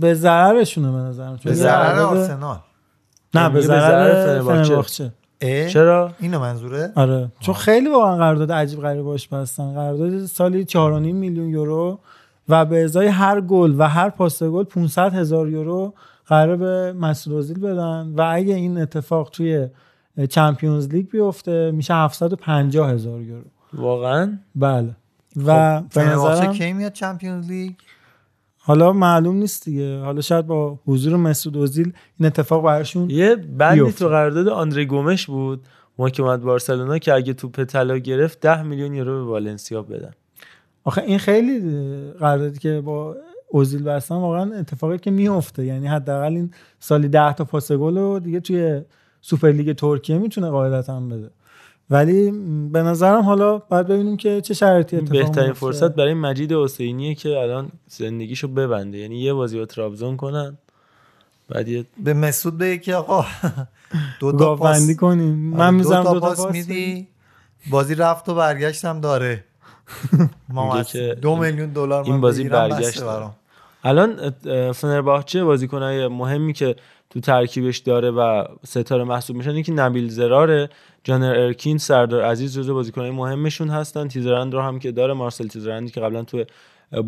به 0.00 0.14
ضررشونه 0.14 0.92
به 0.92 0.98
نظرم 0.98 1.38
به 1.44 1.52
ضرر 1.52 2.00
آرسنال 2.00 2.58
نه 3.34 3.48
به 3.48 3.54
به 3.54 3.60
ضرر. 3.60 4.42
فنرباخچه؟ 4.42 5.12
چرا؟ 5.68 6.12
اینو 6.20 6.40
منظوره؟ 6.40 6.92
آره. 6.94 7.32
چون 7.40 7.54
خیلی 7.54 7.88
واقعا 7.88 8.16
قرارداد 8.16 8.52
عجیب 8.52 8.80
غریب 8.80 9.02
باش 9.02 9.28
بستن 9.28 9.74
قرارداد 9.74 10.26
سالی 10.26 10.64
4.5 10.64 10.76
میلیون 10.78 11.48
یورو 11.48 11.98
و 12.48 12.64
به 12.64 12.84
ازای 12.84 13.06
هر 13.06 13.40
گل 13.40 13.74
و 13.78 13.88
هر 13.88 14.10
پاس 14.10 14.42
گل 14.42 14.64
500 14.64 15.14
هزار 15.14 15.48
یورو 15.48 15.94
قرار 16.26 16.56
به 16.56 16.92
مسعود 16.92 17.36
اوزیل 17.36 17.60
بدن 17.60 18.12
و 18.16 18.28
اگه 18.32 18.54
این 18.54 18.78
اتفاق 18.78 19.30
توی 19.30 19.68
چمپیونز 20.30 20.88
لیگ 20.88 21.08
بیفته 21.08 21.70
میشه 21.70 21.94
750 21.94 22.90
هزار 22.90 23.20
یورو. 23.20 23.44
واقعا؟ 23.72 24.38
بله. 24.54 24.96
و 25.36 25.80
خب، 25.80 25.86
به 25.94 26.04
نظرم 26.04 26.52
کی 26.52 26.72
میاد 26.72 26.92
Champions 26.92 27.50
League؟ 27.50 27.72
حالا 28.66 28.92
معلوم 28.92 29.36
نیست 29.36 29.64
دیگه. 29.64 29.98
حالا 29.98 30.20
شاید 30.20 30.46
با 30.46 30.78
حضور 30.86 31.16
مسعود 31.16 31.56
اوزیل 31.56 31.92
این 32.18 32.26
اتفاق 32.26 32.64
براشون 32.64 33.10
یه 33.10 33.36
بندی 33.36 33.80
بیفته. 33.80 33.98
تو 33.98 34.08
قرارداد 34.08 34.48
آندره 34.48 34.84
گومش 34.84 35.26
بود 35.26 35.60
ما 35.98 36.10
که 36.10 36.22
اومد 36.22 36.42
بارسلونا 36.42 36.98
که 36.98 37.14
اگه 37.14 37.32
توپ 37.32 37.64
طلا 37.64 37.98
گرفت 37.98 38.40
10 38.40 38.62
میلیون 38.62 38.94
یورو 38.94 39.24
به 39.24 39.30
والنسیا 39.30 39.82
بدن. 39.82 40.12
آخه 40.84 41.02
این 41.02 41.18
خیلی 41.18 41.60
قراردادی 42.18 42.58
که 42.58 42.80
با 42.80 43.16
اوزیل 43.48 43.82
بستن 43.82 44.14
واقعا 44.14 44.54
اتفاقی 44.54 44.98
که 44.98 45.10
میفته 45.10 45.64
یعنی 45.64 45.86
حداقل 45.86 46.32
این 46.32 46.50
سالی 46.80 47.08
10 47.08 47.32
تا 47.32 47.44
پاس 47.44 47.72
گل 47.72 47.98
رو 47.98 48.18
دیگه 48.18 48.40
توی 48.40 48.82
سوپر 49.20 49.48
لیگ 49.48 49.76
ترکیه 49.76 50.18
می‌تونه 50.18 50.50
قاعدتا 50.50 51.00
بده. 51.00 51.30
ولی 51.90 52.30
به 52.72 52.82
نظرم 52.82 53.22
حالا 53.22 53.58
باید 53.58 53.86
ببینیم 53.86 54.16
که 54.16 54.40
چه 54.40 54.54
شرایطی 54.54 54.96
اتفاق 54.96 55.12
بهترین. 55.18 55.52
فرصت 55.52 55.94
برای 55.94 56.14
مجید 56.14 56.52
حسینیه 56.52 57.14
که 57.14 57.28
الان 57.38 57.68
زندگیشو 57.88 58.48
ببنده. 58.48 58.98
یعنی 58.98 59.20
یه 59.20 59.32
بازی 59.32 59.58
با 59.58 59.66
ترابزون 59.66 60.16
کنن 60.16 60.58
بعد 61.48 61.68
یه 61.68 61.84
به 62.04 62.14
مسعود 62.14 62.58
بگه 62.58 62.78
که 62.78 62.94
آقا 62.94 63.24
دو 64.20 64.32
تا 64.32 64.56
پاس 64.56 64.96
کنیم. 64.96 65.34
من 65.34 65.60
آره، 65.60 65.70
می‌ذارم 65.70 66.04
دو 66.04 66.20
تا 66.20 66.34
پاس 66.34 66.46
میدی 66.52 67.06
بازی 67.70 67.94
رفت 67.94 68.28
و 68.28 68.34
برگشتم 68.34 69.00
داره. 69.00 69.44
ما 70.48 70.84
دو 71.22 71.36
میلیون 71.36 71.70
دلار 71.70 72.04
این 72.04 72.14
من 72.14 72.20
بازی 72.20 72.48
برگشت. 72.48 73.02
الان 73.84 74.30
فنرباخچه 74.72 75.44
بازیکنای 75.44 76.08
مهمی 76.08 76.52
که 76.52 76.76
تو 77.14 77.20
ترکیبش 77.20 77.78
داره 77.78 78.10
و 78.10 78.44
ستاره 78.66 79.04
محسوب 79.04 79.36
میشن. 79.36 79.56
یکی 79.56 79.72
نبیل 79.72 80.08
زراره 80.08 80.68
جانر 81.04 81.34
ارکین 81.38 81.78
سردار 81.78 82.22
عزیز 82.22 82.56
جزو 82.56 82.74
بازیکنای 82.74 83.10
مهمشون 83.10 83.68
هستن. 83.68 84.08
تیزرند 84.08 84.54
رو 84.54 84.60
هم 84.60 84.78
که 84.78 84.92
داره 84.92 85.12
مارسل 85.12 85.46
تیزرندی 85.46 85.90
که 85.90 86.00
قبلا 86.00 86.22
تو 86.22 86.44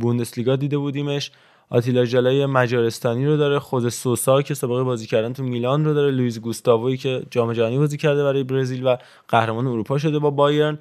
بوندسلیگا 0.00 0.56
دیده 0.56 0.78
بودیمش. 0.78 1.30
آتیلا 1.70 2.04
سالای 2.04 2.46
مجارستانی 2.46 3.26
رو 3.26 3.36
داره. 3.36 3.58
خود 3.58 3.88
سوسا 3.88 4.42
که 4.42 4.54
سابقه 4.54 4.82
بازی 4.82 5.06
کردن 5.06 5.32
تو 5.32 5.42
میلان 5.42 5.84
رو 5.84 5.94
داره. 5.94 6.10
لوئیز 6.10 6.38
گوستاووی 6.38 6.96
که 6.96 7.22
جام 7.30 7.52
جهانی 7.52 7.78
بازی 7.78 7.96
کرده 7.96 8.24
برای 8.24 8.42
برزیل 8.42 8.86
و 8.86 8.96
قهرمان 9.28 9.66
اروپا 9.66 9.98
شده 9.98 10.18
با 10.18 10.30
بایرن. 10.30 10.78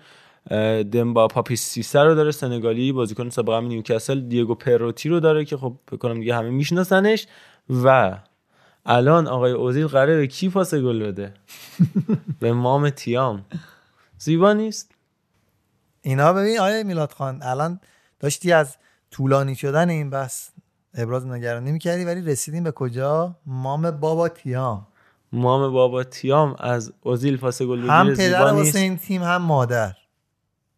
دمبا 0.92 1.28
پاپیس 1.28 1.62
سیسه 1.62 2.00
رو 2.00 2.16
داره. 2.16 2.32
سنگالی 2.32 2.92
بازیکن 2.92 3.30
سابقه 3.30 3.62
نیوکاسل. 3.62 4.20
دیگو 4.20 4.56
پروتی 4.56 5.10
رو 5.10 5.20
داره 5.20 5.46
که 5.46 5.58
خب 5.58 5.74
فکر 5.92 6.14
دیگه 6.14 6.36
همه 6.36 6.50
میشناسنش. 6.50 7.28
و 7.84 8.18
الان 8.86 9.28
آقای 9.28 9.52
اوزیل 9.52 9.88
قراره 9.88 10.18
به 10.18 10.28
کی 10.28 10.50
پاس 10.50 10.74
گل 10.74 11.04
بده؟ 11.04 11.34
به 12.40 12.54
مام 12.54 12.90
تیام. 12.90 13.46
زیبا 14.18 14.54
نیست؟ 14.54 14.92
اینا 16.02 16.34
ببین 16.34 16.60
آیا 16.60 16.84
میلاد 16.84 17.12
خان 17.12 17.44
الان 17.44 17.80
داشتی 18.20 18.52
از 18.52 18.76
طولانی 19.12 19.56
شدن 19.56 19.90
این 19.90 20.10
بحث 20.10 20.50
ابراز 20.94 21.26
نگرانی 21.28 21.72
می‌کردی 21.72 22.06
ولی 22.06 22.22
رسیدیم 22.22 22.64
به 22.64 22.72
کجا؟ 22.72 23.36
مام 23.46 23.92
بابا 23.92 24.30
تیام. 24.30 24.88
مام 25.32 25.74
بابا 25.74 26.04
تیام 26.04 26.56
از 26.60 26.94
اوزیل 27.02 27.38
پاس 27.38 27.62
گل 27.62 27.90
هم 27.90 28.08
بگیره 28.08 28.30
پدر 28.30 28.48
زیبا 28.48 28.58
واسه 28.58 28.80
این 28.80 28.98
تیم 28.98 29.24
هم 29.24 29.42
مادر. 29.42 29.96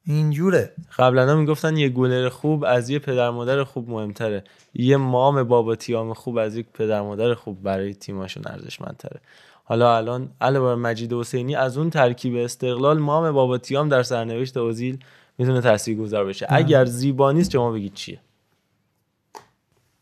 اینجوره. 0.07 0.73
قبلا 0.97 1.35
می‌گفتن 1.35 1.77
یه 1.77 1.89
گلر 1.89 2.29
خوب 2.29 2.63
از 2.63 2.89
یه 2.89 2.99
پدر 2.99 3.29
مادر 3.29 3.63
خوب 3.63 3.89
مهمتره. 3.89 4.43
یه 4.73 4.97
مام 4.97 5.43
بابا 5.43 5.75
تیام 5.75 6.13
خوب 6.13 6.37
از 6.37 6.55
یک 6.55 6.65
پدر 6.73 7.01
مادر 7.01 7.33
خوب 7.33 7.63
برای 7.63 7.93
تیماشون 7.93 8.43
ارزشمندتره. 8.45 9.19
حالا 9.63 9.97
الان 9.97 10.29
علاوه 10.41 10.75
بر 10.75 10.81
مجید 10.81 11.13
حسینی 11.13 11.55
از 11.55 11.77
اون 11.77 11.89
ترکیب 11.89 12.35
استقلال 12.35 12.99
مام 12.99 13.31
بابا 13.31 13.57
تیام 13.57 13.89
در 13.89 14.03
سرنوشت 14.03 14.57
اوزیل 14.57 14.97
می‌تونه 15.37 15.61
تاثیرگذار 15.61 16.25
بشه. 16.25 16.45
اگر 16.49 16.85
زیبا 16.85 17.31
نیست 17.31 17.51
شما 17.51 17.71
بگید 17.71 17.93
چیه؟ 17.93 18.19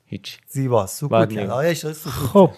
هیچ. 0.05 0.37
زیبا. 0.47 0.85
سکوت 0.85 1.93
خب. 2.09 2.49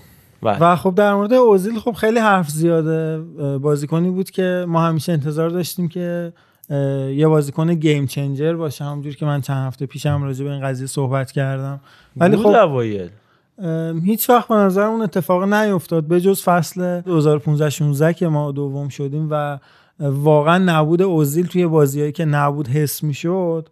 بله. 0.42 0.64
و 0.64 0.76
خب 0.76 0.96
در 0.96 1.14
مورد 1.14 1.34
اوزیل 1.34 1.80
خب 1.80 1.92
خیلی 1.92 2.20
حرف 2.20 2.50
زیاده. 2.50 3.24
اه، 3.40 3.58
بازیکنی 3.58 4.10
بود 4.10 4.30
که 4.30 4.66
ما 4.68 4.82
همیشه 4.82 5.12
انتظار 5.12 5.50
داشتیم 5.50 5.88
که 5.90 6.34
اه، 6.36 6.47
یه 6.70 7.28
بازیکن 7.28 7.74
گیم 7.74 8.06
چنجر 8.06 8.54
باشه. 8.54 8.86
همونجور 8.86 9.16
که 9.16 9.26
من 9.26 9.42
چند 9.42 9.68
هفته 9.68 9.86
پیشم 9.86 10.24
راجع 10.24 10.46
به 10.46 10.52
این 10.52 10.62
قضیه 10.62 10.88
صحبت 10.88 11.32
کردم. 11.32 11.80
ولی 12.18 12.38
خب 12.38 12.48
اوایل. 12.48 13.10
هیچ 14.04 14.30
وقت 14.30 14.48
به 14.48 14.56
نظر 14.56 14.84
اون 14.84 15.02
اتفاق 15.02 15.54
نیفتاد. 15.54 16.04
به 16.04 16.22
جز 16.22 16.44
فصل 16.44 17.02
2015 17.02 17.70
16 17.70 18.14
که 18.14 18.28
ما 18.28 18.52
دوم 18.52 18.90
شدیم 18.90 19.28
و 19.32 19.60
واقعا 20.00 20.58
نبود 20.58 21.02
اوزیل 21.02 21.48
توی 21.48 21.68
بازیهایی 21.68 22.12
که 22.12 22.26
نبود 22.26 22.68
حس 22.68 23.04
می‌شد. 23.04 23.70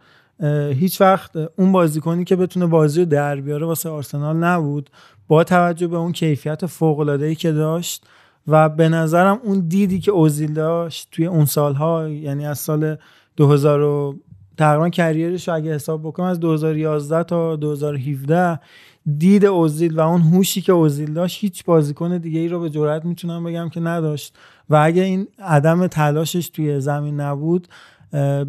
هیچ 0.74 1.01
وقت 1.01 1.32
اون 1.56 1.72
بازیکنی 1.72 2.24
که 2.24 2.35
بتونه 2.35 2.65
بازی 2.65 2.99
رو 2.99 3.06
در 3.06 3.35
بیاره 3.35 3.65
واسه 3.65 3.90
آرسنال 3.90 4.35
نبود. 4.35 4.90
با 5.27 5.43
توجه 5.43 5.88
به 5.88 5.98
اون 5.98 6.11
کیفیت 6.11 6.65
فوق 6.65 6.99
ای 7.09 7.35
که 7.35 7.51
داشت 7.51 8.06
و 8.48 8.69
به 8.69 8.90
نظرم 8.90 9.40
اون 9.43 9.59
دیدی 9.67 9.99
که 9.99 10.11
اوزیل 10.11 10.53
داشت 10.53 11.07
توی 11.11 11.25
اون 11.25 11.45
سالها 11.45 12.09
یعنی 12.09 12.45
از 12.45 12.59
سال 12.59 12.98
2000 13.38 13.82
و 13.82 14.15
تقریبا 14.57 14.90
کریرش 14.90 15.49
اگه 15.49 15.74
حساب 15.74 16.01
بکنم 16.01 16.25
از 16.25 16.40
2011 16.40 17.24
تا 17.24 17.56
2017 17.56 18.59
دید 19.17 19.45
اوزیل 19.45 19.95
و 19.95 20.01
اون 20.01 20.22
هوشی 20.22 20.61
که 20.61 20.72
اوزیل 20.72 21.14
داشت 21.14 21.38
هیچ 21.41 21.65
بازیکن 21.65 22.17
دیگه 22.17 22.40
ای 22.40 22.48
رو 22.48 22.59
به 22.59 22.69
جرات 22.69 23.06
می‌تونم 23.06 23.43
بگم 23.43 23.69
که 23.69 23.80
نداشت. 23.80 24.35
و 24.69 24.75
اگه 24.75 25.01
این 25.01 25.27
عدم 25.40 25.88
تلاشش 25.88 26.49
توی 26.49 26.80
زمین 26.80 27.19
نبود 27.19 27.67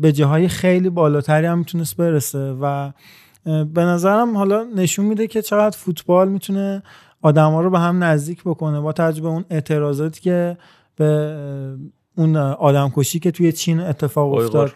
به 0.00 0.12
جاهای 0.14 0.48
خیلی 0.48 0.90
بالاتری 0.90 1.46
هم 1.46 1.58
می‌تونست 1.58 1.96
برسه. 1.96 2.56
و 2.60 2.90
به 3.44 3.82
نظرم 3.84 4.36
حالا 4.36 4.64
نشون 4.76 5.06
میده 5.06 5.26
که 5.26 5.42
چقدر 5.42 5.76
فوتبال 5.76 6.28
می‌تونه 6.28 6.82
آدما 7.26 7.60
رو 7.60 7.70
به 7.70 7.78
هم 7.78 8.04
نزدیک 8.04 8.42
بکنه 8.44 8.80
با 8.80 8.92
توجه 8.92 9.22
به 9.22 9.28
اون 9.28 9.44
اعتراضاتی 9.50 10.20
که 10.20 10.58
به 10.96 11.38
اون 12.16 12.36
آدم 12.36 12.92
کشی 12.96 13.18
که 13.18 13.30
توی 13.30 13.52
چین 13.52 13.80
اتفاق. 13.80 14.34
افتاد. 14.34 14.72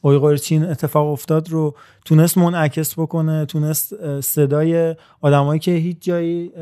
اویغور 0.00 0.36
چین 0.36 0.64
اتفاق 0.64 1.08
افتاد 1.08 1.50
رو 1.50 1.74
تونست 2.04 2.38
منعکس 2.38 2.98
بکنه 2.98 3.44
تونست 3.44 4.20
صدای 4.20 4.96
آدمایی 5.20 5.60
که 5.60 5.70
هیچ 5.70 5.96
جایی 6.00 6.52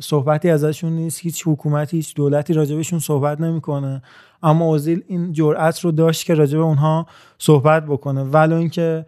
صحبتی 0.00 0.50
ازشون 0.50 0.92
نیست 0.92 1.20
هیچ 1.20 1.42
حکومتی 1.46 1.96
هیچ 1.96 2.14
دولتی 2.14 2.52
راجبشون 2.52 2.98
صحبت 2.98 3.40
نمی‌کنه. 3.40 4.02
اما 4.42 4.64
اوزیل 4.64 5.02
این 5.06 5.32
جرأت 5.32 5.80
رو 5.80 5.92
داشت 5.92 6.26
که 6.26 6.34
راجب 6.34 6.60
اونها 6.60 7.06
صحبت 7.38 7.86
بکنه. 7.86 8.22
ولو 8.22 8.56
اینکه 8.56 9.06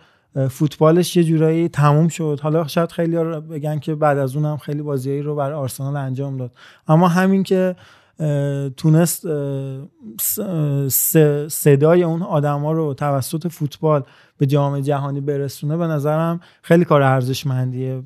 فوتبالش 0.51 1.17
یه 1.17 1.25
جورایی 1.25 1.69
تموم 1.69 2.09
شد. 2.09 2.41
حالا 2.43 2.67
شاید 2.67 2.93
خیلی 2.93 3.17
بگن 3.51 3.79
که 3.79 3.95
بعد 3.95 4.19
از 4.19 4.37
اونم 4.37 4.57
خیلی 4.57 4.83
بازیایی 4.83 5.23
رو 5.23 5.35
برای 5.35 5.55
آرسنال 5.55 5.97
انجام 5.97 6.37
داد. 6.37 6.53
اما 6.89 7.09
همین 7.09 7.43
که 7.43 7.77
تونست 8.77 9.27
صدای 11.49 12.03
اون 12.03 12.23
آدما 12.23 12.73
رو 12.73 12.95
توسط 12.95 13.49
فوتبال 13.49 14.03
به 14.39 14.47
جام 14.47 14.81
جهانی 14.81 15.21
برسونه 15.21 15.77
به 15.77 15.87
نظرم 15.87 16.41
خیلی 16.63 16.85
کار 16.85 17.03
ارزشمندیه. 17.03 18.03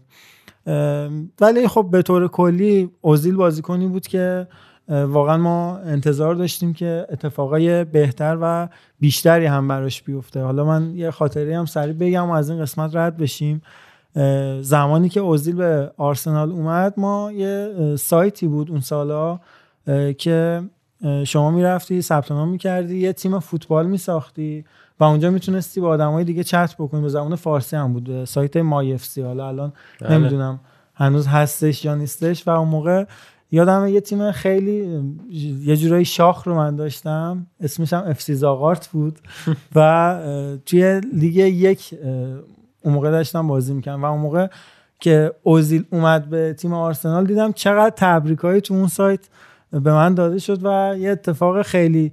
ولی 1.41 1.69
خب 1.69 1.89
به 1.91 2.03
طور 2.03 2.29
کلی 2.29 2.91
اوزیل 3.01 3.37
بازیکنی 3.37 3.89
بود 3.89 4.07
که 4.07 4.47
واقعا 4.89 5.37
ما 5.37 5.79
انتظار 5.79 6.35
داشتیم 6.35 6.73
که 6.73 7.07
اتفاقای 7.11 7.85
بهتر 7.85 8.39
و 8.41 8.69
بیشتری 9.01 9.47
هم 9.47 9.69
براش 9.69 10.03
بیفته. 10.03 10.43
حالا 10.43 10.65
من 10.65 10.95
یه 10.95 11.11
خاطری 11.11 11.53
هم 11.53 11.67
سریع 11.67 11.93
بگم 11.93 12.31
و 12.31 12.33
از 12.33 12.51
این 12.51 12.61
قسمت 12.63 12.97
رد 12.97 13.17
بشیم. 13.17 13.63
زمانی 14.61 15.09
که 15.09 15.21
اوزیل 15.21 15.57
به 15.57 15.91
آرسنال 15.97 16.51
اومد 16.51 16.95
ما 16.97 17.33
یه 17.33 17.75
سایتی 17.99 18.47
بود 18.47 18.71
اون 18.71 18.81
سالا 18.81 19.41
که 20.19 20.63
شما 21.25 21.51
می‌رفتی 21.51 22.03
ثبت 22.03 22.33
نام 22.33 22.49
می‌کردی 22.49 22.99
یه 22.99 23.13
تیم 23.13 23.39
فوتبال 23.39 23.87
میساختی 23.87 24.65
و 25.01 25.05
اونجا 25.05 25.31
می‌تونستی 25.31 25.81
با 25.81 25.89
آدمای 25.89 26.25
دیگه 26.25 26.45
چت 26.45 26.75
بکنی. 26.79 27.03
به 27.03 27.09
زبان 27.09 27.35
فارسی 27.37 27.77
هم 27.77 27.93
بود 27.93 28.25
سایت 28.25 28.57
My 28.57 28.93
FC. 28.95 29.23
حالا 29.23 29.49
الان 29.49 29.73
بله. 30.01 30.19
نمی‌دونم 30.19 30.61
هنوز 30.95 31.27
هستش 31.27 31.85
یا 31.85 31.95
نیستش 31.95 32.49
و 32.49 32.51
اون 32.51 32.69
موقع 32.69 33.05
یادم 33.55 33.87
یه 33.87 34.01
تیم 34.01 34.33
خیلی 34.33 35.03
یه 35.65 35.77
جورایی 35.77 36.05
شاخ 36.05 36.47
رو 36.49 36.55
من 36.55 36.77
داشتم. 36.77 37.47
اسمش 37.61 37.93
هم 37.93 38.05
FC 38.07 38.35
زاغارت 38.35 38.89
بود. 38.89 39.19
و 39.77 40.19
توی 40.67 41.01
لیگ 41.01 41.37
یک 41.37 41.95
اون 42.83 42.95
موقع 42.95 43.11
داشتم 43.11 43.47
بازی 43.47 43.75
می‌کنم 43.75 44.03
و 44.03 44.07
اون 44.07 44.21
موقع 44.21 44.47
که 45.01 45.33
اوزیل 45.43 45.85
اومد 45.91 46.31
به 46.31 46.55
تیم 46.55 46.73
آرسنال 46.73 47.27
دیدم 47.27 47.53
چقدر 47.53 47.95
تبریکایی 47.97 48.61
تو 48.61 48.75
اون 48.75 48.87
سایت 48.87 49.21
به 49.71 49.93
من 49.93 50.15
داده 50.15 50.39
شد. 50.39 50.61
و 50.65 50.95
یه 50.99 51.11
اتفاق 51.11 51.63
خیلی 51.63 52.13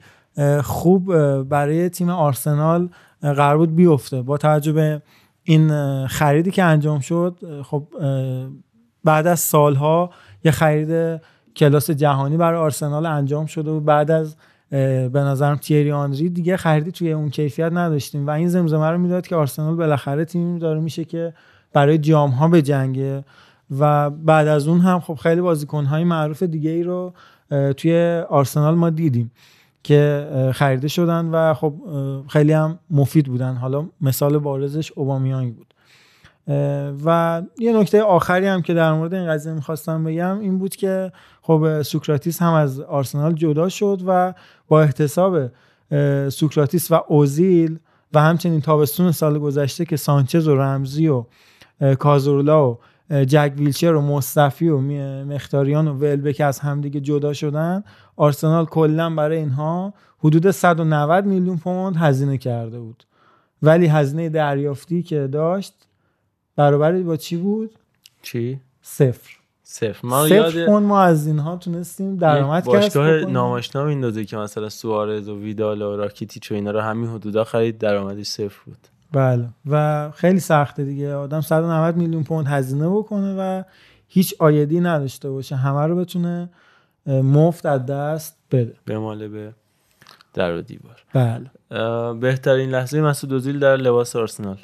خوب 0.63 1.13
برای 1.43 1.89
تیم 1.89 2.09
آرسنال 2.09 2.89
قرار 3.21 3.57
بود 3.57 3.75
بیفته. 3.75 4.21
با 4.21 4.37
توجه 4.37 4.71
به 4.71 5.01
این 5.43 5.69
خریدی 6.07 6.51
که 6.51 6.63
انجام 6.63 6.99
شد 6.99 7.61
خب 7.63 7.87
بعد 9.03 9.27
از 9.27 9.39
سالها 9.39 10.09
یه 10.43 10.51
خرید 10.51 11.21
کلاس 11.55 11.91
جهانی 11.91 12.37
برای 12.37 12.59
آرسنال 12.59 13.05
انجام 13.05 13.45
شده 13.45 13.71
و 13.71 13.79
بعد 13.79 14.11
از 14.11 14.35
به 14.69 15.09
نظرم 15.13 15.55
تیری 15.55 15.91
آنری 15.91 16.29
دیگه 16.29 16.57
خریدی 16.57 16.91
توی 16.91 17.11
اون 17.11 17.29
کیفیت 17.29 17.71
نداشتیم 17.73 18.27
و 18.27 18.29
این 18.29 18.47
زمزمه 18.47 18.89
رو 18.89 18.97
می‌داد 18.97 19.27
که 19.27 19.35
آرسنال 19.35 19.75
بالاخره 19.75 20.25
تیمی 20.25 20.59
داره 20.59 20.79
میشه 20.79 21.05
که 21.05 21.33
برای 21.73 21.97
جام 21.97 22.29
ها 22.29 22.47
به 22.47 22.61
جنگه 22.61 23.23
و 23.79 24.09
بعد 24.09 24.47
از 24.47 24.67
اون 24.67 24.79
هم 24.79 24.99
خب 24.99 25.15
خیلی 25.15 25.41
بازیکن 25.41 25.85
های 25.85 26.03
معروف 26.03 26.43
دیگه 26.43 26.69
ای 26.69 26.83
رو 26.83 27.13
توی 27.77 28.23
آرسنال 28.29 28.75
ما 28.75 28.89
دیدیم 28.89 29.31
که 29.83 30.27
خریده 30.53 30.87
شدن 30.87 31.25
و 31.25 31.53
خب 31.53 31.73
خیلی 32.27 32.51
هم 32.53 32.79
مفید 32.89 33.25
بودن. 33.25 33.55
حالا 33.55 33.85
مثال 34.01 34.37
بارزش 34.37 34.91
اوبامیانگ 34.91 35.55
بود. 35.55 35.68
و 37.05 37.41
یه 37.59 37.73
نکته 37.73 38.03
آخری 38.03 38.47
هم 38.47 38.61
که 38.61 38.73
در 38.73 38.93
مورد 38.93 39.13
این 39.13 39.27
قضیه 39.27 39.53
می‌خواستم 39.53 40.03
بگم 40.03 40.39
این 40.39 40.59
بود 40.59 40.75
که 40.75 41.11
خب 41.41 41.81
سوکراتیس 41.81 42.41
هم 42.41 42.53
از 42.53 42.79
آرسنال 42.79 43.33
جدا 43.33 43.69
شد 43.69 44.01
و 44.07 44.33
با 44.67 44.81
احتساب 44.81 45.51
سوکراتیس 46.29 46.91
و 46.91 47.01
اوزیل 47.07 47.79
و 48.13 48.21
همچنین 48.21 48.61
تابستون 48.61 49.11
سال 49.11 49.39
گذشته 49.39 49.85
که 49.85 49.97
سانچز 49.97 50.47
و 50.47 50.55
رمزی 50.55 51.07
و 51.07 51.25
اه، 51.81 51.95
کازورلا 51.95 52.71
و 52.71 52.79
جک 53.09 53.53
ویلچر 53.57 53.93
و 53.93 54.01
مصطفی 54.01 54.69
و 54.69 54.79
مخیتاریان 55.23 55.87
و 55.87 55.93
ولبک 55.93 56.41
از 56.41 56.59
همدیگه 56.59 56.99
جدا 56.99 57.33
شدن 57.33 57.83
آرسنال 58.15 58.65
کلا 58.65 59.09
برای 59.09 59.37
اینها 59.37 59.93
حدود 60.19 60.51
190 60.51 61.25
میلیون 61.25 61.57
پوند 61.57 61.95
هزینه 61.97 62.37
کرده 62.37 62.79
بود. 62.79 63.03
ولی 63.61 63.87
هزینه 63.87 64.29
دریافتی 64.29 65.03
که 65.03 65.27
داشت 65.27 65.88
برابر 66.59 67.01
با 67.01 67.17
چی 67.17 67.37
بود؟ 67.37 67.71
چی؟ 68.21 68.59
صفر. 68.81 69.37
صفر. 69.63 70.07
من 70.07 70.25
صفر 70.25 70.35
یاد 70.35 70.65
پوند 70.65 70.85
ما 70.85 71.01
از 71.01 71.27
اینها 71.27 71.57
تونستیم 71.57 72.15
درآمد 72.15 72.63
کسب 72.63 72.71
باشگاه 72.71 73.17
بکنیم. 73.17 73.33
ناماشنا 73.33 73.83
میندازه 73.83 74.25
که 74.25 74.37
مثلا 74.37 74.69
سوارز 74.69 75.29
و 75.29 75.39
ویدال 75.39 75.81
و 75.81 75.95
راکیتیچ 75.95 76.51
و 76.51 76.55
اینا 76.55 76.71
رو 76.71 76.79
همین 76.79 77.09
حدودا 77.09 77.43
خرید 77.43 77.77
درآمدش 77.77 78.25
صفر 78.25 78.59
بود. 78.65 78.77
بله. 79.11 79.49
و 79.69 80.11
خیلی 80.11 80.39
سخته 80.39 80.85
دیگه. 80.85 81.13
آدم 81.13 81.41
190 81.41 81.97
میلیون 81.97 82.23
پوند 82.23 82.47
هزینه 82.47 82.89
بکنه 82.89 83.35
و 83.37 83.63
هیچ 84.07 84.35
آیدی 84.39 84.79
نداشته 84.79 85.29
باشه. 85.29 85.55
همه 85.55 85.87
رو 85.87 85.95
بتونه 85.95 86.49
مفت 87.07 87.65
از 87.65 87.85
دست 87.85 88.37
بده. 88.51 88.73
بماله 88.85 89.27
به 89.27 89.53
در 90.33 90.57
و 90.57 90.61
دیوار. 90.61 91.03
بله. 91.13 91.51
بهترین 92.13 92.69
لحظه 92.69 93.01
مسعود 93.01 93.33
اوزیل 93.33 93.59
در 93.59 93.77
لباس 93.77 94.15
آرسنال. 94.15 94.57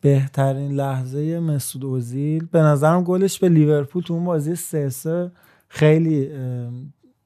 بهترین 0.00 0.72
لحظه 0.72 1.40
مسعود 1.40 1.84
اوزیل. 1.84 2.46
به 2.52 2.58
نظرم 2.58 3.04
گلش 3.04 3.38
به 3.38 3.48
لیورپول 3.48 4.02
تو 4.02 4.14
اون 4.14 4.24
بازی 4.24 4.54
سه 4.54 5.30
خیلی 5.68 6.30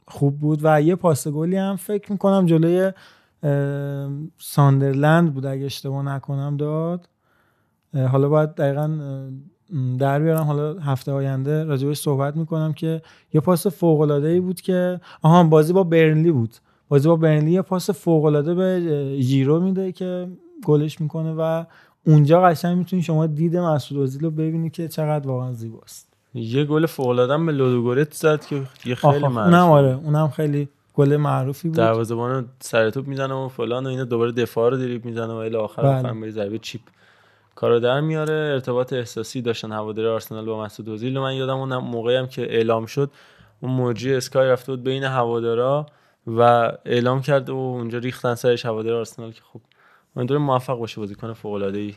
خوب 0.08 0.38
بود 0.38 0.60
و 0.62 0.82
یه 0.82 0.94
پاس 0.94 1.28
گلی 1.28 1.56
هم 1.56 1.76
فکر 1.76 2.12
می‌کنم 2.12 2.46
جلوی 2.46 2.92
ساندرلند 4.38 5.34
بود 5.34 5.46
اگه 5.46 5.64
اشتباه 5.64 6.02
نکنم 6.02 6.56
داد. 6.56 7.08
حالا 7.94 8.28
باید 8.28 8.54
دقیقا 8.54 8.90
در 9.98 10.20
بیارم. 10.20 10.44
حالا 10.44 10.78
هفته 10.78 11.12
آینده 11.12 11.64
راجبش 11.64 11.98
صحبت 11.98 12.36
می‌کنم 12.36 12.72
که 12.72 13.02
یه 13.34 13.40
پاس 13.40 13.66
فوق 13.66 14.10
ای 14.10 14.40
بود 14.40 14.60
که 14.60 15.00
آها 15.22 15.44
بازی 15.44 15.72
با 15.72 15.84
برنلی 15.84 16.32
بود. 16.32 16.54
بازی 16.88 17.08
با 17.08 17.16
برنلی 17.16 17.50
یه 17.50 17.62
پاس 17.62 17.90
فوق 17.90 18.54
به 18.54 18.62
اه، 18.62 19.20
ژیرو 19.20 19.60
میده 19.60 19.92
که 19.92 20.28
گلش 20.64 21.00
می‌کنه 21.00 21.34
و 21.38 21.64
اونجا 22.04 22.42
قشنگ 22.42 22.78
می‌تونی 22.78 23.02
شما 23.02 23.26
دید 23.26 23.56
مسعود 23.56 24.00
اوزیل 24.00 24.22
رو 24.22 24.30
ببینی 24.30 24.70
که 24.70 24.88
چقدر 24.88 25.28
واقعا 25.28 25.52
زیباست. 25.52 26.08
یه 26.34 26.64
گل 26.64 26.86
فوق 26.86 27.08
العاده 27.08 27.38
به 27.38 27.52
لودوگورت 27.52 28.12
زد 28.12 28.44
که 28.46 28.62
یه 28.84 28.94
خیلی 28.94 29.18
معروفه. 29.18 29.40
اونم 29.40 29.70
آره 29.70 29.98
اونم 30.04 30.28
خیلی 30.28 30.68
گل 30.94 31.16
معروفی 31.16 31.68
بود. 31.68 31.76
دروازه‌بان 31.76 32.48
سر 32.60 32.90
توپ 32.90 33.06
می‌زنه 33.06 33.34
و 33.34 33.48
فلان 33.48 33.86
و 33.86 33.88
اینا 33.88 34.04
دوباره 34.04 34.32
دفاع 34.32 34.70
رو 34.70 34.76
دریبل 34.76 35.08
می‌زنه 35.08 35.32
و 35.32 35.36
الی 35.36 35.56
آخر 35.56 36.02
بله. 36.02 36.30
ضربه 36.30 36.58
چیپ 36.58 36.80
کارو 37.54 37.80
در 37.80 38.00
میاره. 38.00 38.34
ارتباط 38.34 38.92
احساسی 38.92 39.42
داشتن 39.42 39.72
هواداری 39.72 40.08
آرسنال 40.08 40.44
با 40.44 40.64
مسعود 40.64 40.88
اوزیل 40.88 41.18
من 41.18 41.34
یادم 41.34 41.56
اون 41.56 41.76
موقعی 41.76 42.16
هم 42.16 42.26
که 42.26 42.42
اعلام 42.42 42.86
شد 42.86 43.10
اون 43.60 43.72
موجی 43.72 44.14
اسکای 44.14 44.48
رفته 44.48 44.72
بود 44.72 44.84
بین 44.84 45.04
هوادارا 45.04 45.86
و 46.26 46.72
اعلام 46.84 47.22
کرد 47.22 47.50
و 47.50 47.54
اونجا 47.54 47.98
ریختن 47.98 48.34
سرش 48.34 48.66
هوادار 48.66 48.94
آرسنال 48.94 49.32
که 49.32 49.40
خب 49.52 49.60
امیدوارم 50.16 50.42
موفق 50.42 50.78
باشه 50.78 51.00
بازیکن 51.00 51.32
فوق 51.32 51.52
العاده 51.52 51.78
ای 51.78 51.94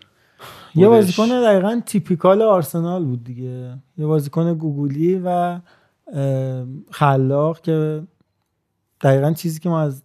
یه 0.76 0.88
بازیکن 0.88 1.28
دقیقا 1.28 1.82
تیپیکال 1.86 2.42
آرسنال 2.42 3.06
بود 3.06 3.24
دیگه. 3.24 3.78
یه 3.98 4.06
بازیکن 4.06 4.54
گوگولی 4.54 5.22
و 5.26 5.60
خلاق 6.92 7.62
که 7.62 8.04
دقیقا 9.02 9.34
چیزی 9.34 9.60
که 9.60 9.70
ما 9.70 9.82
از 9.82 10.04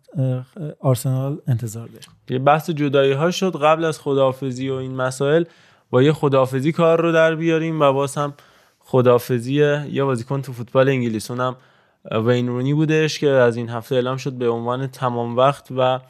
آرسنال 0.80 1.40
انتظار 1.46 1.86
داریم. 1.86 2.08
یه 2.30 2.38
بحث 2.38 2.70
جدایی 2.70 3.12
ها 3.12 3.30
شد. 3.30 3.56
قبل 3.56 3.84
از 3.84 4.00
خداحافظی 4.00 4.68
و 4.68 4.74
این 4.74 4.94
مسائل 4.94 5.44
با 5.90 6.02
یه 6.02 6.12
خداحافظی 6.12 6.72
کار 6.72 7.00
رو 7.00 7.12
در 7.12 7.34
بیاریم 7.34 7.80
و 7.80 7.92
باز 7.92 8.16
هم 8.16 8.34
خداحافظی 8.78 9.54
یه 9.92 10.04
بازیکن 10.04 10.42
تو 10.42 10.52
فوتبال 10.52 10.88
انگلیس. 10.88 11.30
اونم 11.30 11.56
وین 12.12 12.48
رونی 12.48 12.74
بودش 12.74 13.18
که 13.18 13.28
از 13.28 13.56
این 13.56 13.68
هفته 13.68 13.94
اعلام 13.94 14.16
شد 14.16 14.32
به 14.32 14.48
عنوان 14.48 14.86
تمام 14.86 15.36
وقت 15.36 15.68
و 15.76 16.00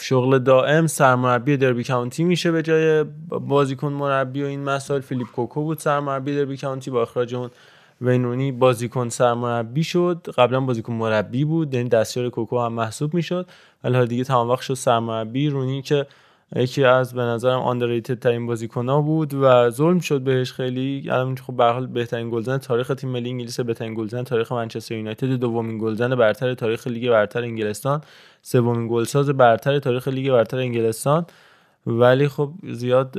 شغل 0.00 0.38
دائم 0.38 0.86
سرمربی 0.86 1.56
دربی 1.56 1.84
کاونتی 1.84 2.24
میشه 2.24 2.50
به 2.50 2.62
جای 2.62 3.04
بازیکن 3.30 3.92
مربی 3.92 4.42
و 4.42 4.46
این 4.46 4.64
مسائل. 4.64 5.00
فیلیپ 5.00 5.26
کوکو 5.26 5.62
بود 5.62 5.78
سرمربی 5.78 6.36
دربی 6.36 6.56
کاونتی 6.56 6.90
با 6.90 7.02
اخراج 7.02 7.34
اون 7.34 7.50
وین 8.00 8.24
رونی 8.24 8.52
بازیکن 8.52 9.08
سرمربی 9.08 9.84
شد. 9.84 10.28
قبلا 10.38 10.60
بازیکن 10.60 10.92
مربی 10.92 11.44
بود 11.44 11.74
یعنی 11.74 11.88
دستیار 11.88 12.28
کوکو 12.28 12.60
هم 12.60 12.72
محسوب 12.72 13.14
می‌شد. 13.14 13.46
ولی 13.84 14.06
دیگه 14.06 14.24
تمام 14.24 14.48
وقت 14.48 14.62
شد 14.62 14.74
سرمربی. 14.74 15.48
رونی 15.48 15.82
که 15.82 16.06
یکی 16.56 16.84
از 16.84 17.14
به 17.14 17.22
نظرم 17.22 17.60
underrated 17.60 18.18
ترین 18.18 18.46
بازیکن‌ها 18.46 19.00
بود 19.00 19.34
و 19.34 19.70
ظلم 19.70 19.98
شد 20.00 20.20
بهش 20.20 20.52
خیلی. 20.52 21.10
الان 21.10 21.36
خب 21.36 21.56
به 21.56 21.64
حال 21.64 21.86
بهترین 21.86 22.30
گلزن 22.30 22.58
تاریخ 22.58 22.88
تیم 22.88 23.10
ملی 23.10 23.30
انگلیس 23.30 23.60
بهترین 23.60 23.94
گلزن 23.94 24.22
تاریخ 24.22 24.52
منچستر 24.52 24.94
یونایتد 24.94 25.28
دومین 25.28 25.78
گلزن 25.78 26.14
برتر 26.14 26.54
تاریخ 26.54 26.86
لیگ 26.86 27.10
برتر 27.10 27.42
انگلستان 27.42 28.00
سومین 28.42 28.88
گلساز 28.88 29.30
برتر 29.30 29.78
تاریخ 29.78 30.08
لیگ 30.08 30.30
برتر 30.30 30.58
انگلستان. 30.58 31.26
ولی 31.86 32.28
خب 32.28 32.50
زیاد 32.72 33.18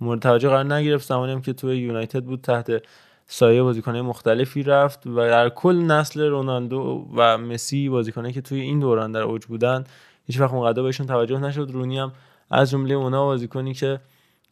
مورد 0.00 0.20
توجه 0.20 0.48
قرار 0.48 0.74
نگرفت. 0.74 1.08
زمانی 1.08 1.32
هم 1.32 1.42
که 1.42 1.52
توی 1.52 1.76
یونایتد 1.76 2.24
بود 2.24 2.40
تحت 2.40 2.82
سایه 3.26 3.62
بازیکنهای 3.62 4.02
مختلفی 4.02 4.62
رفت 4.62 5.06
و 5.06 5.14
در 5.14 5.48
کل 5.48 5.76
نسل 5.76 6.20
رونالدو 6.20 7.06
و 7.16 7.38
مسی 7.38 7.88
بازیکنایی 7.88 8.34
که 8.34 8.40
توی 8.40 8.60
این 8.60 8.80
دوران 8.80 9.12
در 9.12 9.22
اوج 9.22 9.46
بودن 9.46 9.84
هیچ 10.26 10.40
وقت 10.40 10.52
اونقدر 10.54 10.82
بهشون 10.82 11.06
توجه 11.06 11.38
نشد. 11.38 11.70
رونی 11.72 11.98
هم 11.98 12.12
از 12.54 12.70
جمله 12.70 12.94
اونا 12.94 13.24
بازیکنی 13.24 13.74
که 13.74 14.00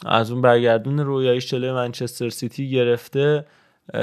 از 0.06 0.30
اون 0.30 0.42
برگردون 0.42 0.98
رویایش 0.98 1.50
جلوی 1.50 1.72
منچستر 1.72 2.28
سیتی 2.28 2.70
گرفته 2.70 3.46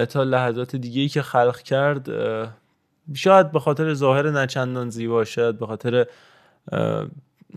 تا 0.09 0.23
لحظات 0.23 0.75
دیگه 0.75 1.01
ای 1.01 1.07
که 1.07 1.21
خلق 1.21 1.57
کرد 1.57 2.09
شاید 3.13 3.51
به 3.51 3.59
خاطر 3.59 3.93
ظاهر 3.93 4.29
نچندان 4.29 4.89
زیبا 4.89 5.23
شاید 5.23 5.59
به 5.59 5.65
خاطر 5.67 6.05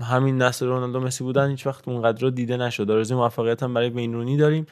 همین 0.01 0.43
نسل 0.43 0.67
رونالدو 0.67 1.01
مسی 1.01 1.25
بودن 1.25 1.51
هیچ 1.51 1.67
وقت 1.67 1.89
اونقدر 1.89 2.23
رو 2.23 2.31
دیده 2.31 2.57
نشد. 2.57 2.91
آرزوی 2.91 3.17
موفقیت 3.17 3.63
هم 3.63 3.75
برای 3.75 3.91
بینرونی 3.91 4.37
داریم. 4.37 4.67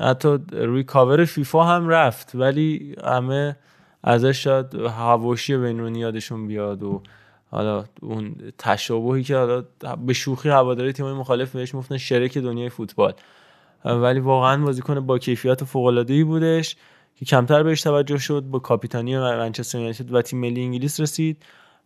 حتی 0.00 0.38
روی 0.52 0.84
کاور 0.84 1.24
فیفا 1.24 1.64
هم 1.64 1.88
رفت 1.88 2.34
ولی 2.34 2.96
همه 3.04 3.56
ازش 4.02 4.44
شاید 4.44 4.74
هواشی 4.74 5.56
بینرونی 5.56 5.98
یادشون 5.98 6.46
بیاد 6.46 6.82
و 6.82 7.02
حالا 7.54 7.84
اون 8.02 8.36
تشابهی 8.58 9.22
که 9.22 9.36
حالا 9.36 9.64
به 10.06 10.12
شوخی 10.12 10.48
هواداری 10.48 10.92
تیم‌های 10.92 11.14
مخالف 11.14 11.56
بهش 11.56 11.74
می‌گفتن 11.74 11.96
شرک 11.96 12.38
دنیای 12.38 12.68
فوتبال. 12.68 13.14
ولی 13.84 14.20
واقعا 14.20 14.64
بازیکن 14.64 15.00
با 15.00 15.18
کیفیت 15.18 15.64
فوق‌العاده‌ای 15.64 16.24
بودش 16.24 16.76
که 17.16 17.24
کمتر 17.24 17.62
بهش 17.62 17.82
توجه 17.82 18.18
شد 18.18 18.42
با 18.42 18.58
کاپیتانی 18.58 19.18
منچستر 19.18 19.78
یونایتد 19.78 20.14
و 20.14 20.22
تیم 20.22 20.40
ملی 20.40 20.62
انگلیس 20.62 21.00
رسید 21.00 21.42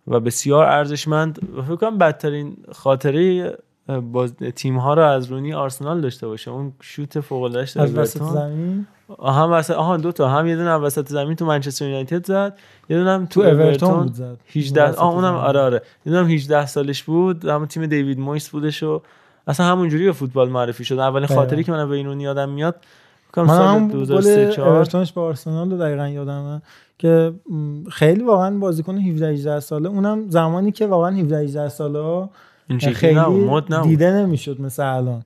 و 0.07 0.21
بسیار 0.21 0.65
ارزشمند 0.65 1.49
و 1.57 1.63
فکر 1.63 1.77
کنم 1.77 1.99
بدترین 1.99 2.57
خاطره 2.73 3.53
باز 3.89 4.35
تیم 4.35 4.77
ها 4.77 4.95
رو 4.95 5.03
از 5.03 5.27
رونی 5.27 5.55
آرسنال 5.55 6.01
داشته 6.01 6.27
باشه. 6.27 6.51
اون 6.51 6.73
شوت 6.81 7.21
فوق 7.21 7.43
العاده 7.43 7.81
از 7.81 7.95
وسط 7.95 8.23
زمین؟ 8.23 8.87
هم 9.25 9.53
وسط 9.53 9.75
آها 9.75 9.97
دو 9.97 10.13
تا. 10.13 10.29
هم 10.29 10.47
یه 10.47 10.57
دونه 10.57 10.75
وسط 10.75 11.09
زمین 11.09 11.37
تو 11.37 11.47
منچستر 11.47 11.85
یونایتد 11.85 12.27
زد 12.27 12.59
یه 12.89 12.97
دونه 12.99 13.11
هم 13.11 13.27
تو, 13.27 13.43
تو 13.43 13.49
اورتون 13.49 14.03
بود 14.03 14.15
زد. 14.15 14.39
18 14.55 14.93
آه 14.93 15.15
اونم 15.15 15.35
آره 15.35 15.61
آره. 15.61 15.83
یه 16.07 16.13
دونه 16.13 16.25
هم 16.25 16.31
18 16.31 16.67
سالش 16.67 17.03
بود. 17.03 17.45
همون 17.45 17.67
تیم 17.67 17.87
دیوید 17.87 18.19
مویس 18.19 18.49
بودش 18.49 18.83
و 18.83 19.03
اصلا 19.47 19.67
همونجوری 19.67 20.05
به 20.05 20.13
فوتبال 20.13 20.49
معرفی 20.49 20.85
شد. 20.85 20.99
اولین 20.99 21.27
خاطری 21.27 21.65
که 21.65 21.73
من 21.73 21.89
به 21.89 21.97
اینو 21.97 22.21
یادم 22.21 22.49
میاد 22.49 22.77
من 23.37 23.49
هم 23.49 23.89
گل 23.89 24.53
اورتونش 24.59 25.13
با 25.13 25.23
آرسنال 25.23 25.71
رو 25.71 25.79
دقیقا 25.79 26.09
یادمه 26.09 26.63
که 26.99 27.33
خیلی 27.91 28.23
واقعا 28.23 28.59
بازیکن 28.59 28.99
17 28.99 29.29
18 29.29 29.61
ساله. 29.61 29.89
اونم 29.89 30.31
زمانی 30.31 30.73
که 30.73 30.87
واقعا 30.87 31.11
17 31.11 31.39
18 31.39 31.69
ساله 31.69 32.29
خیلی 32.95 33.21
دیده 33.83 34.11
نمی‌شد 34.11 34.61
مثل 34.61 34.83
الان. 34.83 35.23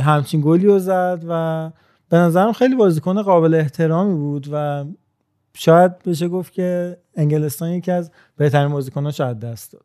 همچین 0.00 0.40
گلی 0.44 0.66
رو 0.66 0.78
زد 0.78 1.24
و 1.28 1.70
به 2.08 2.16
نظرم 2.16 2.52
خیلی 2.52 2.76
بازیکن 2.76 3.22
قابل 3.22 3.54
احترامی 3.54 4.14
بود 4.14 4.48
و 4.52 4.84
شاید 5.54 5.98
بشه 5.98 6.28
گفت 6.28 6.52
که 6.52 6.96
انگلستان 7.14 7.70
یکی 7.70 7.90
از 7.90 8.10
بهترین 8.36 8.68
بازیکن‌ها 8.68 9.10
شاید 9.10 9.40
دست 9.40 9.72
داد. 9.72 9.84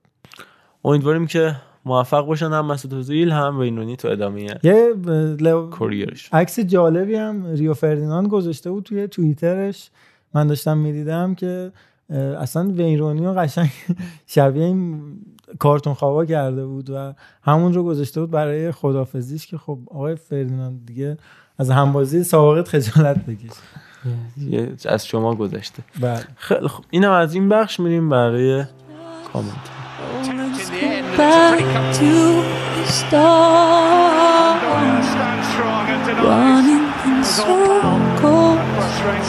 امیدواریم 0.86 1.28
که 1.28 1.56
موفق 1.86 2.26
باشن 2.26 2.46
هم 2.46 2.66
مسعود 2.66 2.94
اوزیل 2.94 3.32
هم 3.32 3.60
وینونی 3.60 3.96
تو 3.96 4.08
ادامه 4.08 4.42
یه 4.64 4.94
کوریرش 5.72 6.30
عکس 6.34 6.60
جالبی 6.60 7.16
هم 7.16 7.46
ریو 7.46 7.74
فردیناند 7.74 8.28
گذاشته 8.28 8.72
بود 8.72 8.84
توی 8.84 9.08
توییترش. 9.08 9.92
من 10.34 10.48
داشتم 10.48 10.78
می‌دیدم 10.78 11.36
که 11.36 11.72
اصلا 12.40 12.70
ویرونی 12.70 13.26
و 13.26 13.34
قشنگ 13.34 13.70
شبیه 14.28 14.64
این 14.64 15.02
کارتون 15.60 15.94
خوابا 15.94 16.26
کرده 16.26 16.66
بود 16.66 16.90
و 16.90 17.14
همون 17.42 17.74
رو 17.74 17.84
گذاشته 17.84 18.22
بود 18.22 18.32
برای 18.32 18.72
خدافزیش 18.72 19.48
که 19.48 19.58
خب 19.58 19.80
آقای 19.92 20.16
فردیناند 20.16 20.86
دیگه 20.86 21.18
از 21.58 21.70
همبازی 21.70 22.24
سابقت 22.24 22.68
خجالت 22.68 23.26
بکش. 23.26 23.52
از 24.86 25.08
شما 25.08 25.36
گذشته. 25.36 25.84
بله. 26.02 26.24
خیلی 26.36 26.68
خب 26.68 26.84
اینم 26.90 27.12
از 27.12 27.34
این 27.34 27.50
بخش 27.50 27.80
میریم 27.80 28.10
برای 28.10 28.64
کامنت. 29.34 29.70
Running 36.24 36.86
in 37.10 37.24
circles, 37.36 38.60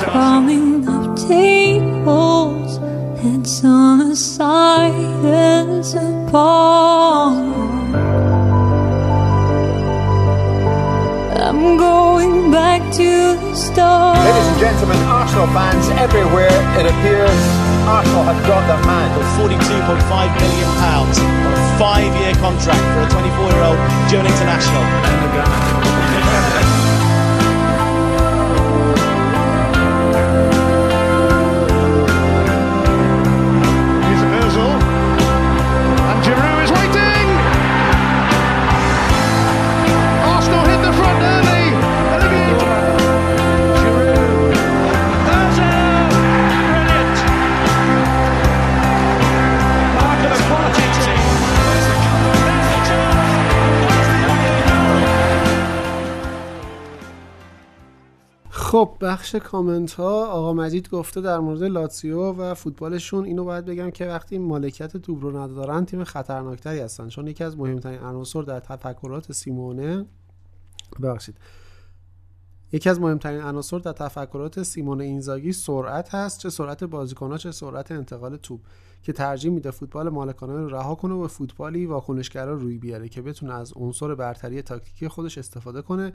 crawling 0.02 0.86
up 0.96 1.06
tables, 1.28 2.72
heads 3.24 3.64
on 3.64 4.00
a 4.12 4.16
silence 4.16 5.94
apart. 5.94 7.40
I'm 11.40 11.78
going 11.78 12.50
back 12.50 12.82
to 13.00 13.10
the 13.40 13.54
start. 13.54 14.18
Ladies 14.18 14.48
and 14.52 14.60
gentlemen, 14.60 14.98
Arsenal 15.08 15.46
fans 15.56 15.88
everywhere, 16.04 16.52
it 16.78 16.84
appears 16.84 17.40
Arsenal 17.88 18.24
have 18.28 18.40
got 18.46 18.62
their 18.68 18.82
man. 18.84 19.08
For 19.16 19.48
42.5 19.48 20.40
million 20.40 20.70
pounds 20.84 21.18
on 21.18 21.52
a 21.52 21.78
five-year 21.80 22.34
contract 22.44 22.84
for 22.92 23.00
a 23.04 23.08
24-year-old 23.08 23.80
German 24.10 24.32
international. 24.32 26.03
خب 58.74 58.96
بخش 59.00 59.34
کامنت 59.34 59.92
ها 59.92 60.26
آقا 60.26 60.52
مجید 60.52 60.88
گفته 60.88 61.20
در 61.20 61.38
مورد 61.38 61.62
لاتسیو 61.62 62.32
و 62.32 62.54
فوتبالشون 62.54 63.24
اینو 63.24 63.44
باید 63.44 63.64
بگم 63.64 63.90
که 63.90 64.06
وقتی 64.06 64.38
مالکیت 64.38 64.96
توپ 64.96 65.22
رو 65.22 65.36
ندارن 65.36 65.84
تیم 65.84 66.04
خطرناکتری 66.04 66.80
هستن. 66.80 67.08
چون 67.08 67.26
یکی 67.26 67.44
از 67.44 67.58
مهمترین 67.58 67.98
عناصر 67.98 68.42
در 68.42 68.60
تفکرات 68.60 69.32
سیمونه 69.32 70.06
ببخشید. 71.02 71.36
یکی 72.72 72.90
از 72.90 73.00
مهمترین 73.00 73.40
عناصر 73.40 73.78
در 73.78 73.92
تفکرات 73.92 74.62
سیمون 74.62 75.00
اینزاگی 75.00 75.52
سرعت 75.52 76.14
هست. 76.14 76.38
چه 76.38 76.50
سرعت 76.50 76.84
بازیکن‌ها 76.84 77.38
چه 77.38 77.52
سرعت 77.52 77.92
انتقال 77.92 78.36
توپ 78.36 78.60
که 79.02 79.12
ترجیح 79.12 79.50
میده 79.50 79.70
فوتبال 79.70 80.08
مالکانه 80.08 80.52
رو 80.52 80.68
رها 80.68 80.94
کنه 80.94 81.14
و 81.14 81.28
فوتبالی 81.28 81.86
واکنشگرا 81.86 82.54
روی 82.54 82.78
بیاره 82.78 83.08
که 83.08 83.22
بتونه 83.22 83.54
از 83.54 83.72
عنصر 83.76 84.14
برتری 84.14 84.62
تاکتیکی 84.62 85.08
خودش 85.08 85.38
استفاده 85.38 85.82
کنه. 85.82 86.12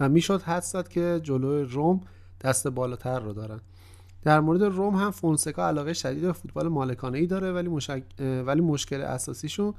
و 0.00 0.08
می‌شد 0.08 0.42
حدس 0.42 0.72
زد 0.72 0.88
که 0.88 1.20
جلوی 1.22 1.62
روم 1.62 2.00
دست 2.40 2.68
بالاتر 2.68 3.20
رو 3.20 3.32
دارن. 3.32 3.60
در 4.22 4.40
مورد 4.40 4.62
روم 4.62 4.94
هم 4.94 5.10
فونسکا 5.10 5.66
علاقه 5.66 5.92
شدید 5.92 6.22
به 6.22 6.32
فوتبال 6.32 6.68
مالکانه 6.68 7.18
ای 7.18 7.26
داره 7.26 7.52
ولی, 7.52 7.68
مشک... 7.68 8.02
ولی 8.46 8.60
مشکل 8.60 9.00
اساسیشون 9.00 9.74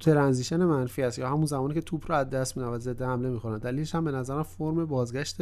transition 0.00 0.64
منفی 0.64 1.02
است 1.02 1.18
یا 1.18 1.28
همون 1.28 1.46
زمانی 1.46 1.74
که 1.74 1.80
توپ 1.80 2.10
رو 2.10 2.16
از 2.16 2.30
دست 2.30 2.56
میدن 2.56 2.68
و 2.68 2.78
ضد 2.78 3.02
حمله 3.02 3.28
می‌کنن 3.28 3.58
دلیلش 3.58 3.94
هم 3.94 4.04
به 4.04 4.10
نظرم 4.10 4.42
فرم 4.42 4.84
بازگشت 4.84 5.36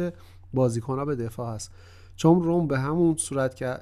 بازیکنها 0.53 1.05
به 1.05 1.15
دفاع 1.15 1.55
هست 1.55 1.71
چون 2.15 2.43
روم 2.43 2.67
به 2.67 2.79
همون 2.79 3.15
صورت 3.15 3.55
که 3.55 3.77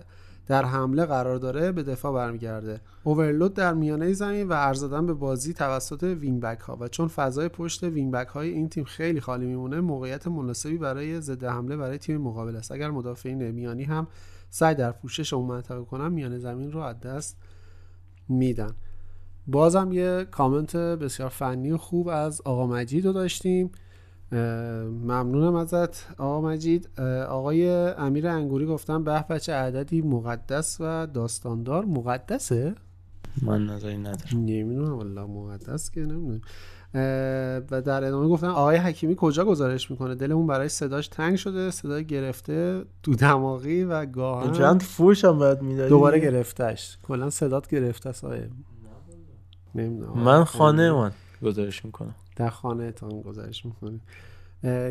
در 0.48 0.66
حمله 0.66 1.06
قرار 1.06 1.38
داره 1.38 1.72
به 1.72 1.84
دفاع 1.84 2.14
برمیگرده. 2.14 2.82
overload 3.04 3.54
در 3.54 3.74
میانه 3.74 4.14
زمین 4.14 4.48
و 4.48 4.54
عرض 4.54 4.84
به 4.84 5.14
بازی 5.14 5.54
توسط 5.54 6.04
wing 6.04 6.42
back 6.42 6.60
ها 6.60 6.78
و 6.80 6.88
چون 6.88 7.08
فضای 7.08 7.50
پشت 7.50 7.84
wing 7.84 8.14
back 8.14 8.28
های 8.28 8.50
این 8.50 8.70
تیم 8.70 8.84
خیلی 8.84 9.22
خالی 9.22 9.46
میمونه 9.46 9.82
موقعیت 9.82 10.28
مناسبی 10.28 10.78
برای 10.78 11.22
ضد 11.22 11.44
حمله 11.44 11.78
برای 11.78 11.98
تیم 11.98 12.18
مقابل 12.18 12.56
است. 12.56 12.72
اگر 12.72 12.92
مدافعین 12.92 13.52
میانی 13.52 13.84
هم 13.84 14.08
سعی 14.50 14.76
در 14.76 14.92
پوشش 14.92 15.34
اون 15.34 15.46
منطقه 15.46 15.86
کنن 15.86 16.08
میانه 16.08 16.40
زمین 16.40 16.72
رو 16.72 16.80
از 16.80 17.00
دست 17.00 17.38
میدن. 18.30 18.72
بازم 19.48 19.92
یه 19.92 20.28
کامنت 20.32 20.76
بسیار 20.76 21.30
فنی 21.30 21.72
و 21.72 21.78
خوب 21.78 22.08
از 22.08 22.42
آقا 22.46 22.68
مجید 22.68 23.06
رو 23.06 23.14
داشتیم. 23.14 23.72
ممنونم 24.32 25.56
ازت 25.56 26.20
آقا 26.20 26.42
مجید. 26.42 27.00
آقای 27.30 27.70
امیر 27.98 28.28
انگوری 28.28 28.66
گفتن 28.66 29.04
به 29.04 29.26
بچه 29.30 29.54
عددی 29.54 30.02
مقدس 30.02 30.78
و 30.80 31.08
داستاندار؟ 31.08 31.86
مقدسه؟ 31.86 32.76
من 33.42 33.66
نظری 33.66 33.98
ندارم. 33.98 34.20
نمی‌دونم. 34.34 34.98
والله 34.98 35.22
مقدس 35.22 35.92
که 35.92 36.02
نمی‌دونم. 36.02 36.42
و 37.72 37.82
در 37.82 38.04
ادامه 38.04 38.28
گفتن 38.28 38.48
آقای 38.48 38.78
حکیمی 38.78 39.16
کجا 39.18 39.46
گزارش 39.46 39.92
می‌کنه؟ 39.92 40.16
دلمون 40.16 40.48
برای 40.48 40.70
صداش 40.70 41.08
تنگ 41.08 41.36
شده 41.36 41.72
صدای 41.72 42.06
گرفته 42.06 42.86
تو 43.04 43.16
دماغی 43.16 43.84
و 43.84 44.06
گاهن 44.06 44.52
چند 44.52 44.82
فوش 44.82 45.26
هم 45.26 45.40
باید 45.40 45.62
می‌دادی؟ 45.62 45.90
دوباره 45.90 46.20
گرفتش 46.20 46.98
کلا 47.04 47.30
صدات 47.30 47.68
گرفته 47.68 48.10
است. 48.10 48.24
آقای 48.24 48.40
من 50.16 50.44
خانه 50.44 50.92
من 50.92 51.12
گزارش 51.42 51.86
می‌کنم 51.86 52.16
در 52.36 52.50
خانه 52.50 52.92
تان 52.92 53.22
گزارش 53.22 53.66
می‌کنی 53.66 54.02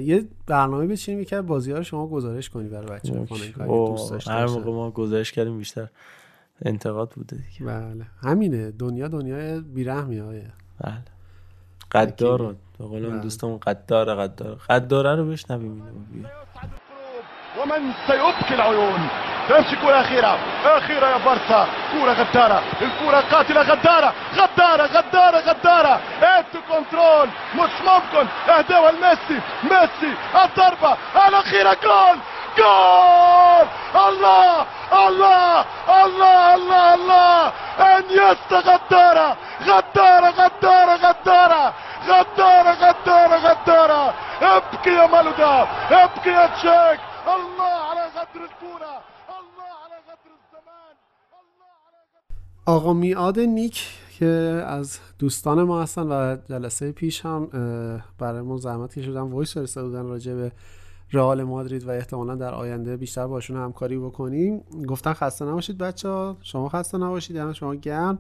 یه 0.02 0.28
برنامه 0.46 0.86
بچینیم 0.86 1.20
یکی 1.20 1.36
از 1.36 1.46
بازی 1.46 1.70
ها 1.70 1.78
رو 1.78 1.84
شما 1.84 2.06
گزارش 2.06 2.50
کنی 2.50 2.68
برای 2.68 2.86
بچه 2.86 3.18
ها 3.18 3.86
دوست 3.86 4.28
هر 4.28 4.46
موقع 4.46 4.70
ما 4.70 4.90
گزارش 4.90 5.32
کردیم 5.32 5.58
بیشتر 5.58 5.88
انتقاد 6.62 7.10
بوده 7.10 7.36
دیگه. 7.36 7.66
بله. 7.66 8.06
همینه. 8.20 8.70
دنیا 8.70 9.08
دنیای 9.08 9.60
بیرحمی 9.60 10.18
های. 10.18 10.42
بله. 10.78 11.02
قدار 11.92 12.38
رو 12.38 12.54
به 12.78 12.84
قول 12.84 13.06
اون 13.06 13.20
دوستمون 13.20 13.58
قدار 13.58 14.14
قدار. 14.14 14.56
قداره 14.56 15.14
رو 15.14 15.28
بشنویم 15.28 15.82
اینو. 16.12 16.28
ومن 17.58 17.92
سيبكي 18.06 18.54
العيون. 18.54 19.08
تمشي 19.48 19.76
كرة 19.76 20.00
أخيرة. 20.00 20.38
أخيرة 20.66 21.06
يا 21.06 21.16
بارسا. 21.16 21.66
كرة 21.92 22.12
غدارة. 22.12 22.62
الكرة 22.82 23.24
قاتلة 23.32 23.62
غدارة. 23.62 24.12
غدارة 24.36 24.82
غدارة 24.82 25.38
غدارة. 25.38 26.00
انتو 26.22 26.58
كنترول. 26.68 27.28
مش 27.54 27.70
ممكن. 27.80 28.26
اهداها 28.48 28.90
لميسي. 28.92 29.40
ميسي 29.62 30.14
الضربة. 30.44 30.96
الأخيرة 31.28 31.76
جول. 31.82 32.18
جول. 32.58 33.66
الله 34.08 34.66
الله 35.06 35.64
الله 36.04 36.54
الله 36.54 36.94
الله. 36.94 37.52
انيستا 37.80 38.58
غدارة. 38.70 39.36
غدارة 39.66 40.30
غدارة 40.30 40.94
غدارة. 40.94 41.72
غدارة 42.08 42.70
غدارة 42.70 43.36
غدارة. 43.36 44.14
ابكي 44.42 44.90
يا 44.90 45.06
مالودا. 45.06 45.66
ابكي 45.90 46.30
يا 46.30 46.46
تشيك. 46.46 47.13
الله 47.28 47.74
على 47.90 48.10
غدر 48.10 48.40
الكورة 48.42 48.94
الله 49.38 49.68
على 49.84 49.96
غدر 50.08 50.30
الزمان 50.38 50.94
آقا 52.66 52.92
میاد 52.92 53.40
نیک 53.40 53.98
که 54.18 54.26
از 54.66 54.98
دوستان 55.18 55.62
ما 55.62 55.82
هستن 55.82 56.02
و 56.02 56.36
جلسه 56.48 56.92
پیش 56.92 57.26
هم 57.26 57.46
برای 58.18 58.40
ما 58.40 58.56
زحمت 58.56 58.98
کشیدن 58.98 59.20
voice 59.20 59.54
فرستاده 59.54 59.88
بودن 59.88 60.06
راجع 60.06 60.34
به 60.34 60.52
رئال 61.12 61.42
مادرید 61.42 61.86
و 61.86 61.90
احتمالا 61.90 62.34
در 62.34 62.54
آینده 62.54 62.96
بیشتر 62.96 63.26
باشون 63.26 63.56
همکاری 63.56 63.98
بکنیم. 63.98 64.64
گفتن 64.88 65.12
خسته 65.12 65.44
نباشید 65.44 65.78
بچه 65.78 66.08
ها 66.08 66.36
شما 66.42 66.68
خسته 66.68 66.98
نباشید 66.98 67.36
یعنی 67.36 67.54
شما 67.54 67.74
گرم. 67.74 68.18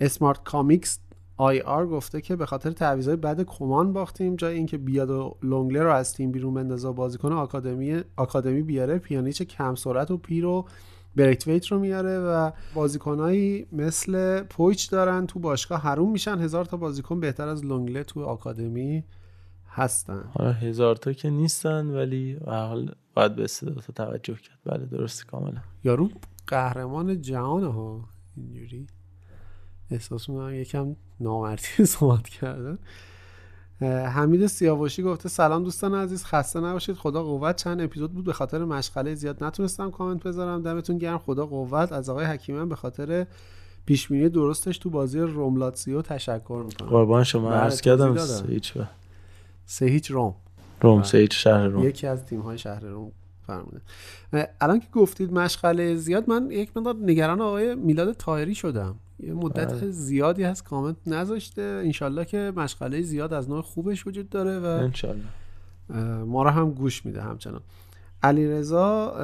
Smart 0.00 0.42
Comics 0.44 0.98
IR 1.38 1.86
گفته 1.86 2.20
که 2.20 2.36
به 2.36 2.46
خاطر 2.46 2.70
تعویضای 2.70 3.16
بد 3.16 3.42
کمان 3.42 3.92
باختیم 3.92 4.36
جای 4.36 4.54
اینکه 4.54 4.78
بیاد 4.78 5.10
و 5.10 5.36
لونگله 5.42 5.82
رو 5.82 5.92
از 5.92 6.14
تیم 6.14 6.32
بیرون 6.32 6.54
بندازه 6.54 6.90
بازیکن 6.92 7.32
آکادمی 7.32 8.02
آکادمی 8.16 8.62
بیاره 8.62 8.98
پیانیچ 8.98 9.42
کم 9.42 9.74
سرعت 9.74 10.10
و 10.10 10.16
پیر 10.16 10.46
و 10.46 10.66
بریتویت 11.16 11.66
رو 11.66 11.78
میاره 11.78 12.18
و 12.18 12.50
بازیکنایی 12.74 13.66
مثل 13.72 14.42
پویچ 14.42 14.90
دارن 14.90 15.26
تو 15.26 15.38
باشگاه 15.38 15.80
حروم 15.80 16.12
میشن. 16.12 16.38
هزار 16.38 16.64
تا 16.64 16.76
بازیکن 16.76 17.20
بهتر 17.20 17.48
از 17.48 17.64
لونگله 17.64 18.04
تو 18.04 18.24
آکادمی 18.24 19.04
هستن. 19.68 20.24
حالا 20.34 20.52
هزار 20.52 20.96
تا 20.96 21.12
که 21.12 21.30
نیستن 21.30 21.86
ولی 21.86 22.34
به 22.34 22.52
حال 22.52 22.94
باید 23.14 23.36
به 23.36 23.46
توجه 23.94 24.34
کرد. 24.34 24.58
بله 24.64 24.86
درست 24.86 25.26
کاملا. 25.26 25.60
یارو 25.84 26.08
قهرمان 26.46 27.20
جهان 27.20 27.64
ها 27.64 28.04
اینجوری. 28.36 28.86
احساس 29.90 30.28
می‌کنم 30.28 30.54
یکم 30.54 30.96
نامردی 31.20 31.86
صحبت 31.96 32.28
کردن. 32.28 32.78
حمید 34.06 34.46
سیاوشی 34.46 35.02
گفته 35.02 35.28
سلام 35.28 35.64
دوستان 35.64 35.94
عزیز 35.94 36.24
خسته 36.24 36.60
نباشید 36.60 36.96
خدا 36.96 37.22
قوت. 37.22 37.56
چند 37.56 37.80
اپیزود 37.80 38.12
بود 38.14 38.24
به 38.24 38.32
خاطر 38.32 38.64
مشغله 38.64 39.14
زیاد 39.14 39.44
نتونستم 39.44 39.90
کامنت 39.90 40.22
بذارم. 40.22 40.62
دمتون 40.62 40.98
گرم 40.98 41.18
خدا 41.18 41.46
قوت. 41.46 41.92
از 41.92 42.08
آقای 42.08 42.24
حکیمم 42.24 42.68
به 42.68 42.76
خاطر 42.76 43.26
پیشبینی 43.86 44.28
درستش 44.28 44.78
تو 44.78 44.90
بازی 44.90 45.20
روملاتسیو 45.20 46.02
تشکر 46.02 46.64
می‌کنم. 46.66 46.88
قربان 46.88 47.24
شما 47.24 47.52
عرض 47.52 47.80
کردم 47.80 48.16
سه 48.16 48.46
هیچ 48.46 48.72
سه 49.66 49.86
هیچ 49.86 50.10
روم 50.10 50.34
روم 50.80 51.02
سه 51.02 51.18
هیچ 51.18 51.34
شهر 51.34 51.66
روم 51.66 51.88
یکی 51.88 52.06
از 52.06 52.24
تیم 52.24 52.40
های 52.40 52.58
شهر 52.58 52.80
روم 52.80 53.12
فرموده. 53.46 53.80
الان 54.60 54.80
که 54.80 54.86
گفتید 54.92 55.32
مشغله 55.32 55.94
زیاد 55.94 56.30
من 56.30 56.50
یک 56.50 56.76
مقدار 56.76 56.96
نگران 57.00 57.40
آقای 57.40 57.74
میلاد 57.74 58.12
تایری 58.12 58.54
شدم. 58.54 58.94
یه 59.20 59.32
مدت 59.32 59.74
بله. 59.74 59.90
زیادی 59.90 60.42
هست 60.42 60.64
کامنت 60.64 60.96
نذاشته. 61.06 61.62
انشالله 61.62 62.24
که 62.24 62.52
مشغله 62.56 63.02
زیاد 63.02 63.32
از 63.32 63.48
نوع 63.48 63.62
خوبش 63.62 64.06
وجود 64.06 64.28
داره 64.28 64.58
و 64.58 64.64
انشالله. 64.64 65.24
ما 66.26 66.42
رو 66.42 66.50
هم 66.50 66.70
گوش 66.70 67.06
میده 67.06 67.22
همچنان. 67.22 67.60
علی 68.22 68.48
رضا 68.48 69.14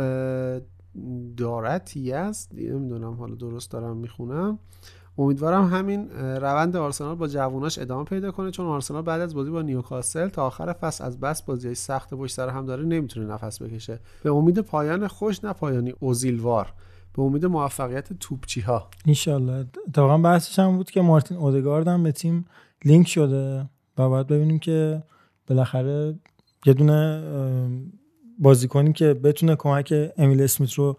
دارتی 1.37 2.13
است. 2.13 2.55
نمی‌دونم 2.55 3.15
حالا 3.15 3.35
درست 3.35 3.71
دارم 3.71 3.97
می‌خونم. 3.97 4.59
امیدوارم 5.19 5.67
همین 5.67 6.11
روند 6.21 6.77
آرسنال 6.77 7.15
با 7.15 7.29
جووناش 7.29 7.79
ادامه 7.79 8.05
پیدا 8.05 8.31
کنه 8.31 8.51
چون 8.51 8.67
آرسنال 8.67 9.03
بعد 9.03 9.21
از 9.21 9.35
بازی 9.35 9.51
با 9.51 9.63
نیوکاسل 9.63 10.29
تا 10.29 10.47
آخر 10.47 10.73
فصل 10.73 11.05
از 11.05 11.21
بس 11.21 11.43
بازی 11.43 11.75
سخت 11.75 12.15
پشت 12.15 12.35
سر 12.35 12.49
هم 12.49 12.67
داره 12.67 12.85
نمی‌تونه 12.85 13.27
نفس 13.27 13.63
بکشه. 13.63 14.01
به 14.23 14.31
امید 14.31 14.59
پایان 14.59 15.07
خوش 15.09 15.45
نه 15.45 15.53
پایانی 15.53 15.95
اوزیلوار. 16.01 16.73
به 17.15 17.23
امید 17.23 17.47
موفقیت 17.47 18.13
توپچی 18.13 18.61
ها 18.61 18.91
انشالله 19.07 19.67
اتفاقا 19.89 20.19
بحثش 20.19 20.59
هم 20.59 20.77
بود 20.77 20.91
که 20.91 21.01
مارتین 21.01 21.37
اودگارد 21.37 21.89
هم 21.89 22.03
به 22.03 22.13
تیم 22.13 22.45
لینک 22.85 23.09
شده 23.09 23.71
و 23.99 24.09
باید 24.09 24.27
ببینیم 24.27 24.59
که 24.59 25.03
بالاخره 25.47 26.19
یه 26.67 26.75
دونه 26.75 27.23
بازیکنی 28.39 28.93
که 28.93 29.15
بتونه 29.15 29.57
کمک 29.57 29.95
امیل 30.17 30.43
اسمیت 30.43 30.73
رو 30.73 30.97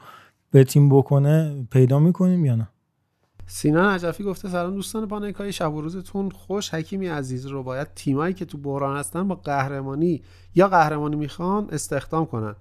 به 0.51 0.63
تیم 0.63 0.89
بکنه 0.89 1.67
پیدا 1.71 1.99
می‌کنیم 1.99 2.45
یا 2.45 2.55
نه؟ 2.55 2.67
سینا 3.47 3.95
نجفی 3.95 4.23
گفته 4.23 4.49
سلام 4.49 4.73
دوستان 4.73 5.07
پانیکای 5.07 5.53
شب 5.53 5.73
و 5.73 5.81
روزتون 5.81 6.29
خوش. 6.29 6.73
حکیمی 6.73 7.07
عزیز 7.07 7.45
رو 7.45 7.63
باید 7.63 7.87
تیمایی 7.95 8.33
که 8.33 8.45
تو 8.45 8.57
بحران 8.57 8.97
هستن 8.97 9.27
با 9.27 9.35
قهرمانی 9.35 10.21
یا 10.55 10.67
قهرمانی 10.67 11.15
می‌خوان 11.15 11.67
استخدام 11.71 12.25
کنن. 12.25 12.55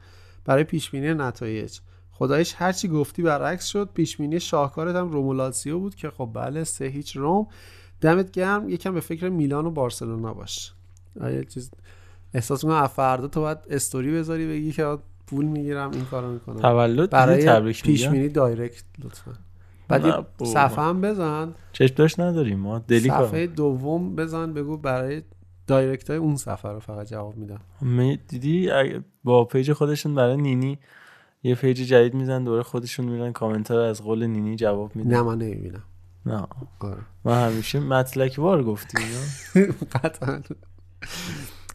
برای 0.45 0.65
پیش 0.65 0.91
بینی 0.91 1.15
نتایج. 1.15 1.79
خدایش 2.15 2.55
هرچی 2.59 2.89
گفتی 2.89 3.23
برعکس 3.23 3.67
شد. 3.67 3.89
پیشبینی 3.95 4.41
شاهکارت 4.41 4.97
هم 4.97 5.09
رومولاتسیو 5.09 5.79
بود 5.79 5.95
که 5.95 6.11
خب 6.11 6.31
بله 6.35 6.65
سه 6.65 6.85
هیچ 6.85 7.17
روم. 7.17 7.47
دمت 8.01 8.31
گرم. 8.31 8.69
یکم 8.69 8.95
به 8.95 9.01
فکر 9.01 9.29
میلان 9.29 9.67
و 9.67 9.71
بارسلونا 9.71 10.35
باش. 10.35 10.73
آیا 11.21 11.45
چیز 11.45 11.71
احساس 12.35 12.65
می‌کنم 12.65 12.87
فردا 12.87 13.29
تو 13.29 13.41
باید 13.41 13.59
استوری 13.71 14.13
بذاری 14.13 14.47
بگی 14.49 14.73
که 14.73 14.99
پول 15.27 15.45
می‌گیرم 15.45 15.91
این 15.91 16.05
کارو 16.05 16.33
می‌کنم. 16.33 16.61
تولد 16.61 17.11
برای 17.11 17.73
پیش 17.73 18.09
بینی 18.09 18.29
دایرکت 18.29 18.85
لطفا. 19.05 19.33
بعد 19.89 20.27
صفحه 20.45 20.85
هم 20.85 21.01
بزن. 21.01 21.55
چشم 21.73 21.95
داشت 21.95 22.21
نداریم 22.21 22.59
ما. 22.59 22.79
دلی 22.79 23.09
صفحه 23.09 23.47
دوم 23.47 24.17
بزن 24.17 24.53
بگو 24.53 24.77
برای 24.77 25.23
دایرکت 25.67 26.11
های 26.11 26.19
اون 26.19 26.37
سفر 26.37 26.73
رو 26.73 26.81
فقط 26.81 27.07
جواب 27.07 27.37
میدم. 27.37 27.61
می- 27.81 28.19
دیدی؟ 28.29 28.71
با 29.25 29.45
پیج 29.45 29.73
خودشون 29.73 30.15
برای 30.15 30.37
نینی 30.37 30.79
یه 31.45 31.55
پیج 31.55 31.81
جدید 31.81 32.15
میزن 32.15 32.45
دوره 32.45 32.63
خودشون 32.63 33.07
میرن 33.07 33.33
کامنت 33.33 33.71
رو 33.71 33.79
از 33.79 34.03
قول 34.03 34.27
نینی 34.27 34.57
جواب 34.57 34.97
میدن 34.97 35.11
نه 35.11 35.23
من 35.23 35.39
نمی‌بینم 35.39 35.85
نه 36.27 36.47
آره. 36.81 37.03
من 37.25 37.51
همیشه 37.51 37.81
مطلق 37.81 38.39
وار 38.39 38.63
گفتی 38.65 38.99
اینا. 38.99 39.73
قطعا 39.93 40.43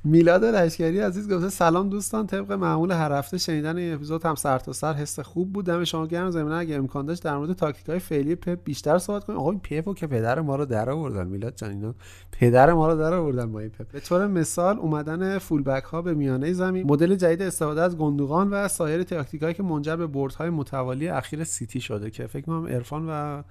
میلاد 0.04 0.46
لشکری 0.46 1.00
عزیز 1.00 1.32
گفته 1.32 1.50
سلام 1.50 1.90
دوستان 1.90 2.28
طبق 2.28 2.52
معمول 2.52 2.92
هر 2.92 3.12
هفته 3.12 3.38
شنیدن 3.38 3.78
این 3.78 3.94
اپیزود 3.94 4.26
هم 4.26 4.36
سر 4.36 4.60
تا 4.60 4.74
سر 4.74 4.94
حس 4.94 5.20
خوب 5.20 5.54
بود. 5.54 5.66
دم 5.66 5.84
شما 5.84 6.08
گرم. 6.08 6.32
زمینه 6.32 6.56
اگه 6.56 6.76
امکان 6.76 7.06
داشت 7.06 7.24
در 7.24 7.38
مورد 7.38 7.54
تاکتیک 7.54 7.90
های 7.90 8.00
فعلی 8.00 8.36
پپ 8.36 8.64
بیشتر 8.64 8.98
صحبت 8.98 9.24
کنیم. 9.24 9.40
آقا 9.40 9.52
این 9.52 9.60
پپو 9.60 9.94
که 9.94 10.08
پدر 10.08 10.42
ما 10.42 10.56
رو 10.56 10.66
در 10.66 10.90
آوردن. 10.90 11.28
میلاد 11.28 11.54
جان 11.56 11.70
اینا 11.70 11.96
پدر 12.32 12.74
ما 12.74 12.88
رو 12.88 13.00
در 13.00 13.14
آوردن 13.14 13.52
با 13.52 13.60
این 13.60 13.70
پپ. 13.70 13.92
به 13.92 14.00
طور 14.00 14.28
مثال 14.28 14.78
اومدن 14.78 15.38
full 15.38 15.64
back 15.64 15.84
ها 15.84 16.02
به 16.02 16.14
میانه 16.14 16.54
زمین. 16.54 16.88
مدل 16.88 17.16
جدید 17.16 17.42
استفاده 17.42 17.82
از 17.82 17.98
گندوقان 17.98 18.50
و 18.50 18.68
سایر 18.68 19.04
تاکتیک 19.04 19.42
هایی 19.42 19.54
که 19.54 19.64
منجر 19.64 19.96
به 19.96 20.08
برد 20.08 20.34
های 20.34 20.50
متوالی 20.50 21.08
اخیر 21.08 21.44
سیتی 21.44 21.82
شده 21.82 22.10
که 22.10 22.28
فکر 22.28 22.46
کنم 22.46 22.68
عرفان 22.68 23.10
و 23.10 23.44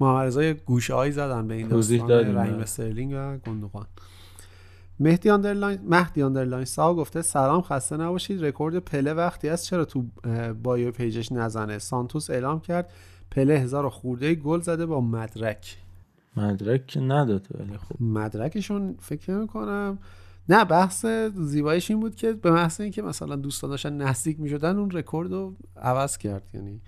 محمد 0.00 0.26
رضا 0.26 0.52
گوشه 0.52 0.94
هایی 0.94 1.12
زدن 1.12 1.48
به 1.48 1.54
این 1.54 1.68
داستان 1.68 2.36
رحیم. 2.36 2.54
استرلینگ 2.54 3.12
و 3.16 3.38
گندوقان 3.38 3.86
مهدی 5.00 5.30
underline 5.30 5.78
مهدی 5.84 6.22
underline 6.22 6.64
ساو 6.64 6.96
گفته 6.96 7.22
سلام 7.22 7.62
خسته 7.62 7.96
نباشید. 7.96 8.44
رکورد 8.44 8.78
پله 8.78 9.12
وقتی 9.12 9.48
است. 9.48 9.64
چرا 9.64 9.84
تو 9.84 10.04
bio 10.62 10.90
page 10.90 11.18
ش 11.18 11.32
نزنه؟ 11.32 11.78
سانتوس 11.78 12.30
اعلام 12.30 12.60
کرد 12.60 12.92
پله 13.30 13.54
هزار 13.54 13.88
خورده 13.88 14.34
گل 14.34 14.60
زده 14.60 14.86
با 14.86 15.00
مدرک. 15.00 15.76
مدرک 16.36 16.86
که 16.86 17.00
نداد 17.00 17.46
ولی 17.58 17.78
خب. 17.78 18.02
مدرکشون 18.02 18.96
فکر 19.00 19.32
نمی 19.32 19.46
کنم 19.46 19.98
نه 20.48 20.64
بحث 20.64 21.06
زیبایش 21.34 21.90
این 21.90 22.00
بود 22.00 22.14
که 22.14 22.32
به 22.32 22.50
محض 22.50 22.80
اینکه 22.80 23.02
مثلا 23.02 23.36
دوستان 23.36 23.70
داشتن 23.70 23.96
نزدیک 23.96 24.40
می 24.40 24.48
شدن 24.48 24.76
اون 24.78 24.90
رکورد 24.90 25.32
رو 25.32 25.56
عوض 25.76 26.18
کرد. 26.18 26.50
یعنی 26.54 26.80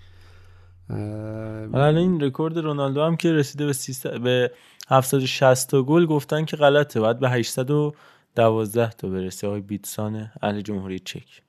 حالا 1.73 1.99
این 1.99 2.21
رکورد 2.21 2.57
رونالدو 2.57 3.01
هم 3.01 3.17
که 3.17 3.31
رسیده 3.31 3.65
به 3.65 3.73
300 3.73 4.21
به 4.21 4.51
760 4.89 5.69
تا 5.69 5.83
گل 5.83 6.05
گفتن 6.05 6.45
که 6.45 6.57
غلطه. 6.57 6.99
باید 6.99 7.19
به 7.19 7.29
812 7.29 8.89
تا 8.89 9.09
برسه. 9.09 9.47
آقای 9.47 9.61
بیتسان 9.61 10.31
اهل 10.41 10.61
جمهوری 10.61 10.99
چک. 10.99 11.41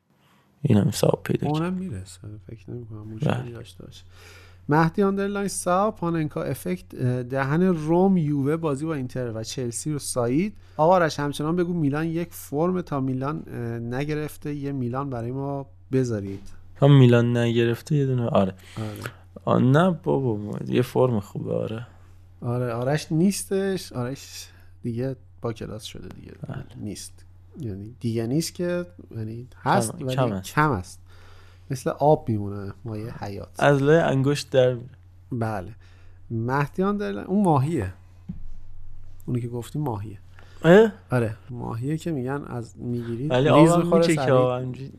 این 0.62 0.78
هم 0.78 0.88
حساب 0.88 1.20
پیدا 1.24 1.46
کرد. 1.46 1.62
اونم 1.62 1.72
می‌رسه. 1.72 2.18
فکر 2.46 2.70
نمی 2.70 2.86
کنم 2.86 3.04
بله. 3.04 3.14
مشکلی 3.14 3.52
داشته 3.52 3.84
باشه. 3.84 4.04
مهدی 4.68 5.02
underline 5.02 5.48
سا 5.48 5.90
پاننکا 5.90 6.42
effect 6.42 6.94
دهن 7.22 7.62
روم 7.62 8.16
یووه 8.16 8.56
بازی 8.56 8.86
با 8.86 8.94
اینتر 8.94 9.32
و 9.34 9.42
چلسی 9.42 9.92
رو 9.92 9.98
سایید 9.98 10.56
آقا 10.76 10.94
آرش 10.94 11.20
همچنان 11.20 11.56
بگو 11.56 11.72
میلان 11.72 12.06
یک 12.06 12.28
فرم 12.30 12.80
تا 12.80 13.00
میلان 13.00 13.42
نگرفته. 13.94 14.54
یه 14.54 14.72
میلان 14.72 15.10
برای 15.10 15.32
ما 15.32 15.66
بذارید. 15.92 16.40
تا 16.76 16.88
میلان 16.88 17.36
نگرفته 17.36 17.96
یه 17.96 18.06
دونه 18.06 18.26
آره. 18.26 18.54
آره. 18.78 19.10
نه 19.46 19.90
بابا 19.90 20.58
یه 20.66 20.82
فرم 20.82 21.20
خوبه 21.20 21.54
آره 21.54 21.86
آره 22.40 22.72
آرش 22.72 23.12
نیستش 23.12 23.92
آرش 23.92 24.48
دیگه 24.82 25.16
با 25.42 25.52
کلاس 25.52 25.84
شده 25.84 26.08
دیگه 26.08 26.32
بله. 26.48 26.64
نیست 26.76 27.24
یعنی 27.60 27.96
دیگه 28.00 28.26
نیست 28.26 28.54
که 28.54 28.86
یعنی 29.16 29.48
هست 29.62 29.92
کم- 29.92 30.06
ولی 30.06 30.16
کم 30.16 30.40
کم 30.40 30.70
است. 30.70 30.78
است. 30.78 31.00
مثل 31.70 31.90
آب 31.90 32.28
میمونه 32.28 32.72
مایه 32.84 33.24
حیات 33.24 33.48
از 33.58 33.82
لای 33.82 33.98
انگشت 33.98 34.50
در. 34.50 34.76
بله 35.32 35.74
مهدیان 36.30 36.96
در 36.96 37.18
اون 37.18 37.44
ماهیه 37.44 37.92
اونی 39.26 39.40
که 39.40 39.48
گفتی 39.48 39.78
ماهیه 39.78 40.18
اه؟ 40.64 40.92
آره 41.10 41.36
ماهیه 41.50 41.96
که 41.96 42.12
میگن 42.12 42.44
از 42.46 42.78
می‌گیری 42.78 43.26
ولی 43.28 43.48
آبم 43.48 43.78
می‌خوره 43.78 44.06
میچکه 44.06 44.22
سریع. 44.22 44.90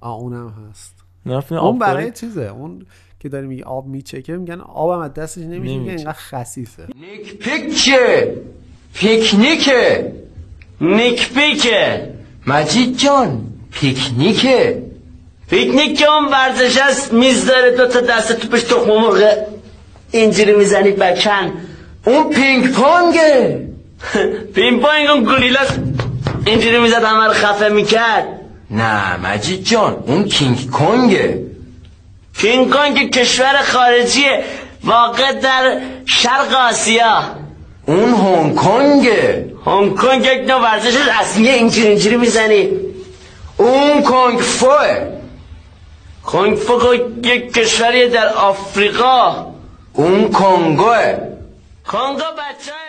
آه، 0.00 0.14
اونم 0.14 0.48
هست 0.48 0.94
اون 1.26 1.42
آب 1.58 1.78
برای؟ 1.78 2.10
چیزه 2.12 2.42
اون 2.42 2.86
که 3.22 3.28
داری 3.28 3.46
میگی 3.46 3.62
آب 3.62 3.86
میچکه 3.86 4.32
میگن 4.32 4.60
آبم 4.60 4.98
از 4.98 5.14
دستش 5.14 5.42
نمیشه 5.42 5.58
میگن 5.58 5.74
نمی‌چکه. 5.74 5.96
اینقدر 5.96 6.18
خسیسه. 6.18 6.86
پیکه 7.40 8.34
پیکنیکه 8.94 10.12
نیک 10.80 11.32
پیکه. 11.34 12.08
مجید 12.46 12.96
جان 12.96 13.40
پیکنیکه. 13.72 14.82
پیکنیک 15.50 15.98
که 15.98 16.10
اون 16.10 16.28
ورزش 16.28 16.78
است 16.78 17.12
میز 17.12 17.46
داره 17.46 17.76
دو 17.76 17.86
تا 17.86 18.00
دست 18.00 18.32
توپش 18.32 18.62
تخم 18.62 18.90
مرغ 18.90 19.34
اینجوری 20.12 20.52
می‌زنی 20.52 20.90
بکن. 20.90 21.52
اون 22.06 22.30
پینگ 22.30 22.72
پونگه. 22.72 23.68
پینگ 24.54 24.82
پونگ 24.82 25.06
اون 25.10 25.24
گلیلاس 25.24 25.78
اینجوری 26.46 26.78
می‌زد 26.78 27.04
همه 27.04 27.26
رو 27.26 27.32
خفه 27.32 27.68
می‌کرد. 27.68 28.26
نه 28.70 29.16
مجید 29.16 29.64
جان 29.64 30.04
اون 30.06 30.24
کینگ 30.24 30.70
کنگه. 30.70 31.51
کینگ 32.38 32.74
کنگ 32.74 33.10
کشور 33.10 33.62
خارجیه 33.62 34.44
واقع 34.84 35.32
در 35.32 35.80
شرق 36.06 36.54
آسیا. 36.54 37.22
اون 37.86 38.14
هنگ 38.14 38.54
کنگه. 38.54 39.52
هنگ 39.66 39.96
کنگ 39.96 40.24
یک 40.26 40.40
نوع 40.48 40.60
ورزش 40.60 40.94
رسمیه 41.20 41.52
اینجوری 41.52 41.88
اینجوری 41.88 42.16
می‌زنی. 42.16 42.68
اون 43.56 44.02
کنگ 44.02 44.40
فوه 44.40 45.12
کنگ 46.24 46.56
فو 46.56 46.78
که 47.22 47.28
یک 47.28 47.52
کشوریه 47.52 48.08
در 48.08 48.28
آفریقا. 48.28 49.46
اون 49.92 50.32
کنگوه. 50.32 51.18
کنگو 51.86 52.16
بچه 52.38 52.81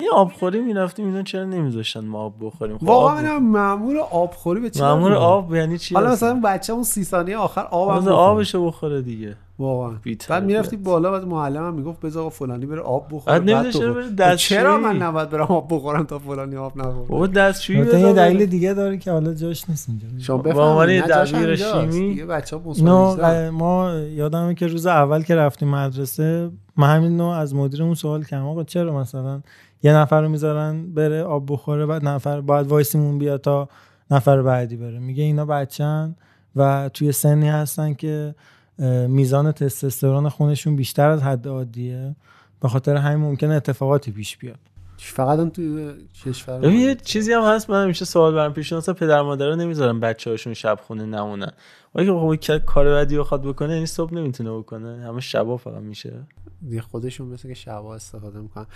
این 0.00 0.10
آبخوری 0.14 0.60
می‌رفتیم 0.60 1.06
اینا 1.06 1.22
چرا 1.22 1.44
نمیذاشتن 1.44 2.04
ما 2.04 2.18
آب 2.18 2.34
بخوریم 2.40 2.78
خب 2.78 2.88
واقعا 2.88 3.38
مامور 3.38 3.98
آبخوری 3.98 4.60
به 4.60 4.70
چی 4.70 4.80
مأمور 4.80 5.10
دارم؟ 5.10 5.22
آب 5.22 5.54
یعنی 5.54 5.78
چی 5.78 5.94
حالا؟ 5.94 6.12
مثلا 6.12 6.40
بچه 6.44 6.72
اون 6.72 6.82
سی 6.82 7.04
ثانیه 7.04 7.36
آخر 7.36 7.60
آب 7.70 8.00
بذار 8.00 8.12
آبشو 8.12 8.66
بخوره 8.66 9.02
دیگه 9.02 9.36
واقعا. 9.58 9.94
بعد 10.28 10.44
می‌رفتی 10.44 10.76
بالا 10.76 11.10
بعد 11.10 11.24
معلمم 11.24 11.74
می‌گفت 11.74 12.00
بذار 12.00 12.20
آقا 12.20 12.30
فلانی 12.30 12.66
بره 12.66 12.80
آب 12.80 13.06
بخوره 13.12 13.38
بعد 13.38 13.70
تو 13.70 13.78
چرا. 13.78 13.92
بره 13.92 14.30
خب؟ 14.30 14.36
چرا 14.36 14.78
من 14.78 14.96
نباید 14.96 15.30
برم 15.30 15.46
آب 15.46 15.66
بخورم 15.70 16.04
تا 16.04 16.18
فلانی 16.18 16.56
آب 16.56 16.76
نخوره 16.78 17.06
بابا 17.08 17.26
دستشویی 17.26 17.80
بذار 17.82 18.00
یه. 18.00 18.12
دلیل 18.12 18.46
دیگه 18.46 18.74
داره 18.74 18.98
که 18.98 19.10
حالا 19.12 19.34
جاش 19.34 19.70
نیست 19.70 19.88
اینجا 19.88 20.06
شما 20.18 20.36
به 20.36 20.50
عنوان 20.52 21.00
دبیر. 21.00 21.56
شیمی 21.56 22.08
دیگه 22.08 22.26
بچه‌ها 22.26 22.74
ق- 23.16 23.52
ما 23.52 23.90
یادمه 23.94 24.54
که 24.54 24.66
روز 24.66 24.86
اول 24.86 25.22
که 25.22 25.34
رفتیم 25.34 25.68
مدرسه 25.68 26.50
من 26.76 26.96
همین 26.96 27.16
نوع 27.16 27.34
از 27.36 27.54
مدیرمون 27.54 27.94
سوال 27.94 28.24
کردم 28.24 28.46
آقا 28.46 28.64
چرا 28.64 28.98
مثلا 29.00 29.40
یه 29.84 29.92
نفر 29.92 30.22
رو 30.22 30.28
می‌ذارن 30.28 30.94
بره 30.94 31.22
آب 31.22 31.52
بخوره 31.52 31.86
بعد 31.86 32.04
نفر 32.04 32.40
باید 32.40 32.66
وایسیمون 32.66 33.18
بیاد 33.18 33.40
تا 33.40 33.68
نفر 34.10 34.42
بعدی 34.42 34.76
بره. 34.76 34.98
میگه 34.98 35.22
اینا 35.22 35.44
بچن 35.44 36.16
و 36.56 36.90
توی 36.94 37.12
سنی 37.12 37.48
هستن 37.48 37.94
که 37.94 38.34
میزان 39.08 39.52
تستوسترون 39.52 40.28
خونشون 40.28 40.76
بیشتر 40.76 41.08
از 41.08 41.22
حد 41.22 41.48
عادیه. 41.48 42.16
به 42.60 42.68
خاطر 42.68 42.96
همین 42.96 43.18
ممکنه 43.18 43.54
اتفاقاتی 43.54 44.12
پیش 44.12 44.36
بیاد. 44.36 44.58
فقط 44.98 45.38
هم 45.38 45.48
تو 45.48 45.92
کشور 46.24 46.64
یه 46.64 46.94
چیزی 46.94 47.32
هم 47.32 47.42
هست 47.42 47.70
من 47.70 47.84
همیشه 47.84 48.04
سوال 48.04 48.34
برام 48.34 48.52
پیش 48.52 48.72
میاد. 48.72 48.92
پدر 48.92 49.22
مادرها 49.22 49.54
نمی‌ذارن 49.54 50.00
بچه 50.00 50.30
هاشون 50.30 50.54
شب 50.54 50.78
خونه 50.86 51.06
نمونن. 51.06 51.52
خب 51.96 52.34
که 52.34 52.58
کار 52.58 52.94
بدی 52.94 53.18
بخواد 53.18 53.42
بکنه 53.42 53.72
این 53.72 53.86
صبح 53.86 54.14
نمی‌تونه 54.14 54.52
بکنه. 54.58 55.04
همه 55.06 55.20
شبا 55.20 55.56
فقط 55.56 55.82
میشه. 55.82 56.12
دیگه 56.68 56.80
خودشون 56.80 57.28
مثل 57.28 57.48
که 57.48 57.54
شبا 57.54 57.94
استفاده 57.94 58.40
می‌کنن. 58.40 58.66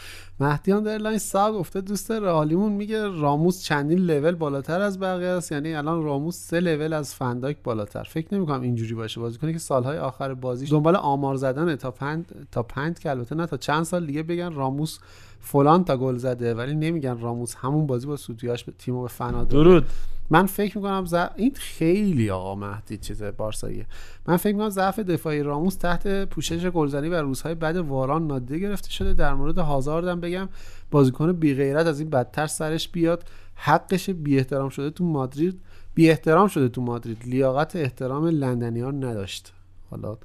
مهدیان 0.41 0.83
درلاین 0.83 1.19
سا 1.19 1.53
گفته 1.53 1.81
دوست 1.81 2.11
رئالیمون 2.11 2.73
میگه 2.73 3.07
راموس 3.07 3.63
چندین 3.63 3.99
لول 3.99 4.35
بالاتر 4.35 4.81
از 4.81 5.01
بقیه 5.01 5.29
است. 5.29 5.53
یعنی 5.53 5.75
الان 5.75 6.03
راموس 6.03 6.37
سه 6.37 6.61
لول 6.61 6.93
از 6.93 7.15
فنداک 7.15 7.57
بالاتر. 7.65 8.03
فکر 8.03 8.35
نمی‌کنم 8.35 8.61
اینجوری 8.61 8.95
باشه 8.95 9.21
بازیکنی 9.21 9.53
که 9.53 9.59
سالهای 9.59 9.99
آخر 9.99 10.35
بازیش 10.35 10.71
دنبال 10.71 10.97
آمار 10.97 11.37
زدن 11.37 11.77
تا 11.77 11.91
پنج 11.91 12.25
تا 12.53 12.63
پنج 12.63 12.99
که 12.99 13.11
البته 13.11 13.35
نه 13.35 13.47
تا 13.47 13.57
چند 13.57 13.83
سال 13.83 14.07
دیگه 14.07 14.23
بگن 14.23 14.53
راموس 14.53 14.99
فلان 15.41 15.85
تا 15.85 15.97
گل 15.97 16.17
زده. 16.17 16.55
ولی 16.55 16.75
نمیگن 16.75 17.21
راموس 17.21 17.55
همون 17.55 17.87
بازی 17.87 18.07
با 18.07 18.17
سوتیاش 18.17 18.65
به 18.65 18.73
تیمو 18.79 19.03
به 19.03 19.09
فنا. 19.09 19.45
درود. 19.45 19.87
من 20.31 20.47
فکر 20.47 20.79
می‌کنم 20.79 21.05
ز... 21.05 21.15
این 21.37 21.55
خیلی 21.55 22.31
آقا 22.31 22.55
مهدی 22.55 22.97
چیزه 22.97 23.31
بارساییه. 23.31 23.87
من 24.27 24.37
فکر 24.37 24.53
می‌کنم 24.53 24.69
ضعف 24.69 24.99
دفاعی 24.99 25.43
راموس 25.43 25.75
تحت 25.75 26.25
پوشش 26.25 26.67
گلزنی 26.67 27.09
و 27.09 27.15
روزهای 27.15 27.55
بعد 27.55 27.77
واران 27.77 28.27
نادیده 28.27 28.59
گرفته 28.59 28.91
شده. 28.91 29.15
در 29.15 29.35
مورد 29.35 29.59
هازاردم 29.59 30.21
بگم 30.21 30.49
بازیکن 30.91 31.33
بی 31.33 31.55
غیرت 31.55 31.87
از 31.87 32.01
این 32.01 32.11
بدتر 32.11 32.47
سرش 32.47 32.89
بیاد. 32.89 33.25
حقش 33.55 34.11
بی 34.11 34.39
احترام 34.39 34.69
شده 34.69 34.91
تو 34.91 35.05
مادرید. 35.05 35.61
بی 35.95 36.11
احترام 36.11 36.49
شده 36.49 36.69
تو 36.69 36.83
مادرید. 36.83 37.23
لیاقت 37.27 37.77
احترام 37.77 38.27
لندنیان 38.27 39.05
نداشت. 39.05 39.53
حالا 39.91 40.17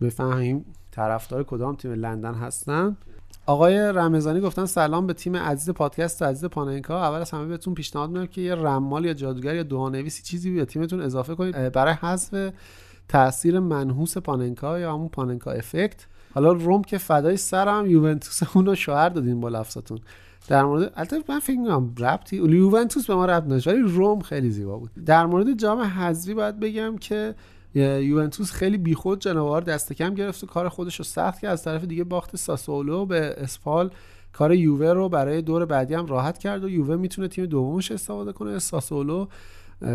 بفهمیم 0.00 0.64
طرفدار 0.90 1.44
کدام 1.44 1.76
تیم 1.76 1.92
لندن 1.92 2.34
هستن. 2.34 2.96
آقای 3.46 3.78
رمضانی 3.78 4.40
گفتن 4.40 4.66
سلام 4.66 5.06
به 5.06 5.12
تیم 5.12 5.36
عزیز 5.36 5.70
پادکست 5.70 6.22
عزیز 6.22 6.44
پاننکا. 6.44 7.02
اول 7.02 7.18
از 7.18 7.30
همه 7.30 7.46
بهتون 7.46 7.74
پیشنهاد 7.74 8.10
می‌کنم 8.10 8.26
که 8.26 8.40
یه 8.40 8.54
رمال 8.54 9.04
یا 9.04 9.14
جادوگر 9.14 9.54
یا 9.54 9.62
دهانویسی 9.62 10.22
چیزی 10.22 10.54
به 10.54 10.64
تیمتون 10.64 11.00
اضافه 11.00 11.34
کنید 11.34 11.72
برای 11.72 11.94
حذف 11.94 12.52
تاثیر 13.08 13.60
منحوس 13.60 14.18
پاننکا 14.18 14.78
یا 14.78 14.94
همون 14.94 15.08
پاننکا 15.08 15.50
افکت. 15.50 16.06
حالا 16.34 16.52
روم 16.52 16.82
که 16.82 16.98
فدای 16.98 17.36
سرم 17.36 17.86
یوونتوس 17.86 18.40
اون 18.56 18.66
رو 18.66 18.74
شوهر 18.74 19.08
دادین 19.08 19.40
با 19.40 19.48
لفظتون. 19.48 19.98
در 20.48 20.64
مورد 20.64 20.92
البته 20.96 21.16
من 21.28 21.38
فکر 21.38 21.58
می‌کنم 21.58 21.94
ربطی 21.98 22.36
یوونتوس 22.36 23.06
به 23.06 23.14
ما 23.14 23.26
ربط 23.26 23.44
نداشت 23.44 23.66
ولی 23.66 23.80
روم 23.80 24.20
خیلی 24.20 24.50
زیبا 24.50 24.78
بود. 24.78 24.90
در 25.06 25.26
مورد 25.26 25.54
جام 25.54 25.80
حذفی 25.80 26.34
باید 26.34 26.60
بگم 26.60 26.98
که 26.98 27.34
یوونتوس 27.74 28.52
خیلی 28.52 28.78
بیخود 28.78 29.20
جنوار 29.20 29.62
دست 29.62 29.92
کم 29.92 30.14
گرفت 30.14 30.44
و 30.44 30.46
کار 30.46 30.68
خودش 30.68 30.96
رو 30.96 31.04
سخت 31.04 31.40
کرد. 31.40 31.52
از 31.52 31.64
طرف 31.64 31.84
دیگه 31.84 32.04
باخت 32.04 32.36
ساسولو 32.36 33.06
به 33.06 33.34
اسپال. 33.38 33.90
کار 34.32 34.54
یووه 34.54 34.92
رو 34.92 35.08
برای 35.08 35.42
دور 35.42 35.64
بعدی 35.64 35.94
هم 35.94 36.06
راحت 36.06 36.38
کرد 36.38 36.64
و 36.64 36.68
یووه 36.68 36.96
می‌تونه 36.96 37.28
تیم 37.28 37.46
دومش 37.46 37.92
استفاده 37.92 38.32
کنه. 38.32 38.58
ساسولو 38.58 39.26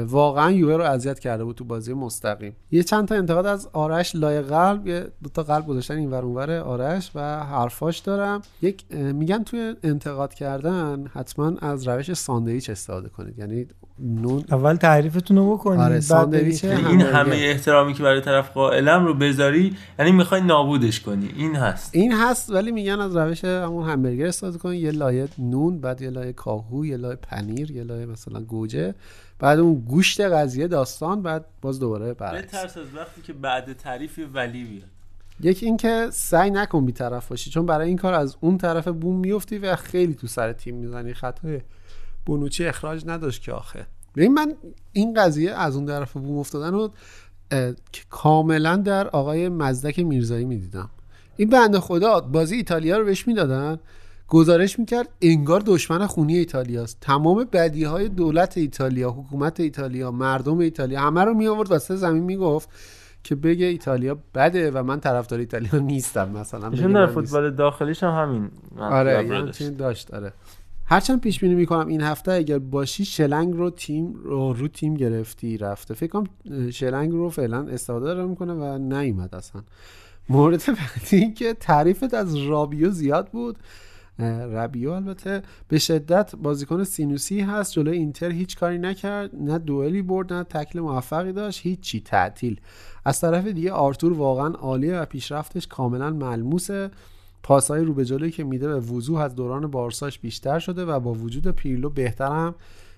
واقعا 0.07 0.51
یووه 0.51 0.75
رو 0.75 0.83
اذیت 0.83 1.19
کرده 1.19 1.43
بود 1.43 1.56
تو 1.56 1.64
بازی 1.64 1.93
مستقیم. 1.93 2.56
یه 2.72 2.83
چند 2.83 3.07
تا 3.07 3.16
انتقاد 3.16 3.45
از 3.45 3.69
آرش 3.74 4.16
لای 4.16 4.41
قلب 4.41 4.88
یه 4.88 5.07
دو 5.24 5.30
تا 5.30 5.43
قلب 5.43 5.67
گذاشتن 5.67 5.98
این 5.98 6.14
اونور 6.14 6.51
آرش 6.51 7.11
و 7.16 7.43
حرفاش 7.43 7.99
دارم. 7.99 8.41
یک 8.61 8.83
میگن 8.93 9.43
توی 9.43 9.75
انتقاد 9.83 10.33
کردن 10.33 11.06
حتما 11.14 11.53
از 11.61 11.88
روش 11.88 12.14
ساندویچ 12.14 12.69
استفاده 12.69 13.09
کنید. 13.09 13.40
یعنی 13.40 13.66
نون 13.99 14.43
اول 14.51 14.75
تعریفتون 14.75 15.38
رو 15.38 15.53
بکنید 15.53 15.80
آره، 15.80 15.99
ساندویچ 15.99 16.66
بگید. 16.66 16.85
این 16.85 17.01
همه 17.01 17.35
احترامی 17.35 17.93
که 17.93 18.03
برای 18.03 18.22
طرف 18.22 18.51
قائلم 18.51 19.06
رو 19.06 19.14
بذاری 19.14 19.77
یعنی 19.99 20.11
می‌خوای 20.11 20.41
نابودش 20.41 20.99
کنی. 20.99 21.30
این 21.38 21.56
هست. 21.56 21.95
این 21.95 22.14
هست 22.14 22.51
ولی 22.51 22.72
میگن 22.72 22.99
از 22.99 23.16
روش 23.16 23.43
همون 23.43 23.90
همبرگر 23.90 24.25
استفاده 24.25 24.57
کنید 24.57 24.83
یه 24.83 24.91
لایه 24.91 25.27
نون 25.40 25.80
بعد 25.80 26.01
یه 26.01 26.09
لایه 26.09 26.33
کاهو 26.33 26.85
یه 26.85 26.98
لایه 26.98 27.16
پنیر 27.16 27.72
یه 27.72 27.83
لایه 27.83 28.06
مثلا 28.06 28.40
گوجه. 28.40 28.95
بعد 29.40 29.59
اون 29.59 29.75
گوشت 29.75 30.22
قضیه 30.22 30.67
داستان 30.67 31.22
بعد 31.22 31.45
باز 31.61 31.80
دوباره 31.80 32.14
برعکس. 32.14 32.48
بترس 32.48 32.77
از 32.77 32.95
وقتی 32.95 33.22
که 33.22 33.33
بعد 33.33 33.74
تعریف 33.74 34.19
ولی 34.33 34.64
بیاد. 34.64 34.88
یکی 35.40 35.66
اینکه 35.66 36.07
سعی 36.11 36.51
نکن 36.51 36.85
بیطرف 36.85 37.27
باشی 37.27 37.49
چون 37.49 37.66
برای 37.66 37.88
این 37.88 37.98
کار 37.98 38.14
از 38.14 38.38
اون 38.40 38.57
طرف 38.57 38.88
بوم 38.88 39.19
میفتی 39.19 39.57
و 39.57 39.75
خیلی 39.75 40.14
تو 40.14 40.27
سر 40.27 40.53
تیم 40.53 40.75
می‌زنی. 40.75 41.14
خطای 41.14 41.61
بونوچی 42.25 42.66
اخراج 42.66 43.03
نداشت 43.06 43.41
که 43.41 43.51
آخه. 43.51 43.85
ببین 44.16 44.33
من 44.33 44.53
این 44.93 45.14
قضیه 45.14 45.51
از 45.51 45.75
اون 45.75 45.85
طرف 45.85 46.14
بوم 46.14 46.38
افتادن 46.38 46.72
رو 46.72 46.91
کاملا 48.09 48.75
در 48.75 49.07
آقای 49.07 49.49
مزدک 49.49 49.99
میرزایی 49.99 50.45
می‌دیدم. 50.45 50.90
این 51.35 51.49
بنده 51.49 51.80
خدا 51.80 52.19
بازی 52.19 52.56
ایتالیا 52.56 52.98
رو 52.98 53.06
بهش 53.06 53.27
می‌دادن. 53.27 53.80
گزارش 54.27 54.80
می‌کرد 54.80 55.09
انگار 55.22 55.64
دشمن 55.65 56.06
خونی 56.06 56.38
ایتالیاست. 56.38 56.97
تمام 57.01 57.47
بدی 57.53 57.83
های 57.83 58.09
دولت 58.09 58.57
ایتالیا 58.57 59.09
حکومت 59.11 59.59
ایتالیا 59.59 60.11
مردم 60.11 60.57
ایتالیا 60.57 61.01
همه 61.01 61.23
رو 61.23 61.33
می 61.33 61.47
آورد 61.47 61.72
واسه 61.72 61.95
زمین 61.95 62.23
می‌گفت 62.23 62.69
که 63.23 63.35
بگه 63.35 63.65
ایتالیا 63.65 64.17
بده 64.35 64.72
و 64.72 64.83
من 64.83 64.99
طرفدار 64.99 65.39
ایتالیا 65.39 65.80
نیستم 65.80 66.30
مثلا 66.30 66.69
ایشون 66.69 66.93
در. 66.93 67.07
فوتبال 67.07 67.56
داخلیش 67.56 68.03
هم 68.03 68.09
همین 68.09 68.49
آره 68.80 69.51
داشت. 69.77 70.14
آره. 70.14 70.33
هرچند 70.85 71.22
پیش 71.22 71.39
بینی 71.39 71.56
می‌کنم 71.56 71.88
این 71.88 72.01
هفته 72.01 72.31
اگر 72.31 72.59
باشی 72.59 73.06
شلنگ 73.06 73.53
رو 73.53 73.69
تیم 73.69 74.14
رو, 74.14 74.53
رو 74.53 74.67
تیم 74.67 74.93
گرفتی 74.93 75.57
رفته. 75.57 75.93
فکر 75.93 76.11
کنم 76.11 76.27
شلنگ 76.72 77.11
رو 77.11 77.30
فعلا 77.30 77.67
استفاده 77.67 78.06
داره 78.06 78.25
می‌کنه 78.25 78.53
و 78.53 78.77
نیومد 78.77 79.35
اصلا. 79.35 79.61
مورد 80.30 80.64
بعدی 80.65 81.33
که 81.33 81.53
تعریفت 81.53 82.14
از 82.14 82.35
رابیو 82.35 82.89
زیاد 82.89 83.30
بود. 83.30 83.57
اه، 84.20 84.46
رابیو 84.46 84.92
البته 84.92 85.42
به 85.68 85.80
شدت 85.80 86.36
بازیکن 86.36 86.84
سینوسی 86.84 87.42
هست 87.42 87.74
جلوی 87.74 87.98
اینتر 87.98 88.32
هیچ 88.32 88.58
کاری 88.58 88.78
نکرد 88.78 89.30
نه 89.34 89.58
دوئلی 89.58 90.02
برد 90.02 90.34
نه 90.34 90.44
تکل 90.44 90.80
موفقی 90.80 91.32
داشت 91.32 91.60
هیچی 91.64 92.02
تعطیل. 92.02 92.60
از 93.06 93.22
طرف 93.22 93.48
دیگه 93.48 93.72
آرتور 93.72 94.14
واقعا 94.14 94.48
عالیه 94.48 95.00
و 95.00 95.06
پیشرفتش 95.06 95.68
کاملا 95.68 96.10
ملموسه. 96.10 96.92
پاسهای 97.44 97.84
رو 97.84 97.94
به 97.94 98.06
جلوی 98.06 98.32
که 98.32 98.44
میده 98.44 98.68
به 98.68 98.80
وضوح 98.80 99.20
از 99.20 99.36
دوران 99.36 99.68
بارساش 99.68 100.20
بیشتر 100.20 100.60
شده 100.60 100.86
و 100.86 101.00
با 101.00 101.14
وجود 101.14 101.48
پیرلو 101.48 101.90
بهتر 101.90 102.32
هم 102.32 102.56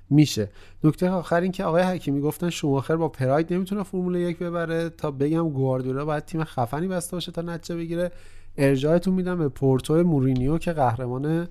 میشه. 0.10 0.50
نکته 0.84 1.10
آخر 1.10 1.42
این 1.42 1.52
که 1.52 1.64
آقای 1.64 1.84
حکیمی 1.84 2.22
گفتن 2.22 2.50
شماخر 2.50 2.96
با 2.96 3.10
پراید 3.10 3.54
نمی‌تونه 3.54 3.84
فرمول 3.84 4.16
یک 4.16 4.40
ببره. 4.40 4.90
تا 4.90 5.12
بگم 5.12 5.50
گواردیولا 5.50 6.06
باید 6.06 6.26
تیم 6.26 6.44
خفنی 6.44 6.88
بسته 6.88 7.16
باشه 7.16 7.32
تا 7.32 7.42
نتیجه 7.42 7.76
بگیره. 7.76 8.12
ارجاعتون 8.60 9.14
میدم 9.14 9.38
به 9.38 9.50
پورتو 9.50 10.04
مورینیو 10.04 10.58
که 10.58 10.74
قهرمان 10.74 11.48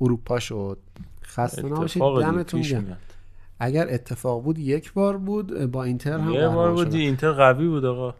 اروپا 0.00 0.38
شد. 0.38 0.78
خسته 1.24 1.62
نباشید 1.66 2.02
اتفاق 2.02 2.22
دمتون 2.22 2.60
گرم. 2.60 2.96
اگر 3.60 3.86
اتفاق 3.90 4.42
بود 4.42 4.58
یک 4.58 4.92
بار 4.92 5.16
بود 5.16 5.64
با 5.70 5.84
اینتر 5.84 6.12
هم 6.18 6.30
یه 6.30 6.48
بار 6.48 6.76
شدن. 6.76 6.96
اینتر 6.96 7.32
قوی 7.32 7.68
بود 7.68 7.84
آقا. 7.84 8.14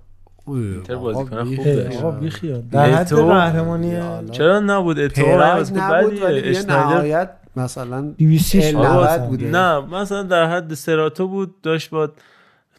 اینتر 0.47 0.97
بازیکن 0.97 1.45
خوب 1.45 1.65
داشت. 1.65 1.99
آقا 1.99 2.11
بی 2.11 2.31
خیال. 2.31 2.61
در 2.61 2.91
حد 2.91 3.13
قهرمانی 3.15 3.97
چرا 4.31 4.61
نبود؟ 4.61 4.97
بازیکن 4.97 5.81
نبود. 5.81 6.23
ولی 6.23 6.41
اشنایدر- 6.41 6.95
نهایت 6.95 7.31
مثلا 7.57 8.01
206 8.19 8.75
ال 8.75 8.75
90 8.75 8.87
آقا، 8.87 9.27
بوده. 9.27 9.51
نه 9.51 9.81
مثلا 9.81 10.23
در 10.23 10.47
حد 10.57 10.75
سراتو 10.75 11.29
بود 11.29 11.61
داشت 11.63 11.91
با 11.91 12.11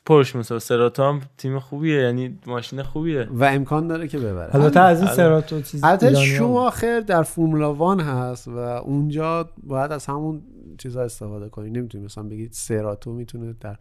پرش 0.07 0.35
مثلا 0.35 0.59
سراتو 0.59 1.03
هم 1.03 1.21
تیم 1.37 1.59
خوبیه 1.59 2.01
یعنی 2.01 2.39
ماشین 2.45 2.83
خوبیه. 2.83 3.27
و 3.31 3.43
امکان 3.43 3.87
داره 3.87 4.07
که 4.07 4.19
ببره. 4.19 4.55
البته 4.55 4.79
از 4.79 5.01
این 5.01 5.11
سراتو 5.11 5.61
چیز 5.61 5.83
البته 5.83 6.09
بود. 6.09 6.19
شوماخر 6.19 6.99
در 6.99 7.23
فرمولا 7.23 7.73
وان 7.73 7.99
هست 7.99 8.47
و 8.47 8.57
اونجا 8.57 9.49
باید 9.63 9.91
از 9.91 10.05
همون 10.05 10.41
چیزا 10.77 11.01
استفاده 11.01 11.49
کنی. 11.49 11.69
نمی‌تونی 11.69 12.05
مثلا 12.05 12.23
بگید 12.23 12.51
سراتو 12.51 13.13
می‌تونه 13.13 13.55
در 13.61 13.77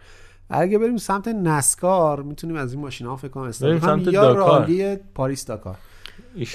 اگه 0.51 0.79
بریم 0.79 0.97
سمت 0.97 1.29
نسکار 1.29 2.23
می‌تونیم 2.23 2.57
از 2.57 2.73
این 2.73 2.83
ماشین 2.83 3.07
ها 3.07 3.17
فکر 3.17 3.29
کنم 3.29 3.45
استفاده 3.45 3.79
کنیم. 3.79 4.05
سمت 4.05 4.13
یا. 4.13 4.33
رالی 4.33 4.97
پاریس 4.97 5.47
داکار. 5.47 5.77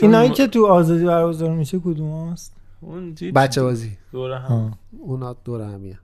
اینایی 0.02 0.30
که 0.30 0.48
تو 0.48 0.66
آزادی 0.66 1.06
برگزار 1.06 1.50
میشه 1.50 1.80
کدوم 1.80 2.30
هست؟ 2.30 2.56
اون 2.82 3.16
بچه 3.36 3.62
بازی 3.62 3.92
دوره 4.12 4.40
هم. 4.40 4.74
اونا 5.00 5.36
دور 5.46 5.62
همیه. 5.62 6.00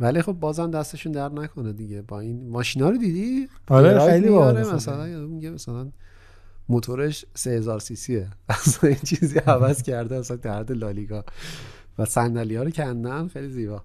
ولی 0.00 0.22
خب 0.22 0.32
بازم 0.32 0.70
دستشون 0.70 1.12
در 1.12 1.28
نکنه 1.28 1.72
دیگه. 1.72 2.02
با 2.02 2.20
این 2.20 2.48
ماشینا 2.48 2.90
رو 2.90 2.96
دیدی؟ 2.96 3.48
آره، 3.68 4.10
خیلی 4.10 4.28
باحاله. 4.28 4.74
مثلا 4.74 5.26
میگه 5.26 5.50
مثلا 5.50 5.88
موتورش 6.68 7.24
3000 7.34 7.78
سی 7.78 7.96
سیه 7.96 8.28
اصلا 8.48 8.90
این 8.90 8.98
چیزی 8.98 9.38
عوض 9.38 9.82
کرده 9.82 10.16
اصلا 10.16 10.36
در 10.36 10.58
حد 10.58 10.72
لالیگا. 10.72 11.24
و 11.98 12.04
صندلی 12.04 12.56
ها 12.56 12.62
رو 12.62 12.70
کندن 12.70 13.28
خیلی 13.28 13.48
زیبا. 13.48 13.82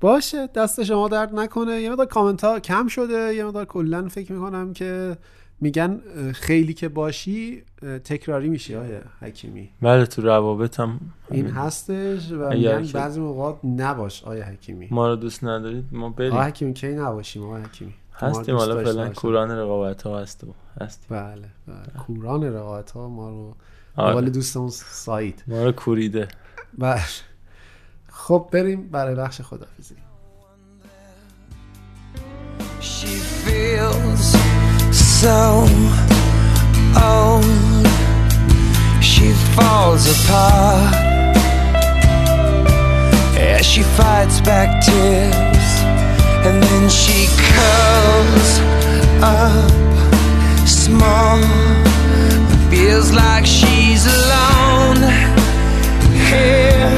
باشه 0.00 0.46
دست 0.46 0.84
شما 0.84 1.08
درد 1.08 1.34
نکنه. 1.34 1.80
یه 1.80 1.90
مقدار 1.90 2.06
کامنت 2.06 2.44
ها 2.44 2.60
کم 2.60 2.86
شده. 2.88 3.34
یه 3.34 3.44
مقدار 3.44 3.64
کلا 3.64 4.08
فکر 4.08 4.32
می‌کنم 4.32 4.72
که 4.72 5.16
میگن 5.60 6.00
خیلی 6.32 6.74
که 6.74 6.88
باشی 6.88 7.62
تکراری 8.04 8.48
میشی 8.48 8.74
آیه 8.76 9.02
حکیمی. 9.20 9.68
بله 9.82 10.06
تو 10.06 10.22
روابط 10.22 10.80
هم 10.80 11.00
این. 11.30 11.50
هستش 11.50 12.32
و 12.32 12.48
میگن 12.48 12.86
بعضی 12.92 13.20
موقع 13.20 13.66
نباش 13.68 14.24
آیه 14.24 14.44
حکیمی. 14.44 14.88
ما 14.90 15.08
رو 15.08 15.16
دوست 15.16 15.44
ندارید 15.44 15.84
ما 15.92 16.08
بریم. 16.10 16.32
آقا 16.32 16.42
حکیمی 16.42 16.74
کی 16.74 16.88
نباشیم 16.88 17.42
آقا 17.42 17.56
حکیمی؟ 17.56 17.94
هستیم 18.14 18.56
حالا 18.56 18.84
فعلا. 18.84 19.08
کوران 19.08 19.50
رقابت 19.50 20.02
ها 20.02 20.20
هست 20.20 20.44
و 20.44 20.54
هستیم. 20.80 21.06
بله 21.10 21.48
بله. 21.66 22.04
کوران 22.06 22.44
رقابت 22.44 22.90
ها 22.90 23.08
ما 23.08 23.30
رو 23.30 23.54
آره. 23.96 24.14
قول 24.14 24.30
دوستمون 24.30 24.68
سایت 24.68 25.48
ما 25.48 25.64
رو 25.64 25.72
کوریده. 25.72 26.28
بله. 26.78 27.02
خب 28.08 28.48
بریم 28.52 28.88
برای 28.88 29.14
بخش 29.14 29.40
خدافزی 29.40 29.94
She 32.80 33.14
feels 33.44 34.37
so 35.20 35.66
old. 36.94 37.86
She 39.02 39.32
falls 39.56 40.06
apart 40.14 40.94
as 43.36 43.66
she 43.66 43.82
fights 43.98 44.40
back 44.40 44.80
tears, 44.80 45.68
and 46.46 46.62
then 46.62 46.88
she 46.88 47.26
curls 47.50 48.50
up 49.20 50.68
small. 50.68 51.42
Feels 52.70 53.10
like 53.10 53.44
she's 53.44 54.06
alone 54.06 55.02
here 56.30 56.94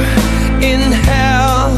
in 0.61 0.91
hell, 0.91 1.73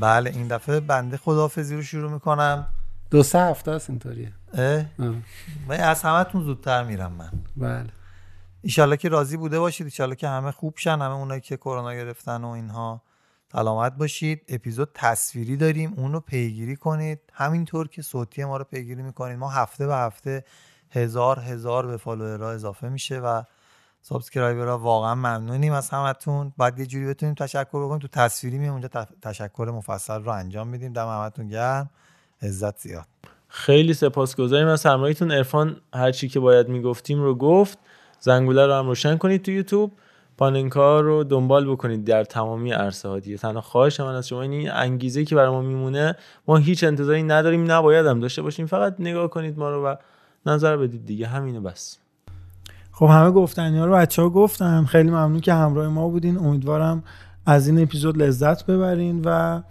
بله 0.00 0.30
این 0.30 0.48
دفعه 0.48 0.80
بنده 0.80 1.16
خداحافظی 1.16 1.76
رو 1.76 1.82
شروع 1.82 2.12
می‌کنم. 2.12 2.66
دو 3.10 3.22
سه 3.22 3.38
هفته 3.38 3.70
است 3.70 3.90
اینطوریه. 3.90 4.32
از 5.68 6.02
همتون 6.02 6.44
زودتر 6.44 6.84
میرم 6.84 7.12
من. 7.12 7.30
بله. 7.56 7.90
ایشالله 8.62 8.96
که 8.96 9.08
راضی 9.08 9.36
بوده 9.36 9.60
باشید. 9.60 9.86
ایشالله 9.86 10.14
که 10.14 10.28
همه 10.28 10.50
خوب 10.50 10.74
شن 10.76 10.90
همه 10.90 11.14
اونایی 11.14 11.40
که 11.40 11.56
کرونا 11.56 11.94
گرفتن 11.94 12.44
و 12.44 12.48
اینها. 12.48 13.02
سلامت 13.52 13.96
باشید. 13.96 14.42
اپیزود 14.48 14.90
تصویری 14.94 15.56
داریم. 15.56 15.94
اون 15.96 16.12
رو 16.12 16.20
پیگیری 16.20 16.76
کنید. 16.76 17.20
همینطور 17.32 17.88
که 17.88 18.02
صوتی 18.02 18.44
ما 18.44 18.56
رو 18.56 18.64
پیگیری 18.64 19.02
می‌کنید. 19.02 19.38
ما 19.38 19.50
هفته 19.50 19.86
به 19.86 19.94
هفته 19.96 20.44
هزار 20.90 21.40
هزار 21.40 21.86
به 21.86 21.96
follower 21.96 22.44
ها 22.44 22.50
اضافه 22.50 22.88
میشه 22.88 23.18
و 23.18 23.42
subscriber 24.02 24.71
ها 24.71 24.78
واقعا 24.78 25.14
ممنونیم 25.14 25.72
از 25.72 25.90
همتون. 25.90 26.52
بعد 26.58 26.78
یه 26.78 26.86
جوری 26.86 27.06
بتونیم 27.06 27.34
تشکر 27.34 27.84
بکنیم. 27.84 27.98
تو 27.98 28.08
تصویری 28.08 28.58
میام 28.58 28.72
اونجا 28.72 28.88
تشکر 29.22 29.70
مفصل 29.74 30.22
رو 30.22 30.32
انجام 30.32 30.68
میدیم. 30.68 30.92
دم 30.92 31.06
همتون 31.06 31.48
گرم. 31.48 31.90
عزت 32.42 32.78
زیاد. 32.78 33.06
خیلی 33.48 33.94
سپاسگزاریم. 33.94 34.68
از 34.68 34.86
همراهیتون 34.86 35.32
عرفان 35.32 35.76
هر 35.94 36.12
چی 36.12 36.28
که 36.28 36.40
باید 36.40 36.68
می‌گفتیم 36.68 37.22
رو 37.22 37.34
گفت. 37.34 37.78
زنگوله 38.20 38.66
رو 38.66 38.72
هم 38.72 38.86
روشن 38.86 39.16
کنید 39.16 39.42
تو 39.42 39.50
یوتیوب. 39.50 39.92
پاننکا 40.36 41.00
رو 41.00 41.24
دنبال 41.24 41.70
بکنید 41.70 42.04
در 42.04 42.24
تمامی 42.24 42.72
عرصه 42.72 43.08
ها 43.08 43.18
دیگه. 43.18 43.36
تنها 43.36 43.60
خواهش 43.60 44.00
من 44.00 44.14
از 44.14 44.28
شما 44.28 44.42
این 44.42 44.70
انگیزه 44.70 45.24
که 45.24 45.34
برای 45.34 45.50
ما 45.50 45.60
میمونه 45.60 46.16
ما 46.48 46.56
هیچ 46.56 46.84
انتظاری 46.84 47.22
نداریم. 47.22 47.70
نباید 47.72 48.06
هم 48.06 48.20
داشته 48.20 48.42
باشیم. 48.42 48.66
فقط 48.66 48.96
نگاه 48.98 49.30
کنید 49.30 49.58
ما 49.58 49.70
رو 49.70 49.86
و 49.86 49.96
نظر 50.46 50.76
بدید 50.76 51.06
دیگه. 51.06 51.26
همینه 51.26 51.60
بس. 51.60 51.98
خب 52.98 53.06
همه 53.06 53.30
گفتنی 53.30 53.78
ها 53.78 53.84
رو 53.84 53.92
بچه 53.92 54.22
ها 54.22 54.28
گفتن. 54.28 54.84
خیلی 54.84 55.10
ممنون 55.10 55.40
که 55.40 55.54
همراه 55.54 55.88
ما 55.88 56.08
بودین. 56.08 56.38
امیدوارم 56.38 57.02
از 57.46 57.68
این 57.68 57.82
اپیزود 57.82 58.22
لذت 58.22 58.66
ببرین 58.66 59.22
و 59.24 59.62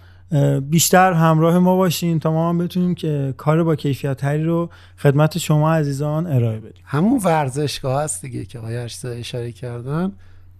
بیشتر 0.61 1.13
همراه 1.13 1.59
ما 1.59 1.75
باشین 1.77 2.19
تا 2.19 2.31
ما 2.31 2.49
هم 2.49 2.57
بتونیم 2.57 2.95
که 2.95 3.33
کار 3.37 3.63
با 3.63 3.75
کیفیت 3.75 4.17
تری 4.17 4.43
رو 4.43 4.69
خدمت 4.97 5.37
شما 5.37 5.73
عزیزان 5.73 6.27
ارائه 6.27 6.59
بدیم. 6.59 6.83
همون 6.85 7.21
ورزشگاه 7.23 8.03
هست 8.03 8.21
دیگه 8.21 8.45
که 8.45 8.59
آقا 8.59 8.77
آرش 8.77 9.07
اشاره 9.07 9.51
کردن. 9.51 10.11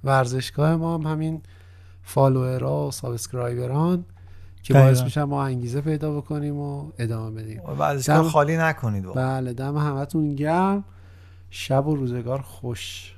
ورزشگاه 0.04 0.76
ما 0.76 0.98
هم 0.98 1.02
همین 1.02 1.42
follower 2.04 2.78
ها 2.78 2.88
و 2.88 2.92
subscriber 2.92 3.95
ان 3.95 4.06
که 4.64 4.74
دقیقاً. 4.74 4.86
باعث 4.86 5.04
میشن 5.04 5.24
ما 5.24 5.44
انگیزه 5.46 5.82
پیدا 5.82 6.18
بکنیم 6.18 6.56
و 6.60 6.92
ادامه 7.00 7.42
بدیم. 7.42 7.62
ورزشگاه 7.80 8.18
دم- 8.18 8.30
خالی 8.30 8.58
نکنید 8.58 9.06
واقعا. 9.06 9.42
بله 9.42 9.54
دم 9.54 9.78
همتون 9.78 10.36
گرم. 10.36 10.84
شب 11.50 11.88
و 11.88 11.96
روزگار 11.96 12.42
خوش. 12.42 13.17